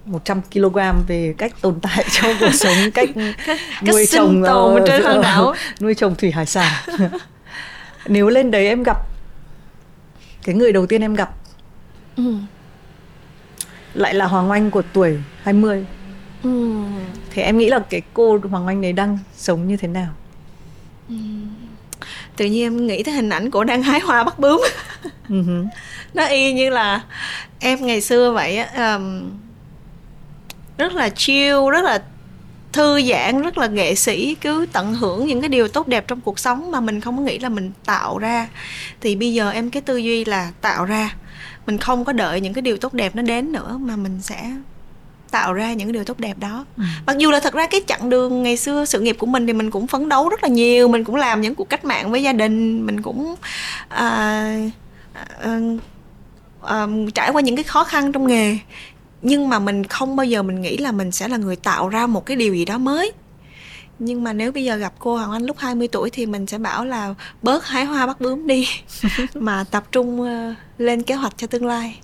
100 0.04 0.40
kg 0.52 0.78
về 1.06 1.34
cách 1.38 1.52
tồn 1.60 1.80
tại 1.80 2.04
trong 2.10 2.32
cuộc 2.40 2.52
sống 2.54 2.76
cách, 2.94 3.08
cách 3.46 3.60
nuôi 3.86 4.06
trồng 4.06 4.42
uh, 4.42 4.82
trên 4.86 5.02
hoang 5.02 5.22
đảo 5.22 5.54
nuôi 5.80 5.94
trồng 5.94 6.14
thủy 6.14 6.30
hải 6.30 6.46
sản 6.46 6.72
nếu 8.06 8.28
lên 8.28 8.50
đấy 8.50 8.66
em 8.66 8.82
gặp 8.82 8.98
cái 10.44 10.54
người 10.54 10.72
đầu 10.72 10.86
tiên 10.86 11.00
em 11.00 11.14
gặp 11.14 11.34
ừ. 12.16 12.34
lại 13.94 14.14
là 14.14 14.26
hoàng 14.26 14.50
oanh 14.50 14.70
của 14.70 14.82
tuổi 14.92 15.18
20 15.42 15.86
ừ. 16.44 16.84
thì 17.30 17.42
em 17.42 17.58
nghĩ 17.58 17.68
là 17.68 17.78
cái 17.78 18.02
cô 18.14 18.38
hoàng 18.50 18.66
anh 18.66 18.80
đấy 18.80 18.92
đang 18.92 19.18
sống 19.36 19.68
như 19.68 19.76
thế 19.76 19.88
nào? 19.88 20.08
Ừ. 21.08 21.14
tự 22.36 22.44
nhiên 22.44 22.62
em 22.62 22.86
nghĩ 22.86 23.02
tới 23.02 23.14
hình 23.14 23.28
ảnh 23.28 23.50
của 23.50 23.64
đang 23.64 23.82
hái 23.82 24.00
hoa 24.00 24.24
bắt 24.24 24.38
bướm. 24.38 24.60
Uh 25.32 25.66
nó 26.14 26.24
y 26.24 26.52
như 26.52 26.70
là 26.70 27.00
em 27.60 27.86
ngày 27.86 28.00
xưa 28.00 28.32
vậy 28.32 28.56
á 28.56 28.94
um, 28.94 29.30
rất 30.78 30.92
là 30.92 31.08
chill 31.08 31.70
rất 31.72 31.84
là 31.84 32.02
thư 32.72 33.02
giãn 33.02 33.42
rất 33.42 33.58
là 33.58 33.66
nghệ 33.66 33.94
sĩ 33.94 34.34
cứ 34.34 34.66
tận 34.72 34.94
hưởng 34.94 35.26
những 35.26 35.40
cái 35.40 35.48
điều 35.48 35.68
tốt 35.68 35.88
đẹp 35.88 36.04
trong 36.08 36.20
cuộc 36.20 36.38
sống 36.38 36.70
mà 36.70 36.80
mình 36.80 37.00
không 37.00 37.16
có 37.16 37.22
nghĩ 37.22 37.38
là 37.38 37.48
mình 37.48 37.72
tạo 37.84 38.18
ra. 38.18 38.48
Thì 39.00 39.16
bây 39.16 39.34
giờ 39.34 39.50
em 39.50 39.70
cái 39.70 39.82
tư 39.82 39.96
duy 39.96 40.24
là 40.24 40.52
tạo 40.60 40.84
ra. 40.84 41.14
Mình 41.66 41.78
không 41.78 42.04
có 42.04 42.12
đợi 42.12 42.40
những 42.40 42.52
cái 42.52 42.62
điều 42.62 42.76
tốt 42.76 42.94
đẹp 42.94 43.16
nó 43.16 43.22
đến 43.22 43.52
nữa 43.52 43.78
mà 43.80 43.96
mình 43.96 44.20
sẽ 44.20 44.50
tạo 45.34 45.52
ra 45.52 45.72
những 45.72 45.92
điều 45.92 46.04
tốt 46.04 46.18
đẹp 46.18 46.38
đó 46.38 46.64
ừ. 46.76 46.82
mặc 47.06 47.18
dù 47.18 47.30
là 47.30 47.40
thật 47.40 47.54
ra 47.54 47.66
cái 47.66 47.80
chặng 47.86 48.10
đường 48.10 48.42
ngày 48.42 48.56
xưa 48.56 48.84
sự 48.84 49.00
nghiệp 49.00 49.16
của 49.18 49.26
mình 49.26 49.46
thì 49.46 49.52
mình 49.52 49.70
cũng 49.70 49.86
phấn 49.86 50.08
đấu 50.08 50.28
rất 50.28 50.42
là 50.42 50.48
nhiều 50.48 50.88
mình 50.88 51.04
cũng 51.04 51.16
làm 51.16 51.40
những 51.40 51.54
cuộc 51.54 51.68
cách 51.68 51.84
mạng 51.84 52.10
với 52.10 52.22
gia 52.22 52.32
đình 52.32 52.86
mình 52.86 53.02
cũng 53.02 53.34
à, 53.88 54.70
à, 55.12 55.58
à, 56.62 56.86
trải 57.14 57.30
qua 57.30 57.40
những 57.40 57.56
cái 57.56 57.64
khó 57.64 57.84
khăn 57.84 58.12
trong 58.12 58.26
nghề 58.26 58.58
nhưng 59.22 59.48
mà 59.48 59.58
mình 59.58 59.84
không 59.84 60.16
bao 60.16 60.26
giờ 60.26 60.42
mình 60.42 60.60
nghĩ 60.62 60.76
là 60.76 60.92
mình 60.92 61.12
sẽ 61.12 61.28
là 61.28 61.36
người 61.36 61.56
tạo 61.56 61.88
ra 61.88 62.06
một 62.06 62.26
cái 62.26 62.36
điều 62.36 62.54
gì 62.54 62.64
đó 62.64 62.78
mới 62.78 63.12
nhưng 63.98 64.24
mà 64.24 64.32
nếu 64.32 64.52
bây 64.52 64.64
giờ 64.64 64.76
gặp 64.76 64.92
cô 64.98 65.16
Hoàng 65.16 65.32
Anh 65.32 65.42
lúc 65.42 65.58
20 65.58 65.88
tuổi 65.88 66.10
thì 66.10 66.26
mình 66.26 66.46
sẽ 66.46 66.58
bảo 66.58 66.84
là 66.84 67.14
bớt 67.42 67.66
hái 67.66 67.84
hoa 67.84 68.06
bắt 68.06 68.20
bướm 68.20 68.46
đi 68.46 68.68
mà 69.34 69.64
tập 69.70 69.84
trung 69.92 70.20
uh, 70.20 70.56
lên 70.78 71.02
kế 71.02 71.14
hoạch 71.14 71.32
cho 71.36 71.46
tương 71.46 71.66
lai. 71.66 71.98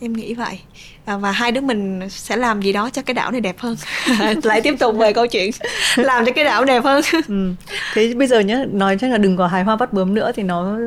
Em 0.00 0.12
nghĩ 0.12 0.34
vậy 0.34 0.60
à, 1.04 1.16
và 1.16 1.32
hai 1.32 1.52
đứa 1.52 1.60
mình 1.60 2.00
sẽ 2.10 2.36
làm 2.36 2.62
gì 2.62 2.72
đó 2.72 2.90
cho 2.90 3.02
cái 3.02 3.14
đảo 3.14 3.30
này 3.30 3.40
đẹp 3.40 3.56
hơn 3.58 3.76
lại 4.42 4.60
tiếp 4.60 4.74
tục 4.78 4.96
về 4.96 5.12
câu 5.12 5.26
chuyện 5.26 5.50
làm 5.96 6.26
cho 6.26 6.32
cái 6.34 6.44
đảo 6.44 6.64
đẹp 6.64 6.84
hơn 6.84 7.02
ừ. 7.28 7.54
thế 7.94 8.14
bây 8.14 8.28
giờ 8.28 8.40
nhé 8.40 8.64
nói 8.72 8.96
chắc 9.00 9.10
là 9.10 9.18
đừng 9.18 9.36
có 9.36 9.46
hái 9.46 9.64
hoa 9.64 9.76
bắt 9.76 9.92
bướm 9.92 10.14
nữa 10.14 10.32
thì 10.34 10.42
nó 10.42 10.78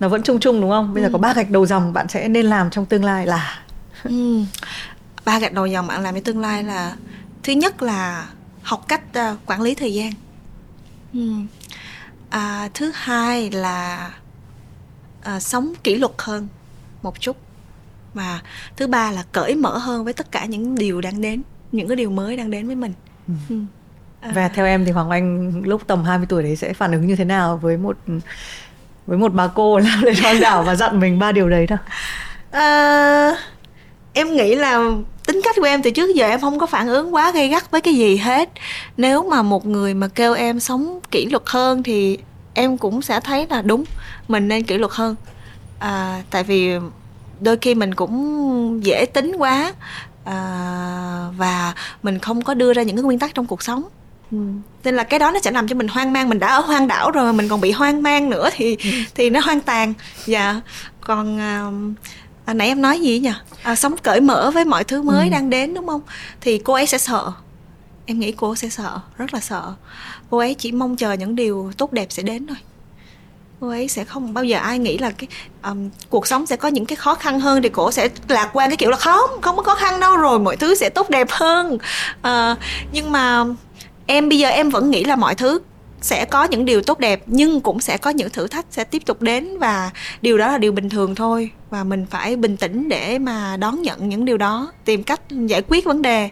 nó 0.00 0.08
vẫn 0.08 0.22
chung 0.22 0.40
chung 0.40 0.60
đúng 0.60 0.70
không 0.70 0.94
bây 0.94 1.02
giờ 1.02 1.08
ừ. 1.08 1.12
có 1.12 1.18
ba 1.18 1.32
gạch 1.32 1.50
đầu 1.50 1.66
dòng 1.66 1.92
bạn 1.92 2.08
sẽ 2.08 2.28
nên 2.28 2.46
làm 2.46 2.70
trong 2.70 2.86
tương 2.86 3.04
lai 3.04 3.26
là 3.26 3.62
ừ. 4.04 4.40
ba 5.24 5.38
gạch 5.38 5.52
đầu 5.52 5.66
dòng 5.66 5.86
bạn 5.86 6.02
làm 6.02 6.14
trong 6.14 6.24
tương 6.24 6.40
lai 6.40 6.64
là 6.64 6.96
thứ 7.42 7.52
nhất 7.52 7.82
là 7.82 8.26
học 8.62 8.84
cách 8.88 9.02
uh, 9.32 9.38
quản 9.46 9.62
lý 9.62 9.74
thời 9.74 9.94
gian 9.94 10.12
ừ. 11.14 11.30
à, 12.30 12.68
thứ 12.74 12.92
hai 12.94 13.50
là 13.50 14.10
uh, 15.36 15.42
sống 15.42 15.72
kỷ 15.84 15.96
luật 15.96 16.12
hơn 16.18 16.48
một 17.02 17.20
chút 17.20 17.36
và 18.14 18.40
thứ 18.76 18.86
ba 18.86 19.10
là 19.10 19.24
cởi 19.32 19.54
mở 19.54 19.78
hơn 19.78 20.04
với 20.04 20.12
tất 20.12 20.32
cả 20.32 20.44
những 20.44 20.74
điều 20.74 21.00
đang 21.00 21.20
đến 21.20 21.42
những 21.72 21.88
cái 21.88 21.96
điều 21.96 22.10
mới 22.10 22.36
đang 22.36 22.50
đến 22.50 22.66
với 22.66 22.76
mình 22.76 22.92
ừ. 23.28 23.34
Ừ. 23.48 23.56
À. 24.20 24.32
và 24.34 24.48
theo 24.48 24.66
em 24.66 24.84
thì 24.84 24.90
Hoàng 24.90 25.10
Anh 25.10 25.62
lúc 25.64 25.82
tầm 25.86 26.04
20 26.04 26.26
tuổi 26.28 26.42
đấy 26.42 26.56
sẽ 26.56 26.72
phản 26.72 26.92
ứng 26.92 27.06
như 27.06 27.16
thế 27.16 27.24
nào 27.24 27.56
với 27.56 27.76
một 27.76 27.96
với 29.06 29.18
một 29.18 29.34
bà 29.34 29.46
cô 29.46 29.78
làm 29.78 30.02
lên 30.02 30.14
hoang 30.22 30.40
đảo 30.40 30.62
và 30.62 30.74
dặn 30.74 31.00
mình 31.00 31.18
ba 31.18 31.32
điều 31.32 31.48
đấy 31.48 31.66
đâu 31.66 31.78
à, 32.50 33.36
em 34.12 34.36
nghĩ 34.36 34.54
là 34.54 34.80
tính 35.26 35.40
cách 35.44 35.56
của 35.58 35.66
em 35.66 35.82
từ 35.82 35.90
trước 35.90 36.14
giờ 36.14 36.28
em 36.28 36.40
không 36.40 36.58
có 36.58 36.66
phản 36.66 36.88
ứng 36.88 37.14
quá 37.14 37.32
gay 37.32 37.48
gắt 37.48 37.70
với 37.70 37.80
cái 37.80 37.94
gì 37.94 38.16
hết 38.16 38.50
nếu 38.96 39.28
mà 39.30 39.42
một 39.42 39.66
người 39.66 39.94
mà 39.94 40.08
kêu 40.08 40.34
em 40.34 40.60
sống 40.60 41.00
kỷ 41.10 41.26
luật 41.26 41.42
hơn 41.46 41.82
thì 41.82 42.18
em 42.54 42.78
cũng 42.78 43.02
sẽ 43.02 43.20
thấy 43.20 43.46
là 43.50 43.62
đúng 43.62 43.84
mình 44.28 44.48
nên 44.48 44.62
kỷ 44.62 44.78
luật 44.78 44.92
hơn 44.92 45.16
à, 45.78 46.22
tại 46.30 46.44
vì 46.44 46.78
đôi 47.40 47.56
khi 47.56 47.74
mình 47.74 47.94
cũng 47.94 48.84
dễ 48.84 49.06
tính 49.06 49.32
quá 49.38 49.72
à, 50.24 51.28
và 51.36 51.74
mình 52.02 52.18
không 52.18 52.42
có 52.42 52.54
đưa 52.54 52.72
ra 52.72 52.82
những 52.82 52.96
cái 52.96 53.02
nguyên 53.02 53.18
tắc 53.18 53.34
trong 53.34 53.46
cuộc 53.46 53.62
sống. 53.62 53.84
Ừ. 54.30 54.38
nên 54.84 54.94
là 54.96 55.02
cái 55.02 55.18
đó 55.18 55.30
nó 55.30 55.40
sẽ 55.40 55.50
làm 55.50 55.68
cho 55.68 55.74
mình 55.74 55.88
hoang 55.88 56.12
mang. 56.12 56.28
Mình 56.28 56.38
đã 56.38 56.46
ở 56.46 56.60
hoang 56.60 56.88
đảo 56.88 57.10
rồi 57.10 57.24
mà 57.24 57.32
mình 57.32 57.48
còn 57.48 57.60
bị 57.60 57.70
hoang 57.70 58.02
mang 58.02 58.30
nữa 58.30 58.48
thì 58.52 58.76
ừ. 58.76 58.90
thì 59.14 59.30
nó 59.30 59.40
hoang 59.40 59.60
tàn. 59.60 59.94
Dạ. 60.26 60.60
Còn 61.00 61.40
à, 61.40 61.70
à, 62.44 62.54
nãy 62.54 62.68
em 62.68 62.82
nói 62.82 63.00
gì 63.00 63.18
nhỉ? 63.18 63.32
À, 63.62 63.76
sống 63.76 63.96
cởi 63.96 64.20
mở 64.20 64.50
với 64.54 64.64
mọi 64.64 64.84
thứ 64.84 65.02
mới 65.02 65.26
ừ. 65.26 65.30
đang 65.30 65.50
đến 65.50 65.74
đúng 65.74 65.86
không? 65.86 66.00
Thì 66.40 66.58
cô 66.58 66.72
ấy 66.72 66.86
sẽ 66.86 66.98
sợ. 66.98 67.32
Em 68.06 68.18
nghĩ 68.18 68.32
cô 68.32 68.54
sẽ 68.54 68.68
sợ 68.68 69.00
rất 69.18 69.34
là 69.34 69.40
sợ. 69.40 69.74
Cô 70.30 70.38
ấy 70.38 70.54
chỉ 70.54 70.72
mong 70.72 70.96
chờ 70.96 71.12
những 71.12 71.36
điều 71.36 71.72
tốt 71.76 71.92
đẹp 71.92 72.06
sẽ 72.10 72.22
đến 72.22 72.46
thôi 72.46 72.56
cô 73.60 73.68
ấy 73.68 73.88
sẽ 73.88 74.04
không 74.04 74.34
bao 74.34 74.44
giờ 74.44 74.58
ai 74.58 74.78
nghĩ 74.78 74.98
là 74.98 75.10
cái 75.10 75.28
um, 75.62 75.90
cuộc 76.10 76.26
sống 76.26 76.46
sẽ 76.46 76.56
có 76.56 76.68
những 76.68 76.86
cái 76.86 76.96
khó 76.96 77.14
khăn 77.14 77.40
hơn 77.40 77.62
thì 77.62 77.68
cổ 77.68 77.90
sẽ 77.90 78.08
lạc 78.28 78.50
quan 78.52 78.70
cái 78.70 78.76
kiểu 78.76 78.90
là 78.90 78.96
không 78.96 79.30
không 79.40 79.56
có 79.56 79.62
khó 79.62 79.74
khăn 79.74 80.00
đâu 80.00 80.16
rồi 80.16 80.38
mọi 80.38 80.56
thứ 80.56 80.74
sẽ 80.74 80.88
tốt 80.88 81.10
đẹp 81.10 81.28
hơn. 81.30 81.78
Uh, 82.20 82.58
nhưng 82.92 83.12
mà 83.12 83.44
em 84.06 84.28
bây 84.28 84.38
giờ 84.38 84.48
em 84.48 84.70
vẫn 84.70 84.90
nghĩ 84.90 85.04
là 85.04 85.16
mọi 85.16 85.34
thứ 85.34 85.60
sẽ 86.00 86.24
có 86.24 86.44
những 86.44 86.64
điều 86.64 86.82
tốt 86.82 86.98
đẹp 86.98 87.22
nhưng 87.26 87.60
cũng 87.60 87.80
sẽ 87.80 87.96
có 87.96 88.10
những 88.10 88.30
thử 88.30 88.46
thách 88.46 88.66
sẽ 88.70 88.84
tiếp 88.84 89.02
tục 89.06 89.22
đến 89.22 89.58
và 89.58 89.90
điều 90.22 90.38
đó 90.38 90.46
là 90.46 90.58
điều 90.58 90.72
bình 90.72 90.88
thường 90.88 91.14
thôi. 91.14 91.50
Và 91.70 91.84
mình 91.84 92.06
phải 92.10 92.36
bình 92.36 92.56
tĩnh 92.56 92.88
để 92.88 93.18
mà 93.18 93.56
đón 93.56 93.82
nhận 93.82 94.08
những 94.08 94.24
điều 94.24 94.38
đó 94.38 94.72
tìm 94.84 95.02
cách 95.02 95.20
giải 95.30 95.62
quyết 95.68 95.84
vấn 95.84 96.02
đề. 96.02 96.30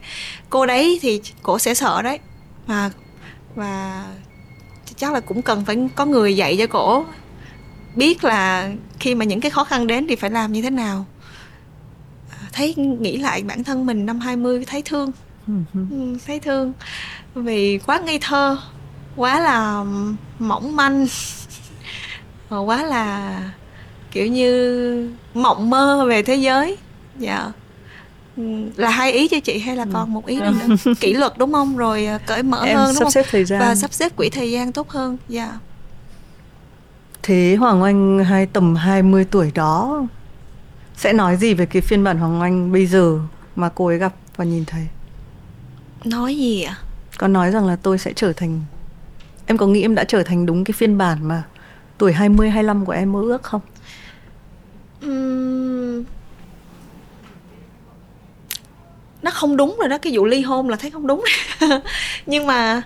Cô 0.50 0.66
đấy 0.66 0.98
thì 1.02 1.20
cổ 1.42 1.58
sẽ 1.58 1.74
sợ 1.74 2.02
đấy. 2.02 2.18
Và 2.66 2.90
và 3.54 4.04
chắc 4.98 5.12
là 5.12 5.20
cũng 5.20 5.42
cần 5.42 5.64
phải 5.64 5.88
có 5.94 6.04
người 6.04 6.36
dạy 6.36 6.56
cho 6.58 6.66
cổ. 6.66 7.04
Biết 7.96 8.24
là 8.24 8.70
khi 8.98 9.14
mà 9.14 9.24
những 9.24 9.40
cái 9.40 9.50
khó 9.50 9.64
khăn 9.64 9.86
đến 9.86 10.06
thì 10.08 10.16
phải 10.16 10.30
làm 10.30 10.52
như 10.52 10.62
thế 10.62 10.70
nào. 10.70 11.06
Thấy 12.52 12.74
nghĩ 12.74 13.16
lại 13.16 13.42
bản 13.42 13.64
thân 13.64 13.86
mình 13.86 14.06
năm 14.06 14.20
20 14.20 14.64
thấy 14.64 14.82
thương. 14.82 15.12
Ừ, 15.46 16.16
thấy 16.26 16.40
thương. 16.40 16.72
Vì 17.34 17.78
quá 17.78 18.00
ngây 18.00 18.18
thơ 18.18 18.56
quá 19.16 19.40
là 19.40 19.84
mỏng 20.38 20.76
manh 20.76 21.06
và 22.48 22.58
quá 22.58 22.82
là 22.82 23.40
kiểu 24.10 24.26
như 24.26 25.10
mộng 25.34 25.70
mơ 25.70 26.04
về 26.08 26.22
thế 26.22 26.34
giới. 26.34 26.76
Dạ 27.18 27.52
là 28.76 28.90
hai 28.90 29.12
ý 29.12 29.28
cho 29.28 29.40
chị 29.40 29.58
hay 29.58 29.76
là 29.76 29.86
còn 29.92 30.12
một 30.12 30.26
ý 30.26 30.40
nữa, 30.40 30.92
kỷ 31.00 31.14
luật 31.14 31.38
đúng 31.38 31.52
không? 31.52 31.76
Rồi 31.76 32.06
à, 32.06 32.18
cởi 32.26 32.42
mở 32.42 32.64
em 32.64 32.76
hơn 32.76 32.94
đúng 32.94 33.10
sắp 33.10 33.10
xếp 33.10 33.26
thời 33.30 33.44
gian. 33.44 33.60
và 33.60 33.74
sắp 33.74 33.92
xếp 33.92 34.16
quỹ 34.16 34.30
thời 34.30 34.50
gian 34.50 34.72
tốt 34.72 34.90
hơn 34.90 35.16
dạ. 35.28 35.58
Thế 37.22 37.56
Hoàng 37.60 37.82
Anh 37.82 38.24
hay 38.24 38.46
tầm 38.46 38.74
20 38.76 39.24
tuổi 39.30 39.52
đó 39.54 40.06
sẽ 40.96 41.12
nói 41.12 41.36
gì 41.36 41.54
về 41.54 41.66
cái 41.66 41.82
phiên 41.82 42.04
bản 42.04 42.18
Hoàng 42.18 42.40
Anh 42.40 42.72
bây 42.72 42.86
giờ 42.86 43.18
mà 43.56 43.68
cô 43.74 43.86
ấy 43.86 43.98
gặp 43.98 44.14
và 44.36 44.44
nhìn 44.44 44.64
thấy? 44.64 44.86
Nói 46.04 46.36
gì 46.36 46.62
ạ? 46.62 46.78
À? 46.82 46.84
có 47.18 47.28
nói 47.28 47.50
rằng 47.50 47.66
là 47.66 47.76
tôi 47.76 47.98
sẽ 47.98 48.12
trở 48.16 48.32
thành 48.32 48.60
em 49.46 49.58
có 49.58 49.66
nghĩ 49.66 49.82
em 49.82 49.94
đã 49.94 50.04
trở 50.04 50.22
thành 50.22 50.46
đúng 50.46 50.64
cái 50.64 50.72
phiên 50.72 50.98
bản 50.98 51.28
mà 51.28 51.42
tuổi 51.98 52.12
20 52.12 52.50
25 52.50 52.84
của 52.84 52.92
em 52.92 53.12
mơ 53.12 53.20
ước 53.20 53.42
không? 53.42 53.60
Uhm... 55.06 56.04
nó 59.22 59.30
không 59.30 59.56
đúng 59.56 59.76
rồi 59.78 59.88
đó 59.88 59.98
cái 59.98 60.12
vụ 60.16 60.24
ly 60.24 60.42
hôn 60.42 60.68
là 60.68 60.76
thấy 60.76 60.90
không 60.90 61.06
đúng. 61.06 61.24
Nhưng 62.26 62.46
mà 62.46 62.82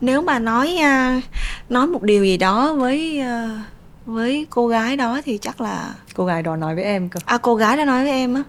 nếu 0.00 0.22
mà 0.22 0.38
nói 0.38 0.76
à, 0.76 1.20
nói 1.68 1.86
một 1.86 2.02
điều 2.02 2.24
gì 2.24 2.36
đó 2.36 2.74
với 2.74 3.20
à, 3.20 3.62
với 4.06 4.46
cô 4.50 4.68
gái 4.68 4.96
đó 4.96 5.20
thì 5.24 5.38
chắc 5.38 5.60
là 5.60 5.94
cô 6.14 6.24
gái 6.24 6.42
đó 6.42 6.56
nói 6.56 6.74
với 6.74 6.84
em 6.84 7.08
cơ. 7.08 7.20
À 7.24 7.38
cô 7.38 7.54
gái 7.54 7.76
đã 7.76 7.84
nói 7.84 8.02
với 8.02 8.12
em 8.12 8.34
á. 8.34 8.42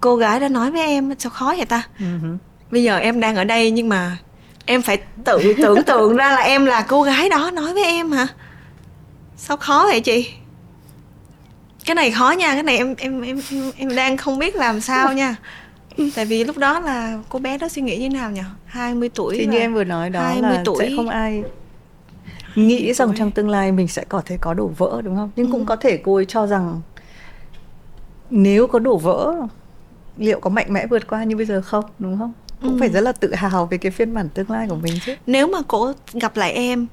Cô 0.00 0.16
gái 0.16 0.40
đã 0.40 0.48
nói 0.48 0.70
với 0.70 0.80
em 0.80 1.14
sao 1.18 1.30
khó 1.30 1.54
vậy 1.56 1.66
ta? 1.66 1.82
Uh-huh 1.98 2.38
bây 2.72 2.82
giờ 2.82 2.96
em 2.96 3.20
đang 3.20 3.36
ở 3.36 3.44
đây 3.44 3.70
nhưng 3.70 3.88
mà 3.88 4.16
em 4.66 4.82
phải 4.82 4.98
tự 5.24 5.54
tưởng 5.62 5.82
tượng 5.82 6.16
ra 6.16 6.32
là 6.32 6.40
em 6.40 6.64
là 6.64 6.82
cô 6.82 7.02
gái 7.02 7.28
đó 7.28 7.50
nói 7.50 7.74
với 7.74 7.84
em 7.84 8.12
hả? 8.12 8.26
Sao 9.36 9.56
khó 9.56 9.84
vậy 9.84 10.00
chị? 10.00 10.30
Cái 11.84 11.94
này 11.94 12.10
khó 12.10 12.30
nha 12.30 12.52
cái 12.54 12.62
này 12.62 12.76
em 12.76 12.94
em 12.98 13.22
em 13.22 13.40
em 13.76 13.96
đang 13.96 14.16
không 14.16 14.38
biết 14.38 14.56
làm 14.56 14.80
sao 14.80 15.12
nha 15.12 15.36
tại 16.14 16.24
vì 16.24 16.44
lúc 16.44 16.58
đó 16.58 16.80
là 16.80 17.18
cô 17.28 17.38
bé 17.38 17.58
đó 17.58 17.68
suy 17.68 17.82
nghĩ 17.82 17.96
như 17.96 18.08
nào 18.08 18.30
nhỉ? 18.30 18.42
20 18.66 19.08
tuổi 19.08 19.36
thì 19.38 19.46
như 19.46 19.58
em 19.58 19.74
vừa 19.74 19.84
nói 19.84 20.10
đó 20.10 20.22
20 20.22 20.50
là 20.50 20.62
tuổi 20.64 20.76
sẽ 20.78 20.92
không 20.96 21.08
ai 21.08 21.42
nghĩ 22.54 22.92
rằng 22.92 23.12
trong 23.16 23.30
tương 23.30 23.48
lai 23.48 23.72
mình 23.72 23.88
sẽ 23.88 24.04
có 24.08 24.22
thể 24.24 24.36
có 24.40 24.54
đổ 24.54 24.66
vỡ 24.66 25.02
đúng 25.04 25.16
không? 25.16 25.30
Nhưng 25.36 25.46
ừ. 25.46 25.52
cũng 25.52 25.66
có 25.66 25.76
thể 25.76 25.96
cô 25.96 26.14
ấy 26.14 26.24
cho 26.24 26.46
rằng 26.46 26.80
nếu 28.30 28.66
có 28.66 28.78
đổ 28.78 28.96
vỡ 28.96 29.34
liệu 30.16 30.40
có 30.40 30.50
mạnh 30.50 30.72
mẽ 30.72 30.86
vượt 30.86 31.06
qua 31.06 31.24
như 31.24 31.36
bây 31.36 31.46
giờ 31.46 31.62
không 31.62 31.84
đúng 31.98 32.18
không? 32.18 32.32
Cũng 32.62 32.72
ừ. 32.72 32.76
phải 32.80 32.88
rất 32.88 33.00
là 33.00 33.12
tự 33.12 33.34
hào 33.34 33.66
về 33.66 33.78
cái 33.78 33.92
phiên 33.92 34.14
bản 34.14 34.28
tương 34.28 34.50
lai 34.50 34.66
của 34.68 34.76
mình 34.76 34.94
chứ. 35.06 35.14
Nếu 35.26 35.46
mà 35.46 35.58
cổ 35.68 35.92
gặp 36.12 36.36
lại 36.36 36.52
em 36.52 36.86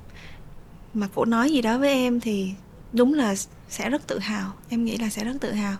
mà 0.93 1.07
cổ 1.15 1.26
nói 1.26 1.51
gì 1.51 1.61
đó 1.61 1.77
với 1.77 1.89
em 1.89 2.19
thì 2.19 2.51
đúng 2.93 3.13
là 3.13 3.35
sẽ 3.69 3.89
rất 3.89 4.07
tự 4.07 4.19
hào. 4.19 4.51
Em 4.69 4.85
nghĩ 4.85 4.97
là 4.97 5.09
sẽ 5.09 5.23
rất 5.23 5.34
tự 5.41 5.51
hào 5.51 5.76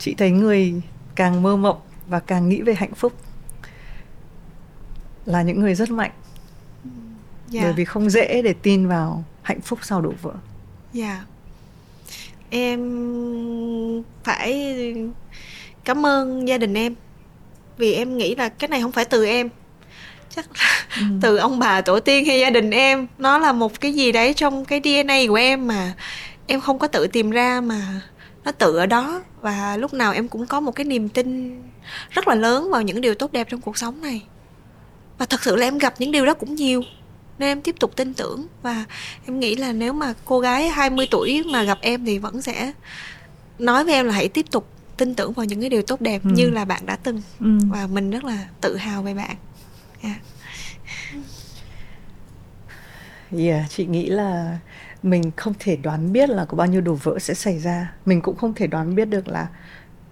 chị 0.00 0.14
thấy 0.14 0.30
người 0.30 0.82
càng 1.14 1.42
mơ 1.42 1.56
mộng 1.56 1.80
và 2.08 2.20
càng 2.20 2.48
nghĩ 2.48 2.62
về 2.62 2.74
hạnh 2.74 2.94
phúc 2.94 3.12
là 5.26 5.42
những 5.42 5.60
người 5.60 5.74
rất 5.74 5.90
mạnh 5.90 6.12
yeah. 6.12 7.48
Dạ. 7.48 7.60
bởi 7.62 7.72
vì 7.72 7.84
không 7.84 8.10
dễ 8.10 8.42
để 8.42 8.54
tin 8.62 8.88
vào 8.88 9.24
hạnh 9.42 9.60
phúc 9.60 9.78
sau 9.82 10.00
đổ 10.00 10.12
vỡ 10.22 10.32
dạ 10.92 11.06
yeah 11.06 11.26
em 12.50 12.80
phải 14.24 14.94
cảm 15.84 16.06
ơn 16.06 16.48
gia 16.48 16.58
đình 16.58 16.74
em 16.74 16.94
vì 17.76 17.92
em 17.92 18.18
nghĩ 18.18 18.34
là 18.34 18.48
cái 18.48 18.68
này 18.68 18.82
không 18.82 18.92
phải 18.92 19.04
từ 19.04 19.26
em 19.26 19.48
chắc 20.36 20.46
là 20.54 20.86
ừ. 20.96 21.02
từ 21.22 21.36
ông 21.36 21.58
bà 21.58 21.80
tổ 21.80 22.00
tiên 22.00 22.24
hay 22.24 22.40
gia 22.40 22.50
đình 22.50 22.70
em 22.70 23.06
nó 23.18 23.38
là 23.38 23.52
một 23.52 23.80
cái 23.80 23.92
gì 23.92 24.12
đấy 24.12 24.34
trong 24.34 24.64
cái 24.64 24.80
DNA 24.84 25.18
của 25.28 25.34
em 25.34 25.66
mà 25.66 25.92
em 26.46 26.60
không 26.60 26.78
có 26.78 26.86
tự 26.86 27.06
tìm 27.06 27.30
ra 27.30 27.60
mà 27.60 28.00
nó 28.44 28.52
tự 28.52 28.76
ở 28.76 28.86
đó 28.86 29.22
và 29.40 29.76
lúc 29.76 29.94
nào 29.94 30.12
em 30.12 30.28
cũng 30.28 30.46
có 30.46 30.60
một 30.60 30.72
cái 30.72 30.84
niềm 30.84 31.08
tin 31.08 31.60
rất 32.10 32.28
là 32.28 32.34
lớn 32.34 32.70
vào 32.70 32.82
những 32.82 33.00
điều 33.00 33.14
tốt 33.14 33.32
đẹp 33.32 33.46
trong 33.50 33.60
cuộc 33.60 33.78
sống 33.78 34.00
này 34.00 34.22
và 35.18 35.26
thật 35.26 35.42
sự 35.42 35.56
là 35.56 35.66
em 35.66 35.78
gặp 35.78 35.94
những 35.98 36.12
điều 36.12 36.26
đó 36.26 36.34
cũng 36.34 36.54
nhiều 36.54 36.82
nên 37.38 37.48
em 37.48 37.60
tiếp 37.60 37.74
tục 37.80 37.96
tin 37.96 38.14
tưởng 38.14 38.46
và 38.62 38.84
em 39.26 39.40
nghĩ 39.40 39.54
là 39.56 39.72
nếu 39.72 39.92
mà 39.92 40.14
cô 40.24 40.40
gái 40.40 40.68
20 40.68 41.08
tuổi 41.10 41.44
mà 41.52 41.62
gặp 41.62 41.78
em 41.80 42.04
thì 42.04 42.18
vẫn 42.18 42.42
sẽ 42.42 42.72
nói 43.58 43.84
với 43.84 43.94
em 43.94 44.06
là 44.06 44.14
hãy 44.14 44.28
tiếp 44.28 44.46
tục 44.50 44.68
tin 44.96 45.14
tưởng 45.14 45.32
vào 45.32 45.46
những 45.46 45.60
cái 45.60 45.70
điều 45.70 45.82
tốt 45.82 46.00
đẹp 46.00 46.22
ừ. 46.24 46.30
như 46.34 46.50
là 46.50 46.64
bạn 46.64 46.86
đã 46.86 46.96
từng 46.96 47.22
ừ. 47.40 47.58
và 47.70 47.86
mình 47.86 48.10
rất 48.10 48.24
là 48.24 48.48
tự 48.60 48.76
hào 48.76 49.02
về 49.02 49.14
bạn 49.14 49.36
yeah. 50.02 50.16
yeah, 53.38 53.70
chị 53.70 53.86
nghĩ 53.86 54.06
là 54.06 54.58
mình 55.02 55.30
không 55.36 55.54
thể 55.58 55.76
đoán 55.76 56.12
biết 56.12 56.30
là 56.30 56.44
có 56.44 56.56
bao 56.56 56.66
nhiêu 56.66 56.80
đổ 56.80 56.94
vỡ 56.94 57.18
sẽ 57.18 57.34
xảy 57.34 57.58
ra. 57.58 57.92
Mình 58.06 58.20
cũng 58.20 58.36
không 58.36 58.54
thể 58.54 58.66
đoán 58.66 58.94
biết 58.94 59.04
được 59.04 59.28
là 59.28 59.48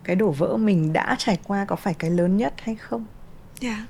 cái 0.04 0.16
đổ 0.16 0.30
vỡ 0.30 0.56
mình 0.56 0.92
đã 0.92 1.16
trải 1.18 1.38
qua 1.44 1.64
có 1.64 1.76
phải 1.76 1.94
cái 1.94 2.10
lớn 2.10 2.36
nhất 2.36 2.54
hay 2.62 2.74
không. 2.74 3.04
Yeah 3.60 3.80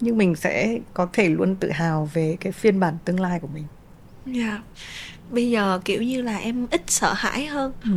nhưng 0.00 0.18
mình 0.18 0.34
sẽ 0.34 0.78
có 0.94 1.08
thể 1.12 1.28
luôn 1.28 1.56
tự 1.56 1.70
hào 1.70 2.10
về 2.14 2.36
cái 2.40 2.52
phiên 2.52 2.80
bản 2.80 2.96
tương 3.04 3.20
lai 3.20 3.38
của 3.40 3.48
mình. 3.54 3.64
Dạ. 4.26 4.48
Yeah. 4.48 4.60
bây 5.30 5.50
giờ 5.50 5.80
kiểu 5.84 6.02
như 6.02 6.22
là 6.22 6.36
em 6.36 6.66
ít 6.70 6.82
sợ 6.86 7.12
hãi 7.12 7.46
hơn. 7.46 7.72
Ừ. 7.84 7.90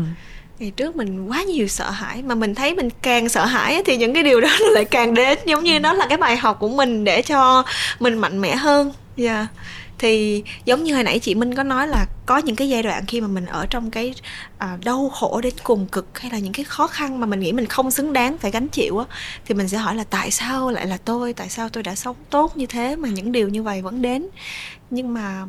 Ngày 0.59 0.71
trước 0.71 0.95
mình 0.95 1.30
quá 1.30 1.43
nhiều 1.43 1.67
sợ 1.67 1.89
hãi 1.89 2.23
mà 2.23 2.35
mình 2.35 2.55
thấy 2.55 2.76
mình 2.76 2.89
càng 3.01 3.30
sợ 3.30 3.45
hãi 3.45 3.84
thì 3.85 3.97
những 3.97 4.13
cái 4.13 4.23
điều 4.23 4.41
đó 4.41 4.49
lại 4.59 4.85
càng 4.85 5.13
đến. 5.13 5.39
Giống 5.45 5.63
như 5.63 5.80
đó 5.80 5.93
là 5.93 6.05
cái 6.09 6.17
bài 6.17 6.38
học 6.38 6.57
của 6.59 6.69
mình 6.69 7.03
để 7.03 7.21
cho 7.21 7.63
mình 7.99 8.17
mạnh 8.17 8.41
mẽ 8.41 8.55
hơn. 8.55 8.91
Dạ. 9.17 9.35
yeah. 9.35 9.47
Thì 9.99 10.43
giống 10.65 10.84
như 10.84 10.93
hồi 10.93 11.03
nãy 11.03 11.19
chị 11.19 11.35
minh 11.35 11.55
có 11.55 11.63
nói 11.63 11.88
là 11.88 12.05
có 12.26 12.38
những 12.38 12.55
cái 12.55 12.69
giai 12.69 12.84
đoạn 12.84 13.05
khi 13.07 13.21
mà 13.21 13.27
mình 13.27 13.45
ở 13.45 13.65
trong 13.65 13.91
cái 13.91 14.13
à, 14.57 14.77
đau 14.84 15.09
khổ 15.09 15.41
đến 15.41 15.53
cùng 15.63 15.88
cực 15.88 16.19
hay 16.19 16.31
là 16.31 16.39
những 16.39 16.53
cái 16.53 16.65
khó 16.65 16.88
khăn 16.88 17.19
mà 17.19 17.26
mình 17.26 17.39
nghĩ 17.39 17.51
mình 17.51 17.65
không 17.65 17.91
xứng 17.91 18.13
đáng 18.13 18.38
phải 18.38 18.51
gánh 18.51 18.67
chịu 18.67 18.97
á 18.97 19.05
thì 19.45 19.55
mình 19.55 19.69
sẽ 19.69 19.77
hỏi 19.77 19.95
là 19.95 20.03
tại 20.03 20.31
sao 20.31 20.71
lại 20.71 20.88
là 20.88 20.97
tôi 20.97 21.34
tại 21.34 21.49
sao 21.49 21.69
tôi 21.69 21.84
đã 21.84 21.95
sống 21.95 22.15
tốt 22.30 22.57
như 22.57 22.65
thế 22.65 22.95
mà 22.95 23.09
những 23.09 23.31
điều 23.31 23.49
như 23.49 23.63
vậy 23.63 23.81
vẫn 23.81 24.01
đến 24.01 24.27
nhưng 24.89 25.13
mà 25.13 25.45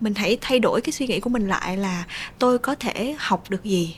mình 0.00 0.14
hãy 0.14 0.38
thay 0.40 0.58
đổi 0.58 0.80
cái 0.80 0.92
suy 0.92 1.06
nghĩ 1.06 1.20
của 1.20 1.30
mình 1.30 1.48
lại 1.48 1.76
là 1.76 2.04
tôi 2.38 2.58
có 2.58 2.74
thể 2.74 3.14
học 3.18 3.50
được 3.50 3.64
gì 3.64 3.96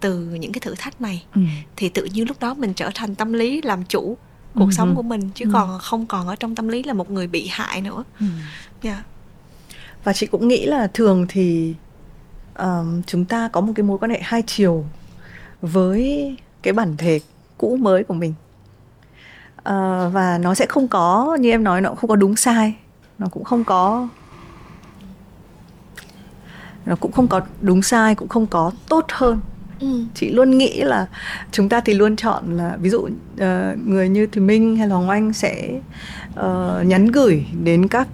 từ 0.00 0.18
những 0.18 0.52
cái 0.52 0.60
thử 0.60 0.74
thách 0.78 1.00
này 1.00 1.24
ừ. 1.34 1.40
thì 1.76 1.88
tự 1.88 2.04
nhiên 2.04 2.28
lúc 2.28 2.40
đó 2.40 2.54
mình 2.54 2.74
trở 2.74 2.90
thành 2.94 3.14
tâm 3.14 3.32
lý 3.32 3.62
làm 3.62 3.84
chủ 3.84 4.16
cuộc 4.54 4.64
ừ. 4.64 4.72
sống 4.72 4.94
của 4.96 5.02
mình 5.02 5.30
chứ 5.34 5.44
ừ. 5.44 5.50
còn 5.52 5.78
không 5.78 6.06
còn 6.06 6.28
ở 6.28 6.36
trong 6.36 6.54
tâm 6.54 6.68
lý 6.68 6.82
là 6.82 6.92
một 6.92 7.10
người 7.10 7.26
bị 7.26 7.46
hại 7.46 7.80
nữa 7.80 8.04
ừ. 8.20 8.26
Yeah. 8.82 8.96
Dạ. 8.96 9.04
và 10.04 10.12
chị 10.12 10.26
cũng 10.26 10.48
nghĩ 10.48 10.66
là 10.66 10.86
thường 10.86 11.26
thì 11.28 11.74
um, 12.58 13.02
chúng 13.02 13.24
ta 13.24 13.48
có 13.52 13.60
một 13.60 13.72
cái 13.76 13.84
mối 13.84 13.98
quan 13.98 14.10
hệ 14.10 14.20
hai 14.22 14.42
chiều 14.46 14.84
với 15.60 16.36
cái 16.62 16.72
bản 16.72 16.96
thể 16.96 17.20
cũ 17.58 17.76
mới 17.76 18.04
của 18.04 18.14
mình 18.14 18.34
uh, 19.58 20.12
và 20.12 20.38
nó 20.40 20.54
sẽ 20.54 20.66
không 20.66 20.88
có 20.88 21.36
như 21.40 21.50
em 21.50 21.64
nói 21.64 21.80
nó 21.80 21.94
không 21.94 22.10
có 22.10 22.16
đúng 22.16 22.36
sai 22.36 22.74
nó 23.18 23.26
cũng 23.30 23.44
không 23.44 23.64
có 23.64 24.08
nó 26.86 26.96
cũng 26.96 27.12
không 27.12 27.28
có 27.28 27.40
đúng 27.60 27.82
sai 27.82 28.14
cũng 28.14 28.28
không 28.28 28.46
có 28.46 28.72
tốt 28.88 29.04
hơn 29.08 29.40
Ừ. 29.82 30.04
chị 30.14 30.30
luôn 30.30 30.58
nghĩ 30.58 30.80
là 30.82 31.06
chúng 31.52 31.68
ta 31.68 31.80
thì 31.80 31.94
luôn 31.94 32.16
chọn 32.16 32.56
là 32.56 32.76
ví 32.80 32.90
dụ 32.90 32.98
uh, 32.98 33.10
người 33.86 34.08
như 34.08 34.26
thì 34.26 34.40
minh 34.40 34.76
hay 34.76 34.88
là 34.88 34.94
hoàng 34.94 35.08
anh 35.08 35.32
sẽ 35.32 35.80
uh, 36.40 36.86
nhắn 36.86 37.06
gửi 37.06 37.46
đến 37.64 37.88
các 37.88 38.08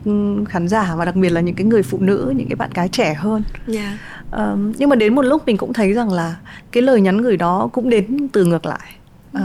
khán 0.49 0.69
giả 0.69 0.95
và 0.97 1.05
đặc 1.05 1.17
biệt 1.17 1.31
là 1.31 1.41
những 1.41 1.55
cái 1.55 1.67
người 1.67 1.83
phụ 1.83 1.99
nữ 2.01 2.33
những 2.37 2.49
cái 2.49 2.57
bạn 2.57 2.71
gái 2.75 2.89
trẻ 2.89 3.15
hơn 3.15 3.43
yeah. 3.67 3.99
Dạ. 4.33 4.53
uh, 4.53 4.59
nhưng 4.79 4.89
mà 4.89 4.97
đến 4.97 5.15
một 5.15 5.23
lúc 5.23 5.43
mình 5.47 5.57
cũng 5.57 5.73
thấy 5.73 5.93
rằng 5.93 6.13
là 6.13 6.37
cái 6.73 6.83
lời 6.83 7.01
nhắn 7.01 7.19
gửi 7.19 7.37
đó 7.37 7.69
cũng 7.73 7.91
đến 7.91 8.29
từ 8.33 8.45
ngược 8.45 8.67
lại 8.67 8.95
uh, 9.37 9.43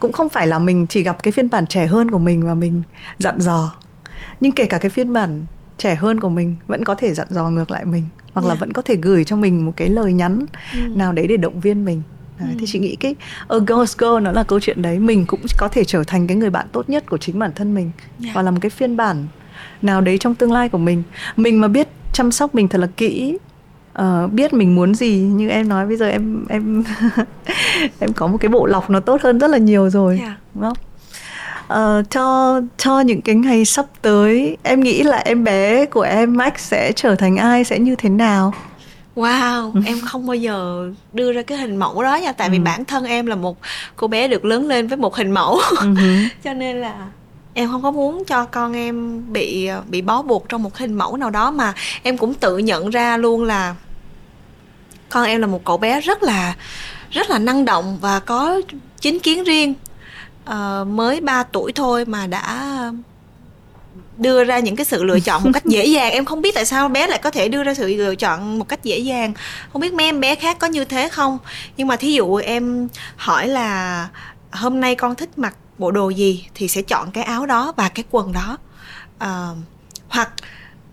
cũng 0.00 0.12
không 0.12 0.28
phải 0.28 0.46
là 0.46 0.58
mình 0.58 0.86
chỉ 0.86 1.02
gặp 1.02 1.22
cái 1.22 1.32
phiên 1.32 1.50
bản 1.50 1.66
trẻ 1.66 1.86
hơn 1.86 2.10
của 2.10 2.18
mình 2.18 2.46
và 2.46 2.54
mình 2.54 2.82
dặn 3.18 3.40
dò 3.40 3.74
nhưng 4.40 4.52
kể 4.52 4.66
cả 4.66 4.78
cái 4.78 4.90
phiên 4.90 5.12
bản 5.12 5.46
trẻ 5.78 5.94
hơn 5.94 6.20
của 6.20 6.28
mình 6.28 6.56
vẫn 6.66 6.84
có 6.84 6.94
thể 6.94 7.14
dặn 7.14 7.26
dò 7.30 7.50
ngược 7.50 7.70
lại 7.70 7.84
mình 7.84 8.04
hoặc 8.32 8.42
yeah. 8.42 8.48
là 8.48 8.54
dạ. 8.54 8.60
vẫn 8.60 8.72
có 8.72 8.82
thể 8.82 8.96
gửi 8.96 9.24
cho 9.24 9.36
mình 9.36 9.66
một 9.66 9.72
cái 9.76 9.88
lời 9.88 10.12
nhắn 10.12 10.46
ừ. 10.74 10.80
nào 10.94 11.12
đấy 11.12 11.26
để 11.26 11.36
động 11.36 11.60
viên 11.60 11.84
mình 11.84 12.02
Đấy, 12.38 12.48
ừ. 12.48 12.56
thì 12.58 12.66
chị 12.66 12.78
nghĩ 12.78 12.96
cái 12.96 13.14
A 13.48 13.56
Girl's 13.56 13.94
Girl 13.98 14.24
nó 14.24 14.32
là 14.32 14.42
câu 14.42 14.60
chuyện 14.60 14.82
đấy 14.82 14.98
mình 14.98 15.26
cũng 15.26 15.40
có 15.58 15.68
thể 15.68 15.84
trở 15.84 16.04
thành 16.06 16.26
cái 16.26 16.36
người 16.36 16.50
bạn 16.50 16.66
tốt 16.72 16.90
nhất 16.90 17.04
của 17.06 17.18
chính 17.18 17.38
bản 17.38 17.50
thân 17.54 17.74
mình 17.74 17.90
yeah. 17.94 18.18
Dạ. 18.18 18.30
và 18.34 18.42
làm 18.42 18.60
cái 18.60 18.70
phiên 18.70 18.96
bản 18.96 19.26
nào 19.82 20.00
đấy 20.00 20.18
trong 20.18 20.34
tương 20.34 20.52
lai 20.52 20.68
của 20.68 20.78
mình 20.78 21.02
mình 21.36 21.60
mà 21.60 21.68
biết 21.68 21.88
chăm 22.12 22.32
sóc 22.32 22.54
mình 22.54 22.68
thật 22.68 22.78
là 22.78 22.88
kỹ 22.96 23.38
uh, 23.98 24.32
biết 24.32 24.52
mình 24.52 24.74
muốn 24.74 24.94
gì 24.94 25.18
như 25.18 25.48
em 25.48 25.68
nói 25.68 25.86
bây 25.86 25.96
giờ 25.96 26.08
em 26.08 26.44
em 26.48 26.84
em 27.98 28.12
có 28.12 28.26
một 28.26 28.38
cái 28.40 28.48
bộ 28.48 28.66
lọc 28.66 28.90
nó 28.90 29.00
tốt 29.00 29.20
hơn 29.22 29.38
rất 29.38 29.50
là 29.50 29.58
nhiều 29.58 29.90
rồi 29.90 30.18
yeah. 30.18 30.30
Dạ. 30.30 30.36
đúng 30.54 30.62
không 30.62 30.78
uh, 31.64 32.10
cho 32.10 32.60
cho 32.76 33.00
những 33.00 33.22
cái 33.22 33.34
ngày 33.34 33.64
sắp 33.64 33.86
tới 34.02 34.56
em 34.62 34.80
nghĩ 34.80 35.02
là 35.02 35.16
em 35.16 35.44
bé 35.44 35.86
của 35.86 36.02
em 36.02 36.36
Max 36.36 36.52
sẽ 36.56 36.92
trở 36.92 37.14
thành 37.14 37.36
ai 37.36 37.64
sẽ 37.64 37.78
như 37.78 37.94
thế 37.96 38.08
nào 38.08 38.54
Wow, 39.16 39.72
ừ. 39.74 39.80
em 39.86 40.00
không 40.00 40.26
bao 40.26 40.34
giờ 40.34 40.88
đưa 41.12 41.32
ra 41.32 41.42
cái 41.42 41.58
hình 41.58 41.76
mẫu 41.76 42.02
đó 42.02 42.16
nha 42.16 42.32
Tại 42.32 42.50
vì 42.50 42.58
ừ. 42.58 42.62
bản 42.62 42.84
thân 42.84 43.04
em 43.04 43.26
là 43.26 43.34
một 43.34 43.58
cô 43.96 44.06
bé 44.06 44.28
được 44.28 44.44
lớn 44.44 44.68
lên 44.68 44.88
với 44.88 44.96
một 44.96 45.16
hình 45.16 45.30
mẫu 45.30 45.60
ừ. 45.80 45.94
Cho 46.44 46.54
nên 46.54 46.80
là 46.80 46.94
em 47.54 47.70
không 47.70 47.82
có 47.82 47.90
muốn 47.90 48.24
cho 48.24 48.44
con 48.44 48.76
em 48.76 49.22
bị 49.32 49.68
bị 49.88 50.02
bó 50.02 50.22
buộc 50.22 50.48
trong 50.48 50.62
một 50.62 50.76
hình 50.76 50.94
mẫu 50.94 51.16
nào 51.16 51.30
đó 51.30 51.50
Mà 51.50 51.74
em 52.02 52.16
cũng 52.16 52.34
tự 52.34 52.58
nhận 52.58 52.90
ra 52.90 53.16
luôn 53.16 53.44
là 53.44 53.74
Con 55.08 55.24
em 55.24 55.40
là 55.40 55.46
một 55.46 55.64
cậu 55.64 55.76
bé 55.76 56.00
rất 56.00 56.22
là 56.22 56.54
rất 57.10 57.30
là 57.30 57.38
năng 57.38 57.64
động 57.64 57.98
và 58.00 58.20
có 58.20 58.60
chính 59.00 59.18
kiến 59.18 59.44
riêng 59.44 59.74
uh, 60.50 60.86
mới 60.86 61.20
3 61.20 61.42
tuổi 61.42 61.72
thôi 61.72 62.04
mà 62.04 62.26
đã 62.26 62.78
đưa 64.18 64.44
ra 64.44 64.58
những 64.58 64.76
cái 64.76 64.84
sự 64.84 65.04
lựa 65.04 65.20
chọn 65.20 65.44
một 65.44 65.50
cách 65.54 65.66
dễ 65.66 65.84
dàng. 65.94 66.12
Em 66.12 66.24
không 66.24 66.42
biết 66.42 66.54
tại 66.54 66.64
sao 66.64 66.88
bé 66.88 67.06
lại 67.06 67.18
có 67.18 67.30
thể 67.30 67.48
đưa 67.48 67.62
ra 67.62 67.74
sự 67.74 67.96
lựa 67.96 68.14
chọn 68.14 68.58
một 68.58 68.68
cách 68.68 68.84
dễ 68.84 68.98
dàng. 68.98 69.32
Không 69.72 69.82
biết 69.82 69.92
mấy 69.92 70.06
em 70.06 70.20
bé 70.20 70.34
khác 70.34 70.58
có 70.58 70.66
như 70.66 70.84
thế 70.84 71.08
không? 71.08 71.38
Nhưng 71.76 71.88
mà 71.88 71.96
thí 71.96 72.12
dụ 72.12 72.36
em 72.36 72.88
hỏi 73.16 73.48
là 73.48 74.08
hôm 74.52 74.80
nay 74.80 74.94
con 74.94 75.14
thích 75.14 75.38
mặc 75.38 75.56
bộ 75.78 75.90
đồ 75.90 76.10
gì 76.10 76.46
thì 76.54 76.68
sẽ 76.68 76.82
chọn 76.82 77.10
cái 77.10 77.24
áo 77.24 77.46
đó 77.46 77.72
và 77.76 77.88
cái 77.88 78.04
quần 78.10 78.32
đó. 78.32 78.58
Uh, 79.24 79.58
hoặc 80.08 80.30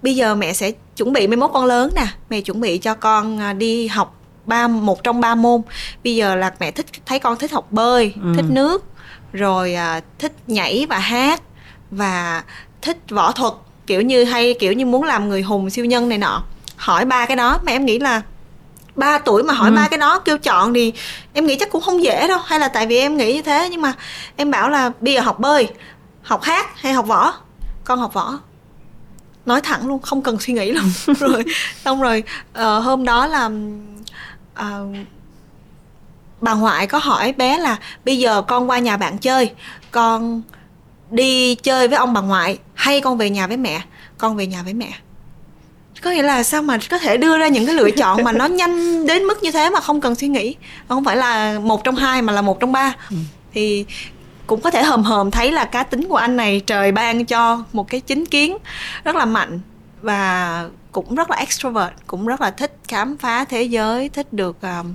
bây 0.01 0.15
giờ 0.15 0.35
mẹ 0.35 0.53
sẽ 0.53 0.71
chuẩn 0.97 1.13
bị 1.13 1.27
mấy 1.27 1.37
mốt 1.37 1.51
con 1.53 1.65
lớn 1.65 1.91
nè. 1.95 2.07
Mẹ 2.29 2.41
chuẩn 2.41 2.61
bị 2.61 2.77
cho 2.77 2.93
con 2.93 3.39
à, 3.39 3.53
đi 3.53 3.87
học 3.87 4.15
ba 4.45 4.67
một 4.67 5.03
trong 5.03 5.21
ba 5.21 5.35
môn. 5.35 5.61
Bây 6.03 6.15
giờ 6.15 6.35
là 6.35 6.53
mẹ 6.59 6.71
thích 6.71 6.85
thấy 7.05 7.19
con 7.19 7.37
thích 7.37 7.51
học 7.51 7.71
bơi 7.71 8.13
ừ. 8.23 8.33
thích 8.35 8.45
nước 8.49 8.85
rồi 9.33 9.73
à, 9.73 10.01
thích 10.19 10.33
nhảy 10.47 10.85
và 10.89 10.99
hát 10.99 11.41
và 11.91 12.43
thích 12.81 12.97
võ 13.09 13.31
thuật 13.31 13.53
kiểu 13.87 14.01
như 14.01 14.23
hay 14.23 14.55
kiểu 14.59 14.73
như 14.73 14.85
muốn 14.85 15.03
làm 15.03 15.29
người 15.29 15.41
hùng 15.41 15.69
siêu 15.69 15.85
nhân 15.85 16.09
này 16.09 16.17
nọ. 16.17 16.43
Hỏi 16.75 17.05
ba 17.05 17.25
cái 17.25 17.37
đó 17.37 17.59
mà 17.63 17.71
em 17.71 17.85
nghĩ 17.85 17.99
là 17.99 18.21
ba 18.95 19.17
tuổi 19.17 19.43
mà 19.43 19.53
hỏi 19.53 19.69
ừ. 19.69 19.75
ba 19.75 19.87
cái 19.87 19.97
đó 19.99 20.19
kêu 20.19 20.37
chọn 20.37 20.73
thì 20.73 20.93
em 21.33 21.45
nghĩ 21.45 21.55
chắc 21.55 21.71
cũng 21.71 21.81
không 21.81 22.03
dễ 22.03 22.27
đâu. 22.27 22.39
Hay 22.45 22.59
là 22.59 22.67
tại 22.67 22.87
vì 22.87 22.97
em 22.97 23.17
nghĩ 23.17 23.33
như 23.33 23.41
thế 23.41 23.69
nhưng 23.71 23.81
mà 23.81 23.93
em 24.35 24.51
bảo 24.51 24.69
là 24.69 24.91
bây 24.99 25.13
giờ 25.13 25.21
học 25.21 25.39
bơi 25.39 25.67
học 26.21 26.41
hát 26.43 26.81
hay 26.81 26.93
học 26.93 27.07
võ? 27.07 27.33
Con 27.83 27.99
học 27.99 28.13
võ. 28.13 28.39
Nói 29.45 29.61
thẳng 29.61 29.87
luôn 29.87 30.01
không 30.01 30.21
cần 30.21 30.39
suy 30.39 30.53
nghĩ 30.53 30.71
luôn 30.71 30.91
rồi 31.19 31.43
xong 31.85 32.01
rồi 32.01 32.23
uh, 32.51 32.83
hôm 32.83 33.05
đó 33.05 33.27
là 33.27 33.49
uh, 34.59 34.95
bà 36.41 36.53
ngoại 36.53 36.87
có 36.87 36.97
hỏi 36.97 37.33
bé 37.37 37.57
là 37.57 37.77
bây 38.05 38.17
giờ 38.17 38.41
con 38.41 38.69
qua 38.69 38.79
nhà 38.79 38.97
bạn 38.97 39.17
chơi 39.17 39.51
con 39.91 40.41
đi 41.11 41.55
chơi 41.55 41.87
với 41.87 41.97
ông 41.97 42.13
bà 42.13 42.21
ngoại 42.21 42.59
hay 42.73 43.01
con 43.01 43.17
về 43.17 43.29
nhà 43.29 43.47
với 43.47 43.57
mẹ? 43.57 43.81
Con 44.17 44.35
về 44.35 44.47
nhà 44.47 44.63
với 44.63 44.73
mẹ. 44.73 44.91
Có 46.01 46.11
nghĩa 46.11 46.23
là 46.23 46.43
sao 46.43 46.61
mà 46.61 46.77
có 46.89 46.97
thể 46.97 47.17
đưa 47.17 47.37
ra 47.37 47.47
những 47.47 47.65
cái 47.65 47.75
lựa 47.75 47.91
chọn 47.91 48.23
mà 48.23 48.31
nó 48.31 48.45
nhanh 48.45 49.05
đến 49.07 49.23
mức 49.23 49.43
như 49.43 49.51
thế 49.51 49.69
mà 49.69 49.79
không 49.79 50.01
cần 50.01 50.15
suy 50.15 50.27
nghĩ? 50.27 50.55
Không 50.87 51.03
phải 51.03 51.17
là 51.17 51.59
một 51.59 51.83
trong 51.83 51.95
hai 51.95 52.21
mà 52.21 52.33
là 52.33 52.41
một 52.41 52.59
trong 52.59 52.71
ba. 52.71 52.95
Ừ. 53.09 53.15
thì 53.53 53.85
cũng 54.47 54.61
có 54.61 54.71
thể 54.71 54.83
hờm 54.83 55.03
hờm 55.03 55.31
thấy 55.31 55.51
là 55.51 55.65
cá 55.65 55.83
tính 55.83 56.07
của 56.09 56.15
anh 56.15 56.37
này 56.37 56.59
trời 56.59 56.91
ban 56.91 57.25
cho 57.25 57.63
một 57.73 57.87
cái 57.89 58.01
chính 58.01 58.25
kiến 58.25 58.57
rất 59.03 59.15
là 59.15 59.25
mạnh 59.25 59.59
và 60.01 60.69
cũng 60.91 61.15
rất 61.15 61.29
là 61.29 61.37
extrovert 61.37 61.93
cũng 62.07 62.25
rất 62.25 62.41
là 62.41 62.51
thích 62.51 62.77
khám 62.87 63.17
phá 63.17 63.45
thế 63.45 63.63
giới 63.63 64.09
thích 64.09 64.33
được 64.33 64.57
uh, 64.57 64.85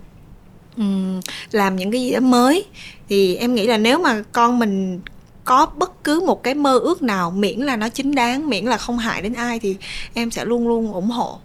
làm 1.51 1.77
những 1.77 1.91
cái 1.91 2.01
gì 2.01 2.13
đó 2.13 2.21
mới. 2.21 2.67
Thì 3.09 3.37
em 3.37 3.55
nghĩ 3.55 3.67
là 3.67 3.79
nếu 3.79 3.99
mà 3.99 4.23
con 4.33 4.59
mình 4.59 5.01
có 5.47 5.67
bất 5.67 6.05
cứ 6.05 6.21
một 6.27 6.43
cái 6.43 6.55
mơ 6.55 6.79
ước 6.79 7.03
nào 7.03 7.31
miễn 7.31 7.59
là 7.59 7.77
nó 7.77 7.89
chính 7.89 8.15
đáng 8.15 8.49
miễn 8.49 8.65
là 8.65 8.77
không 8.77 8.99
hại 8.99 9.23
đến 9.23 9.35
ai 9.35 9.59
thì 9.59 9.77
em 10.15 10.31
sẽ 10.31 10.45
luôn 10.45 10.69
luôn 10.69 10.93
ủng 10.93 11.11
hộ 11.11 11.39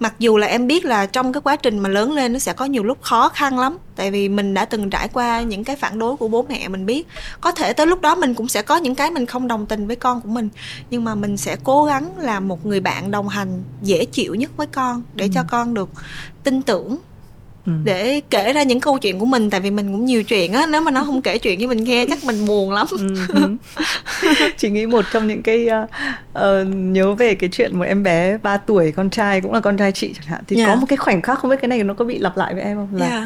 mặc 0.00 0.14
dù 0.18 0.36
là 0.36 0.46
em 0.46 0.66
biết 0.66 0.84
là 0.84 1.06
trong 1.06 1.32
cái 1.32 1.40
quá 1.40 1.56
trình 1.56 1.78
mà 1.78 1.88
lớn 1.88 2.12
lên 2.12 2.32
nó 2.32 2.38
sẽ 2.38 2.52
có 2.52 2.64
nhiều 2.64 2.84
lúc 2.84 3.02
khó 3.02 3.28
khăn 3.28 3.58
lắm 3.58 3.78
tại 3.96 4.10
vì 4.10 4.28
mình 4.28 4.54
đã 4.54 4.64
từng 4.64 4.90
trải 4.90 5.08
qua 5.08 5.40
những 5.40 5.64
cái 5.64 5.76
phản 5.76 5.98
đối 5.98 6.16
của 6.16 6.28
bố 6.28 6.46
mẹ 6.48 6.68
mình 6.68 6.86
biết 6.86 7.06
có 7.40 7.52
thể 7.52 7.72
tới 7.72 7.86
lúc 7.86 8.00
đó 8.00 8.14
mình 8.14 8.34
cũng 8.34 8.48
sẽ 8.48 8.62
có 8.62 8.76
những 8.76 8.94
cái 8.94 9.10
mình 9.10 9.26
không 9.26 9.48
đồng 9.48 9.66
tình 9.66 9.86
với 9.86 9.96
con 9.96 10.20
của 10.20 10.28
mình 10.28 10.48
nhưng 10.90 11.04
mà 11.04 11.14
mình 11.14 11.36
sẽ 11.36 11.56
cố 11.64 11.84
gắng 11.84 12.10
làm 12.18 12.48
một 12.48 12.66
người 12.66 12.80
bạn 12.80 13.10
đồng 13.10 13.28
hành 13.28 13.62
dễ 13.82 14.04
chịu 14.04 14.34
nhất 14.34 14.50
với 14.56 14.66
con 14.66 15.02
để 15.14 15.24
ừ. 15.24 15.30
cho 15.34 15.44
con 15.50 15.74
được 15.74 15.88
tin 16.44 16.62
tưởng 16.62 16.98
Ừ. 17.68 17.74
để 17.84 18.20
kể 18.30 18.52
ra 18.52 18.62
những 18.62 18.80
câu 18.80 18.98
chuyện 18.98 19.18
của 19.18 19.26
mình 19.26 19.50
tại 19.50 19.60
vì 19.60 19.70
mình 19.70 19.92
cũng 19.92 20.04
nhiều 20.04 20.22
chuyện 20.22 20.52
á 20.52 20.66
nếu 20.66 20.80
mà 20.80 20.90
nó 20.90 21.04
không 21.04 21.22
kể 21.22 21.38
chuyện 21.38 21.58
với 21.58 21.66
mình 21.66 21.84
nghe 21.84 22.06
chắc 22.08 22.24
mình 22.24 22.46
buồn 22.46 22.72
lắm 22.72 22.86
ừ. 22.90 23.08
ừ. 23.28 23.56
chị 24.56 24.70
nghĩ 24.70 24.86
một 24.86 25.04
trong 25.12 25.26
những 25.26 25.42
cái 25.42 25.68
uh, 25.82 25.90
uh, 26.38 26.74
nhớ 26.74 27.14
về 27.14 27.34
cái 27.34 27.50
chuyện 27.52 27.78
một 27.78 27.84
em 27.84 28.02
bé 28.02 28.38
3 28.42 28.56
tuổi 28.56 28.92
con 28.92 29.10
trai 29.10 29.40
cũng 29.40 29.52
là 29.52 29.60
con 29.60 29.76
trai 29.76 29.92
chị 29.92 30.14
chẳng 30.14 30.26
hạn 30.26 30.42
thì 30.46 30.56
yeah. 30.56 30.68
có 30.68 30.74
một 30.74 30.86
cái 30.88 30.96
khoảnh 30.96 31.22
khắc 31.22 31.38
không 31.38 31.50
biết 31.50 31.56
cái 31.60 31.68
này 31.68 31.82
nó 31.82 31.94
có 31.94 32.04
bị 32.04 32.18
lặp 32.18 32.36
lại 32.36 32.54
với 32.54 32.62
em 32.62 32.76
không 32.76 32.88
là 32.92 33.08
yeah. 33.08 33.22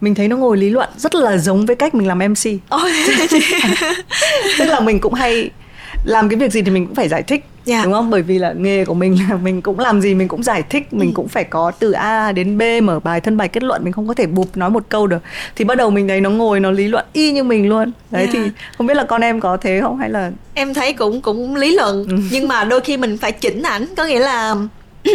mình 0.00 0.14
thấy 0.14 0.28
nó 0.28 0.36
ngồi 0.36 0.56
lý 0.56 0.70
luận 0.70 0.88
rất 0.96 1.14
là 1.14 1.36
giống 1.36 1.66
với 1.66 1.76
cách 1.76 1.94
mình 1.94 2.08
làm 2.08 2.18
mc 2.18 2.74
oh, 2.74 2.82
tức 4.58 4.64
là 4.64 4.80
mình 4.80 5.00
cũng 5.00 5.14
hay 5.14 5.50
làm 6.04 6.28
cái 6.28 6.38
việc 6.38 6.52
gì 6.52 6.62
thì 6.62 6.70
mình 6.70 6.86
cũng 6.86 6.94
phải 6.94 7.08
giải 7.08 7.22
thích 7.22 7.44
yeah. 7.66 7.80
Dạ. 7.80 7.84
đúng 7.84 7.92
không 7.92 8.10
bởi 8.10 8.22
vì 8.22 8.38
là 8.38 8.52
nghề 8.52 8.84
của 8.84 8.94
mình 8.94 9.18
là 9.30 9.36
mình 9.36 9.62
cũng 9.62 9.78
làm 9.78 10.00
gì 10.00 10.14
mình 10.14 10.28
cũng 10.28 10.42
giải 10.42 10.62
thích 10.62 10.92
mình 10.92 11.08
ừ. 11.08 11.12
cũng 11.14 11.28
phải 11.28 11.44
có 11.44 11.72
từ 11.78 11.92
a 11.92 12.32
đến 12.32 12.58
b 12.58 12.62
mở 12.82 13.00
bài 13.00 13.20
thân 13.20 13.36
bài 13.36 13.48
kết 13.48 13.62
luận 13.62 13.84
mình 13.84 13.92
không 13.92 14.08
có 14.08 14.14
thể 14.14 14.26
bụp 14.26 14.56
nói 14.56 14.70
một 14.70 14.84
câu 14.88 15.06
được 15.06 15.22
thì 15.56 15.64
bắt 15.64 15.74
đầu 15.74 15.90
mình 15.90 16.08
thấy 16.08 16.20
nó 16.20 16.30
ngồi 16.30 16.60
nó 16.60 16.70
lý 16.70 16.88
luận 16.88 17.04
y 17.12 17.32
như 17.32 17.44
mình 17.44 17.68
luôn 17.68 17.92
đấy 18.10 18.22
yeah. 18.22 18.34
thì 18.34 18.40
dạ. 18.44 18.50
không 18.78 18.86
biết 18.86 18.94
là 18.94 19.04
con 19.04 19.20
em 19.20 19.40
có 19.40 19.56
thế 19.56 19.80
không 19.80 19.98
hay 19.98 20.10
là 20.10 20.30
em 20.54 20.74
thấy 20.74 20.92
cũng 20.92 21.20
cũng 21.20 21.56
lý 21.56 21.74
luận 21.74 22.06
ừ. 22.08 22.16
nhưng 22.30 22.48
mà 22.48 22.64
đôi 22.64 22.80
khi 22.80 22.96
mình 22.96 23.18
phải 23.18 23.32
chỉnh 23.32 23.62
ảnh 23.62 23.86
có 23.96 24.04
nghĩa 24.04 24.20
là 24.20 24.54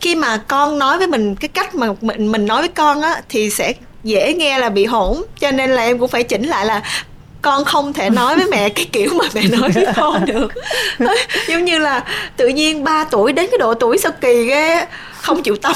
khi 0.00 0.14
mà 0.14 0.36
con 0.36 0.78
nói 0.78 0.98
với 0.98 1.06
mình 1.06 1.36
cái 1.36 1.48
cách 1.48 1.74
mà 1.74 1.86
mình 2.00 2.32
mình 2.32 2.46
nói 2.46 2.62
với 2.62 2.68
con 2.68 3.02
á 3.02 3.22
thì 3.28 3.50
sẽ 3.50 3.72
dễ 4.04 4.34
nghe 4.34 4.58
là 4.58 4.68
bị 4.68 4.84
hỗn 4.84 5.16
cho 5.40 5.50
nên 5.50 5.70
là 5.70 5.82
em 5.82 5.98
cũng 5.98 6.08
phải 6.08 6.22
chỉnh 6.22 6.42
lại 6.42 6.66
là 6.66 6.82
con 7.42 7.64
không 7.64 7.92
thể 7.92 8.10
nói 8.10 8.36
với 8.36 8.46
mẹ 8.50 8.68
cái 8.68 8.86
kiểu 8.92 9.10
mà 9.14 9.24
mẹ 9.34 9.42
nói 9.48 9.70
với 9.74 9.86
con 9.96 10.24
được. 10.26 10.52
Giống 11.48 11.64
như 11.64 11.78
là 11.78 12.04
tự 12.36 12.48
nhiên 12.48 12.84
3 12.84 13.04
tuổi 13.04 13.32
đến 13.32 13.46
cái 13.50 13.58
độ 13.58 13.74
tuổi 13.74 13.98
sao 13.98 14.12
kỳ 14.20 14.44
ghê 14.44 14.86
không 15.22 15.42
chịu 15.42 15.56
tắm. 15.56 15.72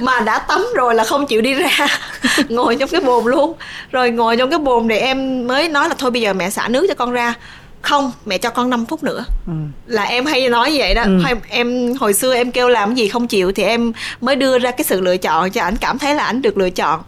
Mà 0.00 0.20
đã 0.20 0.38
tắm 0.38 0.66
rồi 0.74 0.94
là 0.94 1.04
không 1.04 1.26
chịu 1.26 1.40
đi 1.40 1.54
ra 1.54 1.86
ngồi 2.48 2.76
trong 2.76 2.88
cái 2.88 3.00
bồn 3.00 3.24
luôn. 3.24 3.52
Rồi 3.90 4.10
ngồi 4.10 4.36
trong 4.36 4.50
cái 4.50 4.58
bồn 4.58 4.88
thì 4.88 4.96
em 4.96 5.46
mới 5.46 5.68
nói 5.68 5.88
là 5.88 5.94
thôi 5.98 6.10
bây 6.10 6.22
giờ 6.22 6.32
mẹ 6.32 6.50
xả 6.50 6.68
nước 6.68 6.86
cho 6.88 6.94
con 6.94 7.12
ra. 7.12 7.34
Không 7.82 8.12
mẹ 8.26 8.38
cho 8.38 8.50
con 8.50 8.70
5 8.70 8.86
phút 8.86 9.02
nữa. 9.02 9.24
Ừ. 9.46 9.52
là 9.86 10.02
em 10.02 10.26
hay 10.26 10.48
nói 10.48 10.70
vậy 10.74 10.94
đó. 10.94 11.02
Ừ. 11.02 11.18
hay 11.24 11.34
em 11.48 11.94
hồi 12.00 12.12
xưa 12.12 12.34
em 12.34 12.52
kêu 12.52 12.68
làm 12.68 12.94
gì 12.94 13.08
không 13.08 13.26
chịu 13.26 13.52
thì 13.52 13.62
em 13.62 13.92
mới 14.20 14.36
đưa 14.36 14.58
ra 14.58 14.70
cái 14.70 14.84
sự 14.84 15.00
lựa 15.00 15.16
chọn 15.16 15.50
cho 15.50 15.62
ảnh 15.62 15.76
cảm 15.76 15.98
thấy 15.98 16.14
là 16.14 16.24
ảnh 16.24 16.42
được 16.42 16.58
lựa 16.58 16.70
chọn. 16.70 17.02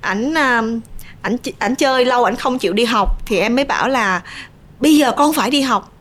Ảnh 0.00 0.34
ảnh 1.26 1.36
ảnh 1.58 1.74
chơi 1.74 2.04
lâu 2.04 2.24
ảnh 2.24 2.36
không 2.36 2.58
chịu 2.58 2.72
đi 2.72 2.84
học 2.84 3.18
thì 3.26 3.38
em 3.38 3.56
mới 3.56 3.64
bảo 3.64 3.88
là 3.88 4.22
bây 4.80 4.96
giờ 4.96 5.12
con 5.16 5.32
phải 5.32 5.50
đi 5.50 5.60
học. 5.60 5.92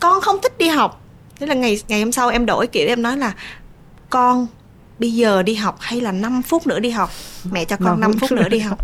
Con 0.00 0.20
không 0.20 0.36
thích 0.42 0.58
đi 0.58 0.68
học. 0.68 1.00
Thế 1.40 1.46
là 1.46 1.54
ngày 1.54 1.82
ngày 1.88 2.00
hôm 2.00 2.12
sau 2.12 2.28
em 2.28 2.46
đổi 2.46 2.66
kiểu 2.66 2.88
em 2.88 3.02
nói 3.02 3.16
là 3.16 3.32
con 4.10 4.46
bây 4.98 5.12
giờ 5.12 5.42
đi 5.42 5.54
học 5.54 5.76
hay 5.80 6.00
là 6.00 6.12
5 6.12 6.42
phút 6.42 6.66
nữa 6.66 6.80
đi 6.80 6.90
học? 6.90 7.10
Mẹ 7.50 7.64
cho 7.64 7.76
con 7.84 8.00
5 8.00 8.12
phút 8.20 8.32
nữa 8.32 8.48
đi 8.48 8.58
học. 8.58 8.78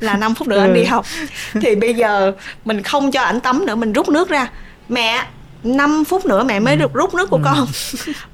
là 0.00 0.16
5 0.16 0.34
phút 0.34 0.48
nữa 0.48 0.56
ừ. 0.56 0.60
anh 0.60 0.74
đi 0.74 0.84
học. 0.84 1.06
Thì 1.60 1.74
bây 1.74 1.94
giờ 1.94 2.32
mình 2.64 2.82
không 2.82 3.10
cho 3.10 3.22
ảnh 3.22 3.40
tắm 3.40 3.66
nữa 3.66 3.74
mình 3.74 3.92
rút 3.92 4.08
nước 4.08 4.28
ra. 4.28 4.50
Mẹ 4.88 5.26
5 5.62 6.04
phút 6.04 6.26
nữa 6.26 6.44
mẹ 6.44 6.60
mới 6.60 6.76
được 6.76 6.94
rút 6.94 7.14
nước 7.14 7.30
của 7.30 7.36
ừ. 7.36 7.42
con. 7.44 7.66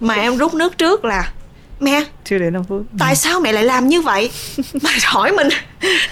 Mà 0.00 0.14
em 0.14 0.36
rút 0.36 0.54
nước 0.54 0.78
trước 0.78 1.04
là 1.04 1.32
mẹ 1.80 2.04
chưa 2.24 2.38
đến 2.38 2.52
5 2.52 2.64
phút. 2.64 2.82
tại 2.98 3.16
sao 3.16 3.40
mẹ 3.40 3.52
lại 3.52 3.64
làm 3.64 3.88
như 3.88 4.00
vậy? 4.00 4.30
Mà 4.82 4.90
hỏi 5.04 5.32
mình. 5.32 5.48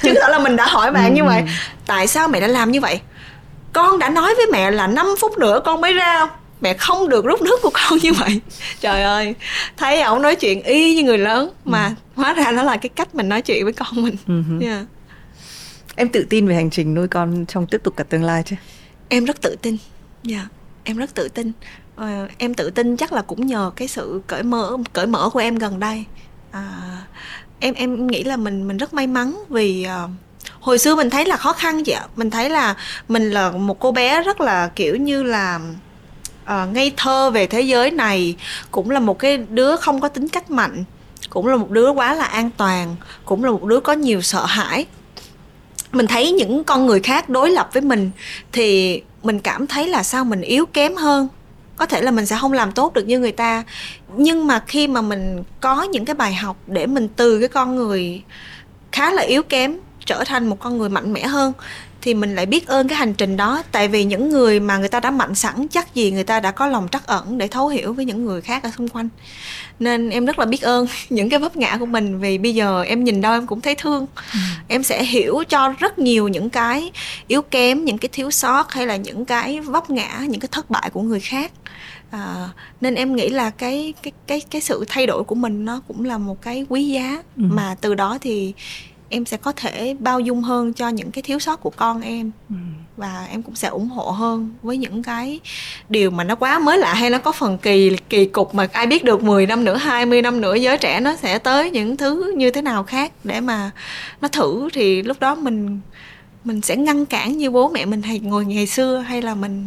Chứ 0.03 0.15
thật 0.21 0.29
là 0.31 0.39
mình 0.39 0.57
đã 0.57 0.67
hỏi 0.67 0.93
bạn 0.93 1.15
như 1.15 1.25
vậy. 1.25 1.41
Ừ. 1.41 1.47
tại 1.87 2.07
sao 2.07 2.29
mẹ 2.29 2.41
đã 2.41 2.47
làm 2.47 2.73
như 2.73 2.81
vậy? 2.81 3.01
Con 3.73 3.99
đã 3.99 4.11
nói 4.11 4.35
với 4.35 4.47
mẹ 4.53 4.71
là 4.71 4.87
5 4.87 5.07
phút 5.21 5.39
nữa 5.39 5.61
con 5.65 5.81
mới 5.81 5.93
ra. 5.93 6.19
Không 6.19 6.29
mẹ 6.61 6.75
không 6.75 7.09
được 7.09 7.25
rút 7.25 7.43
nước 7.43 7.59
của 7.63 7.71
con 7.73 7.99
như 8.03 8.13
vậy. 8.13 8.41
Trời 8.81 9.03
ơi. 9.03 9.35
Thấy 9.77 10.03
ổng 10.03 10.23
nói 10.23 10.37
chuyện 10.37 10.63
y 10.63 10.95
như 10.95 11.03
người 11.03 11.19
lớn 11.19 11.51
mà 11.65 11.87
ừ. 11.87 11.93
hóa 12.23 12.33
ra 12.33 12.53
nó 12.53 12.63
là 12.63 12.77
cái 12.77 12.89
cách 12.89 13.15
mình 13.15 13.29
nói 13.29 13.43
chuyện 13.43 13.65
với 13.65 13.73
con 13.73 14.03
mình. 14.03 14.17
Uh-huh. 14.27 14.67
yeah. 14.67 14.85
em 15.97 16.09
tự 16.09 16.27
tin 16.31 16.49
về 16.49 16.55
hành 16.55 16.71
trình 16.71 16.95
nuôi 16.95 17.09
con 17.09 17.47
trong 17.47 17.67
tiếp 17.67 17.81
tục 17.85 17.95
cả 17.97 18.05
tương 18.05 18.25
lai 18.25 18.43
chứ? 18.47 18.57
Em 19.09 19.25
rất 19.25 19.41
tự 19.41 19.57
tin. 19.63 19.77
Dạ 20.23 20.37
yeah. 20.37 20.49
em 20.85 20.97
rất 20.97 21.15
tự 21.15 21.29
tin 21.29 21.53
à, 21.97 22.29
em 22.39 22.55
tự 22.55 22.71
tin 22.71 22.97
chắc 22.97 23.13
là 23.13 23.23
cũng 23.23 23.47
nhờ 23.47 23.71
cái 23.77 23.89
sự 23.89 24.21
cởi 24.27 24.43
mở 24.43 24.77
cởi 24.93 25.07
mở 25.07 25.31
của 25.33 25.39
em 25.39 25.57
gần 25.57 25.81
đây. 25.81 26.05
À, 26.51 26.63
em 27.61 27.75
em 27.75 28.07
nghĩ 28.07 28.25
là 28.25 28.37
mình 28.37 28.69
mình 28.69 28.77
rất 28.77 28.95
may 28.95 29.07
mắn 29.07 29.45
vì 29.49 29.87
uh, 30.05 30.11
hồi 30.61 30.79
xưa 30.79 30.95
mình 30.95 31.11
thấy 31.11 31.25
là 31.25 31.37
khó 31.37 31.53
khăn 31.53 31.83
vậy 31.87 31.97
mình 32.17 32.31
thấy 32.31 32.51
là 32.51 32.77
mình 33.09 33.31
là 33.31 33.51
một 33.51 33.81
cô 33.81 33.93
bé 33.93 34.23
rất 34.23 34.41
là 34.41 34.71
kiểu 34.75 34.97
như 34.97 35.23
là 35.23 35.61
uh, 36.45 36.73
ngây 36.73 36.93
thơ 36.97 37.31
về 37.31 37.47
thế 37.47 37.61
giới 37.61 37.91
này 37.91 38.37
cũng 38.71 38.91
là 38.91 39.01
một 39.01 39.19
cái 39.19 39.39
đứa 39.39 39.77
không 39.77 40.01
có 40.01 40.09
tính 40.09 40.29
cách 40.29 40.51
mạnh 40.51 40.85
cũng 41.31 41.47
là 41.47 41.57
một 41.57 41.71
đứa 41.71 41.91
quá 41.91 42.15
là 42.15 42.25
an 42.25 42.51
toàn 42.57 42.97
cũng 43.25 43.45
là 43.45 43.51
một 43.51 43.65
đứa 43.65 43.81
có 43.81 43.93
nhiều 43.93 44.23
sợ 44.23 44.47
hãi. 44.47 44.87
Mình 45.93 46.07
thấy 46.07 46.33
những 46.33 46.65
con 46.65 46.87
người 46.87 47.01
khác 47.01 47.29
đối 47.29 47.51
lập 47.51 47.71
với 47.73 47.83
mình 47.83 48.11
thì 48.53 49.03
mình 49.23 49.41
cảm 49.41 49.67
thấy 49.67 49.89
là 49.89 50.03
sao 50.03 50.25
mình 50.25 50.41
yếu 50.41 50.67
kém 50.67 50.95
hơn 50.95 51.29
có 51.77 51.87
thể 51.87 52.03
là 52.03 52.11
mình 52.11 52.27
sẽ 52.27 52.37
không 52.41 52.53
làm 52.53 52.73
tốt 52.73 52.95
được 52.95 53.07
như 53.07 53.19
người 53.19 53.33
ta. 53.33 53.65
Nhưng 54.17 54.47
mà 54.47 54.63
khi 54.67 54.89
mà 54.89 55.01
mình 55.01 55.43
có 55.61 55.83
những 55.83 56.05
cái 56.05 56.15
bài 56.15 56.35
học 56.35 56.57
để 56.67 56.87
mình 56.87 57.09
từ 57.17 57.41
cái 57.41 57.49
con 57.49 57.77
người 57.77 58.23
khá 58.93 59.13
là 59.13 59.23
yếu 59.23 59.43
kém 59.43 59.77
trở 60.07 60.25
thành 60.25 60.49
một 60.49 60.61
con 60.61 60.79
người 60.79 60.89
mạnh 60.89 61.13
mẽ 61.13 61.27
hơn 61.27 61.53
thì 62.07 62.15
mình 62.15 62.35
lại 62.35 62.47
biết 62.47 62.67
ơn 62.67 62.89
cái 62.89 62.99
hành 62.99 63.15
trình 63.15 63.37
đó. 63.37 63.63
Tại 63.73 63.89
vì 63.89 64.05
những 64.05 64.29
người 64.29 64.61
mà 64.61 64.77
người 64.77 64.89
ta 64.89 65.01
đã 65.01 65.11
mạnh 65.11 65.35
sẵn 65.35 65.69
chắc 65.69 65.95
gì 65.95 66.11
người 66.11 66.25
ta 66.25 66.41
đã 66.41 66.51
có 66.51 66.67
lòng 66.67 66.89
trắc 66.93 67.07
ẩn 67.07 67.39
để 67.39 67.49
thấu 67.49 67.69
hiểu 67.69 67.93
với 67.93 68.05
những 68.05 68.25
người 68.25 68.41
khác 68.41 68.63
ở 68.63 68.71
xung 68.77 68.89
quanh. 68.89 69.09
Nên 69.79 70.11
em 70.11 70.27
rất 70.27 70.39
là 70.39 70.45
biết 70.45 70.63
ơn 70.63 70.87
những 71.11 71.29
cái 71.31 71.39
vấp 71.39 71.57
ngã 71.57 71.77
của 71.81 71.87
mình 71.87 72.19
vì 72.21 72.39
bây 72.39 72.55
giờ 72.55 72.83
em 72.83 73.05
nhìn 73.05 73.21
đâu 73.21 73.33
em 73.33 73.47
cũng 73.47 73.61
thấy 73.61 73.75
thương. 73.75 74.07
Ừ. 74.33 74.39
em 74.69 74.83
sẽ 74.83 75.05
hiểu 75.05 75.43
cho 75.49 75.75
rất 75.79 75.99
nhiều 75.99 76.29
những 76.29 76.51
cái 76.51 76.91
yếu 77.27 77.43
kém 77.43 77.85
những 77.85 77.99
cái 77.99 78.09
thiếu 78.13 78.31
sót 78.31 78.73
hay 78.73 78.87
là 78.87 78.97
những 78.97 79.25
cái 79.25 79.61
vấp 79.61 79.91
ngã 79.91 80.21
những 80.29 80.41
cái 80.41 80.49
thất 80.53 80.71
bại 80.71 80.91
của 80.93 81.03
người 81.03 81.21
khác 81.21 81.53
à, 82.11 82.49
nên 82.81 82.95
em 82.95 83.17
nghĩ 83.17 83.29
là 83.29 83.51
cái 83.51 83.95
cái 84.03 84.13
cái 84.27 84.43
cái 84.51 84.61
sự 84.61 84.85
thay 84.89 85.07
đổi 85.07 85.25
của 85.25 85.35
mình 85.35 85.65
nó 85.65 85.81
cũng 85.89 86.05
là 86.05 86.19
một 86.19 86.43
cái 86.43 86.67
quý 86.69 86.89
giá 86.89 87.23
ừ. 87.37 87.43
mà 87.49 87.77
từ 87.81 87.95
đó 87.95 88.19
thì 88.21 88.55
em 89.09 89.25
sẽ 89.25 89.37
có 89.37 89.53
thể 89.53 89.97
bao 89.99 90.21
dung 90.21 90.43
hơn 90.43 90.73
cho 90.73 90.89
những 90.89 91.11
cái 91.11 91.23
thiếu 91.23 91.39
sót 91.39 91.57
của 91.57 91.71
con 91.71 92.01
em 92.01 92.31
ừ. 92.51 92.57
và 92.97 93.27
em 93.31 93.43
cũng 93.43 93.55
sẽ 93.55 93.69
ủng 93.69 93.89
hộ 93.89 94.11
hơn 94.11 94.55
với 94.63 94.77
những 94.77 95.03
cái 95.03 95.41
điều 95.89 96.11
mà 96.11 96.25
nó 96.25 96.35
quá 96.35 96.59
mới 96.59 96.79
lạ 96.79 96.95
hay 96.95 97.11
nó 97.11 97.19
có 97.19 97.33
phần 97.33 97.59
kỳ 97.59 97.97
kỳ 98.09 98.25
cục 98.25 98.55
mà 98.55 98.69
ai 98.73 98.87
biết 98.87 99.05
được 99.05 99.23
10 99.23 99.47
năm 99.47 99.65
nữa 99.65 99.77
20 99.77 100.23
năm 100.23 100.41
nữa 100.41 100.55
giới 100.55 100.79
trẻ 100.79 101.01
nó 101.01 101.17
sẽ 101.17 101.39
tới 101.39 101.71
những 101.71 101.97
thứ 101.97 102.33
như 102.37 102.51
thế 102.51 102.63
nào 102.63 102.85
khác 102.85 103.13
để 103.25 103.41
mà 103.41 103.71
nó 104.21 104.29
thử 104.29 104.69
thì 104.73 105.03
lúc 105.03 105.21
đó 105.21 105.35
mình 105.35 105.81
mình 106.47 106.61
sẽ 106.63 106.77
ngăn 106.77 107.07
cản 107.07 107.39
như 107.39 107.51
bố 107.51 107.69
mẹ 107.69 107.85
mình 107.85 108.03
hay 108.03 108.19
ngồi 108.19 108.45
ngày 108.45 108.67
xưa 108.67 108.99
hay 108.99 109.23
là 109.23 109.35
mình 109.35 109.67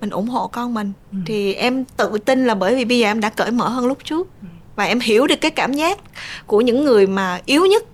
mình 0.00 0.10
ủng 0.10 0.28
hộ 0.28 0.46
con 0.46 0.74
mình 0.74 0.92
ừ. 1.12 1.18
thì 1.26 1.54
em 1.54 1.84
tự 1.96 2.18
tin 2.24 2.46
là 2.46 2.54
bởi 2.54 2.74
vì 2.74 2.84
bây 2.84 2.98
giờ 2.98 3.06
em 3.06 3.20
đã 3.20 3.28
cởi 3.28 3.50
mở 3.50 3.68
hơn 3.68 3.86
lúc 3.86 3.98
trước 4.04 4.28
ừ. 4.42 4.48
và 4.76 4.84
em 4.84 5.00
hiểu 5.00 5.26
được 5.26 5.40
cái 5.40 5.50
cảm 5.50 5.72
giác 5.72 5.98
của 6.46 6.60
những 6.60 6.84
người 6.84 7.06
mà 7.06 7.40
yếu 7.46 7.66
nhất 7.66 7.84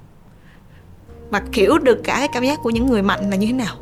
mà 1.31 1.43
hiểu 1.53 1.79
được 1.79 2.01
cả 2.05 2.17
cái 2.19 2.29
cảm 2.33 2.45
giác 2.45 2.59
của 2.63 2.71
những 2.71 2.87
người 2.87 3.03
mạnh 3.03 3.31
là 3.31 3.37
như 3.37 3.47
thế 3.47 3.53
nào 3.53 3.77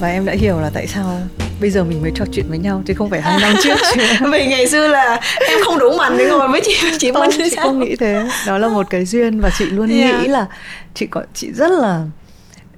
và 0.00 0.08
em 0.08 0.24
đã 0.24 0.32
hiểu 0.32 0.60
là 0.60 0.70
tại 0.74 0.86
sao 0.86 1.20
bây 1.60 1.70
giờ 1.70 1.84
mình 1.84 2.02
mới 2.02 2.12
trò 2.14 2.24
chuyện 2.32 2.46
với 2.48 2.58
nhau 2.58 2.82
chứ 2.86 2.94
không 2.94 3.10
phải 3.10 3.20
hai 3.20 3.40
năm 3.40 3.54
trước 3.62 3.78
vì 4.32 4.46
ngày 4.46 4.68
xưa 4.68 4.88
là 4.88 5.20
em 5.48 5.58
không 5.64 5.78
đủ 5.78 5.96
mạnh 5.98 6.16
để 6.18 6.28
ngồi 6.30 6.48
với 6.48 6.60
chị 6.64 6.74
chị 6.98 7.12
không, 7.12 7.28
chị 7.36 7.50
sao? 7.56 7.64
không 7.64 7.78
nghĩ 7.80 7.96
thế 7.96 8.28
đó 8.46 8.58
là 8.58 8.68
một 8.68 8.86
cái 8.90 9.04
duyên 9.04 9.40
và 9.40 9.50
chị 9.58 9.64
luôn 9.64 9.88
yeah. 9.88 10.20
nghĩ 10.20 10.28
là 10.28 10.46
chị 10.94 11.06
có 11.06 11.22
chị 11.34 11.52
rất 11.52 11.70
là 11.70 12.04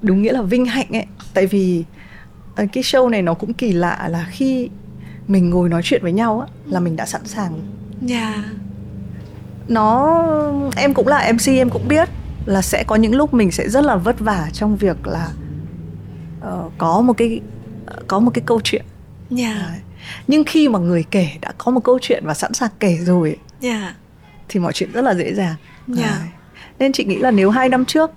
đúng 0.00 0.22
nghĩa 0.22 0.32
là 0.32 0.42
vinh 0.42 0.66
hạnh 0.66 0.88
ấy 0.92 1.06
tại 1.34 1.46
vì 1.46 1.84
ờ, 2.56 2.64
cái 2.72 2.82
show 2.82 3.08
này 3.08 3.22
nó 3.22 3.34
cũng 3.34 3.54
kỳ 3.54 3.72
lạ 3.72 4.08
là 4.10 4.26
khi 4.30 4.68
mình 5.28 5.50
ngồi 5.50 5.68
nói 5.68 5.82
chuyện 5.84 6.02
với 6.02 6.12
nhau 6.12 6.40
á 6.40 6.46
là 6.66 6.80
mình 6.80 6.96
đã 6.96 7.06
sẵn 7.06 7.24
sàng 7.24 7.60
dạ 8.02 8.32
yeah. 8.32 8.44
nó 9.68 10.14
em 10.76 10.94
cũng 10.94 11.06
là 11.06 11.32
mc 11.32 11.48
em 11.48 11.70
cũng 11.70 11.88
biết 11.88 12.08
là 12.46 12.62
sẽ 12.62 12.84
có 12.86 12.96
những 12.96 13.14
lúc 13.14 13.34
mình 13.34 13.50
sẽ 13.50 13.68
rất 13.68 13.84
là 13.84 13.96
vất 13.96 14.20
vả 14.20 14.48
trong 14.52 14.76
việc 14.76 15.06
là 15.06 15.28
uh, 16.40 16.72
có 16.78 17.00
một 17.00 17.12
cái 17.12 17.40
có 18.06 18.18
một 18.18 18.30
cái 18.34 18.42
câu 18.46 18.60
chuyện 18.64 18.84
yeah. 19.38 19.56
Dạ. 19.56 19.74
nhưng 20.26 20.44
khi 20.44 20.68
mà 20.68 20.78
người 20.78 21.04
kể 21.10 21.28
đã 21.40 21.52
có 21.58 21.72
một 21.72 21.80
câu 21.84 21.98
chuyện 22.02 22.26
và 22.26 22.34
sẵn 22.34 22.54
sàng 22.54 22.70
kể 22.80 22.98
rồi 23.00 23.28
yeah. 23.28 23.80
Dạ. 23.80 23.94
thì 24.48 24.60
mọi 24.60 24.72
chuyện 24.72 24.92
rất 24.92 25.04
là 25.04 25.14
dễ 25.14 25.34
dàng 25.34 25.54
yeah. 25.96 26.10
Dạ. 26.10 26.20
nên 26.78 26.92
chị 26.92 27.04
nghĩ 27.04 27.16
là 27.16 27.30
nếu 27.30 27.50
hai 27.50 27.68
năm 27.68 27.84
trước 27.84 28.10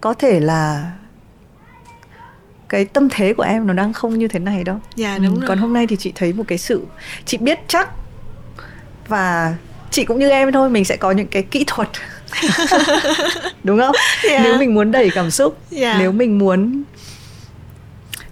có 0.00 0.14
thể 0.14 0.40
là 0.40 0.92
cái 2.68 2.84
tâm 2.84 3.08
thế 3.10 3.34
của 3.34 3.42
em 3.42 3.66
nó 3.66 3.74
đang 3.74 3.92
không 3.92 4.18
như 4.18 4.28
thế 4.28 4.38
này 4.38 4.64
đâu 4.64 4.78
dạ 4.96 5.18
đúng 5.18 5.34
ừ, 5.34 5.40
rồi 5.40 5.48
còn 5.48 5.58
hôm 5.58 5.72
nay 5.72 5.86
thì 5.86 5.96
chị 5.96 6.12
thấy 6.14 6.32
một 6.32 6.44
cái 6.48 6.58
sự 6.58 6.86
chị 7.24 7.38
biết 7.38 7.58
chắc 7.68 7.88
và 9.08 9.54
chị 9.90 10.04
cũng 10.04 10.18
như 10.18 10.28
em 10.28 10.52
thôi 10.52 10.70
mình 10.70 10.84
sẽ 10.84 10.96
có 10.96 11.10
những 11.10 11.26
cái 11.26 11.42
kỹ 11.42 11.64
thuật 11.66 11.88
đúng 13.64 13.78
không 13.78 13.94
yeah. 14.30 14.42
nếu 14.44 14.58
mình 14.58 14.74
muốn 14.74 14.90
đẩy 14.90 15.10
cảm 15.14 15.30
xúc 15.30 15.58
yeah. 15.76 15.96
nếu 15.98 16.12
mình 16.12 16.38
muốn 16.38 16.82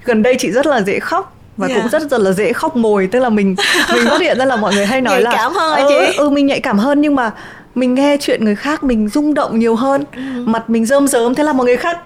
gần 0.07 0.23
đây 0.23 0.37
chị 0.39 0.51
rất 0.51 0.67
là 0.67 0.83
dễ 0.83 0.99
khóc 0.99 1.37
và 1.57 1.67
yeah. 1.67 1.81
cũng 1.81 1.91
rất 1.91 2.11
rất 2.11 2.21
là 2.21 2.33
dễ 2.33 2.53
khóc 2.53 2.77
mồi 2.77 3.09
tức 3.13 3.21
là 3.21 3.29
mình 3.29 3.57
mình 3.95 4.05
phát 4.05 4.21
hiện 4.21 4.39
ra 4.39 4.45
là 4.45 4.57
mọi 4.57 4.75
người 4.75 4.87
hay 4.87 5.01
nói 5.01 5.15
nhạy 5.15 5.23
là 5.23 5.33
cảm 5.33 5.53
hơn 5.53 5.79
ừ, 5.79 5.87
chị 5.89 6.17
ừ 6.19 6.31
mình 6.31 6.47
nhạy 6.47 6.61
cảm 6.61 6.79
hơn 6.79 7.01
nhưng 7.01 7.15
mà 7.15 7.31
mình 7.75 7.95
nghe 7.95 8.17
chuyện 8.21 8.45
người 8.45 8.57
khác 8.57 8.85
mình 8.85 9.09
rung 9.09 9.35
động 9.35 9.59
nhiều 9.59 9.75
hơn 9.75 10.05
ừ. 10.17 10.21
mặt 10.47 10.71
mình 10.71 10.87
rơm 10.87 11.09
rớm 11.09 11.35
thế 11.35 11.45
là 11.45 11.53
mọi 11.53 11.67
người 11.67 11.77
khác 11.77 11.99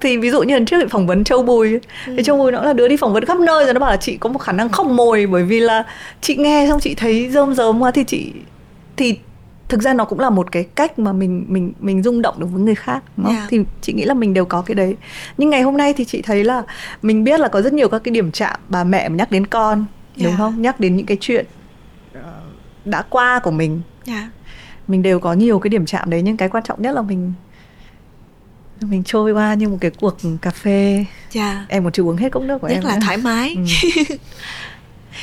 thì 0.00 0.16
ví 0.16 0.30
dụ 0.30 0.42
như 0.42 0.54
lần 0.54 0.66
trước 0.66 0.90
phỏng 0.90 1.06
vấn 1.06 1.24
châu 1.24 1.42
bùi 1.42 1.72
ừ. 2.06 2.14
thì 2.16 2.22
châu 2.22 2.36
bùi 2.36 2.52
nó 2.52 2.62
là 2.62 2.72
đứa 2.72 2.88
đi 2.88 2.96
phỏng 2.96 3.12
vấn 3.12 3.24
khắp 3.24 3.38
nơi 3.38 3.64
rồi 3.64 3.74
nó 3.74 3.80
bảo 3.80 3.90
là 3.90 3.96
chị 3.96 4.16
có 4.16 4.28
một 4.28 4.38
khả 4.38 4.52
năng 4.52 4.68
khóc 4.68 4.86
mồi 4.86 5.26
bởi 5.26 5.42
vì 5.42 5.60
là 5.60 5.84
chị 6.20 6.36
nghe 6.36 6.66
xong 6.68 6.80
chị 6.80 6.94
thấy 6.94 7.30
rơm 7.32 7.54
rớm 7.54 7.82
quá 7.82 7.90
thì 7.90 8.04
chị 8.04 8.32
thì 8.96 9.18
thực 9.68 9.82
ra 9.82 9.94
nó 9.94 10.04
cũng 10.04 10.20
là 10.20 10.30
một 10.30 10.52
cái 10.52 10.64
cách 10.64 10.98
mà 10.98 11.12
mình 11.12 11.44
mình 11.48 11.72
mình 11.80 12.02
rung 12.02 12.22
động 12.22 12.40
được 12.40 12.46
với 12.46 12.62
người 12.62 12.74
khác 12.74 13.02
đúng 13.16 13.26
không? 13.26 13.34
Yeah. 13.34 13.48
thì 13.50 13.58
chị 13.80 13.92
nghĩ 13.92 14.04
là 14.04 14.14
mình 14.14 14.34
đều 14.34 14.44
có 14.44 14.62
cái 14.62 14.74
đấy 14.74 14.96
nhưng 15.38 15.50
ngày 15.50 15.62
hôm 15.62 15.76
nay 15.76 15.92
thì 15.92 16.04
chị 16.04 16.22
thấy 16.22 16.44
là 16.44 16.62
mình 17.02 17.24
biết 17.24 17.40
là 17.40 17.48
có 17.48 17.62
rất 17.62 17.72
nhiều 17.72 17.88
các 17.88 17.98
cái 18.04 18.12
điểm 18.12 18.32
chạm 18.32 18.60
bà 18.68 18.84
mẹ 18.84 19.08
mà 19.08 19.16
nhắc 19.16 19.30
đến 19.30 19.46
con 19.46 19.84
yeah. 20.16 20.30
đúng 20.30 20.36
không 20.36 20.62
nhắc 20.62 20.80
đến 20.80 20.96
những 20.96 21.06
cái 21.06 21.16
chuyện 21.20 21.46
ờ, 22.14 22.40
đã 22.84 23.02
qua 23.02 23.40
của 23.42 23.50
mình 23.50 23.80
yeah. 24.06 24.24
mình 24.88 25.02
đều 25.02 25.20
có 25.20 25.32
nhiều 25.32 25.58
cái 25.58 25.68
điểm 25.68 25.86
chạm 25.86 26.10
đấy 26.10 26.22
nhưng 26.22 26.36
cái 26.36 26.48
quan 26.48 26.64
trọng 26.64 26.82
nhất 26.82 26.94
là 26.94 27.02
mình 27.02 27.32
mình 28.80 29.02
trôi 29.04 29.32
qua 29.32 29.54
như 29.54 29.68
một 29.68 29.78
cái 29.80 29.90
cuộc 29.90 30.16
cà 30.42 30.50
phê 30.50 31.04
yeah. 31.34 31.56
Em 31.68 31.84
còn 31.84 31.92
chưa 31.92 32.02
uống 32.02 32.16
hết 32.16 32.32
cốc 32.32 32.42
nước 32.42 32.58
của 32.58 32.68
rất 32.68 32.74
em 32.74 32.84
là 32.84 32.94
nữa. 32.94 33.00
thoải 33.04 33.16
mái 33.16 33.56
ừ. 33.56 34.16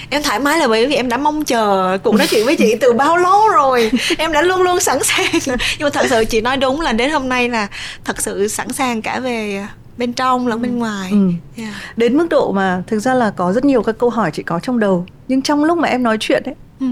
em 0.09 0.23
thoải 0.23 0.39
mái 0.39 0.59
là 0.59 0.67
bởi 0.67 0.87
vì 0.87 0.95
em 0.95 1.09
đã 1.09 1.17
mong 1.17 1.43
chờ 1.45 1.97
cuộc 2.03 2.15
nói 2.15 2.27
chuyện 2.29 2.45
với 2.45 2.55
chị 2.55 2.75
từ 2.81 2.93
bao 2.93 3.17
lâu 3.17 3.49
rồi 3.49 3.91
em 4.17 4.31
đã 4.31 4.41
luôn 4.41 4.61
luôn 4.61 4.79
sẵn 4.79 5.03
sàng 5.03 5.25
nhưng 5.45 5.57
mà 5.79 5.89
thật 5.89 6.05
sự 6.09 6.25
chị 6.25 6.41
nói 6.41 6.57
đúng 6.57 6.81
là 6.81 6.93
đến 6.93 7.11
hôm 7.11 7.29
nay 7.29 7.49
là 7.49 7.67
thật 8.03 8.21
sự 8.21 8.47
sẵn 8.47 8.73
sàng 8.73 9.01
cả 9.01 9.19
về 9.19 9.65
bên 9.97 10.13
trong 10.13 10.47
lẫn 10.47 10.61
bên 10.61 10.79
ngoài 10.79 11.09
ừ. 11.11 11.29
yeah. 11.57 11.73
đến 11.95 12.17
mức 12.17 12.27
độ 12.29 12.51
mà 12.51 12.83
thực 12.87 12.99
ra 12.99 13.13
là 13.13 13.31
có 13.31 13.53
rất 13.53 13.65
nhiều 13.65 13.83
các 13.83 13.95
câu 13.97 14.09
hỏi 14.09 14.31
chị 14.33 14.43
có 14.43 14.59
trong 14.59 14.79
đầu 14.79 15.05
nhưng 15.27 15.41
trong 15.41 15.63
lúc 15.63 15.77
mà 15.77 15.87
em 15.87 16.03
nói 16.03 16.17
chuyện 16.19 16.43
ấy 16.43 16.55
ừ. 16.79 16.87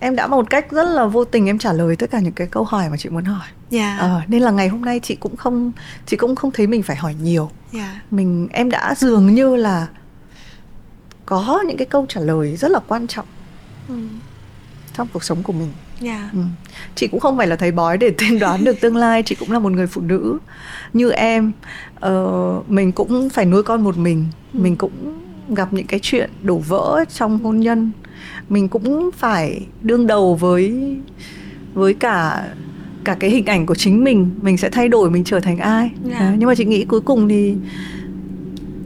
em 0.00 0.16
đã 0.16 0.26
một 0.26 0.50
cách 0.50 0.70
rất 0.70 0.84
là 0.88 1.06
vô 1.06 1.24
tình 1.24 1.46
em 1.46 1.58
trả 1.58 1.72
lời 1.72 1.96
tất 1.96 2.10
cả 2.10 2.18
những 2.18 2.32
cái 2.32 2.46
câu 2.46 2.64
hỏi 2.64 2.88
mà 2.90 2.96
chị 2.96 3.08
muốn 3.08 3.24
hỏi 3.24 3.46
yeah. 3.70 4.00
ờ, 4.00 4.20
nên 4.28 4.42
là 4.42 4.50
ngày 4.50 4.68
hôm 4.68 4.84
nay 4.84 5.00
chị 5.02 5.14
cũng 5.14 5.36
không 5.36 5.72
chị 6.06 6.16
cũng 6.16 6.36
không 6.36 6.50
thấy 6.50 6.66
mình 6.66 6.82
phải 6.82 6.96
hỏi 6.96 7.14
nhiều 7.22 7.50
yeah. 7.72 7.90
mình 8.10 8.48
em 8.52 8.70
đã 8.70 8.94
dường 8.98 9.34
như 9.34 9.56
là 9.56 9.86
có 11.32 11.62
những 11.66 11.76
cái 11.76 11.86
câu 11.86 12.06
trả 12.08 12.20
lời 12.20 12.56
rất 12.56 12.70
là 12.70 12.80
quan 12.88 13.06
trọng 13.06 13.26
ừ. 13.88 13.94
trong 14.96 15.08
cuộc 15.12 15.24
sống 15.24 15.42
của 15.42 15.52
mình 15.52 15.68
yeah. 16.02 16.32
ừ. 16.32 16.38
chị 16.94 17.06
cũng 17.06 17.20
không 17.20 17.36
phải 17.36 17.46
là 17.46 17.56
thầy 17.56 17.72
bói 17.72 17.98
để 17.98 18.10
tiên 18.18 18.38
đoán 18.38 18.64
được 18.64 18.80
tương 18.80 18.96
lai 18.96 19.22
chị 19.22 19.34
cũng 19.34 19.52
là 19.52 19.58
một 19.58 19.72
người 19.72 19.86
phụ 19.86 20.00
nữ 20.00 20.38
như 20.92 21.10
em 21.10 21.52
uh, 22.06 22.70
mình 22.70 22.92
cũng 22.92 23.30
phải 23.30 23.44
nuôi 23.44 23.62
con 23.62 23.84
một 23.84 23.96
mình 23.96 24.26
ừ. 24.52 24.60
mình 24.60 24.76
cũng 24.76 24.92
gặp 25.48 25.72
những 25.72 25.86
cái 25.86 26.00
chuyện 26.02 26.30
đổ 26.42 26.58
vỡ 26.58 27.04
trong 27.14 27.38
hôn 27.38 27.60
nhân 27.60 27.92
mình 28.48 28.68
cũng 28.68 29.10
phải 29.16 29.66
đương 29.82 30.06
đầu 30.06 30.34
với 30.34 30.96
với 31.74 31.94
cả 31.94 32.44
cả 33.04 33.16
cái 33.20 33.30
hình 33.30 33.46
ảnh 33.46 33.66
của 33.66 33.74
chính 33.74 34.04
mình 34.04 34.30
mình 34.42 34.56
sẽ 34.56 34.70
thay 34.70 34.88
đổi 34.88 35.10
mình 35.10 35.24
trở 35.24 35.40
thành 35.40 35.58
ai 35.58 35.90
yeah. 36.08 36.20
Đấy, 36.20 36.34
nhưng 36.38 36.48
mà 36.48 36.54
chị 36.54 36.64
nghĩ 36.64 36.84
cuối 36.84 37.00
cùng 37.00 37.28
thì 37.28 37.54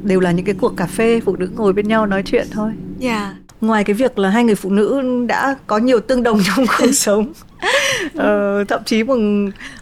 đều 0.06 0.20
là 0.20 0.30
những 0.30 0.46
cái 0.46 0.54
cuộc 0.60 0.76
cà 0.76 0.86
phê 0.86 1.20
phụ 1.24 1.36
nữ 1.36 1.48
ngồi 1.56 1.72
bên 1.72 1.88
nhau 1.88 2.06
nói 2.06 2.22
chuyện 2.26 2.46
thôi. 2.50 2.70
Yeah. 3.00 3.18
Dạ. 3.18 3.34
ngoài 3.60 3.84
cái 3.84 3.94
việc 3.94 4.18
là 4.18 4.28
hai 4.28 4.44
người 4.44 4.54
phụ 4.54 4.70
nữ 4.70 5.02
đã 5.28 5.56
có 5.66 5.78
nhiều 5.78 6.00
tương 6.00 6.22
đồng 6.22 6.40
trong 6.56 6.66
cuộc 6.78 6.86
sống 6.92 7.32
ờ, 8.14 8.64
thậm 8.68 8.80
chí 8.84 9.02
một 9.02 9.16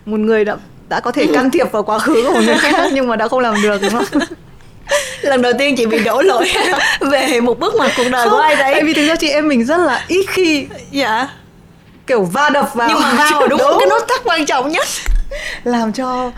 một 0.06 0.20
người 0.20 0.44
đã 0.44 0.56
đã 0.88 1.00
có 1.00 1.12
thể 1.12 1.26
can 1.34 1.50
thiệp 1.50 1.72
vào 1.72 1.82
quá 1.82 1.98
khứ 1.98 2.24
của 2.26 2.34
một 2.34 2.40
người 2.46 2.56
khác 2.58 2.90
nhưng 2.92 3.08
mà 3.08 3.16
đã 3.16 3.28
không 3.28 3.40
làm 3.40 3.62
được 3.62 3.82
đúng 3.82 3.90
không? 3.90 4.04
Lần 5.22 5.42
đầu 5.42 5.52
tiên 5.58 5.76
chị 5.76 5.86
bị 5.86 6.04
đổ 6.04 6.22
lỗi 6.22 6.52
về 7.00 7.40
một 7.40 7.58
bước 7.58 7.74
ngoặt 7.74 7.90
cuộc 7.96 8.08
đời 8.12 8.28
không, 8.28 8.30
của 8.30 8.42
ai 8.42 8.56
đấy. 8.56 8.82
vì 8.84 8.94
thực 8.94 9.06
ra 9.06 9.16
chị 9.16 9.28
em 9.28 9.48
mình 9.48 9.64
rất 9.64 9.76
là 9.76 10.04
ít 10.08 10.26
khi 10.28 10.66
dạ. 10.90 11.28
kiểu 12.06 12.22
va 12.22 12.50
đập 12.50 12.70
vào 12.74 12.88
nhưng 12.88 13.00
mà 13.00 13.14
vào 13.14 13.48
đúng, 13.48 13.58
đúng 13.58 13.78
cái 13.78 13.88
nút 13.90 14.08
thắt 14.08 14.20
quan 14.24 14.46
trọng 14.46 14.68
nhất. 14.68 14.86
Làm 15.64 15.92
cho 15.92 16.30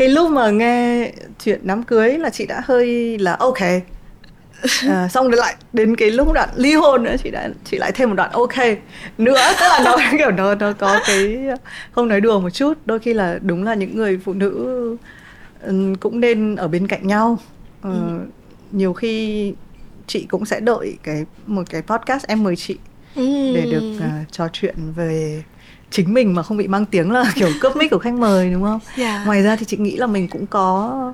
cái 0.00 0.08
lúc 0.08 0.30
mà 0.30 0.50
nghe 0.50 1.12
chuyện 1.44 1.60
đám 1.62 1.82
cưới 1.82 2.18
là 2.18 2.30
chị 2.30 2.46
đã 2.46 2.62
hơi 2.64 3.18
là 3.18 3.36
ok 3.38 3.58
à, 4.88 5.08
xong 5.08 5.28
rồi 5.28 5.36
lại 5.36 5.56
đến 5.72 5.96
cái 5.96 6.10
lúc 6.10 6.32
đoạn 6.32 6.48
ly 6.56 6.74
hôn 6.74 7.02
nữa 7.02 7.14
chị 7.24 7.30
đã 7.30 7.48
chị 7.64 7.78
lại 7.78 7.92
thêm 7.92 8.08
một 8.08 8.14
đoạn 8.14 8.30
ok 8.30 8.56
nữa 9.18 9.40
tức 9.60 9.66
là 9.68 9.80
nó 9.84 9.96
kiểu 10.18 10.30
nó 10.30 10.54
nó 10.54 10.72
có 10.72 11.00
cái 11.06 11.38
không 11.92 12.08
nói 12.08 12.20
đùa 12.20 12.40
một 12.40 12.50
chút 12.50 12.78
đôi 12.86 12.98
khi 12.98 13.14
là 13.14 13.38
đúng 13.42 13.64
là 13.64 13.74
những 13.74 13.96
người 13.96 14.20
phụ 14.24 14.32
nữ 14.32 14.96
cũng 16.00 16.20
nên 16.20 16.56
ở 16.56 16.68
bên 16.68 16.86
cạnh 16.86 17.06
nhau 17.06 17.38
ờ, 17.82 17.90
ừ. 17.90 18.20
nhiều 18.72 18.92
khi 18.92 19.54
chị 20.06 20.26
cũng 20.30 20.44
sẽ 20.44 20.60
đợi 20.60 20.98
cái 21.02 21.24
một 21.46 21.62
cái 21.70 21.82
podcast 21.82 22.26
em 22.26 22.42
mời 22.42 22.56
chị 22.56 22.76
ừ. 23.14 23.54
để 23.54 23.66
được 23.70 23.96
uh, 23.96 24.32
trò 24.32 24.48
chuyện 24.52 24.74
về 24.96 25.42
chính 25.90 26.14
mình 26.14 26.34
mà 26.34 26.42
không 26.42 26.56
bị 26.56 26.68
mang 26.68 26.86
tiếng 26.86 27.10
là 27.10 27.24
kiểu 27.34 27.48
cướp 27.60 27.76
mic 27.76 27.90
của 27.90 27.98
khách 27.98 28.14
mời 28.14 28.52
đúng 28.52 28.62
không? 28.62 28.80
Yeah. 28.96 28.98
Dạ. 28.98 29.24
Ngoài 29.24 29.42
ra 29.42 29.56
thì 29.56 29.64
chị 29.64 29.76
nghĩ 29.76 29.96
là 29.96 30.06
mình 30.06 30.28
cũng 30.28 30.46
có 30.46 31.12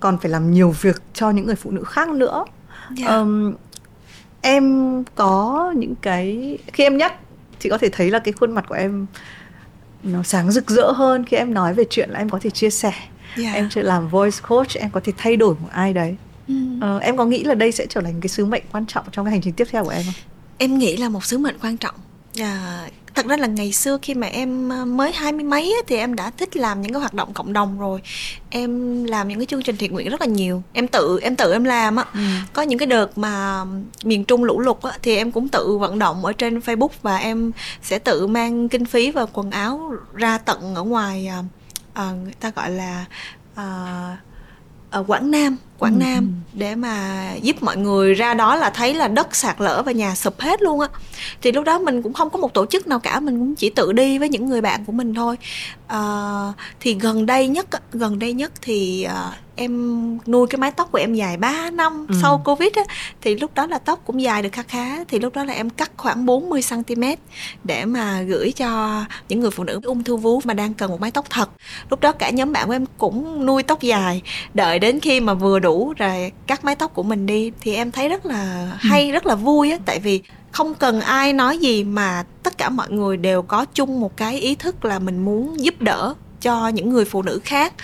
còn 0.00 0.18
phải 0.18 0.30
làm 0.30 0.50
nhiều 0.50 0.70
việc 0.70 1.02
cho 1.14 1.30
những 1.30 1.46
người 1.46 1.56
phụ 1.56 1.70
nữ 1.70 1.82
khác 1.84 2.08
nữa. 2.08 2.44
Yeah. 2.98 3.10
Dạ. 3.10 3.16
Um, 3.16 3.54
em 4.40 5.04
có 5.14 5.72
những 5.76 5.94
cái 5.94 6.58
khi 6.72 6.84
em 6.84 6.96
nhắc 6.96 7.12
chị 7.58 7.68
có 7.68 7.78
thể 7.78 7.88
thấy 7.88 8.10
là 8.10 8.18
cái 8.18 8.32
khuôn 8.32 8.52
mặt 8.52 8.64
của 8.68 8.74
em 8.74 9.06
nó 10.02 10.22
sáng 10.22 10.52
rực 10.52 10.70
rỡ 10.70 10.90
hơn 10.92 11.24
khi 11.24 11.36
em 11.36 11.54
nói 11.54 11.74
về 11.74 11.84
chuyện 11.90 12.10
là 12.10 12.18
em 12.18 12.30
có 12.30 12.38
thể 12.42 12.50
chia 12.50 12.70
sẻ 12.70 12.90
yeah. 12.90 13.10
Dạ. 13.36 13.52
em 13.52 13.70
sẽ 13.70 13.82
làm 13.82 14.08
voice 14.08 14.38
coach 14.48 14.74
em 14.74 14.90
có 14.90 15.00
thể 15.04 15.12
thay 15.16 15.36
đổi 15.36 15.54
một 15.54 15.68
ai 15.72 15.92
đấy 15.92 16.16
mm. 16.48 16.96
uh, 16.96 17.02
em 17.02 17.16
có 17.16 17.24
nghĩ 17.24 17.44
là 17.44 17.54
đây 17.54 17.72
sẽ 17.72 17.86
trở 17.88 18.00
thành 18.00 18.20
cái 18.20 18.28
sứ 18.28 18.44
mệnh 18.44 18.62
quan 18.72 18.86
trọng 18.86 19.04
trong 19.12 19.24
cái 19.24 19.32
hành 19.32 19.42
trình 19.42 19.52
tiếp 19.52 19.68
theo 19.70 19.84
của 19.84 19.90
em 19.90 20.02
không 20.04 20.14
em 20.58 20.78
nghĩ 20.78 20.96
là 20.96 21.08
một 21.08 21.24
sứ 21.24 21.38
mệnh 21.38 21.56
quan 21.62 21.76
trọng 21.76 21.94
à, 22.40 22.86
thật 23.16 23.26
ra 23.26 23.36
là 23.36 23.46
ngày 23.46 23.72
xưa 23.72 23.98
khi 24.02 24.14
mà 24.14 24.26
em 24.26 24.68
ờ, 24.68 24.84
mới 24.84 25.12
hai 25.12 25.32
mươi 25.32 25.44
mấy 25.44 25.74
thì 25.86 25.96
em 25.96 26.14
đã 26.14 26.30
thích 26.30 26.56
làm 26.56 26.82
những 26.82 26.92
cái 26.92 27.00
hoạt 27.00 27.14
động 27.14 27.32
cộng 27.34 27.52
đồng 27.52 27.78
rồi. 27.78 28.00
Em 28.50 29.04
làm 29.04 29.28
những 29.28 29.38
cái 29.38 29.46
chương 29.46 29.62
trình 29.62 29.76
thiện 29.76 29.92
nguyện 29.92 30.08
rất 30.08 30.20
là 30.20 30.26
nhiều. 30.26 30.62
Em 30.72 30.88
tự 30.88 31.18
em 31.22 31.36
tự 31.36 31.52
em 31.52 31.64
làm 31.64 31.96
á. 31.96 32.04
Ừ. 32.14 32.20
có 32.52 32.62
những 32.62 32.78
cái 32.78 32.86
đợt 32.86 33.18
mà 33.18 33.64
miền 34.04 34.24
trung 34.24 34.44
lũ 34.44 34.60
lụt 34.60 34.82
á 34.82 34.90
thì 35.02 35.16
em 35.16 35.32
cũng 35.32 35.48
tự 35.48 35.78
vận 35.78 35.98
động 35.98 36.24
ở 36.24 36.32
trên 36.32 36.58
facebook 36.58 36.88
và 37.02 37.16
em 37.16 37.52
sẽ 37.82 37.98
tự 37.98 38.26
mang 38.26 38.68
kinh 38.68 38.84
phí 38.84 39.10
và 39.10 39.26
quần 39.32 39.50
áo 39.50 39.92
ra 40.14 40.38
tận 40.38 40.74
ở 40.74 40.82
ngoài 40.82 41.30
à, 41.94 42.12
người 42.12 42.34
ta 42.40 42.50
gọi 42.56 42.70
là 42.70 43.04
à, 43.54 43.66
ở 44.90 45.04
Quảng 45.06 45.30
Nam 45.30 45.56
Quảng 45.78 45.94
ừ. 45.94 45.98
Nam 45.98 46.32
để 46.52 46.74
mà 46.74 47.24
giúp 47.42 47.62
mọi 47.62 47.76
người 47.76 48.14
ra 48.14 48.34
đó 48.34 48.56
là 48.56 48.70
thấy 48.70 48.94
là 48.94 49.08
đất 49.08 49.36
sạt 49.36 49.60
lở 49.60 49.82
và 49.82 49.92
nhà 49.92 50.14
sụp 50.14 50.40
hết 50.40 50.62
luôn 50.62 50.80
á 50.80 50.88
thì 51.42 51.52
lúc 51.52 51.64
đó 51.64 51.78
mình 51.78 52.02
cũng 52.02 52.12
không 52.12 52.30
có 52.30 52.38
một 52.38 52.54
tổ 52.54 52.66
chức 52.66 52.86
nào 52.86 52.98
cả 52.98 53.20
mình 53.20 53.38
cũng 53.38 53.54
chỉ 53.54 53.70
tự 53.70 53.92
đi 53.92 54.18
với 54.18 54.28
những 54.28 54.46
người 54.46 54.60
bạn 54.60 54.84
của 54.84 54.92
mình 54.92 55.14
thôi 55.14 55.36
à, 55.86 56.00
thì 56.80 56.94
gần 56.94 57.26
đây 57.26 57.48
nhất 57.48 57.66
gần 57.92 58.18
đây 58.18 58.32
nhất 58.32 58.52
thì 58.62 59.06
uh, 59.08 59.34
em 59.56 60.18
nuôi 60.26 60.46
cái 60.46 60.58
mái 60.58 60.70
tóc 60.70 60.92
của 60.92 60.98
em 60.98 61.14
dài 61.14 61.36
3 61.36 61.70
năm 61.70 62.06
ừ. 62.08 62.14
sau 62.22 62.42
covid 62.44 62.72
á 62.72 62.82
thì 63.20 63.34
lúc 63.34 63.50
đó 63.54 63.66
là 63.66 63.78
tóc 63.78 64.02
cũng 64.06 64.22
dài 64.22 64.42
được 64.42 64.48
khá 64.52 64.62
khá 64.62 65.04
thì 65.04 65.18
lúc 65.18 65.34
đó 65.34 65.44
là 65.44 65.52
em 65.52 65.70
cắt 65.70 65.90
khoảng 65.96 66.26
40 66.26 66.60
cm 66.70 67.02
để 67.64 67.84
mà 67.84 68.22
gửi 68.22 68.52
cho 68.52 69.00
những 69.28 69.40
người 69.40 69.50
phụ 69.50 69.64
nữ 69.64 69.80
ung 69.84 70.04
thư 70.04 70.16
vú 70.16 70.40
mà 70.44 70.54
đang 70.54 70.74
cần 70.74 70.90
một 70.90 71.00
mái 71.00 71.10
tóc 71.10 71.24
thật 71.30 71.50
lúc 71.90 72.00
đó 72.00 72.12
cả 72.12 72.30
nhóm 72.30 72.52
bạn 72.52 72.66
của 72.66 72.72
em 72.72 72.84
cũng 72.98 73.46
nuôi 73.46 73.62
tóc 73.62 73.82
dài 73.82 74.22
đợi 74.54 74.78
đến 74.78 75.00
khi 75.00 75.20
mà 75.20 75.34
vừa 75.34 75.58
đủ 75.58 75.65
rồi 75.96 76.32
cắt 76.46 76.64
mái 76.64 76.74
tóc 76.74 76.94
của 76.94 77.02
mình 77.02 77.26
đi 77.26 77.52
thì 77.60 77.74
em 77.74 77.92
thấy 77.92 78.08
rất 78.08 78.26
là 78.26 78.70
hay 78.78 79.06
ừ. 79.06 79.12
rất 79.12 79.26
là 79.26 79.34
vui 79.34 79.70
á. 79.70 79.78
Tại 79.86 80.00
vì 80.00 80.22
không 80.52 80.74
cần 80.74 81.00
ai 81.00 81.32
nói 81.32 81.58
gì 81.58 81.84
mà 81.84 82.24
tất 82.42 82.58
cả 82.58 82.68
mọi 82.68 82.90
người 82.90 83.16
đều 83.16 83.42
có 83.42 83.64
chung 83.74 84.00
một 84.00 84.16
cái 84.16 84.40
ý 84.40 84.54
thức 84.54 84.84
là 84.84 84.98
mình 84.98 85.24
muốn 85.24 85.64
giúp 85.64 85.74
đỡ 85.80 86.14
cho 86.40 86.68
những 86.68 86.90
người 86.90 87.04
phụ 87.04 87.22
nữ 87.22 87.40
khác. 87.44 87.74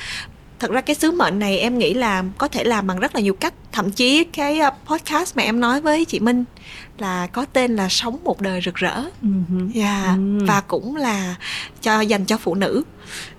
Thật 0.59 0.71
ra 0.71 0.81
cái 0.81 0.97
sứ 0.97 1.13
mệnh 1.13 1.39
này 1.39 1.59
em 1.59 1.79
nghĩ 1.79 1.95
là 1.95 2.25
có 2.39 2.49
thể 2.49 2.65
làm 2.65 2.87
bằng 2.87 3.01
rất 3.01 3.15
là 3.15 3.21
nhiều 3.21 3.35
cách. 3.35 3.55
Thậm 3.73 3.91
chí 3.91 4.25
cái 4.25 4.59
ờ, 4.59 4.71
podcast 4.87 5.37
mà 5.37 5.43
em 5.43 5.61
nói 5.61 5.81
với 5.81 6.05
chị 6.05 6.21
Minh 6.21 6.45
là 6.99 7.27
có 7.27 7.47
tên 7.53 7.77
là 7.77 7.89
sống 7.89 8.19
một 8.25 8.41
đời 8.41 8.61
rực 8.65 8.75
rỡ 8.75 9.03
uh-huh. 9.23 9.71
yeah. 9.75 10.17
uh-huh. 10.17 10.47
và 10.47 10.61
cũng 10.61 10.97
là 10.97 11.35
cho 11.81 12.01
dành 12.01 12.25
cho 12.25 12.37
phụ 12.37 12.55
nữ 12.55 12.83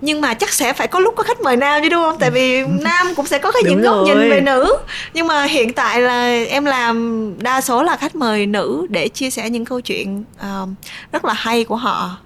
nhưng 0.01 0.21
mà 0.21 0.33
chắc 0.33 0.49
sẽ 0.53 0.73
phải 0.73 0.87
có 0.87 0.99
lúc 0.99 1.13
có 1.17 1.23
khách 1.23 1.41
mời 1.41 1.57
nam 1.57 1.81
chứ 1.83 1.89
đúng 1.89 2.03
không 2.03 2.17
tại 2.19 2.31
vì 2.31 2.65
nam 2.65 3.07
cũng 3.15 3.25
sẽ 3.25 3.39
có 3.39 3.51
cái 3.51 3.63
những 3.69 3.81
góc 3.81 4.05
nhìn 4.05 4.17
về 4.17 4.41
nữ 4.41 4.77
nhưng 5.13 5.27
mà 5.27 5.43
hiện 5.43 5.73
tại 5.73 6.01
là 6.01 6.43
em 6.49 6.65
làm 6.65 7.33
đa 7.39 7.61
số 7.61 7.83
là 7.83 7.97
khách 7.97 8.15
mời 8.15 8.45
nữ 8.45 8.87
để 8.89 9.07
chia 9.07 9.29
sẻ 9.29 9.49
những 9.49 9.65
câu 9.65 9.81
chuyện 9.81 10.23
uh, 10.39 10.69
rất 11.11 11.25
là 11.25 11.33
hay 11.33 11.63
của 11.63 11.75
họ 11.75 12.17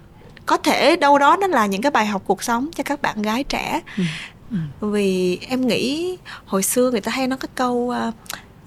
có 0.46 0.58
thể 0.58 0.96
đâu 0.96 1.18
đó 1.18 1.38
nó 1.42 1.48
là 1.48 1.66
những 1.66 1.82
cái 1.82 1.92
bài 1.92 2.06
học 2.06 2.22
cuộc 2.26 2.44
sống 2.44 2.70
cho 2.76 2.84
các 2.84 3.02
bạn 3.02 3.22
gái 3.22 3.44
trẻ 3.44 3.82
ừ. 3.98 4.04
Ừ. 4.52 4.58
vì 4.82 5.40
em 5.50 5.68
nghĩ 5.68 6.18
hồi 6.46 6.64
xưa 6.64 6.92
người 6.92 7.02
ta 7.02 7.12
hay 7.12 7.28
nói 7.28 7.38
cái 7.40 7.50
câu 7.56 7.90
à, 7.90 8.12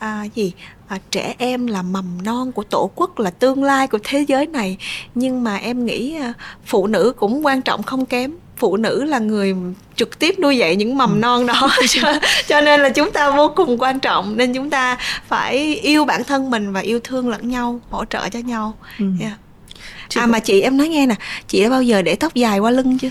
à, 0.00 0.24
gì? 0.34 0.52
À, 0.88 0.98
trẻ 1.10 1.34
em 1.38 1.66
là 1.66 1.82
mầm 1.82 2.22
non 2.24 2.52
của 2.52 2.62
tổ 2.62 2.90
quốc 2.94 3.18
là 3.18 3.30
tương 3.30 3.64
lai 3.64 3.86
của 3.86 3.98
thế 4.04 4.24
giới 4.28 4.46
này. 4.46 4.76
Nhưng 5.14 5.44
mà 5.44 5.56
em 5.56 5.86
nghĩ 5.86 6.16
à, 6.16 6.32
phụ 6.66 6.86
nữ 6.86 7.12
cũng 7.16 7.46
quan 7.46 7.62
trọng 7.62 7.82
không 7.82 8.06
kém. 8.06 8.32
Phụ 8.56 8.76
nữ 8.76 9.04
là 9.04 9.18
người 9.18 9.54
trực 9.96 10.18
tiếp 10.18 10.34
nuôi 10.38 10.58
dạy 10.58 10.76
những 10.76 10.98
mầm 10.98 11.12
ừ. 11.12 11.18
non 11.18 11.46
đó. 11.46 11.70
Cho, 11.88 12.12
cho 12.46 12.60
nên 12.60 12.80
là 12.80 12.88
chúng 12.90 13.12
ta 13.12 13.30
vô 13.30 13.52
cùng 13.56 13.82
quan 13.82 14.00
trọng. 14.00 14.36
Nên 14.36 14.54
chúng 14.54 14.70
ta 14.70 14.98
phải 15.28 15.74
yêu 15.74 16.04
bản 16.04 16.24
thân 16.24 16.50
mình 16.50 16.72
và 16.72 16.80
yêu 16.80 17.00
thương 17.04 17.28
lẫn 17.28 17.48
nhau 17.48 17.80
hỗ 17.90 18.04
trợ 18.04 18.28
cho 18.28 18.38
nhau. 18.38 18.74
Ừ. 18.98 19.04
yeah. 19.20 19.32
à 20.14 20.26
mà 20.26 20.38
chị 20.38 20.60
em 20.60 20.76
nói 20.76 20.88
nghe 20.88 21.06
nè. 21.06 21.14
Chị 21.48 21.62
đã 21.62 21.70
bao 21.70 21.82
giờ 21.82 22.02
để 22.02 22.16
tóc 22.16 22.34
dài 22.34 22.58
qua 22.58 22.70
lưng 22.70 22.98
chưa? 22.98 23.10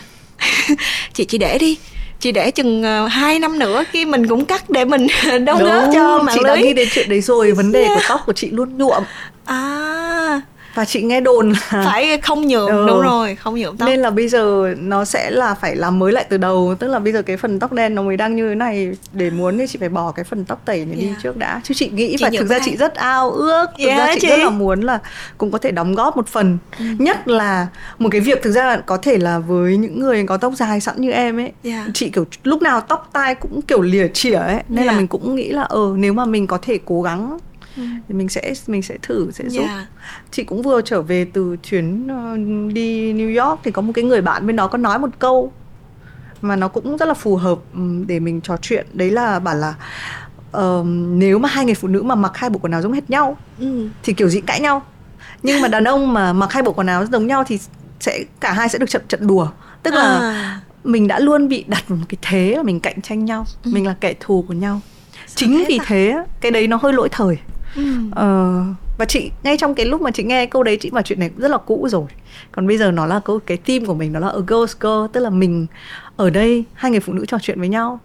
Chị 1.13 1.25
chỉ 1.25 1.37
để 1.37 1.57
đi 1.57 1.77
chị 2.19 2.31
để 2.31 2.51
chừng 2.51 2.79
uh, 2.79 2.85
ờ, 2.85 3.07
2 3.07 3.39
năm 3.39 3.59
nữa 3.59 3.83
khi 3.91 4.05
mình 4.05 4.27
cũng 4.27 4.45
cắt 4.45 4.69
để 4.69 4.85
mình 4.85 5.07
đóng 5.45 5.63
góp 5.63 5.83
cho 5.93 6.19
mạng 6.23 6.35
chị 6.35 6.41
lưới 6.43 6.55
đã 6.55 6.61
nghĩ 6.61 6.73
đến 6.73 6.87
chuyện 6.91 7.09
đấy 7.09 7.21
rồi 7.21 7.51
vấn 7.51 7.71
đề 7.71 7.83
yeah. 7.83 7.95
của 7.95 8.01
tóc 8.09 8.21
của 8.25 8.33
chị 8.33 8.49
luôn 8.51 8.77
nhuộm 8.77 9.03
à 9.45 10.41
và 10.79 10.85
chị 10.85 11.01
nghe 11.01 11.21
đồn 11.21 11.49
là 11.49 11.59
phải 11.85 12.17
không 12.17 12.47
nhượng 12.47 12.67
ừ. 12.67 12.85
đúng 12.87 13.01
rồi 13.01 13.35
không 13.35 13.55
nhượng 13.55 13.77
tóc 13.77 13.89
nên 13.89 13.99
là 13.99 14.09
bây 14.09 14.27
giờ 14.27 14.73
nó 14.79 15.05
sẽ 15.05 15.29
là 15.31 15.53
phải 15.53 15.75
làm 15.75 15.99
mới 15.99 16.11
lại 16.11 16.25
từ 16.29 16.37
đầu 16.37 16.75
tức 16.79 16.87
là 16.87 16.99
bây 16.99 17.13
giờ 17.13 17.21
cái 17.21 17.37
phần 17.37 17.59
tóc 17.59 17.73
đen 17.73 17.95
nó 17.95 18.01
mới 18.01 18.17
đang 18.17 18.35
như 18.35 18.49
thế 18.49 18.55
này 18.55 18.91
để 19.13 19.29
muốn 19.29 19.57
thì 19.57 19.67
chị 19.67 19.79
phải 19.79 19.89
bỏ 19.89 20.11
cái 20.11 20.25
phần 20.25 20.45
tóc 20.45 20.61
tẩy 20.65 20.85
này 20.85 20.97
yeah. 20.99 21.09
đi 21.09 21.15
trước 21.23 21.37
đã 21.37 21.61
chứ 21.63 21.73
chị 21.73 21.89
nghĩ 21.89 22.15
chị 22.17 22.23
và 22.23 22.29
thực 22.37 22.47
ra 22.47 22.59
chị 22.65 22.77
rất 22.77 22.95
ao 22.95 23.31
ước 23.31 23.65
thực 23.79 23.87
yeah, 23.87 23.97
ra 23.97 24.13
chị, 24.13 24.19
chị 24.21 24.27
rất 24.27 24.39
là 24.39 24.49
muốn 24.49 24.81
là 24.81 24.99
cũng 25.37 25.51
có 25.51 25.57
thể 25.57 25.71
đóng 25.71 25.95
góp 25.95 26.17
một 26.17 26.27
phần 26.27 26.57
ừ. 26.79 26.85
nhất 26.99 27.27
là 27.27 27.67
một 27.97 28.09
cái 28.11 28.21
việc 28.21 28.41
thực 28.43 28.51
ra 28.51 28.65
là 28.65 28.77
có 28.85 28.97
thể 28.97 29.17
là 29.17 29.39
với 29.39 29.77
những 29.77 29.99
người 29.99 30.25
có 30.27 30.37
tóc 30.37 30.53
dài 30.55 30.81
sẵn 30.81 31.01
như 31.01 31.11
em 31.11 31.39
ấy 31.39 31.51
yeah. 31.63 31.85
chị 31.93 32.09
kiểu 32.09 32.25
lúc 32.43 32.61
nào 32.61 32.81
tóc 32.81 33.09
tai 33.13 33.35
cũng 33.35 33.61
kiểu 33.61 33.81
lìa 33.81 34.07
chỉa 34.13 34.35
ấy 34.35 34.63
nên 34.69 34.77
yeah. 34.77 34.87
là 34.87 34.97
mình 34.97 35.07
cũng 35.07 35.35
nghĩ 35.35 35.49
là 35.49 35.61
ờ 35.61 35.93
nếu 35.95 36.13
mà 36.13 36.25
mình 36.25 36.47
có 36.47 36.57
thể 36.61 36.79
cố 36.85 37.01
gắng 37.01 37.37
ừ. 37.77 37.83
thì 38.07 38.15
mình 38.15 38.29
sẽ 38.29 38.53
mình 38.67 38.81
sẽ 38.81 38.97
thử 39.01 39.31
sẽ 39.31 39.49
giúp 39.49 39.61
yeah. 39.61 39.87
chị 40.31 40.43
cũng 40.43 40.61
vừa 40.61 40.81
trở 40.81 41.01
về 41.01 41.25
từ 41.33 41.57
chuyến 41.63 42.07
uh, 42.07 42.73
đi 42.73 43.13
New 43.13 43.45
York 43.45 43.59
thì 43.63 43.71
có 43.71 43.81
một 43.81 43.91
cái 43.95 44.03
người 44.03 44.21
bạn 44.21 44.47
bên 44.47 44.55
đó 44.55 44.67
có 44.67 44.77
nói 44.77 44.99
một 44.99 45.09
câu 45.19 45.51
mà 46.41 46.55
nó 46.55 46.67
cũng 46.67 46.97
rất 46.97 47.05
là 47.05 47.13
phù 47.13 47.35
hợp 47.35 47.59
để 48.07 48.19
mình 48.19 48.41
trò 48.41 48.57
chuyện 48.61 48.87
đấy 48.93 49.11
là 49.11 49.39
bảo 49.39 49.55
là 49.55 49.75
uh, 50.57 50.85
nếu 51.09 51.39
mà 51.39 51.49
hai 51.49 51.65
người 51.65 51.75
phụ 51.75 51.87
nữ 51.87 52.03
mà 52.03 52.15
mặc 52.15 52.31
hai 52.37 52.49
bộ 52.49 52.59
quần 52.59 52.71
áo 52.71 52.81
giống 52.81 52.93
hết 52.93 53.09
nhau 53.09 53.37
ừ. 53.59 53.89
thì 54.03 54.13
kiểu 54.13 54.29
gì 54.29 54.41
cãi 54.41 54.59
nhau 54.59 54.83
nhưng 55.43 55.61
mà 55.61 55.67
đàn 55.67 55.83
ông 55.83 56.13
mà 56.13 56.33
mặc 56.33 56.53
hai 56.53 56.63
bộ 56.63 56.73
quần 56.73 56.87
áo 56.87 57.05
giống 57.05 57.27
nhau 57.27 57.43
thì 57.47 57.59
sẽ 57.99 58.23
cả 58.39 58.53
hai 58.53 58.69
sẽ 58.69 58.79
được 58.79 58.89
trận 58.89 59.01
trận 59.07 59.27
đùa 59.27 59.47
tức 59.83 59.93
là 59.93 60.19
à. 60.19 60.61
mình 60.83 61.07
đã 61.07 61.19
luôn 61.19 61.47
bị 61.47 61.65
đặt 61.67 61.91
một 61.91 62.05
cái 62.09 62.17
thế 62.21 62.53
là 62.57 62.63
mình 62.63 62.79
cạnh 62.79 63.01
tranh 63.01 63.25
nhau 63.25 63.45
ừ. 63.63 63.71
mình 63.73 63.87
là 63.87 63.95
kẻ 63.99 64.13
thù 64.19 64.45
của 64.47 64.53
nhau 64.53 64.81
Sao 65.13 65.35
chính 65.35 65.63
vì 65.67 65.77
à? 65.77 65.85
thế 65.87 66.23
cái 66.41 66.51
đấy 66.51 66.67
nó 66.67 66.79
hơi 66.81 66.93
lỗi 66.93 67.09
thời 67.11 67.37
ừ. 67.75 67.83
ờ, 68.11 68.63
và 68.97 69.05
chị 69.05 69.31
ngay 69.43 69.57
trong 69.57 69.75
cái 69.75 69.85
lúc 69.85 70.01
mà 70.01 70.11
chị 70.11 70.23
nghe 70.23 70.45
câu 70.45 70.63
đấy 70.63 70.77
chị 70.81 70.89
bảo 70.89 71.03
chuyện 71.03 71.19
này 71.19 71.29
cũng 71.29 71.39
rất 71.39 71.51
là 71.51 71.57
cũ 71.57 71.87
rồi 71.91 72.05
còn 72.51 72.67
bây 72.67 72.77
giờ 72.77 72.91
nó 72.91 73.05
là 73.05 73.19
câu 73.25 73.39
cái 73.39 73.57
team 73.57 73.85
của 73.85 73.93
mình 73.93 74.13
đó 74.13 74.19
là 74.19 74.27
a 74.27 74.39
girl's 74.47 74.75
girl 74.79 75.13
tức 75.13 75.19
là 75.19 75.29
mình 75.29 75.67
ở 76.15 76.29
đây 76.29 76.63
hai 76.73 76.91
người 76.91 76.99
phụ 76.99 77.13
nữ 77.13 77.25
trò 77.25 77.37
chuyện 77.41 77.59
với 77.59 77.69
nhau 77.69 77.99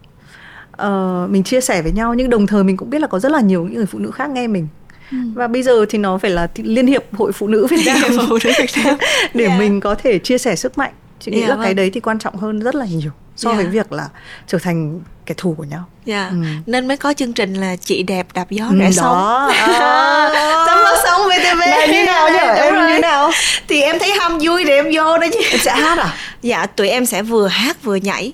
uh, 0.82 1.31
mình 1.31 1.43
chia 1.43 1.61
sẻ 1.61 1.82
với 1.82 1.93
nhau 1.93 2.15
nhưng 2.15 2.31
đồng 2.31 2.47
thời 2.47 2.65
mình 2.65 2.77
cũng 2.77 2.91
biết 2.91 3.01
là 3.01 3.07
có 3.07 3.19
rất 3.19 3.32
là 3.32 3.41
nhiều 3.41 3.65
những 3.65 3.74
người 3.74 3.86
phụ 3.86 3.99
nữ 3.99 4.11
khác 4.11 4.31
nghe 4.31 4.47
mình 4.47 4.69
Ừ. 5.11 5.16
và 5.35 5.49
bây 5.49 5.62
giờ 5.62 5.86
thì 5.89 5.99
nó 5.99 6.19
phải 6.19 6.31
là 6.31 6.49
liên 6.57 6.86
hiệp 6.86 7.15
hội 7.15 7.32
phụ 7.32 7.49
nữ 7.49 7.66
Việt 7.66 7.81
Nam 7.86 7.97
để 9.35 9.47
yeah. 9.47 9.59
mình 9.59 9.81
có 9.81 9.95
thể 9.95 10.19
chia 10.19 10.39
sẻ 10.39 10.57
sức 10.57 10.78
mạnh 10.78 10.93
chị 11.20 11.31
nghĩ 11.31 11.39
yeah, 11.39 11.51
là 11.51 11.57
vâng. 11.57 11.65
cái 11.65 11.74
đấy 11.74 11.91
thì 11.91 12.01
quan 12.01 12.19
trọng 12.19 12.36
hơn 12.36 12.61
rất 12.61 12.74
là 12.74 12.86
nhiều 12.86 13.11
so 13.36 13.51
yeah. 13.51 13.56
với 13.56 13.66
việc 13.66 13.93
là 13.93 14.09
trở 14.47 14.59
thành 14.59 15.01
kẻ 15.27 15.35
thù 15.36 15.55
của 15.59 15.65
nhau. 15.65 15.85
Dạ. 16.05 16.28
Ừ. 16.31 16.36
Nên 16.66 16.89
mới 16.89 16.97
có 16.97 17.15
chương 17.15 17.32
trình 17.32 17.55
là 17.55 17.77
chị 17.77 18.02
đẹp 18.02 18.27
đạp 18.35 18.51
gió 18.51 18.65
ừ, 18.70 18.77
rẽ 18.78 18.90
sóng. 18.93 19.48
À. 19.48 20.65
Tấm 20.66 20.78
phát 20.85 20.98
sóng 21.05 21.20
VTV. 21.20 21.61
Là 21.61 21.86
như 21.86 22.05
nào 22.06 22.28
nhỉ? 22.28 22.61
Em 22.62 22.74
rồi. 22.74 22.93
như 22.93 22.98
nào? 22.98 23.31
Thì 23.69 23.81
em 23.81 23.98
thấy 23.98 24.11
ham 24.20 24.39
vui 24.43 24.65
thì 24.65 24.70
em 24.70 24.85
vô 24.93 25.19
đó 25.19 25.27
chứ. 25.32 25.40
Em 25.51 25.61
sẽ 25.61 25.73
hát 25.73 25.98
à? 25.98 26.15
Dạ, 26.43 26.66
tụi 26.66 26.89
em 26.89 27.06
sẽ 27.06 27.23
vừa 27.23 27.47
hát 27.47 27.82
vừa 27.82 27.97
nhảy 27.97 28.32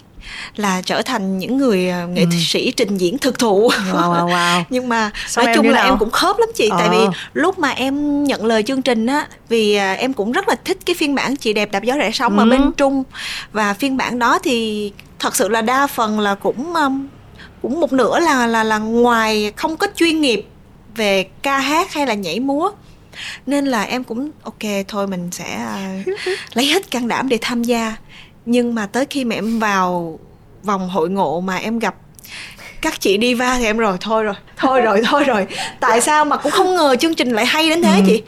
là 0.57 0.83
trở 0.83 1.03
thành 1.03 1.39
những 1.39 1.57
người 1.57 1.89
ờ, 1.89 2.07
nghệ 2.07 2.23
ừ. 2.23 2.31
sĩ 2.39 2.73
trình 2.77 2.97
diễn 2.97 3.19
thực 3.19 3.39
thụ 3.39 3.71
wow, 3.71 4.13
wow, 4.13 4.29
wow. 4.29 4.63
nhưng 4.71 4.89
mà 4.89 5.11
Sao 5.27 5.45
nói 5.45 5.55
chung 5.55 5.69
là 5.69 5.83
nào? 5.83 5.93
em 5.93 5.99
cũng 5.99 6.11
khớp 6.11 6.39
lắm 6.39 6.49
chị 6.55 6.69
ờ. 6.69 6.77
tại 6.79 6.89
vì 6.91 7.17
lúc 7.33 7.59
mà 7.59 7.71
em 7.71 8.25
nhận 8.25 8.45
lời 8.45 8.63
chương 8.63 8.83
trình 8.83 9.07
á 9.07 9.27
vì 9.49 9.75
ờ, 9.75 9.93
em 9.93 10.13
cũng 10.13 10.33
rất 10.33 10.49
là 10.49 10.55
thích 10.65 10.79
cái 10.87 10.97
phiên 10.99 11.15
bản 11.15 11.37
chị 11.37 11.53
đẹp 11.53 11.73
đạp 11.73 11.83
gió 11.83 11.95
rẽ 11.95 12.11
sóng 12.11 12.39
ừ. 12.39 12.43
ở 12.43 12.47
bên 12.47 12.73
trung 12.77 13.03
và 13.53 13.75
phiên 13.75 13.97
bản 13.97 14.19
đó 14.19 14.39
thì 14.39 14.93
thật 15.19 15.37
sự 15.37 15.49
là 15.49 15.63
đa 15.63 15.87
phần 15.87 16.21
là 16.21 16.35
cũng 16.35 16.75
cũng 17.63 17.81
một 17.81 17.93
nửa 17.93 18.21
là 18.21 18.47
là 18.47 18.65
là 18.65 18.79
ngoài 18.79 19.53
không 19.57 19.77
có 19.77 19.87
chuyên 19.97 20.21
nghiệp 20.21 20.47
về 20.97 21.27
ca 21.43 21.59
hát 21.59 21.93
hay 21.95 22.07
là 22.07 22.15
nhảy 22.15 22.41
múa 22.41 22.71
nên 23.47 23.67
là 23.67 23.83
em 23.83 24.05
cũng 24.05 24.31
ok 24.43 24.87
thôi 24.89 25.07
mình 25.07 25.29
sẽ 25.33 25.69
lấy 26.55 26.67
hết 26.67 26.91
can 26.91 27.09
đảm 27.09 27.29
để 27.29 27.39
tham 27.41 27.65
gia 27.65 27.97
nhưng 28.47 28.75
mà 28.75 28.87
tới 28.87 29.07
khi 29.11 29.25
mà 29.25 29.35
em 29.35 29.59
vào 29.59 30.19
vòng 30.63 30.89
hội 30.89 31.11
ngộ 31.11 31.41
mà 31.41 31.57
em 31.57 31.79
gặp 31.79 31.95
các 32.83 33.01
chị 33.01 33.17
đi 33.17 33.35
va 33.35 33.57
thì 33.59 33.65
em 33.65 33.79
rồi 33.79 33.97
thôi 34.01 34.25
rồi 34.25 34.35
thôi 34.57 34.81
rồi 34.81 35.03
thôi 35.11 35.25
rồi. 35.25 35.47
Tại 35.81 36.01
sao 36.01 36.25
mà 36.25 36.37
cũng 36.37 36.53
không 36.53 36.75
ngờ 36.75 36.97
chương 36.97 37.15
trình 37.15 37.31
lại 37.31 37.47
hay 37.47 37.69
đến 37.69 37.83
thế 37.83 37.97
ừ. 37.97 38.03
chị? 38.07 38.23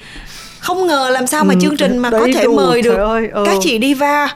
Không 0.60 0.86
ngờ 0.86 1.10
làm 1.10 1.26
sao 1.26 1.44
mà 1.44 1.55
ừ, 1.55 1.60
chương 1.62 1.76
trình 1.76 1.98
mà 1.98 2.10
có 2.10 2.28
thể 2.34 2.44
đủ, 2.44 2.56
mời 2.56 2.82
được 2.82 2.97
ơi, 2.97 3.28
ừ. 3.32 3.44
các 3.47 3.56
chị 3.60 3.78
đi 3.78 3.94
va 3.94 4.28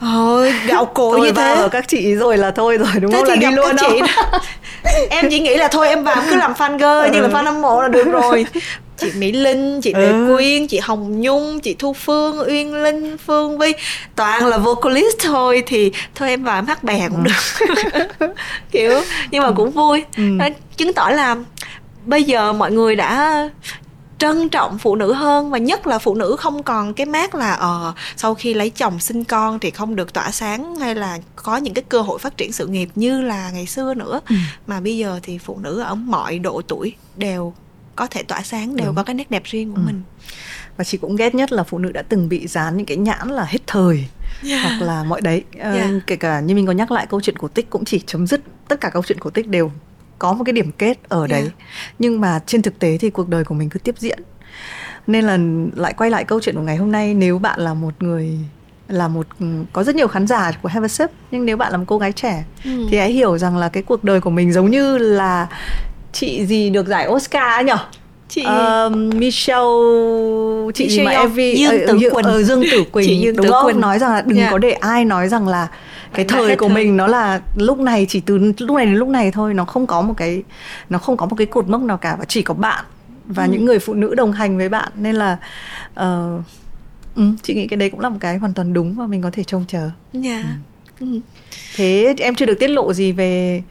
Ôi, 0.00 0.52
gạo 0.66 0.84
cội 0.84 1.20
như 1.20 1.32
thế. 1.32 1.54
ở 1.54 1.68
các 1.68 1.88
chị 1.88 2.14
rồi 2.14 2.36
là 2.36 2.50
thôi 2.50 2.78
rồi 2.78 2.88
đúng 3.00 3.12
thế 3.12 3.18
không? 3.18 3.28
là 3.28 3.36
đi 3.36 3.46
luôn 3.50 3.76
chị 3.80 4.00
em 5.10 5.30
chỉ 5.30 5.40
nghĩ 5.40 5.56
là 5.56 5.68
thôi 5.68 5.88
em 5.88 6.04
vào 6.04 6.16
cứ 6.30 6.36
làm 6.36 6.52
fan 6.52 6.78
girl 6.78 6.84
ừ. 6.84 7.12
như 7.12 7.20
là 7.20 7.28
fan 7.28 7.44
hâm 7.44 7.62
mộ 7.62 7.82
là 7.82 7.88
được 7.88 8.04
rồi 8.12 8.46
chị 8.96 9.12
mỹ 9.16 9.32
linh 9.32 9.80
chị 9.80 9.92
lệ 9.94 10.08
ừ. 10.08 10.34
quyên 10.36 10.66
chị 10.66 10.78
hồng 10.78 11.20
nhung 11.20 11.60
chị 11.60 11.74
thu 11.78 11.92
phương 11.92 12.38
uyên 12.48 12.82
linh 12.82 13.16
phương 13.18 13.58
vi 13.58 13.72
toàn 14.16 14.46
là 14.46 14.58
vocalist 14.58 15.16
thôi 15.22 15.62
thì 15.66 15.92
thôi 16.14 16.28
em 16.28 16.44
vào 16.44 16.58
em 16.58 16.66
hát 16.66 16.84
bè 16.84 17.08
cũng 17.08 17.24
ừ. 17.24 17.30
được 17.30 17.66
kiểu 18.70 19.00
nhưng 19.30 19.42
mà 19.42 19.50
cũng 19.50 19.70
vui 19.70 20.04
ừ. 20.16 20.22
nó 20.22 20.48
chứng 20.76 20.92
tỏ 20.92 21.10
là 21.10 21.36
bây 22.04 22.22
giờ 22.22 22.52
mọi 22.52 22.72
người 22.72 22.96
đã 22.96 23.48
trân 24.18 24.48
trọng 24.48 24.78
phụ 24.78 24.96
nữ 24.96 25.12
hơn 25.12 25.50
và 25.50 25.58
nhất 25.58 25.86
là 25.86 25.98
phụ 25.98 26.14
nữ 26.14 26.36
không 26.38 26.62
còn 26.62 26.94
cái 26.94 27.06
mát 27.06 27.34
là 27.34 27.52
ờ 27.52 27.88
uh, 27.88 27.94
sau 28.16 28.34
khi 28.34 28.54
lấy 28.54 28.70
chồng 28.70 29.00
sinh 29.00 29.24
con 29.24 29.58
thì 29.58 29.70
không 29.70 29.96
được 29.96 30.12
tỏa 30.12 30.30
sáng 30.30 30.76
hay 30.76 30.94
là 30.94 31.18
có 31.36 31.56
những 31.56 31.74
cái 31.74 31.84
cơ 31.88 32.00
hội 32.00 32.18
phát 32.18 32.36
triển 32.36 32.52
sự 32.52 32.66
nghiệp 32.66 32.88
như 32.94 33.20
là 33.20 33.50
ngày 33.50 33.66
xưa 33.66 33.94
nữa 33.94 34.20
ừ. 34.28 34.34
mà 34.66 34.80
bây 34.80 34.96
giờ 34.96 35.20
thì 35.22 35.38
phụ 35.38 35.58
nữ 35.62 35.80
ở 35.80 35.94
mọi 35.94 36.38
độ 36.38 36.62
tuổi 36.68 36.94
đều 37.16 37.54
có 37.96 38.06
thể 38.06 38.22
tỏa 38.22 38.42
sáng 38.42 38.76
đều 38.76 38.86
Đúng. 38.86 38.96
có 38.96 39.02
cái 39.02 39.14
nét 39.14 39.30
đẹp 39.30 39.42
riêng 39.44 39.72
của 39.72 39.80
ừ. 39.80 39.86
mình 39.86 40.02
và 40.76 40.84
chị 40.84 40.98
cũng 40.98 41.16
ghét 41.16 41.34
nhất 41.34 41.52
là 41.52 41.62
phụ 41.62 41.78
nữ 41.78 41.92
đã 41.92 42.02
từng 42.02 42.28
bị 42.28 42.46
dán 42.46 42.76
những 42.76 42.86
cái 42.86 42.96
nhãn 42.96 43.28
là 43.28 43.44
hết 43.44 43.58
thời 43.66 44.06
yeah. 44.48 44.62
hoặc 44.62 44.82
là 44.82 45.04
mọi 45.04 45.20
đấy 45.20 45.44
ờ, 45.58 45.74
yeah. 45.74 45.90
kể 46.06 46.16
cả 46.16 46.40
như 46.40 46.54
mình 46.54 46.66
có 46.66 46.72
nhắc 46.72 46.92
lại 46.92 47.06
câu 47.10 47.20
chuyện 47.20 47.38
cổ 47.38 47.48
tích 47.48 47.70
cũng 47.70 47.84
chỉ 47.84 48.00
chấm 48.06 48.26
dứt 48.26 48.40
tất 48.68 48.80
cả 48.80 48.90
câu 48.90 49.02
chuyện 49.06 49.18
cổ 49.20 49.30
tích 49.30 49.48
đều 49.48 49.72
có 50.18 50.32
một 50.32 50.44
cái 50.44 50.52
điểm 50.52 50.72
kết 50.72 51.08
ở 51.08 51.26
đấy 51.26 51.40
yeah. 51.40 51.54
nhưng 51.98 52.20
mà 52.20 52.40
trên 52.46 52.62
thực 52.62 52.78
tế 52.78 52.98
thì 52.98 53.10
cuộc 53.10 53.28
đời 53.28 53.44
của 53.44 53.54
mình 53.54 53.70
cứ 53.70 53.78
tiếp 53.78 53.94
diễn 53.98 54.18
nên 55.06 55.24
là 55.24 55.38
lại 55.76 55.94
quay 55.96 56.10
lại 56.10 56.24
câu 56.24 56.40
chuyện 56.40 56.54
của 56.54 56.60
ngày 56.60 56.76
hôm 56.76 56.92
nay 56.92 57.14
nếu 57.14 57.38
bạn 57.38 57.60
là 57.60 57.74
một 57.74 58.02
người 58.02 58.38
là 58.88 59.08
một 59.08 59.26
có 59.72 59.84
rất 59.84 59.96
nhiều 59.96 60.08
khán 60.08 60.26
giả 60.26 60.52
của 60.62 60.68
Have 60.68 60.84
a 60.84 60.88
Sip 60.88 61.10
nhưng 61.30 61.44
nếu 61.44 61.56
bạn 61.56 61.72
là 61.72 61.78
một 61.78 61.84
cô 61.88 61.98
gái 61.98 62.12
trẻ 62.12 62.44
ừ. 62.64 62.86
thì 62.90 62.98
hãy 62.98 63.12
hiểu 63.12 63.38
rằng 63.38 63.56
là 63.56 63.68
cái 63.68 63.82
cuộc 63.82 64.04
đời 64.04 64.20
của 64.20 64.30
mình 64.30 64.52
giống 64.52 64.70
như 64.70 64.98
là 64.98 65.48
chị 66.14 66.46
gì 66.46 66.70
được 66.70 66.86
giải 66.86 67.08
Oscar 67.08 67.66
nhở 67.66 67.76
chị 68.28 68.44
uh, 68.46 68.96
Michelle 69.14 69.62
chị 70.74 70.84
Michelle 70.84 70.88
gì 70.88 71.02
mà 71.04 71.10
Evie 71.10 71.54
Dương 71.54 71.86
Tử 71.86 71.94
uh, 72.06 72.12
Quỳnh 72.14 72.26
uh, 72.40 72.44
Dương 72.46 72.62
Tử 72.72 72.84
Quỳnh 72.92 73.06
chị 73.06 73.20
Dương 73.20 73.36
đúng 73.36 73.46
Tử 73.46 73.52
không 73.52 73.64
Quỳnh. 73.64 73.80
nói 73.80 73.98
rằng 73.98 74.12
là 74.12 74.22
đừng 74.22 74.38
yeah. 74.38 74.50
có 74.50 74.58
để 74.58 74.72
ai 74.72 75.04
nói 75.04 75.28
rằng 75.28 75.48
là 75.48 75.68
cái 76.14 76.24
thời 76.24 76.56
của 76.56 76.68
thời. 76.68 76.74
mình 76.74 76.96
nó 76.96 77.06
là 77.06 77.40
lúc 77.56 77.78
này 77.78 78.06
chỉ 78.08 78.20
từ 78.20 78.52
lúc 78.58 78.76
này 78.76 78.86
đến 78.86 78.94
lúc 78.94 79.08
này 79.08 79.30
thôi 79.30 79.54
nó 79.54 79.64
không 79.64 79.86
có 79.86 80.02
một 80.02 80.14
cái 80.16 80.42
nó 80.90 80.98
không 80.98 81.16
có 81.16 81.26
một 81.26 81.36
cái 81.36 81.46
cột 81.46 81.68
mốc 81.68 81.80
nào 81.80 81.96
cả 81.96 82.16
và 82.18 82.24
chỉ 82.24 82.42
có 82.42 82.54
bạn 82.54 82.84
và 83.26 83.44
ừ. 83.44 83.50
những 83.52 83.64
người 83.64 83.78
phụ 83.78 83.94
nữ 83.94 84.14
đồng 84.14 84.32
hành 84.32 84.58
với 84.58 84.68
bạn 84.68 84.92
nên 84.96 85.14
là 85.14 85.36
uh, 85.92 86.42
ừ, 87.16 87.22
chị 87.42 87.54
nghĩ 87.54 87.66
cái 87.66 87.76
đấy 87.76 87.90
cũng 87.90 88.00
là 88.00 88.08
một 88.08 88.18
cái 88.20 88.38
hoàn 88.38 88.54
toàn 88.54 88.72
đúng 88.72 88.94
và 88.94 89.06
mình 89.06 89.22
có 89.22 89.30
thể 89.32 89.44
trông 89.44 89.64
chờ. 89.68 89.90
Yeah. 90.24 90.44
Ừ. 91.00 91.06
Thế 91.76 92.14
em 92.18 92.34
chưa 92.34 92.46
được 92.46 92.58
tiết 92.58 92.68
lộ 92.68 92.92
gì 92.92 93.12
về 93.12 93.62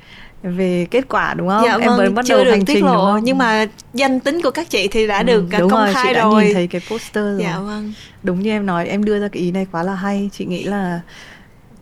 về 0.43 0.87
kết 0.91 1.05
quả 1.09 1.33
đúng 1.33 1.49
không? 1.49 1.63
Dạ, 1.65 1.77
em 1.77 1.97
vâng, 1.97 2.15
bắt 2.15 2.25
đầu 2.29 2.43
hành 2.43 2.65
trình 2.65 2.85
lộ, 2.85 2.91
đúng 2.91 3.01
không? 3.01 3.23
Nhưng 3.23 3.37
mà 3.37 3.65
danh 3.93 4.19
tính 4.19 4.41
của 4.41 4.51
các 4.51 4.69
chị 4.69 4.87
thì 4.87 5.07
đã 5.07 5.17
ừ, 5.17 5.23
được 5.23 5.45
đúng 5.59 5.69
công 5.69 5.79
rồi, 5.79 5.93
khai 5.93 6.05
chị 6.07 6.19
rồi. 6.19 6.33
đã 6.33 6.45
nhìn 6.45 6.53
thấy 6.53 6.67
cái 6.67 6.81
poster 6.89 7.23
rồi. 7.23 7.39
Dạ 7.43 7.59
vâng. 7.59 7.93
Đúng 8.23 8.39
như 8.43 8.51
em 8.51 8.65
nói, 8.65 8.87
em 8.87 9.03
đưa 9.03 9.19
ra 9.19 9.27
cái 9.27 9.43
ý 9.43 9.51
này 9.51 9.67
quá 9.71 9.83
là 9.83 9.95
hay. 9.95 10.29
Chị 10.33 10.45
nghĩ 10.45 10.63
là 10.63 10.99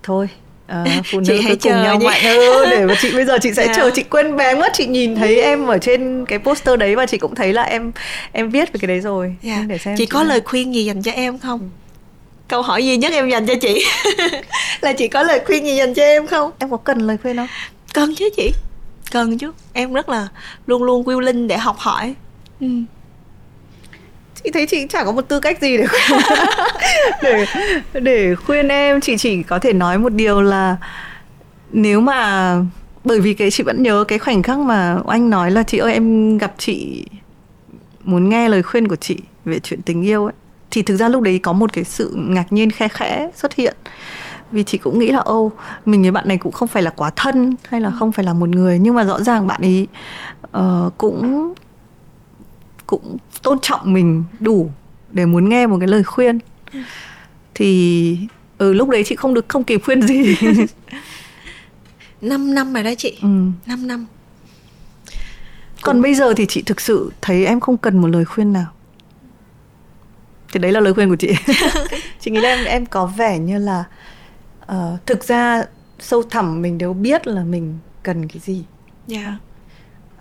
thôi 0.04 0.30
À, 0.72 0.86
phụ 1.12 1.20
nữ 1.20 1.26
chị 1.28 1.42
hãy 1.42 1.56
cùng 1.56 1.72
nhau 1.72 2.00
nhé. 2.00 2.06
mạnh 2.06 2.22
ừ, 2.24 2.66
để 2.70 2.86
mà 2.86 2.94
chị 3.02 3.12
bây 3.16 3.26
giờ 3.26 3.38
chị 3.42 3.54
sẽ 3.54 3.64
yeah. 3.64 3.76
Dạ. 3.76 3.84
chờ 3.84 3.92
chị 3.96 4.04
quên 4.04 4.36
bé 4.36 4.56
mất 4.56 4.74
chị 4.74 4.88
nhìn 4.88 5.16
thấy 5.16 5.42
em 5.42 5.68
ở 5.68 5.78
trên 5.78 6.26
cái 6.26 6.40
poster 6.40 6.80
đấy 6.80 6.96
và 6.96 7.06
chị 7.06 7.18
cũng 7.18 7.36
thấy 7.36 7.54
là 7.54 7.64
em 7.64 7.92
em 8.32 8.50
viết 8.50 8.74
về 8.74 8.80
cái 8.82 8.88
đấy 8.88 9.00
rồi 9.00 9.36
yeah. 9.44 9.60
Dạ. 9.60 9.66
để 9.68 9.78
xem 9.78 9.96
chị, 9.98 10.06
chị 10.06 10.10
có 10.10 10.24
lời 10.24 10.42
khuyên 10.46 10.76
gì 10.76 10.86
dành 10.86 11.02
cho 11.02 11.12
em 11.12 11.40
không 11.40 11.70
câu 12.48 12.62
hỏi 12.62 12.86
duy 12.86 12.98
nhất 12.98 13.14
em 13.14 13.30
dành 13.30 13.46
cho 13.46 13.54
chị 13.62 13.86
là 14.82 14.94
chị 14.94 15.08
có 15.08 15.24
lời 15.24 15.42
khuyên 15.46 15.66
gì 15.66 15.76
dành 15.76 15.94
cho 15.94 16.04
em 16.04 16.28
không 16.28 16.52
em 16.60 16.70
có 16.70 16.78
cần 16.78 17.00
lời 17.00 17.18
khuyên 17.22 17.38
không 17.38 17.48
cần 17.94 18.16
chứ 18.16 18.30
chị. 18.38 18.54
Cần 19.12 19.38
chứ. 19.38 19.52
Em 19.74 19.94
rất 19.94 20.10
là 20.10 20.28
luôn 20.68 20.84
luôn 20.84 21.04
quyêu 21.04 21.20
linh 21.20 21.48
để 21.48 21.58
học 21.58 21.76
hỏi. 21.80 22.16
Ừ. 22.60 22.68
chị 24.44 24.52
thấy 24.54 24.66
chị 24.68 24.88
chẳng 24.90 25.06
có 25.06 25.12
một 25.12 25.22
tư 25.22 25.40
cách 25.40 25.62
gì 25.62 25.78
để 25.78 25.86
để 27.24 27.46
để 27.94 28.36
khuyên 28.36 28.68
em 28.68 29.02
chị 29.02 29.18
chỉ 29.18 29.44
có 29.44 29.60
thể 29.60 29.74
nói 29.74 29.98
một 29.98 30.14
điều 30.14 30.42
là 30.42 30.78
nếu 31.72 32.02
mà 32.02 32.56
bởi 33.04 33.20
vì 33.20 33.34
cái 33.34 33.52
chị 33.52 33.64
vẫn 33.64 33.84
nhớ 33.84 34.04
cái 34.08 34.20
khoảnh 34.20 34.44
khắc 34.44 34.58
mà 34.60 34.98
anh 35.08 35.30
nói 35.30 35.52
là 35.52 35.64
chị 35.64 35.78
ơi 35.78 35.94
em 35.94 36.38
gặp 36.38 36.54
chị 36.58 37.06
muốn 38.04 38.30
nghe 38.30 38.50
lời 38.50 38.64
khuyên 38.64 38.88
của 38.88 38.96
chị 38.96 39.18
về 39.46 39.60
chuyện 39.60 39.82
tình 39.82 40.02
yêu 40.02 40.26
ấy. 40.26 40.34
Thì 40.72 40.82
thực 40.82 40.98
ra 40.98 41.08
lúc 41.10 41.22
đấy 41.22 41.40
có 41.40 41.54
một 41.54 41.74
cái 41.74 41.84
sự 41.84 42.14
ngạc 42.16 42.54
nhiên 42.54 42.72
khe 42.72 42.88
khẽ 42.88 43.30
xuất 43.36 43.56
hiện 43.56 43.76
vì 44.52 44.64
chị 44.64 44.78
cũng 44.78 45.00
nghĩ 45.00 45.12
là 45.12 45.20
ô 45.20 45.52
mình 45.86 46.02
với 46.02 46.12
bạn 46.12 46.28
này 46.28 46.38
cũng 46.38 46.52
không 46.52 46.68
phải 46.68 46.84
là 46.84 46.90
quá 46.90 47.12
thân 47.16 47.56
hay 47.70 47.82
là 47.82 47.92
không 47.92 48.12
phải 48.12 48.26
là 48.26 48.34
một 48.34 48.50
người. 48.50 48.80
Nhưng 48.80 48.96
mà 48.96 49.04
rõ 49.04 49.20
ràng 49.20 49.48
bạn 49.48 49.62
ấy 49.62 49.88
uh, 50.58 50.98
cũng 50.98 51.54
cũng 52.88 53.18
tôn 53.44 53.60
trọng 53.62 53.94
mình 53.94 54.24
đủ 54.40 54.72
để 55.12 55.26
muốn 55.26 55.50
nghe 55.50 55.68
một 55.68 55.78
cái 55.80 55.88
lời 55.88 56.04
khuyên. 56.04 56.40
Thì 57.56 58.18
ừ 58.58 58.74
lúc 58.74 58.90
đấy 58.90 59.04
chị 59.06 59.16
không 59.16 59.34
được 59.34 59.46
không 59.50 59.64
kịp 59.64 59.82
khuyên 59.86 60.02
gì. 60.02 60.36
5 62.22 62.54
năm 62.54 62.74
rồi 62.74 62.84
đó 62.84 62.92
chị. 62.98 63.18
Ừ. 63.22 63.28
5 63.66 63.88
năm. 63.88 64.06
Còn 65.82 66.02
bây 66.02 66.16
giờ 66.16 66.34
thì 66.34 66.46
chị 66.46 66.62
thực 66.62 66.82
sự 66.82 67.12
thấy 67.22 67.46
em 67.46 67.60
không 67.60 67.78
cần 67.78 67.98
một 67.98 68.08
lời 68.08 68.26
khuyên 68.26 68.54
nào. 68.54 68.68
Thì 70.54 70.60
đấy 70.60 70.72
là 70.72 70.80
lời 70.80 70.94
khuyên 70.94 71.10
của 71.10 71.16
chị. 71.16 71.28
Chị 72.20 72.32
nghĩ 72.32 72.40
là 72.40 72.50
em 72.50 72.66
em 72.66 72.86
có 72.86 73.06
vẻ 73.06 73.40
như 73.40 73.58
là 73.58 73.84
uh, 74.74 75.06
thực 75.06 75.24
ra 75.24 75.66
sâu 76.00 76.24
thẳm 76.24 76.62
mình 76.62 76.78
đều 76.78 76.94
biết 76.94 77.28
là 77.28 77.44
mình 77.44 77.78
cần 78.04 78.28
cái 78.28 78.40
gì 78.40 78.66
yeah. 79.10 79.34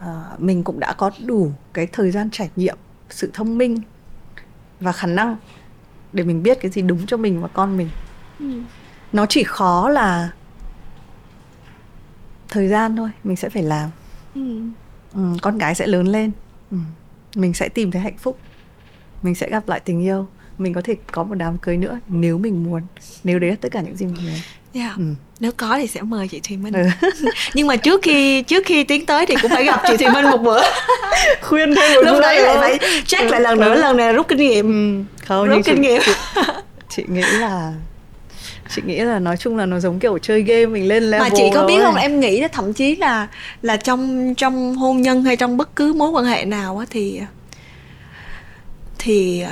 Dạ. 0.01 0.11
uh, 0.11 0.41
mình 0.41 0.65
cũng 0.65 0.81
đã 0.81 0.93
có 0.93 1.11
đủ 1.25 1.53
cái 1.73 1.87
thời 1.87 2.11
gian 2.11 2.31
trải 2.31 2.51
nghiệm 2.57 2.77
sự 3.11 3.31
thông 3.35 3.59
minh 3.59 3.81
và 4.81 4.93
khả 4.93 5.07
năng 5.07 5.37
để 6.13 6.25
mình 6.25 6.43
biết 6.43 6.59
cái 6.61 6.71
gì 6.71 6.83
đúng 6.83 7.07
cho 7.07 7.17
mình 7.17 7.43
và 7.43 7.49
con 7.49 7.77
mình 7.77 7.89
ừ. 8.39 8.63
nó 9.13 9.27
chỉ 9.27 9.43
khó 9.43 9.89
là 9.89 10.31
thời 12.49 12.69
gian 12.69 12.97
thôi 12.97 13.11
mình 13.25 13.37
sẽ 13.37 13.49
phải 13.49 13.63
làm 13.63 13.91
ừ. 14.35 14.61
Ừ, 15.15 15.21
con 15.43 15.59
gái 15.59 15.75
sẽ 15.75 15.87
lớn 15.87 16.07
lên 16.07 16.31
ừ. 16.71 16.77
mình 17.35 17.55
sẽ 17.55 17.69
tìm 17.69 17.91
thấy 17.91 18.03
hạnh 18.03 18.19
phúc 18.19 18.39
mình 19.23 19.35
sẽ 19.35 19.51
gặp 19.51 19.69
lại 19.69 19.81
tình 19.81 20.01
yêu 20.01 20.27
mình 20.61 20.75
có 20.75 20.81
thể 20.85 20.95
có 21.13 21.23
một 21.23 21.35
đám 21.35 21.59
cưới 21.59 21.77
nữa 21.77 21.99
nếu 22.09 22.39
mình 22.39 22.65
muốn. 22.65 22.83
Nếu 23.25 23.39
đấy 23.39 23.51
là 23.51 23.57
tất 23.61 23.69
cả 23.73 23.81
những 23.81 23.97
gì 23.97 24.07
mình 24.07 24.25
muốn. 24.25 24.41
Yeah. 24.75 24.97
Ừ. 24.97 25.03
nếu 25.41 25.53
có 25.57 25.79
thì 25.79 25.87
sẽ 25.87 26.03
mời 26.03 26.29
chị 26.29 26.41
Thùy 26.49 26.57
Minh. 26.57 26.73
Ừ. 26.73 27.09
nhưng 27.55 27.67
mà 27.67 27.77
trước 27.77 28.03
khi 28.03 28.43
trước 28.43 28.67
khi 28.67 28.85
tiến 28.85 29.07
tới 29.07 29.27
thì 29.27 29.35
cũng 29.43 29.51
phải 29.51 29.65
gặp 29.65 29.83
chị 29.89 29.97
Thùy 29.97 30.09
Minh 30.15 30.25
một 30.25 30.37
bữa. 30.37 30.63
Khuyên 31.43 31.75
thêm 31.75 31.95
một 31.95 32.01
lúc 32.05 32.15
bữa 32.15 32.21
đấy 32.21 32.43
lại 32.43 32.57
phải 32.61 32.79
check 33.07 33.31
lại 33.31 33.41
lần 33.41 33.61
nữa 33.61 33.75
lần 33.75 33.97
này 33.97 34.13
rút 34.13 34.29
kinh 34.29 34.39
nghiệm. 34.39 34.97
Ừ. 34.97 35.05
không 35.27 35.49
rút 35.49 35.61
kinh 35.65 35.81
nghiệm. 35.81 36.03
chị, 36.05 36.13
chị 36.89 37.05
nghĩ 37.09 37.23
là 37.23 37.73
chị 38.77 38.83
nghĩ 38.85 39.01
là 39.01 39.19
nói 39.19 39.37
chung 39.37 39.57
là 39.57 39.67
nó 39.67 39.81
giống 39.81 39.99
kiểu 39.99 40.19
chơi 40.19 40.43
game 40.43 40.67
mình 40.67 40.89
lên 40.89 41.03
level 41.03 41.31
mà 41.31 41.37
chị 41.37 41.43
có 41.55 41.67
biết 41.67 41.79
không? 41.83 41.95
em 41.95 42.21
nghĩ 42.21 42.41
là 42.41 42.49
thậm 42.49 42.73
chí 42.73 42.97
là 42.97 43.29
là 43.63 43.77
trong 43.77 44.35
trong 44.35 44.75
hôn 44.77 45.03
nhân 45.03 45.25
hay 45.25 45.37
trong 45.37 45.57
bất 45.57 45.77
cứ 45.77 45.93
mối 45.93 46.11
quan 46.11 46.25
hệ 46.25 46.45
nào 46.45 46.79
á 46.79 46.87
thì 46.91 47.21
thì 49.01 49.45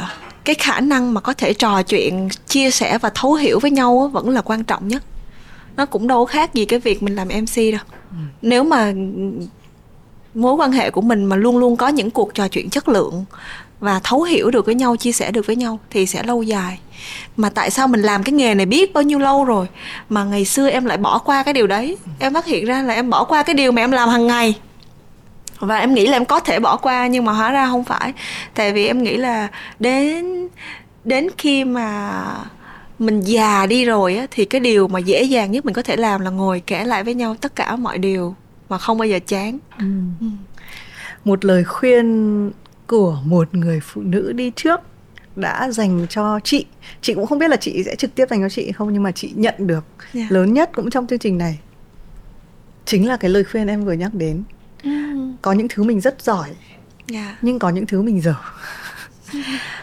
cái 0.45 0.55
khả 0.55 0.81
năng 0.81 1.15
mà 1.15 1.21
có 1.21 1.35
thể 1.35 1.53
trò 1.53 1.83
chuyện 1.83 2.29
chia 2.47 2.71
sẻ 2.71 2.99
và 2.99 3.11
thấu 3.15 3.35
hiểu 3.35 3.59
với 3.59 3.71
nhau 3.71 4.11
vẫn 4.13 4.29
là 4.29 4.41
quan 4.41 4.65
trọng 4.65 4.89
nhất. 4.89 5.03
Nó 5.77 5.87
cũng 5.87 6.09
đâu 6.09 6.25
khác 6.25 6.55
gì 6.55 6.65
cái 6.65 6.79
việc 6.79 7.03
mình 7.03 7.15
làm 7.15 7.29
mc 7.29 7.57
đâu. 7.57 7.81
Ừ. 8.11 8.17
nếu 8.43 8.65
mà 8.65 8.93
mối 10.35 10.55
quan 10.55 10.73
hệ 10.73 10.91
của 10.91 11.01
mình 11.01 11.25
mà 11.25 11.37
luôn 11.37 11.59
luôn 11.59 11.77
có 11.77 11.89
những 11.89 12.11
cuộc 12.11 12.35
trò 12.35 12.49
chuyện 12.49 12.71
chất 12.71 12.89
lượng 12.89 13.25
và 13.81 14.01
thấu 14.05 14.23
hiểu 14.23 14.51
được 14.51 14.67
với 14.67 14.75
nhau 14.75 14.97
chia 14.97 15.13
sẻ 15.13 15.31
được 15.31 15.47
với 15.47 15.57
nhau 15.57 15.79
thì 15.91 16.07
sẽ 16.07 16.23
lâu 16.23 16.43
dài. 16.43 16.79
Mà 17.37 17.51
tại 17.51 17.71
sao 17.71 17.89
mình 17.89 18.03
làm 18.03 18.23
cái 18.23 18.33
nghề 18.33 18.55
này 18.55 18.67
biết 18.67 18.93
bao 18.93 19.03
nhiêu 19.03 19.19
lâu 19.19 19.45
rồi 19.45 19.67
mà 20.09 20.25
ngày 20.25 20.45
xưa 20.45 20.69
em 20.69 20.85
lại 20.85 20.97
bỏ 20.97 21.19
qua 21.19 21.43
cái 21.43 21.55
điều 21.55 21.67
đấy? 21.67 21.97
Em 22.19 22.35
phát 22.35 22.47
hiện 22.47 22.65
ra 22.65 22.83
là 22.83 22.95
em 22.95 23.11
bỏ 23.11 23.25
qua 23.25 23.43
cái 23.43 23.55
điều 23.55 23.73
mà 23.73 23.83
em 23.83 23.91
làm 23.91 24.09
hàng 24.09 24.27
ngày 24.27 24.55
và 25.59 25.77
em 25.77 25.95
nghĩ 25.95 26.07
là 26.07 26.17
em 26.17 26.25
có 26.25 26.41
thể 26.41 26.61
bỏ 26.61 26.77
qua 26.77 27.07
nhưng 27.07 27.25
mà 27.25 27.33
hóa 27.33 27.53
ra 27.53 27.67
không 27.67 27.85
phải 27.85 28.13
tại 28.55 28.73
vì 28.73 28.87
em 28.87 29.03
nghĩ 29.03 29.17
là 29.17 29.49
đến 29.79 30.49
đến 31.05 31.29
khi 31.39 31.65
mà 31.65 32.23
mình 32.99 33.21
già 33.21 33.67
đi 33.67 33.85
rồi 33.85 34.17
á 34.17 34.27
thì 34.31 34.45
cái 34.45 34.61
điều 34.61 34.89
mà 34.89 34.99
dễ 34.99 35.23
dàng 35.23 35.53
nhất 35.53 35.65
mình 35.65 35.75
có 35.75 35.83
thể 35.83 35.97
làm 35.97 36.21
là 36.21 36.31
ngồi 36.31 36.63
kể 36.67 36.85
lại 36.85 37.05
với 37.05 37.15
nhau 37.15 37.37
tất 37.41 37.57
cả 37.57 37.77
mọi 37.77 37.99
điều 37.99 38.35
mà 38.69 38.79
không 38.79 38.99
bao 38.99 39.09
giờ 39.09 39.19
chán 39.27 39.59
ừ. 39.79 39.85
Ừ. 40.21 40.27
một 41.25 41.45
lời 41.45 41.65
khuyên 41.65 42.51
của 42.87 43.19
một 43.25 43.55
người 43.55 43.81
phụ 43.81 44.03
nữ 44.03 44.33
đi 44.33 44.53
trước 44.57 44.81
đã 45.37 45.71
dành 45.71 46.07
cho 46.11 46.41
chị 46.45 46.67
chị 47.03 47.15
cũng 47.15 47.27
không 47.27 47.39
biết 47.39 47.49
là 47.49 47.57
chị 47.57 47.83
sẽ 47.85 47.95
trực 47.95 48.15
tiếp 48.15 48.27
dành 48.31 48.41
cho 48.41 48.49
chị 48.49 48.73
không 48.73 48.93
nhưng 48.93 49.03
mà 49.03 49.11
chị 49.13 49.33
nhận 49.35 49.55
được 49.59 49.85
yeah. 49.99 50.13
Dạ. 50.15 50.27
lớn 50.31 50.55
nhất 50.55 50.71
cũng 50.75 50.91
trong 50.91 51.07
chương 51.07 51.19
trình 51.19 51.39
này 51.39 51.59
chính 52.85 53.09
là 53.09 53.17
cái 53.17 53.31
lời 53.31 53.45
khuyên 53.45 53.67
em 53.67 53.85
vừa 53.85 53.93
nhắc 53.93 54.15
đến 54.15 54.43
ừ. 54.83 54.91
có 55.43 55.53
những 55.53 55.67
thứ 55.69 55.83
mình 55.83 56.01
rất 56.01 56.23
giỏi 56.23 56.49
yeah. 57.13 57.27
Dạ. 57.27 57.37
nhưng 57.43 57.59
có 57.59 57.71
những 57.71 57.87
thứ 57.87 58.03
mình 58.03 58.21
dở 58.21 58.35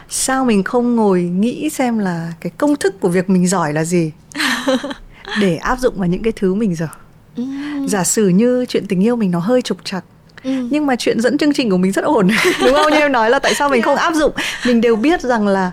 sao 0.10 0.46
mình 0.46 0.64
không 0.64 0.96
ngồi 0.96 1.24
nghĩ 1.24 1.70
xem 1.70 2.00
là 2.00 2.34
cái 2.42 2.52
công 2.58 2.76
thức 2.76 3.00
của 3.00 3.10
việc 3.10 3.30
mình 3.30 3.48
giỏi 3.48 3.74
là 3.74 3.84
gì 3.84 4.12
để 5.42 5.56
áp 5.56 5.80
dụng 5.80 5.98
vào 5.98 6.08
những 6.08 6.24
cái 6.24 6.34
thứ 6.36 6.54
mình 6.54 6.76
dở 6.76 6.88
ừ. 7.36 7.44
giả 7.88 8.04
sử 8.04 8.28
như 8.28 8.66
chuyện 8.70 8.88
tình 8.88 9.04
yêu 9.04 9.16
mình 9.16 9.32
nó 9.32 9.40
hơi 9.40 9.62
trục 9.62 9.86
trặc 9.86 10.04
ừ. 10.44 10.52
nhưng 10.72 10.86
mà 10.86 10.96
chuyện 10.96 11.22
dẫn 11.22 11.38
chương 11.38 11.54
trình 11.54 11.70
của 11.70 11.78
mình 11.78 11.92
rất 11.92 12.06
ổn 12.06 12.28
đúng 12.62 12.74
không 12.74 12.92
như 12.92 13.00
em 13.00 13.12
nói 13.12 13.30
là 13.30 13.40
tại 13.40 13.54
sao 13.56 13.70
mình 13.70 13.82
không 13.82 13.98
áp 13.98 14.14
dụng 14.14 14.34
mình 14.66 14.82
đều 14.82 14.96
biết 14.96 15.22
rằng 15.22 15.48
là 15.48 15.72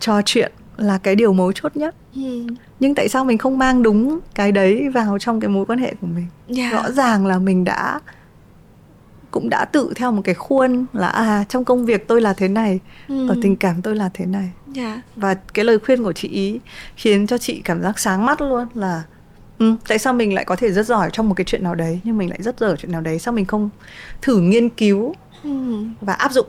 trò 0.00 0.22
chuyện 0.24 0.52
là 0.76 0.98
cái 0.98 1.14
điều 1.14 1.32
mấu 1.32 1.52
chốt 1.52 1.76
nhất 1.76 1.94
ừ. 2.14 2.46
nhưng 2.80 2.94
tại 2.94 3.08
sao 3.08 3.24
mình 3.24 3.38
không 3.38 3.58
mang 3.58 3.82
đúng 3.82 4.20
cái 4.34 4.52
đấy 4.52 4.88
vào 4.88 5.18
trong 5.18 5.40
cái 5.40 5.48
mối 5.48 5.66
quan 5.66 5.78
hệ 5.78 5.94
của 6.00 6.06
mình 6.06 6.26
yeah. 6.56 6.72
rõ 6.72 6.90
ràng 6.90 7.26
là 7.26 7.38
mình 7.38 7.64
đã 7.64 8.00
cũng 9.38 9.48
đã 9.50 9.64
tự 9.64 9.92
theo 9.96 10.12
một 10.12 10.22
cái 10.24 10.34
khuôn 10.34 10.86
là 10.92 11.08
à 11.08 11.44
trong 11.48 11.64
công 11.64 11.86
việc 11.86 12.08
tôi 12.08 12.20
là 12.20 12.32
thế 12.32 12.48
này 12.48 12.80
ừ. 13.08 13.28
ở 13.28 13.36
tình 13.42 13.56
cảm 13.56 13.82
tôi 13.82 13.96
là 13.96 14.10
thế 14.14 14.26
này 14.26 14.50
yeah. 14.76 14.98
và 15.16 15.34
cái 15.34 15.64
lời 15.64 15.78
khuyên 15.78 16.02
của 16.02 16.12
chị 16.12 16.28
ý 16.28 16.60
khiến 16.96 17.26
cho 17.26 17.38
chị 17.38 17.60
cảm 17.64 17.82
giác 17.82 17.98
sáng 17.98 18.26
mắt 18.26 18.40
luôn 18.40 18.66
là 18.74 19.02
ừ, 19.58 19.74
tại 19.88 19.98
sao 19.98 20.12
mình 20.12 20.34
lại 20.34 20.44
có 20.44 20.56
thể 20.56 20.72
rất 20.72 20.86
giỏi 20.86 21.10
trong 21.12 21.28
một 21.28 21.34
cái 21.34 21.44
chuyện 21.44 21.64
nào 21.64 21.74
đấy 21.74 22.00
nhưng 22.04 22.18
mình 22.18 22.30
lại 22.30 22.42
rất 22.42 22.58
dở 22.58 22.76
chuyện 22.78 22.92
nào 22.92 23.00
đấy 23.00 23.18
sao 23.18 23.34
mình 23.34 23.44
không 23.44 23.70
thử 24.22 24.40
nghiên 24.40 24.68
cứu 24.68 25.14
ừ. 25.44 25.84
và 26.00 26.12
áp 26.12 26.32
dụng 26.32 26.46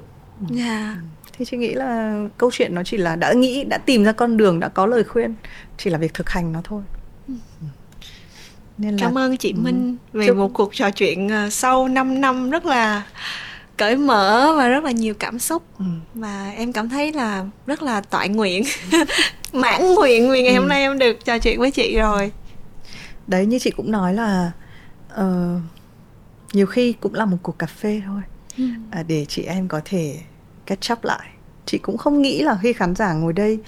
yeah. 0.55 0.57
Dạ. 0.57 0.97
thì 1.37 1.45
chị 1.45 1.57
nghĩ 1.57 1.73
là 1.73 2.19
câu 2.37 2.51
chuyện 2.53 2.75
nó 2.75 2.83
chỉ 2.83 2.97
là 2.97 3.15
đã 3.15 3.33
nghĩ 3.33 3.63
đã 3.63 3.77
tìm 3.77 4.03
ra 4.03 4.11
con 4.11 4.37
đường 4.37 4.59
đã 4.59 4.67
có 4.67 4.85
lời 4.85 5.03
khuyên 5.03 5.35
chỉ 5.77 5.89
là 5.89 5.97
việc 5.97 6.13
thực 6.13 6.29
hành 6.29 6.51
nó 6.51 6.61
thôi 6.63 6.81
ừ. 6.93 6.98
Nên 8.79 8.91
là, 8.91 8.97
cảm 8.99 9.17
ơn 9.17 9.37
chị 9.37 9.53
ừ. 9.53 9.61
Minh 9.61 9.97
về 10.13 10.27
Chúc... 10.27 10.37
một 10.37 10.53
cuộc 10.53 10.73
trò 10.73 10.91
chuyện 10.91 11.29
ờ, 11.29 11.49
sau 11.49 11.87
5 11.87 12.21
năm 12.21 12.49
rất 12.49 12.65
là 12.65 13.03
cởi 13.77 13.97
mở 13.97 14.53
và 14.57 14.67
rất 14.67 14.83
là 14.83 14.91
nhiều 14.91 15.13
cảm 15.13 15.39
xúc 15.39 15.63
ừ. 15.79 15.85
và 16.13 16.51
em 16.55 16.73
cảm 16.73 16.89
thấy 16.89 17.13
là 17.13 17.45
rất 17.65 17.83
là 17.83 18.01
toại 18.01 18.29
nguyện 18.29 18.63
mãn 19.53 19.93
nguyện 19.93 20.31
vì 20.31 20.43
ngày 20.43 20.53
ừ. 20.53 20.59
hôm 20.59 20.69
nay 20.69 20.81
em 20.81 20.99
được 20.99 21.25
trò 21.25 21.37
chuyện 21.37 21.59
với 21.59 21.71
chị 21.71 21.97
rồi 21.97 22.31
đấy 23.27 23.45
như 23.45 23.59
chị 23.59 23.71
cũng 23.71 23.91
nói 23.91 24.13
là 24.13 24.51
uh, 25.13 25.61
nhiều 26.53 26.65
khi 26.65 26.93
cũng 26.93 27.13
là 27.13 27.25
một 27.25 27.37
cuộc 27.43 27.59
cà 27.59 27.67
phê 27.67 28.01
thôi 28.05 28.21
ừ. 28.57 28.63
à, 28.91 29.03
để 29.03 29.25
chị 29.25 29.43
em 29.43 29.67
có 29.67 29.81
thể 29.85 30.19
catch 30.65 30.91
up 30.91 31.03
lại 31.03 31.29
chị 31.65 31.77
cũng 31.77 31.97
không 31.97 32.21
nghĩ 32.21 32.41
là 32.41 32.57
khi 32.61 32.73
khán 32.73 32.95
giả 32.95 33.13
ngồi 33.13 33.33
đây 33.33 33.59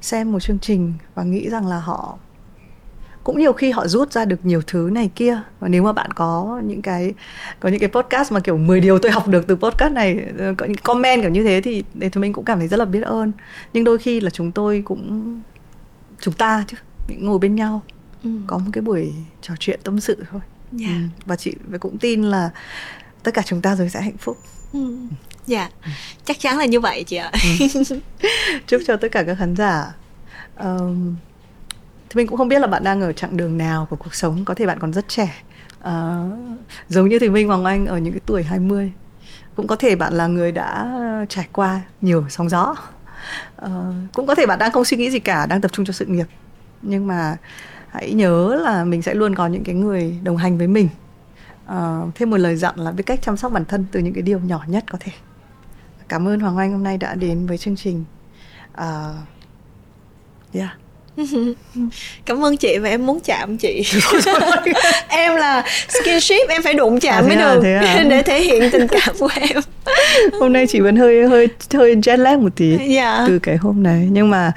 xem 0.00 0.32
một 0.32 0.40
chương 0.40 0.58
trình 0.58 0.92
và 1.14 1.22
nghĩ 1.22 1.48
rằng 1.48 1.66
là 1.66 1.80
họ 1.80 2.18
cũng 3.24 3.38
nhiều 3.38 3.52
khi 3.52 3.70
họ 3.70 3.86
rút 3.86 4.12
ra 4.12 4.24
được 4.24 4.36
nhiều 4.42 4.62
thứ 4.66 4.90
này 4.92 5.10
kia 5.14 5.40
và 5.60 5.68
nếu 5.68 5.82
mà 5.82 5.92
bạn 5.92 6.10
có 6.12 6.60
những 6.64 6.82
cái 6.82 7.14
có 7.60 7.68
những 7.68 7.80
cái 7.80 7.88
podcast 7.88 8.32
mà 8.32 8.40
kiểu 8.40 8.56
10 8.56 8.80
điều 8.80 8.98
tôi 8.98 9.12
học 9.12 9.28
được 9.28 9.46
từ 9.46 9.56
podcast 9.56 9.92
này 9.92 10.24
ờ, 10.38 10.54
có 10.56 10.66
những 10.66 10.76
comment 10.76 11.22
kiểu 11.22 11.30
như 11.30 11.44
thế 11.44 11.60
thì 11.60 11.84
để 11.94 12.08
thì 12.08 12.20
mình 12.20 12.32
cũng 12.32 12.44
cảm 12.44 12.58
thấy 12.58 12.68
rất 12.68 12.76
là 12.76 12.84
biết 12.84 13.02
ơn 13.02 13.32
nhưng 13.72 13.84
đôi 13.84 13.98
khi 13.98 14.20
là 14.20 14.30
chúng 14.30 14.52
tôi 14.52 14.82
cũng 14.84 15.40
chúng 16.20 16.34
ta 16.34 16.64
chứ 16.68 16.76
ngồi 17.08 17.38
bên 17.38 17.54
nhau 17.54 17.82
ừ. 18.24 18.30
có 18.46 18.58
một 18.58 18.70
cái 18.72 18.82
buổi 18.82 19.12
trò 19.42 19.54
chuyện 19.58 19.80
tâm 19.84 20.00
sự 20.00 20.24
thôi 20.30 20.40
yeah. 20.80 20.90
Dạ. 20.90 20.96
ừ. 20.96 21.00
và 21.26 21.36
chị 21.36 21.54
cũng 21.80 21.98
tin 21.98 22.22
là 22.22 22.50
tất 23.22 23.34
cả 23.34 23.42
chúng 23.46 23.62
ta 23.62 23.76
rồi 23.76 23.88
sẽ 23.88 24.00
hạnh 24.00 24.16
phúc 24.16 24.38
ừ. 24.72 24.96
dạ 25.46 25.70
ừ. 25.84 25.90
chắc 26.24 26.40
chắn 26.40 26.58
là 26.58 26.64
như 26.64 26.80
vậy 26.80 27.04
chị 27.04 27.16
ạ 27.16 27.30
ừ. 27.60 27.98
chúc 28.66 28.82
cho 28.86 28.96
tất 28.96 29.08
cả 29.12 29.22
các 29.22 29.34
khán 29.38 29.56
giả 29.56 29.94
um, 30.58 31.14
thì 32.10 32.16
mình 32.16 32.26
cũng 32.26 32.38
không 32.38 32.48
biết 32.48 32.58
là 32.58 32.66
bạn 32.66 32.84
đang 32.84 33.00
ở 33.00 33.12
chặng 33.12 33.36
đường 33.36 33.58
nào 33.58 33.86
của 33.90 33.96
cuộc 33.96 34.14
sống. 34.14 34.44
Có 34.44 34.54
thể 34.54 34.66
bạn 34.66 34.78
còn 34.78 34.92
rất 34.92 35.08
trẻ. 35.08 35.42
À, 35.82 36.24
giống 36.88 37.08
như 37.08 37.18
thì 37.18 37.28
Minh 37.28 37.48
Hoàng 37.48 37.64
Anh 37.64 37.86
ở 37.86 37.98
những 37.98 38.12
cái 38.12 38.20
tuổi 38.26 38.42
20 38.42 38.92
cũng 39.56 39.66
có 39.66 39.76
thể 39.76 39.96
bạn 39.96 40.12
là 40.12 40.26
người 40.26 40.52
đã 40.52 40.96
trải 41.28 41.48
qua 41.52 41.80
nhiều 42.00 42.24
sóng 42.28 42.48
gió. 42.48 42.74
À, 43.56 43.70
cũng 44.12 44.26
có 44.26 44.34
thể 44.34 44.46
bạn 44.46 44.58
đang 44.58 44.72
không 44.72 44.84
suy 44.84 44.96
nghĩ 44.96 45.10
gì 45.10 45.18
cả 45.18 45.46
đang 45.46 45.60
tập 45.60 45.72
trung 45.72 45.86
cho 45.86 45.92
sự 45.92 46.06
nghiệp. 46.06 46.26
Nhưng 46.82 47.06
mà 47.06 47.36
hãy 47.88 48.12
nhớ 48.12 48.60
là 48.62 48.84
mình 48.84 49.02
sẽ 49.02 49.14
luôn 49.14 49.34
có 49.34 49.46
những 49.46 49.64
cái 49.64 49.74
người 49.74 50.18
đồng 50.22 50.36
hành 50.36 50.58
với 50.58 50.66
mình. 50.66 50.88
À, 51.66 52.00
thêm 52.14 52.30
một 52.30 52.36
lời 52.36 52.56
dặn 52.56 52.74
là 52.76 52.90
biết 52.90 53.02
cách 53.06 53.22
chăm 53.22 53.36
sóc 53.36 53.52
bản 53.52 53.64
thân 53.64 53.86
từ 53.92 54.00
những 54.00 54.14
cái 54.14 54.22
điều 54.22 54.38
nhỏ 54.38 54.64
nhất 54.66 54.84
có 54.90 54.98
thể. 55.00 55.12
Cảm 56.08 56.28
ơn 56.28 56.40
hoàng 56.40 56.56
anh 56.56 56.72
hôm 56.72 56.82
nay 56.82 56.98
đã 56.98 57.14
đến 57.14 57.46
với 57.46 57.58
chương 57.58 57.76
trình. 57.76 58.04
Uh, 58.72 59.16
yeah. 60.52 60.79
cảm 62.24 62.44
ơn 62.44 62.56
chị 62.56 62.78
và 62.78 62.88
em 62.88 63.06
muốn 63.06 63.20
chạm 63.20 63.56
chị 63.56 63.82
em 65.08 65.36
là 65.36 65.64
skinship 65.88 66.48
em 66.48 66.62
phải 66.62 66.74
đụng 66.74 67.00
chạm 67.00 67.24
à, 67.24 67.28
mới 67.28 67.36
à, 67.36 67.54
được 67.54 67.62
à? 67.62 68.04
để 68.10 68.22
thể 68.22 68.40
hiện 68.42 68.70
tình 68.70 68.86
cảm 68.88 69.14
của 69.18 69.28
em 69.40 69.60
hôm 70.40 70.52
nay 70.52 70.66
chị 70.66 70.80
vẫn 70.80 70.96
hơi 70.96 71.26
hơi 71.26 71.48
hơi 71.74 71.94
jet 71.94 72.16
lag 72.16 72.42
một 72.42 72.56
tí 72.56 72.70
yeah. 72.70 72.90
Dạ. 72.90 73.24
từ 73.26 73.38
cái 73.38 73.56
hôm 73.56 73.82
này 73.82 74.08
nhưng 74.10 74.30
mà 74.30 74.52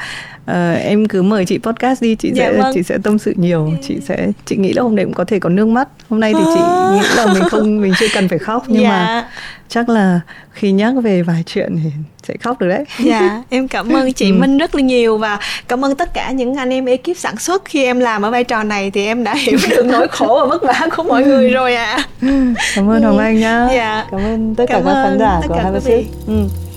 uh, 0.52 0.84
em 0.84 1.06
cứ 1.06 1.22
mời 1.22 1.46
chị 1.46 1.58
podcast 1.58 2.02
đi 2.02 2.16
chị 2.16 2.32
dạ, 2.36 2.46
sẽ 2.46 2.58
vâng. 2.58 2.72
chị 2.74 2.84
sẽ 2.84 2.98
tâm 3.04 3.20
sự 3.20 3.34
nhiều 3.38 3.72
chị 3.88 3.98
sẽ 4.08 4.32
chị 4.46 4.56
nghĩ 4.56 4.74
là 4.74 4.82
hôm 4.82 4.96
nay 4.96 5.06
cũng 5.06 5.14
có 5.14 5.26
thể 5.26 5.40
có 5.40 5.50
nước 5.50 5.68
mắt 5.68 5.88
hôm 6.10 6.20
nay 6.20 6.34
thì 6.34 6.44
chị 6.54 6.60
nghĩ 6.94 7.16
là 7.16 7.34
mình 7.34 7.44
không 7.50 7.82
mình 7.82 7.94
chưa 8.00 8.08
cần 8.14 8.30
phải 8.30 8.40
khóc 8.40 8.64
nhưng 8.68 8.84
dạ. 8.84 8.90
mà 8.90 9.30
chắc 9.70 9.90
là 9.90 10.20
khi 10.52 10.72
nhắc 10.72 10.94
về 11.04 11.22
vài 11.22 11.44
chuyện 11.46 11.76
thì 11.84 11.90
sẽ 12.28 12.34
khóc 12.42 12.60
được 12.60 12.68
đấy 12.68 12.86
dạ 13.00 13.44
em 13.50 13.68
cảm 13.68 13.90
ơn 13.90 14.14
chị 14.14 14.32
ừ. 14.32 14.34
minh 14.34 14.58
rất 14.58 14.76
là 14.76 14.82
nhiều 14.82 15.18
và 15.18 15.40
cảm 15.68 15.86
ơn 15.86 15.96
tất 15.96 16.14
cả 16.14 16.32
những 16.32 16.56
anh 16.56 16.70
em 16.70 16.86
ekip 16.86 17.18
sản 17.18 17.38
xuất 17.38 17.66
khi 17.66 17.84
em 17.84 18.00
làm 18.00 18.22
ở 18.22 18.32
vai 18.32 18.44
trò 18.44 18.64
này 18.64 18.92
thì 18.92 19.06
em 19.06 19.24
đã 19.24 19.36
hiểu 19.46 19.60
được 19.70 19.86
nỗi 19.86 20.08
khổ 20.08 20.40
và 20.40 20.46
vất 20.46 20.64
vả 20.64 20.88
của 20.98 21.04
mọi 21.04 21.24
người 21.24 21.50
rồi 21.50 21.76
ạ 21.76 22.06
à. 22.22 22.28
cảm 22.76 22.90
ơn 22.90 23.04
hồng 23.04 23.18
anh 23.18 23.40
nhá 23.40 23.68
dạ. 23.72 24.08
cảm 24.12 24.20
ơn 24.20 24.56
tất 24.56 24.66
cả 24.68 24.74
cảm 24.74 24.86
các 24.86 24.94
khán 24.94 25.20
giả 25.20 25.42
của 25.48 25.56
Have 25.56 25.80
a 26.28 26.73